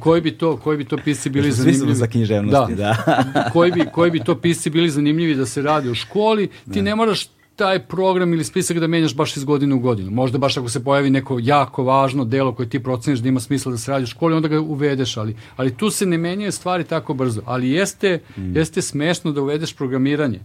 koji 0.00 0.20
bi 0.20 0.30
to, 0.30 0.56
koji 0.56 0.78
bi 0.78 0.84
to 0.84 0.96
pisci 0.96 1.30
bili 1.30 1.44
Svi 1.44 1.54
smo 1.54 1.64
zanimljivi? 1.64 1.94
za 1.94 2.06
književnosti, 2.06 2.74
da. 2.74 2.96
koji, 3.52 3.72
bi, 3.72 3.84
koji 3.92 4.10
bi 4.10 4.20
to 4.20 4.34
pisci 4.34 4.70
bili 4.70 4.90
zanimljivi 4.90 5.34
da 5.34 5.46
se 5.46 5.62
rade 5.62 5.90
u 5.90 5.94
školi, 5.94 6.48
ti 6.72 6.82
ne 6.82 6.94
moraš 6.94 7.26
taj 7.56 7.78
program 7.78 8.32
ili 8.32 8.44
spisak 8.44 8.78
da 8.78 8.86
menjaš 8.86 9.14
baš 9.16 9.36
iz 9.36 9.44
godine 9.44 9.74
u 9.74 9.78
godinu. 9.78 10.10
Možda 10.10 10.38
baš 10.38 10.56
ako 10.56 10.68
se 10.68 10.84
pojavi 10.84 11.10
neko 11.10 11.38
jako 11.42 11.84
važno 11.84 12.24
delo 12.24 12.52
koje 12.54 12.68
ti 12.68 12.82
proceniš 12.82 13.20
da 13.20 13.28
ima 13.28 13.40
smisla 13.40 13.72
da 13.72 13.78
se 13.78 13.90
radi 13.90 14.04
u 14.04 14.06
školi, 14.06 14.34
onda 14.34 14.48
ga 14.48 14.60
uvedeš, 14.60 15.16
ali, 15.16 15.36
ali 15.56 15.74
tu 15.74 15.90
se 15.90 16.06
ne 16.06 16.18
menjaju 16.18 16.52
stvari 16.52 16.84
tako 16.84 17.14
brzo. 17.14 17.42
Ali 17.44 17.70
jeste, 17.70 18.18
jeste 18.36 18.82
smešno 18.82 19.32
da 19.32 19.40
uvedeš 19.40 19.74
programiranje 19.76 20.40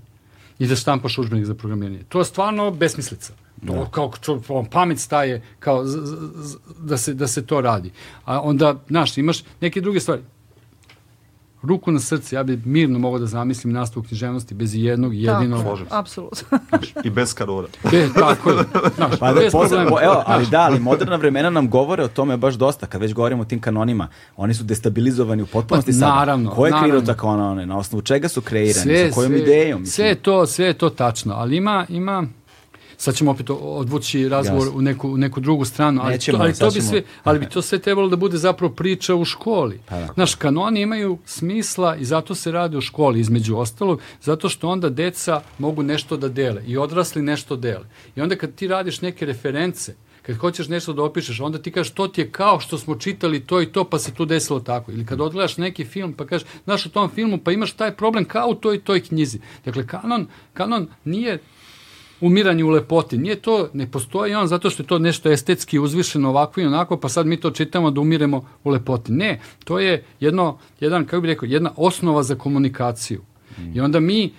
i 0.60 0.68
da 0.68 0.76
štampaš 0.76 1.18
udžbenik 1.18 1.46
za 1.46 1.56
programiranje. 1.56 2.04
To 2.10 2.20
je 2.20 2.26
stvarno 2.26 2.72
besmislica. 2.72 3.34
To 3.68 3.88
kao 3.92 4.12
čo, 4.22 4.42
on 4.48 4.66
pamet 4.66 5.00
staje 5.00 5.42
kao 5.60 5.86
z, 5.86 5.98
z, 6.04 6.16
z, 6.36 6.58
da, 6.80 6.98
se, 6.98 7.14
da 7.14 7.28
se 7.28 7.46
to 7.46 7.62
radi. 7.62 7.92
A 8.26 8.42
onda, 8.42 8.76
znaš, 8.90 9.18
imaš 9.18 9.44
neke 9.62 9.82
druge 9.82 10.00
stvari 10.00 10.22
ruku 11.62 11.92
na 11.92 12.00
srce, 12.00 12.36
ja 12.36 12.44
bi 12.44 12.62
mirno 12.66 13.00
mogao 13.00 13.20
da 13.20 13.26
zamislim 13.26 13.74
nastavu 13.74 14.04
književnosti 14.04 14.54
bez 14.54 14.76
jednog 14.76 15.16
jedinog... 15.16 15.64
Tako, 15.64 15.78
apsolutno. 15.90 16.60
i 17.04 17.10
bez 17.10 17.34
kanona. 17.34 17.68
Be, 17.84 18.08
tako 18.16 18.50
je. 18.50 18.64
Znaš, 18.96 19.20
Pa 19.20 19.34
da, 19.34 19.40
bez 19.40 19.52
posle- 19.52 19.70
problema. 19.78 20.02
evo, 20.04 20.24
ali 20.26 20.46
da, 20.48 20.60
ali 20.60 20.80
moderna 20.80 21.16
vremena 21.16 21.50
nam 21.50 21.70
govore 21.70 22.04
o 22.04 22.08
tome 22.08 22.38
baš 22.38 22.54
dosta, 22.56 22.86
kad 22.86 23.02
već 23.02 23.14
govorimo 23.14 23.42
o 23.42 23.46
tim 23.46 23.62
kanonima. 23.62 24.08
Oni 24.38 24.54
su 24.54 24.64
destabilizovani 24.64 25.42
u 25.42 25.48
potpunosti 25.48 25.92
Pa, 25.92 25.96
sada. 25.96 26.16
naravno, 26.16 26.50
Ko 26.52 26.66
je 26.66 26.74
kreirao 26.74 27.02
ta 27.02 27.14
kanone? 27.14 27.66
Na 27.66 27.78
osnovu 27.78 28.02
čega 28.02 28.28
su 28.30 28.42
kreirani? 28.42 29.10
sa 29.10 29.16
kojom 29.16 29.36
idejom? 29.36 29.86
Sve 29.86 30.06
je 30.06 30.16
to, 30.16 30.46
sve 30.46 30.66
je 30.66 30.74
to 30.74 30.90
tačno, 30.90 31.34
ali 31.34 31.58
ima, 31.58 31.86
ima 31.90 32.24
sad 33.00 33.16
ćemo 33.16 33.32
opet 33.32 33.50
odvući 33.50 34.30
razgovor 34.30 34.68
u 34.74 34.82
neku, 34.82 35.10
u 35.10 35.18
neku 35.18 35.40
drugu 35.40 35.66
stranu, 35.66 36.02
ali, 36.04 36.14
Nećemo, 36.14 36.38
to, 36.38 36.44
ali, 36.44 36.54
to 36.54 36.72
bi 36.72 36.82
sve, 36.82 37.04
ali 37.24 37.40
bi 37.40 37.50
to 37.50 37.62
sve 37.62 37.80
trebalo 37.80 38.10
da 38.10 38.16
bude 38.16 38.38
zapravo 38.38 38.74
priča 38.74 39.16
u 39.16 39.26
školi. 39.26 39.80
Pa 39.86 40.00
da. 40.00 40.08
Znaš, 40.14 40.36
kanoni 40.36 40.82
imaju 40.82 41.18
smisla 41.26 41.96
i 41.96 42.06
zato 42.06 42.36
se 42.36 42.52
radi 42.52 42.78
u 42.78 42.82
školi, 42.82 43.20
između 43.20 43.58
ostalog, 43.58 44.02
zato 44.22 44.50
što 44.50 44.70
onda 44.70 44.90
deca 44.90 45.42
mogu 45.58 45.84
nešto 45.84 46.18
da 46.18 46.30
dele 46.30 46.64
i 46.68 46.78
odrasli 46.78 47.22
nešto 47.22 47.56
dele. 47.56 47.86
I 48.16 48.22
onda 48.22 48.36
kad 48.36 48.56
ti 48.56 48.68
radiš 48.68 49.02
neke 49.02 49.26
reference, 49.26 49.96
kad 50.22 50.38
hoćeš 50.38 50.68
nešto 50.68 50.94
da 50.94 51.04
opišeš, 51.04 51.40
onda 51.40 51.62
ti 51.62 51.72
kažeš 51.72 51.94
to 51.94 52.08
ti 52.08 52.22
je 52.22 52.32
kao 52.32 52.60
što 52.60 52.78
smo 52.78 52.96
čitali 52.96 53.40
to 53.40 53.62
i 53.62 53.66
to, 53.66 53.84
pa 53.84 54.00
se 54.00 54.14
tu 54.14 54.26
desilo 54.26 54.60
tako. 54.60 54.92
Ili 54.92 55.06
kad 55.06 55.22
odgledaš 55.22 55.58
neki 55.58 55.86
film, 55.86 56.14
pa 56.14 56.26
kažeš, 56.26 56.48
znaš 56.64 56.86
u 56.86 56.90
tom 56.90 57.10
filmu, 57.10 57.38
pa 57.38 57.52
imaš 57.52 57.72
taj 57.72 57.96
problem 57.96 58.26
kao 58.26 58.48
u 58.50 58.56
toj 58.56 58.76
i 58.76 58.80
toj 58.80 59.02
knjizi. 59.04 59.40
Dakle, 59.66 59.88
kanon, 59.88 60.28
kanon 60.54 60.88
nije 61.06 61.40
umiranje 62.22 62.64
u 62.64 62.70
lepoti. 62.70 63.18
Nije 63.18 63.36
to, 63.36 63.70
ne 63.74 63.92
postoji 63.92 64.36
on 64.36 64.48
zato 64.48 64.70
što 64.70 64.84
je 64.84 64.88
to 64.88 65.00
nešto 65.00 65.32
estetski 65.32 65.80
uzvišeno 65.80 66.30
ovako 66.30 66.62
i 66.62 66.66
onako, 66.66 66.98
pa 66.98 67.10
sad 67.10 67.28
mi 67.28 67.38
to 67.38 67.52
čitamo 67.52 67.92
da 67.92 68.02
umiremo 68.02 68.46
u 68.64 68.70
lepoti. 68.70 69.12
Ne, 69.12 69.40
to 69.64 69.80
je 69.80 70.04
jedno, 70.20 70.58
jedan, 70.80 71.06
kako 71.06 71.22
bih 71.22 71.30
rekao, 71.30 71.48
jedna 71.48 71.72
osnova 71.78 72.24
za 72.24 72.36
komunikaciju. 72.36 73.22
I 73.74 73.80
onda 73.82 74.00
mi 74.00 74.34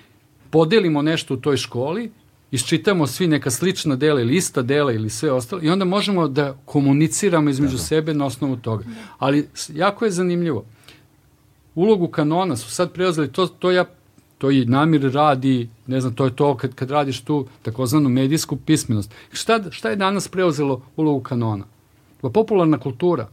podelimo 0.50 1.02
nešto 1.02 1.34
u 1.34 1.36
toj 1.36 1.56
školi, 1.56 2.10
isčitamo 2.50 3.06
svi 3.06 3.26
neka 3.26 3.50
slična 3.50 3.96
dela 3.96 4.20
ili 4.20 4.36
ista 4.36 4.62
dela 4.62 4.92
ili 4.92 5.10
sve 5.10 5.32
ostalo 5.32 5.62
i 5.62 5.70
onda 5.70 5.84
možemo 5.84 6.28
da 6.28 6.56
komuniciramo 6.64 7.50
između 7.50 7.78
sebe 7.78 8.14
na 8.14 8.26
osnovu 8.26 8.56
toga. 8.56 8.84
Ali 9.18 9.48
jako 9.74 10.04
je 10.04 10.10
zanimljivo. 10.10 10.64
Ulogu 11.74 12.08
kanona 12.08 12.56
su 12.56 12.70
sad 12.70 12.92
preuzeli, 12.92 13.32
to, 13.32 13.46
to 13.46 13.70
ja 13.70 13.84
to 14.40 14.50
i 14.50 14.64
namir 14.64 15.02
radi, 15.12 15.68
ne 15.86 16.00
znam, 16.00 16.14
to 16.14 16.24
je 16.24 16.36
to 16.36 16.54
kad, 16.56 16.74
kad 16.74 16.90
radiš 16.90 17.20
tu 17.20 17.46
takozvanu 17.62 18.08
medijsku 18.08 18.56
pismenost. 18.56 19.14
Šta, 19.32 19.60
šta 19.70 19.90
je 19.90 19.96
danas 19.96 20.28
preuzelo 20.28 20.80
ulogu 20.96 21.20
kanona? 21.20 21.64
Pa 22.20 22.30
popularna 22.30 22.78
kultura. 22.78 23.28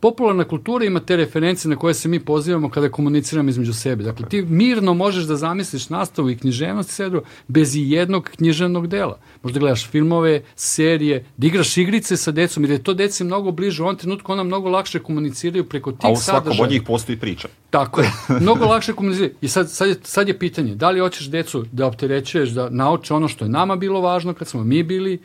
Popularna 0.00 0.44
kultura 0.44 0.84
ima 0.84 1.00
te 1.00 1.16
referencije 1.16 1.68
na 1.70 1.76
koje 1.76 1.94
se 1.94 2.08
mi 2.08 2.20
pozivamo 2.20 2.70
kada 2.70 2.88
komuniciramo 2.88 3.50
između 3.50 3.72
sebe. 3.72 4.04
Dakle, 4.04 4.28
ti 4.28 4.42
mirno 4.42 4.94
možeš 4.94 5.24
da 5.24 5.36
zamisliš 5.36 5.88
nastavu 5.88 6.30
i 6.30 6.36
književnost 6.36 7.00
drugo 7.00 7.26
bez 7.48 7.76
i 7.76 7.90
jednog 7.90 8.30
književnog 8.36 8.86
dela. 8.86 9.18
Možda 9.42 9.60
gledaš 9.60 9.88
filmove, 9.88 10.42
serije, 10.56 11.24
da 11.36 11.46
igraš 11.46 11.76
igrice 11.76 12.16
sa 12.16 12.30
decom, 12.30 12.64
jer 12.64 12.70
je 12.70 12.82
to 12.82 12.94
deci 12.94 13.24
mnogo 13.24 13.50
bliže. 13.50 13.82
U 13.82 13.86
ovom 13.86 13.96
trenutku 13.96 14.32
ona 14.32 14.42
mnogo 14.42 14.68
lakše 14.68 14.98
komuniciraju 14.98 15.64
preko 15.64 15.92
tih 15.92 16.00
A 16.02 16.12
u 16.12 16.16
svakom 16.16 16.44
sadržaja. 16.44 16.64
od 16.64 16.70
njih 16.70 16.82
postoji 16.86 17.18
priča. 17.18 17.48
Tako 17.70 18.00
je. 18.00 18.10
Mnogo 18.40 18.64
lakše 18.64 18.92
komunicirati. 18.92 19.34
I 19.40 19.48
sad, 19.48 19.70
sad, 19.70 19.88
je, 19.88 19.96
sad 20.02 20.28
je 20.28 20.38
pitanje, 20.38 20.74
da 20.74 20.90
li 20.90 21.00
hoćeš 21.00 21.30
decu 21.30 21.64
da 21.72 21.86
opterećuješ, 21.86 22.50
da 22.50 22.70
nauče 22.70 23.14
ono 23.14 23.28
što 23.28 23.44
je 23.44 23.48
nama 23.48 23.76
bilo 23.76 24.00
važno 24.00 24.34
kad 24.34 24.48
smo 24.48 24.64
mi 24.64 24.82
bili 24.82 25.18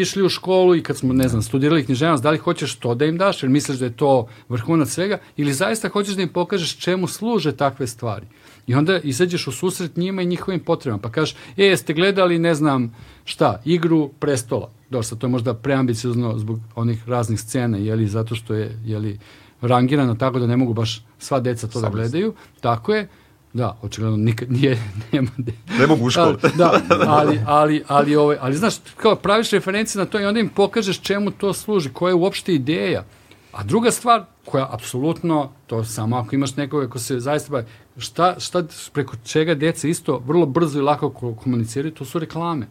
išli 0.00 0.22
u 0.22 0.28
školu 0.28 0.76
i 0.76 0.82
kad 0.82 0.96
smo, 0.96 1.12
ne 1.12 1.28
znam, 1.28 1.42
studirali 1.42 1.84
književnost, 1.84 2.22
da 2.22 2.30
li 2.30 2.38
hoćeš 2.38 2.76
to 2.76 2.94
da 2.94 3.04
im 3.04 3.18
daš, 3.18 3.42
jer 3.42 3.50
misliš 3.50 3.78
da 3.78 3.84
je 3.84 3.96
to 3.96 4.28
vrhunac 4.48 4.88
svega, 4.88 5.18
ili 5.36 5.52
zaista 5.52 5.88
hoćeš 5.88 6.14
da 6.14 6.22
im 6.22 6.28
pokažeš 6.28 6.76
čemu 6.76 7.06
služe 7.06 7.56
takve 7.56 7.86
stvari. 7.86 8.26
I 8.66 8.74
onda 8.74 8.98
izađeš 8.98 9.46
u 9.46 9.52
susret 9.52 9.96
njima 9.96 10.22
i 10.22 10.26
njihovim 10.26 10.60
potrebama, 10.60 11.02
pa 11.02 11.10
kažeš, 11.10 11.36
e, 11.56 11.64
jeste 11.64 11.94
gledali, 11.94 12.38
ne 12.38 12.54
znam, 12.54 12.94
šta, 13.24 13.62
igru 13.64 14.10
prestola. 14.18 14.70
Dosta, 14.90 15.16
to 15.16 15.26
je 15.26 15.30
možda 15.30 15.54
preambiciozno 15.54 16.38
zbog 16.38 16.60
onih 16.74 17.08
raznih 17.08 17.40
scena, 17.40 17.78
jeli, 17.78 18.06
zato 18.06 18.34
što 18.34 18.54
je, 18.54 18.78
jeli, 18.84 19.18
rangirano 19.60 20.14
tako 20.14 20.38
da 20.38 20.46
ne 20.46 20.56
mogu 20.56 20.74
baš 20.74 21.04
sva 21.18 21.40
deca 21.40 21.66
to 21.66 21.80
da 21.80 21.86
Samo 21.86 21.94
gledaju. 21.94 22.34
Tako 22.60 22.94
je. 22.94 23.08
Da, 23.56 23.76
očigledno 23.82 24.16
nikad 24.16 24.52
nije, 24.52 24.78
nema 25.12 25.28
de, 25.36 25.52
Ne 25.78 25.86
mogu 25.86 26.06
u 26.06 26.10
školu. 26.10 26.36
A, 26.42 26.48
da, 26.48 26.80
ali, 27.06 27.40
ali, 27.46 27.82
ali, 27.88 28.16
ovaj, 28.16 28.36
ali 28.40 28.56
znaš, 28.56 28.74
kao 28.96 29.16
praviš 29.16 29.50
referencije 29.50 30.00
na 30.00 30.06
to 30.06 30.20
i 30.20 30.24
onda 30.24 30.40
im 30.40 30.48
pokažeš 30.48 31.00
čemu 31.00 31.30
to 31.30 31.52
služi, 31.52 31.88
koja 31.92 32.10
je 32.10 32.14
uopšte 32.14 32.54
ideja. 32.54 33.04
A 33.52 33.62
druga 33.64 33.90
stvar, 33.90 34.24
koja 34.44 34.68
apsolutno, 34.70 35.50
to 35.66 35.84
samo 35.84 36.16
ako 36.16 36.34
imaš 36.34 36.56
nekoga 36.56 36.88
ko 36.88 36.98
se 36.98 37.20
zaista 37.20 37.50
bavi, 37.50 37.64
šta, 37.98 38.34
šta 38.40 38.62
preko 38.92 39.16
čega 39.24 39.54
deca 39.54 39.88
isto 39.88 40.22
vrlo 40.26 40.46
brzo 40.46 40.78
i 40.78 40.82
lako 40.82 41.10
ko- 41.10 41.34
komuniciraju, 41.34 41.94
to 41.94 42.04
su 42.04 42.18
reklame. 42.18 42.66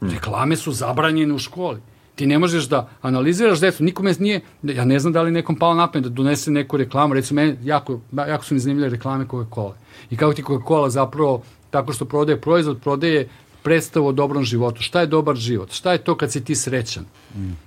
Reklame 0.00 0.56
su 0.56 0.72
zabranjene 0.72 1.34
u 1.34 1.38
školi. 1.38 1.80
Ti 2.14 2.26
ne 2.26 2.38
možeš 2.38 2.68
da 2.68 2.88
analiziraš 3.02 3.60
decu, 3.60 3.84
nikome 3.84 4.14
nije, 4.18 4.40
ja 4.62 4.84
ne 4.84 4.98
znam 4.98 5.12
da 5.12 5.22
li 5.22 5.30
nekom 5.30 5.56
palo 5.56 5.74
na 5.74 5.90
pamet 5.90 6.04
da 6.04 6.08
donese 6.08 6.50
neku 6.50 6.76
reklamu, 6.76 7.14
recimo 7.14 7.40
meni 7.40 7.56
jako, 7.64 8.00
jako 8.12 8.44
su 8.44 8.54
mi 8.54 8.60
zanimljive 8.60 8.88
reklame 8.88 9.26
Coca-Cola. 9.26 9.72
I 10.10 10.16
kako 10.16 10.34
ti 10.34 10.42
Coca-Cola 10.42 10.88
zapravo, 10.88 11.42
tako 11.70 11.92
što 11.92 12.04
prodaje 12.04 12.40
proizvod, 12.40 12.80
prodaje 12.80 13.28
predstavu 13.62 14.06
o 14.06 14.12
dobrom 14.12 14.44
životu. 14.44 14.82
Šta 14.82 15.00
je 15.00 15.06
dobar 15.06 15.36
život? 15.36 15.72
Šta 15.72 15.92
je 15.92 15.98
to 15.98 16.16
kad 16.16 16.32
si 16.32 16.44
ti 16.44 16.54
srećan? 16.54 17.04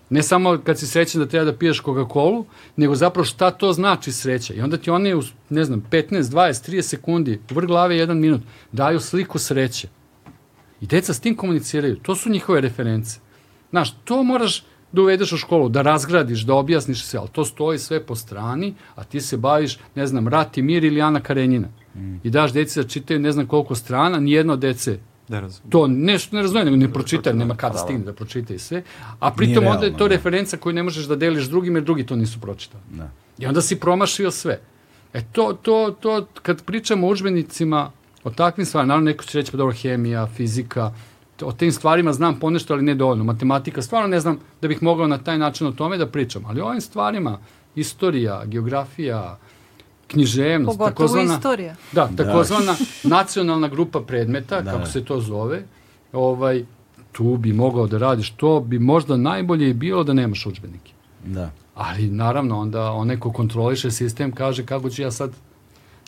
Ne 0.09 0.23
samo 0.23 0.57
kad 0.63 0.79
si 0.79 0.87
srećan 0.87 1.21
da 1.21 1.27
treba 1.27 1.45
da 1.45 1.57
piješ 1.57 1.81
Coca-Colu, 1.81 2.45
nego 2.75 2.95
zapravo 2.95 3.25
šta 3.25 3.51
to 3.51 3.73
znači 3.73 4.11
sreća. 4.11 4.53
I 4.53 4.61
onda 4.61 4.77
ti 4.77 4.89
oni, 4.89 5.13
u, 5.13 5.23
ne 5.49 5.63
znam, 5.63 5.83
15, 5.91 6.21
20, 6.21 6.71
30 6.71 6.81
sekundi, 6.81 7.39
vrh 7.49 7.67
glave 7.67 7.97
jedan 7.97 8.19
minut, 8.19 8.41
daju 8.71 8.99
sliku 8.99 9.39
sreće. 9.39 9.87
I 10.81 10.85
deca 10.85 11.13
s 11.13 11.19
tim 11.19 11.35
komuniciraju. 11.35 11.95
To 11.95 12.15
su 12.15 12.29
njihove 12.29 12.61
reference. 12.61 13.19
Znaš, 13.75 13.95
to 14.03 14.23
moraš 14.23 14.63
da 14.91 15.01
uvedeš 15.01 15.31
u 15.31 15.37
školu, 15.37 15.69
da 15.69 15.81
razgradiš, 15.81 16.41
da 16.41 16.53
objasniš 16.53 17.03
sve, 17.03 17.19
ali 17.19 17.29
to 17.29 17.45
stoji 17.45 17.79
sve 17.79 17.99
po 18.05 18.15
strani, 18.15 18.73
a 18.95 19.03
ti 19.03 19.21
se 19.21 19.37
baviš, 19.37 19.79
ne 19.95 20.07
znam, 20.07 20.27
Rat 20.27 20.57
i 20.57 20.61
mir 20.61 20.83
ili 20.83 21.01
Ana 21.01 21.19
Karenjina. 21.19 21.67
I 22.23 22.29
daš 22.29 22.53
deci 22.53 22.79
da 22.79 22.87
čitaju 22.87 23.19
ne 23.19 23.31
znam 23.31 23.47
koliko 23.47 23.75
strana, 23.75 24.19
nijedno 24.19 24.55
dece 24.55 24.99
Ne 25.27 25.41
razumijem. 25.41 25.71
to 25.71 25.87
nešto 25.87 26.35
ne 26.35 26.41
razumijem, 26.41 26.65
nego 26.65 26.77
ne 26.77 26.93
pročitaju, 26.93 27.35
nema 27.35 27.55
kada 27.55 27.77
stigne 27.77 28.05
da 28.05 28.13
pročitaju 28.13 28.59
sve. 28.59 28.83
A 29.19 29.31
pritom 29.31 29.63
Nije 29.63 29.73
onda 29.73 29.85
je 29.85 29.91
to 29.91 29.97
realno, 29.97 30.07
da. 30.07 30.15
referenca 30.15 30.57
koju 30.57 30.73
ne 30.73 30.83
možeš 30.83 31.05
da 31.05 31.15
deliš 31.15 31.45
drugim, 31.45 31.75
jer 31.75 31.83
drugi 31.83 32.05
to 32.05 32.15
nisu 32.15 32.39
pročitali. 32.39 32.83
Da. 32.91 33.09
I 33.37 33.45
onda 33.45 33.61
si 33.61 33.79
promašio 33.79 34.31
sve. 34.31 34.59
E 35.13 35.21
to, 35.31 35.53
to, 35.61 35.95
to, 35.99 36.27
kad 36.41 36.63
pričamo 36.63 37.07
o 37.07 37.09
udžbenicima, 37.09 37.91
o 38.23 38.29
takvim 38.29 38.65
stvarima, 38.65 38.87
naravno 38.87 39.11
neko 39.11 39.23
će 39.23 39.37
reći, 39.37 39.51
pa 39.51 39.57
dobro, 39.57 39.75
hemija, 39.75 40.27
fizika, 40.27 40.93
o 41.41 41.51
tim 41.51 41.71
stvarima 41.71 42.13
znam 42.13 42.39
ponešto, 42.39 42.73
ali 42.73 42.83
ne 42.83 42.95
dovoljno. 42.95 43.23
Matematika, 43.23 43.81
stvarno 43.81 44.07
ne 44.07 44.19
znam 44.19 44.39
da 44.61 44.67
bih 44.67 44.83
mogao 44.83 45.07
na 45.07 45.17
taj 45.17 45.37
način 45.37 45.67
o 45.67 45.71
tome 45.71 45.97
da 45.97 46.07
pričam. 46.07 46.45
Ali 46.45 46.61
o 46.61 46.65
ovim 46.65 46.81
stvarima, 46.81 47.39
istorija, 47.75 48.45
geografija, 48.45 49.37
književnost, 50.07 50.77
Pogotovo 50.77 50.89
takozvana, 51.07 51.33
istorija. 51.35 51.75
da, 51.91 52.09
takozvana 52.17 52.75
nacionalna 53.03 53.67
grupa 53.67 54.01
predmeta, 54.01 54.61
Da. 54.61 54.71
kako 54.71 54.85
se 54.85 55.05
to 55.05 55.19
zove, 55.19 55.63
ovaj, 56.13 56.65
tu 57.11 57.37
bi 57.37 57.53
mogao 57.53 57.87
da 57.87 57.97
radiš, 57.97 58.29
to 58.29 58.59
bi 58.59 58.79
možda 58.79 59.17
najbolje 59.17 59.69
i 59.69 59.73
bilo 59.73 60.03
da 60.03 60.13
nemaš 60.13 60.45
udžbenike. 60.45 60.91
Da. 61.25 61.51
Ali 61.75 62.07
naravno 62.07 62.59
onda 62.59 62.91
onaj 62.91 63.19
ko 63.19 63.31
kontroliše 63.31 63.91
sistem 63.91 64.31
kaže 64.31 64.65
kako 64.65 64.89
ću 64.89 65.01
ja 65.01 65.11
sad 65.11 65.31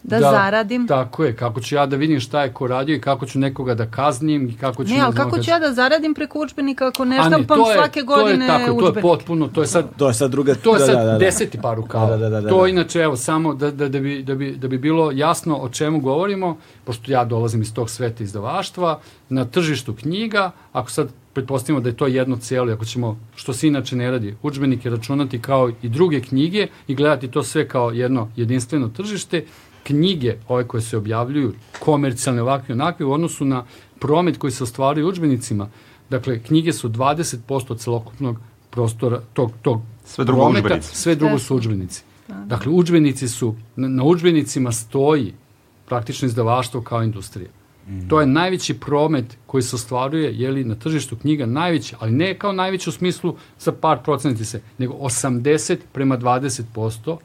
Da, 0.03 0.19
zaradim. 0.19 0.87
Tako 0.87 1.23
je, 1.23 1.35
kako 1.35 1.61
ću 1.61 1.75
ja 1.75 1.85
da 1.85 1.95
vidim 1.95 2.19
šta 2.19 2.43
je 2.43 2.53
ko 2.53 2.67
radio 2.67 2.95
i 2.95 3.01
kako 3.01 3.25
ću 3.25 3.39
nekoga 3.39 3.75
da 3.75 3.85
kaznim 3.85 4.49
i 4.49 4.57
kako 4.57 4.83
ću... 4.85 4.93
Ne, 4.93 4.99
ali 4.99 5.15
kako 5.15 5.39
ću 5.39 5.49
ja 5.49 5.59
da 5.59 5.73
zaradim 5.73 6.13
preko 6.13 6.39
učbenika 6.39 6.87
ako 6.87 7.05
ne 7.05 7.17
štampam 7.17 7.57
to 7.57 7.73
svake 7.73 8.01
godine 8.01 8.47
to 8.47 8.53
je, 8.53 8.59
tako, 8.59 8.71
je, 8.71 8.93
to 8.93 8.99
je 8.99 9.01
potpuno, 9.01 9.47
to 9.47 9.61
je 9.61 9.67
sad 9.67 9.85
To 9.97 10.07
je 10.07 10.13
sad 10.13 10.31
druga... 10.31 10.55
To 10.55 10.75
je 10.75 10.79
da, 10.79 10.85
sad 10.85 10.95
da, 10.95 11.03
da, 11.03 11.11
da. 11.11 11.17
deseti 11.17 11.57
par 11.61 11.77
rukava. 11.77 12.09
Da, 12.09 12.17
da, 12.17 12.29
da, 12.29 12.41
da, 12.41 12.49
to 12.49 12.61
da. 12.61 12.67
inače, 12.67 12.99
evo, 12.99 13.15
samo 13.15 13.53
da, 13.53 13.71
da, 13.71 13.89
da, 13.89 13.99
bi, 13.99 14.23
da, 14.23 14.35
bi, 14.35 14.51
da 14.51 14.67
bi 14.67 14.77
bilo 14.77 15.11
jasno 15.11 15.57
o 15.57 15.69
čemu 15.69 15.99
govorimo, 15.99 16.57
pošto 16.83 17.11
ja 17.11 17.25
dolazim 17.25 17.61
iz 17.61 17.73
tog 17.73 17.89
sveta 17.89 18.23
izdavaštva, 18.23 18.99
na 19.29 19.45
tržištu 19.45 19.93
knjiga, 19.93 20.51
ako 20.73 20.91
sad 20.91 21.09
pretpostavimo 21.33 21.79
da 21.79 21.89
je 21.89 21.97
to 21.97 22.07
jedno 22.07 22.37
cijelo, 22.37 22.69
i 22.69 22.73
ako 22.73 22.85
ćemo, 22.85 23.19
što 23.35 23.53
se 23.53 23.67
inače 23.67 23.95
ne 23.95 24.11
radi, 24.11 24.35
učbenike 24.41 24.89
računati 24.89 25.41
kao 25.41 25.69
i 25.81 25.89
druge 25.89 26.21
knjige 26.21 26.67
i 26.87 26.95
gledati 26.95 27.27
to 27.27 27.43
sve 27.43 27.67
kao 27.67 27.91
jedno 27.91 28.31
jedinstveno 28.35 28.89
tržište, 28.89 29.43
knjige, 29.87 30.35
ove 30.47 30.67
koje 30.67 30.81
se 30.81 30.97
objavljuju, 30.97 31.53
komercijalne 31.79 32.41
ovakve 32.41 32.73
i 32.73 32.77
onakve, 32.77 33.05
u 33.05 33.11
odnosu 33.11 33.45
na 33.45 33.65
promet 33.99 34.37
koji 34.37 34.51
se 34.51 34.63
ostvaruje 34.63 35.05
u 35.05 35.07
udžbenicima, 35.07 35.69
dakle, 36.09 36.39
knjige 36.43 36.73
su 36.73 36.89
20% 36.89 37.77
celokupnog 37.77 38.37
prostora 38.69 39.21
tog, 39.33 39.51
tog 39.61 39.81
Sve 40.05 40.25
drugo 40.25 40.41
prometa, 40.41 40.65
udžbenici. 40.65 40.95
sve 40.95 41.15
drugo 41.15 41.39
su 41.39 41.55
udžbenici. 41.55 42.03
Dakle, 42.45 42.71
udžbenici 42.71 43.27
su, 43.27 43.55
na, 43.75 43.87
na 43.87 44.03
udžbenicima 44.03 44.71
stoji 44.71 45.33
praktično 45.87 46.25
izdavaštvo 46.25 46.81
kao 46.81 47.03
industrija. 47.03 47.49
To 48.09 48.19
je 48.19 48.27
najveći 48.27 48.73
promet 48.73 49.37
koji 49.45 49.63
se 49.63 49.75
ostvaruje 49.75 50.33
jeli, 50.35 50.63
na 50.63 50.75
tržištu 50.75 51.15
knjiga, 51.15 51.45
najveći, 51.45 51.95
ali 51.99 52.11
ne 52.11 52.33
kao 52.39 52.51
najveći 52.51 52.89
u 52.89 52.93
smislu 52.93 53.35
sa 53.57 53.71
par 53.71 54.03
procenti 54.03 54.45
se, 54.45 54.61
nego 54.77 54.93
80 54.93 55.77
prema 55.93 56.17
20% 56.17 57.17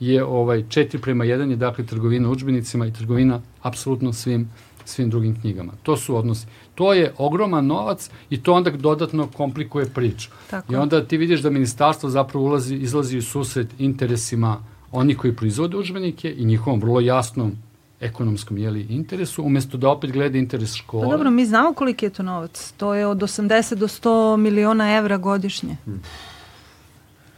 je 0.00 0.24
ovaj 0.24 0.62
4 0.62 0.98
prema 0.98 1.24
1 1.24 1.50
je 1.50 1.56
dakle 1.56 1.86
trgovina 1.86 2.30
udžbenicima 2.30 2.86
i 2.86 2.92
trgovina 2.92 3.40
apsolutno 3.62 4.12
svim 4.12 4.48
svim 4.84 5.10
drugim 5.10 5.40
knjigama. 5.40 5.72
To 5.82 5.96
su 5.96 6.16
odnosi. 6.16 6.46
To 6.74 6.92
je 6.92 7.12
ogroman 7.18 7.66
novac 7.66 8.10
i 8.30 8.42
to 8.42 8.52
onda 8.52 8.70
dodatno 8.70 9.28
komplikuje 9.36 9.86
priču. 9.86 10.30
Tako 10.50 10.72
I 10.72 10.76
onda 10.76 11.04
ti 11.04 11.16
vidiš 11.16 11.40
da 11.40 11.50
ministarstvo 11.50 12.10
zapravo 12.10 12.44
ulazi, 12.44 12.76
izlazi 12.76 13.18
u 13.18 13.22
susret 13.22 13.68
interesima 13.78 14.58
onih 14.92 15.16
koji 15.16 15.36
proizvode 15.36 15.76
udžbenike 15.76 16.34
i 16.38 16.44
njihovom 16.44 16.80
vrlo 16.80 17.00
jasnom 17.00 17.52
ekonomskom 18.00 18.58
jeli, 18.58 18.86
interesu, 18.90 19.42
umesto 19.42 19.76
da 19.76 19.88
opet 19.88 20.12
gleda 20.12 20.38
interes 20.38 20.74
škole. 20.74 21.04
Pa 21.04 21.10
dobro, 21.10 21.30
mi 21.30 21.46
znamo 21.46 21.72
koliki 21.74 22.06
je 22.06 22.10
to 22.10 22.22
novac. 22.22 22.72
To 22.76 22.94
je 22.94 23.06
od 23.06 23.18
80 23.18 23.74
do 23.74 23.88
100 23.88 24.36
miliona 24.36 24.96
evra 24.96 25.16
godišnje. 25.16 25.76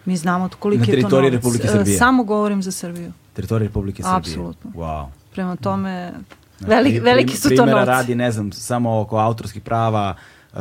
Mi 0.06 0.16
znamo 0.16 0.48
koliki 0.50 0.80
Na 0.80 0.86
je 0.86 0.92
to 0.92 0.96
teritoriji 0.98 1.30
novac. 1.30 1.34
Republike 1.34 1.68
E, 1.68 1.70
Srbije. 1.70 1.98
Samo 1.98 2.24
govorim 2.24 2.62
za 2.62 2.72
Srbiju. 2.72 3.12
Teritorija 3.32 3.66
Republike 3.66 4.02
Srbije. 4.02 4.16
Apsolutno. 4.16 4.70
Wow. 4.72 5.06
Prema 5.32 5.56
tome, 5.56 6.12
Znači, 6.58 6.70
veli, 6.70 6.90
pri- 6.90 7.00
veliki 7.00 7.36
su 7.36 7.48
to 7.48 7.66
novci. 7.66 7.86
radi, 7.86 8.14
ne 8.14 8.32
znam, 8.32 8.52
samo 8.52 9.00
oko 9.00 9.18
autorskih 9.18 9.62
prava, 9.62 10.14
uh, 10.52 10.58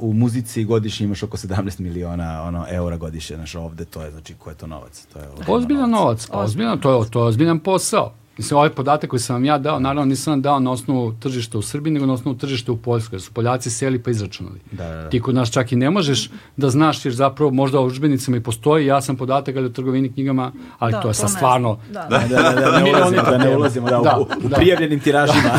u 0.00 0.12
muzici 0.12 0.64
godišnje 0.64 1.04
imaš 1.04 1.22
oko 1.22 1.36
17 1.36 1.80
miliona 1.80 2.42
ono, 2.42 2.66
eura 2.68 2.96
godišnje, 2.96 3.36
znaš, 3.36 3.54
ovde 3.54 3.84
to 3.84 4.02
je, 4.02 4.10
znači, 4.10 4.34
ko 4.34 4.50
je 4.50 4.56
to 4.56 4.66
novac? 4.66 5.06
To 5.12 5.18
je 5.18 5.26
Ozbiljan 5.48 5.90
novac, 5.90 6.26
pa 6.26 6.38
ozbiljan, 6.38 6.80
to 6.80 6.92
je, 6.94 7.10
to 7.10 7.20
je 7.20 7.26
ozbiljan 7.26 7.58
posao. 7.58 8.12
Mislim, 8.36 8.56
ovaj 8.58 8.70
podatak 8.70 9.10
koji 9.10 9.20
sam 9.20 9.36
vam 9.36 9.44
ja 9.44 9.58
dao, 9.58 9.80
naravno 9.80 10.04
nisam 10.04 10.32
vam 10.32 10.42
dao 10.42 10.60
na 10.60 10.70
osnovu 10.70 11.12
tržišta 11.12 11.58
u 11.58 11.62
Srbiji, 11.62 11.92
nego 11.92 12.06
na 12.06 12.12
osnovu 12.12 12.36
tržišta 12.38 12.72
u 12.72 12.76
Poljskoj, 12.76 13.16
jer 13.16 13.22
su 13.22 13.32
Poljaci 13.32 13.70
seli 13.70 13.98
pa 13.98 14.10
izračunali. 14.10 14.60
Da, 14.72 14.84
da, 14.84 14.94
da. 14.94 15.10
Ti 15.10 15.20
kod 15.20 15.34
nas 15.34 15.50
čak 15.50 15.72
i 15.72 15.76
ne 15.76 15.90
možeš 15.90 16.30
da 16.56 16.70
znaš, 16.70 17.04
jer 17.04 17.14
zapravo 17.14 17.50
možda 17.50 17.80
u 17.80 17.86
udžbenicima 17.86 18.36
i 18.36 18.40
postoji 18.40 18.86
jasan 18.86 19.16
podatak 19.16 19.56
ali 19.56 19.66
u 19.66 19.72
trgovini 19.72 20.12
knjigama, 20.12 20.52
ali 20.78 20.92
Da, 20.92 21.00
to 21.00 21.08
je 21.08 21.14
ne 21.22 21.28
stvarno, 21.28 21.78
Da. 21.92 22.06
Da, 22.10 22.18
da, 22.18 22.42
da, 22.42 22.60
da, 22.60 22.80
ne 22.80 22.84
ulazimo, 22.90 23.22
da 23.22 23.38
ne 23.38 23.56
ulazimo, 23.56 23.88
da, 23.88 23.98
Da, 23.98 24.18
u, 24.18 24.44
u 24.44 24.48
da. 24.48 24.56
prijavljenim 24.56 25.00
tiražima. 25.00 25.50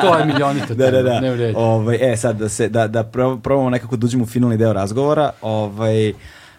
to 0.00 0.18
je 0.18 0.24
milionita 0.24 0.74
da, 0.74 0.90
da, 0.90 1.02
tema, 1.04 1.20
ne 1.20 1.28
da. 1.28 1.34
vredi. 1.34 1.54
Ovaj, 1.56 2.12
e, 2.12 2.16
sad 2.16 2.36
da, 2.38 2.48
se, 2.48 2.68
da, 2.68 2.88
da 2.88 3.02
pro- 3.04 3.36
probamo 3.36 3.70
nekako 3.70 3.96
da 3.96 4.06
uđemo 4.06 4.22
u 4.22 4.26
finalni 4.26 4.56
deo 4.56 4.72
razgovora. 4.72 5.30
Ovaj, 5.42 6.12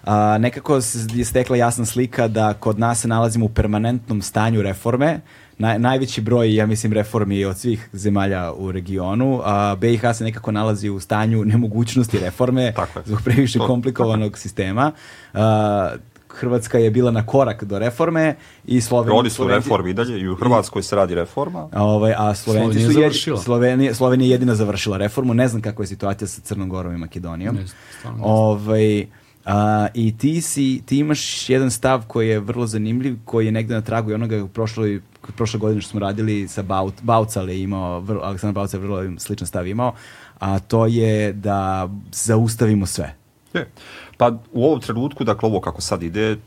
a, 0.05 0.38
nekako 0.38 0.75
je 1.13 1.25
stekla 1.25 1.57
jasna 1.57 1.85
slika 1.85 2.27
da 2.27 2.53
kod 2.53 2.79
nas 2.79 3.01
se 3.01 3.07
nalazimo 3.07 3.45
u 3.45 3.49
permanentnom 3.49 4.21
stanju 4.21 4.61
reforme. 4.61 5.19
Naj, 5.57 5.79
najveći 5.79 6.21
broj, 6.21 6.55
ja 6.55 6.65
mislim, 6.65 6.93
reformi 6.93 7.45
od 7.45 7.57
svih 7.57 7.89
zemalja 7.93 8.53
u 8.53 8.71
regionu. 8.71 9.41
A, 9.43 9.75
BiH 9.75 10.01
se 10.13 10.23
nekako 10.23 10.51
nalazi 10.51 10.89
u 10.89 10.99
stanju 10.99 11.45
nemogućnosti 11.45 12.19
reforme 12.19 12.73
zbog 13.05 13.19
previše 13.23 13.59
komplikovanog 13.59 14.38
sistema. 14.38 14.91
A, 15.34 15.91
Hrvatska 16.29 16.77
je 16.77 16.91
bila 16.91 17.11
na 17.11 17.25
korak 17.25 17.63
do 17.63 17.79
reforme 17.79 18.35
i 18.65 18.81
Slovenija... 18.81 19.15
Oni 19.15 19.29
su 19.29 19.45
u 19.45 19.47
reformi 19.47 19.89
i 19.89 19.93
dalje 19.93 20.19
i 20.19 20.29
u 20.29 20.35
Hrvatskoj 20.35 20.84
se 20.84 20.95
radi 20.95 21.15
reforma. 21.15 21.69
A, 21.71 21.84
Ovaj, 21.84 22.13
a 22.17 22.35
Slovenci 22.35 22.63
Slovenija 22.79 22.85
su 22.85 22.91
jedi- 22.91 23.01
završila. 23.01 23.38
Slovenija, 23.39 23.93
Slovenija 23.93 24.27
je 24.27 24.31
jedina 24.31 24.55
završila 24.55 24.97
reformu. 24.97 25.34
Ne 25.34 25.47
znam 25.47 25.61
kakva 25.61 25.84
je 25.84 25.88
situacija 25.88 26.27
sa 26.27 26.41
Crnom 26.41 26.69
Gorom 26.69 26.93
i 26.93 26.97
Makedonijom. 26.97 27.55
Ne 27.55 27.65
znam, 27.65 27.77
stvarno 27.97 28.17
ne 28.17 28.23
znam. 28.23 28.31
Ovaj, 28.34 29.05
a, 29.45 29.88
I 29.93 30.17
ti, 30.17 30.41
si, 30.41 30.81
ti 30.85 30.97
imaš 30.97 31.49
jedan 31.49 31.71
stav 31.71 32.03
koji 32.07 32.29
je 32.29 32.39
vrlo 32.39 32.67
zanimljiv, 32.67 33.15
koji 33.25 33.45
je 33.45 33.51
negde 33.51 33.73
na 33.73 33.81
tragu 33.81 34.11
i 34.11 34.13
onoga 34.13 34.43
u 34.43 34.47
prošloj, 34.47 35.01
prošle 35.36 35.60
godine 35.60 35.82
što 35.82 35.90
smo 35.91 35.99
radili 35.99 36.48
sa 36.48 36.62
Baut, 36.62 36.94
Baucal 37.02 37.49
je 37.49 37.62
imao, 37.62 37.99
vrlo, 37.99 38.22
Aleksandar 38.24 38.54
Baucal 38.54 38.80
je 38.80 38.88
vrlo 38.88 39.20
sličan 39.20 39.48
stav 39.48 39.68
imao, 39.68 39.94
a 40.40 40.60
to 40.60 40.86
je 40.86 41.34
da 41.34 41.90
zaustavimo 42.12 42.86
sve. 42.86 43.16
Je. 43.54 43.70
Pa 44.18 44.32
u 44.54 44.66
ovom 44.66 44.82
trenutku, 44.82 45.24
dakle 45.24 45.49
ovo 45.49 45.62
kako 45.62 45.82
sad 45.82 46.04
ide, 46.04 46.38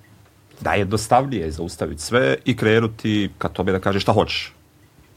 da 0.60 0.72
je 0.72 0.84
dostavljije 0.84 1.50
zaustaviti 1.50 2.02
sve 2.02 2.36
i 2.44 2.56
krenuti 2.56 3.30
ka 3.38 3.48
tome 3.48 3.72
da 3.72 3.80
kažeš 3.80 4.02
šta 4.02 4.12
hoćeš. 4.12 4.52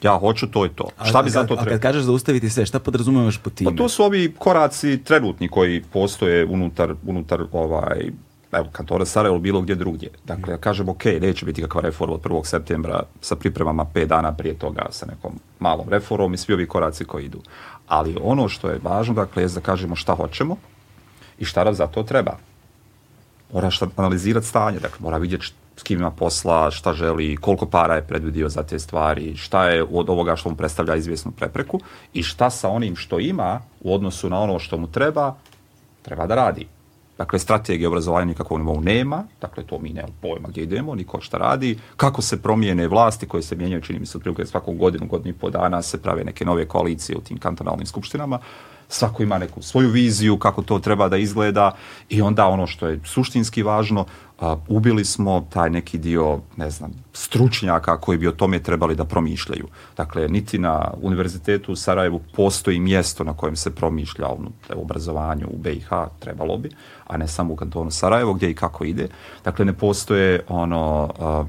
Ja 0.04 0.18
hoću, 0.20 0.48
to 0.48 0.64
je 0.64 0.70
to. 0.76 0.88
A, 0.98 1.06
Šta 1.06 1.22
bi 1.22 1.28
a, 1.28 1.32
za 1.32 1.44
to 1.48 1.54
A 1.54 1.58
kad 1.58 1.66
trebalo? 1.66 1.82
kažeš 1.82 2.04
zaustaviti 2.04 2.50
sve, 2.50 2.66
šta 2.66 2.80
podrazumevaš 2.80 3.38
po 3.38 3.50
time? 3.50 3.72
Pa 3.72 3.78
to 3.78 3.90
su 3.90 4.04
ovi 4.04 4.34
koraci 4.38 5.04
trenutni 5.04 5.48
koji 5.48 5.84
postoje 5.94 6.46
unutar, 6.46 6.96
unutar 7.06 7.44
ovaj, 7.52 8.12
evo, 8.54 8.68
kantona 8.72 9.06
Sarajevo 9.06 9.40
bilo 9.40 9.62
gdje 9.62 9.76
drugdje. 9.76 10.10
Dakle, 10.26 10.54
ja 10.54 10.58
kažem, 10.58 10.90
ok, 10.90 11.06
neće 11.06 11.46
biti 11.46 11.62
kakva 11.62 11.82
reforma 11.82 12.14
od 12.14 12.22
1. 12.22 12.46
septembra 12.46 13.04
sa 13.22 13.36
pripremama 13.36 13.86
5 13.94 14.06
dana 14.06 14.34
prije 14.34 14.54
toga 14.54 14.86
sa 14.90 15.06
nekom 15.06 15.32
malom 15.60 15.90
reformom 15.90 16.34
i 16.34 16.38
svi 16.38 16.54
ovi 16.54 16.68
koraci 16.68 17.06
koji 17.06 17.26
idu. 17.26 17.42
Ali 17.88 18.18
ono 18.22 18.50
što 18.50 18.70
je 18.70 18.80
važno, 18.84 19.14
dakle, 19.14 19.44
je 19.44 19.50
da 19.50 19.62
kažemo 19.62 19.96
šta 19.96 20.16
hoćemo 20.16 20.56
i 21.40 21.46
šta 21.46 21.64
nam 21.64 21.74
za 21.74 21.88
to 21.88 22.04
treba. 22.04 22.38
Mora 23.54 23.70
šta 23.70 23.88
analizirati 23.96 24.48
stanje, 24.48 24.80
dakle, 24.80 24.98
mora 25.00 25.18
vidjeti 25.18 25.46
s 25.76 25.84
kim 25.84 26.00
ima 26.00 26.12
posla, 26.12 26.72
šta 26.72 26.94
želi, 26.94 27.38
koliko 27.38 27.66
para 27.66 27.96
je 27.96 28.08
predvidio 28.08 28.50
za 28.50 28.64
te 28.64 28.80
stvari, 28.80 29.36
šta 29.36 29.70
je 29.70 29.84
od 29.84 30.10
ovoga 30.10 30.36
što 30.36 30.50
mu 30.50 30.56
predstavlja 30.56 30.96
izvjesnu 30.96 31.32
prepreku 31.32 31.80
i 32.14 32.24
šta 32.24 32.50
sa 32.50 32.70
onim 32.70 32.96
što 32.96 33.20
ima 33.20 33.62
u 33.82 33.96
odnosu 33.96 34.30
na 34.30 34.40
ono 34.40 34.60
što 34.60 34.78
mu 34.78 34.88
treba, 34.88 35.36
treba 36.02 36.28
da 36.28 36.36
radi. 36.36 36.68
Dakle, 37.24 37.40
strategije 37.40 37.88
obrazovanja 37.88 38.26
nikakvog 38.26 38.60
nivou 38.60 38.82
nema, 38.82 39.24
dakle, 39.42 39.64
to 39.64 39.80
mi 39.80 39.90
nemamo 39.90 40.14
pojma 40.22 40.48
gdje 40.48 40.64
idemo, 40.64 40.96
niko 40.96 41.22
šta 41.22 41.38
radi, 41.38 41.80
kako 41.98 42.22
se 42.22 42.42
promijene 42.42 42.88
vlasti 42.88 43.28
koje 43.28 43.44
se 43.44 43.56
mijenjaju, 43.56 43.82
čini 43.82 44.00
mi 44.00 44.06
se 44.06 44.18
otprilike 44.18 44.46
svakog 44.46 44.78
godinu, 44.78 45.06
godinu 45.06 45.36
i 45.36 45.40
po 45.40 45.50
dana 45.50 45.82
se 45.82 46.02
prave 46.02 46.24
neke 46.24 46.46
nove 46.46 46.68
koalicije 46.68 47.18
u 47.18 47.22
tim 47.22 47.38
kantonalnim 47.38 47.86
skupštinama, 47.86 48.40
svako 48.90 49.24
ima 49.24 49.38
neku 49.38 49.62
svoju 49.62 49.90
viziju 49.90 50.38
kako 50.38 50.62
to 50.62 50.80
treba 50.80 51.10
da 51.10 51.18
izgleda 51.18 51.76
i 52.10 52.22
onda 52.22 52.48
ono 52.48 52.68
što 52.68 52.88
je 52.88 53.00
suštinski 53.06 53.64
važno, 53.64 54.06
a, 54.40 54.56
ubili 54.68 55.06
smo 55.06 55.48
taj 55.50 55.70
neki 55.70 55.98
dio, 55.98 56.40
ne 56.58 56.70
znam, 56.70 56.92
stručnjaka 57.14 57.98
koji 57.98 58.18
bi 58.18 58.28
o 58.28 58.32
tome 58.32 58.60
trebali 58.60 58.96
da 58.96 59.06
promišljaju. 59.06 59.68
Dakle, 59.98 60.28
niti 60.28 60.60
na 60.60 60.92
Univerzitetu 61.02 61.72
u 61.72 61.76
Sarajevu 61.76 62.22
postoji 62.36 62.80
mjesto 62.80 63.24
na 63.24 63.34
kojem 63.34 63.56
se 63.56 63.76
promišlja 63.76 64.28
o 64.28 64.38
obrazovanju 64.76 65.48
u 65.48 65.58
BiH, 65.58 65.90
trebalo 66.20 66.58
bi, 66.58 66.70
a 67.08 67.18
ne 67.18 67.28
samo 67.28 67.54
u 67.54 67.56
kantonu 67.56 67.92
Sarajevo, 67.92 68.34
gdje 68.34 68.50
i 68.50 68.56
kako 68.56 68.84
ide. 68.84 69.08
Dakle, 69.44 69.66
ne 69.66 69.74
postoje 69.74 70.42
ono, 70.48 71.14
a, 71.20 71.46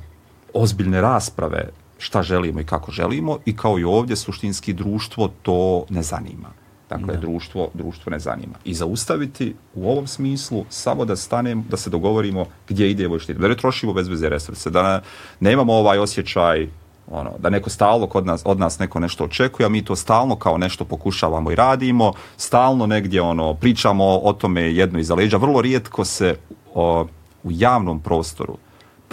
ozbiljne 0.55 1.01
rasprave 1.01 1.69
šta 1.98 2.23
želimo 2.23 2.61
i 2.61 2.65
kako 2.65 2.93
želimo 2.93 3.39
i 3.44 3.56
kao 3.56 3.78
i 3.78 3.85
ovdje 3.85 4.16
suštinski 4.16 4.73
društvo 4.73 5.31
to 5.43 5.85
ne 5.90 6.02
zanima. 6.02 6.64
Dakle, 6.89 7.16
društvo, 7.16 7.69
društvo 7.74 8.11
ne 8.11 8.19
zanima. 8.19 8.55
I 8.65 8.74
zaustaviti 8.74 9.55
u 9.74 9.90
ovom 9.90 10.06
smislu 10.06 10.65
samo 10.69 11.05
da 11.05 11.16
stanemo, 11.16 11.65
da 11.70 11.77
se 11.77 11.90
dogovorimo 11.90 12.47
gdje 12.69 12.90
idemo 12.90 13.16
i 13.16 13.19
što 13.19 13.32
idemo. 13.32 13.43
Da 13.43 13.48
ne 13.48 13.56
trošimo 13.56 13.93
bez 13.93 14.09
veze 14.09 14.28
resurse, 14.28 14.70
da 14.70 14.82
ne- 14.82 15.01
nemamo 15.40 15.73
ovaj 15.73 15.98
osjećaj 15.98 16.69
ono, 17.11 17.32
da 17.39 17.51
neko 17.51 17.70
stalno 17.70 18.06
kod 18.06 18.27
nas, 18.27 18.43
od 18.44 18.59
nas 18.59 18.78
neko 18.78 19.01
nešto 19.01 19.24
očekuje, 19.24 19.66
a 19.66 19.69
mi 19.69 19.85
to 19.85 19.97
stalno 19.97 20.36
kao 20.36 20.59
nešto 20.59 20.85
pokušavamo 20.85 21.51
i 21.51 21.55
radimo, 21.55 22.12
stalno 22.36 22.86
negdje 22.86 23.23
ono, 23.23 23.55
pričamo 23.55 24.05
o 24.05 24.32
tome 24.32 24.62
jedno 24.62 24.98
iza 24.98 25.15
leđa. 25.15 25.36
Vrlo 25.36 25.61
rijetko 25.61 26.05
se 26.05 26.36
o, 26.74 27.06
u 27.44 27.51
javnom 27.51 28.01
prostoru 28.01 28.56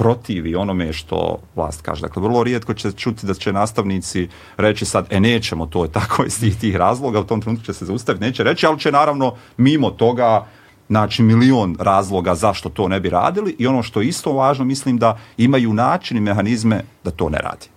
protivi 0.02 0.56
onome 0.56 0.94
što 0.94 1.38
vlast 1.56 1.82
kaže. 1.82 2.02
Dakle, 2.02 2.22
vrlo 2.22 2.44
rijetko 2.44 2.74
će 2.74 2.92
čuti 2.92 3.26
da 3.26 3.34
će 3.34 3.54
nastavnici 3.54 4.28
reći 4.58 4.86
sad, 4.86 5.06
e 5.10 5.20
nećemo, 5.20 5.66
to 5.66 5.84
je 5.84 5.92
tako 5.92 6.24
iz 6.28 6.40
tih, 6.40 6.58
tih 6.60 6.76
razloga, 6.76 7.20
u 7.20 7.24
tom 7.24 7.42
trenutku 7.42 7.66
će 7.66 7.74
se 7.74 7.86
zaustaviti, 7.86 8.26
neće 8.26 8.44
reći, 8.44 8.66
ali 8.66 8.80
će 8.80 8.92
naravno 8.92 9.36
mimo 9.58 9.90
toga 9.90 10.46
znači 10.90 11.24
milion 11.24 11.76
razloga 11.80 12.36
zašto 12.36 12.70
to 12.70 12.88
ne 12.88 13.00
bi 13.00 13.10
radili 13.10 13.56
i 13.60 13.68
ono 13.68 13.84
što 13.84 14.02
je 14.02 14.08
isto 14.08 14.34
važno, 14.34 14.66
mislim 14.66 14.98
da 14.98 15.20
imaju 15.38 15.74
način 15.74 16.18
i 16.18 16.22
mehanizme 16.22 16.82
da 17.04 17.12
to 17.12 17.30
ne 17.30 17.38
radi. 17.38 17.68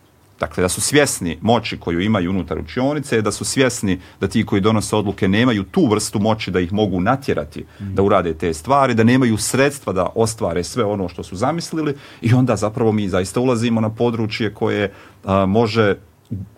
Dakle, 0.44 0.62
da 0.62 0.68
su 0.68 0.80
svjesni 0.80 1.38
moći 1.40 1.78
koju 1.80 2.00
imaju 2.00 2.30
unutar 2.30 2.58
učionice, 2.58 3.22
da 3.22 3.32
su 3.32 3.44
svjesni 3.44 4.00
da 4.20 4.28
ti 4.28 4.44
koji 4.46 4.60
donose 4.60 4.96
odluke 4.96 5.28
nemaju 5.28 5.64
tu 5.64 5.86
vrstu 5.86 6.18
moći 6.18 6.50
da 6.50 6.60
ih 6.60 6.72
mogu 6.72 7.00
natjerati 7.00 7.64
da 7.78 8.02
urade 8.02 8.34
te 8.34 8.54
stvari, 8.54 8.94
da 8.94 9.04
nemaju 9.04 9.36
sredstva 9.36 9.92
da 9.92 10.06
ostvare 10.14 10.64
sve 10.64 10.84
ono 10.84 11.08
što 11.08 11.22
su 11.22 11.36
zamislili 11.36 11.94
i 12.20 12.34
onda 12.34 12.56
zapravo 12.56 12.92
mi 12.92 13.08
zaista 13.08 13.40
ulazimo 13.40 13.80
na 13.80 13.90
područje 13.90 14.54
koje 14.54 14.92
a, 15.24 15.46
može 15.46 15.96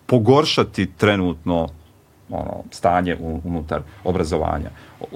pogoršati 0.05 0.85
trenutno 0.97 1.67
ono, 2.29 2.63
stanje 2.71 3.17
unutar 3.43 3.81
obrazovanja 4.03 4.69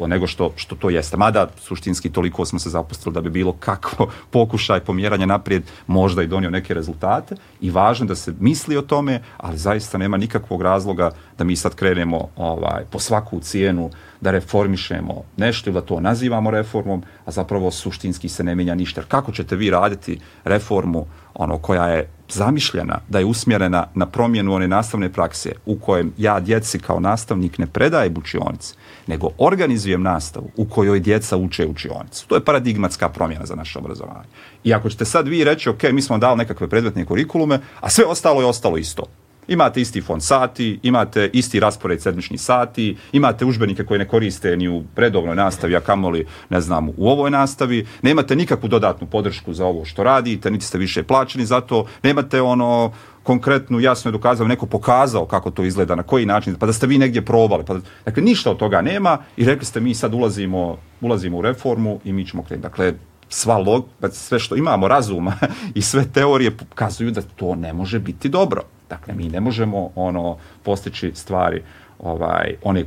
nego 0.08 0.28
što, 0.28 0.52
što 0.56 0.76
to 0.76 0.90
jeste. 0.90 1.18
Mada 1.18 1.48
suštinski 1.58 2.10
toliko 2.10 2.46
smo 2.46 2.60
se 2.60 2.70
zapustili 2.70 3.14
da 3.14 3.22
bi 3.22 3.30
bilo 3.30 3.54
kakvo 3.60 4.10
pokušaj 4.32 4.80
pomjeranja 4.80 5.26
naprijed 5.26 5.64
možda 5.88 6.24
i 6.24 6.28
donio 6.28 6.50
neke 6.50 6.74
rezultate 6.74 7.36
i 7.62 7.72
važno 7.72 8.06
da 8.06 8.16
se 8.16 8.34
misli 8.40 8.78
o 8.78 8.82
tome, 8.82 9.22
ali 9.38 9.58
zaista 9.58 9.98
nema 9.98 10.18
nikakvog 10.18 10.62
razloga 10.62 11.12
da 11.38 11.44
mi 11.44 11.56
sad 11.56 11.76
krenemo 11.76 12.30
ovaj, 12.36 12.84
po 12.90 13.00
svaku 13.00 13.40
cijenu 13.40 13.90
da 14.22 14.32
reformišemo 14.32 15.24
nešto 15.38 15.70
ili 15.70 15.74
da 15.74 15.82
to 15.82 16.00
nazivamo 16.00 16.52
reformom, 16.52 17.04
a 17.26 17.32
zapravo 17.32 17.72
suštinski 17.72 18.30
se 18.30 18.44
ne 18.44 18.56
mijenja 18.56 18.76
ništa. 18.76 19.02
Kako 19.08 19.32
ćete 19.32 19.56
vi 19.56 19.70
raditi 19.70 20.20
reformu 20.44 21.06
ono 21.34 21.58
koja 21.58 21.88
je 21.88 22.10
zamišljena 22.34 23.00
da 23.10 23.20
je 23.20 23.26
usmjerena 23.26 23.88
na 23.96 24.06
promjenu 24.06 24.54
one 24.54 24.68
nastavne 24.68 25.14
prakse 25.14 25.52
u 25.66 25.76
kojem 25.76 26.14
ja 26.18 26.40
djeci 26.40 26.80
kao 26.80 27.00
nastavnik 27.00 27.58
ne 27.58 27.68
predaje 27.68 28.14
učionice, 28.18 28.74
nego 29.08 29.30
organizujem 29.38 30.04
nastavu 30.04 30.52
u 30.58 30.66
kojoj 30.66 31.00
djeca 31.00 31.38
uče 31.38 31.68
učionicu. 31.68 32.28
To 32.28 32.36
je 32.36 32.46
paradigmatska 32.46 33.10
promjena 33.10 33.46
za 33.46 33.56
naše 33.56 33.80
obrazovanje. 33.80 34.28
I 34.64 34.74
ako 34.74 34.90
ćete 34.90 35.06
sad 35.06 35.28
vi 35.28 35.44
reći, 35.44 35.70
ok, 35.70 35.84
mi 35.84 36.02
smo 36.02 36.18
dali 36.18 36.38
nekakve 36.38 36.68
predmetne 36.68 37.06
kurikulume, 37.06 37.60
a 37.80 37.90
sve 37.90 38.06
ostalo 38.06 38.42
je 38.42 38.48
ostalo 38.48 38.78
isto. 38.78 39.04
Imate 39.52 39.82
isti 39.82 40.02
fond 40.02 40.24
sati, 40.24 40.80
imate 40.84 41.30
isti 41.34 41.60
raspored 41.60 42.02
sedmičnih 42.02 42.42
sati, 42.42 42.98
imate 43.12 43.46
užbenike 43.46 43.84
koje 43.84 44.00
ne 44.00 44.08
koriste 44.08 44.58
ni 44.58 44.70
u 44.70 44.84
redovnoj 44.96 45.36
nastavi, 45.36 45.76
a 45.76 45.82
kamoli, 45.82 46.26
ne 46.50 46.62
znam, 46.62 46.90
u 46.90 47.10
ovoj 47.10 47.32
nastavi, 47.32 47.86
nemate 48.02 48.36
nikakvu 48.36 48.70
dodatnu 48.70 49.08
podršku 49.08 49.54
za 49.54 49.66
ovo 49.66 49.86
što 49.86 50.04
radite, 50.04 50.52
niti 50.52 50.66
ste 50.66 50.78
više 50.78 51.04
plaćeni 51.04 51.46
za 51.46 51.62
to, 51.62 51.86
nemate 52.04 52.42
ono 52.42 52.92
konkretnu, 53.24 53.80
jasno 53.80 54.10
je 54.10 54.12
dokazao, 54.12 54.48
neko 54.48 54.66
pokazao 54.66 55.26
kako 55.26 55.52
to 55.52 55.64
izgleda, 55.64 55.96
na 55.96 56.04
koji 56.04 56.26
način, 56.26 56.56
pa 56.56 56.66
da 56.66 56.74
ste 56.74 56.88
vi 56.88 56.98
negdje 56.98 57.26
probali. 57.26 57.66
Pa 57.66 57.74
da, 57.74 57.82
dakle, 58.06 58.24
ništa 58.24 58.52
od 58.52 58.58
toga 58.58 58.82
nema 58.82 59.18
i 59.38 59.46
rekli 59.46 59.66
ste 59.66 59.80
mi 59.80 59.94
sad 59.94 60.14
ulazimo, 60.14 60.78
ulazimo 61.02 61.38
u 61.38 61.42
reformu 61.42 62.00
i 62.04 62.14
mi 62.14 62.26
ćemo 62.28 62.44
krenuti. 62.44 62.64
Dakle, 62.64 62.94
sva 63.30 63.58
log, 63.58 63.86
sve 64.12 64.40
što 64.40 64.56
imamo 64.56 64.88
razuma 64.88 65.34
i 65.76 65.82
sve 65.82 66.06
teorije 66.14 66.58
pokazuju 66.58 67.12
da 67.12 67.22
to 67.22 67.56
ne 67.56 67.74
može 67.74 68.00
biti 68.00 68.30
dobro. 68.30 68.64
Dakle, 68.92 69.14
mi 69.14 69.30
ne 69.30 69.40
možemo 69.40 69.90
ono 69.96 70.38
postići 70.64 71.12
stvari 71.16 71.64
ovaj, 72.00 72.56
one 72.64 72.86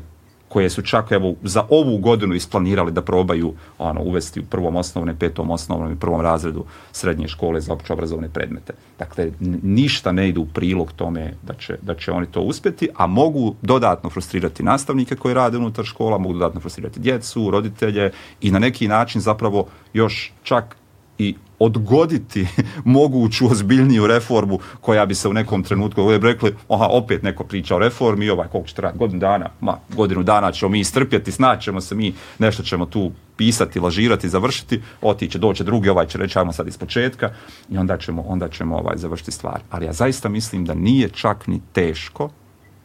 koje 0.48 0.70
su 0.70 0.82
čak 0.82 1.12
evo 1.12 1.34
za 1.42 1.64
ovu 1.70 1.98
godinu 1.98 2.34
isplanirali 2.34 2.92
da 2.92 3.02
probaju 3.02 3.54
ono, 3.78 4.02
uvesti 4.02 4.40
u 4.40 4.44
prvom 4.44 4.76
osnovne, 4.76 5.14
petom 5.18 5.50
osnovnom 5.50 5.92
i 5.92 5.96
prvom 5.96 6.20
razredu 6.20 6.64
srednje 6.92 7.28
škole 7.28 7.60
za 7.60 7.72
opće 7.72 7.92
obrazovne 7.92 8.28
predmete. 8.28 8.72
Dakle, 8.98 9.30
ništa 9.62 10.12
ne 10.12 10.28
ide 10.28 10.40
u 10.40 10.46
prilog 10.46 10.92
tome 10.92 11.34
da 11.42 11.54
će, 11.54 11.78
da 11.82 11.94
će 11.94 12.12
oni 12.12 12.26
to 12.26 12.40
uspjeti, 12.40 12.88
a 12.94 13.06
mogu 13.06 13.54
dodatno 13.62 14.10
frustrirati 14.10 14.62
nastavnike 14.62 15.16
koji 15.16 15.34
rade 15.34 15.58
unutar 15.58 15.84
škola, 15.84 16.18
mogu 16.18 16.32
dodatno 16.32 16.60
frustrirati 16.60 17.00
djecu, 17.00 17.50
roditelje 17.50 18.12
i 18.40 18.50
na 18.50 18.58
neki 18.58 18.88
način 18.88 19.20
zapravo 19.20 19.66
još 19.92 20.32
čak 20.42 20.76
i 21.18 21.34
odgoditi 21.58 22.46
moguću 22.84 23.46
ozbiljniju 23.50 24.06
reformu 24.06 24.58
koja 24.80 25.06
bi 25.06 25.14
se 25.14 25.28
u 25.28 25.32
nekom 25.32 25.62
trenutku 25.62 26.02
ovdje 26.02 26.18
rekli, 26.18 26.54
aha, 26.68 26.86
opet 26.90 27.22
neko 27.22 27.44
priča 27.44 27.76
o 27.76 27.78
reformi, 27.78 28.30
ovaj, 28.30 28.48
koliko 28.48 28.68
će 28.68 28.74
trajati, 28.74 28.98
godinu 28.98 29.20
dana, 29.20 29.50
ma, 29.60 29.78
godinu 29.96 30.22
dana 30.22 30.52
ćemo 30.52 30.68
mi 30.68 30.80
istrpjeti, 30.80 31.32
snaćemo 31.32 31.80
se 31.80 31.94
mi, 31.94 32.14
nešto 32.38 32.62
ćemo 32.62 32.86
tu 32.86 33.12
pisati, 33.36 33.80
lažirati, 33.80 34.28
završiti, 34.28 34.82
otiće, 35.02 35.38
doće 35.38 35.64
drugi, 35.64 35.88
ovaj 35.88 36.06
će 36.06 36.18
reći, 36.18 36.38
ajmo 36.38 36.52
sad 36.52 36.68
iz 36.68 36.78
početka 36.78 37.30
i 37.70 37.78
onda 37.78 37.98
ćemo, 37.98 38.22
onda 38.22 38.48
ćemo 38.48 38.76
ovaj, 38.76 38.96
završiti 38.96 39.30
stvar. 39.30 39.60
Ali 39.70 39.86
ja 39.86 39.92
zaista 39.92 40.28
mislim 40.28 40.64
da 40.64 40.74
nije 40.74 41.08
čak 41.08 41.46
ni 41.46 41.60
teško, 41.72 42.30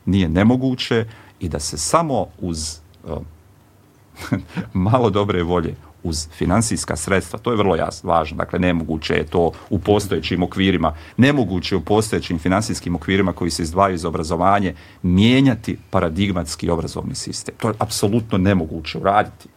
nije 0.06 0.30
nemoguće 0.30 1.06
i 1.40 1.50
da 1.50 1.60
se 1.60 1.78
samo 1.78 2.28
uz 2.40 2.80
uh, 3.04 3.18
malo 4.74 5.10
dobre 5.10 5.44
volje 5.44 5.89
uz 6.04 6.28
financijska 6.32 6.96
sredstva, 6.96 7.40
to 7.40 7.52
je 7.52 7.58
vrlo 7.58 7.76
jasno, 7.76 8.10
važno, 8.10 8.38
dakle 8.38 8.60
nemoguće 8.60 9.14
je 9.14 9.26
to 9.26 9.52
u 9.70 9.80
postojećim 9.80 10.44
okvirima, 10.44 10.96
nemoguće 11.18 11.76
je 11.76 11.78
u 11.78 11.82
postojećim 11.82 12.40
financijskim 12.40 12.96
okvirima 12.96 13.34
koji 13.34 13.52
se 13.52 13.64
izdvajaju 13.64 13.98
za 13.98 14.08
obrazovanje 14.08 14.76
mijenjati 15.02 15.78
paradigmatski 15.90 16.70
obrazovni 16.70 17.16
sistem. 17.16 17.56
To 17.58 17.68
je 17.68 17.74
apsolutno 17.80 18.38
nemoguće 18.38 18.98
uraditi. 18.98 19.50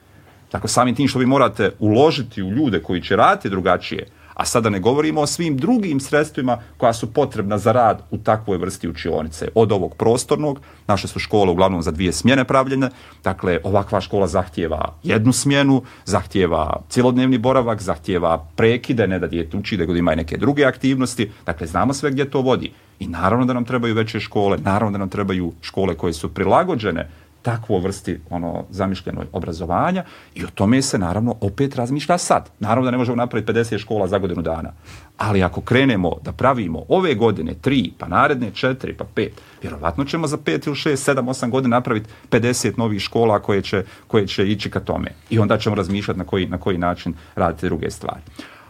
Dakle, 0.52 0.68
samim 0.68 0.94
tim 0.94 1.08
što 1.08 1.18
vi 1.18 1.26
morate 1.26 1.70
uložiti 1.78 2.42
u 2.42 2.50
ljude 2.50 2.82
koji 2.82 3.02
će 3.02 3.16
raditi 3.16 3.50
drugačije, 3.50 4.06
a 4.34 4.44
sada 4.44 4.70
ne 4.70 4.80
govorimo 4.80 5.20
o 5.20 5.26
svim 5.26 5.56
drugim 5.56 6.00
sredstvima 6.00 6.58
koja 6.76 6.92
su 6.92 7.12
potrebna 7.12 7.58
za 7.58 7.72
rad 7.72 8.02
u 8.10 8.18
takvoj 8.18 8.56
vrsti 8.56 8.88
učionice. 8.88 9.48
Od 9.54 9.72
ovog 9.72 9.94
prostornog, 9.94 10.60
naše 10.86 11.08
su 11.08 11.18
škole 11.18 11.50
uglavnom 11.50 11.82
za 11.82 11.90
dvije 11.90 12.12
smjene 12.12 12.44
pravljene, 12.44 12.90
dakle 13.24 13.58
ovakva 13.64 14.00
škola 14.00 14.26
zahtjeva 14.26 14.94
jednu 15.02 15.32
smjenu, 15.32 15.82
zahtjeva 16.04 16.82
cjelodnevni 16.88 17.38
boravak, 17.38 17.82
zahtjeva 17.82 18.46
prekide, 18.56 19.06
ne 19.06 19.18
da 19.18 19.26
dijete 19.26 19.56
uči, 19.56 19.76
da 19.76 19.84
ima 19.84 20.12
i 20.12 20.16
neke 20.16 20.36
druge 20.36 20.64
aktivnosti, 20.64 21.30
dakle 21.46 21.66
znamo 21.66 21.94
sve 21.94 22.10
gdje 22.10 22.30
to 22.30 22.40
vodi. 22.40 22.72
I 22.98 23.06
naravno 23.06 23.44
da 23.44 23.52
nam 23.52 23.64
trebaju 23.64 23.94
veće 23.94 24.20
škole, 24.20 24.58
naravno 24.58 24.92
da 24.92 24.98
nam 24.98 25.08
trebaju 25.08 25.52
škole 25.60 25.94
koje 25.94 26.12
su 26.12 26.34
prilagođene 26.34 27.08
takvo 27.42 27.78
vrsti 27.78 28.20
ono 28.30 28.64
zamišljenoj 28.70 29.26
obrazovanja 29.32 30.04
i 30.34 30.44
o 30.44 30.48
tome 30.54 30.82
se 30.82 30.98
naravno 30.98 31.36
opet 31.40 31.76
razmišlja 31.76 32.18
sad. 32.18 32.50
Naravno 32.60 32.84
da 32.84 32.90
ne 32.90 32.98
možemo 32.98 33.16
napraviti 33.16 33.52
50 33.52 33.78
škola 33.78 34.06
za 34.06 34.18
godinu 34.18 34.42
dana, 34.42 34.72
ali 35.18 35.42
ako 35.42 35.60
krenemo 35.60 36.12
da 36.24 36.32
pravimo 36.32 36.82
ove 36.88 37.14
godine 37.14 37.54
tri, 37.60 37.92
pa 37.98 38.08
naredne 38.08 38.50
četiri, 38.50 38.94
pa 38.94 39.04
pet, 39.14 39.32
vjerovatno 39.62 40.04
ćemo 40.04 40.26
za 40.26 40.36
pet 40.36 40.66
ili 40.66 40.76
šest, 40.76 41.04
sedam, 41.04 41.28
osam 41.28 41.50
godina 41.50 41.76
napraviti 41.76 42.08
50 42.30 42.78
novih 42.78 43.00
škola 43.00 43.38
koje 43.38 43.62
će, 43.62 43.84
koje 44.06 44.26
će 44.26 44.48
ići 44.48 44.70
ka 44.70 44.80
tome. 44.80 45.08
I 45.30 45.38
onda 45.38 45.58
ćemo 45.58 45.76
razmišljati 45.76 46.18
na 46.18 46.24
koji, 46.24 46.46
na 46.46 46.58
koji 46.58 46.78
način 46.78 47.14
raditi 47.34 47.66
druge 47.66 47.90
stvari. 47.90 48.20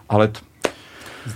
Ali 0.09 0.25
eto, 0.25 0.41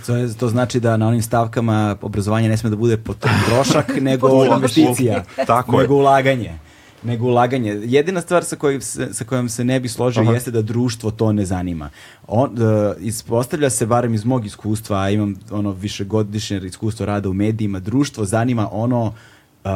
To, 0.05 0.15
je, 0.15 0.33
to 0.33 0.47
znači 0.49 0.79
da 0.79 0.97
na 0.97 1.07
onim 1.07 1.21
stavkama 1.21 1.95
obrazovanje 2.01 2.49
ne 2.49 2.57
sme 2.57 2.69
da 2.69 2.75
bude 2.75 2.97
trošak, 3.45 3.95
nego 4.09 4.45
investicija, 4.45 5.23
Tako 5.47 5.71
nego 5.79 5.93
je. 5.93 5.99
ulaganje 5.99 6.66
nego 7.07 7.25
ulaganje. 7.25 7.79
Jedina 7.83 8.21
stvar 8.21 8.43
sa, 8.43 8.55
kojim 8.55 8.81
se, 8.81 9.13
sa 9.13 9.23
kojom 9.23 9.49
se 9.49 9.63
ne 9.63 9.79
bi 9.79 9.89
složio 9.89 10.23
Aha. 10.23 10.31
jeste 10.31 10.51
da 10.51 10.61
društvo 10.61 11.11
to 11.11 11.31
ne 11.33 11.45
zanima. 11.45 11.89
On, 12.27 12.51
uh, 12.51 12.95
ispostavlja 12.99 13.69
se, 13.69 13.85
barem 13.85 14.13
iz 14.13 14.25
mog 14.25 14.45
iskustva, 14.45 14.97
a 15.01 15.09
imam 15.09 15.35
ono 15.51 15.71
višegodišnje 15.71 16.61
iskustvo 16.65 17.05
rada 17.05 17.29
u 17.29 17.33
medijima, 17.33 17.79
društvo 17.79 18.25
zanima 18.25 18.69
ono 18.71 19.05
uh, 19.05 19.71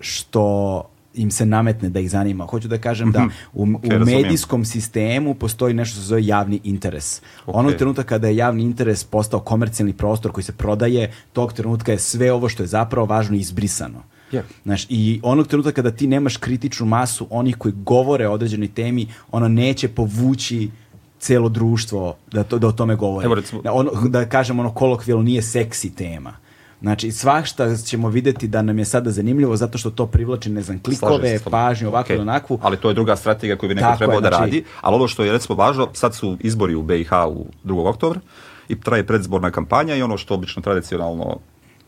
što 0.00 0.84
im 1.14 1.30
se 1.30 1.46
nametne 1.46 1.88
da 1.88 2.00
ih 2.00 2.10
zanima. 2.10 2.46
Hoću 2.46 2.68
da 2.68 2.78
kažem 2.78 3.12
da 3.12 3.20
mhm. 3.20 3.30
u, 3.52 3.66
okay, 3.66 4.02
u 4.02 4.04
medijskom 4.04 4.64
sistemu 4.64 5.34
postoji 5.34 5.74
nešto 5.74 5.92
što 5.92 6.00
se 6.00 6.06
zove 6.06 6.26
javni 6.26 6.60
interes. 6.64 7.22
Okay. 7.46 7.52
Onog 7.54 7.74
trenutka 7.74 8.02
kada 8.02 8.28
je 8.28 8.36
javni 8.36 8.62
interes 8.62 9.04
postao 9.04 9.40
komercijalni 9.40 9.92
prostor 9.92 10.32
koji 10.32 10.44
se 10.44 10.52
prodaje, 10.52 11.12
tog 11.32 11.52
trenutka 11.52 11.92
je 11.92 11.98
sve 11.98 12.32
ovo 12.32 12.48
što 12.48 12.62
je 12.62 12.66
zapravo 12.66 13.06
važno 13.06 13.36
izbrisano. 13.36 14.02
Yeah. 14.32 14.42
Znaš, 14.64 14.86
I 14.88 15.20
onog 15.22 15.46
trenutka 15.46 15.72
kada 15.72 15.90
ti 15.90 16.06
nemaš 16.06 16.36
kritičnu 16.36 16.86
masu 16.86 17.26
onih 17.30 17.56
koji 17.56 17.74
govore 17.76 18.28
o 18.28 18.32
određenoj 18.32 18.68
temi, 18.68 19.06
ono 19.32 19.48
neće 19.48 19.88
povući 19.88 20.70
celo 21.18 21.48
društvo 21.48 22.16
da, 22.32 22.44
to, 22.44 22.58
da 22.58 22.66
o 22.68 22.72
tome 22.72 22.96
govore. 22.96 23.24
Evo 23.24 23.34
recimo... 23.34 23.62
da, 23.62 23.72
ono, 23.72 23.90
da 24.08 24.28
kažem 24.28 24.60
ono 24.60 24.70
kolokvijalno 24.70 25.24
nije 25.24 25.42
seksi 25.42 25.94
tema. 25.94 26.36
Znači, 26.80 27.12
svašta 27.12 27.76
ćemo 27.76 28.08
videti 28.08 28.48
da 28.48 28.62
nam 28.62 28.78
je 28.78 28.84
sada 28.84 29.10
zanimljivo 29.10 29.56
zato 29.56 29.78
što 29.78 29.90
to 29.90 30.06
privlači, 30.06 30.50
ne 30.50 30.62
znam, 30.62 30.82
klikove, 30.82 31.38
pažnju, 31.50 31.88
ovakvu 31.88 32.14
okay. 32.14 32.20
onakvu. 32.20 32.58
Ali 32.62 32.76
to 32.76 32.88
je 32.88 32.94
druga 32.94 33.16
strategija 33.16 33.56
koju 33.56 33.68
bi 33.68 33.74
neko 33.74 33.86
Tako 33.86 33.98
trebao 33.98 34.16
je, 34.16 34.20
da 34.20 34.28
znači... 34.28 34.42
radi. 34.42 34.64
Ali 34.80 34.94
ovo 34.94 35.08
što 35.08 35.24
je 35.24 35.32
recimo 35.32 35.56
važno, 35.56 35.88
sad 35.92 36.14
su 36.14 36.36
izbori 36.40 36.74
u 36.74 36.82
BiH 36.82 37.12
u 37.12 37.46
2. 37.64 37.88
oktobra 37.88 38.20
i 38.68 38.80
traje 38.80 39.06
predzborna 39.06 39.50
kampanja 39.50 39.96
i 39.96 40.02
ono 40.02 40.16
što 40.16 40.34
obično 40.34 40.62
tradicionalno 40.62 41.38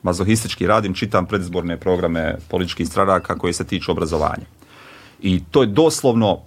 mazohistički 0.02 0.66
radim, 0.66 0.94
čitam 0.94 1.26
predizborne 1.26 1.76
programe 1.76 2.36
političkih 2.48 2.88
stranaka 2.88 3.38
koje 3.38 3.52
se 3.52 3.64
tiču 3.64 3.92
obrazovanja. 3.92 4.46
I 5.22 5.40
to 5.50 5.62
je 5.62 5.66
doslovno 5.66 6.40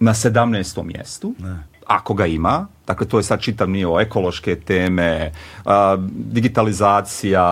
na 0.00 0.14
17. 0.14 0.82
mjestu. 0.82 1.34
Ne. 1.38 1.71
Ako 1.92 2.14
ga 2.14 2.26
ima, 2.26 2.66
dakle 2.86 3.06
to 3.06 3.18
je 3.18 3.22
sad 3.22 3.40
čitav 3.40 3.70
nivo 3.70 4.00
ekološke 4.00 4.56
teme, 4.56 5.32
a, 5.64 5.96
digitalizacija, 6.08 7.44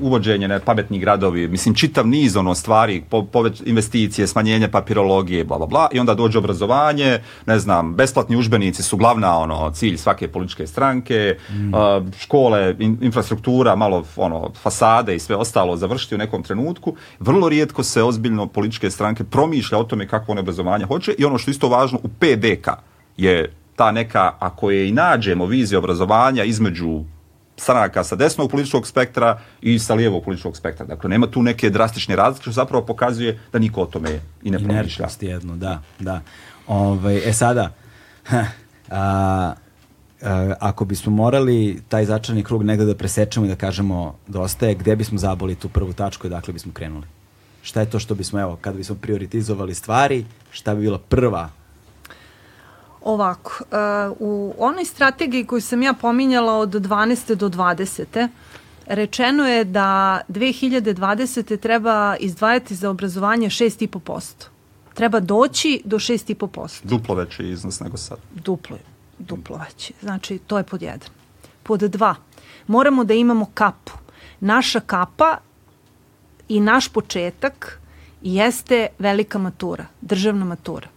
uvođenje 0.00 0.48
ne, 0.48 0.60
pametnih 0.60 1.00
gradovi, 1.00 1.48
mislim 1.48 1.74
čitav 1.74 2.06
niz 2.06 2.36
ono 2.36 2.54
stvari, 2.54 3.04
po, 3.10 3.22
poveć, 3.24 3.62
investicije, 3.66 4.26
smanjenje 4.26 4.68
papirologije, 4.68 5.44
bla 5.44 5.58
bla 5.58 5.66
bla, 5.66 5.88
i 5.92 6.00
onda 6.00 6.14
dođe 6.14 6.38
obrazovanje, 6.38 7.18
ne 7.46 7.58
znam, 7.58 7.94
besplatni 7.94 8.36
užbenici 8.36 8.82
su 8.82 8.96
glavna 8.96 9.38
ono 9.38 9.70
cilj 9.70 9.96
svake 9.96 10.28
političke 10.28 10.66
stranke, 10.66 11.36
mm. 11.50 11.74
a, 11.74 12.02
škole, 12.18 12.74
in, 12.78 12.98
infrastruktura, 13.00 13.76
malo 13.76 14.04
ono 14.16 14.50
fasade 14.62 15.16
i 15.16 15.18
sve 15.18 15.36
ostalo 15.36 15.76
završiti 15.76 16.14
u 16.14 16.18
nekom 16.18 16.42
trenutku. 16.42 16.94
Vrlo 17.20 17.48
rijetko 17.48 17.82
se 17.82 18.02
ozbiljno 18.02 18.46
političke 18.46 18.90
stranke 18.90 19.24
promišlja 19.24 19.78
o 19.78 19.84
tome 19.84 20.08
kako 20.08 20.32
one 20.32 20.40
obrazovanje 20.40 20.84
hoće 20.84 21.14
i 21.18 21.24
ono 21.24 21.38
što 21.38 21.50
isto 21.50 21.68
važno 21.68 21.98
u 22.02 22.08
PDK 22.08 22.68
je 23.16 23.52
ta 23.76 23.92
neka, 23.92 24.32
ako 24.38 24.70
je 24.70 24.88
i 24.88 24.92
nađemo 24.92 25.46
vizija 25.46 25.78
obrazovanja 25.78 26.44
između 26.44 27.04
stranaka 27.56 28.04
sa 28.04 28.16
desnog 28.16 28.50
političkog 28.50 28.86
spektra 28.86 29.38
i 29.60 29.78
sa 29.78 29.94
lijevog 29.94 30.24
političkog 30.24 30.56
spektra. 30.56 30.86
Dakle, 30.86 31.10
nema 31.10 31.26
tu 31.26 31.42
neke 31.42 31.70
drastične 31.70 32.16
razlike, 32.16 32.42
što 32.42 32.52
zapravo 32.52 32.86
pokazuje 32.86 33.38
da 33.52 33.58
niko 33.58 33.82
o 33.82 33.86
tome 33.86 34.20
i 34.42 34.50
ne 34.50 34.58
promišlja. 34.58 35.06
jedno, 35.20 35.56
da, 35.56 35.82
da. 35.98 36.20
Ove, 36.66 36.90
ovaj, 36.90 37.28
e 37.28 37.32
sada, 37.32 37.72
a, 38.32 38.44
a, 38.90 40.54
ako 40.60 40.84
bismo 40.84 41.12
morali 41.12 41.82
taj 41.88 42.04
začarni 42.04 42.44
krug 42.44 42.62
negde 42.62 42.84
da 42.84 42.94
presečemo 42.94 43.46
i 43.46 43.48
da 43.48 43.56
kažemo 43.56 44.18
dosta 44.26 44.66
je, 44.66 44.74
gde 44.74 44.96
bismo 44.96 45.18
zaboli 45.18 45.54
tu 45.54 45.68
prvu 45.68 45.92
tačku 45.92 46.26
i 46.26 46.30
dakle 46.30 46.52
bismo 46.52 46.72
krenuli? 46.72 47.06
Šta 47.62 47.80
je 47.80 47.90
to 47.90 47.98
što 47.98 48.14
bismo, 48.14 48.40
evo, 48.40 48.56
kada 48.60 48.76
bismo 48.76 48.96
prioritizovali 48.96 49.74
stvari, 49.74 50.24
šta 50.50 50.74
bi 50.74 50.80
bila 50.80 50.98
prva 50.98 51.50
Ovako, 53.06 53.64
uh, 54.10 54.16
u 54.20 54.54
onoj 54.58 54.84
strategiji 54.84 55.46
koju 55.46 55.60
sam 55.60 55.82
ja 55.82 55.92
pominjala 55.92 56.52
od 56.58 56.70
12. 56.70 57.34
do 57.34 57.48
20. 57.48 58.28
rečeno 58.86 59.48
je 59.48 59.64
da 59.64 60.20
2020. 60.28 61.58
treba 61.58 62.16
izdvajati 62.20 62.74
za 62.74 62.90
obrazovanje 62.90 63.48
6,5%. 63.48 64.46
Treba 64.94 65.20
doći 65.20 65.82
do 65.84 65.98
6,5%. 65.98 66.84
Duplo 66.84 67.14
veći 67.14 67.42
iznos 67.42 67.80
nego 67.80 67.96
sad. 67.96 68.18
Duplo, 68.34 68.78
duplo 69.18 69.56
veći. 69.56 69.92
Znači, 70.00 70.38
to 70.38 70.58
je 70.58 70.64
pod 70.64 70.82
jedan. 70.82 71.08
Pod 71.62 71.80
dva, 71.80 72.14
moramo 72.66 73.04
da 73.04 73.14
imamo 73.14 73.50
kapu. 73.54 73.92
Naša 74.40 74.80
kapa 74.80 75.38
i 76.48 76.60
naš 76.60 76.88
početak 76.88 77.80
jeste 78.22 78.86
velika 78.98 79.38
matura, 79.38 79.86
državna 80.00 80.44
matura. 80.44 80.95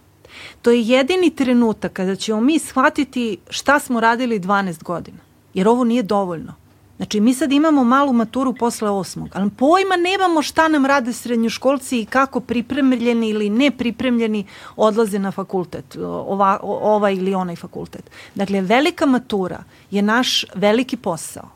To 0.62 0.70
je 0.70 0.82
jedini 0.82 1.30
trenutak 1.30 1.92
kada 1.92 2.16
ćemo 2.16 2.40
mi 2.40 2.58
shvatiti 2.58 3.38
šta 3.50 3.78
smo 3.78 4.00
radili 4.00 4.40
12 4.40 4.82
godina. 4.82 5.18
Jer 5.54 5.68
ovo 5.68 5.84
nije 5.84 6.02
dovoljno. 6.02 6.54
Znači, 7.00 7.20
mi 7.20 7.34
sad 7.34 7.52
imamo 7.52 7.84
malu 7.84 8.12
maturu 8.12 8.52
posle 8.52 8.90
osmog, 8.90 9.28
ali 9.32 9.50
pojma 9.50 9.96
nemamo 9.96 10.42
šta 10.42 10.68
nam 10.68 10.86
rade 10.86 11.12
srednjoškolci 11.12 12.00
i 12.00 12.04
kako 12.04 12.40
pripremljeni 12.40 13.28
ili 13.28 13.50
nepripremljeni 13.50 14.44
odlaze 14.76 15.18
na 15.18 15.30
fakultet, 15.30 15.96
ova, 16.06 16.58
ova 16.62 17.10
ili 17.10 17.34
onaj 17.34 17.56
fakultet. 17.56 18.10
Dakle, 18.34 18.60
velika 18.60 19.06
matura 19.06 19.62
je 19.90 20.02
naš 20.02 20.44
veliki 20.54 20.96
posao. 20.96 21.48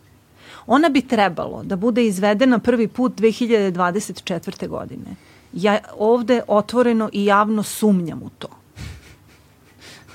Ona 0.67 0.89
bi 0.89 1.01
trebalo 1.01 1.63
da 1.63 1.77
bude 1.77 2.07
izvedena 2.07 2.59
prvi 2.59 2.89
put 2.89 3.13
2024. 3.13 4.69
godine. 4.69 5.17
Ja 5.53 5.79
ovde 5.99 6.43
otvoreno 6.49 7.11
i 7.13 7.25
javno 7.25 7.63
sumnjam 7.63 8.23
u 8.23 8.31
to. 8.39 8.49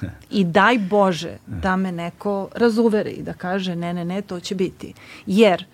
I 0.39 0.43
daj 0.43 0.77
Bože 0.77 1.37
da 1.47 1.75
me 1.75 1.91
neko 1.91 2.49
razuveri 2.55 3.11
i 3.11 3.23
da 3.23 3.33
kaže 3.33 3.75
ne, 3.75 3.93
ne, 3.93 4.05
ne, 4.05 4.21
to 4.21 4.39
će 4.39 4.55
biti. 4.55 4.93
Jer 5.25 5.65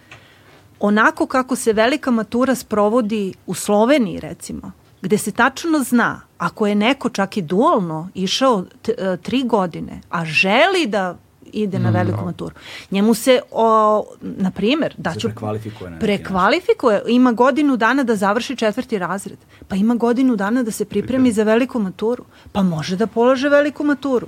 onako 0.79 1.27
kako 1.27 1.55
se 1.55 1.73
velika 1.73 2.11
matura 2.11 2.55
sprovodi 2.55 3.33
u 3.45 3.53
Sloveniji 3.53 4.19
recimo, 4.19 4.71
gde 5.01 5.17
se 5.17 5.31
tačno 5.31 5.79
zna 5.79 6.21
ako 6.37 6.67
je 6.67 6.75
neko 6.75 7.09
čak 7.09 7.37
i 7.37 7.41
dualno 7.41 8.09
išao 8.13 8.63
e, 8.87 9.17
tri 9.17 9.43
godine, 9.43 10.01
a 10.09 10.25
želi 10.25 10.87
da 10.87 11.17
ide 11.63 11.79
na 11.79 11.89
mm, 11.89 11.93
veliku 11.93 12.17
no. 12.17 12.25
maturu. 12.25 12.55
Njemu 12.91 13.13
se, 13.13 13.41
o, 13.51 14.03
na 14.21 14.51
primjer, 14.51 14.93
da 14.97 15.13
ću... 15.13 15.27
Prekvalifikuje. 15.27 15.91
Na 15.91 15.99
prekvalifikuje. 15.99 17.01
Ima 17.07 17.31
godinu 17.31 17.77
dana 17.77 18.03
da 18.03 18.15
završi 18.15 18.55
četvrti 18.55 18.99
razred. 18.99 19.39
Pa 19.67 19.75
ima 19.75 19.95
godinu 19.95 20.35
dana 20.35 20.63
da 20.63 20.71
se 20.71 20.85
pripremi 20.85 21.31
za 21.31 21.43
veliku 21.43 21.79
maturu. 21.79 22.25
Pa 22.51 22.63
može 22.63 22.95
da 22.95 23.07
polože 23.07 23.49
veliku 23.49 23.83
maturu. 23.83 24.27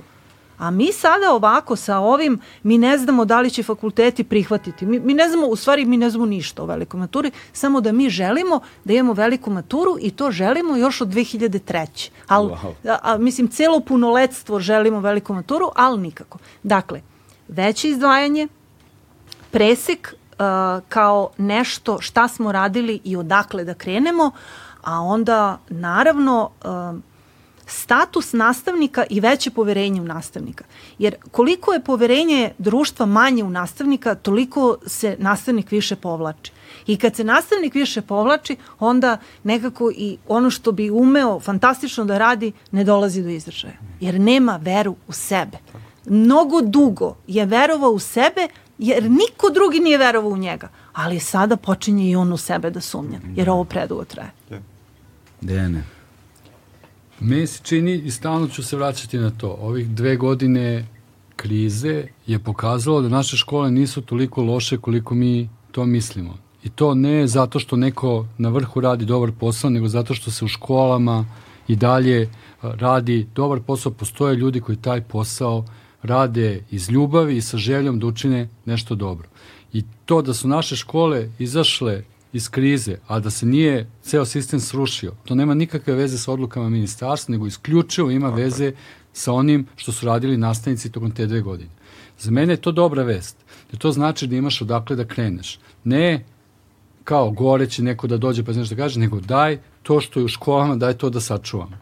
A 0.58 0.70
mi 0.70 0.92
sada 0.92 1.32
ovako 1.32 1.76
sa 1.76 1.98
ovim, 1.98 2.40
mi 2.62 2.78
ne 2.78 2.98
znamo 2.98 3.24
da 3.24 3.40
li 3.40 3.50
će 3.50 3.62
fakulteti 3.62 4.24
prihvatiti. 4.24 4.86
Mi, 4.86 5.00
mi 5.00 5.14
ne 5.14 5.28
znamo, 5.28 5.46
u 5.46 5.56
stvari 5.56 5.84
mi 5.84 5.96
ne 5.96 6.10
znamo 6.10 6.26
ništa 6.26 6.62
o 6.62 6.66
velikoj 6.66 7.00
maturi, 7.00 7.30
samo 7.52 7.80
da 7.80 7.92
mi 7.92 8.10
želimo 8.10 8.60
da 8.84 8.92
imamo 8.92 9.12
veliku 9.12 9.50
maturu 9.50 9.96
i 10.00 10.10
to 10.10 10.30
želimo 10.30 10.76
još 10.76 11.00
od 11.00 11.08
2003. 11.08 12.10
Al, 12.26 12.44
wow. 12.44 12.72
a, 12.84 12.98
a, 13.02 13.18
mislim, 13.18 13.48
celo 13.48 13.80
punoletstvo 13.80 14.60
želimo 14.60 15.00
veliku 15.00 15.34
maturu, 15.34 15.70
ali 15.74 16.00
nikako. 16.00 16.38
Dakle, 16.62 17.00
veće 17.48 17.88
izdvajanje, 17.88 18.48
presek 19.50 20.14
uh, 20.14 20.38
kao 20.88 21.30
nešto 21.36 22.00
šta 22.00 22.28
smo 22.28 22.52
radili 22.52 23.00
i 23.04 23.16
odakle 23.16 23.64
da 23.64 23.74
krenemo, 23.74 24.30
a 24.82 25.00
onda 25.00 25.58
naravno 25.68 26.50
uh, 26.64 27.00
status 27.66 28.32
nastavnika 28.32 29.04
i 29.10 29.20
veće 29.20 29.50
poverenje 29.50 30.00
u 30.00 30.04
nastavnika. 30.04 30.64
Jer 30.98 31.14
koliko 31.30 31.72
je 31.72 31.84
poverenje 31.84 32.50
društva 32.58 33.06
manje 33.06 33.44
u 33.44 33.50
nastavnika, 33.50 34.14
toliko 34.14 34.76
se 34.86 35.16
nastavnik 35.18 35.70
više 35.70 35.96
povlači. 35.96 36.52
I 36.86 36.96
kad 36.96 37.16
se 37.16 37.24
nastavnik 37.24 37.74
više 37.74 38.02
povlači, 38.02 38.56
onda 38.78 39.18
nekako 39.42 39.90
i 39.96 40.18
ono 40.28 40.50
što 40.50 40.72
bi 40.72 40.90
umeo 40.90 41.40
fantastično 41.40 42.04
da 42.04 42.18
radi 42.18 42.52
ne 42.70 42.84
dolazi 42.84 43.22
do 43.22 43.28
izražaja. 43.28 43.76
Jer 44.00 44.20
nema 44.20 44.56
veru 44.62 44.96
u 45.08 45.12
sebe. 45.12 45.58
Mnogo 46.06 46.60
dugo 46.62 47.16
je 47.26 47.46
verovao 47.46 47.90
u 47.90 47.98
sebe 47.98 48.48
jer 48.78 49.02
niko 49.02 49.50
drugi 49.54 49.80
nije 49.80 49.98
verovao 49.98 50.30
u 50.30 50.36
njega. 50.36 50.68
Ali 50.92 51.20
sada 51.20 51.56
počinje 51.56 52.10
i 52.10 52.16
on 52.16 52.32
u 52.32 52.36
sebe 52.36 52.70
da 52.70 52.80
sumnja, 52.80 53.20
jer 53.36 53.50
ovo 53.50 53.64
predugo 53.64 54.04
traje. 54.04 54.30
Dejane. 55.40 55.84
Meni 57.20 57.46
se 57.46 57.60
čini 57.62 57.94
i 57.94 58.10
stalno 58.10 58.48
ću 58.48 58.62
se 58.62 58.76
vraćati 58.76 59.18
na 59.18 59.30
to. 59.30 59.58
Ovih 59.60 59.88
dve 59.88 60.16
godine 60.16 60.86
krize 61.36 62.04
je 62.26 62.38
pokazalo 62.38 63.00
da 63.02 63.08
naše 63.08 63.36
škole 63.36 63.70
nisu 63.70 64.02
toliko 64.02 64.42
loše 64.42 64.78
koliko 64.78 65.14
mi 65.14 65.48
to 65.72 65.86
mislimo. 65.86 66.38
I 66.64 66.68
to 66.68 66.94
ne 66.94 67.26
zato 67.26 67.58
što 67.58 67.76
neko 67.76 68.26
na 68.38 68.48
vrhu 68.48 68.80
radi 68.80 69.04
dobar 69.04 69.32
posao, 69.40 69.70
nego 69.70 69.88
zato 69.88 70.14
što 70.14 70.30
se 70.30 70.44
u 70.44 70.48
školama 70.48 71.24
i 71.68 71.76
dalje 71.76 72.30
radi 72.62 73.26
dobar 73.34 73.60
posao. 73.60 73.92
Postoje 73.92 74.36
ljudi 74.36 74.60
koji 74.60 74.78
taj 74.78 75.00
posao 75.00 75.64
rade 76.02 76.64
iz 76.70 76.90
ljubavi 76.90 77.36
i 77.36 77.42
sa 77.42 77.56
željom 77.56 77.98
da 77.98 78.06
učine 78.06 78.48
nešto 78.64 78.94
dobro. 78.94 79.28
I 79.72 79.82
to 80.04 80.22
da 80.22 80.34
su 80.34 80.48
naše 80.48 80.76
škole 80.76 81.28
izašle 81.38 82.02
iz 82.32 82.50
krize, 82.50 82.96
a 83.06 83.20
da 83.20 83.30
se 83.30 83.46
nije 83.46 83.90
ceo 84.02 84.24
sistem 84.24 84.60
srušio, 84.60 85.12
to 85.24 85.34
nema 85.34 85.54
nikakve 85.54 85.94
veze 85.94 86.18
sa 86.18 86.32
odlukama 86.32 86.68
ministarstva, 86.68 87.32
nego 87.32 87.46
isključivo 87.46 88.10
ima 88.10 88.28
veze 88.30 88.72
sa 89.12 89.32
onim 89.32 89.66
što 89.76 89.92
su 89.92 90.06
radili 90.06 90.36
nastavnici 90.36 90.92
tokom 90.92 91.10
te 91.10 91.26
dve 91.26 91.40
godine. 91.40 91.70
Za 92.18 92.30
mene 92.30 92.52
je 92.52 92.60
to 92.60 92.72
dobra 92.72 93.02
vest, 93.02 93.36
jer 93.70 93.78
to 93.78 93.92
znači 93.92 94.26
da 94.26 94.36
imaš 94.36 94.62
odakle 94.62 94.96
da 94.96 95.04
kreneš. 95.04 95.58
Ne 95.84 96.24
kao 97.04 97.30
gore 97.30 97.66
će 97.66 97.82
neko 97.82 98.06
da 98.06 98.16
dođe 98.16 98.44
pa 98.44 98.52
nešto 98.52 98.74
da 98.74 98.82
kaže, 98.82 99.00
nego 99.00 99.20
daj 99.20 99.58
to 99.82 100.00
što 100.00 100.20
je 100.20 100.24
u 100.24 100.28
školama, 100.28 100.76
daj 100.76 100.94
to 100.94 101.10
da 101.10 101.20
sačuvamo. 101.20 101.76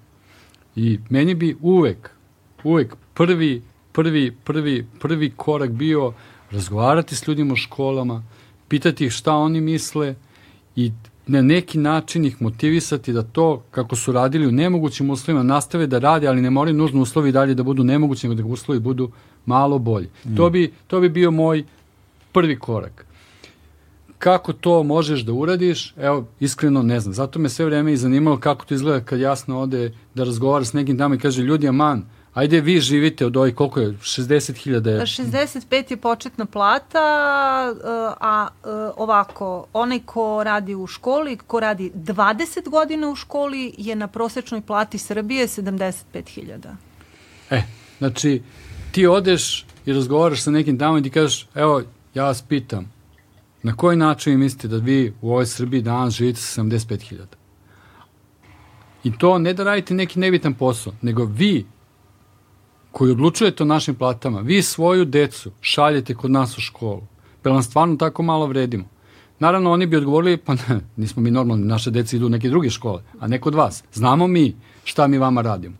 I 0.77 0.99
meni 1.11 1.35
bi 1.35 1.57
uvek, 1.61 2.11
uvek 2.65 2.95
prvi, 3.15 3.63
prvi, 3.97 4.37
prvi, 4.45 4.87
prvi 5.01 5.31
korak 5.37 5.71
bio 5.71 6.13
razgovarati 6.51 7.17
s 7.17 7.29
ljudima 7.29 7.53
u 7.53 7.57
školama, 7.57 8.23
pitati 8.69 9.07
ih 9.07 9.13
šta 9.13 9.35
oni 9.35 9.61
misle, 9.61 10.15
i 10.77 10.93
na 11.27 11.43
neki 11.43 11.79
način 11.79 12.25
ih 12.25 12.43
motivisati 12.43 13.13
da 13.13 13.23
to, 13.23 13.63
kako 13.71 13.97
su 13.97 14.13
radili 14.13 14.47
u 14.47 14.53
nemogućim 14.53 15.11
uslovima, 15.11 15.43
nastave 15.43 15.87
da 15.87 15.99
rade, 15.99 16.29
ali 16.29 16.43
ne 16.43 16.51
moraju 16.51 16.77
nužno 16.77 17.03
uslovi 17.03 17.33
dalje 17.33 17.55
da 17.55 17.63
budu 17.63 17.85
nemogući, 17.85 18.29
nego 18.29 18.43
da 18.43 18.49
uslovi 18.49 18.81
budu 18.81 19.11
malo 19.47 19.79
bolji. 19.79 20.09
Mm. 20.25 20.37
To, 20.37 20.51
bi, 20.51 20.73
to 20.87 21.01
bi 21.01 21.09
bio 21.09 21.31
moj 21.31 21.65
prvi 22.33 22.59
korak. 22.59 23.07
Kako 24.19 24.53
to 24.53 24.83
možeš 24.83 25.21
da 25.21 25.33
uradiš? 25.33 25.95
Evo, 25.97 26.27
iskreno 26.41 26.83
ne 26.83 27.01
znam. 27.01 27.15
Zato 27.15 27.39
me 27.39 27.49
sve 27.49 27.65
vreme 27.65 27.93
i 27.93 27.97
zanimalo 27.97 28.37
kako 28.37 28.65
to 28.65 28.75
izgleda 28.75 29.05
kad 29.05 29.21
jasno 29.21 29.61
ode 29.61 29.93
da 30.15 30.25
razgovara 30.25 30.65
s 30.65 30.73
nekim 30.73 30.99
tamo 30.99 31.15
i 31.15 31.19
kaže 31.19 31.43
ljudi, 31.43 31.69
aman, 31.69 32.05
Ajde, 32.37 32.61
vi 32.61 32.81
živite 32.81 33.27
od 33.27 33.37
ovih, 33.37 33.55
koliko 33.55 33.81
je, 33.81 33.93
60.000 33.93 34.89
je? 34.89 35.01
65 35.01 35.91
je 35.91 35.97
početna 35.97 36.45
plata, 36.45 37.03
a 38.21 38.49
ovako, 38.97 39.67
onaj 39.73 40.01
ko 40.01 40.43
radi 40.45 40.75
u 40.75 40.87
školi, 40.87 41.37
ko 41.37 41.61
radi 41.61 41.93
20 41.95 42.69
godina 42.69 43.09
u 43.09 43.15
školi, 43.15 43.75
je 43.79 43.97
na 43.97 44.09
prosečnoj 44.09 44.61
plati 44.61 44.99
Srbije 44.99 45.47
75.000. 45.47 46.75
E, 47.51 47.63
znači, 47.99 48.43
ti 48.93 49.07
odeš 49.07 49.67
i 49.87 49.93
razgovaraš 49.93 50.43
sa 50.43 50.51
nekim 50.51 50.79
tamo 50.79 50.99
i 50.99 51.03
ti 51.03 51.11
kažeš, 51.11 51.49
evo, 51.55 51.83
ja 52.15 52.25
vas 52.25 52.43
pitam, 52.43 52.93
na 53.63 53.77
koji 53.77 53.97
način 53.97 54.33
vi 54.33 54.37
mislite 54.37 54.69
da 54.69 54.77
vi 54.77 55.15
u 55.21 55.31
ovoj 55.31 55.47
Srbiji 55.47 55.83
danas 55.83 56.15
živite 56.15 56.41
sa 56.41 56.63
75.000? 56.63 57.17
I 59.05 59.19
to 59.19 59.39
ne 59.39 59.53
da 59.53 59.65
radite 59.65 59.95
neki 59.95 60.19
nebitan 60.19 60.55
posao, 60.55 60.93
nego 61.03 61.25
vi 61.25 61.67
koji 62.97 63.11
odlučujete 63.11 63.63
o 63.63 63.67
našim 63.67 63.95
platama, 63.95 64.41
vi 64.41 64.63
svoju 64.63 65.05
decu 65.05 65.51
šaljete 65.61 66.15
kod 66.15 66.31
nas 66.31 66.59
u 66.59 66.61
školu. 66.61 67.03
Pa 67.43 67.51
nam 67.51 67.63
stvarno 67.63 67.97
tako 67.97 68.23
malo 68.23 68.47
vredimo. 68.47 68.85
Naravno, 69.39 69.73
oni 69.73 69.87
bi 69.87 69.97
odgovorili, 69.97 70.37
pa 70.37 70.55
ne, 70.55 70.81
nismo 70.97 71.23
mi 71.23 71.31
normalni, 71.31 71.67
naše 71.67 71.91
deci 71.91 72.17
idu 72.17 72.27
u 72.27 72.29
neke 72.29 72.49
druge 72.49 72.71
škole, 72.71 73.03
a 73.21 73.27
ne 73.27 73.41
kod 73.41 73.55
vas. 73.55 73.85
Znamo 73.93 74.27
mi 74.27 74.55
šta 74.85 75.07
mi 75.07 75.19
vama 75.19 75.43
radimo. 75.43 75.77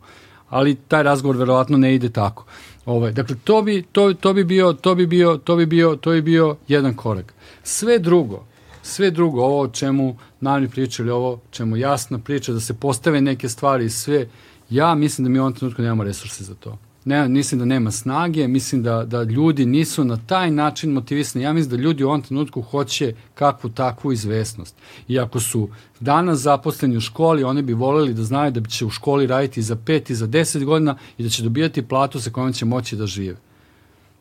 Ali 0.49 0.75
taj 0.75 1.03
razgovor 1.03 1.37
verovatno 1.37 1.79
ne 1.79 1.95
ide 1.95 2.11
tako. 2.13 2.45
Ovaj, 2.87 3.13
dakle, 3.13 3.37
to 3.45 3.63
bi, 3.63 3.83
to, 3.93 4.13
to 4.15 4.33
bi 4.33 4.45
bio, 4.45 4.73
to 4.73 4.95
bi 4.95 5.07
bio, 5.07 5.37
to 5.37 5.57
bi 5.57 5.67
bio, 5.67 5.97
to 5.97 6.11
bi 6.11 6.23
bio 6.23 6.57
jedan 6.69 6.95
korak. 6.95 7.35
Sve 7.63 7.99
drugo, 7.99 8.45
sve 8.83 9.11
drugo, 9.11 9.43
ovo 9.43 9.61
o 9.61 9.69
čemu 9.69 10.17
nami 10.41 10.69
pričali, 10.69 11.11
ovo 11.11 11.41
čemu 11.51 11.77
jasna 11.77 12.19
priča, 12.19 12.53
da 12.53 12.61
se 12.61 12.75
postave 12.75 13.21
neke 13.21 13.49
stvari 13.49 13.85
i 13.85 13.91
sve, 13.91 14.29
ja 14.71 14.95
mislim 14.95 15.25
da 15.25 15.31
mi 15.31 15.39
u 15.39 15.43
ovom 15.43 15.55
trenutku 15.55 15.83
nemamo 15.83 16.05
resurse 16.05 16.45
za 16.45 16.55
to 16.55 16.79
ne, 17.07 17.29
mislim 17.29 17.59
da 17.59 17.65
nema 17.65 17.91
snage, 17.91 18.49
mislim 18.49 18.83
da, 18.83 19.05
da 19.05 19.23
ljudi 19.23 19.67
nisu 19.67 20.05
na 20.05 20.17
taj 20.27 20.51
način 20.51 20.93
motivisani. 20.93 21.45
Ja 21.45 21.53
mislim 21.53 21.71
da 21.71 21.83
ljudi 21.83 22.05
u 22.05 22.09
ovom 22.09 22.23
trenutku 22.23 22.63
hoće 22.63 23.15
kakvu 23.35 23.71
takvu 23.71 24.13
izvesnost. 24.13 24.77
I 25.09 25.19
ako 25.19 25.41
su 25.41 25.69
danas 26.01 26.39
zaposleni 26.39 26.97
u 26.97 27.01
školi, 27.01 27.45
oni 27.45 27.63
bi 27.63 27.73
voleli 27.73 28.15
da 28.15 28.23
znaju 28.23 28.51
da 28.51 28.69
će 28.69 28.85
u 28.87 28.91
školi 28.91 29.27
raditi 29.27 29.63
za 29.63 29.77
5 29.77 30.11
i 30.11 30.15
za 30.15 30.27
10 30.27 30.65
godina 30.65 30.97
i 31.19 31.23
da 31.23 31.29
će 31.29 31.43
dobijati 31.43 31.83
platu 31.83 32.21
sa 32.21 32.31
kojom 32.31 32.53
će 32.53 32.65
moći 32.65 32.97
da 32.97 33.07
žive. 33.07 33.37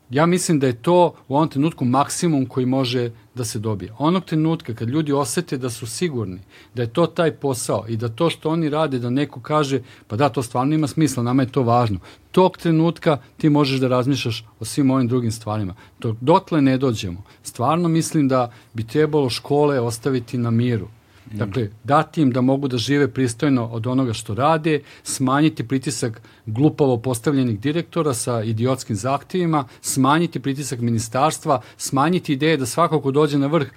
Ja 0.09 0.25
mislim 0.25 0.59
da 0.59 0.67
je 0.67 0.81
to 0.81 1.13
u 1.27 1.35
ovom 1.35 1.49
trenutku 1.49 1.85
maksimum 1.85 2.45
koji 2.45 2.65
može 2.65 3.11
da 3.35 3.45
se 3.45 3.59
dobije. 3.59 3.93
Onog 3.97 4.25
trenutka 4.25 4.73
kad 4.73 4.89
ljudi 4.89 5.11
osete 5.11 5.57
da 5.57 5.69
su 5.69 5.87
sigurni, 5.87 6.39
da 6.73 6.81
je 6.81 6.93
to 6.93 7.07
taj 7.07 7.31
posao 7.31 7.85
i 7.87 7.97
da 7.97 8.09
to 8.09 8.29
što 8.29 8.49
oni 8.49 8.69
rade, 8.69 8.99
da 8.99 9.09
neko 9.09 9.39
kaže, 9.39 9.81
pa 10.07 10.15
da, 10.15 10.29
to 10.29 10.43
stvarno 10.43 10.75
ima 10.75 10.87
smisla, 10.87 11.23
nama 11.23 11.43
je 11.43 11.51
to 11.51 11.63
važno. 11.63 11.99
Tog 12.31 12.57
trenutka 12.57 13.17
ti 13.37 13.49
možeš 13.49 13.79
da 13.79 13.87
razmišljaš 13.87 14.45
o 14.59 14.65
svim 14.65 14.91
ovim 14.91 15.07
drugim 15.07 15.31
stvarima. 15.31 15.75
Dok 15.99 16.17
dotle 16.21 16.61
ne 16.61 16.77
dođemo, 16.77 17.23
stvarno 17.43 17.89
mislim 17.89 18.27
da 18.27 18.51
bi 18.73 18.87
trebalo 18.87 19.29
škole 19.29 19.79
ostaviti 19.79 20.37
na 20.37 20.51
miru 20.51 20.87
Dakle, 21.31 21.69
dati 21.83 22.21
im 22.21 22.31
da 22.31 22.41
mogu 22.41 22.67
da 22.67 22.77
žive 22.77 23.07
pristojno 23.13 23.65
od 23.65 23.87
onoga 23.87 24.13
što 24.13 24.35
rade, 24.35 24.81
smanjiti 25.03 25.67
pritisak 25.67 26.21
glupavo 26.45 26.97
postavljenih 26.97 27.59
direktora 27.59 28.13
sa 28.13 28.43
idiotskim 28.43 28.95
zahtevima, 28.95 29.65
smanjiti 29.81 30.39
pritisak 30.39 30.79
ministarstva, 30.79 31.61
smanjiti 31.77 32.33
ideje 32.33 32.57
da 32.57 32.65
svako 32.65 33.01
ko 33.01 33.11
dođe 33.11 33.37
na 33.37 33.47
vrh 33.47 33.67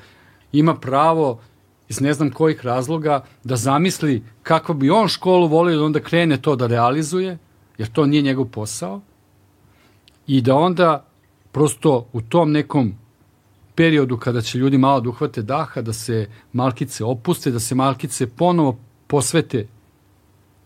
ima 0.52 0.74
pravo 0.74 1.40
iz 1.88 2.00
ne 2.00 2.12
znam 2.12 2.30
kojih 2.30 2.64
razloga 2.64 3.24
da 3.44 3.56
zamisli 3.56 4.22
kako 4.42 4.74
bi 4.74 4.90
on 4.90 5.08
školu 5.08 5.48
volio 5.48 5.78
da 5.78 5.84
onda 5.84 6.00
krene 6.00 6.42
to 6.42 6.56
da 6.56 6.66
realizuje, 6.66 7.38
jer 7.78 7.88
to 7.88 8.06
nije 8.06 8.22
njegov 8.22 8.44
posao, 8.44 9.00
i 10.26 10.40
da 10.40 10.54
onda 10.54 11.06
prosto 11.52 12.06
u 12.12 12.20
tom 12.20 12.52
nekom 12.52 12.94
periodu 13.78 14.16
kada 14.16 14.40
će 14.40 14.58
ljudi 14.58 14.78
malo 14.78 15.00
da 15.00 15.08
uhvate 15.08 15.42
daha, 15.42 15.82
da 15.82 15.92
se 15.92 16.26
malkice 16.52 17.04
opuste, 17.04 17.50
da 17.50 17.60
se 17.60 17.74
malkice 17.74 18.26
ponovo 18.26 18.78
posvete 19.06 19.66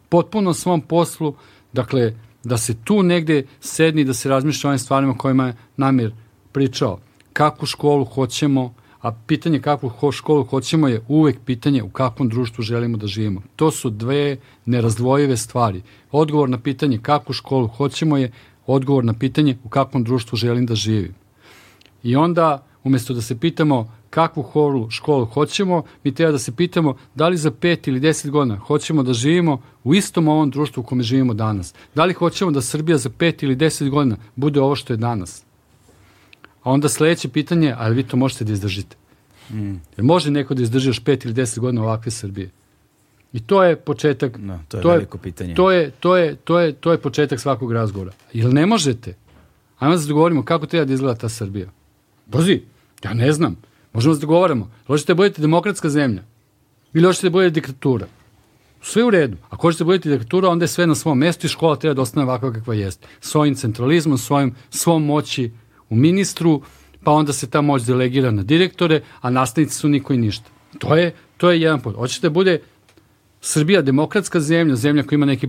potpuno 0.09 0.55
svom 0.55 0.81
poslu, 0.81 1.35
dakle, 1.73 2.15
da 2.45 2.57
se 2.57 2.75
tu 2.85 3.03
negde 3.03 3.43
sedni, 3.61 4.05
da 4.05 4.15
se 4.15 4.29
razmišlja 4.29 4.69
o 4.69 4.71
ovim 4.71 4.79
stvarima 4.79 5.19
kojima 5.19 5.47
je 5.47 5.57
namjer 5.77 6.15
pričao. 6.53 6.99
Kakvu 7.33 7.67
školu 7.67 8.05
hoćemo, 8.05 8.75
a 9.01 9.13
pitanje 9.27 9.61
kakvu 9.61 10.13
školu 10.13 10.45
hoćemo 10.45 10.89
je 10.89 11.05
uvek 11.09 11.39
pitanje 11.45 11.83
u 11.83 11.91
kakvom 11.91 12.29
društvu 12.29 12.63
želimo 12.63 12.97
da 12.97 13.07
živimo. 13.07 13.43
To 13.57 13.71
su 13.71 13.91
dve 13.91 14.37
nerazdvojive 14.67 15.37
stvari. 15.37 15.83
Odgovor 16.11 16.49
na 16.49 16.59
pitanje 16.59 16.99
kakvu 16.99 17.33
školu 17.33 17.69
hoćemo 17.69 18.17
je 18.17 18.33
odgovor 18.67 19.05
na 19.05 19.13
pitanje 19.13 19.57
u 19.65 19.69
kakvom 19.69 20.05
društvu 20.05 20.37
želim 20.37 20.67
da 20.67 20.75
živim. 20.75 21.15
I 22.03 22.17
onda 22.17 22.72
umesto 22.85 23.15
da 23.15 23.23
se 23.23 23.39
pitamo 23.39 23.93
kakvu 24.11 24.45
školu, 24.51 24.91
školu 24.91 25.27
hoćemo, 25.27 25.83
mi 26.05 26.15
treba 26.15 26.33
da 26.33 26.39
se 26.39 26.57
pitamo 26.57 26.97
da 27.15 27.29
li 27.29 27.37
za 27.37 27.51
pet 27.51 27.89
ili 27.89 28.01
deset 28.01 28.31
godina 28.31 28.57
hoćemo 28.57 29.03
da 29.03 29.13
živimo 29.13 29.63
u 29.85 29.95
istom 29.95 30.29
ovom 30.29 30.51
društvu 30.51 30.81
u 30.81 30.85
kome 30.85 31.03
živimo 31.03 31.35
danas. 31.35 31.75
Da 31.95 32.05
li 32.05 32.15
hoćemo 32.15 32.51
da 32.51 32.61
Srbija 32.61 32.99
za 32.99 33.11
pet 33.11 33.43
ili 33.43 33.57
deset 33.57 33.89
godina 33.89 34.17
bude 34.37 34.61
ovo 34.61 34.77
što 34.77 34.93
je 34.93 34.97
danas. 34.97 35.45
A 36.63 36.71
onda 36.71 36.89
sledeće 36.89 37.29
pitanje, 37.29 37.75
ali 37.79 37.95
vi 37.95 38.03
to 38.03 38.17
možete 38.17 38.45
da 38.45 38.53
izdržite. 38.53 38.97
Mm. 39.51 39.75
Jer 39.97 40.05
može 40.05 40.31
neko 40.31 40.55
da 40.55 40.63
izdrži 40.63 40.89
još 40.89 41.05
pet 41.05 41.25
ili 41.25 41.35
deset 41.35 41.59
godina 41.59 41.83
ovakve 41.83 42.11
Srbije? 42.11 42.51
I 43.33 43.41
to 43.41 43.65
je 43.65 43.77
početak. 43.77 44.39
No, 44.39 44.61
to 44.69 44.77
je 44.77 44.83
to 44.83 44.89
veliko 44.89 45.19
je, 45.19 45.23
pitanje. 45.23 45.55
To 45.55 45.71
je, 45.71 45.91
to, 45.91 46.17
je, 46.17 46.37
to, 46.37 46.61
je, 46.61 46.73
to 46.73 46.93
je 46.93 46.99
početak 46.99 47.41
svakog 47.41 47.73
razgovora. 47.73 48.13
Ili 48.33 48.53
ne 48.53 48.67
možete? 48.67 49.15
Ajmo 49.79 49.95
da 49.95 50.01
se 50.01 50.09
dogovorimo 50.09 50.43
kako 50.45 50.67
treba 50.67 50.85
da 50.85 50.95
izgleda 50.95 51.19
ta 51.19 51.29
Srbija. 51.29 51.71
Pazi, 52.31 52.61
Ja 53.05 53.15
ne 53.15 53.33
znam. 53.33 53.57
Možemo 53.93 54.15
da 54.15 54.21
se 54.21 54.27
dogovaramo. 54.27 54.71
Hoćete 54.87 55.13
da 55.13 55.17
budete 55.17 55.43
demokratska 55.43 55.91
zemlja 55.91 56.23
ili 56.95 57.05
hoćete 57.05 57.27
da 57.27 57.31
budete 57.31 57.55
diktatura. 57.55 58.07
Sve 58.83 59.05
u 59.05 59.11
redu. 59.11 59.37
Ako 59.51 59.63
hoćete 59.63 59.85
da 59.85 59.87
budete 59.87 60.09
diktatura, 60.09 60.49
onda 60.49 60.65
je 60.65 60.69
sve 60.69 60.87
na 60.87 60.95
svom 60.95 61.19
mestu 61.19 61.47
i 61.47 61.51
škola 61.51 61.77
treba 61.77 61.95
da 61.95 62.03
ostane 62.03 62.25
ovakva 62.25 62.53
kakva 62.53 62.75
jeste. 62.75 63.07
Svojim 63.21 63.55
centralizmom, 63.55 64.19
svojim, 64.19 64.55
svom 64.71 65.05
moći 65.05 65.51
u 65.91 65.97
ministru, 65.97 66.63
pa 67.05 67.11
onda 67.11 67.33
se 67.33 67.51
ta 67.51 67.61
moć 67.61 67.83
delegira 67.83 68.31
na 68.31 68.43
direktore, 68.43 69.01
a 69.21 69.31
nastavnici 69.31 69.77
su 69.77 69.89
niko 69.89 70.13
i 70.13 70.17
ništa. 70.17 70.51
To 70.79 70.97
je, 70.97 71.15
to 71.37 71.51
je 71.51 71.61
jedan 71.61 71.81
pot. 71.81 71.97
Hoćete 71.97 72.29
da 72.29 72.33
bude 72.33 72.61
Srbija 73.45 73.83
demokratska 73.83 74.41
zemlja, 74.41 74.77
zemlja 74.77 75.03
koja 75.03 75.17
ima 75.17 75.27
neki 75.27 75.49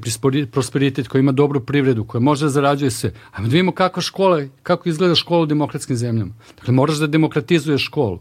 prosperitet, 0.51 1.07
koja 1.07 1.19
ima 1.19 1.31
dobru 1.31 1.59
privredu, 1.59 2.03
koja 2.03 2.21
može 2.21 2.45
da 2.45 2.49
zarađuje 2.49 2.91
se. 2.91 3.13
Ajmo 3.31 3.47
da 3.47 3.51
vidimo 3.51 3.71
kako 3.71 4.01
škola, 4.01 4.41
kako 4.63 4.89
izgleda 4.89 5.15
škola 5.15 5.41
u 5.41 5.45
demokratskim 5.45 5.95
zemljama. 5.95 6.33
Dakle, 6.55 6.73
moraš 6.73 6.97
da 6.97 7.07
demokratizuješ 7.07 7.85
školu. 7.85 8.19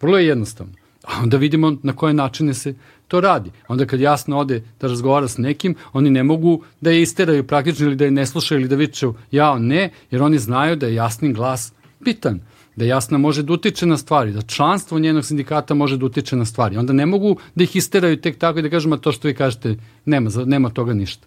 Vrlo 0.00 0.18
je 0.18 0.26
jednostavno. 0.26 0.72
A 1.02 1.22
onda 1.22 1.36
vidimo 1.36 1.76
na 1.82 1.92
koje 1.92 2.14
načine 2.14 2.54
se 2.54 2.74
to 3.08 3.20
radi. 3.20 3.50
Onda 3.68 3.86
kad 3.86 4.00
jasno 4.00 4.38
ode 4.38 4.62
da 4.80 4.86
razgovara 4.86 5.28
s 5.28 5.38
nekim, 5.38 5.74
oni 5.92 6.10
ne 6.10 6.22
mogu 6.22 6.64
da 6.80 6.90
je 6.90 7.02
isteraju 7.02 7.46
praktično 7.46 7.86
ili 7.86 7.96
da 7.96 8.04
je 8.04 8.10
ne 8.10 8.26
slušaju 8.26 8.60
ili 8.60 8.68
da 8.68 8.76
viču 8.76 9.14
ja 9.30 9.58
ne, 9.58 9.90
jer 10.10 10.22
oni 10.22 10.38
znaju 10.38 10.76
da 10.76 10.86
je 10.86 10.94
jasni 10.94 11.32
glas 11.32 11.72
bitan 12.00 12.40
da 12.76 12.84
jasna 12.84 13.18
može 13.18 13.42
da 13.42 13.52
utiče 13.52 13.86
na 13.86 13.96
stvari, 13.96 14.32
da 14.32 14.42
članstvo 14.42 14.98
njenog 14.98 15.24
sindikata 15.24 15.74
može 15.74 15.96
da 15.96 16.06
utiče 16.06 16.36
na 16.36 16.44
stvari. 16.44 16.76
Onda 16.76 16.92
ne 16.92 17.06
mogu 17.06 17.36
da 17.54 17.64
ih 17.64 17.76
isteraju 17.76 18.20
tek 18.20 18.38
tako 18.38 18.58
i 18.58 18.62
da 18.62 18.70
kažemo 18.70 18.96
to 18.96 19.12
što 19.12 19.28
vi 19.28 19.34
kažete, 19.34 19.76
nema, 20.04 20.30
nema 20.44 20.70
toga 20.70 20.94
ništa. 20.94 21.26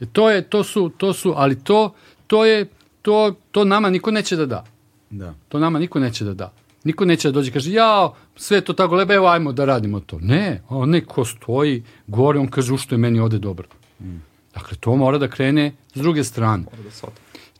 E 0.00 0.06
to 0.12 0.30
je, 0.30 0.42
to 0.42 0.64
su, 0.64 0.90
to 0.96 1.12
su, 1.12 1.32
ali 1.36 1.64
to, 1.64 1.94
to 2.26 2.44
je, 2.44 2.66
to, 3.02 3.34
to 3.50 3.64
nama 3.64 3.90
niko 3.90 4.10
neće 4.10 4.36
da 4.36 4.46
da. 4.46 4.64
Da. 5.10 5.34
To 5.48 5.58
nama 5.58 5.78
niko 5.78 6.00
neće 6.00 6.24
da 6.24 6.34
da. 6.34 6.52
Niko 6.84 7.04
neće 7.04 7.28
da 7.28 7.32
dođe 7.32 7.50
i 7.50 7.52
kaže, 7.52 7.72
ja, 7.72 8.12
sve 8.36 8.60
to 8.60 8.72
tako 8.72 8.94
lebe, 8.94 9.14
evo 9.14 9.26
ajmo 9.26 9.52
da 9.52 9.64
radimo 9.64 10.00
to. 10.00 10.18
Ne, 10.20 10.62
on 10.68 10.90
neko 10.90 11.24
stoji 11.24 11.82
gore, 12.06 12.38
on 12.38 12.48
kaže, 12.48 12.74
u 12.74 12.76
što 12.76 12.94
je 12.94 12.98
meni 12.98 13.20
ovde 13.20 13.38
dobro. 13.38 13.68
Mm. 14.00 14.16
Dakle, 14.54 14.76
to 14.80 14.96
mora 14.96 15.18
da 15.18 15.28
krene 15.28 15.72
s 15.94 16.00
druge 16.00 16.24
strane. 16.24 16.64
Mora 16.64 16.82
da 16.82 16.90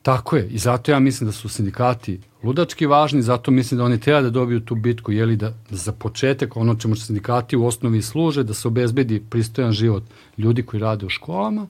Tako 0.06 0.36
je, 0.36 0.48
i 0.48 0.58
zato 0.58 0.92
ja 0.92 0.98
mislim 0.98 1.26
da 1.26 1.32
su 1.32 1.48
sindikati 1.48 2.20
ludački 2.42 2.86
važni, 2.86 3.22
zato 3.22 3.50
mislim 3.50 3.78
da 3.78 3.84
oni 3.84 4.00
treba 4.00 4.20
da 4.20 4.30
dobiju 4.30 4.60
tu 4.60 4.74
bitku, 4.74 5.12
jeli 5.12 5.36
da, 5.36 5.50
da 5.70 5.76
za 5.76 5.92
početak 5.92 6.56
ono 6.56 6.74
čemu 6.74 6.96
sindikati 6.96 7.56
u 7.56 7.66
osnovi 7.66 8.02
služe, 8.02 8.44
da 8.44 8.54
se 8.54 8.68
obezbedi 8.68 9.22
pristojan 9.30 9.72
život 9.72 10.02
ljudi 10.38 10.62
koji 10.62 10.80
rade 10.80 11.06
u 11.06 11.08
školama, 11.08 11.66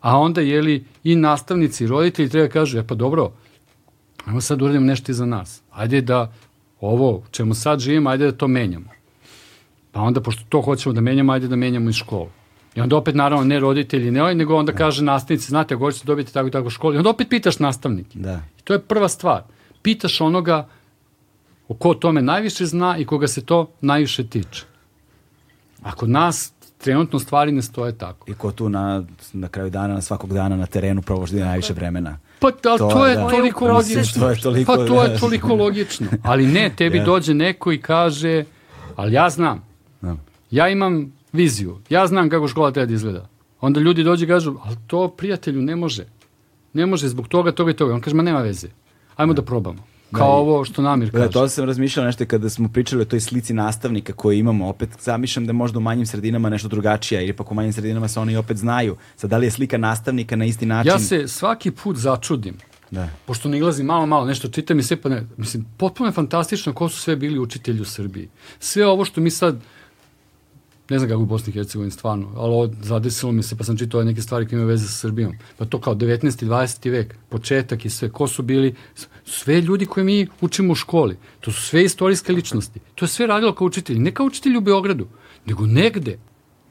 a 0.00 0.18
onda 0.18 0.40
jeli 0.40 0.84
i 1.04 1.16
nastavnici 1.16 1.84
i 1.84 1.86
roditelji 1.86 2.28
treba 2.28 2.46
da 2.46 2.52
kažu, 2.52 2.78
e 2.78 2.86
pa 2.86 2.94
dobro, 2.94 3.32
ajmo 4.24 4.40
sad 4.40 4.62
uradimo 4.62 4.86
nešto 4.86 5.12
i 5.12 5.14
za 5.14 5.26
nas. 5.26 5.62
Ajde 5.70 6.00
da 6.00 6.32
ovo 6.80 7.22
čemu 7.30 7.54
sad 7.54 7.80
živimo, 7.80 8.10
ajde 8.10 8.24
da 8.24 8.36
to 8.36 8.48
menjamo. 8.48 8.90
Pa 9.92 10.00
onda, 10.00 10.20
pošto 10.20 10.42
to 10.48 10.60
hoćemo 10.60 10.92
da 10.92 11.00
menjamo, 11.00 11.32
ajde 11.32 11.48
da 11.48 11.56
menjamo 11.56 11.90
i 11.90 11.92
školu. 11.92 12.41
I 12.74 12.80
onda 12.80 12.96
opet, 12.96 13.14
naravno, 13.14 13.44
ne 13.44 13.60
roditelji, 13.60 14.10
ne 14.10 14.22
ovaj, 14.22 14.34
nego 14.34 14.56
onda 14.56 14.72
da. 14.72 14.78
kaže 14.78 15.04
nastavnici, 15.04 15.48
znate, 15.48 15.74
ako 15.74 15.84
hoćete 15.84 16.06
dobiti 16.06 16.32
tako 16.32 16.48
i 16.48 16.50
tako 16.50 16.70
školu. 16.70 16.94
I 16.94 16.96
onda 16.96 17.10
opet 17.10 17.28
pitaš 17.28 17.58
nastavnike. 17.58 18.18
Da. 18.18 18.40
I 18.58 18.62
to 18.62 18.72
je 18.72 18.78
prva 18.78 19.08
stvar. 19.08 19.42
Pitaš 19.82 20.20
onoga 20.20 20.68
o 21.68 21.74
ko 21.74 21.94
tome 21.94 22.22
najviše 22.22 22.66
zna 22.66 22.96
i 22.98 23.04
koga 23.04 23.28
se 23.28 23.44
to 23.44 23.70
najviše 23.80 24.26
tiče. 24.26 24.64
Ako 25.82 26.06
nas 26.06 26.52
trenutno 26.78 27.18
stvari 27.18 27.52
ne 27.52 27.62
stoje 27.62 27.98
tako. 27.98 28.30
I 28.30 28.34
ko 28.34 28.52
tu 28.52 28.68
na, 28.68 29.04
na 29.32 29.48
kraju 29.48 29.70
dana, 29.70 29.94
na 29.94 30.00
svakog 30.00 30.32
dana 30.32 30.56
na 30.56 30.66
terenu 30.66 31.02
provoždi 31.02 31.40
najviše 31.40 31.72
vremena. 31.72 32.18
Pa 32.38 32.46
ali 32.46 32.78
to, 32.78 32.88
to 32.92 33.06
je 33.06 33.16
da. 33.16 33.28
toliko 33.28 33.66
logično. 33.66 34.22
To 34.22 34.30
je 34.30 34.40
toliko, 34.40 34.72
pa 34.72 34.86
to 34.86 35.02
je 35.02 35.08
da. 35.08 35.18
toliko 35.18 35.54
logično. 35.54 36.06
Ali 36.22 36.46
ne, 36.46 36.70
tebi 36.76 36.98
ja. 36.98 37.04
dođe 37.04 37.34
neko 37.34 37.72
i 37.72 37.78
kaže, 37.78 38.44
ali 38.96 39.12
ja 39.12 39.30
znam. 39.30 39.64
Da. 40.00 40.16
Ja 40.50 40.68
imam 40.68 41.12
viziju. 41.32 41.78
Ja 41.88 42.06
znam 42.06 42.30
kako 42.30 42.48
škola 42.48 42.70
treba 42.70 42.86
da 42.86 42.94
izgleda. 42.94 43.28
Onda 43.60 43.80
ljudi 43.80 44.02
dođe 44.04 44.24
i 44.24 44.28
kažu, 44.28 44.54
ali 44.62 44.76
to 44.86 45.08
prijatelju 45.08 45.62
ne 45.62 45.76
može. 45.76 46.04
ne 46.74 46.86
može 46.86 47.08
zbog 47.08 47.28
toga, 47.28 47.52
toga 47.52 47.70
i 47.70 47.74
toga. 47.74 47.94
On 47.94 48.00
kaže, 48.00 48.16
ma 48.16 48.22
nema 48.22 48.40
veze. 48.40 48.68
Ajmo 49.16 49.32
da 49.32 49.42
probamo. 49.42 49.82
Kao 50.12 50.26
Da, 50.26 50.34
i- 50.34 50.40
ovo 50.40 50.64
što 50.64 50.82
Namir 50.82 51.10
Da, 51.10 51.18
kaže. 51.18 51.30
to 51.30 51.48
sam 51.48 51.64
razmišljao 51.64 52.06
nešto 52.06 52.26
kada 52.26 52.50
smo 52.50 52.68
pričali 52.68 53.02
o 53.02 53.06
toj 53.06 53.20
slici 53.20 53.54
nastavnika 53.54 54.12
koju 54.12 54.38
imamo. 54.38 54.68
Opet 54.68 54.88
zamišljam 55.00 55.46
da 55.46 55.52
možda 55.52 55.78
u 55.78 55.82
manjim 55.82 56.06
sredinama 56.06 56.48
nešto 56.50 56.68
drugačija 56.68 57.20
ili 57.20 57.32
pak 57.32 57.50
u 57.50 57.54
manjim 57.54 57.72
sredinama 57.72 58.08
se 58.08 58.20
oni 58.20 58.36
opet 58.36 58.56
znaju. 58.56 58.96
Sad, 59.16 59.30
da 59.30 59.38
li 59.38 59.46
je 59.46 59.50
slika 59.50 59.78
nastavnika 59.78 60.36
na 60.36 60.44
isti 60.44 60.66
način? 60.66 60.92
Ja 60.92 60.98
se 60.98 61.28
svaki 61.28 61.70
put 61.70 61.96
začudim. 61.96 62.54
Da. 62.90 63.08
Pošto 63.26 63.48
nilazim 63.48 63.86
malo, 63.86 64.06
malo 64.06 64.26
nešto 64.26 64.48
čitam 64.48 64.78
i 64.78 64.82
sve 64.82 64.96
pa 64.96 65.08
ne, 65.08 65.26
mislim, 65.36 65.66
potpuno 65.76 66.08
je 66.08 66.12
fantastično 66.12 66.72
ko 66.72 66.88
su 66.88 67.00
sve 67.00 67.16
bili 67.16 67.38
učitelji 67.38 67.80
u 67.80 67.84
Srbiji. 67.86 68.28
Sve 68.58 68.86
ovo 68.86 69.04
što 69.04 69.20
mi 69.20 69.30
sad, 69.30 69.60
ne 70.90 70.98
znam 70.98 71.10
kako 71.10 71.22
u 71.22 71.26
Bosni 71.26 71.50
i 71.50 71.54
Hercegovini 71.54 71.90
stvarno, 71.90 72.32
ali 72.36 72.70
zadesilo 72.82 73.32
mi 73.32 73.42
se 73.42 73.56
pa 73.56 73.64
sam 73.64 73.76
čitao 73.76 74.04
neke 74.04 74.22
stvari 74.22 74.46
koje 74.46 74.56
imaju 74.56 74.68
veze 74.68 74.86
sa 74.86 74.92
Srbijom. 74.92 75.32
Pa 75.58 75.64
to 75.64 75.80
kao 75.80 75.94
19. 75.94 76.44
i 76.44 76.48
20. 76.48 76.90
vek, 76.90 77.16
početak 77.28 77.84
i 77.84 77.90
sve, 77.90 78.10
ko 78.10 78.28
su 78.28 78.42
bili, 78.42 78.74
sve 79.24 79.60
ljudi 79.60 79.86
koje 79.86 80.04
mi 80.04 80.26
učimo 80.40 80.72
u 80.72 80.74
školi. 80.74 81.16
To 81.40 81.52
su 81.52 81.62
sve 81.62 81.84
istorijske 81.84 82.32
ličnosti. 82.32 82.80
To 82.94 83.04
je 83.04 83.08
sve 83.08 83.26
radilo 83.26 83.54
kao 83.54 83.66
učitelji. 83.66 83.98
Ne 83.98 84.14
kao 84.14 84.26
učitelji 84.26 84.56
u 84.56 84.60
Beogradu, 84.60 85.06
nego 85.46 85.66
negde. 85.66 86.18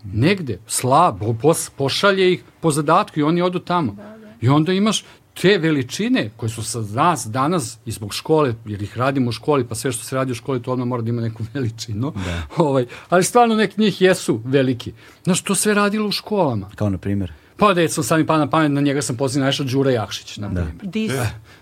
Negde. 0.03 0.59
Slabo, 0.67 1.33
pos, 1.41 1.69
pošalje 1.69 2.33
ih 2.33 2.43
po 2.59 2.71
zadatku 2.71 3.19
i 3.19 3.23
oni 3.23 3.41
odu 3.41 3.59
tamo. 3.59 3.95
I 4.41 4.49
onda 4.49 4.73
imaš 4.73 5.05
te 5.41 5.57
veličine 5.57 6.29
koje 6.37 6.49
su 6.49 6.63
sa 6.63 6.81
nas 6.81 7.25
danas 7.25 7.77
i 7.85 7.91
zbog 7.91 8.13
škole, 8.13 8.55
jer 8.65 8.81
ih 8.81 8.97
radimo 8.97 9.29
u 9.29 9.31
školi, 9.31 9.67
pa 9.67 9.75
sve 9.75 9.91
što 9.91 10.03
se 10.03 10.15
radi 10.15 10.31
u 10.31 10.35
školi 10.35 10.61
to 10.61 10.71
odmah 10.71 10.87
mora 10.87 11.01
da 11.01 11.09
ima 11.09 11.21
neku 11.21 11.43
veličinu. 11.53 12.13
Da. 12.25 12.41
Ovaj, 12.57 12.85
ali 13.09 13.23
stvarno 13.23 13.55
neki 13.55 13.81
njih 13.81 14.01
jesu 14.01 14.41
veliki. 14.45 14.93
Znaš, 15.23 15.41
to 15.41 15.55
sve 15.55 15.73
radilo 15.73 16.07
u 16.07 16.11
školama. 16.11 16.69
Kao 16.75 16.89
na 16.89 16.97
primjer. 16.97 17.33
Pa 17.57 17.73
recimo 17.73 18.03
sam 18.03 18.19
mi 18.19 18.25
pa 18.25 18.37
na 18.37 18.49
pamet, 18.49 18.71
na 18.71 18.81
njega 18.81 19.01
sam 19.01 19.17
posljedno 19.17 19.45
našao 19.45 19.65
Đura 19.65 19.91
Jakšić, 19.91 20.37
na 20.37 20.47
primjer. 20.47 20.73
Dis. 20.83 21.11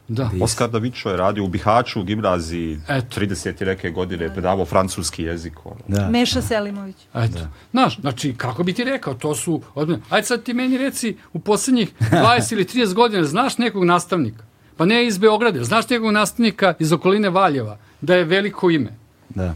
Da. 0.09 0.31
Oskar 0.41 0.69
Davičo 0.69 1.09
je 1.09 1.17
radio 1.17 1.43
u 1.43 1.47
Bihaću, 1.47 1.99
u 1.99 2.03
gimnaziji, 2.03 2.79
Eto. 2.87 3.19
30. 3.19 3.65
neke 3.65 3.91
godine, 3.91 4.33
predavao 4.33 4.65
francuski 4.65 5.23
jezik. 5.23 5.65
Ono. 5.65 5.81
Da. 5.87 6.09
Meša 6.09 6.41
Selimović. 6.41 6.95
Eto. 7.13 7.39
Znaš, 7.71 7.99
znači, 7.99 8.33
kako 8.37 8.63
bi 8.63 8.73
ti 8.73 8.83
rekao, 8.83 9.13
to 9.13 9.35
su... 9.35 9.61
Ajde 10.09 10.25
sad 10.27 10.43
ti 10.43 10.53
meni 10.53 10.77
reci, 10.77 11.17
u 11.33 11.39
poslednjih 11.39 11.93
20 11.99 12.53
ili 12.53 12.63
30 12.63 12.93
godina, 12.93 13.23
znaš 13.23 13.57
nekog 13.57 13.83
nastavnika? 13.83 14.43
Pa 14.77 14.85
ne 14.85 15.07
iz 15.07 15.17
Beograda, 15.17 15.63
znaš 15.63 15.89
nekog 15.89 16.11
nastavnika 16.11 16.73
iz 16.79 16.93
okoline 16.93 17.29
Valjeva, 17.29 17.77
da 18.01 18.15
je 18.15 18.23
veliko 18.23 18.69
ime? 18.69 18.93
Da. 19.29 19.55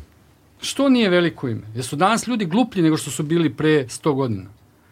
Što 0.62 0.90
nije 0.90 1.10
veliko 1.10 1.48
ime? 1.48 1.62
Jesu 1.76 1.96
danas 1.96 2.28
ljudi 2.28 2.46
gluplji 2.46 2.84
nego 2.84 2.98
što 2.98 3.12
su 3.12 3.24
bili 3.24 3.54
pre 3.54 3.86
100 3.88 4.14
godina? 4.16 4.50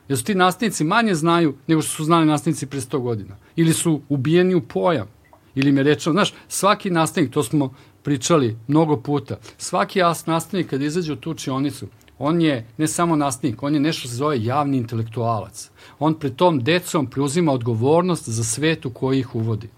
Jesu 0.10 0.24
ti 0.24 0.36
nastavnici 0.36 0.84
manje 0.84 1.16
znaju 1.16 1.56
nego 1.68 1.82
što 1.82 1.92
su 1.92 2.04
znali 2.04 2.26
nastavnici 2.26 2.66
pre 2.66 2.80
100 2.80 3.00
godina? 3.00 3.36
Ili 3.56 3.74
su 3.74 4.02
ubijeni 4.10 4.56
u 4.56 4.62
pojam? 4.62 5.08
Ili 5.56 5.70
im 5.70 5.78
je 5.78 5.84
rečeno, 5.84 6.14
znaš, 6.14 6.34
svaki 6.48 6.90
nastavnik, 6.90 7.34
to 7.34 7.44
smo 7.44 7.74
pričali 8.04 8.58
mnogo 8.68 8.98
puta, 8.98 9.38
svaki 9.58 10.00
nastavnik 10.26 10.70
kad 10.70 10.82
izađe 10.82 11.14
u 11.14 11.16
tu 11.16 11.32
učionicu, 11.32 11.88
on 12.20 12.42
je 12.42 12.68
ne 12.78 12.88
samo 12.88 13.16
nastavnik, 13.16 13.64
on 13.64 13.74
je 13.74 13.80
nešto 13.80 14.08
se 14.08 14.16
zove 14.16 14.44
javni 14.44 14.78
intelektualac. 14.78 15.70
On 16.00 16.14
pred 16.14 16.36
tom 16.36 16.64
decom 16.64 17.08
preuzima 17.08 17.52
odgovornost 17.52 18.30
za 18.30 18.44
svet 18.44 18.86
u 18.86 18.90
koji 18.90 19.20
ih 19.20 19.36
uvodi. 19.36 19.70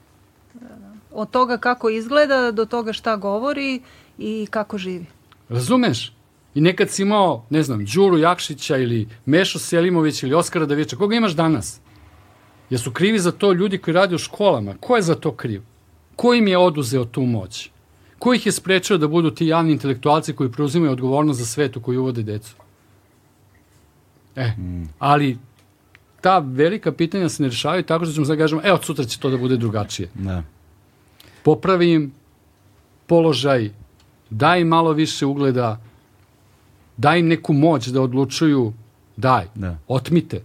Od 1.11 1.29
toga 1.29 1.57
kako 1.57 1.89
izgleda 1.89 2.51
do 2.51 2.65
toga 2.65 2.93
šta 2.93 3.15
govori 3.15 3.81
i 4.17 4.47
kako 4.49 4.77
živi. 4.77 5.05
Razumeš? 5.49 6.13
I 6.55 6.61
nekad 6.61 6.89
si 6.89 7.01
imao, 7.01 7.45
ne 7.49 7.63
znam, 7.63 7.85
Đuru 7.85 8.17
Jakšića 8.17 8.77
ili 8.77 9.07
Mešo 9.25 9.59
Selimović 9.59 10.23
ili 10.23 10.33
Oskara 10.33 10.65
Davića. 10.65 10.95
Koga 10.95 11.15
imaš 11.15 11.31
danas? 11.31 11.79
Jesu 12.69 12.91
krivi 12.91 13.19
za 13.19 13.31
to 13.31 13.51
ljudi 13.53 13.77
koji 13.77 13.93
rade 13.93 14.15
u 14.15 14.17
školama? 14.17 14.75
Ko 14.79 14.95
je 14.95 15.01
za 15.01 15.15
to 15.15 15.31
kriv? 15.31 15.61
Ko 16.15 16.33
im 16.33 16.47
je 16.47 16.57
oduzeo 16.57 17.05
tu 17.05 17.21
moć? 17.21 17.69
Ko 18.19 18.33
ih 18.33 18.45
je 18.45 18.51
sprečio 18.51 18.97
da 18.97 19.07
budu 19.07 19.31
ti 19.31 19.47
javni 19.47 19.71
intelektualci 19.71 20.33
koji 20.33 20.51
preuzimaju 20.51 20.91
odgovornost 20.91 21.39
za 21.39 21.45
svet 21.45 21.77
u 21.77 21.81
koji 21.81 21.97
uvode 21.97 22.23
decu? 22.23 22.55
E, 24.35 24.51
ali 24.99 25.37
ta 26.21 26.39
velika 26.39 26.91
pitanja 26.91 27.29
se 27.29 27.43
ne 27.43 27.49
rešavaju 27.49 27.83
tako 27.83 28.05
što 28.05 28.13
ćemo 28.13 28.25
sad 28.25 28.37
kažemo, 28.37 28.61
evo, 28.63 28.75
od 28.75 28.85
sutra 28.85 29.05
će 29.05 29.19
to 29.19 29.29
da 29.29 29.37
bude 29.37 29.57
drugačije 29.57 30.09
Da. 30.13 30.43
popravi 31.43 31.91
im 31.91 32.11
položaj, 33.07 33.69
daj 34.29 34.61
im 34.61 34.67
malo 34.67 34.91
više 34.91 35.25
ugleda, 35.25 35.81
daj 36.97 37.19
im 37.19 37.27
neku 37.27 37.53
moć 37.53 37.87
da 37.87 38.01
odlučuju, 38.01 38.73
daj, 39.17 39.45
Da. 39.55 39.77
otmite. 39.87 40.41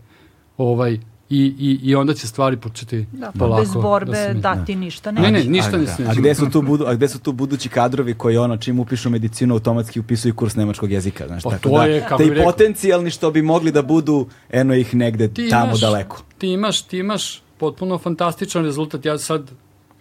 Ovaj, 0.57 0.99
i, 1.31 1.55
i, 1.59 1.81
I 1.83 1.95
onda 1.95 2.15
će 2.15 2.27
stvari 2.27 2.57
početi 2.57 3.07
Da, 3.13 3.27
pa 3.29 3.39
polako 3.39 3.61
bez 3.61 3.73
borbe 3.73 4.11
da 4.13 4.17
se 4.19 4.35
mi- 4.35 4.41
dati 4.41 4.77
ništa 4.77 5.11
Ne, 5.11 5.21
neće. 5.23 5.33
ne, 5.35 5.51
ništa 5.51 5.71
a, 5.71 5.79
ne 5.79 5.85
da. 5.85 5.93
smije. 5.93 6.11
A 6.11 6.15
gde 6.15 6.35
su 6.35 6.51
tu 6.51 6.63
budu, 6.63 6.85
a 6.87 6.95
gde 6.95 7.09
su 7.09 7.19
tu 7.19 7.33
budući 7.33 7.69
kadrovi 7.69 8.15
koji 8.15 8.37
ono 8.37 8.57
čim 8.57 8.79
upišu 8.79 9.11
medicinu 9.11 9.55
automatski 9.55 10.01
upisuju 10.01 10.35
kurs 10.35 10.57
nemačkog 10.57 10.93
jezika, 10.93 11.27
znaš, 11.27 11.43
Pa 11.43 11.51
tako 11.51 11.63
to 11.63 11.71
da, 11.71 11.85
je, 11.85 12.01
kako 12.01 12.15
da 12.15 12.25
bi 12.25 12.31
i 12.31 12.35
rekao- 12.35 12.53
potencijalni 12.53 13.11
što 13.11 13.31
bi 13.31 13.43
mogli 13.43 13.73
da 13.73 13.83
budu 13.83 14.27
eno 14.51 14.75
ih 14.75 14.95
negde 14.95 15.29
Ti 15.29 15.49
tamo 15.51 15.67
imaš- 15.67 15.81
daleko. 15.81 16.23
Ti 16.39 16.49
imaš, 16.49 16.83
ti 16.83 16.99
imaš 16.99 17.43
potpuno 17.59 17.99
fantastičan 17.99 18.65
rezultat. 18.65 19.05
Ja 19.05 19.19
sad, 19.19 19.51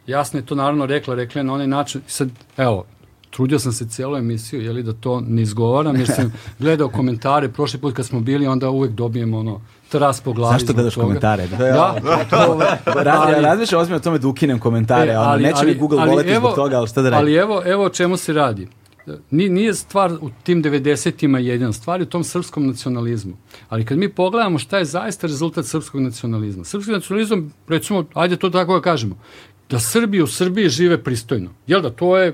jasno 0.08 0.40
je 0.40 0.46
to 0.46 0.56
naravno 0.56 0.86
rekla, 0.86 1.16
rekla 1.16 1.40
je 1.40 1.44
na 1.44 1.54
onaj 1.54 1.68
način. 1.68 2.02
Sad, 2.08 2.30
evo, 2.58 2.86
trudio 3.30 3.60
sam 3.60 3.72
se 3.72 3.88
cijelu 3.88 4.18
emisiju, 4.18 4.62
jeli 4.62 4.84
da 4.84 4.94
to 4.94 5.22
ne 5.22 5.42
izgovaram, 5.42 5.96
jer 5.96 6.08
sam 6.08 6.34
gledao 6.60 6.90
komentare 6.90 7.50
prošli 7.50 7.80
put 7.80 7.96
kad 7.96 8.06
smo 8.06 8.20
bili, 8.20 8.48
onda 8.48 8.70
uvek 8.70 8.92
dobijemo 8.92 9.38
ono 9.40 9.62
tras 9.90 10.22
po 10.22 10.34
glavi. 10.34 10.54
Zašto 10.54 10.74
gledaš 10.74 10.96
komentare? 10.96 11.48
Da, 11.48 11.58
Da, 11.58 11.96
ovaj, 12.48 12.68
Raz, 12.86 13.20
ali- 13.20 13.34
ja 13.34 13.40
razmišljam 13.40 13.82
ozbiljno 13.82 13.98
o 13.98 14.04
tome 14.04 14.18
da 14.18 14.28
ukinem 14.28 14.60
komentare, 14.60 15.12
E, 15.12 15.16
ali, 15.16 15.44
neće 15.44 15.66
mi 15.66 15.76
Google 15.76 16.06
voleti 16.06 16.36
zbog 16.36 16.56
toga, 16.56 16.78
ali 16.78 16.88
šta 16.88 17.02
da 17.02 17.10
radim? 17.10 17.24
Ali 17.24 17.36
evo, 17.36 17.62
evo 17.66 17.84
o 17.84 17.90
čemu 17.90 18.18
se 18.18 18.34
radi. 18.34 18.68
Ni, 19.32 19.50
nije 19.50 19.74
stvar 19.74 20.12
u 20.12 20.30
tim 20.44 20.64
90-ima 20.64 21.40
jedan, 21.40 21.74
stvar 21.74 22.00
je 22.00 22.04
u 22.04 22.10
tom 22.10 22.24
srpskom 22.24 22.68
nacionalizmu. 22.68 23.34
Ali 23.70 23.86
kad 23.86 23.98
mi 23.98 24.10
pogledamo 24.10 24.60
šta 24.60 24.78
je 24.78 24.86
zaista 24.86 25.28
rezultat 25.28 25.66
srpskog 25.66 26.02
nacionalizma. 26.02 26.64
Srpski 26.64 26.92
nacionalizam, 26.92 27.54
recimo, 27.68 28.06
ajde 28.14 28.36
to 28.36 28.50
tako 28.50 28.74
da 28.74 28.82
kažemo, 28.82 29.16
da 29.70 29.80
Srbi 29.80 30.22
u 30.22 30.28
Srbiji 30.28 30.70
žive 30.70 31.04
pristojno. 31.04 31.50
Jel 31.68 31.82
da, 31.82 31.90
to 31.90 32.18
je 32.18 32.34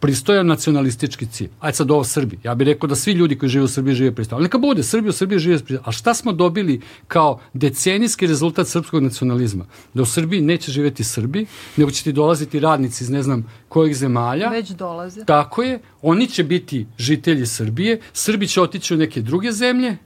pristojan 0.00 0.46
nacionalistički 0.46 1.26
cilj. 1.26 1.48
Ajde 1.60 1.76
sad 1.76 1.90
ovo 1.90 2.04
Srbi. 2.04 2.38
Ja 2.44 2.54
bih 2.54 2.66
rekao 2.66 2.88
da 2.88 2.94
svi 2.94 3.12
ljudi 3.12 3.38
koji 3.38 3.48
žive 3.48 3.64
u 3.64 3.68
Srbiji 3.68 3.94
žive 3.94 4.14
pristojno. 4.14 4.38
Ali 4.38 4.44
neka 4.44 4.58
bude, 4.58 4.82
Srbi 4.82 5.08
u 5.08 5.12
Srbiji 5.12 5.38
žive 5.38 5.58
pristojno. 5.58 5.82
A 5.86 5.92
šta 5.92 6.14
smo 6.14 6.32
dobili 6.32 6.80
kao 7.08 7.40
decenijski 7.54 8.26
rezultat 8.26 8.68
srpskog 8.68 9.02
nacionalizma? 9.02 9.64
Da 9.94 10.02
u 10.02 10.06
Srbiji 10.06 10.40
neće 10.40 10.72
živeti 10.72 11.04
Srbi, 11.04 11.46
nego 11.76 11.90
će 11.90 12.04
ti 12.04 12.12
dolaziti 12.12 12.60
radnici 12.60 13.04
iz 13.04 13.10
ne 13.10 13.22
znam 13.22 13.46
kojih 13.68 13.96
zemalja. 13.96 14.48
Već 14.48 14.70
dolaze. 14.70 15.24
Tako 15.24 15.62
je, 15.62 15.80
oni 16.02 16.26
će 16.26 16.44
biti 16.44 16.86
žitelji 16.98 17.46
Srbije, 17.46 18.00
Srbi 18.12 18.48
će 18.48 18.60
otići 18.60 18.94
u 18.94 18.96
neke 18.96 19.22
druge 19.22 19.52
zemlje, 19.52 19.96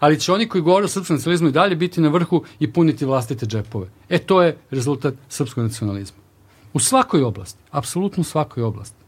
ali 0.00 0.20
će 0.20 0.32
oni 0.32 0.48
koji 0.48 0.62
govore 0.62 0.84
o 0.84 0.88
srpskom 0.88 1.16
nacionalizmu 1.16 1.48
i 1.48 1.52
dalje 1.52 1.76
biti 1.76 2.00
na 2.00 2.08
vrhu 2.08 2.42
i 2.60 2.72
puniti 2.72 3.04
vlastite 3.04 3.46
džepove. 3.46 3.88
E, 4.08 4.18
to 4.18 4.42
je 4.42 4.56
rezultat 4.70 5.14
srpskog 5.28 5.64
nacionalizma. 5.64 6.18
U 6.72 6.80
svakoj 6.80 7.22
oblasti, 7.22 7.58
apsolutno 7.70 8.20
u 8.20 8.24
svakoj 8.24 8.62
oblasti. 8.62 9.01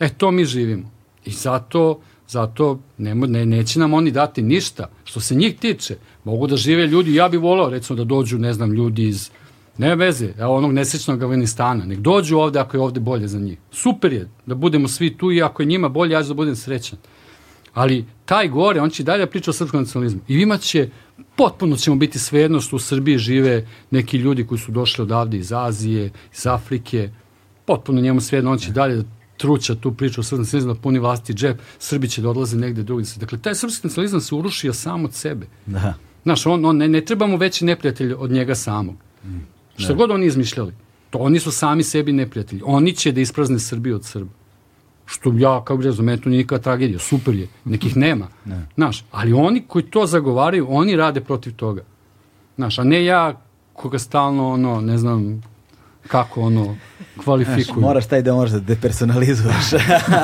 E, 0.00 0.08
to 0.08 0.30
mi 0.30 0.44
živimo. 0.44 0.90
I 1.24 1.30
zato, 1.30 2.00
zato 2.28 2.80
ne, 2.98 3.14
ne, 3.14 3.46
neće 3.46 3.78
nam 3.78 3.94
oni 3.94 4.10
dati 4.10 4.42
ništa. 4.42 4.90
Što 5.04 5.20
se 5.20 5.34
njih 5.34 5.56
tiče, 5.58 5.96
mogu 6.24 6.46
da 6.46 6.56
žive 6.56 6.86
ljudi, 6.86 7.14
ja 7.14 7.28
bih 7.28 7.40
volao 7.40 7.70
recimo 7.70 7.96
da 7.96 8.04
dođu, 8.04 8.38
ne 8.38 8.52
znam, 8.52 8.72
ljudi 8.72 9.08
iz 9.08 9.30
Ne 9.80 9.96
veze, 9.96 10.32
evo 10.38 10.56
onog 10.56 10.72
nesrećnog 10.72 11.22
Afganistana. 11.22 11.84
Nek 11.84 11.98
dođu 11.98 12.36
ovde 12.38 12.58
ako 12.58 12.76
je 12.76 12.80
ovde 12.80 13.00
bolje 13.00 13.28
za 13.28 13.38
njih. 13.38 13.58
Super 13.72 14.12
je 14.12 14.28
da 14.46 14.54
budemo 14.54 14.88
svi 14.88 15.16
tu 15.18 15.32
i 15.32 15.42
ako 15.42 15.62
je 15.62 15.66
njima 15.66 15.88
bolje, 15.88 16.12
ja 16.12 16.22
ću 16.22 16.28
da 16.28 16.34
budem 16.34 16.56
srećan. 16.56 16.98
Ali 17.74 18.04
taj 18.24 18.48
gore, 18.48 18.80
on 18.80 18.90
će 18.90 19.02
dalje 19.02 19.24
da 19.24 19.30
priča 19.30 19.50
o 19.50 19.54
srpskom 19.54 19.80
nacionalizmu. 19.80 20.20
I 20.28 20.34
ima 20.34 20.58
će, 20.58 20.88
potpuno 21.36 21.76
ćemo 21.76 21.96
biti 21.96 22.18
svejedno 22.18 22.60
što 22.60 22.76
u 22.76 22.78
Srbiji 22.78 23.18
žive 23.18 23.66
neki 23.90 24.18
ljudi 24.18 24.46
koji 24.46 24.58
su 24.58 24.72
došli 24.72 25.02
odavde 25.02 25.38
iz 25.38 25.52
Azije, 25.52 26.10
iz 26.34 26.46
Afrike. 26.46 27.10
Potpuno 27.64 28.00
njemu 28.00 28.20
svejedno, 28.20 28.50
on 28.50 28.58
će 28.58 28.72
dalje 28.72 28.96
da 28.96 29.04
truća 29.40 29.74
tu 29.74 29.92
priču 29.92 30.20
o 30.20 30.24
srpskom 30.24 30.38
nacionalizmu, 30.38 30.74
da 30.74 30.80
puni 30.80 30.98
vlasti 30.98 31.34
džep, 31.34 31.60
Srbi 31.78 32.08
će 32.08 32.22
da 32.22 32.30
odlaze 32.30 32.56
negde 32.56 32.82
drugdje. 32.82 33.12
Dakle, 33.16 33.38
taj 33.38 33.54
srpski 33.54 33.86
nacionalizam 33.86 34.20
se 34.20 34.34
urušio 34.34 34.72
sam 34.72 35.04
od 35.04 35.14
sebe. 35.14 35.46
Da. 35.66 35.94
Znaš, 36.22 36.46
on, 36.46 36.64
on 36.64 36.76
ne, 36.76 36.88
ne 36.88 37.00
treba 37.00 37.26
mu 37.26 37.36
veći 37.36 37.64
neprijatelj 37.64 38.12
od 38.12 38.30
njega 38.30 38.54
samog. 38.54 38.94
Šta 39.76 39.94
god 39.94 40.10
oni 40.10 40.26
izmišljali. 40.26 40.72
To 41.10 41.18
oni 41.18 41.40
su 41.40 41.52
sami 41.52 41.82
sebi 41.82 42.12
neprijatelji. 42.12 42.62
Oni 42.64 42.92
će 42.92 43.12
da 43.12 43.20
isprazne 43.20 43.58
Srbiju 43.58 43.96
od 43.96 44.04
Srba. 44.04 44.30
Što 45.06 45.32
ja, 45.36 45.64
kao 45.64 45.76
bi 45.76 45.88
meni 46.02 46.20
to 46.20 46.28
nije 46.28 46.38
nikakva 46.38 46.58
tragedija. 46.58 46.98
Super 46.98 47.34
je. 47.34 47.48
Nekih 47.64 47.96
nema. 48.06 48.28
Znaš, 48.74 49.04
ali 49.10 49.32
oni 49.32 49.62
koji 49.68 49.84
to 49.84 50.06
zagovaraju, 50.06 50.66
oni 50.68 50.96
rade 50.96 51.20
protiv 51.20 51.54
toga. 51.56 51.82
Znaš, 52.56 52.78
a 52.78 52.84
ne 52.84 53.04
ja 53.04 53.40
koga 53.72 53.98
stalno, 53.98 54.50
ono, 54.52 54.80
ne 54.80 54.98
znam, 54.98 55.42
kako 56.08 56.40
ono 56.40 56.76
kvalifikuju. 57.24 57.80
Moraš 57.80 58.06
taj 58.06 58.22
da 58.22 58.34
možeš 58.34 58.52
da 58.52 58.60
depersonalizuješ. 58.60 59.70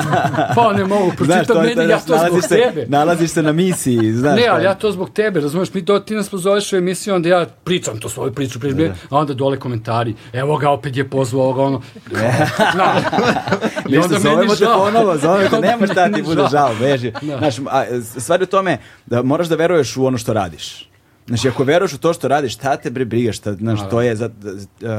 pa 0.55 0.73
ne 0.73 0.85
mogu, 0.85 1.11
pročitam 1.17 1.63
meni, 1.63 1.91
ja 1.91 1.99
to 1.99 2.17
zbog 2.27 2.41
se, 2.41 2.47
tebe. 2.47 2.85
Nalaziš 2.87 3.31
se 3.31 3.43
na 3.43 3.51
misiji, 3.51 4.13
znaš. 4.19 4.39
Ne, 4.39 4.47
ali 4.47 4.63
ja 4.63 4.75
to 4.75 4.91
zbog 4.91 5.09
tebe, 5.09 5.39
razumeš, 5.39 5.73
mi 5.73 5.81
do, 5.81 5.99
ti 5.99 6.15
nas 6.15 6.29
pozoveš 6.29 6.73
u 6.73 6.75
emisiju, 6.75 7.15
onda 7.15 7.29
ja 7.29 7.45
pričam 7.63 7.99
to 7.99 8.09
svoju 8.09 8.33
priču, 8.33 8.59
pričam, 8.59 8.77
da. 8.77 8.93
a 9.09 9.17
onda 9.17 9.33
dole 9.33 9.59
komentari, 9.59 10.15
evo 10.33 10.57
ga, 10.57 10.69
opet 10.69 10.97
je 10.97 11.09
pozvao 11.09 11.43
ovoga, 11.43 11.61
ono. 11.61 11.81
Zna. 12.73 12.93
I 13.89 13.97
onda 13.97 14.19
meni 14.19 14.55
žao. 14.59 14.85
Ponovo, 14.85 15.17
zove 15.17 15.49
te, 15.49 15.59
nema 15.59 15.87
šta 15.87 16.11
ti 16.11 16.21
bude 16.21 16.43
žao, 16.51 16.71
beži. 16.79 17.11
Da. 17.21 17.37
Znaš, 17.37 17.55
a, 17.59 17.85
stvar 18.19 18.41
je 18.41 18.43
u 18.43 18.47
tome 18.47 18.77
da 19.05 19.23
moraš 19.23 19.47
da 19.47 19.55
veruješ 19.55 19.97
u 19.97 20.05
ono 20.05 20.17
što 20.17 20.33
radiš. 20.33 20.86
Znači, 21.27 21.47
ako 21.47 21.63
veruješ 21.63 21.93
u 21.93 21.97
to 21.97 22.13
što 22.13 22.27
radiš, 22.27 22.53
šta 22.53 22.77
te 22.77 22.89
bre 22.89 23.05
briga, 23.05 23.31
šta, 23.31 23.53
znaš, 23.53 23.79
to 23.89 24.01
je, 24.01 24.15
za, 24.15 24.29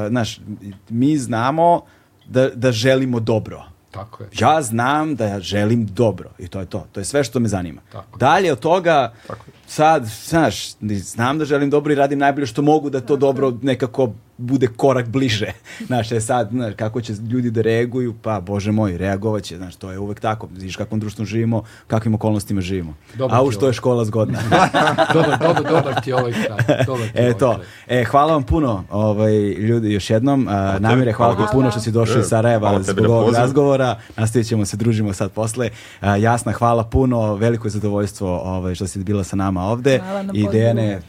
znaš, 0.09 0.41
mi 0.89 1.19
znamo 1.19 1.83
da, 2.27 2.49
da 2.49 2.73
želimo 2.73 3.21
dobro. 3.21 3.65
Tako 3.91 4.23
je. 4.23 4.29
Ja 4.41 4.63
znam 4.63 5.17
da 5.17 5.25
ja 5.27 5.41
želim 5.41 5.87
dobro 5.87 6.31
i 6.39 6.49
to 6.49 6.61
je 6.61 6.67
to. 6.67 6.87
To 6.93 7.01
je 7.01 7.05
sve 7.05 7.25
što 7.25 7.41
me 7.41 7.49
zanima. 7.49 7.81
Tako 7.93 8.19
Dalje 8.19 8.53
od 8.53 8.61
toga, 8.61 9.13
Tako 9.27 9.45
sad, 9.69 10.05
znaš, 10.05 10.73
znam 10.81 11.39
da 11.39 11.45
želim 11.45 11.71
dobro 11.71 11.93
i 11.93 11.97
radim 11.97 12.19
najbolje 12.19 12.47
što 12.47 12.63
mogu 12.63 12.91
da 12.91 13.01
to 13.01 13.17
dobro 13.17 13.53
nekako 13.63 14.13
bude 14.39 14.67
korak 14.77 15.09
bliže. 15.09 15.53
Znaš, 15.87 16.13
je 16.13 16.21
sad, 16.21 16.49
znaš, 16.51 16.75
kako 16.77 17.01
će 17.01 17.13
ljudi 17.31 17.51
da 17.51 17.63
reaguju, 17.63 18.15
pa, 18.23 18.41
bože 18.41 18.73
moj, 18.73 18.99
reagovat 18.99 19.43
će, 19.43 19.57
znaš, 19.57 19.77
to 19.77 19.91
je 19.91 19.99
uvek 19.99 20.21
tako. 20.21 20.49
Vidiš 20.53 20.77
kakvom 20.77 21.01
društvu 21.01 21.25
živimo, 21.25 21.63
kakvim 21.87 22.15
okolnostima 22.15 22.61
živimo. 22.61 22.95
Dobar 23.15 23.39
A 23.39 23.43
u 23.43 23.51
što 23.51 23.67
je 23.67 23.73
škola 23.73 24.05
zgodna. 24.05 24.39
dobar, 25.15 25.39
dobar, 25.39 25.63
dobar 25.63 26.01
ti 26.05 26.13
ovaj 26.13 26.33
kraj. 26.33 26.85
Dobar 26.87 27.09
e, 27.15 27.35
to. 27.39 27.55
Kraj. 27.87 28.01
E, 28.01 28.05
hvala 28.05 28.33
vam 28.33 28.43
puno, 28.43 28.85
ovaj, 28.91 29.37
ljudi, 29.49 29.93
još 29.93 30.11
jednom. 30.11 30.47
Uh, 30.47 30.81
namire, 30.81 31.13
hvala 31.13 31.37
ti 31.37 31.43
puno 31.53 31.71
što 31.71 31.81
si 31.81 31.91
došao 31.91 32.21
iz 32.21 32.27
Sarajeva 32.27 32.83
zbog 32.83 33.07
ovog 33.07 33.35
razgovora. 33.35 33.99
Nastavit 34.17 34.49
ćemo 34.49 34.65
se, 34.65 34.77
družimo 34.77 35.13
sad 35.13 35.31
posle. 35.31 35.71
Uh, 36.01 36.09
jasna, 36.19 36.53
hvala 36.53 36.85
puno, 36.85 37.35
veliko 37.35 37.67
je 37.67 37.71
zadovoljstvo 37.71 38.39
ovaj, 38.39 38.75
što 38.75 38.87
si 38.87 38.99
bila 38.99 39.25
sa 39.25 39.37
nama 39.37 39.58
ovde. 39.67 40.01
I 40.33 40.49
Dejane, 40.53 41.01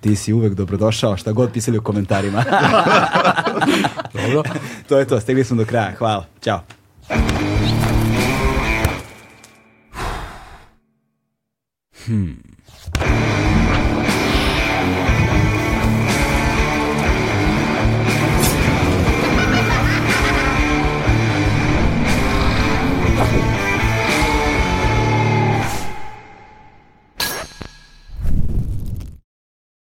ti 0.00 0.16
si 0.16 0.32
uvek 0.32 0.54
dobrodošao, 0.54 1.16
šta 1.16 1.32
god 1.32 1.52
pisali 1.52 1.78
u 1.78 1.82
komentarima. 1.82 2.44
Dobro. 4.14 4.42
to 4.88 4.98
je 4.98 5.06
to, 5.06 5.20
stegli 5.20 5.44
smo 5.44 5.56
do 5.56 5.64
kraja. 5.64 5.92
Hvala. 5.98 6.26
Ćao. 6.42 6.60
Hmm. 12.06 12.45